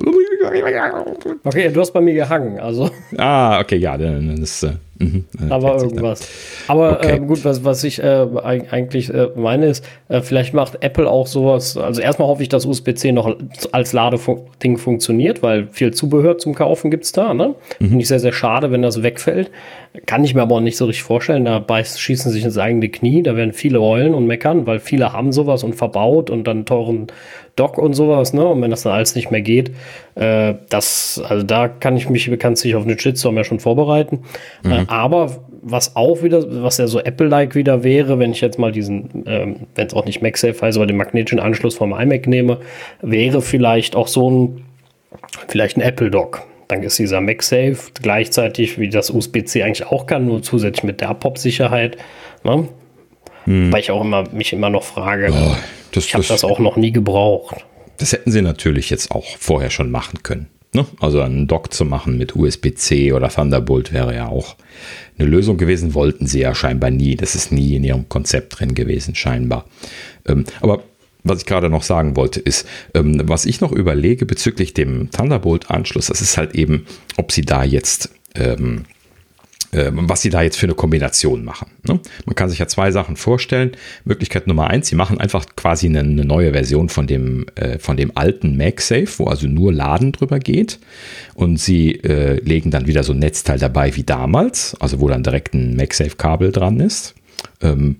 Okay, 1.43 1.69
du 1.69 1.81
hast 1.81 1.91
bei 1.91 2.01
mir 2.01 2.13
gehangen, 2.13 2.59
also. 2.59 2.89
Ah, 3.17 3.59
okay, 3.59 3.77
ja, 3.77 3.97
dann 3.97 4.41
ist. 4.41 4.63
Äh, 4.63 4.73
mhm, 4.99 5.25
Aber 5.49 5.77
irgendwas. 5.77 6.27
Aber 6.67 6.97
okay. 6.97 7.15
äh, 7.15 7.19
gut, 7.19 7.45
was, 7.45 7.63
was 7.63 7.83
ich 7.83 8.01
äh, 8.01 8.27
eigentlich 8.43 9.13
äh, 9.13 9.29
meine 9.35 9.67
ist, 9.67 9.85
äh, 10.09 10.21
vielleicht 10.21 10.53
macht 10.53 10.83
Apple 10.83 11.09
auch 11.09 11.27
sowas. 11.27 11.77
Also 11.77 12.01
erstmal 12.01 12.27
hoffe 12.27 12.43
ich, 12.43 12.49
dass 12.49 12.65
USB-C 12.65 13.11
noch 13.11 13.35
als 13.71 13.93
Ladeding 13.93 14.77
funktioniert, 14.77 15.43
weil 15.43 15.67
viel 15.71 15.93
Zubehör 15.93 16.37
zum 16.37 16.55
Kaufen 16.55 16.91
gibt 16.91 17.05
es 17.05 17.11
da. 17.11 17.33
Ne? 17.33 17.55
Mhm. 17.79 17.87
Finde 17.87 18.01
ich 18.01 18.07
sehr, 18.07 18.19
sehr 18.19 18.33
schade, 18.33 18.71
wenn 18.71 18.81
das 18.81 19.03
wegfällt. 19.03 19.51
Kann 20.05 20.23
ich 20.23 20.35
mir 20.35 20.41
aber 20.41 20.55
auch 20.55 20.61
nicht 20.61 20.77
so 20.77 20.85
richtig 20.85 21.03
vorstellen. 21.03 21.45
Da 21.45 21.63
schießen 21.83 22.31
sich 22.31 22.43
ins 22.43 22.57
eigene 22.57 22.89
Knie. 22.89 23.23
Da 23.23 23.35
werden 23.35 23.53
viele 23.53 23.81
heulen 23.81 24.13
und 24.13 24.27
meckern, 24.27 24.67
weil 24.67 24.79
viele 24.79 25.13
haben 25.13 25.31
sowas 25.31 25.63
und 25.63 25.73
verbaut 25.73 26.29
und 26.29 26.45
dann 26.45 26.65
teuren 26.65 27.07
Dock 27.55 27.79
und 27.79 27.93
sowas. 27.93 28.33
Ne? 28.33 28.45
Und 28.45 28.61
wenn 28.61 28.69
das 28.69 28.83
dann 28.83 28.93
alles 28.93 29.15
nicht 29.15 29.31
mehr 29.31 29.41
geht, 29.41 29.71
äh, 30.15 30.53
das, 30.69 31.21
also 31.27 31.43
da 31.43 31.67
kann 31.67 31.97
ich 31.97 32.07
mich, 32.09 32.29
kann 32.39 32.55
sich 32.55 32.75
auf 32.75 32.83
eine 32.83 32.97
Shitstorm 32.97 33.35
ja 33.35 33.43
schon 33.43 33.59
vorbereiten. 33.59 34.19
Mhm. 34.63 34.85
Aber 34.87 35.43
was 35.61 35.95
auch 35.95 36.23
wieder, 36.23 36.63
was 36.63 36.77
ja 36.77 36.87
so 36.87 36.99
Apple-like 36.99 37.55
wieder 37.55 37.83
wäre, 37.83 38.19
wenn 38.19 38.31
ich 38.31 38.41
jetzt 38.41 38.57
mal 38.57 38.71
diesen, 38.71 39.23
ähm, 39.25 39.67
wenn 39.75 39.87
es 39.87 39.93
auch 39.93 40.05
nicht 40.05 40.21
MagSafe 40.21 40.61
heißt, 40.61 40.77
aber 40.77 40.87
den 40.87 40.97
magnetischen 40.97 41.39
Anschluss 41.39 41.75
vom 41.75 41.93
iMac 41.93 42.27
nehme, 42.27 42.59
wäre 43.01 43.41
vielleicht 43.41 43.95
auch 43.95 44.07
so 44.07 44.29
ein, 44.29 44.65
vielleicht 45.47 45.77
ein 45.77 45.81
Apple-Dock. 45.81 46.43
Dann 46.67 46.83
ist 46.83 46.99
dieser 46.99 47.21
MagSafe 47.21 47.77
gleichzeitig, 48.01 48.77
wie 48.79 48.89
das 48.89 49.09
USB-C 49.09 49.63
eigentlich 49.63 49.87
auch 49.87 50.05
kann, 50.05 50.25
nur 50.25 50.41
zusätzlich 50.41 50.83
mit 50.83 51.01
der 51.01 51.13
POP-Sicherheit. 51.13 51.97
Ne? 52.43 52.67
Hm. 53.45 53.71
Weil 53.71 53.79
ich 53.79 53.91
auch 53.91 54.01
immer, 54.01 54.25
mich 54.31 54.51
immer 54.51 54.69
noch 54.69 54.83
frage, 54.83 55.31
oh, 55.31 55.55
das, 55.93 56.05
ich 56.05 56.13
habe 56.13 56.25
das, 56.27 56.41
das 56.41 56.43
auch 56.43 56.59
noch 56.59 56.75
nie 56.75 56.91
gebraucht. 56.91 57.65
Das 57.97 58.11
hätten 58.11 58.31
sie 58.31 58.41
natürlich 58.41 58.89
jetzt 58.89 59.11
auch 59.11 59.25
vorher 59.37 59.69
schon 59.69 59.89
machen 59.89 60.21
können. 60.23 60.47
Ne? 60.73 60.85
Also 60.99 61.21
einen 61.21 61.47
Dock 61.47 61.73
zu 61.73 61.85
machen 61.85 62.17
mit 62.17 62.35
USB-C 62.35 63.13
oder 63.13 63.29
Thunderbolt 63.29 63.93
wäre 63.93 64.13
ja 64.13 64.27
auch 64.27 64.55
eine 65.17 65.27
Lösung 65.27 65.57
gewesen. 65.57 65.93
Wollten 65.93 66.27
sie 66.27 66.39
ja 66.39 66.53
scheinbar 66.53 66.91
nie. 66.91 67.15
Das 67.15 67.35
ist 67.35 67.51
nie 67.51 67.75
in 67.75 67.83
ihrem 67.83 68.09
Konzept 68.09 68.59
drin 68.59 68.75
gewesen, 68.75 69.15
scheinbar. 69.15 69.65
Ähm, 70.27 70.45
aber 70.61 70.83
was 71.23 71.39
ich 71.39 71.45
gerade 71.45 71.69
noch 71.69 71.83
sagen 71.83 72.15
wollte, 72.15 72.39
ist, 72.39 72.67
ähm, 72.93 73.21
was 73.25 73.45
ich 73.45 73.61
noch 73.61 73.71
überlege 73.71 74.25
bezüglich 74.25 74.73
dem 74.73 75.11
Thunderbolt-Anschluss, 75.11 76.07
das 76.07 76.21
ist 76.21 76.37
halt 76.37 76.55
eben, 76.55 76.85
ob 77.17 77.31
sie 77.31 77.41
da 77.41 77.63
jetzt 77.63 78.11
ähm, 78.35 78.85
was 79.71 80.21
sie 80.21 80.29
da 80.29 80.41
jetzt 80.41 80.57
für 80.57 80.65
eine 80.65 80.75
Kombination 80.75 81.43
machen. 81.43 81.69
Ne? 81.87 81.99
Man 82.25 82.35
kann 82.35 82.49
sich 82.49 82.59
ja 82.59 82.67
zwei 82.67 82.91
Sachen 82.91 83.15
vorstellen. 83.15 83.71
Möglichkeit 84.05 84.47
Nummer 84.47 84.67
eins, 84.67 84.87
sie 84.87 84.95
machen 84.95 85.19
einfach 85.19 85.45
quasi 85.55 85.87
eine, 85.87 86.03
neue 86.03 86.53
Version 86.53 86.89
von 86.89 87.07
dem, 87.07 87.45
äh, 87.55 87.77
von 87.79 87.97
dem 87.97 88.11
alten 88.15 88.57
MagSafe, 88.57 89.07
wo 89.17 89.25
also 89.25 89.47
nur 89.47 89.73
Laden 89.73 90.11
drüber 90.11 90.39
geht. 90.39 90.79
Und 91.33 91.57
sie 91.57 91.95
äh, 91.95 92.39
legen 92.41 92.71
dann 92.71 92.87
wieder 92.87 93.03
so 93.03 93.13
ein 93.13 93.19
Netzteil 93.19 93.59
dabei 93.59 93.95
wie 93.95 94.03
damals, 94.03 94.75
also 94.79 94.99
wo 94.99 95.07
dann 95.09 95.23
direkt 95.23 95.53
ein 95.53 95.75
MagSafe-Kabel 95.75 96.51
dran 96.51 96.79
ist. 96.79 97.15
Ähm, 97.61 97.97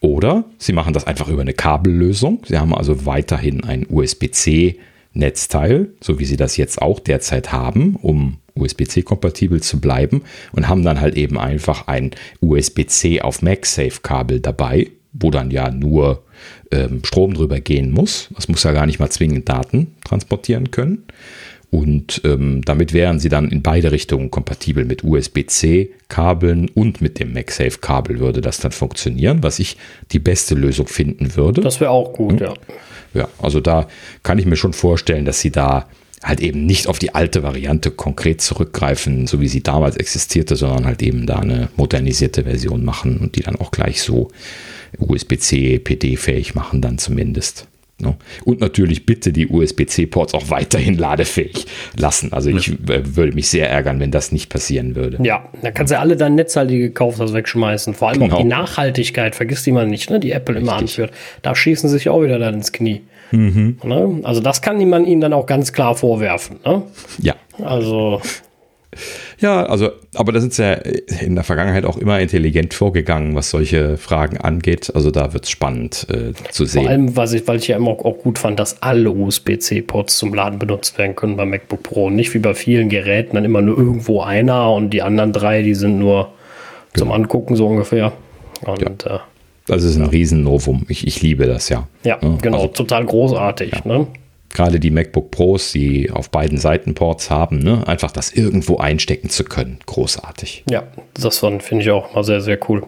oder 0.00 0.44
sie 0.58 0.72
machen 0.72 0.94
das 0.94 1.06
einfach 1.06 1.28
über 1.28 1.42
eine 1.42 1.52
Kabellösung. 1.52 2.42
Sie 2.46 2.58
haben 2.58 2.74
also 2.74 3.04
weiterhin 3.04 3.64
ein 3.64 3.86
USB-C 3.88 4.78
Netzteil, 5.12 5.88
so 6.00 6.18
wie 6.18 6.24
sie 6.24 6.36
das 6.36 6.56
jetzt 6.56 6.80
auch 6.80 7.00
derzeit 7.00 7.52
haben, 7.52 7.96
um 7.96 8.38
USB-C-kompatibel 8.54 9.62
zu 9.62 9.80
bleiben 9.80 10.22
und 10.52 10.68
haben 10.68 10.84
dann 10.84 11.00
halt 11.00 11.16
eben 11.16 11.38
einfach 11.38 11.88
ein 11.88 12.12
USB-C 12.40 13.20
auf 13.20 13.42
MagSafe-Kabel 13.42 14.40
dabei, 14.40 14.88
wo 15.12 15.30
dann 15.30 15.50
ja 15.50 15.70
nur 15.70 16.22
ähm, 16.70 17.02
Strom 17.04 17.34
drüber 17.34 17.60
gehen 17.60 17.90
muss. 17.90 18.28
Das 18.36 18.48
muss 18.48 18.62
ja 18.62 18.72
gar 18.72 18.86
nicht 18.86 19.00
mal 19.00 19.10
zwingend 19.10 19.48
Daten 19.48 19.94
transportieren 20.04 20.70
können. 20.70 21.04
Und 21.70 22.22
ähm, 22.24 22.62
damit 22.64 22.92
wären 22.92 23.20
sie 23.20 23.28
dann 23.28 23.48
in 23.48 23.62
beide 23.62 23.92
Richtungen 23.92 24.32
kompatibel 24.32 24.84
mit 24.84 25.04
USB-C-Kabeln 25.04 26.68
und 26.68 27.00
mit 27.00 27.20
dem 27.20 27.32
MagSafe-Kabel 27.32 28.18
würde 28.18 28.40
das 28.40 28.58
dann 28.58 28.72
funktionieren, 28.72 29.44
was 29.44 29.60
ich 29.60 29.76
die 30.10 30.18
beste 30.18 30.56
Lösung 30.56 30.88
finden 30.88 31.36
würde. 31.36 31.60
Das 31.60 31.78
wäre 31.80 31.90
auch 31.90 32.12
gut, 32.12 32.40
hm? 32.40 32.46
ja. 32.46 32.54
Ja, 33.14 33.28
also 33.40 33.60
da 33.60 33.88
kann 34.22 34.38
ich 34.38 34.46
mir 34.46 34.56
schon 34.56 34.72
vorstellen, 34.72 35.24
dass 35.24 35.40
sie 35.40 35.50
da 35.50 35.88
halt 36.22 36.40
eben 36.40 36.66
nicht 36.66 36.86
auf 36.86 36.98
die 36.98 37.14
alte 37.14 37.42
Variante 37.42 37.90
konkret 37.90 38.42
zurückgreifen, 38.42 39.26
so 39.26 39.40
wie 39.40 39.48
sie 39.48 39.62
damals 39.62 39.96
existierte, 39.96 40.54
sondern 40.54 40.84
halt 40.84 41.02
eben 41.02 41.26
da 41.26 41.38
eine 41.38 41.70
modernisierte 41.76 42.44
Version 42.44 42.84
machen 42.84 43.18
und 43.18 43.36
die 43.36 43.42
dann 43.42 43.56
auch 43.56 43.70
gleich 43.70 44.02
so 44.02 44.28
USB-C, 44.98 45.78
PD-fähig 45.78 46.54
machen 46.54 46.82
dann 46.82 46.98
zumindest. 46.98 47.66
Ne? 48.00 48.16
Und 48.44 48.60
natürlich 48.60 49.06
bitte 49.06 49.32
die 49.32 49.48
USB-C-Ports 49.48 50.34
auch 50.34 50.50
weiterhin 50.50 50.96
ladefähig 50.96 51.66
lassen. 51.96 52.32
Also 52.32 52.50
ich 52.50 52.68
äh, 52.68 53.16
würde 53.16 53.32
mich 53.32 53.48
sehr 53.48 53.70
ärgern, 53.70 54.00
wenn 54.00 54.10
das 54.10 54.32
nicht 54.32 54.48
passieren 54.48 54.94
würde. 54.94 55.18
Ja, 55.22 55.48
da 55.62 55.70
kannst 55.70 55.90
du 55.90 55.94
ja 55.94 56.00
alle 56.00 56.16
deine 56.16 56.36
Netzteile, 56.36 56.68
die 56.68 56.78
gekauft 56.78 57.20
hast, 57.20 57.32
wegschmeißen. 57.32 57.94
Vor 57.94 58.08
allem 58.08 58.20
genau. 58.20 58.36
auch 58.36 58.40
die 58.40 58.46
Nachhaltigkeit, 58.46 59.34
vergisst 59.34 59.66
die 59.66 59.72
man 59.72 59.88
nicht, 59.88 60.10
ne? 60.10 60.20
die 60.20 60.32
Apple 60.32 60.56
Richtig. 60.56 60.68
immer 60.68 60.78
anführt. 60.78 61.12
Da 61.42 61.54
schießen 61.54 61.88
sie 61.88 61.98
sich 61.98 62.08
auch 62.08 62.22
wieder 62.22 62.38
dann 62.38 62.54
ins 62.54 62.72
Knie. 62.72 63.02
Mhm. 63.30 63.78
Ne? 63.84 64.20
Also 64.24 64.40
das 64.40 64.62
kann 64.62 64.88
man 64.88 65.04
ihnen 65.04 65.20
dann 65.20 65.32
auch 65.32 65.46
ganz 65.46 65.72
klar 65.72 65.94
vorwerfen. 65.94 66.58
Ne? 66.64 66.82
Ja. 67.18 67.34
Also. 67.62 68.20
Ja, 69.40 69.64
also, 69.64 69.90
aber 70.14 70.32
da 70.32 70.40
sind 70.40 70.52
sie 70.52 70.62
ja 70.62 70.74
in 71.20 71.34
der 71.34 71.44
Vergangenheit 71.44 71.86
auch 71.86 71.96
immer 71.96 72.20
intelligent 72.20 72.74
vorgegangen, 72.74 73.34
was 73.34 73.50
solche 73.50 73.96
Fragen 73.96 74.36
angeht. 74.36 74.92
Also 74.94 75.10
da 75.10 75.32
wird 75.32 75.44
es 75.44 75.50
spannend 75.50 76.06
äh, 76.10 76.32
zu 76.50 76.66
sehen. 76.66 76.82
Vor 76.82 76.90
allem, 76.90 77.16
was 77.16 77.32
ich, 77.32 77.48
weil 77.48 77.56
ich 77.56 77.68
ja 77.68 77.76
immer 77.76 77.90
auch 77.90 78.18
gut 78.18 78.38
fand, 78.38 78.60
dass 78.60 78.82
alle 78.82 79.10
USB-C-Ports 79.10 80.18
zum 80.18 80.34
Laden 80.34 80.58
benutzt 80.58 80.98
werden 80.98 81.16
können 81.16 81.36
beim 81.36 81.50
MacBook 81.50 81.82
Pro. 81.82 82.10
Nicht 82.10 82.34
wie 82.34 82.38
bei 82.38 82.52
vielen 82.52 82.90
Geräten, 82.90 83.36
dann 83.36 83.46
immer 83.46 83.62
nur 83.62 83.78
irgendwo 83.78 84.20
einer 84.20 84.72
und 84.72 84.90
die 84.90 85.00
anderen 85.00 85.32
drei, 85.32 85.62
die 85.62 85.74
sind 85.74 85.98
nur 85.98 86.32
genau. 86.92 87.06
zum 87.06 87.12
Angucken 87.12 87.56
so 87.56 87.66
ungefähr. 87.66 88.12
Und 88.66 89.04
ja. 89.04 89.16
äh, 89.16 89.18
das 89.66 89.84
ist 89.84 89.96
ein 89.96 90.06
Riesennovum. 90.06 90.84
Ich, 90.88 91.06
ich 91.06 91.22
liebe 91.22 91.46
das 91.46 91.68
ja. 91.70 91.86
Ja, 92.04 92.18
genau, 92.42 92.56
also, 92.56 92.68
total 92.68 93.06
großartig. 93.06 93.72
Ja. 93.72 93.80
Ne? 93.84 94.06
Gerade 94.50 94.80
die 94.80 94.90
MacBook 94.90 95.30
Pros, 95.30 95.72
die 95.72 96.10
auf 96.10 96.30
beiden 96.30 96.58
Seiten 96.58 96.94
Ports 96.94 97.30
haben, 97.30 97.58
ne, 97.58 97.86
einfach 97.86 98.10
das 98.10 98.32
irgendwo 98.32 98.76
einstecken 98.78 99.30
zu 99.30 99.44
können. 99.44 99.78
Großartig. 99.86 100.64
Ja, 100.70 100.84
das 101.14 101.38
finde 101.38 101.80
ich 101.80 101.90
auch 101.90 102.14
mal 102.14 102.24
sehr, 102.24 102.40
sehr 102.40 102.58
cool. 102.68 102.82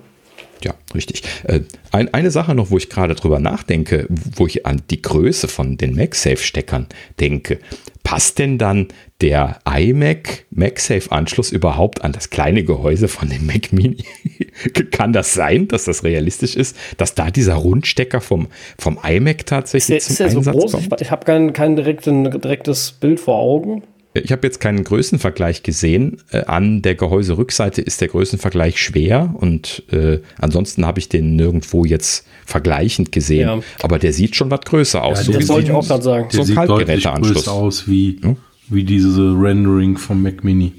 Ja, 0.64 0.74
richtig. 0.94 1.22
Äh, 1.44 1.60
ein, 1.90 2.12
eine 2.14 2.30
Sache 2.30 2.54
noch, 2.54 2.70
wo 2.70 2.76
ich 2.76 2.88
gerade 2.88 3.14
drüber 3.14 3.40
nachdenke, 3.40 4.06
wo 4.08 4.46
ich 4.46 4.64
an 4.66 4.82
die 4.90 5.02
Größe 5.02 5.48
von 5.48 5.76
den 5.76 5.94
MagSafe-Steckern 5.96 6.86
denke. 7.20 7.58
Passt 8.02 8.38
denn 8.38 8.58
dann 8.58 8.88
der 9.20 9.58
iMac 9.64 10.44
MagSafe-Anschluss 10.50 11.52
überhaupt 11.52 12.02
an 12.02 12.12
das 12.12 12.30
kleine 12.30 12.64
Gehäuse 12.64 13.08
von 13.08 13.28
dem 13.28 13.46
Mac 13.46 13.72
Mini? 13.72 14.04
Kann 14.90 15.12
das 15.12 15.34
sein, 15.34 15.68
dass 15.68 15.84
das 15.84 16.02
realistisch 16.02 16.56
ist, 16.56 16.76
dass 16.96 17.14
da 17.14 17.30
dieser 17.30 17.54
Rundstecker 17.54 18.20
vom, 18.20 18.48
vom 18.78 18.98
iMac 19.02 19.46
tatsächlich 19.46 19.98
ist 19.98 20.18
der, 20.18 20.28
zum 20.28 20.40
ist 20.40 20.46
der 20.46 20.52
Einsatz 20.52 20.54
so 20.54 20.60
groß? 20.60 20.72
Kommt? 20.72 21.00
Ich 21.00 21.10
habe 21.10 21.24
kein, 21.24 21.52
kein 21.52 21.76
direktes 21.76 22.92
Bild 22.92 23.20
vor 23.20 23.38
Augen. 23.38 23.84
Ich 24.14 24.30
habe 24.30 24.46
jetzt 24.46 24.60
keinen 24.60 24.84
Größenvergleich 24.84 25.62
gesehen. 25.62 26.18
Äh, 26.30 26.44
an 26.44 26.82
der 26.82 26.94
Gehäuserückseite 26.94 27.80
ist 27.80 28.00
der 28.00 28.08
Größenvergleich 28.08 28.80
schwer 28.80 29.34
und 29.38 29.84
äh, 29.90 30.18
ansonsten 30.38 30.84
habe 30.84 30.98
ich 30.98 31.08
den 31.08 31.36
nirgendwo 31.36 31.84
jetzt 31.84 32.26
vergleichend 32.44 33.10
gesehen. 33.12 33.48
Ja. 33.48 33.60
Aber 33.82 33.98
der 33.98 34.12
sieht 34.12 34.36
schon 34.36 34.50
was 34.50 34.60
größer 34.60 35.02
aus. 35.02 35.18
Ja, 35.18 35.24
so 35.24 35.32
das 35.32 35.48
wollte 35.48 35.68
ich 35.68 35.72
auch 35.72 35.86
gerade 35.86 36.02
sagen. 36.02 36.28
Der 36.30 36.36
so 36.36 36.44
sieht 36.44 36.56
deutlich 36.56 37.04
größer 37.04 37.52
aus 37.52 37.88
wie, 37.88 38.18
hm? 38.22 38.36
wie 38.68 38.84
diese 38.84 39.34
Rendering 39.34 39.96
vom 39.96 40.22
Mac 40.22 40.44
Mini. 40.44 40.72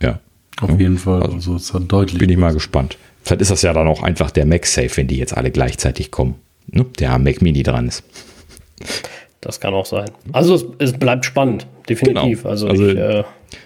Ja. 0.00 0.20
Auf 0.60 0.70
ja. 0.70 0.76
jeden 0.76 0.98
Fall. 0.98 1.22
Also, 1.22 1.34
also 1.34 1.56
es 1.56 1.74
hat 1.74 1.90
deutlich. 1.90 2.18
Bin 2.18 2.30
ich 2.30 2.36
mal 2.36 2.54
gespannt. 2.54 2.98
Vielleicht 3.22 3.42
ist 3.42 3.50
das 3.50 3.62
ja 3.62 3.72
dann 3.72 3.88
auch 3.88 4.02
einfach 4.02 4.30
der 4.30 4.46
MagSafe, 4.46 4.96
wenn 4.96 5.08
die 5.08 5.16
jetzt 5.16 5.36
alle 5.36 5.50
gleichzeitig 5.50 6.10
kommen. 6.10 6.36
Ne? 6.70 6.86
Der 6.98 7.12
am 7.12 7.24
Mac 7.24 7.42
Mini 7.42 7.62
dran 7.62 7.88
ist. 7.88 8.04
Das 9.44 9.60
kann 9.60 9.74
auch 9.74 9.86
sein. 9.86 10.10
Also 10.32 10.54
es, 10.54 10.64
es 10.78 10.92
bleibt 10.94 11.26
spannend, 11.26 11.66
definitiv. 11.88 12.42
Genau. 12.42 12.50
Also, 12.50 12.66
also 12.66 12.88
ich, 12.88 12.96
äh, 12.96 13.24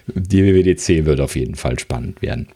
die 0.08 0.44
WWDC 0.44 1.06
wird 1.06 1.20
auf 1.20 1.36
jeden 1.36 1.54
Fall 1.54 1.78
spannend 1.78 2.20
werden. 2.20 2.48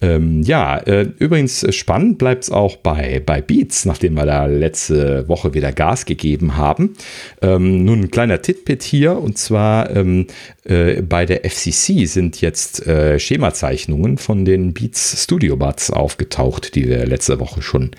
Ähm, 0.00 0.42
ja, 0.42 0.76
äh, 0.78 1.08
übrigens 1.18 1.66
spannend 1.74 2.18
bleibt 2.18 2.44
es 2.44 2.50
auch 2.50 2.76
bei, 2.76 3.20
bei 3.24 3.40
Beats, 3.40 3.84
nachdem 3.86 4.14
wir 4.14 4.26
da 4.26 4.46
letzte 4.46 5.26
Woche 5.26 5.54
wieder 5.54 5.72
Gas 5.72 6.04
gegeben 6.04 6.56
haben. 6.56 6.94
Ähm, 7.42 7.84
nun 7.84 8.00
ein 8.00 8.10
kleiner 8.10 8.42
Titbit 8.42 8.82
hier 8.82 9.16
und 9.18 9.38
zwar 9.38 9.90
ähm, 9.96 10.26
äh, 10.64 11.02
bei 11.02 11.24
der 11.26 11.44
FCC 11.44 12.06
sind 12.06 12.40
jetzt 12.40 12.86
äh, 12.86 13.18
Schemazeichnungen 13.18 14.18
von 14.18 14.44
den 14.44 14.72
Beats 14.74 15.22
Studio 15.24 15.56
Buds 15.56 15.90
aufgetaucht, 15.90 16.74
die 16.74 16.88
wir 16.88 17.06
letzte 17.06 17.40
Woche 17.40 17.62
schon 17.62 17.90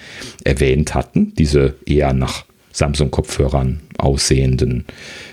erwähnt 0.44 0.94
hatten. 0.94 1.34
Diese 1.36 1.76
eher 1.86 2.14
nach 2.14 2.46
Samsung-Kopfhörern 2.74 3.82
aussehenden 3.98 4.86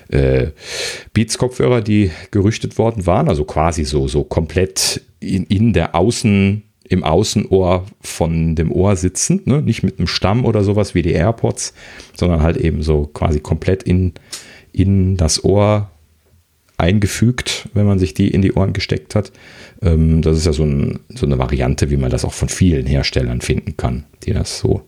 äh, 0.09 0.49
Beats-Kopfhörer, 1.13 1.81
die 1.81 2.11
gerüchtet 2.31 2.79
worden 2.79 3.07
waren, 3.07 3.29
also 3.29 3.45
quasi 3.45 3.85
so, 3.85 4.09
so 4.09 4.25
komplett 4.25 5.03
in, 5.21 5.45
in 5.45 5.73
der 5.73 5.95
Außen, 5.95 6.63
im 6.87 7.05
Außenohr 7.05 7.87
von 8.01 8.55
dem 8.57 8.71
Ohr 8.71 8.97
sitzend, 8.97 9.47
ne? 9.47 9.63
nicht 9.63 9.83
mit 9.83 9.99
einem 9.99 10.07
Stamm 10.07 10.45
oder 10.45 10.63
sowas 10.63 10.95
wie 10.95 11.03
die 11.03 11.13
AirPods, 11.13 11.73
sondern 12.15 12.43
halt 12.43 12.57
eben 12.57 12.83
so 12.83 13.07
quasi 13.07 13.41
komplett 13.41 13.83
in, 13.83 14.13
in 14.73 15.17
das 15.17 15.45
Ohr 15.45 15.91
eingefügt, 16.77 17.69
wenn 17.73 17.87
man 17.87 17.99
sich 17.99 18.15
die 18.15 18.29
in 18.29 18.43
die 18.43 18.53
Ohren 18.53 18.73
gesteckt 18.73 19.15
hat. 19.15 19.33
Ähm, 19.83 20.23
das 20.23 20.39
ist 20.39 20.47
ja 20.47 20.53
so, 20.53 20.65
ein, 20.65 21.01
so 21.15 21.27
eine 21.27 21.39
Variante, 21.39 21.91
wie 21.91 21.97
man 21.97 22.11
das 22.11 22.25
auch 22.25 22.33
von 22.33 22.49
vielen 22.49 22.87
Herstellern 22.87 23.41
finden 23.41 23.77
kann, 23.77 24.05
die 24.25 24.33
das 24.33 24.59
so 24.59 24.83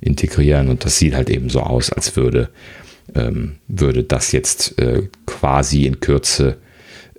integrieren. 0.00 0.68
Und 0.68 0.84
das 0.84 0.98
sieht 0.98 1.14
halt 1.14 1.30
eben 1.30 1.48
so 1.48 1.60
aus, 1.60 1.92
als 1.92 2.16
würde, 2.16 2.50
ähm, 3.14 3.56
würde 3.68 4.04
das 4.04 4.32
jetzt 4.32 4.78
äh, 4.78 5.08
quasi 5.26 5.84
in 5.84 6.00
Kürze 6.00 6.58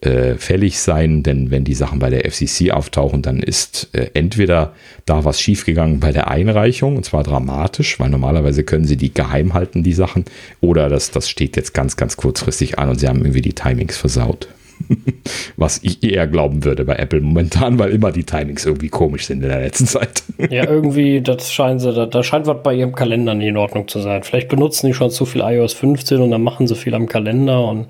äh, 0.01 0.35
fällig 0.35 0.79
sein, 0.79 1.23
denn 1.23 1.51
wenn 1.51 1.65
die 1.65 1.73
Sachen 1.73 1.99
bei 1.99 2.09
der 2.09 2.29
FCC 2.29 2.71
auftauchen, 2.71 3.21
dann 3.21 3.39
ist 3.39 3.89
äh, 3.91 4.11
entweder 4.13 4.73
da 5.05 5.25
was 5.25 5.41
schiefgegangen 5.41 5.99
bei 5.99 6.11
der 6.11 6.29
Einreichung, 6.29 6.95
und 6.95 7.03
zwar 7.05 7.23
dramatisch, 7.23 7.99
weil 7.99 8.09
normalerweise 8.09 8.63
können 8.63 8.85
sie 8.85 8.95
die 8.95 9.13
geheim 9.13 9.53
halten, 9.53 9.83
die 9.83 9.93
Sachen, 9.93 10.25
oder 10.61 10.87
das, 10.87 11.11
das 11.11 11.29
steht 11.29 11.57
jetzt 11.57 11.73
ganz, 11.73 11.97
ganz 11.97 12.15
kurzfristig 12.15 12.79
an 12.79 12.89
und 12.89 12.99
sie 12.99 13.07
haben 13.09 13.19
irgendwie 13.19 13.41
die 13.41 13.53
Timings 13.53 13.97
versaut. 13.97 14.47
Was 15.57 15.79
ich 15.83 16.03
eher 16.03 16.27
glauben 16.27 16.63
würde 16.63 16.85
bei 16.85 16.95
Apple 16.95 17.21
momentan, 17.21 17.79
weil 17.79 17.91
immer 17.91 18.11
die 18.11 18.23
Timings 18.23 18.65
irgendwie 18.65 18.89
komisch 18.89 19.25
sind 19.27 19.43
in 19.43 19.49
der 19.49 19.61
letzten 19.61 19.85
Zeit. 19.87 20.23
Ja, 20.49 20.69
irgendwie, 20.69 21.21
das 21.21 21.51
scheint 21.51 21.81
sie, 21.81 21.93
da, 21.93 22.05
da 22.05 22.23
scheint 22.23 22.47
was 22.47 22.63
bei 22.63 22.73
ihrem 22.73 22.95
Kalender 22.95 23.33
nicht 23.33 23.47
in 23.47 23.57
Ordnung 23.57 23.87
zu 23.87 23.99
sein. 23.99 24.23
Vielleicht 24.23 24.49
benutzen 24.49 24.87
die 24.87 24.93
schon 24.93 25.11
zu 25.11 25.25
viel 25.25 25.41
iOS 25.41 25.73
15 25.73 26.21
und 26.21 26.31
dann 26.31 26.43
machen 26.43 26.67
sie 26.67 26.75
viel 26.75 26.95
am 26.95 27.07
Kalender 27.07 27.67
und 27.67 27.87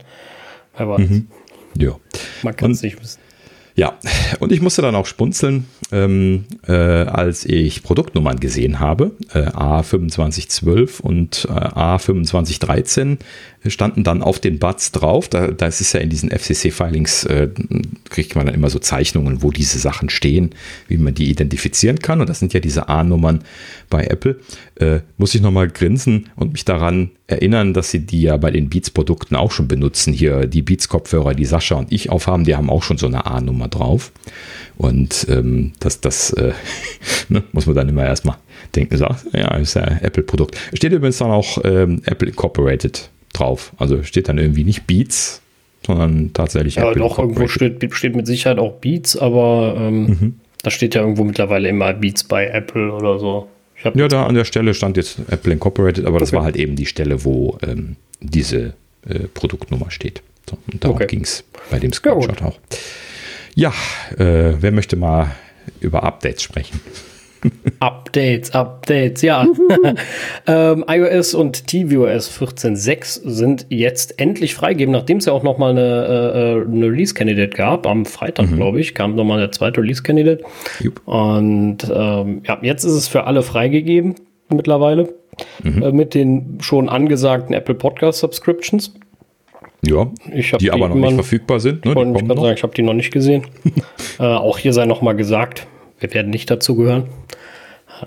wer 0.78 0.90
weiß. 0.90 1.10
Mhm. 1.10 1.28
Ja. 1.78 1.96
Man 2.44 2.56
kann 2.56 2.72
es 2.72 2.82
nicht 2.82 3.00
wissen. 3.02 3.20
Ja, 3.80 3.98
und 4.40 4.52
ich 4.52 4.62
musste 4.62 4.82
dann 4.82 4.94
auch 4.96 5.06
spunzeln, 5.06 5.66
ähm, 5.94 6.44
äh, 6.68 6.74
als 6.74 7.46
ich 7.46 7.82
Produktnummern 7.82 8.42
gesehen 8.42 8.82
habe. 8.82 9.12
Äh, 9.34 9.44
A2512 9.52 11.00
und 11.00 11.48
äh, 11.50 11.54
A2513 11.54 13.20
standen 13.68 14.04
dann 14.04 14.22
auf 14.22 14.40
den 14.40 14.58
Buds 14.58 14.92
drauf. 14.92 15.28
Da, 15.28 15.48
da 15.48 15.68
ist 15.68 15.94
ja 15.94 16.00
in 16.00 16.10
diesen 16.10 16.32
FCC-Filings, 16.32 17.26
äh, 17.26 17.50
kriegt 18.10 18.36
man 18.36 18.46
dann 18.46 18.56
immer 18.56 18.70
so 18.70 18.80
Zeichnungen, 18.80 19.44
wo 19.44 19.52
diese 19.52 19.80
Sachen 19.80 20.10
stehen, 20.10 20.52
wie 20.88 20.98
man 20.98 21.14
die 21.14 21.30
identifizieren 21.30 22.00
kann. 22.00 22.22
Und 22.22 22.30
das 22.30 22.40
sind 22.40 22.54
ja 22.54 22.60
diese 22.62 22.88
A-Nummern 22.88 23.44
bei 23.90 24.06
Apple. 24.06 24.40
Äh, 24.76 25.00
muss 25.18 25.36
ich 25.36 25.42
nochmal 25.42 25.68
grinsen 25.68 26.30
und 26.36 26.54
mich 26.54 26.64
daran 26.64 27.12
erinnern, 27.28 27.74
dass 27.74 27.92
sie 27.92 28.00
die 28.00 28.22
ja 28.22 28.38
bei 28.38 28.50
den 28.52 28.70
Beats-Produkten 28.70 29.36
auch 29.36 29.52
schon 29.52 29.68
benutzen. 29.68 30.14
Hier 30.14 30.48
die 30.48 30.62
Beats-Kopfhörer, 30.62 31.34
die 31.34 31.46
Sascha 31.46 31.76
und 31.76 31.92
ich 31.92 32.10
aufhaben, 32.10 32.46
die 32.46 32.56
haben 32.56 32.70
auch 32.70 32.84
schon 32.84 32.98
so 32.98 33.08
eine 33.08 33.26
A-Nummer 33.26 33.68
drauf. 33.68 34.12
Und 34.78 35.28
ähm, 35.30 35.74
das, 35.80 36.00
das 36.00 36.32
äh, 36.34 36.54
ne, 37.30 37.44
muss 37.52 37.66
man 37.66 37.76
dann 37.76 37.90
immer 37.90 38.06
erstmal 38.06 38.38
denken, 38.76 38.98
so, 38.98 39.08
ja, 39.34 39.56
ist 39.58 39.74
ja 39.74 39.84
Apple-Produkt. 39.84 40.58
Steht 40.74 40.94
übrigens 40.94 41.18
dann 41.18 41.32
auch 41.32 41.58
ähm, 41.66 42.02
Apple 42.06 42.30
Incorporated 42.30 43.10
drauf. 43.34 43.72
Also 43.78 44.04
steht 44.04 44.30
dann 44.30 44.38
irgendwie 44.38 44.64
nicht 44.64 44.88
Beats, 44.88 45.42
sondern 45.86 46.34
tatsächlich 46.34 46.76
ja, 46.76 46.90
Apple 46.90 47.02
doch, 47.02 47.20
irgendwo 47.20 47.48
steht, 47.48 47.94
steht 47.94 48.16
mit 48.16 48.28
Sicherheit 48.28 48.60
auch 48.60 48.74
Beats, 48.74 49.18
aber 49.18 49.76
ähm, 49.78 50.06
mhm. 50.06 50.40
da 50.64 50.72
steht 50.72 50.96
ja 50.96 51.02
irgendwo 51.02 51.24
mittlerweile 51.24 51.70
immer 51.70 51.94
Beats 51.94 52.24
bei 52.24 52.48
Apple 52.48 52.92
oder 52.92 53.20
so. 53.20 53.48
Ja, 53.94 54.08
da 54.10 54.26
an 54.26 54.36
der 54.36 54.46
Stelle 54.46 54.74
stand 54.74 54.98
jetzt 54.98 55.20
Apple 55.30 55.54
Incorporated, 55.54 56.06
aber 56.06 56.16
okay. 56.16 56.24
das 56.24 56.34
war 56.34 56.44
halt 56.44 56.58
eben 56.58 56.76
die 56.76 56.86
Stelle, 56.86 57.24
wo 57.24 57.58
ähm, 57.66 57.96
diese 58.20 58.74
äh, 59.08 59.20
Produktnummer 59.34 59.90
steht. 59.90 60.22
So, 60.50 60.58
und 60.72 60.84
darum 60.84 60.98
okay. 60.98 61.08
ging 61.08 61.22
es 61.22 61.46
bei 61.72 61.80
dem 61.80 61.94
Screenshot 61.94 62.42
ja, 62.42 62.48
auch. 62.48 62.60
Ja, 63.56 63.74
äh, 64.18 64.56
wer 64.60 64.72
möchte 64.72 64.96
mal 64.96 65.32
über 65.80 66.04
Updates 66.04 66.44
sprechen? 66.44 66.80
Updates, 67.80 68.52
Updates, 68.52 69.22
ja. 69.22 69.46
ähm, 70.48 70.84
iOS 70.88 71.34
und 71.34 71.68
tvOS 71.68 72.30
14.6 72.30 73.22
sind 73.24 73.66
jetzt 73.70 74.20
endlich 74.20 74.56
freigegeben, 74.56 74.92
nachdem 74.92 75.18
es 75.18 75.26
ja 75.26 75.34
auch 75.34 75.44
noch 75.44 75.58
mal 75.58 75.72
eine, 75.72 76.62
äh, 76.66 76.68
eine 76.68 76.86
Release-Candidate 76.88 77.56
gab. 77.56 77.88
Am 77.88 78.06
Freitag, 78.06 78.50
mhm. 78.50 78.58
glaube 78.58 78.80
ich, 78.80 78.96
kam 78.96 79.16
noch 79.16 79.24
mal 79.24 79.40
der 79.40 79.52
zweite 79.52 79.82
Release-Candidate. 79.82 80.44
Und 81.06 81.78
ähm, 81.94 82.42
ja, 82.46 82.58
jetzt 82.62 82.84
ist 82.84 82.94
es 82.94 83.08
für 83.08 83.24
alle 83.26 83.42
freigegeben 83.42 84.16
mittlerweile 84.50 85.14
mhm. 85.64 85.84
äh, 85.84 85.92
mit 85.92 86.14
den 86.14 86.58
schon 86.62 86.90
angesagten 86.90 87.54
Apple 87.54 87.76
Podcast 87.76 88.20
Subscriptions. 88.20 88.94
Ja, 89.82 90.12
die, 90.26 90.58
die, 90.58 90.72
aber 90.72 90.90
noch 90.90 90.96
nicht 90.96 91.14
verfügbar 91.14 91.62
sind. 91.62 91.86
Ne? 91.86 91.92
Ich, 91.92 92.28
sagen, 92.28 92.54
ich 92.54 92.64
habe 92.64 92.74
die 92.76 92.82
noch 92.82 92.94
nicht 92.94 93.12
gesehen. 93.12 93.48
äh, 94.20 94.24
auch 94.24 94.58
hier 94.58 94.74
sei 94.74 94.86
noch 94.86 95.02
mal 95.02 95.14
gesagt, 95.14 95.68
wir 96.00 96.14
werden 96.14 96.30
nicht 96.30 96.50
dazu 96.50 96.76
gehören. 96.76 97.10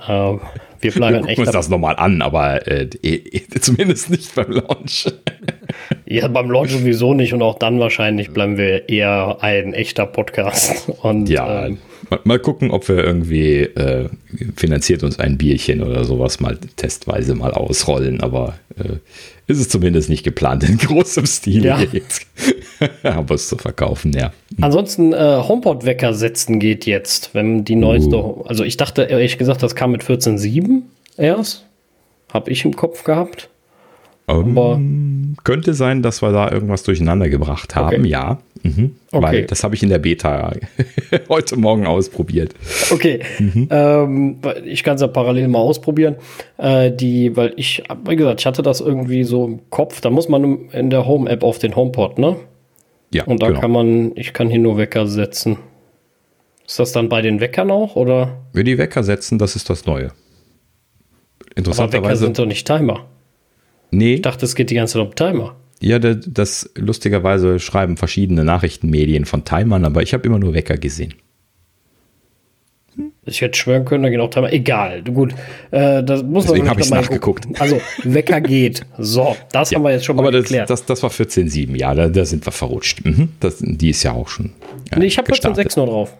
Äh, 0.08 0.34
wir 0.80 0.92
bleiben 0.94 1.14
wir 1.14 1.20
gucken 1.22 1.44
uns 1.44 1.52
das 1.52 1.68
nochmal 1.68 1.96
an, 1.96 2.22
aber 2.22 2.66
äh, 2.66 2.88
zumindest 3.60 4.10
nicht 4.10 4.34
beim 4.34 4.50
Launch. 4.50 5.06
ja, 6.06 6.28
beim 6.28 6.50
Launch 6.50 6.72
sowieso 6.72 7.14
nicht 7.14 7.32
und 7.32 7.42
auch 7.42 7.58
dann 7.58 7.80
wahrscheinlich 7.80 8.32
bleiben 8.32 8.56
wir 8.58 8.88
eher 8.88 9.38
ein 9.40 9.74
echter 9.74 10.06
Podcast. 10.06 10.88
Und, 11.02 11.28
ja, 11.28 11.66
ähm, 11.66 11.78
mal, 12.12 12.20
mal, 12.24 12.38
gucken, 12.38 12.70
ob 12.70 12.88
wir 12.88 13.02
irgendwie 13.02 13.60
äh, 13.60 14.08
finanziert 14.56 15.02
uns 15.02 15.18
ein 15.18 15.38
Bierchen 15.38 15.82
oder 15.82 16.04
sowas 16.04 16.40
mal 16.40 16.58
testweise 16.76 17.34
mal 17.34 17.52
ausrollen, 17.52 18.20
aber 18.20 18.54
äh, 18.76 18.96
ist 19.46 19.58
es 19.58 19.68
zumindest 19.68 20.08
nicht 20.08 20.22
geplant 20.22 20.64
in 20.64 20.76
großem 20.78 21.26
Stil 21.26 21.64
ja. 21.64 21.80
jetzt. 21.80 22.26
Aber 23.02 23.34
es 23.34 23.48
zu 23.48 23.56
verkaufen, 23.58 24.12
ja. 24.12 24.32
Ansonsten 24.60 25.12
äh, 25.12 25.16
HomePod-Wecker 25.16 26.14
setzen 26.14 26.58
geht 26.58 26.86
jetzt, 26.86 27.34
wenn 27.34 27.64
die 27.64 27.76
neueste. 27.76 28.16
Uh. 28.16 28.42
Also 28.42 28.64
ich 28.64 28.76
dachte 28.76 29.02
ehrlich 29.02 29.38
gesagt, 29.38 29.62
das 29.62 29.74
kam 29.74 29.92
mit 29.92 30.02
14.7 30.02 30.82
erst. 31.16 31.64
Habe 32.32 32.50
ich 32.50 32.64
im 32.64 32.74
Kopf 32.74 33.04
gehabt. 33.04 33.50
Um, 34.26 34.56
ähm, 34.56 35.36
könnte 35.44 35.74
sein, 35.74 36.02
dass 36.02 36.22
wir 36.22 36.30
da 36.30 36.50
irgendwas 36.50 36.84
durcheinander 36.84 37.28
gebracht 37.28 37.74
haben, 37.74 38.00
okay. 38.00 38.08
ja. 38.08 38.38
Mhm. 38.62 38.94
Okay. 39.10 39.22
Weil 39.22 39.46
das 39.46 39.64
habe 39.64 39.74
ich 39.74 39.82
in 39.82 39.88
der 39.88 39.98
Beta 39.98 40.52
heute 41.28 41.56
Morgen 41.56 41.86
ausprobiert. 41.86 42.54
Okay. 42.90 43.20
Mhm. 43.40 43.68
Ähm, 43.70 44.38
ich 44.64 44.84
kann 44.84 44.94
es 44.94 45.00
ja 45.00 45.08
parallel 45.08 45.48
mal 45.48 45.58
ausprobieren. 45.58 46.16
Äh, 46.58 46.92
die, 46.92 47.36
weil 47.36 47.52
ich, 47.56 47.82
wie 48.06 48.16
gesagt, 48.16 48.40
ich 48.40 48.46
hatte 48.46 48.62
das 48.62 48.80
irgendwie 48.80 49.24
so 49.24 49.44
im 49.44 49.70
Kopf. 49.70 50.00
Da 50.00 50.10
muss 50.10 50.28
man 50.28 50.70
in 50.70 50.90
der 50.90 51.06
Home-App 51.06 51.42
auf 51.42 51.58
den 51.58 51.74
HomePod, 51.74 52.18
ne? 52.18 52.36
Ja. 53.12 53.24
Und 53.24 53.42
da 53.42 53.48
genau. 53.48 53.60
kann 53.60 53.70
man, 53.72 54.12
ich 54.14 54.32
kann 54.32 54.48
hier 54.48 54.60
nur 54.60 54.78
Wecker 54.78 55.06
setzen. 55.08 55.58
Ist 56.64 56.78
das 56.78 56.92
dann 56.92 57.08
bei 57.08 57.20
den 57.20 57.40
Weckern 57.40 57.70
auch, 57.70 57.96
oder? 57.96 58.44
Wir 58.52 58.64
die 58.64 58.78
Wecker 58.78 59.02
setzen, 59.02 59.38
das 59.38 59.56
ist 59.56 59.68
das 59.68 59.86
Neue. 59.86 60.12
Interessanterweise. 61.56 61.98
Aber 61.98 62.06
Wecker 62.06 62.16
sind 62.16 62.38
doch 62.38 62.46
nicht 62.46 62.66
Timer. 62.66 63.06
Nee. 63.92 64.14
Ich 64.14 64.22
dachte, 64.22 64.44
es 64.44 64.54
geht 64.54 64.70
die 64.70 64.74
ganze 64.74 64.94
Zeit 64.94 65.06
um 65.06 65.14
Timer. 65.14 65.54
Ja, 65.80 65.98
das 65.98 66.70
lustigerweise 66.76 67.58
schreiben 67.58 67.96
verschiedene 67.96 68.44
Nachrichtenmedien 68.44 69.24
von 69.24 69.44
Timern, 69.44 69.84
aber 69.84 70.02
ich 70.02 70.14
habe 70.14 70.26
immer 70.26 70.38
nur 70.38 70.54
Wecker 70.54 70.76
gesehen. 70.76 71.14
Ich 73.24 73.40
hätte 73.40 73.56
schwören 73.56 73.84
können, 73.84 74.02
da 74.02 74.10
geht 74.10 74.20
auch 74.20 74.30
Timer. 74.30 74.52
Egal, 74.52 75.02
gut. 75.02 75.34
Äh, 75.70 76.02
das 76.02 76.22
muss 76.22 76.46
Deswegen 76.46 76.68
habe 76.68 76.80
ich 76.80 76.90
nachgeguckt. 76.90 77.46
Also, 77.58 77.80
Wecker 78.02 78.40
geht. 78.40 78.84
So, 78.98 79.36
das 79.52 79.70
ja, 79.70 79.76
haben 79.76 79.84
wir 79.84 79.92
jetzt 79.92 80.04
schon 80.04 80.16
mal 80.16 80.22
aber 80.22 80.32
geklärt. 80.32 80.70
Das, 80.70 80.84
das, 80.84 81.00
das 81.00 81.02
war 81.02 81.26
14.7, 81.26 81.76
ja, 81.76 81.94
da, 81.94 82.08
da, 82.08 82.24
sind 82.24 82.46
wir 82.46 82.52
verrutscht. 82.52 83.04
Mhm, 83.04 83.30
das, 83.40 83.58
die 83.60 83.90
ist 83.90 84.02
ja 84.02 84.12
auch 84.12 84.28
schon. 84.28 84.52
Äh, 84.90 84.98
nee, 84.98 85.06
ich 85.06 85.18
habe 85.18 85.32
14.6 85.32 85.78
nur 85.78 85.86
drauf. 85.86 86.16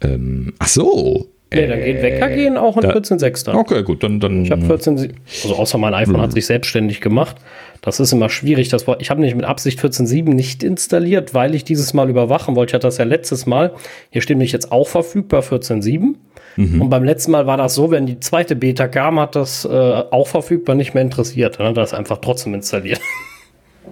Ähm, 0.00 0.54
ach 0.58 0.68
so. 0.68 1.28
Nee, 1.54 1.68
da 1.68 1.76
geht 1.76 2.02
Wecker 2.02 2.28
gehen 2.30 2.56
auch 2.56 2.76
in 2.76 2.82
14.6 2.82 3.44
dann. 3.44 3.56
Okay, 3.56 3.84
gut, 3.84 4.02
dann. 4.02 4.18
dann 4.18 4.44
ich 4.44 4.50
habe 4.50 4.62
14, 4.62 5.14
also 5.44 5.54
außer 5.54 5.78
mein 5.78 5.94
iPhone 5.94 6.20
hat 6.20 6.32
sich 6.32 6.44
selbstständig 6.44 7.00
gemacht. 7.00 7.36
Das 7.82 8.00
ist 8.00 8.12
immer 8.12 8.28
schwierig. 8.28 8.68
Das 8.68 8.88
war, 8.88 9.00
ich 9.00 9.10
habe 9.10 9.20
nämlich 9.20 9.36
mit 9.36 9.44
Absicht 9.44 9.78
14.7 9.78 10.34
nicht 10.34 10.64
installiert, 10.64 11.34
weil 11.34 11.54
ich 11.54 11.62
dieses 11.62 11.94
Mal 11.94 12.10
überwachen 12.10 12.56
wollte. 12.56 12.70
Ich 12.70 12.74
hatte 12.74 12.88
das 12.88 12.98
ja 12.98 13.04
letztes 13.04 13.46
Mal. 13.46 13.72
Hier 14.10 14.22
steht 14.22 14.38
nämlich 14.38 14.50
jetzt 14.50 14.72
auch 14.72 14.88
verfügbar 14.88 15.42
14.7. 15.42 16.14
Mhm. 16.56 16.82
Und 16.82 16.90
beim 16.90 17.04
letzten 17.04 17.30
Mal 17.30 17.46
war 17.46 17.56
das 17.56 17.74
so, 17.76 17.92
wenn 17.92 18.06
die 18.06 18.18
zweite 18.18 18.56
Beta 18.56 18.88
kam, 18.88 19.20
hat 19.20 19.36
das 19.36 19.64
äh, 19.64 19.68
auch 19.68 20.26
verfügbar 20.26 20.74
nicht 20.74 20.94
mehr 20.94 21.02
interessiert. 21.04 21.60
Dann 21.60 21.68
hat 21.68 21.76
das 21.76 21.94
einfach 21.94 22.18
trotzdem 22.18 22.54
installiert. 22.54 23.00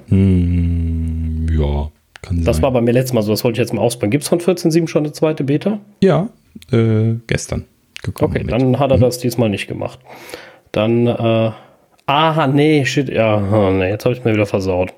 Hm, 0.09 1.47
ja, 1.56 1.89
kann 2.20 2.39
sein. 2.39 2.44
Das 2.44 2.62
war 2.62 2.72
bei 2.72 2.81
mir 2.81 2.90
letztes 2.90 3.12
Mal 3.12 3.22
so. 3.22 3.31
Das 3.31 3.44
wollte 3.44 3.60
ich 3.60 3.64
jetzt 3.64 3.72
mal 3.72 3.81
ausprobieren. 3.81 4.10
Gibt 4.10 4.24
es 4.24 4.28
von 4.28 4.40
14.7 4.40 4.89
schon 4.89 5.05
eine 5.05 5.12
zweite 5.12 5.44
Beta? 5.44 5.78
Ja, 6.02 6.31
äh, 6.72 7.14
gestern 7.26 7.64
gekommen. 8.02 8.32
Okay, 8.32 8.44
mit. 8.44 8.52
dann 8.52 8.78
hat 8.78 8.90
er 8.90 8.98
mhm. 8.98 9.02
das 9.02 9.18
diesmal 9.18 9.48
nicht 9.48 9.66
gemacht. 9.66 9.98
Dann, 10.72 11.06
äh, 11.06 11.51
aha, 12.06 12.47
nee, 12.47 12.85
shit, 12.85 13.09
ja, 13.09 13.36
oh, 13.36 13.70
nee, 13.70 13.89
jetzt 13.89 14.05
habe 14.05 14.14
ich 14.14 14.24
mir 14.24 14.32
wieder 14.32 14.47
versaut. 14.47 14.93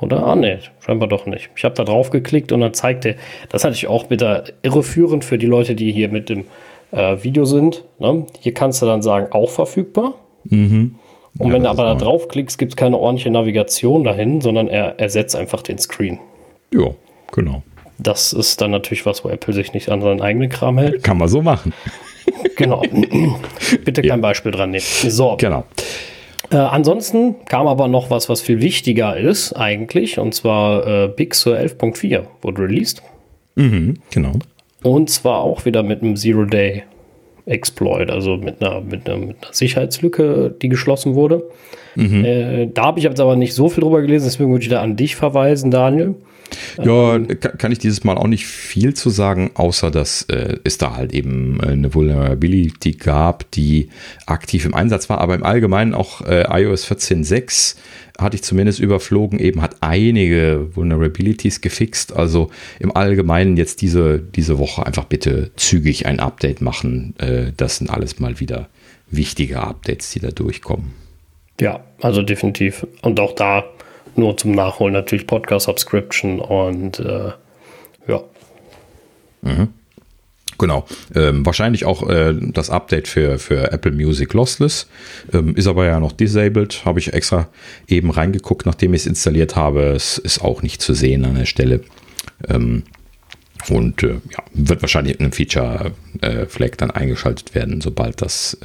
Oder? 0.00 0.24
Ah, 0.24 0.36
nee, 0.36 0.58
scheinbar 0.80 1.08
doch 1.08 1.26
nicht. 1.26 1.50
Ich 1.56 1.64
habe 1.64 1.74
da 1.74 1.84
drauf 1.84 2.10
geklickt 2.10 2.52
und 2.52 2.60
dann 2.60 2.72
zeigt 2.72 3.04
er, 3.04 3.14
das 3.48 3.62
ist 3.62 3.64
natürlich 3.64 3.88
auch 3.88 4.10
wieder 4.10 4.44
irreführend 4.62 5.24
für 5.24 5.38
die 5.38 5.46
Leute, 5.46 5.74
die 5.74 5.90
hier 5.90 6.08
mit 6.08 6.28
dem 6.28 6.44
äh, 6.92 7.16
Video 7.22 7.44
sind. 7.44 7.84
Ne? 7.98 8.26
Hier 8.40 8.54
kannst 8.54 8.80
du 8.80 8.86
dann 8.86 9.02
sagen, 9.02 9.32
auch 9.32 9.50
verfügbar. 9.50 10.14
Mhm. 10.44 10.94
Und 11.38 11.48
ja, 11.48 11.52
wenn 11.52 11.62
du 11.64 11.68
aber 11.68 11.84
da 11.84 11.94
draufklickst, 11.94 12.58
gibt 12.58 12.72
es 12.72 12.76
keine 12.76 12.96
ordentliche 12.96 13.30
Navigation 13.30 14.04
dahin, 14.04 14.40
sondern 14.40 14.68
er 14.68 14.98
ersetzt 14.98 15.36
einfach 15.36 15.62
den 15.62 15.78
Screen. 15.78 16.18
Ja, 16.72 16.90
genau. 17.32 17.62
Das 17.98 18.32
ist 18.32 18.60
dann 18.60 18.70
natürlich 18.70 19.06
was, 19.06 19.24
wo 19.24 19.28
Apple 19.28 19.52
sich 19.52 19.72
nicht 19.72 19.88
an 19.90 20.00
seinen 20.00 20.20
eigenen 20.20 20.48
Kram 20.48 20.78
hält. 20.78 21.02
Kann 21.02 21.18
man 21.18 21.28
so 21.28 21.42
machen. 21.42 21.72
Genau. 22.56 22.82
Bitte 23.84 24.02
kein 24.02 24.04
ja. 24.04 24.16
Beispiel 24.16 24.52
dran 24.52 24.70
nehmen. 24.70 24.84
So. 24.84 25.36
Genau. 25.38 25.64
Äh, 26.50 26.56
ansonsten 26.56 27.36
kam 27.46 27.66
aber 27.66 27.88
noch 27.88 28.10
was, 28.10 28.28
was 28.28 28.40
viel 28.40 28.60
wichtiger 28.60 29.16
ist 29.16 29.54
eigentlich, 29.54 30.18
und 30.18 30.34
zwar 30.34 30.86
äh, 30.86 31.08
Big 31.08 31.34
Sur 31.34 31.56
11.4 31.56 32.24
wurde 32.42 32.62
released. 32.62 33.02
Mhm, 33.54 33.94
genau. 34.10 34.32
Und 34.82 35.10
zwar 35.10 35.40
auch 35.40 35.64
wieder 35.64 35.82
mit 35.82 36.02
einem 36.02 36.16
Zero-Day 36.16 36.84
Exploit, 37.46 38.10
also 38.10 38.36
mit 38.36 38.62
einer, 38.62 38.80
mit, 38.80 39.08
einer, 39.08 39.18
mit 39.18 39.36
einer, 39.42 39.52
Sicherheitslücke, 39.52 40.54
die 40.60 40.68
geschlossen 40.68 41.14
wurde. 41.14 41.42
Mhm. 41.96 42.24
Äh, 42.24 42.66
da 42.72 42.84
habe 42.84 42.98
ich 42.98 43.04
jetzt 43.04 43.20
aber 43.20 43.36
nicht 43.36 43.54
so 43.54 43.68
viel 43.68 43.82
drüber 43.82 44.00
gelesen, 44.02 44.26
deswegen 44.26 44.50
würde 44.50 44.62
ich 44.62 44.70
da 44.70 44.80
an 44.80 44.96
dich 44.96 45.16
verweisen, 45.16 45.70
Daniel. 45.70 46.14
Ja, 46.82 47.18
kann 47.58 47.72
ich 47.72 47.78
dieses 47.78 48.04
Mal 48.04 48.16
auch 48.16 48.26
nicht 48.26 48.46
viel 48.46 48.94
zu 48.94 49.10
sagen, 49.10 49.50
außer 49.54 49.90
dass 49.90 50.22
äh, 50.22 50.56
es 50.64 50.78
da 50.78 50.94
halt 50.94 51.12
eben 51.12 51.60
äh, 51.60 51.68
eine 51.68 51.94
Vulnerability 51.94 52.92
gab, 52.92 53.50
die 53.52 53.88
aktiv 54.26 54.64
im 54.64 54.74
Einsatz 54.74 55.08
war, 55.08 55.18
aber 55.18 55.34
im 55.34 55.42
Allgemeinen 55.42 55.94
auch 55.94 56.22
äh, 56.22 56.44
iOS 56.62 56.90
14.6 56.90 57.76
hatte 58.18 58.36
ich 58.36 58.42
zumindest 58.42 58.80
überflogen, 58.80 59.38
eben 59.38 59.62
hat 59.62 59.76
einige 59.80 60.70
Vulnerabilities 60.74 61.60
gefixt. 61.60 62.14
Also 62.14 62.50
im 62.80 62.94
Allgemeinen 62.94 63.56
jetzt 63.56 63.80
diese, 63.80 64.18
diese 64.18 64.58
Woche 64.58 64.84
einfach 64.84 65.04
bitte 65.04 65.52
zügig 65.54 66.06
ein 66.06 66.18
Update 66.18 66.60
machen. 66.60 67.14
Äh, 67.18 67.52
das 67.56 67.76
sind 67.76 67.90
alles 67.90 68.18
mal 68.18 68.40
wieder 68.40 68.68
wichtige 69.10 69.60
Updates, 69.60 70.10
die 70.10 70.20
da 70.20 70.30
durchkommen. 70.30 70.92
Ja, 71.60 71.84
also 72.00 72.22
definitiv. 72.22 72.86
Und 73.02 73.20
auch 73.20 73.34
da 73.34 73.64
nur 74.18 74.36
zum 74.36 74.52
Nachholen 74.52 74.92
natürlich 74.92 75.26
Podcast-Subscription 75.26 76.40
und 76.40 77.00
äh, 77.00 77.32
ja. 78.08 78.20
Mhm. 79.42 79.68
Genau. 80.58 80.86
Ähm, 81.14 81.46
wahrscheinlich 81.46 81.84
auch 81.84 82.08
äh, 82.08 82.34
das 82.36 82.68
Update 82.68 83.06
für, 83.06 83.38
für 83.38 83.70
Apple 83.70 83.92
Music 83.92 84.34
Lossless. 84.34 84.88
Ähm, 85.32 85.54
ist 85.54 85.68
aber 85.68 85.86
ja 85.86 86.00
noch 86.00 86.12
disabled. 86.12 86.84
Habe 86.84 86.98
ich 86.98 87.12
extra 87.12 87.48
eben 87.86 88.10
reingeguckt, 88.10 88.66
nachdem 88.66 88.92
ich 88.92 89.02
es 89.02 89.06
installiert 89.06 89.54
habe. 89.54 89.82
Es 89.82 90.18
ist 90.18 90.42
auch 90.42 90.62
nicht 90.62 90.82
zu 90.82 90.94
sehen 90.94 91.24
an 91.24 91.36
der 91.36 91.46
Stelle. 91.46 91.82
Ähm, 92.48 92.82
und 93.68 94.02
äh, 94.02 94.14
ja, 94.30 94.42
wird 94.52 94.82
wahrscheinlich 94.82 95.14
in 95.14 95.20
einem 95.20 95.32
Feature-Flag 95.32 96.72
äh, 96.72 96.76
dann 96.76 96.90
eingeschaltet 96.90 97.54
werden, 97.54 97.80
sobald 97.80 98.20
das 98.20 98.56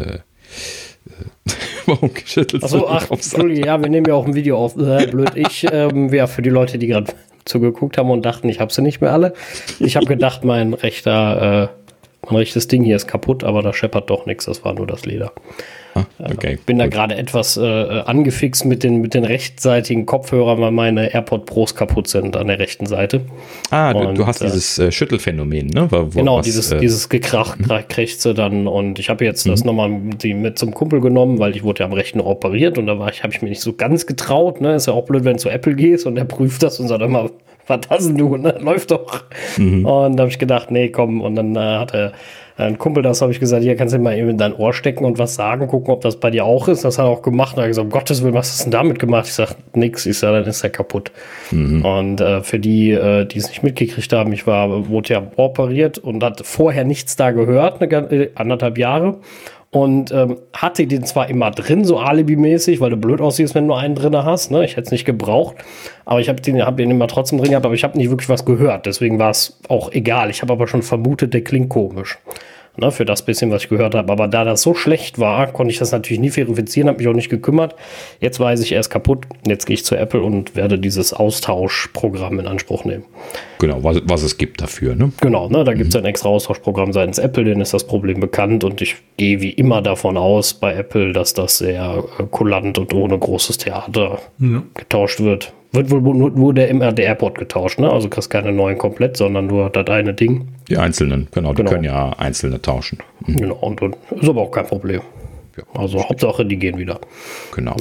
Warum 1.86 2.14
geschüttelt 2.14 2.64
Achso, 2.64 2.88
ach, 2.88 3.10
Entschuldige, 3.12 3.66
ja, 3.68 3.82
wir 3.82 3.90
nehmen 3.90 4.08
ja 4.08 4.14
auch 4.14 4.26
ein 4.26 4.36
Video 4.36 4.58
auf. 4.58 4.78
Äh, 4.78 5.08
blöd. 5.08 5.32
Ich, 5.36 5.66
ähm, 5.72 6.14
ja, 6.14 6.28
für 6.28 6.42
die 6.42 6.50
Leute, 6.50 6.78
die 6.78 6.88
gerade 6.88 7.14
zugeguckt 7.46 7.98
haben 7.98 8.10
und 8.10 8.26
dachten, 8.26 8.50
ich 8.50 8.60
habe 8.60 8.72
sie 8.74 8.82
nicht 8.82 9.02
mehr 9.02 9.12
alle. 9.12 9.34
Ich 9.80 9.96
habe 9.96 10.06
gedacht, 10.06 10.44
mein 10.44 10.74
rechter, 10.74 11.72
äh, 11.74 12.28
mein 12.28 12.38
rechtes 12.38 12.68
Ding 12.68 12.84
hier 12.84 12.96
ist 12.96 13.08
kaputt, 13.08 13.44
aber 13.44 13.62
da 13.62 13.74
scheppert 13.74 14.10
doch 14.10 14.26
nichts. 14.26 14.46
Das 14.46 14.64
war 14.64 14.74
nur 14.74 14.88
das 14.88 15.06
Leder. 15.06 15.34
Okay, 16.20 16.58
bin 16.66 16.78
gut. 16.78 16.86
da 16.86 16.88
gerade 16.88 17.16
etwas 17.16 17.58
äh, 17.58 17.62
angefixt 17.62 18.66
mit 18.66 18.84
den, 18.84 19.02
mit 19.02 19.14
den 19.14 19.26
rechtseitigen 19.26 20.06
Kopfhörern, 20.06 20.60
weil 20.60 20.72
meine 20.72 21.14
AirPod 21.14 21.46
Pros 21.46 21.76
kaputt 21.76 22.08
sind 22.08 22.36
an 22.36 22.48
der 22.48 22.60
rechten 22.60 22.86
Seite. 22.86 23.22
Ah, 23.70 23.92
und, 23.92 24.18
du 24.18 24.26
hast 24.26 24.42
äh, 24.42 24.46
dieses 24.46 24.80
äh, 24.80 24.92
Schüttelphänomen, 24.92 25.68
ne? 25.68 25.88
Wo, 25.92 26.06
genau, 26.06 26.38
was, 26.38 26.46
dieses, 26.46 26.72
äh, 26.72 26.80
dieses 26.80 27.10
Gekrach 27.10 27.58
mhm. 27.58 27.68
krächzte 27.88 28.34
dann 28.34 28.68
und 28.68 29.00
ich 29.00 29.10
habe 29.10 29.24
jetzt 29.26 29.46
mhm. 29.46 29.52
das 29.52 29.64
nochmal 29.64 29.90
mit 29.90 30.58
zum 30.58 30.74
Kumpel 30.74 31.02
genommen, 31.02 31.40
weil 31.40 31.56
ich 31.56 31.64
wurde 31.64 31.82
ja 31.82 31.86
am 31.86 31.94
rechten 31.94 32.22
operiert 32.22 32.78
und 32.78 32.88
da 32.88 32.98
war 32.98 33.10
ich, 33.10 33.24
habe 33.24 33.34
ich 33.34 33.42
mir 33.42 33.50
nicht 33.50 33.62
so 33.62 33.74
ganz 33.74 34.06
getraut, 34.06 34.62
ne? 34.62 34.76
Ist 34.76 34.88
ja 34.88 34.94
auch 34.94 35.06
blöd, 35.06 35.26
wenn 35.26 35.34
du 35.34 35.40
zu 35.40 35.50
Apple 35.50 35.76
gehst 35.76 36.06
und 36.06 36.18
er 36.18 36.26
prüft 36.26 36.64
das 36.64 36.80
und 36.80 36.88
sagt 36.88 37.02
immer, 37.02 37.30
was 37.68 37.82
hast 37.90 38.18
du, 38.18 38.38
ne? 38.38 38.58
Läuft 38.60 38.92
doch. 38.92 39.24
Mhm. 39.58 39.86
Und 39.86 40.18
da 40.18 40.24
habe 40.24 40.30
ich 40.32 40.40
gedacht, 40.40 40.72
nee, 40.72 40.90
komm, 40.90 41.22
und 41.22 41.36
dann 41.36 41.56
äh, 41.56 41.60
hat 41.60 41.94
er 41.94 42.14
ein 42.56 42.78
Kumpel, 42.78 43.02
das 43.02 43.22
habe 43.22 43.32
ich 43.32 43.40
gesagt, 43.40 43.64
hier 43.64 43.76
kannst 43.76 43.96
du 43.96 44.00
mal 44.00 44.16
eben 44.16 44.30
in 44.30 44.38
dein 44.38 44.54
Ohr 44.54 44.74
stecken 44.74 45.06
und 45.06 45.18
was 45.18 45.34
sagen, 45.34 45.68
gucken, 45.68 45.92
ob 45.92 46.02
das 46.02 46.20
bei 46.20 46.30
dir 46.30 46.46
auch 46.46 46.68
ist. 46.68 46.86
Das 46.86 47.00
hat 47.00 47.06
er 47.06 47.10
auch 47.10 47.24
gemacht. 47.24 47.56
Und 47.56 47.62
er 47.62 47.64
hat 47.64 47.70
gesagt, 47.70 47.86
um 47.86 47.92
Gottes 47.92 48.22
Willen, 48.22 48.36
was 48.36 48.52
hast 48.52 48.60
du 48.62 48.64
denn 48.66 48.72
damit 48.72 49.00
gemacht? 49.00 49.26
Ich 49.28 49.34
sage, 49.34 49.56
nix. 49.74 50.06
Ich 50.06 50.20
sage, 50.20 50.40
dann 50.40 50.50
ist 50.50 50.64
er 50.64 50.70
kaputt. 50.70 51.12
Mhm. 51.50 51.84
Und 51.84 52.22
äh, 52.22 52.42
für 52.42 52.60
die, 52.60 52.92
äh, 52.92 53.26
die 53.26 53.40
es 53.40 53.50
nicht 53.50 53.64
mitgekriegt 53.64 54.14
haben, 54.14 54.34
ich 54.34 54.46
war, 54.46 54.88
wurde 54.88 55.14
ja 55.14 55.24
operiert 55.36 55.98
und 55.98 56.24
hat 56.24 56.46
vorher 56.46 56.84
nichts 56.84 57.16
da 57.16 57.32
gehört, 57.32 57.82
eine, 57.82 58.12
äh, 58.12 58.30
anderthalb 58.36 58.78
Jahre 58.78 59.18
und 59.74 60.12
ähm, 60.12 60.38
hatte 60.54 60.88
den 60.88 61.04
zwar 61.04 61.30
immer 61.30 61.52
drin, 61.52 61.84
so 61.84 61.98
alibimäßig, 61.98 62.80
weil 62.80 62.92
du 62.92 62.98
blöd 62.98 63.20
aussiehst, 63.20 63.56
wenn 63.56 63.68
du 63.68 63.74
einen 63.74 63.96
drin 63.96 64.16
hast. 64.16 64.52
Ne? 64.52 64.64
Ich 64.64 64.74
hätte 64.74 64.86
es 64.86 64.92
nicht 64.92 65.04
gebraucht, 65.04 65.56
aber 66.06 66.22
ich 66.22 66.30
habe 66.30 66.40
den, 66.40 66.64
hab 66.64 66.78
den 66.78 66.92
immer 66.92 67.08
trotzdem 67.08 67.40
drin 67.40 67.50
gehabt, 67.50 67.66
aber 67.66 67.76
ich 67.76 67.84
habe 67.84 67.98
nicht 67.98 68.10
wirklich 68.10 68.30
was 68.30 68.46
gehört. 68.46 68.86
Deswegen 68.86 69.20
war 69.20 69.32
es 69.32 69.60
auch 69.68 69.92
egal. 69.92 70.30
Ich 70.30 70.42
habe 70.44 70.54
aber 70.54 70.68
schon 70.68 70.84
vermutet, 70.84 71.34
der 71.34 71.44
klingt 71.44 71.70
komisch 71.70 72.20
ne, 72.78 72.92
für 72.92 73.06
das 73.06 73.24
bisschen, 73.24 73.52
was 73.52 73.64
ich 73.64 73.70
gehört 73.70 73.96
habe. 73.96 74.12
Aber 74.12 74.28
da 74.28 74.44
das 74.44 74.62
so 74.62 74.74
schlecht 74.74 75.20
war, 75.20 75.48
konnte 75.48 75.72
ich 75.72 75.80
das 75.80 75.92
natürlich 75.92 76.20
nie 76.20 76.30
verifizieren, 76.30 76.88
habe 76.88 77.00
mich 77.00 77.08
auch 77.08 77.14
nicht 77.14 77.30
gekümmert. 77.30 77.76
Jetzt 78.20 78.40
weiß 78.40 78.62
ich, 78.62 78.74
er 78.74 78.80
ist 78.80 78.90
kaputt. 78.90 79.26
Jetzt 79.48 79.66
gehe 79.66 79.74
ich 79.74 79.86
zu 79.86 79.96
Apple 79.96 80.22
und 80.22 80.56
werde 80.56 80.80
dieses 80.80 81.14
Austauschprogramm 81.14 82.40
in 82.40 82.48
Anspruch 82.48 82.86
nehmen. 82.86 83.06
Genau, 83.64 83.82
was, 83.82 84.02
was 84.04 84.24
es 84.24 84.38
gibt 84.38 84.62
dafür. 84.62 84.94
Ne? 84.94 85.14
Genau, 85.22 85.48
ne, 85.48 85.64
da 85.64 85.74
gibt 85.74 85.88
es 85.88 85.96
mhm. 85.96 86.02
ein 86.02 86.10
extra 86.10 86.28
Austauschprogramm 86.28 86.92
seitens 86.92 87.18
Apple, 87.18 87.46
denen 87.46 87.62
ist 87.62 87.74
das 87.74 87.88
Problem 87.88 88.20
bekannt 88.20 88.66
und 88.66 88.82
ich 88.82 88.98
gehe 89.16 89.40
wie 89.40 89.52
immer 89.52 89.82
davon 89.82 90.18
aus 90.18 90.54
bei 90.54 90.74
Apple, 90.74 91.14
dass 91.14 91.34
das 91.34 91.60
sehr 91.60 92.04
äh, 92.20 92.24
kulant 92.24 92.78
und 92.78 92.94
ohne 92.94 93.18
großes 93.18 93.60
Theater 93.60 94.20
ja. 94.40 94.64
getauscht 94.74 95.22
wird. 95.22 95.54
Wird 95.72 95.92
wohl 95.92 96.02
nur, 96.02 96.32
nur 96.32 96.54
der 96.54 96.74
MRD-Airport 96.74 97.38
getauscht, 97.38 97.80
ne? 97.80 97.90
Also 97.90 98.10
kriegst 98.10 98.30
keine 98.30 98.52
neuen 98.52 98.78
komplett, 98.78 99.16
sondern 99.16 99.48
nur 99.48 99.70
das 99.70 99.88
eine 99.88 100.14
Ding. 100.14 100.50
Die 100.68 100.76
einzelnen, 100.76 101.30
genau, 101.32 101.52
die 101.52 101.56
genau. 101.60 101.72
können 101.72 101.86
ja 101.86 102.10
einzelne 102.18 102.62
tauschen. 102.62 102.98
Mhm. 103.26 103.38
Genau, 103.38 103.56
und, 103.56 103.82
und 103.82 103.96
ist 104.12 104.28
aber 104.28 104.42
auch 104.42 104.52
kein 104.52 104.68
Problem. 104.68 105.00
ja. 105.56 105.64
Also 105.74 106.04
Hauptsache, 106.04 106.46
die 106.46 106.58
gehen 106.58 106.78
wieder. 106.78 107.00
Genau. 107.56 107.78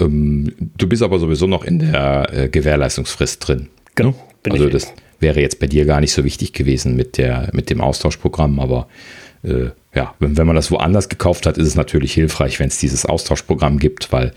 Ähm, 0.00 0.50
du 0.78 0.88
bist 0.88 1.02
aber 1.02 1.18
sowieso 1.18 1.46
noch 1.46 1.64
in 1.64 1.80
der 1.80 2.26
äh, 2.32 2.48
Gewährleistungsfrist 2.48 3.46
drin. 3.46 3.68
Genau. 3.94 4.14
also 4.48 4.70
das 4.70 4.94
wäre 5.20 5.40
jetzt 5.40 5.58
bei 5.58 5.66
dir 5.66 5.84
gar 5.84 6.00
nicht 6.00 6.12
so 6.12 6.24
wichtig 6.24 6.52
gewesen 6.52 6.96
mit, 6.96 7.18
der, 7.18 7.48
mit 7.52 7.70
dem 7.70 7.80
Austauschprogramm, 7.80 8.60
aber 8.60 8.86
äh, 9.42 9.70
ja, 9.94 10.14
wenn, 10.18 10.36
wenn 10.36 10.46
man 10.46 10.56
das 10.56 10.70
woanders 10.70 11.08
gekauft 11.08 11.46
hat, 11.46 11.56
ist 11.56 11.66
es 11.66 11.74
natürlich 11.74 12.12
hilfreich, 12.12 12.60
wenn 12.60 12.68
es 12.68 12.78
dieses 12.78 13.06
Austauschprogramm 13.06 13.78
gibt, 13.78 14.12
weil 14.12 14.32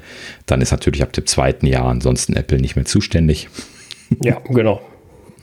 dann 0.46 0.62
ist 0.62 0.72
natürlich 0.72 1.04
ab 1.04 1.14
dem 1.14 1.26
zweiten 1.26 1.66
Jahr 1.66 1.86
ansonsten 1.86 2.34
Apple 2.36 2.60
nicht 2.60 2.76
mehr 2.76 2.86
zuständig. 2.86 3.50
Ja, 4.24 4.42
genau. 4.50 4.82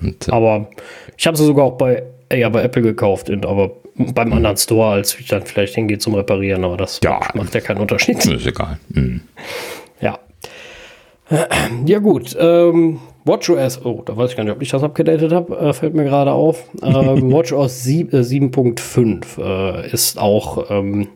Und, 0.02 0.26
äh, 0.26 0.32
aber 0.32 0.68
ich 1.16 1.24
habe 1.28 1.36
sie 1.36 1.44
sogar 1.44 1.66
auch 1.66 1.78
bei, 1.78 2.02
ja, 2.32 2.48
bei 2.48 2.62
Apple 2.62 2.82
gekauft, 2.82 3.30
aber 3.30 3.76
beim 3.94 4.32
anderen 4.32 4.56
Store, 4.56 4.94
als 4.94 5.18
ich 5.20 5.28
dann 5.28 5.42
vielleicht 5.42 5.76
hingehe 5.76 5.98
zum 5.98 6.14
Reparieren, 6.14 6.64
aber 6.64 6.76
das 6.76 6.98
ja, 7.04 7.20
macht 7.34 7.54
ja 7.54 7.60
keinen 7.60 7.78
Unterschied. 7.78 8.24
Ist 8.24 8.44
egal. 8.44 8.78
Mhm. 8.88 9.20
Ja. 10.00 10.18
Ja, 11.86 11.98
gut. 11.98 12.36
Ähm, 12.38 13.00
WatchOS, 13.26 13.84
oh, 13.84 14.02
da 14.06 14.16
weiß 14.16 14.30
ich 14.30 14.36
gar 14.36 14.44
nicht, 14.44 14.52
ob 14.52 14.62
ich 14.62 14.70
das 14.70 14.82
abgedatet 14.82 15.32
habe, 15.32 15.56
äh, 15.56 15.72
fällt 15.72 15.94
mir 15.94 16.04
gerade 16.04 16.32
auf. 16.32 16.64
Ähm, 16.82 16.92
WatchOS 17.32 17.84
7.5 17.84 19.38
äh, 19.38 19.90
ist 19.90 20.18
auch 20.18 20.70
ähm, 20.70 21.08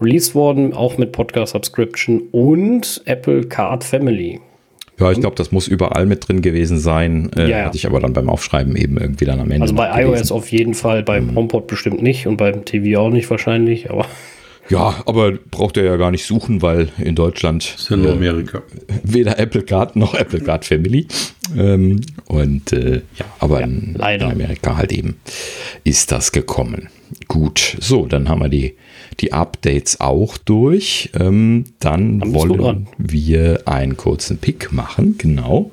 released 0.00 0.34
worden, 0.34 0.72
auch 0.72 0.96
mit 0.96 1.12
Podcast 1.12 1.52
Subscription 1.52 2.22
und 2.32 3.02
Apple 3.04 3.44
Card 3.44 3.84
Family. 3.84 4.40
Ja, 4.98 5.12
ich 5.12 5.20
glaube, 5.20 5.36
das 5.36 5.52
muss 5.52 5.68
überall 5.68 6.06
mit 6.06 6.26
drin 6.26 6.40
gewesen 6.40 6.78
sein. 6.78 7.30
Äh, 7.36 7.42
ja, 7.42 7.48
ja. 7.48 7.64
Hatte 7.66 7.76
ich 7.76 7.86
aber 7.86 8.00
dann 8.00 8.14
beim 8.14 8.30
Aufschreiben 8.30 8.74
eben 8.76 8.96
irgendwie 8.96 9.26
dann 9.26 9.40
am 9.40 9.50
Ende. 9.50 9.62
Also 9.62 9.74
bei 9.74 10.02
iOS 10.02 10.32
auf 10.32 10.50
jeden 10.50 10.72
Fall, 10.72 11.02
beim 11.02 11.26
mhm. 11.26 11.36
HomePod 11.36 11.66
bestimmt 11.66 12.00
nicht 12.02 12.26
und 12.26 12.38
beim 12.38 12.64
TV 12.64 12.98
auch 12.98 13.10
nicht 13.10 13.28
wahrscheinlich, 13.30 13.90
aber. 13.90 14.06
Ja, 14.68 15.02
aber 15.06 15.32
braucht 15.32 15.76
er 15.76 15.84
ja 15.84 15.96
gar 15.96 16.10
nicht 16.10 16.26
suchen, 16.26 16.62
weil 16.62 16.88
in 16.98 17.14
Deutschland 17.14 17.74
ist 17.76 17.88
ja 17.90 17.96
nur 17.96 18.10
äh, 18.10 18.16
Amerika. 18.16 18.62
Weder 19.02 19.38
Apple 19.38 19.62
Card 19.62 19.96
noch 19.96 20.14
Apple 20.14 20.40
Card 20.40 20.64
Family. 20.64 21.06
Ähm, 21.56 22.00
und 22.26 22.72
äh, 22.72 23.02
ja, 23.16 23.24
aber 23.38 23.60
ja, 23.60 23.66
in, 23.66 23.94
in, 23.94 24.22
Amerika 24.22 24.76
halt 24.76 24.92
eben 24.92 25.16
ist 25.84 26.10
das 26.10 26.32
gekommen. 26.32 26.88
Gut, 27.28 27.76
so, 27.80 28.06
dann 28.06 28.28
haben 28.28 28.40
wir 28.40 28.48
die, 28.48 28.74
die 29.20 29.32
Updates 29.32 30.00
auch 30.00 30.36
durch. 30.38 31.10
Ähm, 31.18 31.64
dann, 31.78 32.18
dann 32.18 32.34
wollen 32.34 32.88
wir 32.98 33.62
einen 33.66 33.96
kurzen 33.96 34.38
Pick 34.38 34.72
machen, 34.72 35.16
genau. 35.18 35.70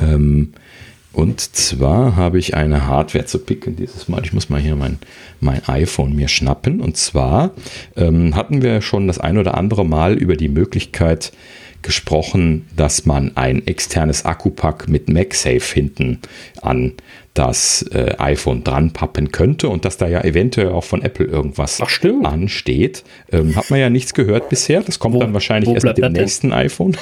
Ähm, 0.00 0.52
und 1.12 1.40
zwar 1.40 2.16
habe 2.16 2.38
ich 2.38 2.54
eine 2.54 2.86
Hardware 2.86 3.24
zu 3.24 3.38
picken 3.38 3.76
dieses 3.76 4.08
Mal. 4.08 4.22
Ich 4.24 4.32
muss 4.32 4.50
mal 4.50 4.60
hier 4.60 4.76
mein, 4.76 4.98
mein 5.40 5.66
iPhone 5.66 6.14
mir 6.14 6.28
schnappen. 6.28 6.80
Und 6.80 6.96
zwar 6.96 7.52
ähm, 7.96 8.36
hatten 8.36 8.62
wir 8.62 8.82
schon 8.82 9.06
das 9.06 9.18
ein 9.18 9.38
oder 9.38 9.56
andere 9.56 9.84
Mal 9.84 10.14
über 10.14 10.36
die 10.36 10.48
Möglichkeit 10.48 11.32
gesprochen, 11.82 12.66
dass 12.76 13.06
man 13.06 13.36
ein 13.36 13.66
externes 13.66 14.24
Akkupack 14.24 14.88
mit 14.88 15.08
MagSafe 15.08 15.74
hinten 15.74 16.18
an 16.60 16.92
das 17.38 17.82
äh, 17.92 18.16
iPhone 18.18 18.64
dran 18.64 18.90
pappen 18.90 19.30
könnte 19.30 19.68
und 19.68 19.84
dass 19.84 19.96
da 19.96 20.08
ja 20.08 20.22
eventuell 20.24 20.70
auch 20.70 20.82
von 20.82 21.02
Apple 21.02 21.24
irgendwas 21.24 21.80
Ach, 21.80 22.24
ansteht. 22.24 23.04
Ähm, 23.30 23.54
hat 23.54 23.70
man 23.70 23.78
ja 23.78 23.90
nichts 23.90 24.12
gehört 24.12 24.48
bisher. 24.48 24.82
Das 24.82 24.98
kommt 24.98 25.14
wo, 25.14 25.20
dann 25.20 25.34
wahrscheinlich 25.34 25.72
erst 25.72 25.86
mit 25.86 25.98
dem 25.98 26.12
nächsten 26.12 26.52
iPhone. 26.52 26.96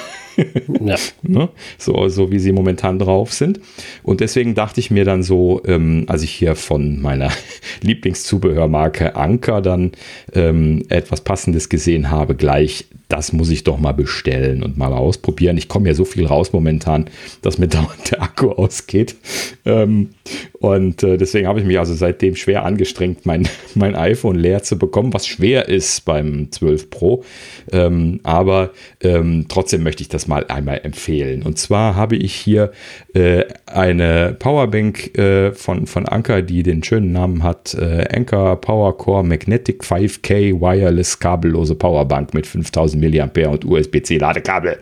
ja. 0.84 0.96
ne? 1.22 1.48
so, 1.78 2.08
so 2.08 2.30
wie 2.30 2.38
sie 2.38 2.52
momentan 2.52 2.98
drauf 2.98 3.32
sind. 3.32 3.60
Und 4.02 4.20
deswegen 4.20 4.54
dachte 4.54 4.78
ich 4.78 4.90
mir 4.90 5.06
dann 5.06 5.22
so, 5.22 5.62
ähm, 5.64 6.04
als 6.06 6.22
ich 6.22 6.32
hier 6.32 6.54
von 6.54 7.00
meiner 7.00 7.30
Lieblingszubehörmarke 7.80 9.16
Anker 9.16 9.62
dann 9.62 9.92
ähm, 10.34 10.84
etwas 10.90 11.22
Passendes 11.22 11.70
gesehen 11.70 12.10
habe, 12.10 12.34
gleich 12.34 12.84
das 13.08 13.32
muss 13.32 13.50
ich 13.50 13.62
doch 13.62 13.78
mal 13.78 13.92
bestellen 13.92 14.62
und 14.62 14.76
mal 14.76 14.92
ausprobieren. 14.92 15.56
Ich 15.58 15.68
komme 15.68 15.88
ja 15.88 15.94
so 15.94 16.04
viel 16.04 16.26
raus 16.26 16.52
momentan, 16.52 17.06
dass 17.42 17.58
mir 17.58 17.68
dauernd 17.68 18.10
der 18.10 18.22
Akku 18.22 18.50
ausgeht. 18.50 19.16
Ähm, 19.64 20.10
und 20.58 21.02
äh, 21.02 21.16
deswegen 21.16 21.46
habe 21.46 21.60
ich 21.60 21.66
mich 21.66 21.78
also 21.78 21.94
seitdem 21.94 22.34
schwer 22.34 22.64
angestrengt, 22.64 23.24
mein, 23.24 23.48
mein 23.74 23.94
iPhone 23.94 24.36
leer 24.36 24.62
zu 24.62 24.78
bekommen, 24.78 25.14
was 25.14 25.26
schwer 25.26 25.68
ist 25.68 26.04
beim 26.04 26.50
12 26.50 26.90
Pro. 26.90 27.24
Ähm, 27.70 28.20
aber 28.24 28.70
ähm, 29.00 29.46
trotzdem 29.48 29.84
möchte 29.84 30.02
ich 30.02 30.08
das 30.08 30.26
mal 30.26 30.44
einmal 30.48 30.80
empfehlen. 30.82 31.42
Und 31.42 31.58
zwar 31.58 31.94
habe 31.94 32.16
ich 32.16 32.34
hier 32.34 32.72
äh, 33.14 33.44
eine 33.66 34.34
Powerbank 34.38 35.16
äh, 35.16 35.52
von, 35.52 35.86
von 35.86 36.06
Anker, 36.06 36.42
die 36.42 36.62
den 36.62 36.82
schönen 36.82 37.12
Namen 37.12 37.42
hat: 37.42 37.76
Anker 37.76 38.56
Power 38.56 38.96
Core 38.96 39.24
Magnetic 39.24 39.82
5K 39.82 40.60
Wireless 40.60 41.18
kabellose 41.18 41.74
Powerbank 41.74 42.34
mit 42.34 42.46
5000 42.46 42.95
mAh 43.00 43.48
und 43.48 43.64
USB-C 43.64 44.18
Ladekabel. 44.18 44.78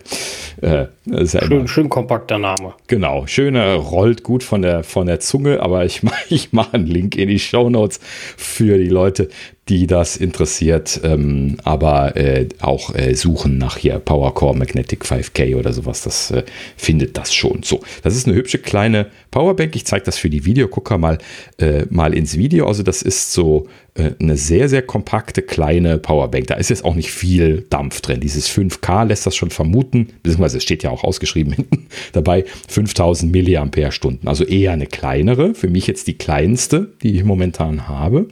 Äh, 0.61 0.85
schön, 1.25 1.67
schön 1.67 1.89
kompakter 1.89 2.37
Name. 2.37 2.73
Genau, 2.87 3.27
schöner, 3.27 3.75
rollt 3.75 4.23
gut 4.23 4.43
von 4.43 4.61
der, 4.61 4.83
von 4.83 5.07
der 5.07 5.19
Zunge, 5.19 5.61
aber 5.61 5.85
ich, 5.85 6.01
ich 6.29 6.53
mache 6.53 6.75
einen 6.75 6.87
Link 6.87 7.17
in 7.17 7.29
die 7.29 7.39
Show 7.39 7.69
Notes 7.69 7.99
für 8.37 8.77
die 8.77 8.89
Leute, 8.89 9.29
die 9.67 9.87
das 9.87 10.15
interessiert, 10.15 11.01
ähm, 11.03 11.57
aber 11.63 12.15
äh, 12.15 12.47
auch 12.61 12.93
äh, 12.93 13.15
suchen 13.15 13.57
nach 13.57 13.77
hier 13.77 13.97
Powercore 13.97 14.55
Magnetic 14.55 15.03
5K 15.03 15.55
oder 15.55 15.73
sowas, 15.73 16.03
das 16.03 16.29
äh, 16.29 16.43
findet 16.77 17.17
das 17.17 17.33
schon. 17.33 17.63
So, 17.63 17.81
das 18.03 18.15
ist 18.15 18.27
eine 18.27 18.35
hübsche 18.35 18.59
kleine 18.59 19.07
Powerbank. 19.31 19.75
Ich 19.75 19.85
zeige 19.85 20.05
das 20.05 20.19
für 20.19 20.29
die 20.29 20.45
Videogucker 20.45 20.99
mal, 20.99 21.17
äh, 21.57 21.85
mal 21.89 22.13
ins 22.13 22.37
Video. 22.37 22.67
Also 22.67 22.83
das 22.83 23.01
ist 23.01 23.33
so 23.33 23.67
äh, 23.95 24.11
eine 24.19 24.37
sehr, 24.37 24.69
sehr 24.69 24.83
kompakte 24.83 25.41
kleine 25.41 25.97
Powerbank. 25.97 26.45
Da 26.47 26.55
ist 26.55 26.69
jetzt 26.69 26.85
auch 26.85 26.93
nicht 26.93 27.09
viel 27.09 27.65
Dampf 27.69 28.01
drin. 28.01 28.19
Dieses 28.19 28.47
5K 28.49 29.05
lässt 29.05 29.25
das 29.25 29.35
schon 29.35 29.49
vermuten, 29.49 30.09
beziehungsweise 30.21 30.57
es 30.57 30.63
steht 30.63 30.83
ja 30.83 30.91
auch 30.91 31.03
ausgeschrieben 31.03 31.53
hinten 31.55 31.87
dabei, 32.13 32.45
5000 32.67 33.31
Milliampere-Stunden. 33.31 34.27
Also 34.27 34.43
eher 34.43 34.73
eine 34.73 34.85
kleinere, 34.85 35.55
für 35.55 35.69
mich 35.69 35.87
jetzt 35.87 36.05
die 36.05 36.17
kleinste, 36.17 36.93
die 37.01 37.15
ich 37.15 37.23
momentan 37.23 37.87
habe. 37.87 38.27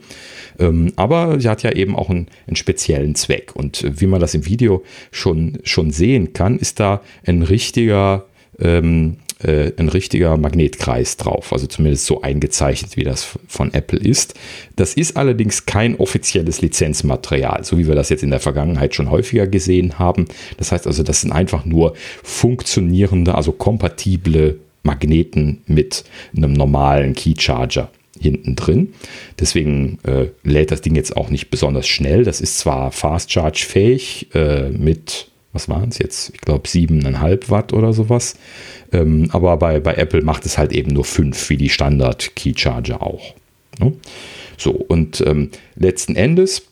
Ähm, 0.58 0.92
aber 0.96 1.23
sie 1.38 1.48
hat 1.48 1.62
ja 1.62 1.72
eben 1.72 1.96
auch 1.96 2.10
einen, 2.10 2.28
einen, 2.46 2.56
speziellen 2.56 3.14
Zweck. 3.14 3.54
Und 3.54 3.84
wie 4.00 4.06
man 4.06 4.20
das 4.20 4.34
im 4.34 4.46
Video 4.46 4.82
schon, 5.10 5.58
schon 5.64 5.90
sehen 5.90 6.32
kann, 6.32 6.58
ist 6.58 6.80
da 6.80 7.00
ein 7.26 7.42
richtiger, 7.42 8.26
ähm, 8.58 9.16
äh, 9.42 9.72
ein 9.76 9.88
richtiger 9.88 10.36
Magnetkreis 10.36 11.16
drauf. 11.16 11.52
Also 11.52 11.66
zumindest 11.66 12.06
so 12.06 12.22
eingezeichnet, 12.22 12.96
wie 12.96 13.04
das 13.04 13.36
von 13.46 13.72
Apple 13.74 13.98
ist. 13.98 14.34
Das 14.76 14.94
ist 14.94 15.16
allerdings 15.16 15.66
kein 15.66 15.96
offizielles 15.96 16.60
Lizenzmaterial, 16.60 17.64
so 17.64 17.78
wie 17.78 17.88
wir 17.88 17.94
das 17.94 18.08
jetzt 18.08 18.22
in 18.22 18.30
der 18.30 18.40
Vergangenheit 18.40 18.94
schon 18.94 19.10
häufiger 19.10 19.46
gesehen 19.46 19.98
haben. 19.98 20.26
Das 20.56 20.72
heißt 20.72 20.86
also, 20.86 21.02
das 21.02 21.20
sind 21.20 21.32
einfach 21.32 21.64
nur 21.64 21.94
funktionierende, 22.22 23.34
also 23.34 23.52
kompatible 23.52 24.60
Magneten 24.82 25.62
mit 25.66 26.04
einem 26.36 26.52
normalen 26.52 27.14
Keycharger 27.14 27.90
hinten 28.20 28.56
drin. 28.56 28.94
Deswegen 29.38 29.98
äh, 30.04 30.28
lädt 30.42 30.70
das 30.70 30.80
Ding 30.80 30.94
jetzt 30.94 31.16
auch 31.16 31.30
nicht 31.30 31.50
besonders 31.50 31.86
schnell. 31.86 32.24
Das 32.24 32.40
ist 32.40 32.58
zwar 32.58 32.92
Fast 32.92 33.32
Charge 33.32 33.64
fähig 33.66 34.28
äh, 34.34 34.70
mit, 34.70 35.28
was 35.52 35.68
waren 35.68 35.88
es 35.88 35.98
jetzt? 35.98 36.30
Ich 36.34 36.40
glaube 36.40 36.68
7,5 36.68 37.50
Watt 37.50 37.72
oder 37.72 37.92
sowas. 37.92 38.36
Ähm, 38.92 39.28
aber 39.32 39.56
bei, 39.56 39.80
bei 39.80 39.94
Apple 39.94 40.22
macht 40.22 40.46
es 40.46 40.58
halt 40.58 40.72
eben 40.72 40.92
nur 40.92 41.04
5, 41.04 41.50
wie 41.50 41.56
die 41.56 41.68
Standard 41.68 42.36
Key 42.36 42.52
Charger 42.56 43.02
auch. 43.02 43.34
Ne? 43.78 43.92
So, 44.56 44.70
und 44.70 45.22
ähm, 45.26 45.50
letzten 45.74 46.16
Endes 46.16 46.62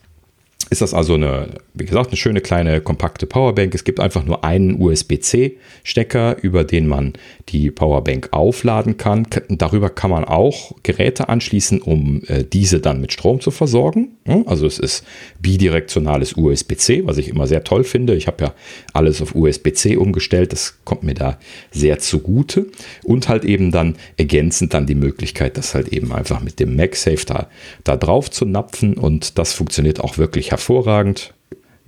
ist 0.73 0.81
das 0.81 0.95
also 0.95 1.15
eine, 1.15 1.49
wie 1.75 1.85
gesagt, 1.85 2.09
eine 2.09 2.17
schöne 2.17 2.41
kleine 2.41 2.81
kompakte 2.81 3.27
Powerbank. 3.27 3.75
Es 3.75 3.85
gibt 3.85 4.01
einfach 4.01 4.25
nur 4.25 4.43
einen 4.43 4.81
USB-C-Stecker, 4.81 6.39
über 6.43 6.65
den 6.65 6.87
man 6.87 7.12
die 7.49 7.71
Powerbank 7.71 8.29
aufladen 8.33 8.97
kann. 8.97 9.27
Darüber 9.49 9.91
kann 9.91 10.11
man 10.11 10.25
auch 10.25 10.73
Geräte 10.83 11.29
anschließen, 11.29 11.81
um 11.81 12.23
äh, 12.27 12.45
diese 12.45 12.81
dann 12.81 13.01
mit 13.01 13.12
Strom 13.12 13.41
zu 13.41 13.51
versorgen. 13.51 14.17
Also 14.47 14.67
es 14.67 14.79
ist 14.79 15.05
bidirektionales 15.41 16.35
USB-C, 16.37 17.07
was 17.07 17.19
ich 17.19 17.29
immer 17.29 17.47
sehr 17.47 17.65
toll 17.65 17.85
finde. 17.85 18.15
Ich 18.15 18.27
habe 18.27 18.45
ja 18.45 18.55
alles 18.93 19.21
auf 19.21 19.35
USB-C 19.35 19.97
umgestellt. 19.97 20.53
Das 20.53 20.79
kommt 20.85 21.03
mir 21.03 21.15
da 21.15 21.39
sehr 21.71 21.99
zugute. 21.99 22.67
Und 23.05 23.29
halt 23.29 23.45
eben 23.45 23.73
dann 23.73 23.97
ergänzend 24.17 24.75
dann 24.75 24.87
die 24.87 24.95
Möglichkeit, 24.95 25.57
das 25.57 25.75
halt 25.75 25.89
eben 25.89 26.12
einfach 26.12 26.41
mit 26.41 26.61
dem 26.61 26.77
MagSafe 26.77 27.27
da, 27.27 27.49
da 27.85 27.97
drauf 27.97 28.31
zu 28.31 28.45
napfen. 28.45 28.95
Und 28.95 29.39
das 29.39 29.53
funktioniert 29.53 30.01
auch 30.01 30.19
wirklich 30.19 30.51
hervorragend, 30.51 31.35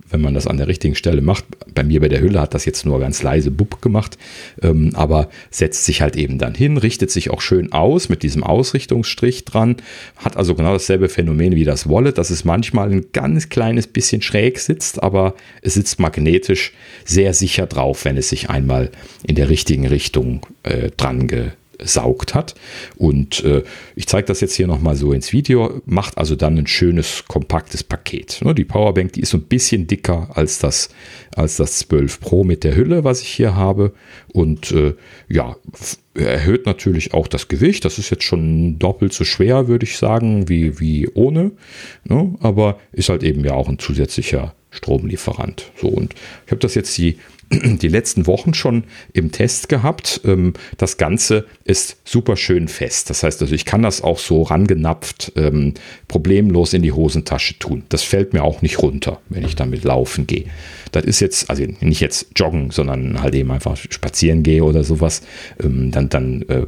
wenn 0.09 0.21
man 0.21 0.33
das 0.33 0.47
an 0.47 0.57
der 0.57 0.67
richtigen 0.67 0.95
Stelle 0.95 1.21
macht. 1.21 1.45
Bei 1.73 1.83
mir 1.83 1.99
bei 1.99 2.07
der 2.07 2.21
Hülle 2.21 2.39
hat 2.39 2.53
das 2.53 2.65
jetzt 2.65 2.85
nur 2.85 2.99
ganz 2.99 3.23
leise 3.23 3.51
Bub 3.51 3.81
gemacht, 3.81 4.17
ähm, 4.61 4.91
aber 4.93 5.29
setzt 5.49 5.85
sich 5.85 6.01
halt 6.01 6.15
eben 6.15 6.37
dann 6.37 6.53
hin, 6.53 6.77
richtet 6.77 7.11
sich 7.11 7.31
auch 7.31 7.41
schön 7.41 7.71
aus 7.71 8.09
mit 8.09 8.23
diesem 8.23 8.43
Ausrichtungsstrich 8.43 9.45
dran, 9.45 9.77
hat 10.17 10.37
also 10.37 10.55
genau 10.55 10.73
dasselbe 10.73 11.09
Phänomen 11.09 11.55
wie 11.55 11.63
das 11.63 11.89
Wallet, 11.89 12.17
dass 12.17 12.29
es 12.29 12.45
manchmal 12.45 12.91
ein 12.91 13.05
ganz 13.13 13.49
kleines 13.49 13.87
bisschen 13.87 14.21
schräg 14.21 14.59
sitzt, 14.59 15.01
aber 15.01 15.35
es 15.61 15.73
sitzt 15.73 15.99
magnetisch 15.99 16.73
sehr 17.03 17.33
sicher 17.33 17.65
drauf, 17.65 18.05
wenn 18.05 18.17
es 18.17 18.29
sich 18.29 18.49
einmal 18.49 18.91
in 19.25 19.35
der 19.35 19.49
richtigen 19.49 19.87
Richtung 19.87 20.45
äh, 20.63 20.91
dran 20.95 21.27
ge 21.27 21.51
saugt 21.83 22.33
hat. 22.33 22.55
Und 22.95 23.43
äh, 23.43 23.63
ich 23.95 24.07
zeige 24.07 24.27
das 24.27 24.41
jetzt 24.41 24.55
hier 24.55 24.67
nochmal 24.67 24.95
so 24.95 25.13
ins 25.13 25.33
Video, 25.33 25.81
macht 25.85 26.17
also 26.17 26.35
dann 26.35 26.57
ein 26.57 26.67
schönes, 26.67 27.23
kompaktes 27.27 27.83
Paket. 27.83 28.39
Ne, 28.43 28.55
die 28.55 28.65
Powerbank, 28.65 29.13
die 29.13 29.21
ist 29.21 29.29
so 29.29 29.37
ein 29.37 29.43
bisschen 29.43 29.87
dicker 29.87 30.29
als 30.33 30.59
das, 30.59 30.89
als 31.35 31.57
das 31.57 31.79
12 31.79 32.19
Pro 32.19 32.43
mit 32.43 32.63
der 32.63 32.75
Hülle, 32.75 33.03
was 33.03 33.21
ich 33.21 33.29
hier 33.29 33.55
habe. 33.55 33.93
Und 34.33 34.71
äh, 34.71 34.95
ja, 35.29 35.55
erhöht 36.13 36.65
natürlich 36.65 37.13
auch 37.13 37.27
das 37.27 37.47
Gewicht. 37.47 37.85
Das 37.85 37.97
ist 37.97 38.09
jetzt 38.09 38.23
schon 38.23 38.79
doppelt 38.79 39.13
so 39.13 39.23
schwer, 39.23 39.67
würde 39.67 39.85
ich 39.85 39.97
sagen, 39.97 40.49
wie, 40.49 40.79
wie 40.79 41.07
ohne. 41.09 41.51
Ne, 42.03 42.35
aber 42.39 42.79
ist 42.91 43.09
halt 43.09 43.23
eben 43.23 43.43
ja 43.43 43.53
auch 43.53 43.67
ein 43.67 43.79
zusätzlicher 43.79 44.53
Stromlieferant. 44.75 45.71
So, 45.79 45.87
und 45.87 46.13
ich 46.45 46.51
habe 46.51 46.59
das 46.59 46.75
jetzt 46.75 46.97
die 46.97 47.17
die 47.51 47.87
letzten 47.87 48.27
Wochen 48.27 48.53
schon 48.53 48.85
im 49.13 49.31
Test 49.31 49.69
gehabt. 49.69 50.21
Ähm, 50.25 50.53
das 50.77 50.97
Ganze 50.97 51.45
ist 51.63 51.97
super 52.03 52.37
schön 52.37 52.67
fest. 52.67 53.09
Das 53.09 53.23
heißt 53.23 53.41
also, 53.41 53.53
ich 53.53 53.65
kann 53.65 53.81
das 53.81 54.01
auch 54.01 54.19
so 54.19 54.43
rangenapft 54.43 55.33
ähm, 55.35 55.73
problemlos 56.07 56.73
in 56.73 56.81
die 56.81 56.91
Hosentasche 56.91 57.59
tun. 57.59 57.83
Das 57.89 58.03
fällt 58.03 58.33
mir 58.33 58.43
auch 58.43 58.61
nicht 58.61 58.81
runter, 58.81 59.21
wenn 59.29 59.45
ich 59.45 59.55
damit 59.55 59.83
laufen 59.83 60.27
gehe. 60.27 60.45
Das 60.91 61.03
ist 61.03 61.19
jetzt, 61.19 61.49
also 61.49 61.63
nicht 61.81 61.99
jetzt 61.99 62.27
joggen, 62.35 62.71
sondern 62.71 63.21
halt 63.21 63.35
eben 63.35 63.51
einfach 63.51 63.77
spazieren 63.77 64.43
gehe 64.43 64.63
oder 64.63 64.83
sowas. 64.83 65.21
Ähm, 65.61 65.91
dann 65.91 66.09
dann 66.09 66.41
äh, 66.43 66.65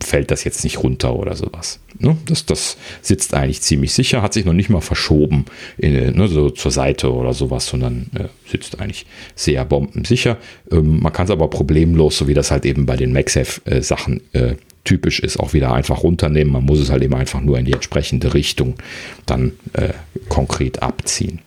fällt 0.00 0.30
das 0.30 0.44
jetzt 0.44 0.64
nicht 0.64 0.82
runter 0.82 1.14
oder 1.14 1.34
sowas. 1.34 1.80
Ne? 1.98 2.16
Das, 2.26 2.44
das 2.44 2.76
sitzt 3.00 3.34
eigentlich 3.34 3.62
ziemlich 3.62 3.92
sicher, 3.92 4.22
hat 4.22 4.34
sich 4.34 4.44
noch 4.44 4.52
nicht 4.52 4.68
mal 4.68 4.80
verschoben 4.80 5.46
in, 5.78 6.14
ne, 6.16 6.28
so 6.28 6.50
zur 6.50 6.70
Seite 6.70 7.12
oder 7.12 7.32
sowas, 7.32 7.66
sondern 7.66 8.10
äh, 8.14 8.24
sitzt 8.50 8.80
eigentlich 8.80 9.06
sehr 9.34 9.64
bombensicher. 9.64 10.36
Ähm, 10.70 11.00
man 11.00 11.12
kann 11.12 11.24
es 11.24 11.30
aber 11.30 11.48
problemlos, 11.48 12.18
so 12.18 12.28
wie 12.28 12.34
das 12.34 12.50
halt 12.50 12.66
eben 12.66 12.86
bei 12.86 12.96
den 12.96 13.12
MagSafe-Sachen 13.12 14.20
äh, 14.32 14.54
typisch 14.84 15.20
ist, 15.20 15.38
auch 15.38 15.52
wieder 15.52 15.72
einfach 15.72 16.02
runternehmen. 16.02 16.52
Man 16.52 16.64
muss 16.64 16.80
es 16.80 16.90
halt 16.90 17.02
eben 17.02 17.14
einfach 17.14 17.40
nur 17.40 17.58
in 17.58 17.64
die 17.64 17.72
entsprechende 17.72 18.34
Richtung 18.34 18.74
dann 19.26 19.52
äh, 19.72 19.90
konkret 20.28 20.82
abziehen. 20.82 21.40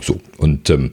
So, 0.00 0.20
und 0.36 0.70
ähm, 0.70 0.90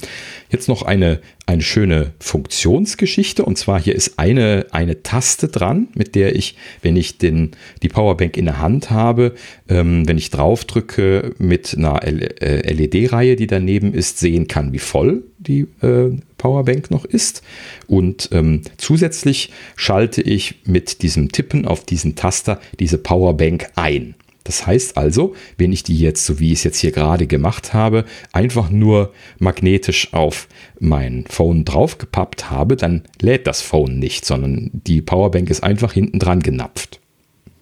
jetzt 0.50 0.67
noch 0.67 0.82
eine, 0.82 1.22
eine 1.45 1.61
schöne 1.61 2.14
Funktionsgeschichte. 2.19 3.45
Und 3.45 3.58
zwar 3.58 3.80
hier 3.80 3.93
ist 3.95 4.17
eine, 4.17 4.66
eine 4.72 5.03
Taste 5.03 5.48
dran, 5.48 5.90
mit 5.93 6.16
der 6.16 6.35
ich, 6.35 6.56
wenn 6.82 6.95
ich 6.95 7.19
den, 7.19 7.51
die 7.84 7.90
Powerbank 7.90 8.35
in 8.35 8.45
der 8.45 8.59
Hand 8.59 8.90
habe, 8.90 9.35
ähm, 9.69 10.08
wenn 10.08 10.17
ich 10.17 10.32
drauf 10.32 10.66
drücke 10.66 11.35
mit 11.38 11.75
einer 11.77 12.01
LED-Reihe, 12.03 13.34
äh, 13.34 13.35
die 13.35 13.48
daneben 13.48 13.93
ist, 13.93 14.17
sehen 14.17 14.48
kann, 14.48 14.74
wie 14.74 14.80
voll 14.80 15.24
die 15.38 15.67
äh, 15.82 16.17
Powerbank 16.38 16.90
noch 16.90 17.06
ist. 17.06 17.43
Und 17.88 18.30
ähm, 18.32 18.61
zusätzlich 18.77 19.51
schalte 19.75 20.22
ich 20.22 20.56
mit 20.66 21.03
diesem 21.03 21.32
Tippen 21.32 21.66
auf 21.67 21.85
diesen 21.85 22.16
Taster 22.16 22.59
diese 22.80 22.98
Powerbank 22.98 23.67
ein. 23.75 24.16
Das 24.45 24.65
heißt 24.65 24.95
also, 24.95 25.35
wenn 25.57 25.74
ich 25.74 25.83
die 25.83 25.99
jetzt, 25.99 26.25
so 26.25 26.40
wie 26.40 26.53
ich 26.53 26.59
es 26.59 26.64
jetzt 26.64 26.77
hier 26.77 26.91
gerade 26.91 27.27
gemacht 27.27 27.74
habe, 27.74 28.06
einfach 28.32 28.69
nur 28.69 29.11
magnetisch 29.40 30.14
auf 30.14 30.48
mein 30.80 31.25
Phone 31.27 31.65
draufgepappt 31.65 32.51
habe, 32.51 32.77
dann 32.77 33.01
lädt 33.22 33.48
das 33.48 33.61
Phone 33.61 33.99
nicht, 33.99 34.24
sondern 34.24 34.69
die 34.72 35.01
Powerbank 35.01 35.49
ist 35.49 35.64
einfach 35.64 35.93
hinten 35.93 36.19
dran 36.19 36.41
genapft. 36.41 37.01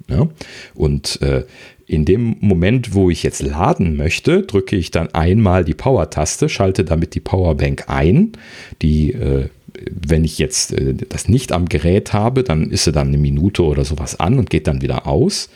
Ja? 0.09 0.27
Und 0.75 1.21
äh, 1.21 1.45
in 1.87 2.03
dem 2.03 2.35
Moment, 2.41 2.93
wo 2.93 3.09
ich 3.09 3.23
jetzt 3.23 3.41
laden 3.41 3.95
möchte, 3.95 4.43
drücke 4.43 4.75
ich 4.75 4.91
dann 4.91 5.13
einmal 5.13 5.63
die 5.63 5.73
Power-Taste, 5.73 6.49
schalte 6.49 6.83
damit 6.83 7.15
die 7.15 7.21
Powerbank 7.21 7.85
ein. 7.87 8.33
Die 8.81 9.13
äh, 9.13 9.47
wenn 9.89 10.23
ich 10.23 10.37
jetzt 10.37 10.73
äh, 10.73 10.93
das 10.93 11.27
nicht 11.27 11.51
am 11.51 11.67
Gerät 11.67 12.13
habe, 12.13 12.43
dann 12.43 12.69
ist 12.69 12.83
sie 12.83 12.91
dann 12.91 13.07
eine 13.07 13.17
Minute 13.17 13.63
oder 13.63 13.85
sowas 13.85 14.19
an 14.19 14.37
und 14.37 14.49
geht 14.49 14.67
dann 14.67 14.81
wieder 14.81 15.07
aus. 15.07 15.49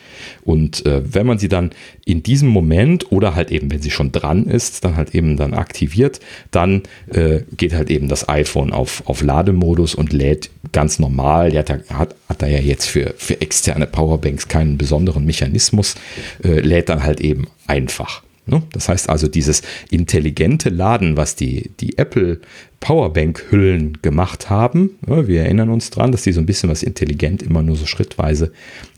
Und 0.44 0.86
äh, 0.86 1.02
wenn 1.14 1.28
man 1.28 1.38
sie 1.38 1.50
dann 1.50 1.72
in 2.06 2.24
diesem 2.24 2.50
Moment 2.50 3.12
oder 3.12 3.36
halt 3.36 3.52
eben, 3.52 3.72
wenn 3.72 3.82
sie 3.82 3.92
schon 3.92 4.12
dran 4.12 4.46
ist, 4.46 4.84
dann 4.84 4.96
halt 4.96 5.14
eben 5.14 5.38
dann 5.38 5.54
aktiviert, 5.54 6.20
dann 6.52 6.84
äh, 7.08 7.42
geht 7.56 7.74
halt 7.74 7.90
eben 7.90 8.08
das 8.08 8.28
iPhone 8.28 8.74
auf, 8.74 9.04
auf 9.06 9.22
Lademodus 9.22 9.94
und 9.94 10.14
lädt 10.14 10.50
ganz 10.72 11.00
normal. 11.00 11.52
Der 11.52 11.60
hat, 11.60 11.90
hat, 11.90 12.16
hat 12.28 12.42
da 12.42 12.48
ja 12.48 12.60
jetzt 12.60 12.86
für, 12.86 13.14
für 13.18 13.40
externe 13.42 13.86
Powerbanks 13.86 14.48
keinen 14.48 14.78
besonderen 14.78 15.26
Mechanismus, 15.26 15.96
äh, 16.44 16.60
lädt 16.60 16.90
dann 16.90 17.04
halt 17.04 17.22
eben 17.22 17.48
einfach. 17.68 18.24
Ne? 18.48 18.64
Das 18.72 18.90
heißt 18.90 19.09
also, 19.09 19.27
dieses 19.27 19.61
intelligente 19.90 20.69
Laden, 20.69 21.17
was 21.17 21.35
die, 21.35 21.72
die 21.80 21.98
Apple 21.98 22.40
Powerbank-Hüllen 22.80 24.00
gemacht 24.01 24.50
haben, 24.50 24.92
wir 25.01 25.42
erinnern 25.42 25.69
uns 25.69 25.90
dran, 25.90 26.11
dass 26.11 26.24
die 26.24 26.32
so 26.32 26.40
ein 26.40 26.45
bisschen 26.45 26.69
was 26.69 26.84
intelligent 26.84 27.43
immer 27.43 27.61
nur 27.61 27.76
so 27.76 27.85
schrittweise 27.85 28.51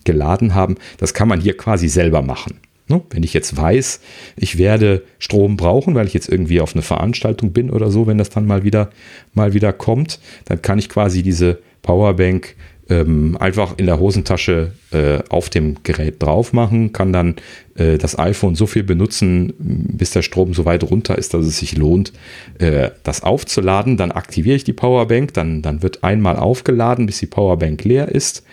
geladen 0.03 0.53
haben, 0.53 0.75
das 0.97 1.13
kann 1.13 1.27
man 1.27 1.41
hier 1.41 1.57
quasi 1.57 1.87
selber 1.87 2.21
machen. 2.21 2.59
Ne? 2.89 3.01
Wenn 3.11 3.23
ich 3.23 3.33
jetzt 3.33 3.55
weiß, 3.55 4.01
ich 4.35 4.57
werde 4.57 5.03
Strom 5.19 5.57
brauchen, 5.57 5.95
weil 5.95 6.07
ich 6.07 6.13
jetzt 6.13 6.27
irgendwie 6.27 6.59
auf 6.59 6.73
eine 6.73 6.81
Veranstaltung 6.81 7.53
bin 7.53 7.69
oder 7.69 7.91
so, 7.91 8.07
wenn 8.07 8.17
das 8.17 8.29
dann 8.29 8.45
mal 8.45 8.63
wieder, 8.63 8.89
mal 9.33 9.53
wieder 9.53 9.71
kommt, 9.71 10.19
dann 10.45 10.61
kann 10.61 10.79
ich 10.79 10.89
quasi 10.89 11.23
diese 11.23 11.59
Powerbank 11.83 12.55
ähm, 12.89 13.37
einfach 13.39 13.77
in 13.77 13.85
der 13.85 13.99
Hosentasche 13.99 14.73
äh, 14.91 15.19
auf 15.29 15.49
dem 15.49 15.77
Gerät 15.83 16.21
drauf 16.21 16.53
machen, 16.53 16.91
kann 16.91 17.13
dann 17.13 17.35
äh, 17.75 17.97
das 17.97 18.17
iPhone 18.17 18.55
so 18.55 18.65
viel 18.65 18.83
benutzen, 18.83 19.53
bis 19.57 20.11
der 20.11 20.21
Strom 20.21 20.53
so 20.53 20.65
weit 20.65 20.83
runter 20.83 21.17
ist, 21.17 21.33
dass 21.33 21.45
es 21.45 21.59
sich 21.59 21.77
lohnt, 21.77 22.13
äh, 22.57 22.89
das 23.03 23.23
aufzuladen. 23.23 23.97
Dann 23.97 24.11
aktiviere 24.11 24.55
ich 24.55 24.63
die 24.63 24.73
Powerbank, 24.73 25.33
dann, 25.33 25.61
dann 25.61 25.83
wird 25.83 26.03
einmal 26.03 26.37
aufgeladen, 26.37 27.05
bis 27.05 27.19
die 27.19 27.27
Powerbank 27.27 27.83
leer 27.83 28.09
ist 28.09 28.43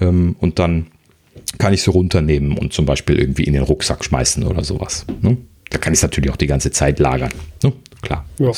ähm, 0.00 0.36
und 0.40 0.58
dann 0.58 0.86
kann 1.58 1.74
ich 1.74 1.82
sie 1.82 1.90
runternehmen 1.90 2.56
und 2.56 2.72
zum 2.72 2.86
Beispiel 2.86 3.18
irgendwie 3.18 3.44
in 3.44 3.52
den 3.52 3.62
Rucksack 3.62 4.04
schmeißen 4.04 4.44
oder 4.44 4.64
sowas. 4.64 5.06
Ne? 5.20 5.36
Da 5.70 5.78
kann 5.78 5.92
ich 5.92 5.98
es 5.98 6.02
natürlich 6.02 6.30
auch 6.30 6.36
die 6.36 6.46
ganze 6.46 6.70
Zeit 6.70 6.98
lagern. 6.98 7.32
Ne? 7.62 7.72
Klar. 8.02 8.24
Ja. 8.38 8.50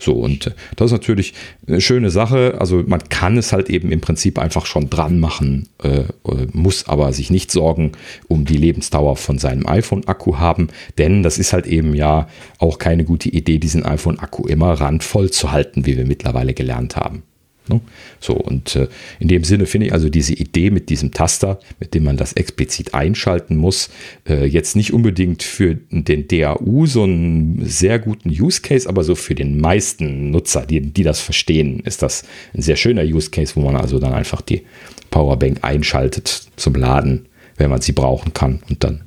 So, 0.00 0.14
und 0.14 0.46
äh, 0.48 0.50
das 0.76 0.86
ist 0.86 0.92
natürlich 0.92 1.34
eine 1.68 1.80
schöne 1.80 2.10
Sache. 2.10 2.56
Also 2.58 2.82
man 2.86 3.08
kann 3.10 3.36
es 3.36 3.52
halt 3.52 3.68
eben 3.68 3.92
im 3.92 4.00
Prinzip 4.00 4.38
einfach 4.38 4.66
schon 4.66 4.88
dran 4.90 5.20
machen, 5.20 5.68
äh, 5.82 6.00
äh 6.00 6.46
muss 6.52 6.88
aber 6.88 7.12
sich 7.12 7.30
nicht 7.30 7.52
Sorgen 7.52 7.92
um 8.28 8.46
die 8.46 8.56
Lebensdauer 8.56 9.16
von 9.16 9.38
seinem 9.38 9.66
iPhone-Akku 9.66 10.38
haben, 10.38 10.68
denn 10.98 11.22
das 11.22 11.38
ist 11.38 11.52
halt 11.52 11.66
eben 11.66 11.94
ja 11.94 12.28
auch 12.58 12.78
keine 12.78 13.04
gute 13.04 13.28
Idee, 13.28 13.58
diesen 13.58 13.84
iPhone-Akku 13.84 14.46
immer 14.46 14.72
randvoll 14.72 15.30
zu 15.30 15.52
halten, 15.52 15.84
wie 15.84 15.98
wir 15.98 16.06
mittlerweile 16.06 16.54
gelernt 16.54 16.96
haben. 16.96 17.22
Ne? 17.68 17.80
So, 18.20 18.34
und 18.34 18.76
äh, 18.76 18.88
in 19.20 19.28
dem 19.28 19.44
Sinne 19.44 19.66
finde 19.66 19.86
ich 19.86 19.92
also 19.92 20.08
diese 20.08 20.34
Idee 20.34 20.70
mit 20.70 20.90
diesem 20.90 21.12
Taster, 21.12 21.60
mit 21.78 21.94
dem 21.94 22.04
man 22.04 22.16
das 22.16 22.32
explizit 22.32 22.94
einschalten 22.94 23.56
muss, 23.56 23.90
äh, 24.28 24.44
jetzt 24.44 24.74
nicht 24.74 24.92
unbedingt 24.92 25.42
für 25.42 25.76
den 25.90 26.26
DAU 26.28 26.86
so 26.86 27.04
einen 27.04 27.64
sehr 27.64 27.98
guten 27.98 28.30
Use 28.30 28.60
Case, 28.62 28.88
aber 28.88 29.04
so 29.04 29.14
für 29.14 29.34
den 29.34 29.60
meisten 29.60 30.30
Nutzer, 30.30 30.66
die, 30.66 30.80
die 30.80 31.04
das 31.04 31.20
verstehen, 31.20 31.80
ist 31.80 32.02
das 32.02 32.24
ein 32.54 32.62
sehr 32.62 32.76
schöner 32.76 33.02
Use 33.02 33.30
Case, 33.30 33.54
wo 33.54 33.60
man 33.60 33.76
also 33.76 33.98
dann 33.98 34.12
einfach 34.12 34.40
die 34.40 34.62
Powerbank 35.10 35.58
einschaltet 35.62 36.48
zum 36.56 36.74
Laden, 36.74 37.26
wenn 37.56 37.70
man 37.70 37.80
sie 37.80 37.92
brauchen 37.92 38.32
kann 38.32 38.60
und 38.68 38.82
dann 38.82 39.04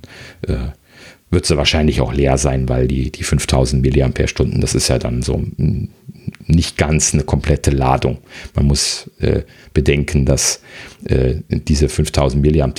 äh, 0.47 0.69
wird 1.35 1.45
sie 1.45 1.57
wahrscheinlich 1.57 2.01
auch 2.01 2.13
leer 2.13 2.39
sein, 2.39 2.67
weil 2.67 2.87
die, 2.87 3.11
die 3.11 3.23
5000 3.23 3.85
mAh, 3.85 4.09
das 4.59 4.73
ist 4.73 4.87
ja 4.87 4.97
dann 4.97 5.21
so 5.21 5.43
nicht 6.47 6.77
ganz 6.77 7.13
eine 7.13 7.23
komplette 7.23 7.69
Ladung. 7.69 8.17
Man 8.55 8.65
muss 8.65 9.11
äh, 9.19 9.41
bedenken, 9.73 10.25
dass 10.25 10.61
äh, 11.05 11.35
diese 11.49 11.89
5000 11.89 12.43
mAh 12.43 12.73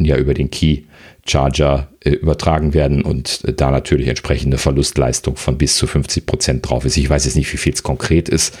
ja 0.00 0.16
über 0.16 0.34
den 0.34 0.50
Key 0.50 0.82
Charger 1.28 1.88
äh, 2.00 2.10
übertragen 2.10 2.74
werden 2.74 3.02
und 3.02 3.44
äh, 3.44 3.52
da 3.52 3.70
natürlich 3.70 4.08
entsprechende 4.08 4.58
Verlustleistung 4.58 5.36
von 5.36 5.58
bis 5.58 5.76
zu 5.76 5.86
50 5.86 6.26
Prozent 6.26 6.68
drauf 6.68 6.84
ist. 6.84 6.96
Ich 6.96 7.10
weiß 7.10 7.24
jetzt 7.24 7.36
nicht, 7.36 7.52
wie 7.52 7.56
viel 7.56 7.72
es 7.72 7.82
konkret 7.82 8.28
ist. 8.28 8.56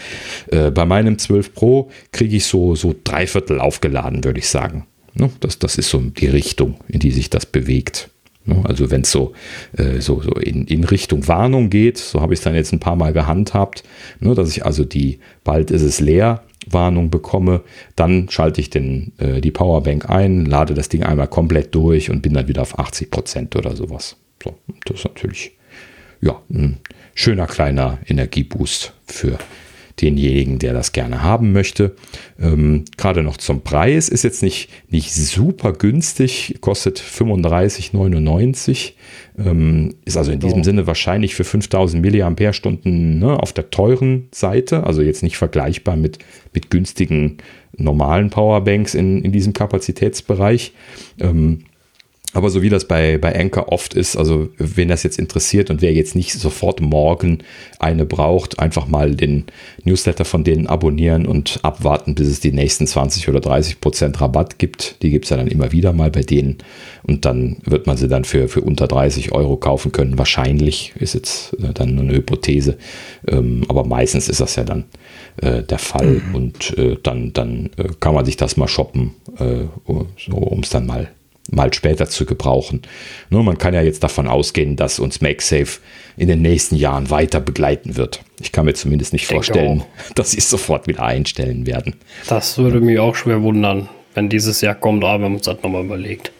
Äh, 0.50 0.70
bei 0.70 0.84
meinem 0.84 1.18
12 1.18 1.54
Pro 1.54 1.90
kriege 2.12 2.36
ich 2.36 2.44
so, 2.44 2.74
so 2.74 2.94
drei 3.04 3.26
Viertel 3.26 3.60
aufgeladen, 3.60 4.24
würde 4.24 4.40
ich 4.40 4.48
sagen. 4.48 4.86
Ne? 5.14 5.30
Das, 5.40 5.58
das 5.58 5.78
ist 5.78 5.90
so 5.90 6.00
die 6.00 6.26
Richtung, 6.26 6.80
in 6.88 7.00
die 7.00 7.12
sich 7.12 7.30
das 7.30 7.46
bewegt. 7.46 8.10
Ne? 8.46 8.62
Also 8.64 8.90
wenn 8.90 9.02
es 9.02 9.10
so, 9.10 9.32
äh, 9.76 10.00
so, 10.00 10.22
so 10.22 10.30
in, 10.32 10.66
in 10.66 10.84
Richtung 10.84 11.28
Warnung 11.28 11.70
geht, 11.70 11.98
so 11.98 12.20
habe 12.20 12.32
ich 12.32 12.40
es 12.40 12.44
dann 12.44 12.54
jetzt 12.54 12.72
ein 12.72 12.80
paar 12.80 12.96
Mal 12.96 13.12
gehandhabt, 13.12 13.82
ne, 14.20 14.34
dass 14.34 14.50
ich 14.50 14.64
also 14.64 14.84
die 14.84 15.18
bald 15.44 15.70
ist 15.70 15.82
es 15.82 16.00
leer 16.00 16.42
Warnung 16.68 17.10
bekomme, 17.10 17.62
dann 17.94 18.28
schalte 18.28 18.60
ich 18.60 18.70
den, 18.70 19.12
äh, 19.18 19.40
die 19.40 19.50
Powerbank 19.50 20.10
ein, 20.10 20.46
lade 20.46 20.74
das 20.74 20.88
Ding 20.88 21.02
einmal 21.02 21.28
komplett 21.28 21.74
durch 21.74 22.10
und 22.10 22.22
bin 22.22 22.34
dann 22.34 22.48
wieder 22.48 22.62
auf 22.62 22.78
80 22.78 23.10
Prozent 23.10 23.56
oder 23.56 23.76
sowas. 23.76 24.16
So, 24.42 24.54
das 24.84 24.98
ist 24.98 25.04
natürlich 25.04 25.52
ja, 26.20 26.40
ein 26.50 26.78
schöner 27.14 27.46
kleiner 27.46 27.98
Energieboost 28.06 28.92
für 29.06 29.38
denjenigen, 30.00 30.58
der 30.58 30.72
das 30.72 30.92
gerne 30.92 31.22
haben 31.22 31.52
möchte. 31.52 31.96
Ähm, 32.38 32.84
Gerade 32.96 33.22
noch 33.22 33.38
zum 33.38 33.62
Preis 33.62 34.08
ist 34.08 34.24
jetzt 34.24 34.42
nicht, 34.42 34.68
nicht 34.90 35.12
super 35.12 35.72
günstig, 35.72 36.56
kostet 36.60 37.00
35,99. 37.00 38.92
Ähm, 39.38 39.94
ist 40.04 40.16
also 40.16 40.32
in 40.32 40.40
diesem 40.40 40.60
oh. 40.60 40.64
Sinne 40.64 40.86
wahrscheinlich 40.86 41.34
für 41.34 41.44
5000 41.44 42.02
Milliampere-Stunden 42.02 43.18
ne, 43.18 43.40
auf 43.40 43.52
der 43.52 43.70
teuren 43.70 44.28
Seite, 44.32 44.84
also 44.84 45.00
jetzt 45.02 45.22
nicht 45.22 45.38
vergleichbar 45.38 45.96
mit, 45.96 46.18
mit 46.52 46.70
günstigen 46.70 47.38
normalen 47.76 48.30
Powerbanks 48.30 48.94
in, 48.94 49.22
in 49.22 49.32
diesem 49.32 49.52
Kapazitätsbereich. 49.52 50.72
Ähm, 51.20 51.60
aber 52.36 52.50
so 52.50 52.60
wie 52.60 52.68
das 52.68 52.84
bei, 52.84 53.16
bei 53.16 53.34
Anchor 53.34 53.72
oft 53.72 53.94
ist, 53.94 54.14
also 54.14 54.50
wen 54.58 54.88
das 54.88 55.02
jetzt 55.02 55.18
interessiert 55.18 55.70
und 55.70 55.80
wer 55.80 55.94
jetzt 55.94 56.14
nicht 56.14 56.34
sofort 56.34 56.82
morgen 56.82 57.38
eine 57.78 58.04
braucht, 58.04 58.58
einfach 58.58 58.86
mal 58.86 59.14
den 59.14 59.44
Newsletter 59.84 60.26
von 60.26 60.44
denen 60.44 60.66
abonnieren 60.66 61.24
und 61.24 61.60
abwarten, 61.62 62.14
bis 62.14 62.28
es 62.28 62.40
die 62.40 62.52
nächsten 62.52 62.86
20 62.86 63.30
oder 63.30 63.40
30 63.40 63.80
Prozent 63.80 64.20
Rabatt 64.20 64.58
gibt. 64.58 65.02
Die 65.02 65.08
gibt 65.08 65.24
es 65.24 65.30
ja 65.30 65.38
dann 65.38 65.46
immer 65.46 65.72
wieder 65.72 65.94
mal 65.94 66.10
bei 66.10 66.20
denen 66.20 66.58
und 67.04 67.24
dann 67.24 67.56
wird 67.64 67.86
man 67.86 67.96
sie 67.96 68.06
dann 68.06 68.24
für, 68.24 68.48
für 68.48 68.60
unter 68.60 68.86
30 68.86 69.32
Euro 69.32 69.56
kaufen 69.56 69.90
können. 69.90 70.18
Wahrscheinlich 70.18 70.92
ist 70.98 71.14
jetzt 71.14 71.54
äh, 71.54 71.72
dann 71.72 71.94
nur 71.94 72.04
eine 72.04 72.16
Hypothese, 72.16 72.76
ähm, 73.28 73.62
aber 73.68 73.84
meistens 73.84 74.28
ist 74.28 74.42
das 74.42 74.56
ja 74.56 74.64
dann 74.64 74.84
äh, 75.38 75.62
der 75.62 75.78
Fall 75.78 76.20
mhm. 76.28 76.34
und 76.34 76.76
äh, 76.76 76.98
dann, 77.02 77.32
dann 77.32 77.70
kann 77.98 78.12
man 78.12 78.26
sich 78.26 78.36
das 78.36 78.58
mal 78.58 78.68
shoppen, 78.68 79.14
so, 79.38 80.36
um 80.36 80.60
es 80.60 80.70
dann 80.70 80.86
mal 80.86 81.10
mal 81.50 81.72
später 81.72 82.08
zu 82.08 82.26
gebrauchen. 82.26 82.82
Nur 83.30 83.42
man 83.42 83.58
kann 83.58 83.74
ja 83.74 83.82
jetzt 83.82 84.02
davon 84.02 84.26
ausgehen, 84.26 84.76
dass 84.76 84.98
uns 84.98 85.20
MakeSafe 85.20 85.80
in 86.16 86.28
den 86.28 86.42
nächsten 86.42 86.76
Jahren 86.76 87.10
weiter 87.10 87.40
begleiten 87.40 87.96
wird. 87.96 88.20
Ich 88.40 88.52
kann 88.52 88.64
mir 88.64 88.74
zumindest 88.74 89.12
nicht 89.12 89.26
vorstellen, 89.26 89.82
auch. 89.82 89.86
dass 90.14 90.32
sie 90.32 90.38
es 90.38 90.50
sofort 90.50 90.86
wieder 90.86 91.02
einstellen 91.02 91.66
werden. 91.66 91.96
Das 92.28 92.58
würde 92.58 92.80
mich 92.80 92.98
auch 92.98 93.14
schwer 93.14 93.42
wundern, 93.42 93.88
wenn 94.14 94.28
dieses 94.28 94.60
Jahr 94.60 94.74
kommt, 94.74 95.04
aber 95.04 95.18
wir 95.20 95.24
haben 95.26 95.34
uns 95.34 95.44
das 95.44 95.62
nochmal 95.62 95.84
überlegt. 95.84 96.32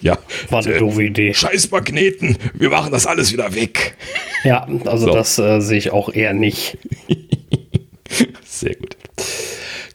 Ja. 0.00 0.18
War 0.50 0.62
eine 0.62 0.74
äh, 0.74 0.78
doofe 0.78 1.04
Idee. 1.04 1.32
Scheiß 1.32 1.70
Magneten, 1.70 2.36
wir 2.52 2.68
machen 2.68 2.92
das 2.92 3.06
alles 3.06 3.32
wieder 3.32 3.54
weg. 3.54 3.96
Ja, 4.44 4.66
also 4.84 5.06
so. 5.06 5.14
das 5.14 5.38
äh, 5.38 5.60
sehe 5.60 5.78
ich 5.78 5.92
auch 5.92 6.12
eher 6.12 6.34
nicht. 6.34 6.76
Sehr 8.44 8.74
gut. 8.74 8.96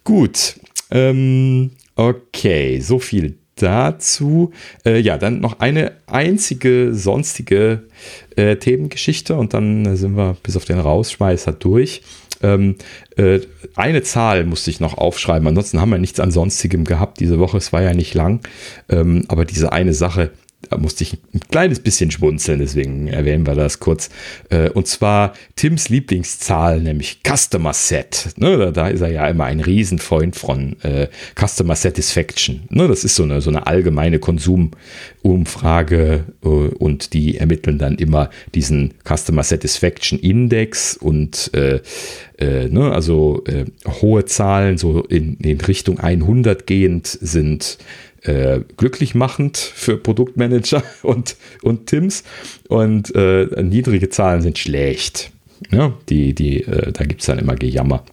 Gut. 0.04 0.56
Ähm, 0.90 1.72
okay, 1.96 2.80
so 2.80 2.98
viel 2.98 3.38
dazu. 3.62 4.52
Äh, 4.86 5.00
ja, 5.00 5.18
dann 5.18 5.40
noch 5.40 5.60
eine 5.60 5.94
einzige 6.08 6.94
sonstige 6.94 7.84
äh, 8.36 8.56
Themengeschichte 8.56 9.36
und 9.36 9.54
dann 9.54 9.96
sind 9.96 10.16
wir 10.16 10.38
bis 10.44 10.58
auf 10.58 10.66
den 10.66 10.80
Rausschmeißer 10.80 11.54
durch. 11.54 12.02
Ähm, 12.42 12.76
äh, 13.18 13.40
eine 13.76 14.02
Zahl 14.02 14.46
musste 14.46 14.70
ich 14.70 14.80
noch 14.80 14.98
aufschreiben, 14.98 15.48
ansonsten 15.48 15.82
haben 15.82 15.92
wir 15.92 15.98
nichts 15.98 16.20
an 16.20 16.32
sonstigem 16.32 16.86
gehabt 16.86 17.20
diese 17.20 17.40
Woche. 17.40 17.58
Es 17.58 17.74
war 17.74 17.82
ja 17.82 17.94
nicht 17.94 18.14
lang, 18.14 18.40
ähm, 18.88 19.26
aber 19.28 19.46
diese 19.46 19.72
eine 19.72 19.94
Sache, 19.94 20.32
da 20.70 20.78
musste 20.78 21.04
ich 21.04 21.18
ein 21.34 21.40
kleines 21.50 21.80
bisschen 21.80 22.12
schmunzeln, 22.12 22.60
deswegen 22.60 23.08
erwähnen 23.08 23.48
wir 23.48 23.56
das 23.56 23.80
kurz. 23.80 24.10
Äh, 24.50 24.70
und 24.70 24.88
zwar 24.88 25.34
Tims 25.56 25.90
Lieblingszahl, 25.90 26.80
nämlich 26.80 27.22
Customer 27.28 27.74
Set. 27.74 28.30
Ne, 28.38 28.72
da 28.72 28.88
ist 28.88 29.02
er 29.02 29.12
ja 29.12 29.28
immer 29.28 29.46
ein 29.46 29.60
Riesenfreund 29.60 30.36
von 30.36 30.76
äh, 30.84 31.08
Customer 31.36 31.76
Satisfaction. 31.76 32.62
Ne, 32.70 32.88
das 32.88 33.04
ist 33.04 33.16
so 33.16 33.24
eine, 33.24 33.42
so 33.42 33.50
eine 33.50 33.66
allgemeine 33.66 34.20
Konsumumfrage 34.20 36.26
äh, 36.44 36.48
und 36.48 37.14
die 37.14 37.38
ermitteln 37.38 37.80
dann 37.80 37.96
immer 37.96 38.30
diesen 38.54 38.94
Customer 39.04 39.44
Satisfaction 39.44 40.20
Index 40.20 40.96
und 40.96 41.52
ne, 41.54 42.92
also 42.94 43.44
hohe 44.02 44.26
Zahlen, 44.26 44.78
so 44.78 45.04
in, 45.04 45.36
in 45.38 45.60
Richtung 45.60 46.00
100 46.00 46.68
gehend, 46.68 47.08
sind 47.08 47.80
äh, 48.24 48.60
glücklich 48.78 49.16
machend 49.16 49.58
für 49.58 49.98
Produktmanager 49.98 50.84
und, 51.04 51.36
und 51.62 51.88
Teams 51.88 52.24
und 52.68 53.14
äh, 53.16 53.46
niedrige 53.64 54.10
Zahlen 54.10 54.42
sind 54.42 54.58
schlecht. 54.58 55.32
Ja, 55.72 55.92
die, 56.08 56.34
die, 56.34 56.62
äh, 56.62 56.92
da 56.94 57.04
gibt 57.04 57.20
es 57.20 57.28
dann 57.28 57.38
immer 57.38 57.56
Gejammer. 57.56 58.04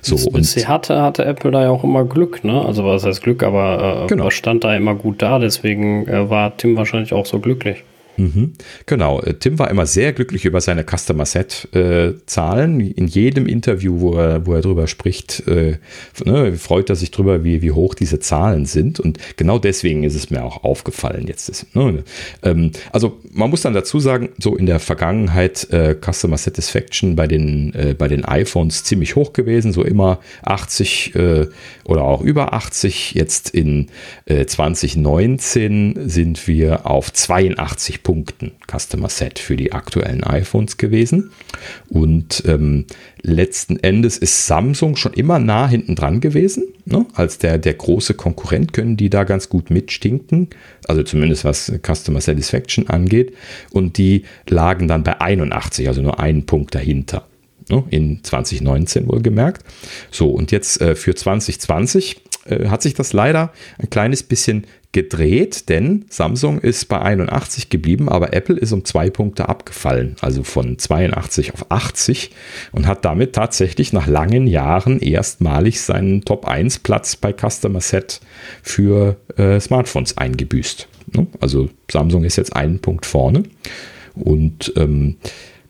So, 0.00 0.16
und 0.16 0.36
bisher 0.36 0.68
hatte, 0.68 1.02
hatte 1.02 1.24
Apple 1.24 1.50
da 1.50 1.62
ja 1.62 1.70
auch 1.70 1.84
immer 1.84 2.04
Glück, 2.04 2.44
ne? 2.44 2.64
Also 2.64 2.84
was 2.84 3.04
heißt 3.04 3.22
Glück, 3.22 3.42
aber 3.42 4.04
äh, 4.04 4.06
genau. 4.06 4.30
stand 4.30 4.64
da 4.64 4.74
immer 4.74 4.94
gut 4.94 5.20
da, 5.20 5.38
deswegen 5.38 6.08
äh, 6.08 6.30
war 6.30 6.56
Tim 6.56 6.76
wahrscheinlich 6.76 7.12
auch 7.12 7.26
so 7.26 7.40
glücklich. 7.40 7.84
Mhm. 8.16 8.52
Genau, 8.86 9.20
äh, 9.20 9.34
Tim 9.34 9.58
war 9.58 9.70
immer 9.70 9.86
sehr 9.86 10.12
glücklich 10.12 10.44
über 10.44 10.60
seine 10.60 10.84
Customer 10.84 11.26
Set 11.26 11.68
äh. 11.74 12.12
In 12.44 13.06
jedem 13.06 13.46
Interview, 13.46 14.00
wo 14.00 14.14
er, 14.14 14.46
wo 14.46 14.54
er 14.54 14.60
drüber 14.60 14.86
spricht, 14.86 15.46
äh, 15.46 15.78
ne, 16.24 16.54
freut 16.54 16.90
er 16.90 16.96
sich 16.96 17.10
drüber, 17.10 17.44
wie, 17.44 17.62
wie 17.62 17.72
hoch 17.72 17.94
diese 17.94 18.20
Zahlen 18.20 18.66
sind. 18.66 19.00
Und 19.00 19.18
genau 19.36 19.58
deswegen 19.58 20.04
ist 20.04 20.14
es 20.14 20.30
mir 20.30 20.44
auch 20.44 20.64
aufgefallen 20.64 21.26
jetzt. 21.26 21.48
Ist, 21.48 21.74
ne, 21.74 22.04
ähm, 22.42 22.72
also 22.92 23.20
man 23.32 23.50
muss 23.50 23.62
dann 23.62 23.74
dazu 23.74 23.98
sagen, 24.00 24.30
so 24.38 24.56
in 24.56 24.66
der 24.66 24.78
Vergangenheit 24.78 25.68
äh, 25.70 25.94
Customer 25.94 26.36
Satisfaction 26.36 27.16
bei 27.16 27.26
den, 27.26 27.74
äh, 27.74 27.94
bei 27.96 28.08
den 28.08 28.24
iPhones 28.24 28.84
ziemlich 28.84 29.16
hoch 29.16 29.32
gewesen, 29.32 29.72
so 29.72 29.82
immer 29.82 30.20
80 30.42 31.14
äh, 31.14 31.46
oder 31.84 32.02
auch 32.02 32.20
über 32.20 32.52
80. 32.52 33.14
Jetzt 33.14 33.50
in 33.50 33.88
2019 34.26 36.08
sind 36.08 36.48
wir 36.48 36.86
auf 36.86 37.12
82 37.12 38.02
Punkten 38.04 38.52
Customer 38.70 39.08
Set 39.08 39.40
für 39.40 39.56
die 39.56 39.72
aktuellen 39.72 40.22
iPhones 40.22 40.76
gewesen. 40.76 41.32
Und 41.88 42.44
ähm, 42.46 42.84
letzten 43.22 43.78
Endes 43.80 44.16
ist 44.18 44.46
Samsung 44.46 44.94
schon 44.94 45.14
immer 45.14 45.40
nah 45.40 45.66
hinten 45.66 45.96
dran 45.96 46.20
gewesen. 46.20 46.68
Ne? 46.84 47.06
Als 47.14 47.38
der, 47.38 47.58
der 47.58 47.74
große 47.74 48.14
Konkurrent 48.14 48.72
können 48.72 48.96
die 48.96 49.10
da 49.10 49.24
ganz 49.24 49.48
gut 49.48 49.70
mitstinken. 49.70 50.50
Also 50.86 51.02
zumindest 51.02 51.44
was 51.44 51.72
Customer 51.84 52.20
Satisfaction 52.20 52.88
angeht. 52.88 53.34
Und 53.72 53.98
die 53.98 54.24
lagen 54.48 54.86
dann 54.86 55.02
bei 55.02 55.20
81, 55.20 55.88
also 55.88 56.00
nur 56.02 56.20
einen 56.20 56.46
Punkt 56.46 56.74
dahinter. 56.76 57.26
Ne? 57.70 57.82
In 57.90 58.22
2019 58.22 59.08
wohlgemerkt. 59.08 59.64
So, 60.10 60.28
und 60.30 60.52
jetzt 60.52 60.80
äh, 60.80 60.94
für 60.94 61.14
2020 61.14 62.20
äh, 62.44 62.68
hat 62.68 62.82
sich 62.82 62.94
das 62.94 63.14
leider 63.14 63.52
ein 63.78 63.88
kleines 63.88 64.22
bisschen 64.22 64.66
gedreht, 64.94 65.68
denn 65.68 66.06
Samsung 66.08 66.60
ist 66.60 66.86
bei 66.86 67.00
81 67.00 67.68
geblieben, 67.68 68.08
aber 68.08 68.32
Apple 68.32 68.56
ist 68.56 68.72
um 68.72 68.84
zwei 68.84 69.10
Punkte 69.10 69.48
abgefallen, 69.48 70.16
also 70.22 70.44
von 70.44 70.78
82 70.78 71.52
auf 71.52 71.70
80 71.70 72.30
und 72.72 72.86
hat 72.86 73.04
damit 73.04 73.34
tatsächlich 73.34 73.92
nach 73.92 74.06
langen 74.06 74.46
Jahren 74.46 75.00
erstmalig 75.00 75.82
seinen 75.82 76.24
Top 76.24 76.46
1 76.46 76.78
Platz 76.78 77.16
bei 77.16 77.34
Customer 77.34 77.80
Set 77.80 78.20
für 78.62 79.16
äh, 79.36 79.58
Smartphones 79.60 80.16
eingebüßt. 80.16 80.88
Ne? 81.12 81.26
Also 81.40 81.68
Samsung 81.90 82.24
ist 82.24 82.36
jetzt 82.36 82.54
einen 82.54 82.78
Punkt 82.78 83.04
vorne 83.04 83.42
und 84.14 84.72
ähm, 84.76 85.16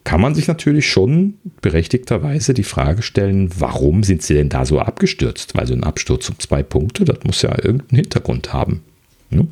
kann 0.04 0.20
man 0.20 0.34
sich 0.34 0.48
natürlich 0.48 0.86
schon 0.86 1.38
berechtigterweise 1.62 2.52
die 2.52 2.62
Frage 2.62 3.00
stellen, 3.00 3.48
warum 3.58 4.02
sind 4.02 4.22
sie 4.22 4.34
denn 4.34 4.50
da 4.50 4.66
so 4.66 4.78
abgestürzt? 4.80 5.56
Weil 5.56 5.66
so 5.66 5.72
ein 5.72 5.82
Absturz 5.82 6.28
um 6.28 6.38
zwei 6.38 6.62
Punkte, 6.62 7.06
das 7.06 7.24
muss 7.24 7.40
ja 7.40 7.52
irgendeinen 7.52 8.02
Hintergrund 8.02 8.52
haben. 8.52 8.82
Ne? 9.34 9.46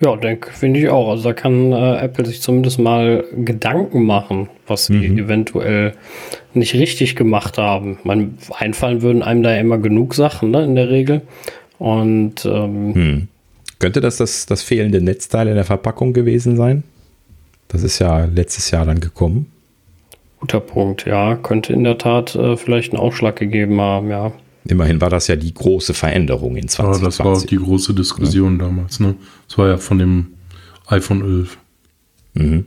Ja, 0.00 0.14
denke, 0.16 0.50
finde 0.50 0.80
ich 0.80 0.88
auch. 0.88 1.10
Also 1.10 1.24
da 1.24 1.32
kann 1.32 1.72
äh, 1.72 1.96
Apple 1.98 2.26
sich 2.26 2.42
zumindest 2.42 2.78
mal 2.78 3.24
Gedanken 3.34 4.04
machen, 4.04 4.48
was 4.66 4.86
sie 4.86 5.08
mhm. 5.08 5.18
eventuell 5.18 5.92
nicht 6.52 6.74
richtig 6.74 7.16
gemacht 7.16 7.56
haben. 7.56 7.98
Man, 8.04 8.36
einfallen 8.58 9.00
würden 9.00 9.22
einem 9.22 9.42
da 9.42 9.54
ja 9.54 9.60
immer 9.60 9.78
genug 9.78 10.14
Sachen, 10.14 10.50
ne, 10.50 10.64
in 10.64 10.74
der 10.74 10.90
Regel. 10.90 11.22
Und 11.78 12.44
ähm, 12.44 12.94
hm. 12.94 13.28
könnte 13.78 14.00
das, 14.00 14.16
das 14.16 14.46
das 14.46 14.62
fehlende 14.62 15.00
Netzteil 15.00 15.48
in 15.48 15.54
der 15.54 15.64
Verpackung 15.64 16.12
gewesen 16.12 16.56
sein? 16.56 16.82
Das 17.68 17.82
ist 17.82 17.98
ja 17.98 18.24
letztes 18.24 18.70
Jahr 18.70 18.86
dann 18.86 19.00
gekommen. 19.00 19.50
Guter 20.40 20.60
Punkt, 20.60 21.06
ja. 21.06 21.36
Könnte 21.36 21.72
in 21.72 21.84
der 21.84 21.98
Tat 21.98 22.34
äh, 22.34 22.56
vielleicht 22.56 22.92
einen 22.92 23.00
Ausschlag 23.00 23.36
gegeben 23.36 23.80
haben, 23.80 24.10
ja. 24.10 24.32
Immerhin 24.68 25.00
war 25.00 25.10
das 25.10 25.26
ja 25.28 25.36
die 25.36 25.52
große 25.52 25.94
Veränderung 25.94 26.56
in 26.56 26.68
2020. 26.68 27.02
Ja, 27.02 27.06
das 27.06 27.18
war 27.18 27.26
auch 27.26 27.46
die 27.46 27.56
große 27.56 27.94
Diskussion 27.94 28.58
ja. 28.58 28.66
damals. 28.66 29.00
Ne? 29.00 29.14
Das 29.48 29.58
war 29.58 29.68
ja 29.68 29.76
von 29.76 29.98
dem 29.98 30.26
iPhone 30.86 31.22
11. 31.22 31.58
Mhm. 32.34 32.66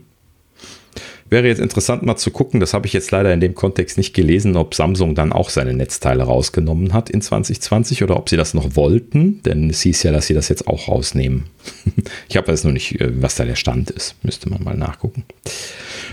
Wäre 1.30 1.46
jetzt 1.46 1.60
interessant 1.60 2.02
mal 2.02 2.16
zu 2.16 2.32
gucken, 2.32 2.58
das 2.58 2.74
habe 2.74 2.88
ich 2.88 2.92
jetzt 2.92 3.12
leider 3.12 3.32
in 3.32 3.40
dem 3.40 3.54
Kontext 3.54 3.96
nicht 3.96 4.14
gelesen, 4.14 4.56
ob 4.56 4.74
Samsung 4.74 5.14
dann 5.14 5.32
auch 5.32 5.48
seine 5.48 5.72
Netzteile 5.72 6.24
rausgenommen 6.24 6.92
hat 6.92 7.08
in 7.08 7.22
2020 7.22 8.02
oder 8.02 8.16
ob 8.16 8.28
sie 8.28 8.36
das 8.36 8.52
noch 8.52 8.74
wollten, 8.74 9.40
denn 9.44 9.70
es 9.70 9.80
hieß 9.82 10.02
ja, 10.02 10.10
dass 10.10 10.26
sie 10.26 10.34
das 10.34 10.48
jetzt 10.48 10.66
auch 10.66 10.88
rausnehmen. 10.88 11.44
ich 12.28 12.36
habe 12.36 12.50
jetzt 12.50 12.64
nur 12.64 12.72
nicht, 12.72 13.00
äh, 13.00 13.10
was 13.22 13.36
da 13.36 13.44
der 13.44 13.54
Stand 13.54 13.90
ist. 13.90 14.16
Müsste 14.24 14.50
man 14.50 14.64
mal 14.64 14.76
nachgucken. 14.76 15.24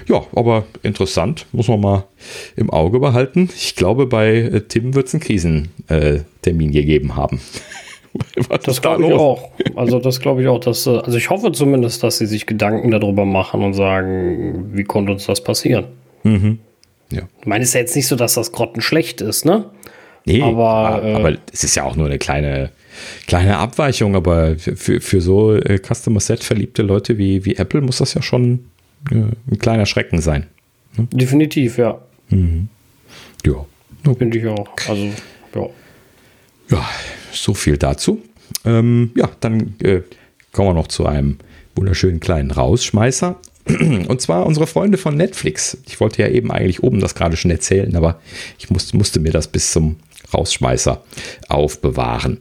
Ja, 0.08 0.24
aber 0.36 0.66
interessant, 0.84 1.48
muss 1.52 1.68
man 1.68 1.82
mal 1.82 2.08
im 2.56 2.70
Auge 2.70 3.00
behalten. 3.00 3.50
Ich 3.56 3.76
glaube, 3.76 4.06
bei 4.06 4.36
äh, 4.36 4.62
Tim 4.62 4.94
wird 4.94 5.08
es 5.08 5.16
einen 5.16 5.24
Krisentermin 5.24 6.72
gegeben 6.72 7.16
haben. 7.16 7.42
Was 8.50 8.62
das 8.62 8.82
glaube 8.82 9.06
ich 9.06 9.14
auch. 9.14 9.50
Also 9.76 10.00
das 10.00 10.20
glaube 10.20 10.42
ich 10.42 10.48
auch, 10.48 10.60
dass, 10.60 10.86
äh, 10.88 10.98
also 10.98 11.18
ich 11.18 11.30
hoffe 11.30 11.52
zumindest, 11.52 12.04
dass 12.04 12.18
sie 12.18 12.26
sich 12.26 12.46
Gedanken 12.46 12.92
darüber 12.92 13.26
machen 13.26 13.64
und 13.64 13.74
sagen, 13.74 14.72
wie 14.74 14.84
konnte 14.84 15.12
uns 15.12 15.26
das 15.26 15.44
passieren? 15.44 15.86
Mhm. 16.24 16.60
Ja. 17.12 17.24
Ich 17.40 17.48
meine, 17.48 17.64
es 17.64 17.70
ist 17.70 17.74
ja 17.76 17.82
jetzt 17.82 17.96
nicht 17.96 18.08
so, 18.08 18.16
dass 18.16 18.34
das 18.34 18.52
grottenschlecht 18.52 19.22
ist, 19.22 19.46
ne? 19.46 19.66
Nee, 20.26 20.42
aber, 20.42 21.02
äh, 21.04 21.14
aber 21.14 21.38
es 21.54 21.64
ist 21.64 21.76
ja 21.76 21.84
auch 21.84 21.96
nur 21.96 22.08
eine 22.08 22.18
kleine, 22.18 22.72
kleine 23.28 23.58
Abweichung, 23.58 24.16
aber 24.16 24.58
für, 24.58 25.00
für 25.00 25.22
so 25.22 25.56
äh, 25.56 25.80
Customer 25.80 26.20
Set 26.20 26.44
verliebte 26.44 26.82
Leute 26.82 27.18
wie, 27.18 27.46
wie 27.46 27.56
Apple 27.56 27.80
muss 27.80 28.00
das 28.00 28.14
ja 28.14 28.22
schon 28.22 28.66
äh, 29.10 29.16
ein 29.50 29.58
kleiner 29.58 29.86
Schrecken 29.86 30.20
sein. 30.20 30.48
Ne? 30.98 31.08
Definitiv, 31.14 31.78
ja. 31.78 32.00
Mhm. 32.30 32.68
Ja. 33.46 33.66
Finde 34.18 34.38
ich 34.38 34.48
auch. 34.48 34.68
Also, 34.90 35.06
ja. 35.56 35.70
Ja, 36.70 36.88
so 37.32 37.54
viel 37.54 37.78
dazu. 37.78 38.22
Ähm, 38.66 39.12
ja, 39.16 39.30
dann 39.40 39.76
äh, 39.82 40.02
kommen 40.52 40.70
wir 40.70 40.74
noch 40.74 40.88
zu 40.88 41.06
einem 41.06 41.38
wunderschönen 41.76 42.20
kleinen 42.20 42.52
Rausschmeißer. 42.52 43.40
Und 43.68 44.22
zwar 44.22 44.46
unsere 44.46 44.68
Freunde 44.68 44.98
von 44.98 45.16
Netflix. 45.16 45.78
Ich 45.86 46.00
wollte 46.00 46.22
ja 46.22 46.30
eben 46.30 46.52
eigentlich 46.52 46.84
oben 46.84 47.00
das 47.00 47.16
gerade 47.16 47.38
schon 47.38 47.52
erzählen, 47.52 47.96
aber 47.96 48.20
ich 48.58 48.70
musste, 48.70 48.98
musste 48.98 49.20
mir 49.20 49.32
das 49.32 49.48
bis 49.48 49.72
zum 49.72 49.98
Rausschmeißer 50.34 51.04
aufbewahren. 51.48 52.40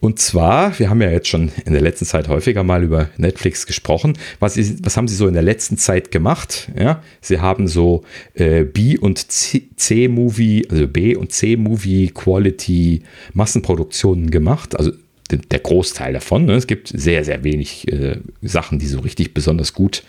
Und 0.00 0.18
zwar, 0.18 0.78
wir 0.78 0.90
haben 0.90 1.00
ja 1.02 1.10
jetzt 1.10 1.28
schon 1.28 1.52
in 1.64 1.72
der 1.72 1.82
letzten 1.82 2.04
Zeit 2.04 2.28
häufiger 2.28 2.62
mal 2.62 2.82
über 2.82 3.08
Netflix 3.16 3.66
gesprochen. 3.66 4.18
Was, 4.40 4.56
ist, 4.56 4.84
was 4.84 4.96
haben 4.96 5.08
sie 5.08 5.16
so 5.16 5.26
in 5.26 5.34
der 5.34 5.42
letzten 5.42 5.78
Zeit 5.78 6.10
gemacht? 6.10 6.70
Ja, 6.78 7.02
sie 7.20 7.40
haben 7.40 7.68
so 7.68 8.04
äh, 8.34 8.64
B- 8.64 8.98
und 8.98 9.30
C-Movie, 9.30 10.66
also 10.70 10.88
B- 10.88 11.16
und 11.16 11.32
C-Movie 11.32 12.08
Quality 12.08 13.02
Massenproduktionen 13.32 14.30
gemacht. 14.30 14.76
Also 14.78 14.92
der 15.30 15.60
Großteil 15.60 16.12
davon. 16.12 16.44
Ne? 16.44 16.54
Es 16.54 16.66
gibt 16.66 16.88
sehr, 16.88 17.24
sehr 17.24 17.42
wenig 17.44 17.90
äh, 17.90 18.18
Sachen, 18.42 18.78
die 18.78 18.86
so 18.86 19.00
richtig 19.00 19.32
besonders 19.32 19.72
gut 19.72 20.02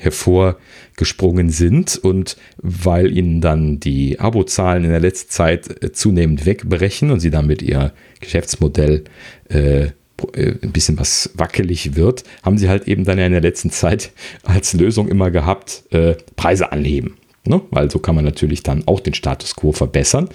hervorgesprungen 0.00 1.50
sind. 1.50 1.96
Und 2.02 2.36
weil 2.56 3.16
ihnen 3.16 3.40
dann 3.40 3.78
die 3.80 4.18
Abozahlen 4.18 4.84
in 4.84 4.90
der 4.90 5.00
letzten 5.00 5.30
Zeit 5.30 5.82
äh, 5.82 5.92
zunehmend 5.92 6.46
wegbrechen 6.46 7.10
und 7.10 7.20
sie 7.20 7.30
damit 7.30 7.62
ihr 7.62 7.92
Geschäftsmodell 8.20 9.04
äh, 9.48 9.90
äh, 10.34 10.54
ein 10.62 10.72
bisschen 10.72 10.98
was 10.98 11.30
wackelig 11.34 11.96
wird, 11.96 12.24
haben 12.42 12.58
sie 12.58 12.68
halt 12.68 12.88
eben 12.88 13.04
dann 13.04 13.18
ja 13.18 13.26
in 13.26 13.32
der 13.32 13.40
letzten 13.40 13.70
Zeit 13.70 14.12
als 14.42 14.72
Lösung 14.72 15.08
immer 15.08 15.30
gehabt, 15.30 15.84
äh, 15.90 16.14
Preise 16.36 16.72
anheben. 16.72 17.16
Ne? 17.46 17.62
Weil 17.70 17.90
so 17.90 17.98
kann 17.98 18.14
man 18.14 18.24
natürlich 18.24 18.62
dann 18.62 18.86
auch 18.86 19.00
den 19.00 19.14
Status 19.14 19.56
quo 19.56 19.72
verbessern. 19.72 20.28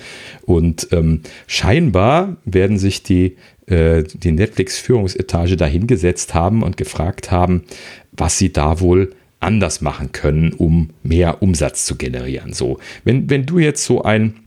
Und 0.44 0.88
ähm, 0.92 1.22
scheinbar 1.48 2.38
werden 2.45 2.80
sich 2.80 3.03
die, 3.03 3.38
äh, 3.68 4.03
die 4.03 4.32
Netflix-Führungsetage 4.32 5.56
dahingesetzt 5.56 6.34
haben 6.34 6.64
und 6.64 6.77
gefragt 6.77 7.32
haben, 7.32 7.64
was 8.11 8.38
sie 8.38 8.52
da 8.52 8.80
wohl 8.80 9.14
anders 9.46 9.82
machen 9.82 10.12
können, 10.12 10.54
um 10.54 10.90
mehr 11.04 11.42
Umsatz 11.42 11.86
zu 11.86 11.96
generieren. 11.96 12.54
So, 12.54 12.80
wenn, 13.04 13.30
wenn 13.30 13.46
du 13.46 13.60
jetzt 13.60 13.86
so 13.86 14.04
ein 14.04 14.46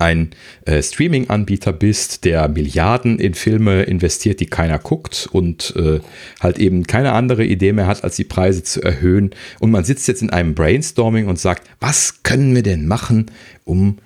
ein 0.00 0.30
äh, 0.64 0.82
Streaming-Anbieter 0.82 1.72
bist, 1.72 2.24
der 2.24 2.48
Milliarden 2.48 3.18
in 3.18 3.34
Filme 3.34 3.82
investiert, 3.82 4.40
die 4.40 4.46
keiner 4.46 4.78
guckt 4.78 5.28
und 5.30 5.74
äh, 5.76 6.00
halt 6.40 6.58
eben 6.58 6.86
keine 6.86 7.12
andere 7.12 7.44
Idee 7.44 7.72
mehr 7.72 7.86
hat, 7.86 8.02
als 8.02 8.16
die 8.16 8.24
Preise 8.24 8.62
zu 8.62 8.82
erhöhen. 8.82 9.30
Und 9.58 9.70
man 9.70 9.84
sitzt 9.84 10.08
jetzt 10.08 10.22
in 10.22 10.30
einem 10.30 10.54
Brainstorming 10.54 11.28
und 11.28 11.38
sagt, 11.38 11.68
was 11.80 12.22
können 12.22 12.54
wir 12.54 12.62
denn 12.62 12.86
machen, 12.86 13.26
um 13.64 13.98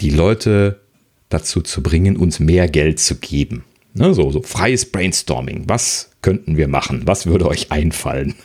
die 0.00 0.10
Leute 0.10 0.80
dazu 1.28 1.62
zu 1.62 1.82
bringen, 1.82 2.16
uns 2.16 2.38
mehr 2.38 2.68
Geld 2.68 3.00
zu 3.00 3.16
geben? 3.16 3.64
Ne, 3.94 4.14
so, 4.14 4.30
so 4.30 4.42
freies 4.42 4.90
Brainstorming. 4.90 5.64
Was 5.66 6.10
könnten 6.22 6.56
wir 6.56 6.68
machen? 6.68 7.02
Was 7.06 7.26
würde 7.26 7.48
euch 7.48 7.72
einfallen? 7.72 8.36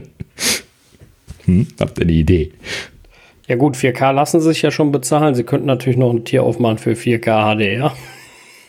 hm, 1.44 1.66
habt 1.78 1.98
ihr 1.98 2.02
eine 2.02 2.12
Idee? 2.12 2.52
Ja 3.48 3.56
gut, 3.56 3.76
4K 3.76 4.12
lassen 4.12 4.40
sich 4.40 4.62
ja 4.62 4.70
schon 4.70 4.92
bezahlen. 4.92 5.34
Sie 5.34 5.42
könnten 5.42 5.66
natürlich 5.66 5.98
noch 5.98 6.12
ein 6.12 6.24
Tier 6.24 6.44
aufmachen 6.44 6.78
für 6.78 6.92
4K 6.92 7.56
HDR. 7.56 7.92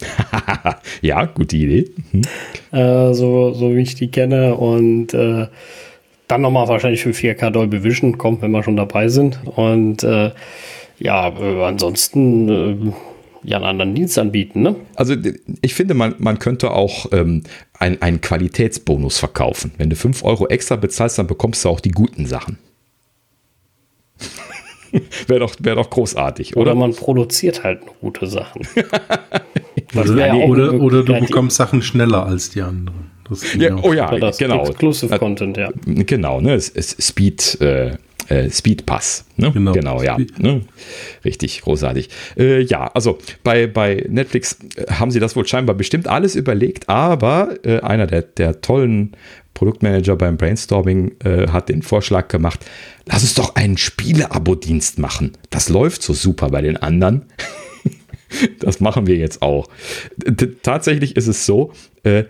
ja, 1.01 1.25
gute 1.25 1.55
Idee. 1.55 1.91
Mhm. 2.11 2.21
Äh, 2.71 3.13
so, 3.13 3.53
so 3.53 3.75
wie 3.75 3.81
ich 3.81 3.93
die 3.95 4.09
kenne. 4.09 4.55
Und 4.55 5.13
äh, 5.13 5.47
dann 6.27 6.41
nochmal 6.41 6.67
wahrscheinlich 6.67 7.03
für 7.03 7.11
4K 7.11 7.51
Dolby 7.51 7.83
Vision, 7.83 8.17
kommt, 8.17 8.41
wenn 8.41 8.51
wir 8.51 8.63
schon 8.63 8.75
dabei 8.75 9.07
sind. 9.09 9.39
Und 9.45 10.03
äh, 10.03 10.31
ja, 10.97 11.31
ansonsten 11.63 12.49
äh, 12.49 12.91
ja 13.43 13.57
einen 13.57 13.65
anderen 13.65 13.95
Dienst 13.95 14.17
anbieten. 14.17 14.61
Ne? 14.61 14.75
Also 14.95 15.15
ich 15.61 15.73
finde, 15.73 15.93
man, 15.93 16.15
man 16.19 16.39
könnte 16.39 16.71
auch 16.71 17.07
ähm, 17.11 17.43
ein, 17.77 18.01
einen 18.01 18.21
Qualitätsbonus 18.21 19.17
verkaufen. 19.17 19.71
Wenn 19.77 19.89
du 19.89 19.95
5 19.95 20.23
Euro 20.23 20.47
extra 20.47 20.75
bezahlst, 20.75 21.17
dann 21.17 21.27
bekommst 21.27 21.65
du 21.65 21.69
auch 21.69 21.79
die 21.79 21.91
guten 21.91 22.25
Sachen. 22.25 22.57
wäre 25.27 25.39
doch, 25.39 25.55
wär 25.59 25.75
doch 25.75 25.89
großartig, 25.89 26.55
oder? 26.55 26.71
Oder 26.71 26.75
man 26.75 26.93
produziert 26.93 27.63
halt 27.63 27.81
gute 28.01 28.27
Sachen. 28.27 28.61
oder, 29.95 30.35
oder, 30.35 30.73
oder, 30.73 31.03
du 31.03 31.19
bekommst 31.19 31.57
Sachen 31.57 31.81
schneller 31.81 32.25
als 32.25 32.51
die 32.51 32.61
anderen. 32.61 33.11
Ja, 33.57 33.77
oh 33.81 33.93
ja, 33.93 34.13
das 34.17 34.37
genau. 34.37 34.65
Exclusive 34.65 35.17
Content, 35.17 35.55
ja. 35.55 35.71
Genau, 35.85 36.41
ne? 36.41 36.59
Speed, 36.59 37.61
äh, 37.61 37.97
äh, 38.31 38.49
Speed 38.49 38.85
Pass. 38.85 39.25
Ne? 39.35 39.51
Genau, 39.51 39.73
genau 39.73 40.01
ja. 40.01 40.17
Ne? 40.37 40.61
Richtig, 41.25 41.61
großartig. 41.61 42.09
Äh, 42.37 42.61
ja, 42.61 42.87
also 42.87 43.17
bei, 43.43 43.67
bei 43.67 44.05
Netflix 44.07 44.57
äh, 44.75 44.91
haben 44.91 45.11
sie 45.11 45.19
das 45.19 45.35
wohl 45.35 45.45
scheinbar 45.45 45.75
bestimmt 45.75 46.07
alles 46.07 46.35
überlegt, 46.35 46.89
aber 46.89 47.57
äh, 47.63 47.81
einer 47.81 48.07
der, 48.07 48.21
der 48.21 48.61
tollen 48.61 49.15
Produktmanager 49.53 50.15
beim 50.15 50.37
Brainstorming 50.37 51.11
äh, 51.23 51.47
hat 51.49 51.69
den 51.69 51.81
Vorschlag 51.81 52.29
gemacht, 52.29 52.65
lass 53.05 53.23
uns 53.23 53.33
doch 53.33 53.55
einen 53.55 53.77
Spiele-Abo-Dienst 53.77 54.97
machen. 54.97 55.33
Das 55.49 55.69
läuft 55.69 56.01
so 56.01 56.13
super 56.13 56.49
bei 56.49 56.61
den 56.61 56.77
anderen. 56.77 57.25
das 58.59 58.79
machen 58.79 59.07
wir 59.07 59.17
jetzt 59.17 59.41
auch. 59.41 59.67
T 60.37 60.47
tatsächlich 60.63 61.17
ist 61.17 61.27
es 61.27 61.45
so, 61.45 61.73
äh, 62.03 62.23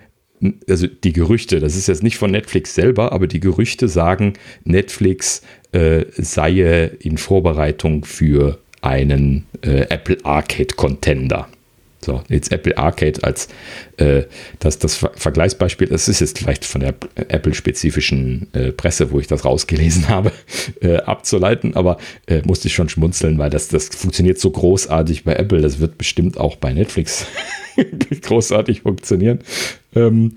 also 0.67 0.87
die 0.87 1.13
Gerüchte, 1.13 1.59
das 1.59 1.75
ist 1.75 1.87
jetzt 1.87 2.03
nicht 2.03 2.17
von 2.17 2.31
Netflix 2.31 2.73
selber, 2.73 3.11
aber 3.11 3.27
die 3.27 3.39
Gerüchte 3.39 3.87
sagen, 3.87 4.33
Netflix 4.63 5.43
äh, 5.71 6.05
sei 6.17 6.91
in 6.99 7.17
Vorbereitung 7.17 8.05
für 8.05 8.59
einen 8.81 9.45
äh, 9.61 9.81
Apple 9.89 10.17
Arcade 10.23 10.75
Contender. 10.75 11.47
So, 12.03 12.23
jetzt 12.29 12.51
Apple 12.51 12.75
Arcade 12.77 13.23
als 13.23 13.47
äh, 13.97 14.23
das, 14.57 14.79
das 14.79 14.95
Vergleichsbeispiel, 14.95 15.87
das 15.87 16.07
ist 16.07 16.19
jetzt 16.19 16.39
vielleicht 16.39 16.65
von 16.65 16.81
der 16.81 16.95
Apple-spezifischen 17.15 18.47
äh, 18.53 18.71
Presse, 18.71 19.11
wo 19.11 19.19
ich 19.19 19.27
das 19.27 19.45
rausgelesen 19.45 20.07
habe, 20.09 20.31
äh, 20.81 20.97
abzuleiten, 20.97 21.75
aber 21.75 21.97
äh, 22.25 22.41
musste 22.43 22.69
ich 22.69 22.73
schon 22.73 22.89
schmunzeln, 22.89 23.37
weil 23.37 23.51
das, 23.51 23.67
das 23.67 23.89
funktioniert 23.89 24.39
so 24.39 24.49
großartig 24.49 25.25
bei 25.25 25.33
Apple, 25.33 25.61
das 25.61 25.79
wird 25.79 25.99
bestimmt 25.99 26.39
auch 26.39 26.55
bei 26.55 26.73
Netflix 26.73 27.27
großartig 28.21 28.81
funktionieren. 28.81 29.39
Ähm, 29.95 30.33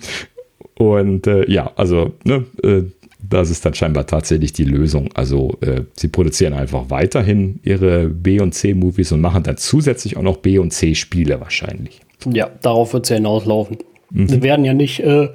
und 0.74 1.26
äh, 1.26 1.50
ja, 1.50 1.72
also 1.76 2.12
ne, 2.24 2.44
äh, 2.62 2.82
das 3.28 3.50
ist 3.50 3.64
dann 3.64 3.74
scheinbar 3.74 4.06
tatsächlich 4.06 4.52
die 4.52 4.64
Lösung. 4.64 5.10
Also 5.14 5.56
äh, 5.60 5.82
sie 5.94 6.08
produzieren 6.08 6.52
einfach 6.52 6.90
weiterhin 6.90 7.60
ihre 7.62 8.08
B- 8.08 8.40
und 8.40 8.52
C-Movies 8.52 9.12
und 9.12 9.20
machen 9.20 9.42
dann 9.42 9.56
zusätzlich 9.56 10.16
auch 10.16 10.22
noch 10.22 10.38
B- 10.38 10.58
und 10.58 10.72
C-Spiele 10.72 11.40
wahrscheinlich. 11.40 12.00
Ja, 12.30 12.50
darauf 12.62 12.92
wird 12.92 13.04
es 13.04 13.10
ja 13.10 13.16
hinauslaufen. 13.16 13.78
Mhm. 14.10 14.28
Sie 14.28 14.42
werden 14.42 14.64
ja 14.64 14.74
nicht 14.74 15.00
äh, 15.00 15.28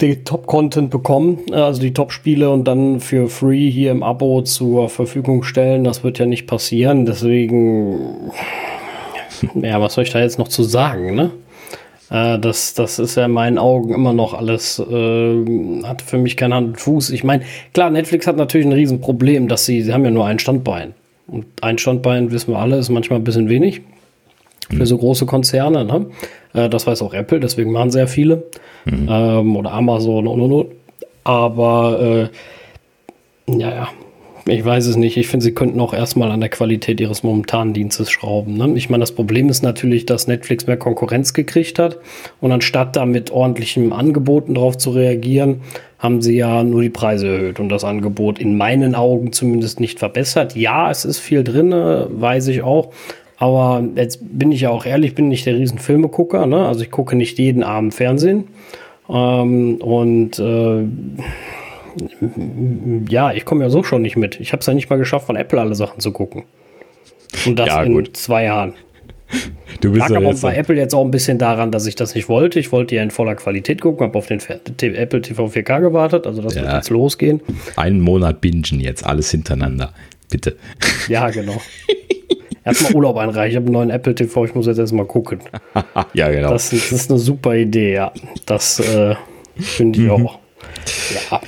den 0.00 0.24
Top-Content 0.24 0.90
bekommen, 0.90 1.40
äh, 1.50 1.54
also 1.54 1.80
die 1.80 1.92
Top-Spiele 1.92 2.50
und 2.50 2.64
dann 2.64 3.00
für 3.00 3.28
free 3.28 3.70
hier 3.70 3.90
im 3.90 4.02
Abo 4.02 4.42
zur 4.42 4.88
Verfügung 4.88 5.42
stellen. 5.42 5.84
Das 5.84 6.02
wird 6.04 6.18
ja 6.18 6.26
nicht 6.26 6.46
passieren. 6.46 7.06
Deswegen, 7.06 8.30
ja, 9.54 9.80
was 9.80 9.94
soll 9.94 10.04
ich 10.04 10.10
da 10.10 10.20
jetzt 10.20 10.38
noch 10.38 10.48
zu 10.48 10.62
sagen, 10.62 11.14
ne? 11.14 11.30
Äh, 12.10 12.38
das, 12.38 12.74
das 12.74 12.98
ist 12.98 13.16
ja 13.16 13.26
in 13.26 13.32
meinen 13.32 13.58
Augen 13.58 13.94
immer 13.94 14.12
noch 14.12 14.34
alles, 14.34 14.78
äh, 14.78 15.82
hat 15.84 16.02
für 16.02 16.18
mich 16.18 16.36
keinen 16.36 16.54
Hand 16.54 16.68
und 16.68 16.80
Fuß. 16.80 17.10
Ich 17.10 17.24
meine, 17.24 17.44
klar, 17.72 17.90
Netflix 17.90 18.26
hat 18.26 18.36
natürlich 18.36 18.66
ein 18.66 18.72
Riesenproblem, 18.72 19.48
dass 19.48 19.66
sie, 19.66 19.82
sie 19.82 19.92
haben 19.92 20.04
ja 20.04 20.10
nur 20.10 20.26
ein 20.26 20.38
Standbein. 20.38 20.94
Und 21.26 21.46
ein 21.62 21.78
Standbein, 21.78 22.32
wissen 22.32 22.52
wir 22.52 22.58
alle, 22.58 22.76
ist 22.76 22.88
manchmal 22.88 23.20
ein 23.20 23.24
bisschen 23.24 23.48
wenig 23.48 23.82
für 24.68 24.86
so 24.86 24.98
große 24.98 25.26
Konzerne. 25.26 25.84
Ne? 25.84 26.06
Äh, 26.54 26.68
das 26.68 26.86
weiß 26.86 27.02
auch 27.02 27.14
Apple, 27.14 27.40
deswegen 27.40 27.72
machen 27.72 27.90
sehr 27.90 28.08
viele. 28.08 28.44
Mhm. 28.84 29.08
Ähm, 29.08 29.56
oder 29.56 29.72
Amazon 29.72 30.26
und 30.26 30.40
und 30.40 30.52
und. 30.52 30.66
Aber 31.24 32.28
äh, 33.48 33.58
ja, 33.58 33.70
ja, 33.70 33.88
ich 34.50 34.64
weiß 34.64 34.86
es 34.86 34.96
nicht. 34.96 35.16
Ich 35.16 35.28
finde, 35.28 35.44
sie 35.44 35.52
könnten 35.52 35.80
auch 35.80 35.94
erstmal 35.94 36.30
an 36.30 36.40
der 36.40 36.48
Qualität 36.48 37.00
ihres 37.00 37.22
momentanen 37.22 37.72
Dienstes 37.74 38.10
schrauben. 38.10 38.56
Ne? 38.56 38.72
Ich 38.76 38.90
meine, 38.90 39.02
das 39.02 39.12
Problem 39.12 39.48
ist 39.48 39.62
natürlich, 39.62 40.06
dass 40.06 40.26
Netflix 40.26 40.66
mehr 40.66 40.76
Konkurrenz 40.76 41.32
gekriegt 41.32 41.78
hat. 41.78 41.98
Und 42.40 42.52
anstatt 42.52 42.96
da 42.96 43.06
mit 43.06 43.30
ordentlichen 43.30 43.92
Angeboten 43.92 44.54
darauf 44.54 44.76
zu 44.76 44.90
reagieren, 44.90 45.62
haben 45.98 46.22
sie 46.22 46.36
ja 46.36 46.64
nur 46.64 46.82
die 46.82 46.90
Preise 46.90 47.28
erhöht 47.28 47.60
und 47.60 47.68
das 47.68 47.84
Angebot 47.84 48.38
in 48.38 48.56
meinen 48.56 48.94
Augen 48.94 49.32
zumindest 49.32 49.80
nicht 49.80 49.98
verbessert. 49.98 50.56
Ja, 50.56 50.90
es 50.90 51.04
ist 51.04 51.18
viel 51.18 51.44
drin, 51.44 51.72
weiß 51.72 52.48
ich 52.48 52.62
auch. 52.62 52.92
Aber 53.36 53.82
jetzt 53.96 54.20
bin 54.20 54.52
ich 54.52 54.62
ja 54.62 54.70
auch 54.70 54.84
ehrlich, 54.84 55.14
bin 55.14 55.28
nicht 55.28 55.46
der 55.46 55.56
riesen 55.56 55.78
Filmegucker. 55.78 56.46
Ne? 56.46 56.66
Also 56.66 56.82
ich 56.82 56.90
gucke 56.90 57.16
nicht 57.16 57.38
jeden 57.38 57.62
Abend 57.62 57.94
Fernsehen. 57.94 58.44
Ähm, 59.08 59.76
und 59.76 60.38
äh, 60.38 60.84
ja, 63.08 63.32
ich 63.32 63.44
komme 63.44 63.64
ja 63.64 63.70
so 63.70 63.82
schon 63.82 64.02
nicht 64.02 64.16
mit. 64.16 64.40
Ich 64.40 64.52
habe 64.52 64.60
es 64.60 64.66
ja 64.66 64.74
nicht 64.74 64.90
mal 64.90 64.98
geschafft, 64.98 65.26
von 65.26 65.36
Apple 65.36 65.60
alle 65.60 65.74
Sachen 65.74 66.00
zu 66.00 66.12
gucken. 66.12 66.44
Und 67.46 67.58
das 67.58 67.68
ja, 67.68 67.82
in 67.82 68.14
zwei 68.14 68.44
Jahren. 68.44 68.74
Du 69.80 69.92
bist 69.92 70.08
Lag 70.08 70.16
aber 70.16 70.34
bei 70.34 70.56
Apple 70.56 70.76
jetzt 70.76 70.94
auch 70.94 71.04
ein 71.04 71.12
bisschen 71.12 71.38
daran, 71.38 71.70
dass 71.70 71.86
ich 71.86 71.94
das 71.94 72.14
nicht 72.14 72.28
wollte. 72.28 72.58
Ich 72.58 72.72
wollte 72.72 72.96
ja 72.96 73.02
in 73.02 73.10
voller 73.10 73.36
Qualität 73.36 73.80
gucken, 73.80 74.04
habe 74.06 74.18
auf 74.18 74.26
den 74.26 74.40
Apple 74.40 75.22
TV 75.22 75.46
4K 75.46 75.80
gewartet, 75.80 76.26
also 76.26 76.42
das 76.42 76.54
ja. 76.54 76.62
wird 76.62 76.72
jetzt 76.74 76.90
losgehen. 76.90 77.40
Einen 77.76 78.00
Monat 78.00 78.40
bingen 78.40 78.80
jetzt, 78.80 79.06
alles 79.06 79.30
hintereinander. 79.30 79.92
Bitte. 80.30 80.56
Ja, 81.08 81.30
genau. 81.30 81.60
erstmal 82.64 82.94
Urlaub 82.94 83.16
einreichen. 83.16 83.50
Ich 83.50 83.56
habe 83.56 83.66
einen 83.66 83.72
neuen 83.72 83.90
Apple 83.90 84.14
TV, 84.14 84.44
ich 84.44 84.54
muss 84.54 84.66
jetzt 84.66 84.78
erstmal 84.78 85.06
gucken. 85.06 85.40
ja, 86.14 86.30
genau. 86.30 86.50
Das, 86.50 86.70
das, 86.70 86.92
ist 86.92 87.10
eine 87.10 87.18
super 87.18 87.54
Idee, 87.54 87.94
ja. 87.94 88.12
Das 88.46 88.80
äh, 88.80 89.14
finde 89.56 89.98
ich 90.00 90.04
mhm. 90.06 90.26
auch. 90.26 90.38
Ja. 91.30 91.40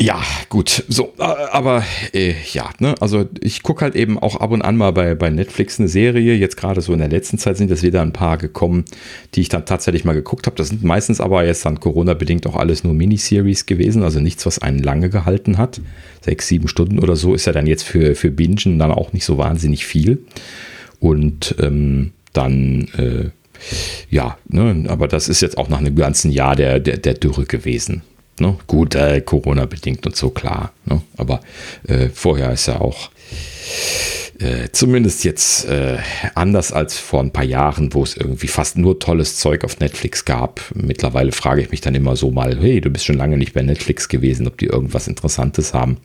Ja, 0.00 0.20
gut. 0.48 0.84
So, 0.88 1.14
aber 1.18 1.84
äh, 2.12 2.34
ja, 2.52 2.70
ne, 2.80 2.96
also 3.00 3.28
ich 3.40 3.62
gucke 3.62 3.82
halt 3.82 3.94
eben 3.94 4.18
auch 4.18 4.34
ab 4.36 4.50
und 4.50 4.60
an 4.62 4.76
mal 4.76 4.90
bei, 4.90 5.14
bei 5.14 5.30
Netflix 5.30 5.78
eine 5.78 5.88
Serie. 5.88 6.34
Jetzt 6.34 6.56
gerade 6.56 6.80
so 6.80 6.92
in 6.92 6.98
der 6.98 7.08
letzten 7.08 7.38
Zeit 7.38 7.56
sind 7.56 7.70
jetzt 7.70 7.84
wieder 7.84 8.02
ein 8.02 8.12
paar 8.12 8.36
gekommen, 8.36 8.84
die 9.34 9.42
ich 9.42 9.48
dann 9.48 9.66
tatsächlich 9.66 10.04
mal 10.04 10.14
geguckt 10.14 10.46
habe. 10.46 10.56
Das 10.56 10.68
sind 10.68 10.82
meistens 10.82 11.20
aber 11.20 11.46
jetzt 11.46 11.64
dann 11.64 11.78
Corona-bedingt 11.78 12.44
auch 12.48 12.56
alles 12.56 12.82
nur 12.82 12.92
Miniseries 12.92 13.66
gewesen, 13.66 14.02
also 14.02 14.18
nichts, 14.18 14.44
was 14.46 14.58
einen 14.58 14.80
lange 14.80 15.10
gehalten 15.10 15.58
hat. 15.58 15.80
Sechs, 16.22 16.48
sieben 16.48 16.66
Stunden 16.66 16.98
oder 16.98 17.14
so 17.14 17.32
ist 17.32 17.46
ja 17.46 17.52
dann 17.52 17.68
jetzt 17.68 17.84
für, 17.84 18.16
für 18.16 18.32
Bingen 18.32 18.80
dann 18.80 18.90
auch 18.90 19.12
nicht 19.12 19.24
so 19.24 19.38
wahnsinnig 19.38 19.86
viel. 19.86 20.24
Und 20.98 21.54
ähm, 21.60 22.12
dann 22.32 22.88
äh, 22.98 23.30
ja, 24.10 24.36
ne, 24.48 24.86
aber 24.88 25.06
das 25.06 25.28
ist 25.28 25.40
jetzt 25.40 25.56
auch 25.56 25.68
nach 25.68 25.78
einem 25.78 25.94
ganzen 25.94 26.32
Jahr 26.32 26.56
der, 26.56 26.80
der, 26.80 26.96
der 26.96 27.14
Dürre 27.14 27.44
gewesen. 27.44 28.02
Ne? 28.38 28.56
Gut, 28.66 28.94
äh, 28.94 29.20
Corona-bedingt 29.20 30.06
und 30.06 30.16
so, 30.16 30.30
klar. 30.30 30.72
Ne? 30.86 31.02
Aber 31.16 31.40
äh, 31.86 32.08
vorher 32.08 32.52
ist 32.52 32.66
ja 32.66 32.80
auch 32.80 33.10
äh, 34.40 34.70
zumindest 34.72 35.24
jetzt 35.24 35.66
äh, 35.66 35.98
anders 36.34 36.72
als 36.72 36.98
vor 36.98 37.20
ein 37.20 37.30
paar 37.30 37.44
Jahren, 37.44 37.94
wo 37.94 38.02
es 38.02 38.16
irgendwie 38.16 38.48
fast 38.48 38.76
nur 38.76 38.98
tolles 38.98 39.38
Zeug 39.38 39.64
auf 39.64 39.78
Netflix 39.78 40.24
gab. 40.24 40.60
Mittlerweile 40.74 41.32
frage 41.32 41.62
ich 41.62 41.70
mich 41.70 41.80
dann 41.80 41.94
immer 41.94 42.16
so 42.16 42.30
mal, 42.30 42.58
hey, 42.60 42.80
du 42.80 42.90
bist 42.90 43.04
schon 43.04 43.16
lange 43.16 43.36
nicht 43.38 43.54
bei 43.54 43.62
Netflix 43.62 44.08
gewesen, 44.08 44.48
ob 44.48 44.58
die 44.58 44.66
irgendwas 44.66 45.06
Interessantes 45.06 45.72
haben. 45.72 45.98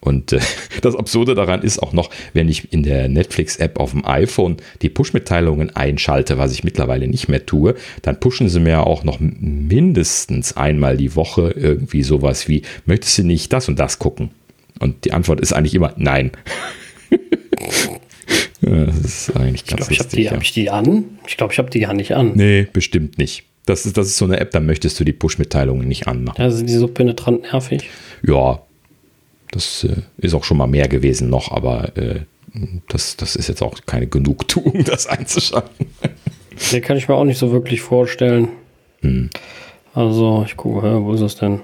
Und 0.00 0.32
äh, 0.32 0.40
das 0.82 0.96
Absurde 0.96 1.34
daran 1.34 1.62
ist 1.62 1.82
auch 1.82 1.92
noch, 1.92 2.10
wenn 2.32 2.48
ich 2.48 2.72
in 2.72 2.82
der 2.82 3.08
Netflix-App 3.08 3.78
auf 3.78 3.92
dem 3.92 4.04
iPhone 4.04 4.56
die 4.82 4.88
Push-Mitteilungen 4.88 5.74
einschalte, 5.74 6.38
was 6.38 6.52
ich 6.52 6.64
mittlerweile 6.64 7.08
nicht 7.08 7.28
mehr 7.28 7.44
tue, 7.44 7.74
dann 8.02 8.20
pushen 8.20 8.48
sie 8.48 8.60
mir 8.60 8.86
auch 8.86 9.04
noch 9.04 9.18
mindestens 9.20 10.56
einmal 10.56 10.96
die 10.96 11.16
Woche 11.16 11.50
irgendwie 11.56 12.02
sowas 12.02 12.48
wie, 12.48 12.62
möchtest 12.86 13.18
du 13.18 13.24
nicht 13.24 13.52
das 13.52 13.68
und 13.68 13.78
das 13.78 13.98
gucken? 13.98 14.30
Und 14.78 15.04
die 15.04 15.12
Antwort 15.12 15.40
ist 15.40 15.52
eigentlich 15.52 15.74
immer 15.74 15.92
nein. 15.96 16.30
das 18.60 18.96
ist 18.96 19.36
eigentlich 19.36 19.66
ganz 19.66 19.90
ich 19.90 19.98
glaub, 19.98 20.12
lustig. 20.12 20.20
Ich 20.20 20.30
habe 20.30 20.30
die, 20.30 20.30
hab 20.30 20.42
ich 20.42 20.52
die 20.52 20.70
an? 20.70 21.04
Ich 21.26 21.36
glaube, 21.36 21.52
ich 21.52 21.58
habe 21.58 21.70
die 21.70 21.80
ja 21.80 21.92
nicht 21.92 22.14
an. 22.14 22.32
Nee, 22.34 22.68
bestimmt 22.72 23.18
nicht. 23.18 23.44
Das 23.66 23.84
ist, 23.84 23.96
das 23.98 24.06
ist 24.06 24.16
so 24.16 24.24
eine 24.24 24.40
App, 24.40 24.52
da 24.52 24.60
möchtest 24.60 24.98
du 24.98 25.04
die 25.04 25.12
Push-Mitteilungen 25.12 25.86
nicht 25.86 26.06
anmachen. 26.06 26.40
Also 26.40 26.64
die 26.64 26.72
so 26.72 26.88
penetrant 26.88 27.42
nervig. 27.42 27.90
Ja, 28.22 28.62
das 29.50 29.84
äh, 29.84 30.02
ist 30.18 30.34
auch 30.34 30.44
schon 30.44 30.56
mal 30.56 30.66
mehr 30.66 30.88
gewesen 30.88 31.30
noch, 31.30 31.50
aber 31.50 31.96
äh, 31.96 32.20
das, 32.88 33.16
das 33.16 33.36
ist 33.36 33.48
jetzt 33.48 33.62
auch 33.62 33.78
keine 33.86 34.06
Genugtuung, 34.06 34.84
das 34.86 35.06
einzuschalten. 35.06 35.86
Den 36.72 36.82
kann 36.82 36.96
ich 36.96 37.08
mir 37.08 37.14
auch 37.14 37.24
nicht 37.24 37.38
so 37.38 37.52
wirklich 37.52 37.80
vorstellen. 37.80 38.48
Hm. 39.00 39.30
Also, 39.94 40.44
ich 40.46 40.56
gucke, 40.56 41.02
wo 41.04 41.12
ist 41.12 41.20
das 41.20 41.36
denn? 41.36 41.60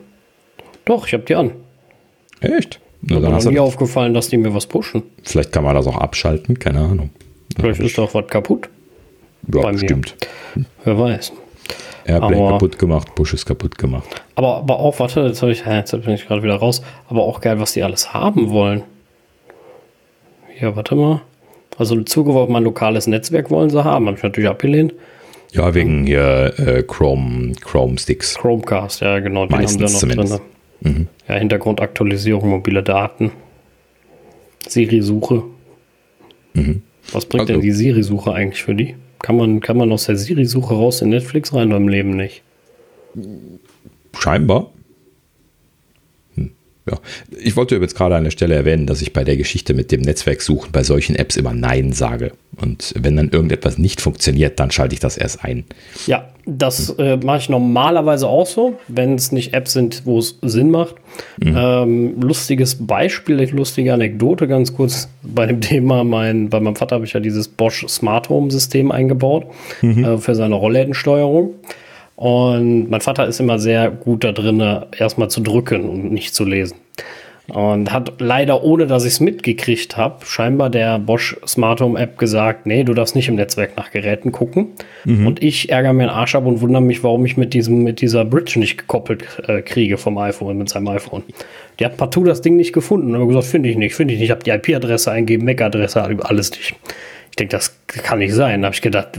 Doch, 0.84 1.06
ich 1.06 1.14
habe 1.14 1.24
die 1.24 1.34
an. 1.34 1.52
Echt? 2.40 2.80
Na, 3.02 3.20
mir 3.20 3.36
ist 3.36 3.48
nie 3.48 3.58
aufgefallen, 3.58 4.14
dass 4.14 4.28
die 4.28 4.36
mir 4.36 4.54
was 4.54 4.66
pushen. 4.66 5.02
Vielleicht 5.22 5.52
kann 5.52 5.64
man 5.64 5.74
das 5.74 5.86
auch 5.86 5.96
abschalten, 5.96 6.58
keine 6.58 6.80
Ahnung. 6.80 7.10
Vielleicht 7.56 7.80
ist 7.80 7.98
doch 7.98 8.14
was 8.14 8.26
kaputt. 8.28 8.68
Ja, 9.52 9.76
stimmt. 9.76 10.16
Wer 10.84 10.98
weiß. 10.98 11.32
Airplay 12.06 12.36
aber, 12.36 12.50
kaputt 12.50 12.78
gemacht, 12.78 13.14
Bush 13.14 13.32
ist 13.32 13.46
kaputt 13.46 13.78
gemacht. 13.78 14.22
Aber, 14.34 14.56
aber 14.58 14.78
auch, 14.78 14.98
warte, 14.98 15.22
jetzt, 15.22 15.42
ich, 15.42 15.64
jetzt 15.64 15.90
bin 15.92 16.14
ich 16.14 16.26
gerade 16.26 16.42
wieder 16.42 16.56
raus, 16.56 16.82
aber 17.08 17.22
auch 17.22 17.40
geil, 17.40 17.60
was 17.60 17.72
die 17.72 17.82
alles 17.82 18.12
haben 18.12 18.50
wollen. 18.50 18.82
Hier, 20.48 20.76
warte 20.76 20.94
mal. 20.94 21.22
Also 21.76 21.96
auf 21.96 22.48
mein 22.48 22.62
lokales 22.62 23.06
Netzwerk 23.06 23.50
wollen 23.50 23.70
sie 23.70 23.82
haben, 23.82 24.06
habe 24.06 24.16
ich 24.16 24.22
natürlich 24.22 24.48
abgelehnt. 24.48 24.94
Ja, 25.52 25.74
wegen 25.74 26.06
hier 26.06 26.52
äh, 26.58 26.82
Chrome, 26.82 27.52
Chrome 27.60 27.98
Sticks. 27.98 28.34
Chromecast, 28.34 29.00
ja 29.00 29.18
genau, 29.20 29.46
Meistens 29.46 30.02
haben 30.02 30.08
wir 30.10 30.16
noch 30.16 30.24
drin. 30.24 30.40
Mhm. 30.80 31.08
Ja, 31.28 31.36
Hintergrundaktualisierung, 31.36 32.50
mobile 32.50 32.82
Daten. 32.82 33.32
Siri-Suche. 34.68 35.42
Mhm. 36.54 36.82
Was 37.12 37.26
bringt 37.26 37.42
also, 37.42 37.54
denn 37.54 37.60
die 37.60 37.72
Siri-Suche 37.72 38.32
eigentlich 38.32 38.62
für 38.62 38.74
die? 38.74 38.96
Kann 39.24 39.38
man, 39.38 39.60
kann 39.60 39.78
man 39.78 39.90
aus 39.90 40.04
der 40.04 40.18
Siri-Suche 40.18 40.74
raus 40.74 41.00
in 41.00 41.08
Netflix 41.08 41.54
rein 41.54 41.70
beim 41.70 41.88
Leben 41.88 42.10
nicht? 42.10 42.42
Scheinbar. 44.18 44.70
Ja. 46.90 46.98
Ich 47.38 47.56
wollte 47.56 47.76
jetzt 47.76 47.96
gerade 47.96 48.14
an 48.14 48.24
der 48.24 48.30
Stelle 48.30 48.54
erwähnen, 48.54 48.86
dass 48.86 49.00
ich 49.00 49.14
bei 49.14 49.24
der 49.24 49.38
Geschichte 49.38 49.72
mit 49.72 49.90
dem 49.90 50.02
Netzwerksuchen 50.02 50.70
bei 50.70 50.82
solchen 50.82 51.16
Apps 51.16 51.36
immer 51.36 51.54
Nein 51.54 51.92
sage. 51.92 52.32
Und 52.60 52.92
wenn 52.98 53.16
dann 53.16 53.30
irgendetwas 53.30 53.78
nicht 53.78 54.02
funktioniert, 54.02 54.60
dann 54.60 54.70
schalte 54.70 54.92
ich 54.94 55.00
das 55.00 55.16
erst 55.16 55.44
ein. 55.44 55.64
Ja, 56.06 56.28
das 56.44 56.90
äh, 56.98 57.16
mache 57.16 57.38
ich 57.38 57.48
normalerweise 57.48 58.28
auch 58.28 58.46
so, 58.46 58.78
wenn 58.86 59.14
es 59.14 59.32
nicht 59.32 59.54
Apps 59.54 59.72
sind, 59.72 60.02
wo 60.04 60.18
es 60.18 60.38
Sinn 60.42 60.70
macht. 60.70 60.96
Mhm. 61.42 61.56
Ähm, 61.56 62.20
lustiges 62.20 62.86
Beispiel, 62.86 63.42
lustige 63.50 63.94
Anekdote 63.94 64.46
ganz 64.46 64.74
kurz 64.74 65.08
bei 65.22 65.46
dem 65.46 65.60
Thema. 65.62 66.04
Mein, 66.04 66.50
bei 66.50 66.60
meinem 66.60 66.76
Vater 66.76 66.96
habe 66.96 67.06
ich 67.06 67.14
ja 67.14 67.20
dieses 67.20 67.48
Bosch 67.48 67.86
Smart 67.88 68.28
Home 68.28 68.50
System 68.50 68.92
eingebaut 68.92 69.46
mhm. 69.80 70.04
äh, 70.04 70.18
für 70.18 70.34
seine 70.34 70.54
Rolllädensteuerung. 70.54 71.54
Und 72.16 72.90
mein 72.90 73.00
Vater 73.00 73.26
ist 73.26 73.40
immer 73.40 73.58
sehr 73.58 73.90
gut 73.90 74.24
da 74.24 74.32
drin, 74.32 74.62
erstmal 74.96 75.30
zu 75.30 75.40
drücken 75.40 75.88
und 75.88 76.12
nicht 76.12 76.34
zu 76.34 76.44
lesen. 76.44 76.76
Und 77.48 77.92
hat 77.92 78.20
leider, 78.20 78.64
ohne 78.64 78.86
dass 78.86 79.04
ich 79.04 79.14
es 79.14 79.20
mitgekriegt 79.20 79.98
habe, 79.98 80.24
scheinbar 80.24 80.70
der 80.70 80.98
Bosch 80.98 81.36
Smart 81.46 81.82
Home 81.82 81.98
App 81.98 82.16
gesagt, 82.16 82.64
nee, 82.64 82.84
du 82.84 82.94
darfst 82.94 83.14
nicht 83.14 83.28
im 83.28 83.34
Netzwerk 83.34 83.76
nach 83.76 83.90
Geräten 83.90 84.32
gucken. 84.32 84.68
Mhm. 85.04 85.26
Und 85.26 85.42
ich 85.42 85.68
ärgere 85.68 85.92
mir 85.92 86.04
einen 86.04 86.10
Arsch 86.10 86.34
ab 86.36 86.46
und 86.46 86.62
wundere 86.62 86.80
mich, 86.80 87.04
warum 87.04 87.26
ich 87.26 87.36
mit 87.36 87.52
diesem, 87.52 87.82
mit 87.82 88.00
dieser 88.00 88.24
Bridge 88.24 88.58
nicht 88.58 88.78
gekoppelt 88.78 89.24
äh, 89.46 89.60
kriege 89.60 89.98
vom 89.98 90.16
iPhone, 90.16 90.56
mit 90.56 90.70
seinem 90.70 90.88
iPhone. 90.88 91.22
Die 91.78 91.84
hat 91.84 91.98
partout 91.98 92.24
das 92.24 92.40
Ding 92.40 92.56
nicht 92.56 92.72
gefunden. 92.72 93.08
Und 93.08 93.16
habe 93.16 93.26
gesagt, 93.26 93.46
finde 93.46 93.68
ich 93.68 93.76
nicht, 93.76 93.94
finde 93.94 94.14
ich 94.14 94.20
nicht. 94.20 94.30
Ich 94.30 94.30
habe 94.30 94.42
die 94.42 94.50
IP-Adresse 94.50 95.12
eingegeben, 95.12 95.44
MAC-Adresse, 95.44 96.02
alles 96.02 96.50
nicht. 96.52 96.74
Ich 97.30 97.36
denke, 97.36 97.50
das 97.50 97.76
kann 97.88 98.20
nicht 98.20 98.32
sein. 98.32 98.62
Da 98.62 98.66
habe 98.66 98.74
ich 98.74 98.80
gedacht, 98.80 99.18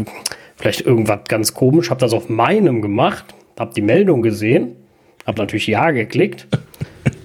vielleicht 0.56 0.82
irgendwas 0.82 1.19
ganz 1.27 1.53
komisch. 1.53 1.90
Habe 1.90 2.00
das 2.00 2.14
auf 2.14 2.30
meinem 2.30 2.82
gemacht, 2.82 3.25
habe 3.59 3.74
die 3.74 3.82
Meldung 3.82 4.22
gesehen, 4.22 4.75
habe 5.25 5.40
natürlich 5.40 5.67
Ja 5.67 5.92
geklickt. 5.92 6.48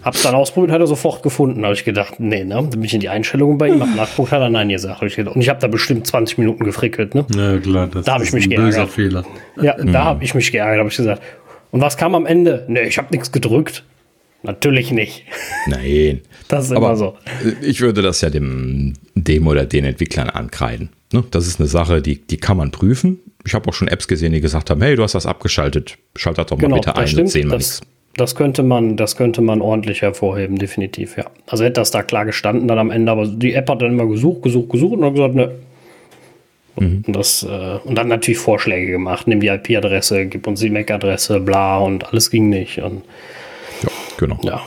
Hab's 0.02 0.22
dann 0.22 0.34
ausprobiert, 0.34 0.72
hat 0.72 0.80
er 0.80 0.86
sofort 0.86 1.22
gefunden. 1.22 1.62
habe 1.62 1.74
ich 1.74 1.84
gedacht, 1.84 2.20
nee, 2.20 2.42
ne? 2.42 2.54
Dann 2.54 2.70
bin 2.70 2.84
ich 2.84 2.94
in 2.94 3.00
die 3.00 3.10
Einstellungen 3.10 3.58
bei 3.58 3.68
ihm, 3.68 3.80
hab 3.80 3.94
nachgeguckt, 3.94 4.32
hat 4.32 4.40
er 4.40 4.48
Nein 4.48 4.70
gesagt. 4.70 5.02
Ich 5.02 5.16
gedacht, 5.16 5.36
und 5.36 5.42
ich 5.42 5.50
habe 5.50 5.60
da 5.60 5.66
bestimmt 5.66 6.06
20 6.06 6.38
Minuten 6.38 6.64
gefrickelt, 6.64 7.14
ne? 7.14 7.26
Ja, 7.34 7.58
klar, 7.58 7.86
das 7.86 8.06
da 8.06 8.14
habe 8.14 8.24
ich 8.24 8.32
mich 8.32 8.44
ein 8.44 8.50
geärgert. 8.50 8.88
Fehler. 8.88 9.24
Ja, 9.60 9.76
mhm. 9.78 9.92
da 9.92 10.04
habe 10.04 10.24
ich 10.24 10.34
mich 10.34 10.50
geärgert, 10.52 10.78
habe 10.78 10.88
ich 10.88 10.96
gesagt. 10.96 11.22
Und 11.70 11.82
was 11.82 11.98
kam 11.98 12.14
am 12.14 12.24
Ende? 12.24 12.64
Nee, 12.68 12.82
ich 12.82 12.96
habe 12.96 13.08
nichts 13.10 13.30
gedrückt. 13.30 13.84
Natürlich 14.42 14.90
nicht. 14.90 15.24
Nein. 15.66 16.22
das 16.48 16.66
ist 16.66 16.72
Aber 16.72 16.86
immer 16.86 16.96
so. 16.96 17.16
Ich 17.62 17.80
würde 17.80 18.02
das 18.02 18.20
ja 18.22 18.30
dem, 18.30 18.94
dem 19.14 19.46
oder 19.46 19.66
den 19.66 19.84
Entwicklern 19.84 20.30
ankreiden. 20.30 20.88
Ne? 21.12 21.24
Das 21.30 21.46
ist 21.46 21.60
eine 21.60 21.68
Sache, 21.68 22.00
die, 22.00 22.20
die 22.20 22.38
kann 22.38 22.56
man 22.56 22.70
prüfen. 22.70 23.18
Ich 23.44 23.54
habe 23.54 23.68
auch 23.68 23.74
schon 23.74 23.88
Apps 23.88 24.08
gesehen, 24.08 24.32
die 24.32 24.40
gesagt 24.40 24.70
haben, 24.70 24.80
hey, 24.82 24.96
du 24.96 25.02
hast 25.02 25.14
das 25.14 25.26
abgeschaltet, 25.26 25.98
schalt 26.16 26.38
das 26.38 26.46
doch 26.46 26.56
mal 26.56 26.62
genau, 26.62 26.76
bitte 26.76 26.96
ein, 26.96 27.08
stimmt, 27.08 27.30
sehen 27.30 27.50
wir 27.50 27.56
nichts. 27.56 27.80
Das 28.16 28.34
könnte 28.34 28.62
man, 28.62 28.96
das 28.96 29.16
könnte 29.16 29.40
man 29.40 29.60
ordentlich 29.60 30.02
hervorheben, 30.02 30.58
definitiv, 30.58 31.16
ja. 31.16 31.24
Also 31.46 31.64
hätte 31.64 31.80
das 31.80 31.90
da 31.90 32.02
klar 32.02 32.26
gestanden 32.26 32.68
dann 32.68 32.78
am 32.78 32.90
Ende, 32.90 33.12
aber 33.12 33.26
die 33.26 33.54
App 33.54 33.70
hat 33.70 33.82
dann 33.82 33.92
immer 33.92 34.06
gesucht, 34.06 34.42
gesucht, 34.42 34.70
gesucht 34.70 34.98
und 34.98 35.04
hat 35.04 35.14
gesagt, 35.14 35.34
ne. 35.34 35.52
Mhm. 36.76 37.04
Und, 37.06 37.16
das, 37.16 37.42
äh, 37.42 37.78
und 37.84 37.96
dann 37.96 38.08
natürlich 38.08 38.38
Vorschläge 38.38 38.92
gemacht, 38.92 39.26
nimm 39.26 39.40
die 39.40 39.48
IP-Adresse, 39.48 40.26
gib 40.26 40.46
uns 40.46 40.60
die 40.60 40.70
MAC-Adresse, 40.70 41.40
bla 41.40 41.78
und 41.78 42.08
alles 42.08 42.30
ging 42.30 42.48
nicht. 42.48 42.78
Und, 42.78 43.02
genau. 44.20 44.38
Ja. 44.42 44.60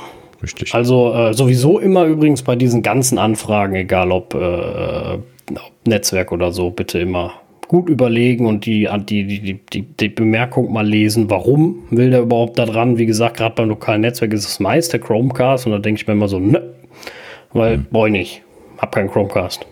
Richtig. 0.44 0.76
Also 0.76 1.14
äh, 1.14 1.34
sowieso 1.34 1.80
immer 1.80 2.04
übrigens 2.04 2.44
bei 2.44 2.58
diesen 2.58 2.84
ganzen 2.84 3.18
Anfragen, 3.18 3.76
egal 3.76 4.12
ob, 4.12 4.34
äh, 4.34 4.38
ob 4.38 5.72
Netzwerk 5.86 6.34
oder 6.34 6.52
so, 6.52 6.70
bitte 6.70 7.00
immer 7.00 7.32
gut 7.70 7.88
überlegen 7.88 8.46
und 8.46 8.66
die, 8.66 8.90
die, 9.06 9.40
die, 9.40 9.60
die, 9.72 9.82
die 9.82 10.10
Bemerkung 10.10 10.74
mal 10.74 10.86
lesen, 10.86 11.30
warum 11.30 11.88
will 11.92 12.10
der 12.12 12.22
überhaupt 12.22 12.60
da 12.60 12.66
dran? 12.66 12.98
Wie 12.98 13.06
gesagt, 13.06 13.38
gerade 13.38 13.56
beim 13.56 13.70
lokalen 13.70 14.02
Netzwerk 14.02 14.34
ist 14.34 14.46
es 14.46 14.60
meist 14.60 14.92
der 14.92 15.00
Chromecast 15.00 15.66
und 15.66 15.72
da 15.72 15.80
denke 15.80 16.02
ich 16.02 16.08
mir 16.08 16.14
immer 16.14 16.28
so, 16.28 16.40
ne, 16.40 16.62
weil 17.54 17.78
mhm. 17.78 17.86
brauche 17.90 18.08
ich 18.08 18.12
nicht. 18.12 18.42
Hab 18.80 18.94
keinen 18.94 19.10
Chromecast. 19.10 19.66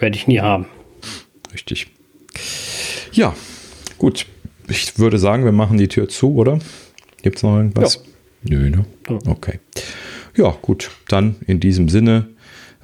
Werde 0.00 0.16
ich 0.16 0.26
nie 0.26 0.40
haben. 0.40 0.66
Richtig. 1.52 1.86
Ja, 3.12 3.32
gut. 3.96 4.26
Ich 4.68 4.98
würde 4.98 5.18
sagen, 5.18 5.44
wir 5.44 5.52
machen 5.52 5.78
die 5.78 5.86
Tür 5.86 6.08
zu, 6.08 6.34
oder? 6.34 6.58
Gibt 7.22 7.36
es 7.36 7.42
noch 7.44 7.56
irgendwas? 7.56 7.94
Ja. 7.94 8.15
Nö, 8.42 8.70
ne? 8.70 8.84
Ja. 9.08 9.18
Okay. 9.26 9.58
Ja, 10.36 10.56
gut. 10.62 10.90
Dann 11.08 11.36
in 11.46 11.60
diesem 11.60 11.88
Sinne, 11.88 12.28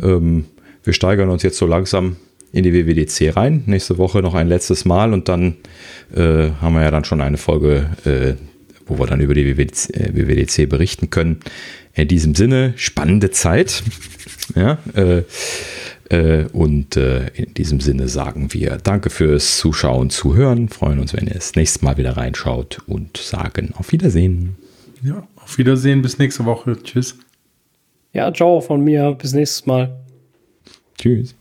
ähm, 0.00 0.46
wir 0.84 0.92
steigern 0.92 1.28
uns 1.28 1.42
jetzt 1.42 1.58
so 1.58 1.66
langsam 1.66 2.16
in 2.52 2.64
die 2.64 2.72
WWDC 2.72 3.36
rein. 3.36 3.62
Nächste 3.66 3.98
Woche 3.98 4.20
noch 4.20 4.34
ein 4.34 4.48
letztes 4.48 4.84
Mal 4.84 5.12
und 5.12 5.28
dann 5.28 5.56
äh, 6.14 6.50
haben 6.60 6.74
wir 6.74 6.82
ja 6.82 6.90
dann 6.90 7.04
schon 7.04 7.20
eine 7.20 7.38
Folge, 7.38 7.90
äh, 8.04 8.34
wo 8.86 8.98
wir 8.98 9.06
dann 9.06 9.20
über 9.20 9.34
die 9.34 9.46
WWDC, 9.46 9.90
äh, 9.90 10.14
WWDC, 10.14 10.68
berichten 10.68 11.10
können. 11.10 11.40
In 11.94 12.08
diesem 12.08 12.34
Sinne, 12.34 12.72
spannende 12.76 13.30
Zeit. 13.30 13.82
Ja, 14.56 14.78
äh, 14.94 15.22
Äh, 16.12 16.44
und 16.52 16.96
äh, 16.96 17.28
in 17.28 17.54
diesem 17.54 17.80
Sinne 17.80 18.06
sagen 18.06 18.52
wir 18.52 18.76
Danke 18.76 19.08
fürs 19.08 19.56
Zuschauen, 19.56 20.10
Zuhören. 20.10 20.68
Freuen 20.68 20.98
uns, 20.98 21.14
wenn 21.14 21.26
ihr 21.26 21.34
das 21.34 21.54
nächste 21.54 21.82
Mal 21.84 21.96
wieder 21.96 22.18
reinschaut 22.18 22.80
und 22.86 23.16
sagen 23.16 23.72
auf 23.78 23.92
Wiedersehen. 23.92 24.56
Ja, 25.02 25.26
auf 25.42 25.58
Wiedersehen. 25.58 26.02
Bis 26.02 26.18
nächste 26.18 26.44
Woche. 26.44 26.76
Tschüss. 26.82 27.18
Ja, 28.12 28.32
ciao 28.32 28.60
von 28.60 28.82
mir. 28.82 29.12
Bis 29.12 29.32
nächstes 29.32 29.66
Mal. 29.66 29.96
Tschüss. 30.98 31.34